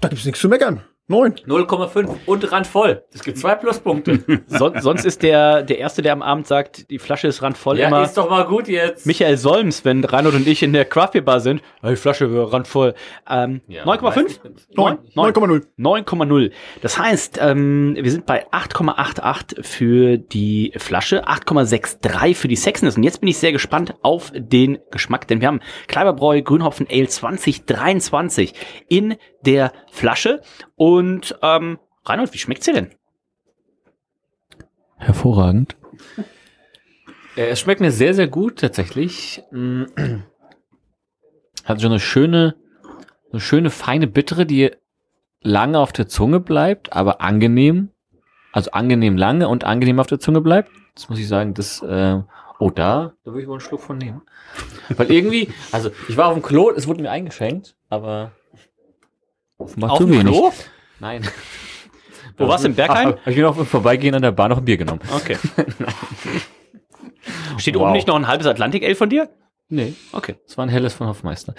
Da 0.00 0.08
gibt's 0.08 0.24
nichts 0.24 0.40
zu 0.40 0.48
meckern. 0.48 0.82
9. 1.10 1.36
0,5 1.46 2.16
und 2.26 2.52
randvoll. 2.52 3.02
Es 3.14 3.22
gibt 3.22 3.38
zwei 3.38 3.54
Pluspunkte. 3.54 4.20
Son 4.46 4.78
sonst 4.80 5.06
ist 5.06 5.22
der, 5.22 5.62
der 5.62 5.78
Erste, 5.78 6.02
der 6.02 6.12
am 6.12 6.20
Abend 6.20 6.46
sagt, 6.46 6.90
die 6.90 6.98
Flasche 6.98 7.28
ist 7.28 7.40
randvoll 7.40 7.78
ja, 7.78 7.88
immer. 7.88 8.02
ist 8.02 8.18
doch 8.18 8.28
mal 8.28 8.44
gut 8.44 8.68
jetzt. 8.68 9.06
Michael 9.06 9.38
Solms, 9.38 9.86
wenn 9.86 10.04
Reinhold 10.04 10.34
und 10.34 10.46
ich 10.46 10.62
in 10.62 10.74
der 10.74 10.84
Craft 10.84 11.22
Bar 11.24 11.40
sind. 11.40 11.62
Die 11.82 11.96
Flasche 11.96 12.30
wäre 12.30 12.52
randvoll. 12.52 12.94
Ähm, 13.28 13.62
ja, 13.68 13.84
9,5? 13.84 14.38
9,0. 14.76 15.64
9,0. 15.78 16.50
Das 16.82 16.98
heißt, 16.98 17.38
ähm, 17.40 17.96
wir 17.98 18.10
sind 18.10 18.26
bei 18.26 18.46
8,88 18.48 19.62
für 19.62 20.18
die 20.18 20.74
Flasche, 20.76 21.26
8,63 21.26 22.34
für 22.34 22.48
die 22.48 22.56
Sexiness. 22.56 22.98
Und 22.98 23.02
jetzt 23.04 23.20
bin 23.20 23.30
ich 23.30 23.38
sehr 23.38 23.52
gespannt 23.52 23.94
auf 24.02 24.30
den 24.34 24.78
Geschmack, 24.90 25.26
denn 25.26 25.40
wir 25.40 25.48
haben 25.48 25.60
Kleiberbräu 25.86 26.42
Grünhopfen 26.42 26.86
Ale 26.90 27.08
2023 27.08 28.52
in 28.88 29.16
der 29.44 29.72
Flasche. 29.90 30.42
Und 30.78 31.36
ähm, 31.42 31.78
Reinhold, 32.04 32.32
wie 32.32 32.38
schmeckt 32.38 32.62
sie 32.62 32.72
denn? 32.72 32.90
Hervorragend. 34.96 35.76
Äh, 37.36 37.48
es 37.48 37.60
schmeckt 37.60 37.80
mir 37.80 37.90
sehr, 37.90 38.14
sehr 38.14 38.28
gut 38.28 38.60
tatsächlich. 38.60 39.42
Mm. 39.50 39.84
Hat 41.64 41.80
so 41.80 41.88
eine 41.88 42.00
schöne, 42.00 42.54
eine 43.30 43.40
schöne 43.40 43.70
feine 43.70 44.06
Bittere, 44.06 44.46
die 44.46 44.70
lange 45.40 45.80
auf 45.80 45.92
der 45.92 46.06
Zunge 46.06 46.40
bleibt, 46.40 46.92
aber 46.92 47.20
angenehm. 47.20 47.90
Also 48.52 48.70
angenehm 48.70 49.16
lange 49.16 49.48
und 49.48 49.64
angenehm 49.64 50.00
auf 50.00 50.06
der 50.06 50.20
Zunge 50.20 50.40
bleibt. 50.40 50.70
Das 50.94 51.08
muss 51.08 51.18
ich 51.18 51.28
sagen, 51.28 51.54
das, 51.54 51.82
äh, 51.82 52.22
oh, 52.60 52.70
da, 52.70 53.12
da 53.24 53.30
würde 53.32 53.42
ich 53.42 53.48
wohl 53.48 53.54
einen 53.54 53.60
Schluck 53.60 53.80
von 53.80 53.98
nehmen. 53.98 54.22
Weil 54.88 55.10
irgendwie, 55.10 55.52
also 55.72 55.90
ich 56.08 56.16
war 56.16 56.28
auf 56.28 56.34
dem 56.34 56.42
Klo, 56.42 56.70
es 56.70 56.86
wurde 56.86 57.02
mir 57.02 57.10
eingeschenkt, 57.10 57.76
aber 57.88 58.32
Offenbar 59.58 59.92
auf 59.92 59.98
zu 59.98 60.08
wenig. 60.08 60.32
Klo? 60.32 60.52
Nein. 61.00 61.22
Wo 62.38 62.48
warst 62.48 62.64
du 62.64 62.68
im 62.68 62.74
Bergheim? 62.74 63.14
ich 63.26 63.34
bin 63.34 63.44
auf 63.44 63.68
Vorbeigehen 63.68 64.14
an 64.14 64.22
der 64.22 64.30
Bar 64.30 64.48
noch 64.48 64.58
ein 64.58 64.64
Bier 64.64 64.76
genommen. 64.76 65.00
Okay. 65.12 65.36
Steht 67.58 67.74
wow. 67.74 67.82
oben 67.82 67.92
nicht 67.92 68.06
noch 68.06 68.14
ein 68.14 68.28
halbes 68.28 68.46
Atlantik 68.46 68.84
Ale 68.84 68.94
von 68.94 69.10
dir? 69.10 69.28
Nee. 69.68 69.94
Okay. 70.12 70.36
Es 70.46 70.56
war 70.56 70.64
ein 70.64 70.68
helles 70.68 70.94
von 70.94 71.08
Hofmeister. 71.08 71.54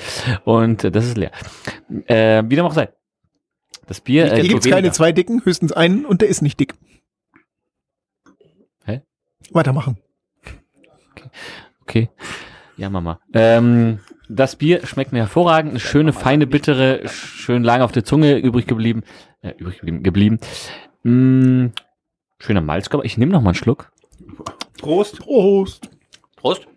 Und 0.45 0.85
äh, 0.85 0.91
das 0.91 1.05
ist 1.05 1.17
leer. 1.17 1.31
Äh, 2.07 2.43
wie 2.47 2.55
dem 2.55 2.65
auch 2.65 2.73
sei. 2.73 2.89
Das 3.87 4.01
Bier. 4.01 4.31
Äh, 4.31 4.41
Hier 4.41 4.49
gibt 4.49 4.65
es 4.65 4.71
keine 4.71 4.91
zwei 4.91 5.11
dicken, 5.11 5.43
höchstens 5.43 5.73
einen 5.73 6.05
und 6.05 6.21
der 6.21 6.29
ist 6.29 6.41
nicht 6.41 6.59
dick. 6.59 6.75
Hä? 8.85 9.01
Weitermachen. 9.51 9.97
Okay. 11.11 11.29
Okay. 11.81 12.09
Ja, 12.77 12.89
Mama. 12.89 13.19
Ähm, 13.33 13.99
das 14.29 14.55
Bier 14.55 14.85
schmeckt 14.85 15.11
mir 15.11 15.19
hervorragend. 15.19 15.71
Eine 15.71 15.79
schöne, 15.79 16.13
feine, 16.13 16.47
bittere, 16.47 17.07
schön 17.07 17.63
lang 17.63 17.81
auf 17.81 17.91
der 17.91 18.05
Zunge 18.05 18.37
übrig 18.37 18.67
geblieben. 18.67 19.03
Äh, 19.41 19.53
übrig 19.57 19.79
geblieben. 19.79 20.03
geblieben. 20.03 20.39
Mm, 21.03 21.67
schöner 22.37 22.61
Malzkörper. 22.61 23.05
Ich 23.05 23.17
nehme 23.17 23.31
noch 23.31 23.41
mal 23.41 23.49
einen 23.49 23.55
Schluck. 23.55 23.91
Prost. 24.77 25.19
Prost. 25.19 25.89
Prost. 26.35 26.67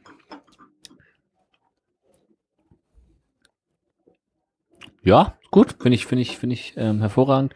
Ja, 5.04 5.36
gut. 5.50 5.76
Finde 5.80 5.94
ich, 5.94 6.06
finde 6.06 6.22
ich, 6.22 6.38
finde 6.38 6.54
ich 6.54 6.74
ähm, 6.76 7.00
hervorragend. 7.00 7.54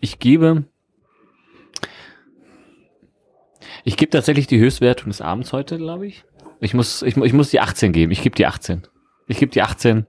Ich 0.00 0.18
gebe 0.18 0.64
ich 3.84 3.96
gebe 3.96 4.10
tatsächlich 4.10 4.46
die 4.46 4.58
Höchstwertung 4.58 5.08
des 5.08 5.20
Abends 5.20 5.52
heute, 5.52 5.78
glaube 5.78 6.06
ich. 6.06 6.24
Ich 6.60 6.74
muss, 6.74 7.02
ich, 7.02 7.16
ich 7.16 7.32
muss 7.32 7.50
die 7.50 7.60
18 7.60 7.92
geben. 7.92 8.12
Ich 8.12 8.22
gebe 8.22 8.36
die 8.36 8.46
18. 8.46 8.82
Ich 9.30 9.38
gebe 9.38 9.52
die 9.52 9.62
18. 9.62 10.06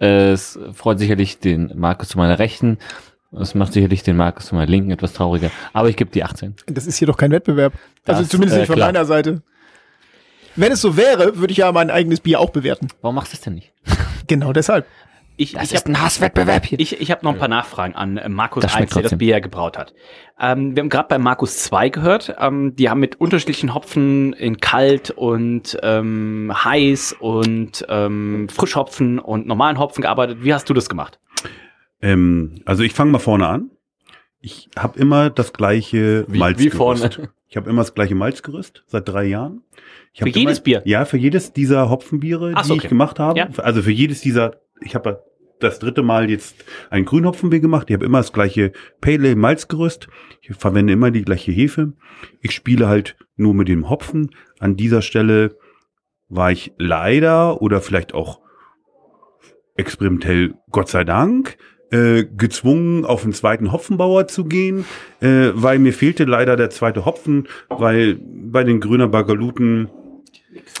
Es 0.00 0.58
freut 0.72 0.98
sicherlich 0.98 1.38
den 1.38 1.70
Markus 1.76 2.08
zu 2.08 2.18
meiner 2.18 2.40
Rechten. 2.40 2.78
Es 3.30 3.54
macht 3.54 3.72
sicherlich 3.72 4.02
den 4.02 4.16
Markus 4.16 4.46
zu 4.46 4.56
meiner 4.56 4.66
Linken 4.66 4.90
etwas 4.90 5.12
trauriger. 5.12 5.52
Aber 5.72 5.88
ich 5.88 5.94
gebe 5.94 6.10
die 6.10 6.24
18. 6.24 6.56
Das 6.66 6.88
ist 6.88 6.96
hier 6.96 7.06
doch 7.06 7.16
kein 7.16 7.30
Wettbewerb. 7.30 7.74
Das, 8.04 8.16
also 8.16 8.28
zumindest 8.28 8.56
äh, 8.56 8.60
nicht 8.60 8.66
von 8.66 8.74
klar. 8.74 8.88
meiner 8.88 9.04
Seite. 9.04 9.42
Wenn 10.56 10.72
es 10.72 10.80
so 10.80 10.96
wäre, 10.96 11.38
würde 11.38 11.52
ich 11.52 11.58
ja 11.58 11.70
mein 11.70 11.90
eigenes 11.90 12.18
Bier 12.18 12.40
auch 12.40 12.50
bewerten. 12.50 12.88
Warum 13.02 13.14
machst 13.14 13.32
du 13.32 13.36
es 13.36 13.40
denn 13.40 13.54
nicht? 13.54 13.72
Genau 14.26 14.52
deshalb. 14.52 14.86
Ich, 15.36 15.52
Das 15.52 15.64
ich 15.70 15.74
ist 15.74 15.86
ein 15.88 16.00
Hasswettbewerb 16.00 16.64
hier. 16.64 16.78
Ich, 16.78 17.00
ich 17.00 17.10
habe 17.10 17.24
noch 17.24 17.32
ein 17.32 17.38
paar 17.38 17.48
Nachfragen 17.48 17.94
an 17.96 18.18
äh, 18.18 18.28
Markus 18.28 18.62
Das 18.62 18.74
1, 18.74 18.90
schmeckt 18.92 18.94
der 18.94 19.02
das. 19.10 19.18
Bier 19.18 19.30
ja 19.32 19.38
gebraut 19.40 19.76
hat. 19.76 19.92
Ähm, 20.38 20.76
wir 20.76 20.80
haben 20.82 20.88
gerade 20.88 21.08
bei 21.08 21.18
Markus 21.18 21.58
2 21.58 21.88
gehört, 21.88 22.34
ähm, 22.38 22.76
die 22.76 22.88
haben 22.88 23.00
mit 23.00 23.20
unterschiedlichen 23.20 23.74
Hopfen 23.74 24.32
in 24.34 24.58
kalt 24.58 25.10
und 25.10 25.76
ähm, 25.82 26.52
heiß 26.54 27.16
und 27.18 27.84
ähm, 27.88 28.48
Frischhopfen 28.48 29.18
und 29.18 29.46
normalen 29.46 29.78
Hopfen 29.78 30.02
gearbeitet. 30.02 30.38
Wie 30.42 30.54
hast 30.54 30.68
du 30.70 30.74
das 30.74 30.88
gemacht? 30.88 31.18
Ähm, 32.00 32.60
also 32.64 32.82
ich 32.82 32.92
fange 32.92 33.10
mal 33.10 33.18
vorne 33.18 33.46
an. 33.48 33.70
Ich 34.40 34.68
habe 34.78 34.98
immer 34.98 35.30
das 35.30 35.52
gleiche 35.52 36.26
Wie- 36.28 36.38
Malzgerüst. 36.38 36.72
wie 36.74 36.76
vorne? 36.76 37.10
Ich 37.48 37.56
habe 37.56 37.70
immer 37.70 37.82
das 37.82 37.94
gleiche 37.94 38.14
Malzgerüst 38.14 38.84
seit 38.86 39.08
drei 39.08 39.24
Jahren. 39.24 39.62
Ich 40.12 40.20
Für 40.20 40.26
hab 40.26 40.36
jedes 40.36 40.58
immer, 40.58 40.64
Bier? 40.64 40.82
Ja, 40.84 41.04
für 41.04 41.16
jedes 41.16 41.52
dieser 41.52 41.88
Hopfenbiere, 41.88 42.52
Ach 42.54 42.64
so, 42.64 42.74
die 42.74 42.80
okay. 42.80 42.86
ich 42.86 42.88
gemacht 42.88 43.18
habe. 43.18 43.38
Ja. 43.38 43.48
Also 43.58 43.80
für 43.82 43.90
jedes 43.92 44.20
dieser, 44.20 44.56
ich 44.84 44.94
habe 44.94 45.24
das 45.60 45.78
dritte 45.78 46.02
Mal 46.02 46.30
jetzt 46.30 46.64
ein 46.90 47.04
Grünhopfenbier 47.04 47.60
gemacht. 47.60 47.88
Ich 47.88 47.94
habe 47.94 48.04
immer 48.04 48.18
das 48.18 48.32
gleiche 48.32 48.72
Pale 49.00 49.28
Ale 49.28 49.36
Malzgerüst. 49.36 50.08
Ich 50.42 50.54
verwende 50.56 50.92
immer 50.92 51.10
die 51.10 51.24
gleiche 51.24 51.52
Hefe. 51.52 51.92
Ich 52.40 52.52
spiele 52.52 52.88
halt 52.88 53.16
nur 53.36 53.54
mit 53.54 53.68
dem 53.68 53.88
Hopfen. 53.88 54.30
An 54.58 54.76
dieser 54.76 55.02
Stelle 55.02 55.56
war 56.28 56.52
ich 56.52 56.72
leider 56.78 57.62
oder 57.62 57.80
vielleicht 57.80 58.14
auch 58.14 58.40
experimentell, 59.76 60.54
Gott 60.70 60.88
sei 60.88 61.04
Dank, 61.04 61.56
äh, 61.90 62.24
gezwungen, 62.24 63.04
auf 63.04 63.22
den 63.22 63.32
zweiten 63.32 63.72
Hopfenbauer 63.72 64.26
zu 64.28 64.44
gehen, 64.44 64.84
äh, 65.20 65.50
weil 65.54 65.78
mir 65.78 65.92
fehlte 65.92 66.24
leider 66.24 66.56
der 66.56 66.70
zweite 66.70 67.04
Hopfen, 67.04 67.48
weil 67.68 68.18
bei 68.20 68.64
den 68.64 68.80
Grüner 68.80 69.08
Bagaluten 69.08 69.88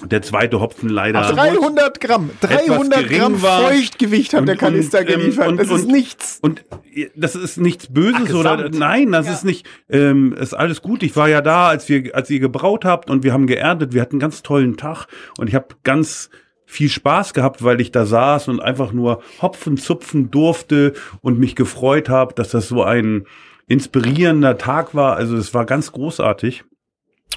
der 0.04 0.22
zweite 0.22 0.60
Hopfen 0.60 0.88
leider 0.88 1.20
300 1.22 2.00
Gramm. 2.00 2.30
300 2.40 3.00
gering 3.04 3.18
Gramm 3.18 3.42
war. 3.42 3.62
Feuchtgewicht 3.62 4.32
hat 4.34 4.40
Und- 4.40 4.46
der 4.46 4.56
Kanister 4.56 5.00
und, 5.00 5.10
ähm, 5.10 5.18
geliefert. 5.20 5.48
und- 5.48 5.56
das 5.60 5.70
ist 5.70 5.86
nichts. 5.88 6.38
Und 6.42 6.64
äh, 6.94 7.08
das 7.16 7.34
ist 7.36 7.56
nichts 7.58 7.92
Böses 7.92 8.30
Ach, 8.30 8.34
oder 8.34 8.68
nein, 8.70 9.12
das 9.12 9.28
ist 9.28 9.44
nicht, 9.44 9.66
ähm, 9.88 10.32
ist 10.32 10.54
alles 10.54 10.82
gut. 10.82 11.02
Ich 11.02 11.16
war 11.16 11.28
ja 11.28 11.40
da, 11.40 11.68
als 11.68 11.88
wir, 11.88 12.14
als 12.14 12.30
ihr 12.30 12.40
gebraut 12.40 12.84
habt 12.84 13.10
und 13.10 13.22
wir 13.24 13.32
haben 13.32 13.46
geerntet. 13.46 13.92
Wir 13.94 14.02
hatten 14.02 14.14
einen 14.14 14.20
ganz 14.20 14.42
tollen 14.42 14.76
Tag 14.76 15.06
und 15.38 15.48
ich 15.48 15.54
habe 15.54 15.68
ganz 15.82 16.30
viel 16.66 16.88
Spaß 16.88 17.34
gehabt, 17.34 17.62
weil 17.62 17.80
ich 17.80 17.92
da 17.92 18.04
saß 18.06 18.48
und 18.48 18.60
einfach 18.60 18.92
nur 18.92 19.22
Hopfen 19.40 19.76
zupfen 19.76 20.30
durfte 20.30 20.94
und 21.20 21.38
mich 21.38 21.54
gefreut 21.56 22.08
habe, 22.08 22.34
dass 22.34 22.48
das 22.50 22.68
so 22.68 22.82
ein 22.82 23.26
inspirierender 23.66 24.58
Tag 24.58 24.94
war. 24.94 25.16
Also 25.16 25.36
es 25.36 25.54
war 25.54 25.66
ganz 25.66 25.92
großartig. 25.92 26.64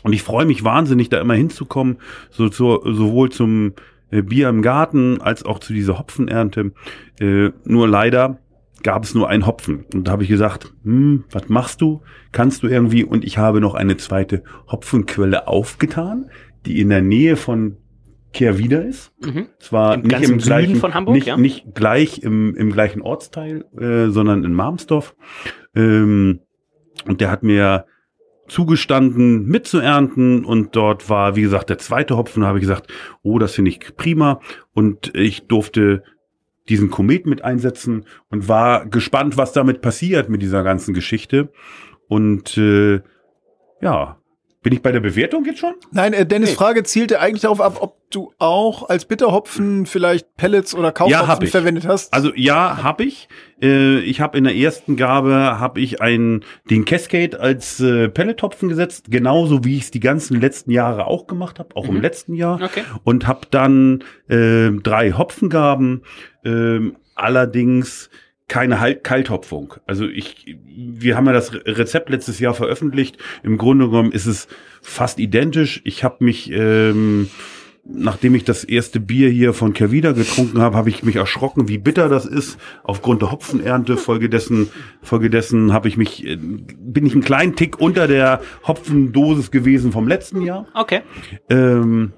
Und 0.04 0.14
ich 0.14 0.24
freue 0.24 0.46
mich 0.46 0.64
wahnsinnig, 0.64 1.10
da 1.10 1.20
immer 1.20 1.34
hinzukommen, 1.34 1.98
so, 2.30 2.50
so, 2.50 2.82
sowohl 2.84 3.30
zum 3.30 3.74
äh, 4.12 4.22
Bier 4.22 4.50
im 4.50 4.62
Garten 4.62 5.22
als 5.22 5.44
auch 5.44 5.60
zu 5.60 5.74
dieser 5.74 6.00
Hopfenernte. 6.00 6.72
Äh, 7.20 7.52
nur 7.66 7.88
leider 7.88 8.40
gab 8.84 9.04
es 9.04 9.16
nur 9.16 9.30
einen 9.30 9.46
Hopfen. 9.46 9.86
Und 9.94 10.08
da 10.08 10.12
habe 10.12 10.24
ich 10.24 10.30
gesagt, 10.30 10.74
hm, 10.84 11.26
was 11.32 11.50
machst 11.50 11.82
du? 11.82 12.02
Kannst 12.32 12.64
du 12.64 12.68
irgendwie? 12.68 13.04
Und 13.04 13.26
ich 13.26 13.38
habe 13.38 13.60
noch 13.60 13.74
eine 13.74 13.98
zweite 13.98 14.44
Hopfenquelle 14.72 15.48
aufgetan, 15.48 16.30
die 16.66 16.80
in 16.80 16.90
der 16.90 17.02
Nähe 17.02 17.36
von 17.36 17.78
Kehrwieder 18.34 18.86
ist. 18.86 19.14
Mhm. 19.24 19.48
Zwar 19.60 19.96
Im 19.96 20.02
nicht 20.02 20.14
im 20.16 20.22
im 20.22 20.40
Süden 20.40 20.42
gleichen, 20.42 20.76
von 20.76 20.94
Hamburg, 20.94 21.16
nicht, 21.16 21.28
ja? 21.28 21.38
nicht 21.38 21.74
gleich 21.74 22.20
im, 22.20 22.56
im 22.56 22.72
gleichen 22.72 23.02
Ortsteil, 23.02 23.66
äh, 23.78 24.10
sondern 24.10 24.44
in 24.44 24.54
Marmsdorf. 24.54 25.16
Ähm, 25.76 26.42
und 27.06 27.22
der 27.22 27.32
hat 27.32 27.44
mir 27.44 27.86
zugestanden, 28.48 29.46
mitzuernten. 29.46 30.46
Und 30.46 30.76
dort 30.76 31.10
war, 31.10 31.36
wie 31.36 31.42
gesagt, 31.42 31.70
der 31.70 31.78
zweite 31.78 32.18
Hopfen, 32.18 32.42
da 32.42 32.48
habe 32.48 32.60
ich 32.60 32.64
gesagt, 32.64 32.92
oh, 33.24 33.40
das 33.40 33.54
finde 33.54 33.72
ich 33.72 33.96
prima. 33.96 34.42
Und 34.74 35.16
ich 35.16 35.48
durfte 35.48 36.04
diesen 36.70 36.90
Komet 36.90 37.26
mit 37.26 37.44
einsetzen 37.44 38.06
und 38.30 38.48
war 38.48 38.86
gespannt, 38.86 39.38
was 39.38 39.54
damit 39.54 39.82
passiert 39.82 40.30
mit 40.30 40.42
dieser 40.42 40.64
ganzen 40.64 40.94
Geschichte. 40.94 41.50
Und 42.08 42.58
äh, 42.58 43.02
ja, 43.82 44.18
bin 44.68 44.74
ich 44.74 44.82
bei 44.82 44.92
der 44.92 45.00
Bewertung 45.00 45.46
jetzt 45.46 45.60
schon? 45.60 45.76
Nein, 45.94 46.12
äh, 46.12 46.26
Dennis 46.26 46.52
Frage 46.52 46.84
zielte 46.84 47.22
eigentlich 47.22 47.44
darauf 47.44 47.62
ab, 47.62 47.78
ob 47.80 47.96
du 48.10 48.34
auch 48.38 48.90
als 48.90 49.06
Bitterhopfen 49.06 49.86
vielleicht 49.86 50.36
Pellets 50.36 50.76
oder 50.76 50.90
Ja, 50.90 50.90
hab 50.90 50.96
Kaufhopfen 50.98 51.46
ich. 51.46 51.52
verwendet 51.52 51.88
hast. 51.88 52.14
Also 52.14 52.34
ja, 52.36 52.84
habe 52.84 53.06
ich. 53.06 53.30
Äh, 53.62 54.00
ich 54.00 54.20
habe 54.20 54.38
in 54.38 54.44
der 54.44 54.58
ersten 54.58 54.98
Gabe 54.98 55.32
habe 55.58 55.80
ich 55.80 56.02
einen 56.02 56.44
den 56.70 56.84
Cascade 56.84 57.40
als 57.40 57.80
äh, 57.80 58.10
Pelletopfen 58.10 58.68
gesetzt, 58.68 59.06
genauso 59.10 59.64
wie 59.64 59.78
ich 59.78 59.84
es 59.84 59.92
die 59.92 60.02
ganzen 60.02 60.42
letzten 60.42 60.72
Jahre 60.72 61.08
auch 61.08 61.28
gemacht 61.28 61.60
habe, 61.60 61.74
auch 61.78 61.88
im 61.88 62.02
letzten 62.02 62.34
Jahr. 62.34 62.62
Okay. 62.62 62.84
Und 63.06 63.26
habe 63.26 63.48
dann 63.50 64.04
äh, 64.28 64.70
drei 64.84 65.14
Hopfengaben, 65.14 66.04
ähm, 66.44 66.98
allerdings 67.16 68.10
keine 68.48 68.80
halt 68.80 69.04
Kalthopfung. 69.04 69.74
Also 69.86 70.06
ich, 70.08 70.58
wir 70.66 71.18
haben 71.18 71.26
ja 71.26 71.34
das 71.34 71.54
Re- 71.54 71.64
Rezept 71.66 72.10
letztes 72.10 72.40
Jahr 72.40 72.54
veröffentlicht. 72.54 73.18
Im 73.44 73.58
Grunde 73.58 73.88
genommen 73.88 74.12
ist 74.12 74.26
es 74.26 74.48
fast 74.82 75.20
identisch. 75.20 75.82
Ich 75.84 76.04
habe 76.04 76.24
mich 76.24 76.52
ähm, 76.52 77.30
nachdem 77.90 78.36
ich 78.36 78.44
das 78.44 78.64
erste 78.64 79.00
Bier 79.00 79.30
hier 79.30 79.54
von 79.54 79.74
Kervida 79.74 80.12
getrunken 80.12 80.62
habe, 80.62 80.76
habe 80.76 80.90
ich 80.90 81.04
mich 81.04 81.16
erschrocken, 81.16 81.68
wie 81.68 81.78
bitter 81.78 82.10
das 82.10 82.26
ist 82.26 82.60
aufgrund 82.84 83.22
der 83.22 83.32
Hopfenernte. 83.32 83.98
Folgedessen, 83.98 84.70
folgedessen 85.02 85.74
habe 85.74 85.88
ich 85.88 85.98
mich, 85.98 86.26
äh, 86.26 86.38
bin 86.38 87.06
ich 87.06 87.14
einen 87.14 87.24
kleinen 87.24 87.56
Tick 87.56 87.80
unter 87.80 88.08
der 88.08 88.42
Hopfendosis 88.68 89.52
gewesen 89.52 89.92
vom 89.92 90.08
letzten 90.08 90.42
Jahr. 90.42 90.68
Okay. 90.74 91.02
Ähm, 91.50 92.14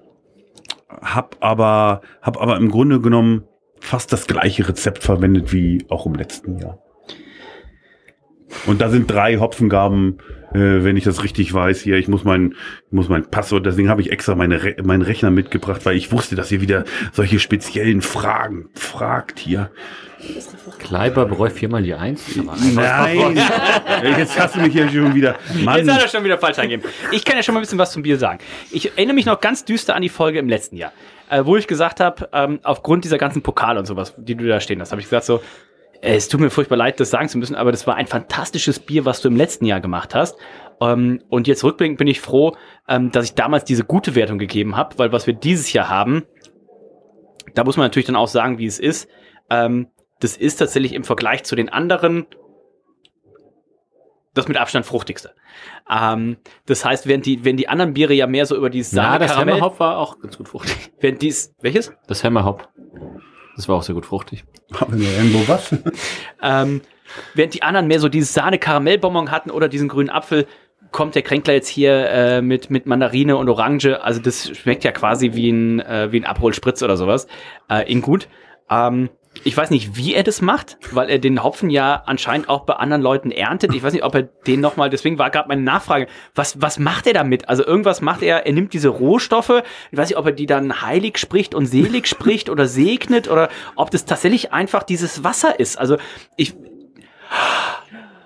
hab 0.90 1.38
aber, 1.40 2.02
hab 2.22 2.42
aber 2.42 2.58
im 2.58 2.70
Grunde 2.72 3.00
genommen 3.00 3.44
fast 3.80 4.12
das 4.14 4.28
gleiche 4.28 4.68
Rezept 4.68 5.04
verwendet 5.04 5.54
wie 5.54 5.86
auch 5.90 6.06
im 6.06 6.16
letzten 6.16 6.58
Jahr. 6.58 6.80
Und 8.66 8.82
da 8.82 8.90
sind 8.90 9.10
drei 9.10 9.38
Hopfengaben, 9.38 10.18
äh, 10.54 10.84
wenn 10.84 10.98
ich 10.98 11.04
das 11.04 11.24
richtig 11.24 11.54
weiß 11.54 11.82
hier. 11.82 11.98
Ich 11.98 12.08
muss 12.08 12.24
mein, 12.24 12.56
ich 12.88 12.92
muss 12.92 13.10
mein 13.10 13.30
Passwort, 13.30 13.66
deswegen 13.66 13.90
habe 13.90 14.02
ich 14.02 14.12
extra 14.12 14.36
meine 14.36 14.64
Re 14.64 14.76
meinen 14.84 15.04
Rechner 15.04 15.30
mitgebracht, 15.30 15.86
weil 15.86 15.96
ich 15.96 16.12
wusste, 16.12 16.36
dass 16.36 16.52
ihr 16.52 16.62
wieder 16.62 16.84
solche 17.14 17.40
speziellen 17.40 18.02
Fragen 18.02 18.70
fragt 18.74 19.40
hier. 19.40 19.70
Kleiber 20.80 21.26
bereut 21.26 21.54
viermal 21.54 21.82
die 21.82 21.94
Eins. 21.94 22.24
Nein, 22.74 23.38
jetzt 24.18 24.38
hast 24.38 24.56
du 24.56 24.60
mich 24.60 24.74
hier 24.74 24.90
schon 24.90 25.16
wieder. 25.16 25.36
Mann. 25.64 25.78
Jetzt 25.78 25.92
hat 25.92 26.02
er 26.02 26.08
schon 26.10 26.24
wieder 26.26 26.38
falsch 26.38 26.60
eingegeben. 26.60 26.92
Ich 27.12 27.24
kann 27.24 27.38
ja 27.38 27.44
schon 27.44 27.54
mal 27.54 27.60
ein 27.60 27.64
bisschen 27.64 27.80
was 27.80 27.92
zum 27.92 28.04
Bier 28.04 28.18
sagen. 28.18 28.40
Ich 28.72 28.92
erinnere 28.92 29.16
mich 29.16 29.26
noch 29.26 29.40
ganz 29.40 29.64
düster 29.64 29.96
an 29.96 30.02
die 30.02 30.10
Folge 30.10 30.40
im 30.40 30.50
letzten 30.50 30.76
Jahr, 30.76 30.92
äh, 31.30 31.46
wo 31.46 31.56
ich 31.56 31.68
gesagt 31.68 32.00
habe, 32.00 32.30
ähm, 32.34 32.60
aufgrund 32.64 33.04
dieser 33.04 33.18
ganzen 33.18 33.42
Pokale 33.42 33.80
und 33.80 33.86
sowas, 33.86 34.14
die 34.18 34.36
du 34.36 34.48
da 34.48 34.60
stehen 34.60 34.82
hast, 34.82 34.92
habe 34.92 35.02
ich 35.02 35.08
gesagt 35.08 35.26
so, 35.26 35.42
äh, 36.02 36.16
es 36.16 36.28
tut 36.28 36.40
mir 36.40 36.50
furchtbar 36.50 36.78
leid, 36.78 37.00
das 37.00 37.10
sagen 37.10 37.30
zu 37.30 37.38
müssen, 37.38 37.56
aber 37.56 37.72
das 37.72 37.88
war 37.88 37.96
ein 37.96 38.08
fantastisches 38.08 38.80
Bier, 38.80 39.06
was 39.06 39.22
du 39.22 39.28
im 39.28 39.36
letzten 39.36 39.66
Jahr 39.66 39.80
gemacht 39.80 40.16
hast. 40.16 40.38
Ähm, 40.82 41.22
und 41.30 41.48
jetzt 41.48 41.64
rückblickend 41.64 41.98
bin 41.98 42.08
ich 42.08 42.22
froh, 42.22 42.56
ähm, 42.88 43.12
dass 43.12 43.26
ich 43.26 43.36
damals 43.36 43.66
diese 43.66 43.84
gute 43.84 44.16
Wertung 44.16 44.40
gegeben 44.40 44.76
habe, 44.78 44.98
weil 44.98 45.12
was 45.12 45.28
wir 45.28 45.34
dieses 45.34 45.72
Jahr 45.74 45.90
haben, 45.90 46.26
da 47.54 47.64
muss 47.64 47.78
man 47.78 47.86
natürlich 47.86 48.08
dann 48.08 48.16
auch 48.16 48.28
sagen, 48.28 48.58
wie 48.58 48.66
es 48.66 48.80
ist. 48.80 49.10
Ähm, 49.50 49.88
das 50.20 50.38
ist 50.38 50.58
tatsächlich 50.58 50.94
im 50.94 51.04
Vergleich 51.04 51.44
zu 51.44 51.56
den 51.56 51.70
anderen 51.70 52.28
das 54.40 54.48
mit 54.48 54.58
Abstand 54.58 54.86
fruchtigste. 54.86 55.34
Ähm, 55.90 56.38
das 56.66 56.86
heißt, 56.86 57.08
während 57.08 57.26
die, 57.26 57.46
wenn 57.46 57.58
die 57.58 57.68
anderen 57.68 57.94
Biere 57.94 58.14
ja 58.14 58.28
mehr 58.28 58.46
so 58.46 58.56
über 58.56 58.70
die 58.70 58.80
Ja, 58.80 58.84
Sahne 58.84 59.20
das 59.20 59.32
Karamell, 59.32 59.56
Hammerhop 59.56 59.80
war 59.80 59.98
auch 59.98 60.20
ganz 60.20 60.38
gut 60.38 60.50
fruchtig. 60.50 60.92
während 61.00 61.22
dies, 61.22 61.54
welches? 61.62 61.94
Das 62.08 62.24
Hammerhop. 62.24 62.68
Das 63.56 63.68
war 63.68 63.76
auch 63.76 63.84
sehr 63.84 63.96
gut 63.96 64.06
fruchtig. 64.06 64.46
Haben 64.80 65.00
wir 65.00 65.10
irgendwo 65.18 65.48
was? 65.48 65.76
Ähm, 66.42 66.82
während 67.34 67.54
die 67.54 67.64
anderen 67.64 67.88
mehr 67.88 68.00
so 68.00 68.08
dieses 68.08 68.34
Sahne 68.34 68.58
Karamellbonbon 68.60 69.32
hatten 69.32 69.52
oder 69.52 69.68
diesen 69.68 69.90
grünen 69.90 70.10
Apfel, 70.10 70.48
kommt 70.92 71.16
der 71.16 71.22
Kränkler 71.22 71.54
jetzt 71.54 71.68
hier 71.68 72.10
äh, 72.10 72.42
mit, 72.42 72.70
mit 72.70 72.86
Mandarine 72.86 73.38
und 73.38 73.50
Orange. 73.50 74.02
Also 74.04 74.22
das 74.22 74.58
schmeckt 74.58 74.84
ja 74.84 74.92
quasi 74.92 75.34
wie 75.34 75.50
ein, 75.50 75.80
äh, 75.82 76.12
wie 76.12 76.20
ein 76.22 76.26
Abholspritz 76.26 76.82
oder 76.82 76.98
sowas. 76.98 77.28
Äh, 77.70 77.92
in 77.92 78.02
gut. 78.02 78.28
Ähm, 78.70 79.10
ich 79.44 79.56
weiß 79.56 79.70
nicht, 79.70 79.96
wie 79.96 80.14
er 80.14 80.24
das 80.24 80.42
macht, 80.42 80.78
weil 80.92 81.10
er 81.10 81.20
den 81.20 81.44
Hopfen 81.44 81.70
ja 81.70 82.04
anscheinend 82.06 82.50
auch 82.50 82.66
bei 82.66 82.74
anderen 82.74 83.02
Leuten 83.02 83.32
erntet. 83.32 83.74
Ich 83.74 83.84
weiß 83.84 83.94
nicht, 83.94 84.04
ob 84.04 84.16
er 84.16 84.24
den 84.24 84.60
nochmal, 84.60 84.90
deswegen 84.90 85.18
war 85.18 85.30
gerade 85.30 85.48
meine 85.48 85.62
Nachfrage, 85.62 86.08
was, 86.36 86.62
was 86.62 86.80
macht 86.80 87.08
er 87.08 87.14
damit? 87.14 87.48
Also 87.48 87.66
irgendwas 87.66 88.02
macht 88.02 88.22
er, 88.22 88.46
er 88.46 88.54
nimmt 88.54 88.74
diese 88.74 88.90
Rohstoffe, 88.90 89.64
ich 89.92 89.98
weiß 89.98 90.10
nicht, 90.10 90.18
ob 90.18 90.26
er 90.26 90.32
die 90.32 90.46
dann 90.46 90.82
heilig 90.82 91.18
spricht 91.18 91.56
und 91.56 91.66
selig 91.66 92.08
spricht 92.08 92.50
oder 92.50 92.68
segnet 92.68 93.30
oder 93.30 93.50
ob 93.76 93.92
das 93.92 94.06
tatsächlich 94.06 94.52
einfach 94.52 94.84
dieses 94.84 95.24
Wasser 95.24 95.60
ist. 95.60 95.78
Also 95.78 95.98
ich, 96.36 96.56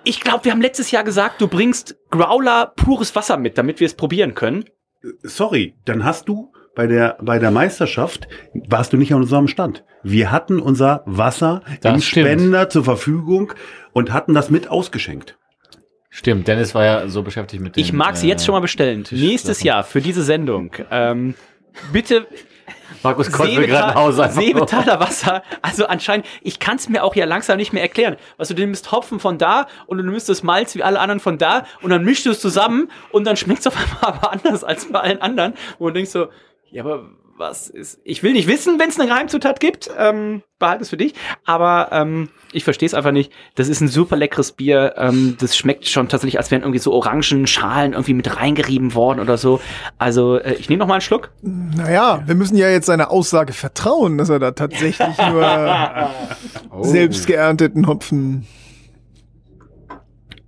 ich 0.03 0.21
glaube, 0.21 0.45
wir 0.45 0.51
haben 0.51 0.61
letztes 0.61 0.91
Jahr 0.91 1.03
gesagt, 1.03 1.41
du 1.41 1.47
bringst 1.47 1.95
Growler 2.09 2.73
pures 2.75 3.15
Wasser 3.15 3.37
mit, 3.37 3.57
damit 3.57 3.79
wir 3.79 3.87
es 3.87 3.93
probieren 3.93 4.35
können. 4.35 4.65
Sorry, 5.21 5.75
dann 5.85 6.03
hast 6.03 6.27
du 6.29 6.53
bei 6.75 6.87
der, 6.87 7.17
bei 7.21 7.39
der 7.39 7.51
Meisterschaft 7.51 8.27
warst 8.53 8.93
du 8.93 8.97
nicht 8.97 9.13
an 9.13 9.21
unserem 9.21 9.47
Stand. 9.47 9.83
Wir 10.01 10.31
hatten 10.31 10.59
unser 10.59 11.03
Wasser 11.05 11.61
das 11.81 11.95
im 11.95 12.01
stimmt. 12.01 12.27
Spender 12.27 12.69
zur 12.69 12.83
Verfügung 12.83 13.53
und 13.91 14.11
hatten 14.11 14.33
das 14.33 14.49
mit 14.49 14.69
ausgeschenkt. 14.69 15.37
Stimmt, 16.09 16.47
Dennis 16.47 16.75
war 16.75 16.85
ja 16.85 17.07
so 17.07 17.23
beschäftigt 17.23 17.63
mit 17.63 17.75
dem. 17.75 17.81
Ich 17.81 17.93
mag 17.93 18.15
sie 18.15 18.27
äh, 18.27 18.29
jetzt 18.29 18.45
schon 18.45 18.53
mal 18.53 18.59
bestellen. 18.59 19.03
Nächstes 19.09 19.63
Jahr 19.63 19.83
für 19.83 20.01
diese 20.01 20.23
Sendung. 20.23 20.71
Ähm, 20.91 21.33
bitte 21.91 22.27
Markus 23.01 23.31
konnte 23.31 23.59
mir 23.59 23.67
gerade 23.67 23.87
nach 23.87 23.95
Hause 23.95 24.29
Seebetaler 24.29 24.99
Wasser. 24.99 25.43
Also 25.61 25.87
anscheinend, 25.87 26.25
ich 26.41 26.59
kann 26.59 26.77
es 26.77 26.87
mir 26.87 27.03
auch 27.03 27.15
ja 27.15 27.25
langsam 27.25 27.57
nicht 27.57 27.73
mehr 27.73 27.81
erklären. 27.81 28.15
Was 28.37 28.49
du 28.49 28.53
nimmst 28.53 28.91
Hopfen 28.91 29.19
von 29.19 29.37
da 29.37 29.67
und 29.87 29.97
du 29.97 30.03
nimmst 30.03 30.29
das 30.29 30.43
Malz 30.43 30.75
wie 30.75 30.83
alle 30.83 30.99
anderen 30.99 31.19
von 31.19 31.37
da 31.37 31.65
und 31.81 31.89
dann 31.89 32.03
mischst 32.03 32.25
du 32.25 32.31
es 32.31 32.39
zusammen 32.39 32.89
und 33.11 33.25
dann 33.25 33.35
schmeckt 33.35 33.61
es 33.61 33.67
auf 33.67 33.75
einmal 33.75 33.97
aber 34.13 34.31
anders 34.31 34.63
als 34.63 34.85
bei 34.91 34.99
allen 34.99 35.21
anderen. 35.21 35.53
Wo 35.79 35.87
du 35.87 35.93
denkst 35.93 36.11
so, 36.11 36.27
ja, 36.73 36.83
aber 36.83 37.05
was 37.37 37.67
ist. 37.67 37.99
Ich 38.03 38.23
will 38.23 38.33
nicht 38.33 38.47
wissen, 38.47 38.79
wenn 38.79 38.89
es 38.89 38.99
eine 38.99 39.09
Geheimzutat 39.09 39.59
gibt. 39.59 39.89
Ähm, 39.97 40.43
behalte 40.59 40.83
es 40.83 40.89
für 40.89 40.97
dich. 40.97 41.13
Aber 41.45 41.89
ähm, 41.91 42.29
ich 42.51 42.63
verstehe 42.63 42.87
es 42.87 42.93
einfach 42.93 43.11
nicht. 43.11 43.31
Das 43.55 43.67
ist 43.69 43.81
ein 43.81 43.87
super 43.87 44.15
leckeres 44.15 44.51
Bier. 44.51 44.93
Ähm, 44.97 45.35
das 45.39 45.57
schmeckt 45.57 45.87
schon 45.87 46.09
tatsächlich, 46.09 46.37
als 46.37 46.51
wären 46.51 46.61
irgendwie 46.61 46.79
so 46.79 46.93
orangen 46.93 47.47
Schalen 47.47 47.93
irgendwie 47.93 48.13
mit 48.13 48.37
reingerieben 48.37 48.93
worden 48.93 49.19
oder 49.19 49.37
so. 49.37 49.59
Also 49.97 50.37
äh, 50.37 50.53
ich 50.53 50.69
nehme 50.69 50.79
noch 50.79 50.87
mal 50.87 50.95
einen 50.95 51.01
Schluck. 51.01 51.31
Naja, 51.41 52.23
wir 52.25 52.35
müssen 52.35 52.55
ja 52.55 52.69
jetzt 52.69 52.85
seiner 52.85 53.11
Aussage 53.11 53.53
vertrauen, 53.53 54.17
dass 54.17 54.29
er 54.29 54.39
da 54.39 54.51
tatsächlich 54.51 55.17
nur 55.17 55.45
oh. 56.71 56.83
selbst 56.83 57.27
geernteten 57.27 57.87
Hopfen 57.87 58.47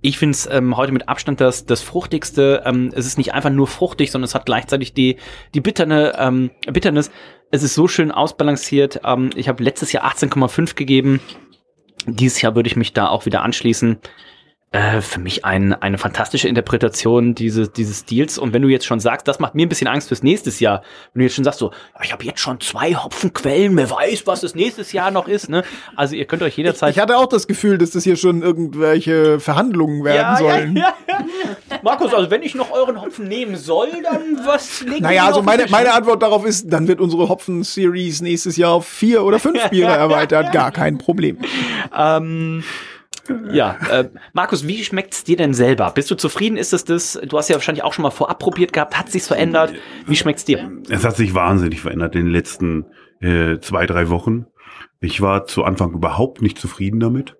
ich 0.06 0.18
finde 0.18 0.34
es 0.34 0.48
ähm, 0.48 0.76
heute 0.76 0.92
mit 0.92 1.08
Abstand 1.08 1.40
das, 1.40 1.66
das 1.66 1.82
fruchtigste. 1.82 2.62
Ähm, 2.64 2.92
es 2.94 3.06
ist 3.06 3.18
nicht 3.18 3.34
einfach 3.34 3.50
nur 3.50 3.66
fruchtig, 3.66 4.12
sondern 4.12 4.26
es 4.26 4.36
hat 4.36 4.46
gleichzeitig 4.46 4.94
die, 4.94 5.16
die 5.52 5.60
bitterne, 5.60 6.14
ähm, 6.16 6.52
Bitternis. 6.70 7.10
Es 7.50 7.64
ist 7.64 7.74
so 7.74 7.88
schön 7.88 8.12
ausbalanciert. 8.12 9.00
Ähm, 9.04 9.30
ich 9.34 9.48
habe 9.48 9.64
letztes 9.64 9.90
Jahr 9.90 10.04
18,5 10.04 10.76
gegeben. 10.76 11.20
Dieses 12.06 12.40
Jahr 12.40 12.54
würde 12.54 12.68
ich 12.68 12.76
mich 12.76 12.92
da 12.92 13.08
auch 13.08 13.26
wieder 13.26 13.42
anschließen 13.42 13.98
äh, 14.76 15.00
für 15.00 15.20
mich 15.20 15.44
ein, 15.44 15.72
eine 15.72 15.96
fantastische 15.96 16.48
Interpretation 16.48 17.34
dieses, 17.34 17.72
dieses 17.72 18.00
Stils. 18.00 18.36
Und 18.36 18.52
wenn 18.52 18.60
du 18.60 18.68
jetzt 18.68 18.84
schon 18.84 19.00
sagst, 19.00 19.26
das 19.26 19.38
macht 19.38 19.54
mir 19.54 19.64
ein 19.64 19.70
bisschen 19.70 19.88
Angst 19.88 20.08
fürs 20.08 20.22
nächste 20.22 20.50
Jahr, 20.62 20.82
wenn 21.14 21.20
du 21.20 21.24
jetzt 21.24 21.34
schon 21.34 21.44
sagst, 21.44 21.60
so, 21.60 21.70
ich 22.02 22.12
habe 22.12 22.24
jetzt 22.24 22.40
schon 22.40 22.60
zwei 22.60 22.94
Hopfenquellen, 22.94 23.74
wer 23.76 23.90
weiß, 23.90 24.26
was 24.26 24.42
das 24.42 24.54
nächstes 24.54 24.92
Jahr 24.92 25.10
noch 25.10 25.28
ist. 25.28 25.48
Ne? 25.48 25.64
Also 25.96 26.14
ihr 26.14 26.26
könnt 26.26 26.42
euch 26.42 26.58
jederzeit. 26.58 26.90
Ich, 26.90 26.96
ich 26.96 27.02
hatte 27.02 27.16
auch 27.16 27.26
das 27.26 27.46
Gefühl, 27.46 27.78
dass 27.78 27.90
das 27.90 28.04
hier 28.04 28.16
schon 28.16 28.42
irgendwelche 28.42 29.40
Verhandlungen 29.40 30.04
werden 30.04 30.16
ja, 30.16 30.36
sollen. 30.36 30.76
Ja, 30.76 30.94
ja. 31.08 31.24
Markus, 31.82 32.12
also 32.12 32.30
wenn 32.30 32.42
ich 32.42 32.54
noch 32.54 32.70
euren 32.70 33.00
Hopfen 33.00 33.28
nehmen 33.28 33.56
soll, 33.56 33.88
dann 34.02 34.40
was 34.44 34.82
legt 34.82 35.00
Naja, 35.00 35.26
also 35.26 35.42
meine, 35.42 35.66
meine 35.70 35.94
Antwort 35.94 36.22
darauf 36.22 36.44
ist, 36.44 36.70
dann 36.70 36.86
wird 36.86 37.00
unsere 37.00 37.30
Hopfen-Series 37.30 38.20
nächstes 38.20 38.58
Jahr 38.58 38.72
auf 38.72 38.86
vier 38.86 39.24
oder 39.24 39.38
fünf 39.38 39.68
Biere 39.70 39.92
erweitert. 39.92 40.52
Gar 40.52 40.70
kein 40.70 40.98
Problem. 40.98 41.38
Ähm. 41.96 42.62
Ja, 43.50 43.76
äh, 43.90 44.08
Markus, 44.32 44.66
wie 44.66 44.82
schmeckt's 44.84 45.24
dir 45.24 45.36
denn 45.36 45.54
selber? 45.54 45.90
Bist 45.94 46.10
du 46.10 46.14
zufrieden? 46.14 46.56
Ist 46.56 46.72
es 46.72 46.84
das? 46.84 47.20
Du 47.26 47.38
hast 47.38 47.48
ja 47.48 47.56
wahrscheinlich 47.56 47.84
auch 47.84 47.92
schon 47.92 48.02
mal 48.02 48.10
vorab 48.10 48.38
probiert 48.38 48.72
gehabt. 48.72 48.98
Hat 48.98 49.10
sich's 49.10 49.28
verändert? 49.28 49.74
Wie 50.06 50.16
schmeckt's 50.16 50.44
dir? 50.44 50.70
Es 50.88 51.04
hat 51.04 51.16
sich 51.16 51.34
wahnsinnig 51.34 51.80
verändert 51.80 52.14
in 52.14 52.26
den 52.26 52.32
letzten 52.32 52.86
äh, 53.20 53.58
zwei, 53.58 53.86
drei 53.86 54.08
Wochen. 54.08 54.46
Ich 55.00 55.20
war 55.20 55.44
zu 55.46 55.64
Anfang 55.64 55.92
überhaupt 55.92 56.42
nicht 56.42 56.58
zufrieden 56.58 57.00
damit. 57.00 57.36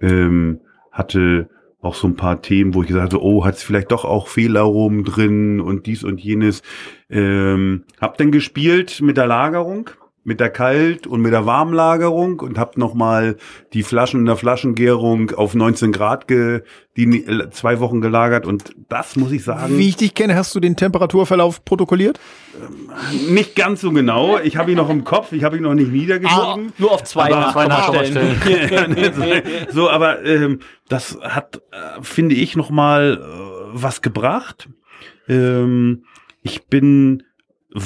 Ähm, 0.00 0.60
hatte 0.92 1.48
auch 1.80 1.94
so 1.94 2.08
ein 2.08 2.16
paar 2.16 2.42
Themen, 2.42 2.74
wo 2.74 2.82
ich 2.82 2.88
gesagt 2.88 3.12
habe, 3.12 3.22
oh, 3.22 3.44
hat 3.44 3.54
es 3.54 3.62
vielleicht 3.62 3.92
doch 3.92 4.04
auch 4.04 4.28
Fehlaromen 4.28 5.04
drin 5.04 5.60
und 5.60 5.86
dies 5.86 6.02
und 6.02 6.20
jenes. 6.20 6.62
Ähm, 7.08 7.84
hab 8.00 8.18
dann 8.18 8.32
gespielt 8.32 9.00
mit 9.00 9.16
der 9.16 9.26
Lagerung 9.26 9.90
mit 10.28 10.40
der 10.40 10.50
Kalt- 10.50 11.06
und 11.06 11.22
mit 11.22 11.32
der 11.32 11.46
Warmlagerung 11.46 12.40
und 12.40 12.58
habe 12.58 12.78
nochmal 12.78 13.38
die 13.72 13.82
Flaschen 13.82 14.20
in 14.20 14.26
der 14.26 14.36
Flaschengärung 14.36 15.30
auf 15.30 15.54
19 15.54 15.90
Grad 15.90 16.28
ge, 16.28 16.60
die 16.98 17.24
zwei 17.50 17.80
Wochen 17.80 18.02
gelagert 18.02 18.46
und 18.46 18.72
das 18.90 19.16
muss 19.16 19.32
ich 19.32 19.42
sagen. 19.42 19.78
Wie 19.78 19.88
ich 19.88 19.96
dich 19.96 20.14
kenne, 20.14 20.36
hast 20.36 20.54
du 20.54 20.60
den 20.60 20.76
Temperaturverlauf 20.76 21.64
protokolliert? 21.64 22.20
Ähm, 22.54 23.34
nicht 23.34 23.56
ganz 23.56 23.80
so 23.80 23.90
genau. 23.90 24.38
Ich 24.38 24.58
habe 24.58 24.70
ihn 24.70 24.76
noch 24.76 24.90
im 24.90 25.02
Kopf, 25.02 25.32
ich 25.32 25.44
habe 25.44 25.56
ihn 25.56 25.62
noch 25.62 25.72
nicht 25.72 25.90
niedergeschrieben. 25.90 26.68
Ah, 26.68 26.72
nur 26.76 26.92
auf 26.92 27.04
zwei, 27.04 27.32
aber, 27.32 27.52
zwei 27.52 27.66
Nachstellen. 27.66 28.36
so, 29.72 29.88
aber 29.88 30.22
ähm, 30.26 30.60
das 30.90 31.18
hat, 31.22 31.62
äh, 31.72 32.02
finde 32.02 32.34
ich, 32.34 32.54
nochmal 32.54 33.18
äh, 33.22 33.70
was 33.72 34.02
gebracht. 34.02 34.68
Ähm, 35.26 36.04
ich 36.42 36.66
bin 36.66 37.22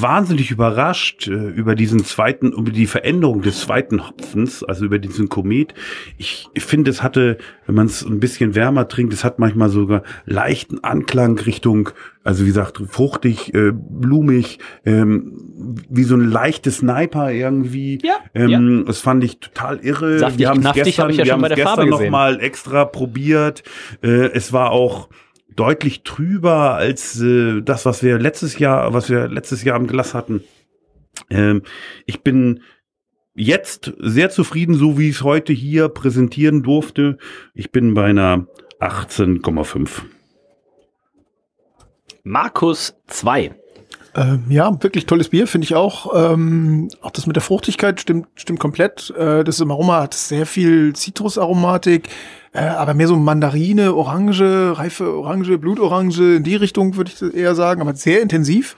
wahnsinnig 0.01 0.51
überrascht 0.51 1.29
äh, 1.29 1.33
über 1.33 1.75
diesen 1.75 2.05
zweiten, 2.05 2.53
über 2.53 2.71
die 2.71 2.87
Veränderung 2.87 3.43
des 3.43 3.61
zweiten 3.61 4.09
Hopfens, 4.09 4.63
also 4.63 4.85
über 4.85 4.99
diesen 4.99 5.29
Komet. 5.29 5.75
Ich, 6.19 6.49
ich 6.55 6.65
finde, 6.65 6.91
es 6.91 7.03
hatte, 7.03 7.39
wenn 7.67 7.75
man 7.75 7.87
es 7.87 8.03
ein 8.03 8.21
bisschen 8.21 8.55
wärmer 8.55 8.89
trinkt, 8.89 9.13
es 9.13 9.25
hat 9.25 9.39
manchmal 9.39 9.69
sogar 9.69 10.03
leichten 10.25 10.83
Anklang 10.83 11.39
Richtung, 11.39 11.91
also 12.25 12.45
wie 12.45 12.49
gesagt, 12.49 12.81
fruchtig, 12.89 13.55
äh, 13.55 13.73
blumig, 13.73 14.59
ähm, 14.85 15.85
wie 15.89 16.05
so 16.05 16.15
ein 16.15 16.31
leichtes 16.31 16.79
Sniper 16.79 17.31
irgendwie. 17.31 17.99
Ja, 18.03 18.17
ähm, 18.35 18.49
ja. 18.49 18.85
Das 18.87 19.01
fand 19.01 19.25
ich 19.25 19.39
total 19.39 19.79
irre. 19.81 20.19
Saftig, 20.19 20.39
wir 20.39 20.49
haben 20.49 20.65
es 20.65 20.73
gestern, 20.73 21.05
hab 21.05 21.11
ich 21.11 21.17
ja 21.19 21.25
wir 21.25 21.33
haben 21.33 21.45
es 21.45 21.55
gestern 21.55 21.89
noch 21.89 22.09
mal 22.09 22.41
extra 22.41 22.85
probiert. 22.85 23.63
Äh, 24.03 24.31
es 24.33 24.53
war 24.53 24.71
auch 24.71 25.09
deutlich 25.57 26.03
trüber 26.03 26.75
als 26.75 27.21
äh, 27.21 27.63
das, 27.63 27.87
was 27.87 28.03
wir 28.03 28.19
letztes 28.19 28.59
Jahr, 28.59 28.93
was 28.93 29.09
wir 29.09 29.29
letztes 29.29 29.65
Jahr 29.65 29.77
im 29.77 29.87
Glas 29.87 30.15
hatten. 30.15 30.43
Ähm, 31.31 31.63
ich 32.07 32.23
bin 32.23 32.63
jetzt 33.35 33.93
sehr 33.99 34.31
zufrieden, 34.31 34.75
so 34.75 34.99
wie 34.99 35.09
ich 35.09 35.17
es 35.17 35.23
heute 35.23 35.53
hier 35.53 35.89
präsentieren 35.89 36.63
durfte. 36.63 37.19
Ich 37.55 37.73
bin 37.73 37.95
bei 37.95 38.07
einer 38.07 38.47
18,5. 38.81 40.03
Markus 42.25 42.95
2. 43.09 43.62
Ähm, 44.15 44.45
ja, 44.51 44.71
wirklich 44.83 45.07
tolles 45.07 45.31
Bier, 45.31 45.47
finde 45.47 45.65
ich 45.65 45.75
auch. 45.75 46.33
Ähm, 46.33 46.89
auch 47.01 47.11
das 47.11 47.27
mit 47.27 47.37
der 47.37 47.43
Fruchtigkeit 47.43 48.01
stimmt, 48.01 48.29
stimmt 48.35 48.61
komplett. 48.61 49.11
Äh, 49.17 49.43
das 49.43 49.61
im 49.61 49.71
Aroma 49.71 50.03
hat 50.03 50.15
sehr 50.15 50.45
viel 50.45 50.93
Zitrusaromatik, 50.95 52.09
äh, 52.53 52.61
aber 52.61 52.93
mehr 52.93 53.09
so 53.09 53.17
Mandarine, 53.17 53.95
Orange, 53.95 54.77
reife 54.77 55.17
Orange, 55.17 55.57
Blutorange, 55.59 56.37
in 56.37 56.45
die 56.45 56.57
Richtung 56.57 56.97
würde 56.97 57.11
ich 57.15 57.35
eher 57.35 57.55
sagen, 57.55 57.81
aber 57.81 57.95
sehr 57.95 58.21
intensiv. 58.21 58.77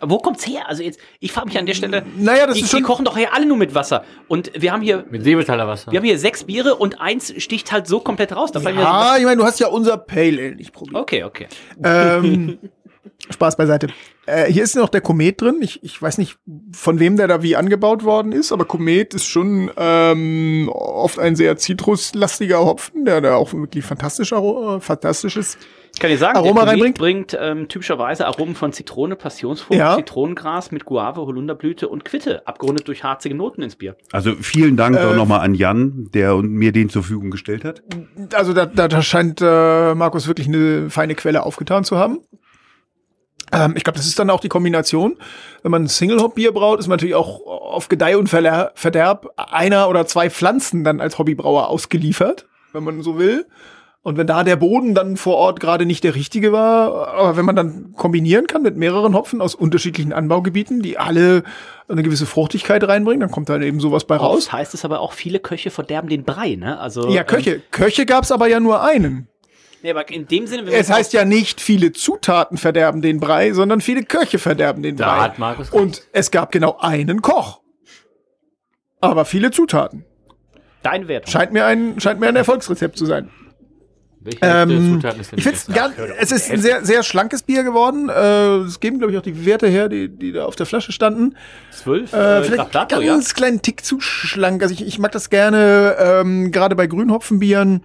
Wo 0.00 0.18
kommt's 0.18 0.46
her? 0.46 0.68
Also 0.68 0.82
jetzt, 0.82 1.00
ich 1.20 1.32
frage 1.32 1.48
mich 1.48 1.58
an 1.58 1.66
der 1.66 1.74
Stelle. 1.74 2.04
Naja, 2.16 2.46
das 2.46 2.56
die, 2.56 2.62
ist 2.62 2.70
schon. 2.70 2.80
Die 2.80 2.84
kochen 2.84 3.04
doch 3.04 3.16
hier 3.16 3.34
alle 3.34 3.46
nur 3.46 3.56
mit 3.56 3.74
Wasser. 3.74 4.04
Und 4.28 4.52
wir 4.54 4.72
haben 4.72 4.82
hier. 4.82 5.04
Mit 5.10 5.24
Seebetaler 5.24 5.66
Wasser. 5.66 5.90
Wir 5.90 5.98
haben 5.98 6.06
hier 6.06 6.18
sechs 6.18 6.44
Biere 6.44 6.76
und 6.76 7.00
eins 7.00 7.32
sticht 7.38 7.72
halt 7.72 7.86
so 7.86 8.00
komplett 8.00 8.34
raus. 8.34 8.52
Da 8.52 8.60
ja, 8.60 9.16
ich 9.16 9.24
meine, 9.24 9.38
du 9.38 9.44
hast 9.44 9.58
ja 9.58 9.68
unser 9.68 9.96
Pale 9.96 10.40
Ale 10.40 10.56
nicht 10.56 10.72
probiert. 10.72 10.96
Okay, 10.96 11.24
okay. 11.24 11.48
Ähm, 11.82 12.58
Spaß 13.30 13.56
beiseite. 13.56 13.88
Äh, 14.26 14.52
hier 14.52 14.62
ist 14.62 14.76
noch 14.76 14.88
der 14.88 15.00
Komet 15.00 15.40
drin. 15.40 15.58
Ich, 15.60 15.82
ich 15.82 16.00
weiß 16.00 16.18
nicht, 16.18 16.38
von 16.72 17.00
wem 17.00 17.16
der 17.16 17.28
da 17.28 17.42
wie 17.42 17.56
angebaut 17.56 18.04
worden 18.04 18.32
ist, 18.32 18.52
aber 18.52 18.64
Komet 18.64 19.14
ist 19.14 19.26
schon 19.26 19.70
ähm, 19.76 20.70
oft 20.72 21.18
ein 21.18 21.36
sehr 21.36 21.56
zitruslastiger 21.56 22.64
Hopfen, 22.64 23.04
der 23.04 23.20
da 23.20 23.36
auch 23.36 23.52
wirklich 23.52 23.84
fantastisch, 23.84 24.32
äh, 24.32 24.80
fantastisches 24.80 25.58
kann 25.98 26.10
ich 26.10 26.18
sagen, 26.18 26.36
Aroma 26.36 26.64
der 26.64 26.74
reinbringt. 26.74 26.98
bringt 26.98 27.38
ähm, 27.40 27.68
typischerweise 27.68 28.26
Aromen 28.26 28.54
von 28.54 28.72
Zitrone, 28.72 29.16
Passionsfrucht, 29.16 29.78
ja. 29.78 29.96
Zitronengras 29.96 30.70
mit 30.70 30.84
Guave, 30.84 31.20
Holunderblüte 31.20 31.88
und 31.88 32.04
Quitte, 32.04 32.46
abgerundet 32.46 32.86
durch 32.88 33.04
harzige 33.04 33.34
Noten 33.34 33.62
ins 33.62 33.76
Bier. 33.76 33.96
Also 34.12 34.34
vielen 34.40 34.76
Dank 34.76 34.96
äh, 34.96 35.00
auch 35.00 35.14
nochmal 35.14 35.40
an 35.40 35.54
Jan, 35.54 36.08
der 36.14 36.36
mir 36.36 36.72
den 36.72 36.88
zur 36.88 37.02
Verfügung 37.02 37.30
gestellt 37.30 37.64
hat. 37.64 37.82
Also 38.34 38.52
da, 38.52 38.66
da, 38.66 38.88
da 38.88 39.02
scheint 39.02 39.40
äh, 39.40 39.94
Markus 39.94 40.28
wirklich 40.28 40.46
eine 40.46 40.90
feine 40.90 41.14
Quelle 41.14 41.42
aufgetan 41.42 41.84
zu 41.84 41.96
haben. 41.96 42.20
Ähm, 43.52 43.74
ich 43.76 43.84
glaube, 43.84 43.96
das 43.98 44.06
ist 44.06 44.18
dann 44.18 44.30
auch 44.30 44.40
die 44.40 44.48
Kombination. 44.48 45.16
Wenn 45.62 45.72
man 45.72 45.86
Single-Hop-Bier 45.86 46.52
braut, 46.52 46.78
ist 46.78 46.86
man 46.86 46.96
natürlich 46.96 47.14
auch 47.14 47.44
auf 47.46 47.88
Gedeih 47.88 48.16
und 48.16 48.28
Verderb 48.28 49.32
einer 49.36 49.88
oder 49.88 50.06
zwei 50.06 50.30
Pflanzen 50.30 50.84
dann 50.84 51.00
als 51.00 51.18
Hobbybrauer 51.18 51.68
ausgeliefert, 51.68 52.46
wenn 52.72 52.84
man 52.84 53.02
so 53.02 53.18
will. 53.18 53.46
Und 54.02 54.16
wenn 54.16 54.26
da 54.26 54.44
der 54.44 54.56
Boden 54.56 54.94
dann 54.94 55.16
vor 55.16 55.36
Ort 55.36 55.60
gerade 55.60 55.84
nicht 55.84 56.04
der 56.04 56.14
richtige 56.14 56.52
war, 56.52 57.08
aber 57.08 57.36
wenn 57.36 57.44
man 57.44 57.56
dann 57.56 57.92
kombinieren 57.94 58.46
kann 58.46 58.62
mit 58.62 58.76
mehreren 58.76 59.14
Hopfen 59.14 59.42
aus 59.42 59.54
unterschiedlichen 59.54 60.12
Anbaugebieten, 60.12 60.80
die 60.80 60.98
alle 60.98 61.42
eine 61.88 62.02
gewisse 62.02 62.24
Fruchtigkeit 62.24 62.86
reinbringen, 62.86 63.20
dann 63.20 63.30
kommt 63.30 63.48
dann 63.48 63.60
eben 63.60 63.80
sowas 63.80 64.04
bei 64.06 64.16
raus. 64.16 64.44
Das 64.46 64.52
heißt 64.52 64.74
es 64.74 64.84
aber 64.84 65.00
auch, 65.00 65.12
viele 65.12 65.40
Köche 65.40 65.70
verderben 65.70 66.08
den 66.08 66.24
Brei, 66.24 66.54
ne? 66.54 66.78
Also, 66.78 67.10
ja, 67.10 67.24
Köche. 67.24 67.56
Ähm, 67.56 67.62
Köche 67.70 68.06
gab's 68.06 68.30
aber 68.30 68.48
ja 68.48 68.60
nur 68.60 68.82
einen. 68.82 69.28
Nee, 69.82 69.90
aber 69.90 70.08
in 70.10 70.26
dem 70.26 70.46
Sinne, 70.46 70.70
es 70.72 70.90
heißt 70.90 71.12
ja 71.12 71.24
nicht, 71.24 71.60
viele 71.60 71.92
Zutaten 71.92 72.58
verderben 72.58 73.00
den 73.00 73.20
Brei, 73.20 73.52
sondern 73.52 73.80
viele 73.80 74.02
Köche 74.02 74.38
verderben 74.38 74.82
den 74.82 74.96
da 74.96 75.14
Brei. 75.14 75.22
Hat 75.22 75.38
Markus 75.38 75.70
Und 75.70 76.02
es 76.12 76.30
gab 76.30 76.50
genau 76.50 76.78
einen 76.78 77.22
Koch. 77.22 77.60
Aber 79.00 79.24
viele 79.24 79.50
Zutaten. 79.52 80.04
Dein 80.82 81.06
Wert. 81.06 81.28
Scheint 81.30 81.52
mir 81.52 81.64
ein, 81.66 82.00
scheint 82.00 82.18
mir 82.18 82.28
ein 82.28 82.36
Erfolgsrezept 82.36 82.96
zu 82.96 83.06
sein. 83.06 83.30
Ähm, 84.40 85.00
ich 85.36 85.42
finde 85.42 86.16
es 86.18 86.32
ist 86.32 86.50
ein 86.50 86.60
sehr, 86.60 86.84
sehr 86.84 87.02
schlankes 87.02 87.42
Bier 87.42 87.62
geworden. 87.62 88.08
Äh, 88.08 88.66
es 88.66 88.80
geben, 88.80 88.98
glaube 88.98 89.12
ich, 89.12 89.18
auch 89.18 89.22
die 89.22 89.46
Werte 89.46 89.66
her, 89.66 89.88
die, 89.88 90.08
die 90.08 90.32
da 90.32 90.44
auf 90.44 90.56
der 90.56 90.66
Flasche 90.66 90.92
standen. 90.92 91.36
Zwölf? 91.70 92.12
Äh, 92.12 92.44
vielleicht 92.44 92.70
Plato, 92.70 93.00
ganz 93.00 93.28
ja? 93.28 93.34
kleinen 93.34 93.62
Tick 93.62 93.84
zu 93.84 94.00
schlank. 94.00 94.62
Also 94.62 94.74
ich, 94.74 94.86
ich 94.86 94.98
mag 94.98 95.12
das 95.12 95.30
gerne, 95.30 95.96
ähm, 95.98 96.52
gerade 96.52 96.76
bei 96.76 96.86
Grünhopfenbieren, 96.86 97.82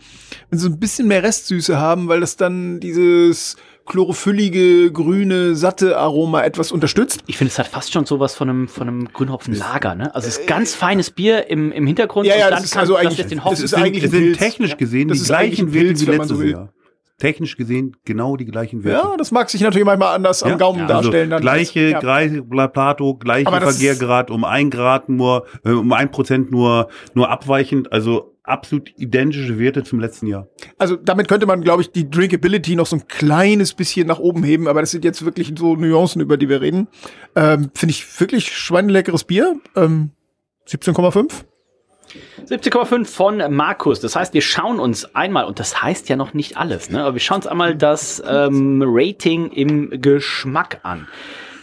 wenn 0.50 0.60
sie 0.60 0.66
so 0.66 0.72
ein 0.72 0.80
bisschen 0.80 1.08
mehr 1.08 1.24
Restsüße 1.24 1.78
haben, 1.78 2.08
weil 2.08 2.20
das 2.20 2.36
dann 2.38 2.80
dieses 2.80 3.56
chlorophyllige, 3.86 4.92
grüne, 4.92 5.56
satte 5.56 5.98
Aroma 5.98 6.44
etwas 6.44 6.72
unterstützt. 6.72 7.22
Ich 7.28 7.38
finde, 7.38 7.52
es 7.52 7.60
hat 7.60 7.68
fast 7.68 7.92
schon 7.92 8.06
sowas 8.06 8.36
von 8.36 8.50
einem, 8.50 8.68
von 8.68 8.88
einem 8.88 9.10
Grünhopfenlager, 9.12 9.96
ne? 9.96 10.16
Also 10.16 10.28
es 10.28 10.38
ist 10.38 10.48
ganz 10.48 10.74
feines 10.74 11.12
Bier 11.12 11.50
im, 11.50 11.72
im 11.72 11.86
Hintergrund 11.86 12.28
ja, 12.28 12.36
ja, 12.36 12.46
und 12.46 12.52
dann 12.52 12.62
das 12.62 12.66
ist 12.66 12.78
also 12.78 12.96
eigentlich, 12.96 13.18
das, 13.18 13.28
den 13.28 13.44
Hopfen. 13.44 13.56
das 13.56 13.64
ist 13.64 13.74
eigentlich 13.74 14.10
sind 14.10 14.38
technisch 14.38 14.78
gesehen 14.78 15.10
das 15.10 15.20
die 15.20 15.26
gleichen 15.26 15.74
Werte 15.74 16.00
wie 16.00 16.06
letztes 16.06 16.38
so 16.38 16.44
Jahr. 16.44 16.74
Technisch 17.20 17.56
gesehen 17.58 17.96
genau 18.06 18.38
die 18.38 18.46
gleichen 18.46 18.84
Werte. 18.84 19.08
Ja, 19.08 19.18
das 19.18 19.32
mag 19.32 19.50
sich 19.50 19.62
natürlich 19.62 19.86
manchmal 19.86 20.16
anders 20.16 20.42
ja, 20.42 20.48
am 20.48 20.58
Gaumen 20.58 20.80
ja, 20.80 20.88
darstellen. 20.88 21.32
Also 21.32 21.42
gleiche 21.42 21.90
ja. 21.90 22.00
gleiche 22.00 22.42
Plato, 22.42 23.16
gleiche 23.16 23.50
Vergärgrad, 23.50 24.32
um 24.32 24.44
ein 24.44 24.70
Grad 24.70 25.10
nur, 25.10 25.46
äh, 25.64 25.72
um 25.72 25.92
ein 25.94 26.10
Prozent 26.10 26.52
nur, 26.52 26.90
nur 27.14 27.30
abweichend. 27.30 27.92
Also 27.94 28.33
absolut 28.44 28.92
identische 28.98 29.58
Werte 29.58 29.84
zum 29.84 30.00
letzten 30.00 30.28
Jahr. 30.28 30.48
Also 30.78 30.96
damit 30.96 31.28
könnte 31.28 31.46
man, 31.46 31.62
glaube 31.62 31.82
ich, 31.82 31.92
die 31.92 32.10
Drinkability 32.10 32.76
noch 32.76 32.86
so 32.86 32.98
ein 32.98 33.08
kleines 33.08 33.74
bisschen 33.74 34.08
nach 34.08 34.20
oben 34.20 34.44
heben, 34.44 34.68
aber 34.68 34.82
das 34.82 34.92
sind 34.92 35.06
jetzt 35.06 35.24
wirklich 35.24 35.54
so 35.58 35.76
Nuancen, 35.76 36.22
über 36.22 36.38
die 36.38 36.50
wir 36.50 36.62
reden. 36.62 36.88
Ähm, 37.36 37.72
Finde 37.74 37.92
ich 37.92 38.20
wirklich 38.20 38.56
schweineleckeres 38.56 39.24
Bier. 39.24 39.56
Ähm, 39.76 40.12
17,5. 40.68 41.46
17,5 42.48 43.06
von 43.06 43.56
Markus. 43.56 44.00
Das 44.00 44.16
heißt, 44.16 44.34
wir 44.34 44.42
schauen 44.42 44.80
uns 44.80 45.16
einmal, 45.16 45.46
und 45.46 45.60
das 45.60 45.82
heißt 45.82 46.10
ja 46.10 46.16
noch 46.16 46.34
nicht 46.34 46.58
alles, 46.58 46.90
ne? 46.90 47.02
aber 47.02 47.14
wir 47.14 47.22
schauen 47.22 47.38
uns 47.38 47.48
einmal 47.48 47.76
das 47.76 48.22
ähm, 48.28 48.84
Rating 48.86 49.50
im 49.52 50.02
Geschmack 50.02 50.82
an. 50.84 51.08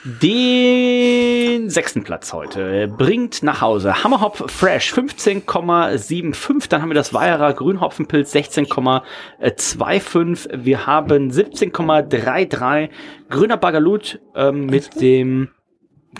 Den 0.02 1.68
sechsten 1.68 2.04
Platz 2.04 2.32
heute 2.32 2.88
bringt 2.88 3.42
nach 3.42 3.60
Hause 3.60 4.02
Hammerhop 4.02 4.50
Fresh 4.50 4.94
15,75. 4.94 6.70
Dann 6.70 6.80
haben 6.80 6.88
wir 6.88 6.94
das 6.94 7.12
Weierer 7.12 7.52
Grünhopfenpilz 7.52 8.34
16,25. 8.34 10.64
Wir 10.64 10.86
haben 10.86 11.30
17,33. 11.30 12.88
Grüner 13.28 13.58
Bagalut 13.58 14.22
ähm, 14.34 14.64
mit 14.64 15.02
dem 15.02 15.50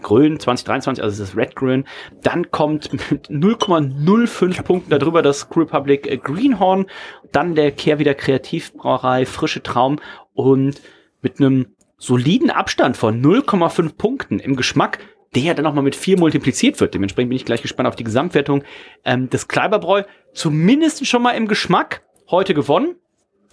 Grün 0.03 0.39
2023, 0.39 1.03
also 1.03 1.23
das 1.23 1.35
Red 1.35 1.57
Grün. 1.57 1.87
Dann 2.23 2.51
kommt 2.51 2.93
mit 3.11 3.31
0,05 3.31 4.63
Punkten 4.63 4.91
darüber 4.91 5.23
das 5.23 5.49
Crew 5.49 5.61
Republic 5.61 6.23
Greenhorn. 6.23 6.85
Dann 7.33 7.55
der 7.55 7.73
Kehrwieder 7.73 8.13
Kreativbrauerei 8.13 9.25
Frische 9.25 9.63
Traum 9.63 10.01
und 10.35 10.83
mit 11.23 11.41
einem 11.41 11.69
soliden 12.01 12.51
Abstand 12.51 12.97
von 12.97 13.23
0,5 13.23 13.97
Punkten 13.97 14.41
im 14.41 14.57
Geschmack, 14.57 14.99
der 15.35 15.43
ja 15.43 15.55
dann 15.55 15.65
nochmal 15.65 15.85
mit 15.85 15.95
4 15.95 16.19
multipliziert 16.19 16.81
wird. 16.81 16.95
Dementsprechend 16.95 17.29
bin 17.29 17.37
ich 17.37 17.45
gleich 17.45 17.63
gespannt 17.63 17.89
auf 17.89 17.95
die 17.95 18.05
Gesamtwertung 18.05 18.65
ähm, 19.05 19.31
des 19.31 19.47
Kleiberbräu. 19.47 20.03
Zumindest 20.33 21.07
schon 21.07 21.23
mal 21.23 21.33
im 21.33 21.47
Geschmack 21.47 22.03
heute 22.29 22.55
gewonnen. 22.55 22.97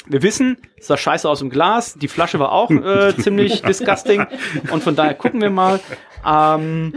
Wir 0.10 0.24
wissen, 0.24 0.58
es 0.78 0.88
sah 0.88 0.98
scheiße 0.98 1.30
aus 1.30 1.42
im 1.42 1.50
Glas. 1.50 1.96
Die 1.96 2.08
Flasche 2.08 2.40
war 2.40 2.52
auch 2.52 2.72
äh, 2.72 3.16
ziemlich 3.18 3.62
disgusting. 3.62 4.26
Und 4.72 4.84
von 4.84 4.96
daher 4.96 5.16
gucken 5.16 5.42
wir 5.42 5.50
mal. 5.50 5.80
Ähm, 6.26 6.94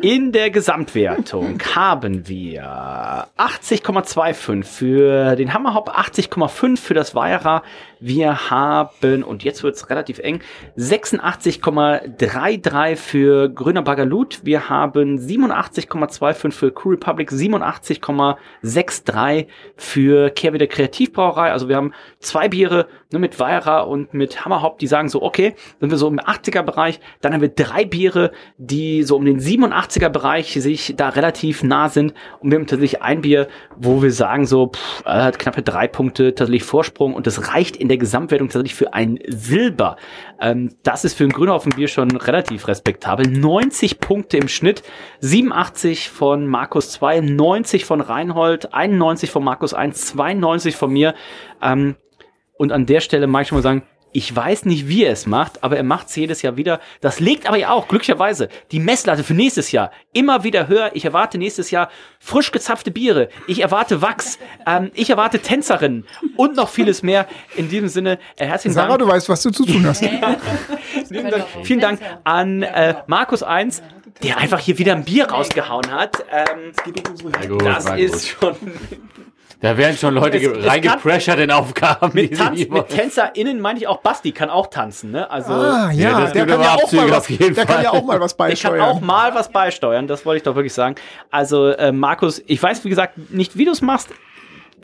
in 0.00 0.32
der 0.32 0.50
Gesamtwertung 0.50 1.60
haben 1.74 2.28
wir 2.28 3.28
80,25 3.38 4.64
für 4.64 5.36
den 5.36 5.54
Hammerhop, 5.54 5.96
80,5 5.96 6.76
für 6.76 6.94
das 6.94 7.14
Weira. 7.14 7.62
Wir 8.00 8.50
haben, 8.50 9.22
und 9.22 9.44
jetzt 9.44 9.62
wird 9.62 9.76
es 9.76 9.88
relativ 9.88 10.18
eng, 10.18 10.40
86,33 10.76 12.96
für 12.96 13.48
Grüner 13.48 13.80
Bagalut. 13.80 14.40
Wir 14.44 14.68
haben 14.68 15.16
87,25 15.16 16.52
für 16.52 16.70
Crew 16.70 16.90
Republic, 16.90 17.30
87,63 17.30 19.46
für 19.76 20.28
Kehrwieder 20.30 20.66
Kreativbrauerei. 20.66 21.50
Also 21.50 21.70
wir 21.70 21.76
haben 21.76 21.94
zwei 22.18 22.43
Biere 22.48 22.86
ne, 23.12 23.18
mit 23.18 23.38
Weira 23.40 23.80
und 23.80 24.14
mit 24.14 24.44
Hammerhop, 24.44 24.78
die 24.78 24.86
sagen 24.86 25.08
so, 25.08 25.22
okay, 25.22 25.54
sind 25.80 25.90
wir 25.90 25.98
so 25.98 26.08
im 26.08 26.18
80er 26.18 26.62
Bereich. 26.62 27.00
Dann 27.20 27.32
haben 27.32 27.40
wir 27.40 27.48
drei 27.48 27.84
Biere, 27.84 28.32
die 28.58 29.02
so 29.02 29.16
um 29.16 29.24
den 29.24 29.40
87er 29.40 30.08
Bereich 30.08 30.52
sich 30.52 30.94
da 30.96 31.10
relativ 31.10 31.62
nah 31.62 31.88
sind. 31.88 32.14
Und 32.40 32.50
wir 32.50 32.58
haben 32.58 32.66
tatsächlich 32.66 33.02
ein 33.02 33.22
Bier, 33.22 33.48
wo 33.76 34.02
wir 34.02 34.12
sagen 34.12 34.46
so, 34.46 34.68
pff, 34.68 35.04
hat 35.04 35.38
knappe 35.38 35.62
drei 35.62 35.88
Punkte 35.88 36.34
tatsächlich 36.34 36.64
Vorsprung 36.64 37.14
und 37.14 37.26
das 37.26 37.52
reicht 37.52 37.76
in 37.76 37.88
der 37.88 37.98
Gesamtwertung 37.98 38.48
tatsächlich 38.48 38.74
für 38.74 38.94
ein 38.94 39.18
Silber. 39.26 39.96
Ähm, 40.40 40.70
das 40.82 41.04
ist 41.04 41.14
für 41.14 41.24
ein 41.24 41.30
Grünhaufen-Bier 41.30 41.88
schon 41.88 42.16
relativ 42.16 42.68
respektabel. 42.68 43.26
90 43.26 44.00
Punkte 44.00 44.36
im 44.36 44.48
Schnitt, 44.48 44.82
87 45.20 46.10
von 46.10 46.46
Markus 46.46 46.90
2, 46.90 47.20
90 47.20 47.84
von 47.84 48.00
Reinhold, 48.00 48.74
91 48.74 49.30
von 49.30 49.44
Markus 49.44 49.74
1, 49.74 50.06
92 50.06 50.76
von 50.76 50.92
mir. 50.92 51.14
Ähm, 51.62 51.96
und 52.56 52.72
an 52.72 52.86
der 52.86 53.00
Stelle 53.00 53.26
mag 53.26 53.42
ich 53.42 53.48
schon 53.48 53.58
mal 53.58 53.62
sagen, 53.62 53.82
ich 54.16 54.34
weiß 54.34 54.66
nicht, 54.66 54.86
wie 54.86 55.02
er 55.02 55.12
es 55.12 55.26
macht, 55.26 55.64
aber 55.64 55.76
er 55.76 55.82
macht 55.82 56.06
es 56.06 56.14
jedes 56.14 56.40
Jahr 56.40 56.56
wieder. 56.56 56.80
Das 57.00 57.18
legt 57.18 57.48
aber 57.48 57.56
ja 57.56 57.70
auch, 57.70 57.88
glücklicherweise, 57.88 58.48
die 58.70 58.78
Messlatte 58.78 59.24
für 59.24 59.34
nächstes 59.34 59.72
Jahr 59.72 59.90
immer 60.12 60.44
wieder 60.44 60.68
höher. 60.68 60.92
Ich 60.94 61.04
erwarte 61.04 61.36
nächstes 61.36 61.72
Jahr 61.72 61.90
frisch 62.20 62.52
gezapfte 62.52 62.92
Biere. 62.92 63.28
Ich 63.48 63.60
erwarte 63.60 64.02
Wachs. 64.02 64.38
Ähm, 64.68 64.92
ich 64.94 65.10
erwarte 65.10 65.40
Tänzerinnen 65.40 66.06
und 66.36 66.54
noch 66.54 66.68
vieles 66.68 67.02
mehr. 67.02 67.26
In 67.56 67.68
diesem 67.68 67.88
Sinne, 67.88 68.20
äh, 68.36 68.46
herzlichen 68.46 68.74
Sarah, 68.74 68.96
Dank. 68.96 69.00
du 69.00 69.08
weißt, 69.08 69.28
was 69.28 69.42
du 69.42 69.50
zu 69.50 69.66
tun 69.66 69.84
hast. 69.84 70.04
Vielen 71.64 71.80
Dank 71.80 71.98
an 72.22 72.62
äh, 72.62 72.94
Markus 73.08 73.42
1 73.42 73.82
der 74.22 74.38
einfach 74.38 74.60
hier 74.60 74.78
wieder 74.78 74.94
ein 74.94 75.04
Bier 75.04 75.26
rausgehauen 75.26 75.90
hat. 75.90 76.24
Ähm, 76.30 76.72
das 77.58 77.86
ist 77.98 78.28
schon 78.28 78.54
da 79.64 79.78
werden 79.78 79.96
schon 79.96 80.12
Leute 80.12 80.66
reingepressured 80.66 81.38
in 81.38 81.50
Aufgaben. 81.50 82.10
Mit, 82.12 82.36
Tanz, 82.36 82.68
mit 82.68 82.88
TänzerInnen 82.90 83.62
meine 83.62 83.78
ich 83.78 83.88
auch 83.88 84.02
Basti 84.02 84.32
kann 84.32 84.50
auch 84.50 84.66
tanzen, 84.66 85.10
ne? 85.10 85.30
Also, 85.30 85.54
ah, 85.54 85.90
ja, 85.90 86.20
ja 86.20 86.30
der, 86.30 86.46
kann 86.46 86.60
ja, 86.60 86.74
auch 86.74 86.92
mal 86.92 87.10
was, 87.10 87.26
der 87.28 87.64
kann 87.64 87.82
ja 87.82 87.90
auch 87.90 88.04
mal 88.04 88.20
was 88.20 88.34
beisteuern. 88.34 88.74
Der 88.74 88.84
kann 88.84 88.96
auch 88.96 89.00
mal 89.00 89.34
was 89.34 89.50
beisteuern, 89.50 90.06
das 90.06 90.26
wollte 90.26 90.36
ich 90.36 90.42
doch 90.42 90.54
wirklich 90.54 90.74
sagen. 90.74 90.96
Also, 91.30 91.68
äh, 91.68 91.92
Markus, 91.92 92.42
ich 92.46 92.62
weiß, 92.62 92.84
wie 92.84 92.90
gesagt, 92.90 93.30
nicht, 93.30 93.56
wie 93.56 93.64
du 93.64 93.70
es 93.70 93.80
machst. 93.80 94.10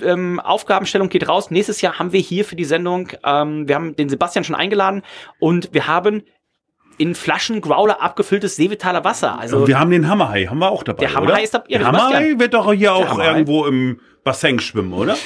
Ähm, 0.01 0.40
Aufgabenstellung 0.40 1.11
geht 1.11 1.28
raus. 1.28 1.51
Nächstes 1.51 1.82
Jahr 1.82 1.98
haben 1.98 2.15
wir 2.15 2.20
hier 2.20 2.47
für 2.47 2.57
die 2.57 2.65
Sendung, 2.65 3.11
ähm, 3.23 3.69
wir 3.69 3.74
haben 3.74 3.94
den 3.97 4.09
Sebastian 4.09 4.44
schon 4.44 4.57
eingeladen 4.57 5.02
und 5.40 5.74
wir 5.74 5.89
haben 5.89 6.23
in 6.97 7.15
Flaschen 7.15 7.61
Growler 7.61 8.01
abgefülltes 8.01 8.57
Seevitaler 8.57 9.05
Wasser. 9.05 9.39
Also 9.39 9.59
und 9.59 9.69
wir 9.69 9.78
haben 9.78 9.90
den 9.90 10.09
Hammerhai, 10.09 10.47
haben 10.47 10.59
wir 10.59 10.70
auch 10.70 10.82
dabei. 10.82 11.01
Der 11.01 11.15
Hammerhai 11.15 11.43
ist 11.43 11.52
dabei. 11.52 11.66
Ja, 11.69 11.78
der 11.81 11.89
Hammerhai 11.89 12.39
wird 12.39 12.55
doch 12.55 12.73
hier 12.73 12.94
auch 12.94 13.19
irgendwo 13.19 13.66
im 13.66 14.01
Bassin 14.22 14.59
schwimmen, 14.59 14.92
oder? 14.92 15.16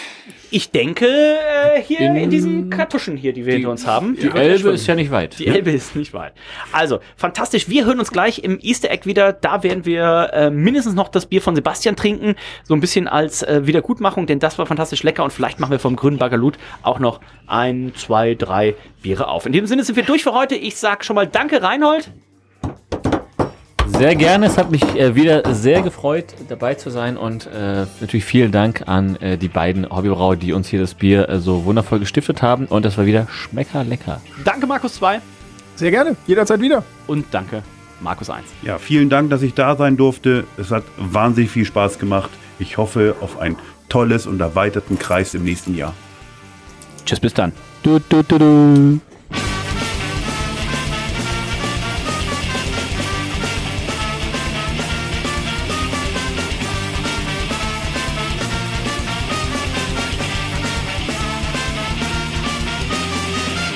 Ich 0.50 0.70
denke, 0.70 1.06
äh, 1.06 1.82
hier 1.82 1.98
in, 2.00 2.14
in, 2.14 2.30
diesen 2.30 2.70
Kartuschen 2.70 3.16
hier, 3.16 3.32
die 3.32 3.44
wir 3.44 3.52
die, 3.52 3.56
hinter 3.56 3.72
uns 3.72 3.88
haben. 3.88 4.16
Die 4.16 4.30
Elbe 4.30 4.70
ist 4.70 4.86
ja 4.86 4.94
nicht 4.94 5.10
weit. 5.10 5.36
Die 5.40 5.48
ne? 5.48 5.56
Elbe 5.56 5.72
ist 5.72 5.96
nicht 5.96 6.14
weit. 6.14 6.32
Also, 6.70 7.00
fantastisch. 7.16 7.68
Wir 7.68 7.86
hören 7.86 7.98
uns 7.98 8.12
gleich 8.12 8.44
im 8.44 8.60
Easter 8.62 8.90
Egg 8.92 9.04
wieder. 9.04 9.32
Da 9.32 9.64
werden 9.64 9.84
wir 9.84 10.30
äh, 10.32 10.50
mindestens 10.50 10.94
noch 10.94 11.08
das 11.08 11.26
Bier 11.26 11.42
von 11.42 11.56
Sebastian 11.56 11.96
trinken. 11.96 12.36
So 12.62 12.74
ein 12.74 12.80
bisschen 12.80 13.08
als 13.08 13.42
äh, 13.42 13.66
Wiedergutmachung, 13.66 14.26
denn 14.26 14.38
das 14.38 14.56
war 14.56 14.66
fantastisch 14.66 15.02
lecker. 15.02 15.24
Und 15.24 15.32
vielleicht 15.32 15.58
machen 15.58 15.72
wir 15.72 15.80
vom 15.80 15.96
grünen 15.96 16.18
Bagalut 16.18 16.56
auch 16.82 17.00
noch 17.00 17.20
ein, 17.48 17.92
zwei, 17.96 18.36
drei 18.36 18.76
Biere 19.02 19.26
auf. 19.26 19.46
In 19.46 19.52
diesem 19.52 19.66
Sinne 19.66 19.82
sind 19.82 19.96
wir 19.96 20.04
durch 20.04 20.22
für 20.22 20.34
heute. 20.34 20.54
Ich 20.54 20.76
sag 20.76 21.04
schon 21.04 21.16
mal 21.16 21.26
Danke, 21.26 21.62
Reinhold. 21.62 22.12
Sehr 23.96 24.16
gerne. 24.16 24.46
Es 24.46 24.58
hat 24.58 24.72
mich 24.72 24.82
äh, 24.96 25.14
wieder 25.14 25.54
sehr 25.54 25.80
gefreut, 25.80 26.24
dabei 26.48 26.74
zu 26.74 26.90
sein 26.90 27.16
und 27.16 27.46
äh, 27.46 27.86
natürlich 28.00 28.24
vielen 28.24 28.50
Dank 28.50 28.88
an 28.88 29.14
äh, 29.16 29.38
die 29.38 29.46
beiden 29.48 29.88
Hobbybrauer, 29.88 30.34
die 30.34 30.52
uns 30.52 30.68
hier 30.68 30.80
das 30.80 30.94
Bier 30.94 31.28
äh, 31.28 31.38
so 31.38 31.64
wundervoll 31.64 32.00
gestiftet 32.00 32.42
haben 32.42 32.66
und 32.66 32.84
das 32.84 32.98
war 32.98 33.06
wieder 33.06 33.28
schmecker 33.30 33.84
lecker. 33.84 34.20
Danke 34.44 34.66
Markus 34.66 34.94
2. 34.94 35.20
Sehr 35.76 35.92
gerne, 35.92 36.16
jederzeit 36.26 36.60
wieder. 36.60 36.82
Und 37.06 37.26
danke 37.30 37.62
Markus 38.00 38.30
1. 38.30 38.44
Ja, 38.62 38.78
vielen 38.78 39.10
Dank, 39.10 39.30
dass 39.30 39.42
ich 39.42 39.54
da 39.54 39.76
sein 39.76 39.96
durfte. 39.96 40.44
Es 40.56 40.72
hat 40.72 40.82
wahnsinnig 40.96 41.52
viel 41.52 41.64
Spaß 41.64 42.00
gemacht. 42.00 42.30
Ich 42.58 42.78
hoffe 42.78 43.14
auf 43.20 43.38
einen 43.38 43.56
tolles 43.88 44.26
und 44.26 44.40
erweiterten 44.40 44.98
Kreis 44.98 45.34
im 45.34 45.44
nächsten 45.44 45.76
Jahr. 45.76 45.94
Tschüss, 47.06 47.20
bis 47.20 47.32
dann. 47.32 47.52
Du, 47.84 48.00
du, 48.08 48.22
du, 48.24 48.38
du. 48.38 49.00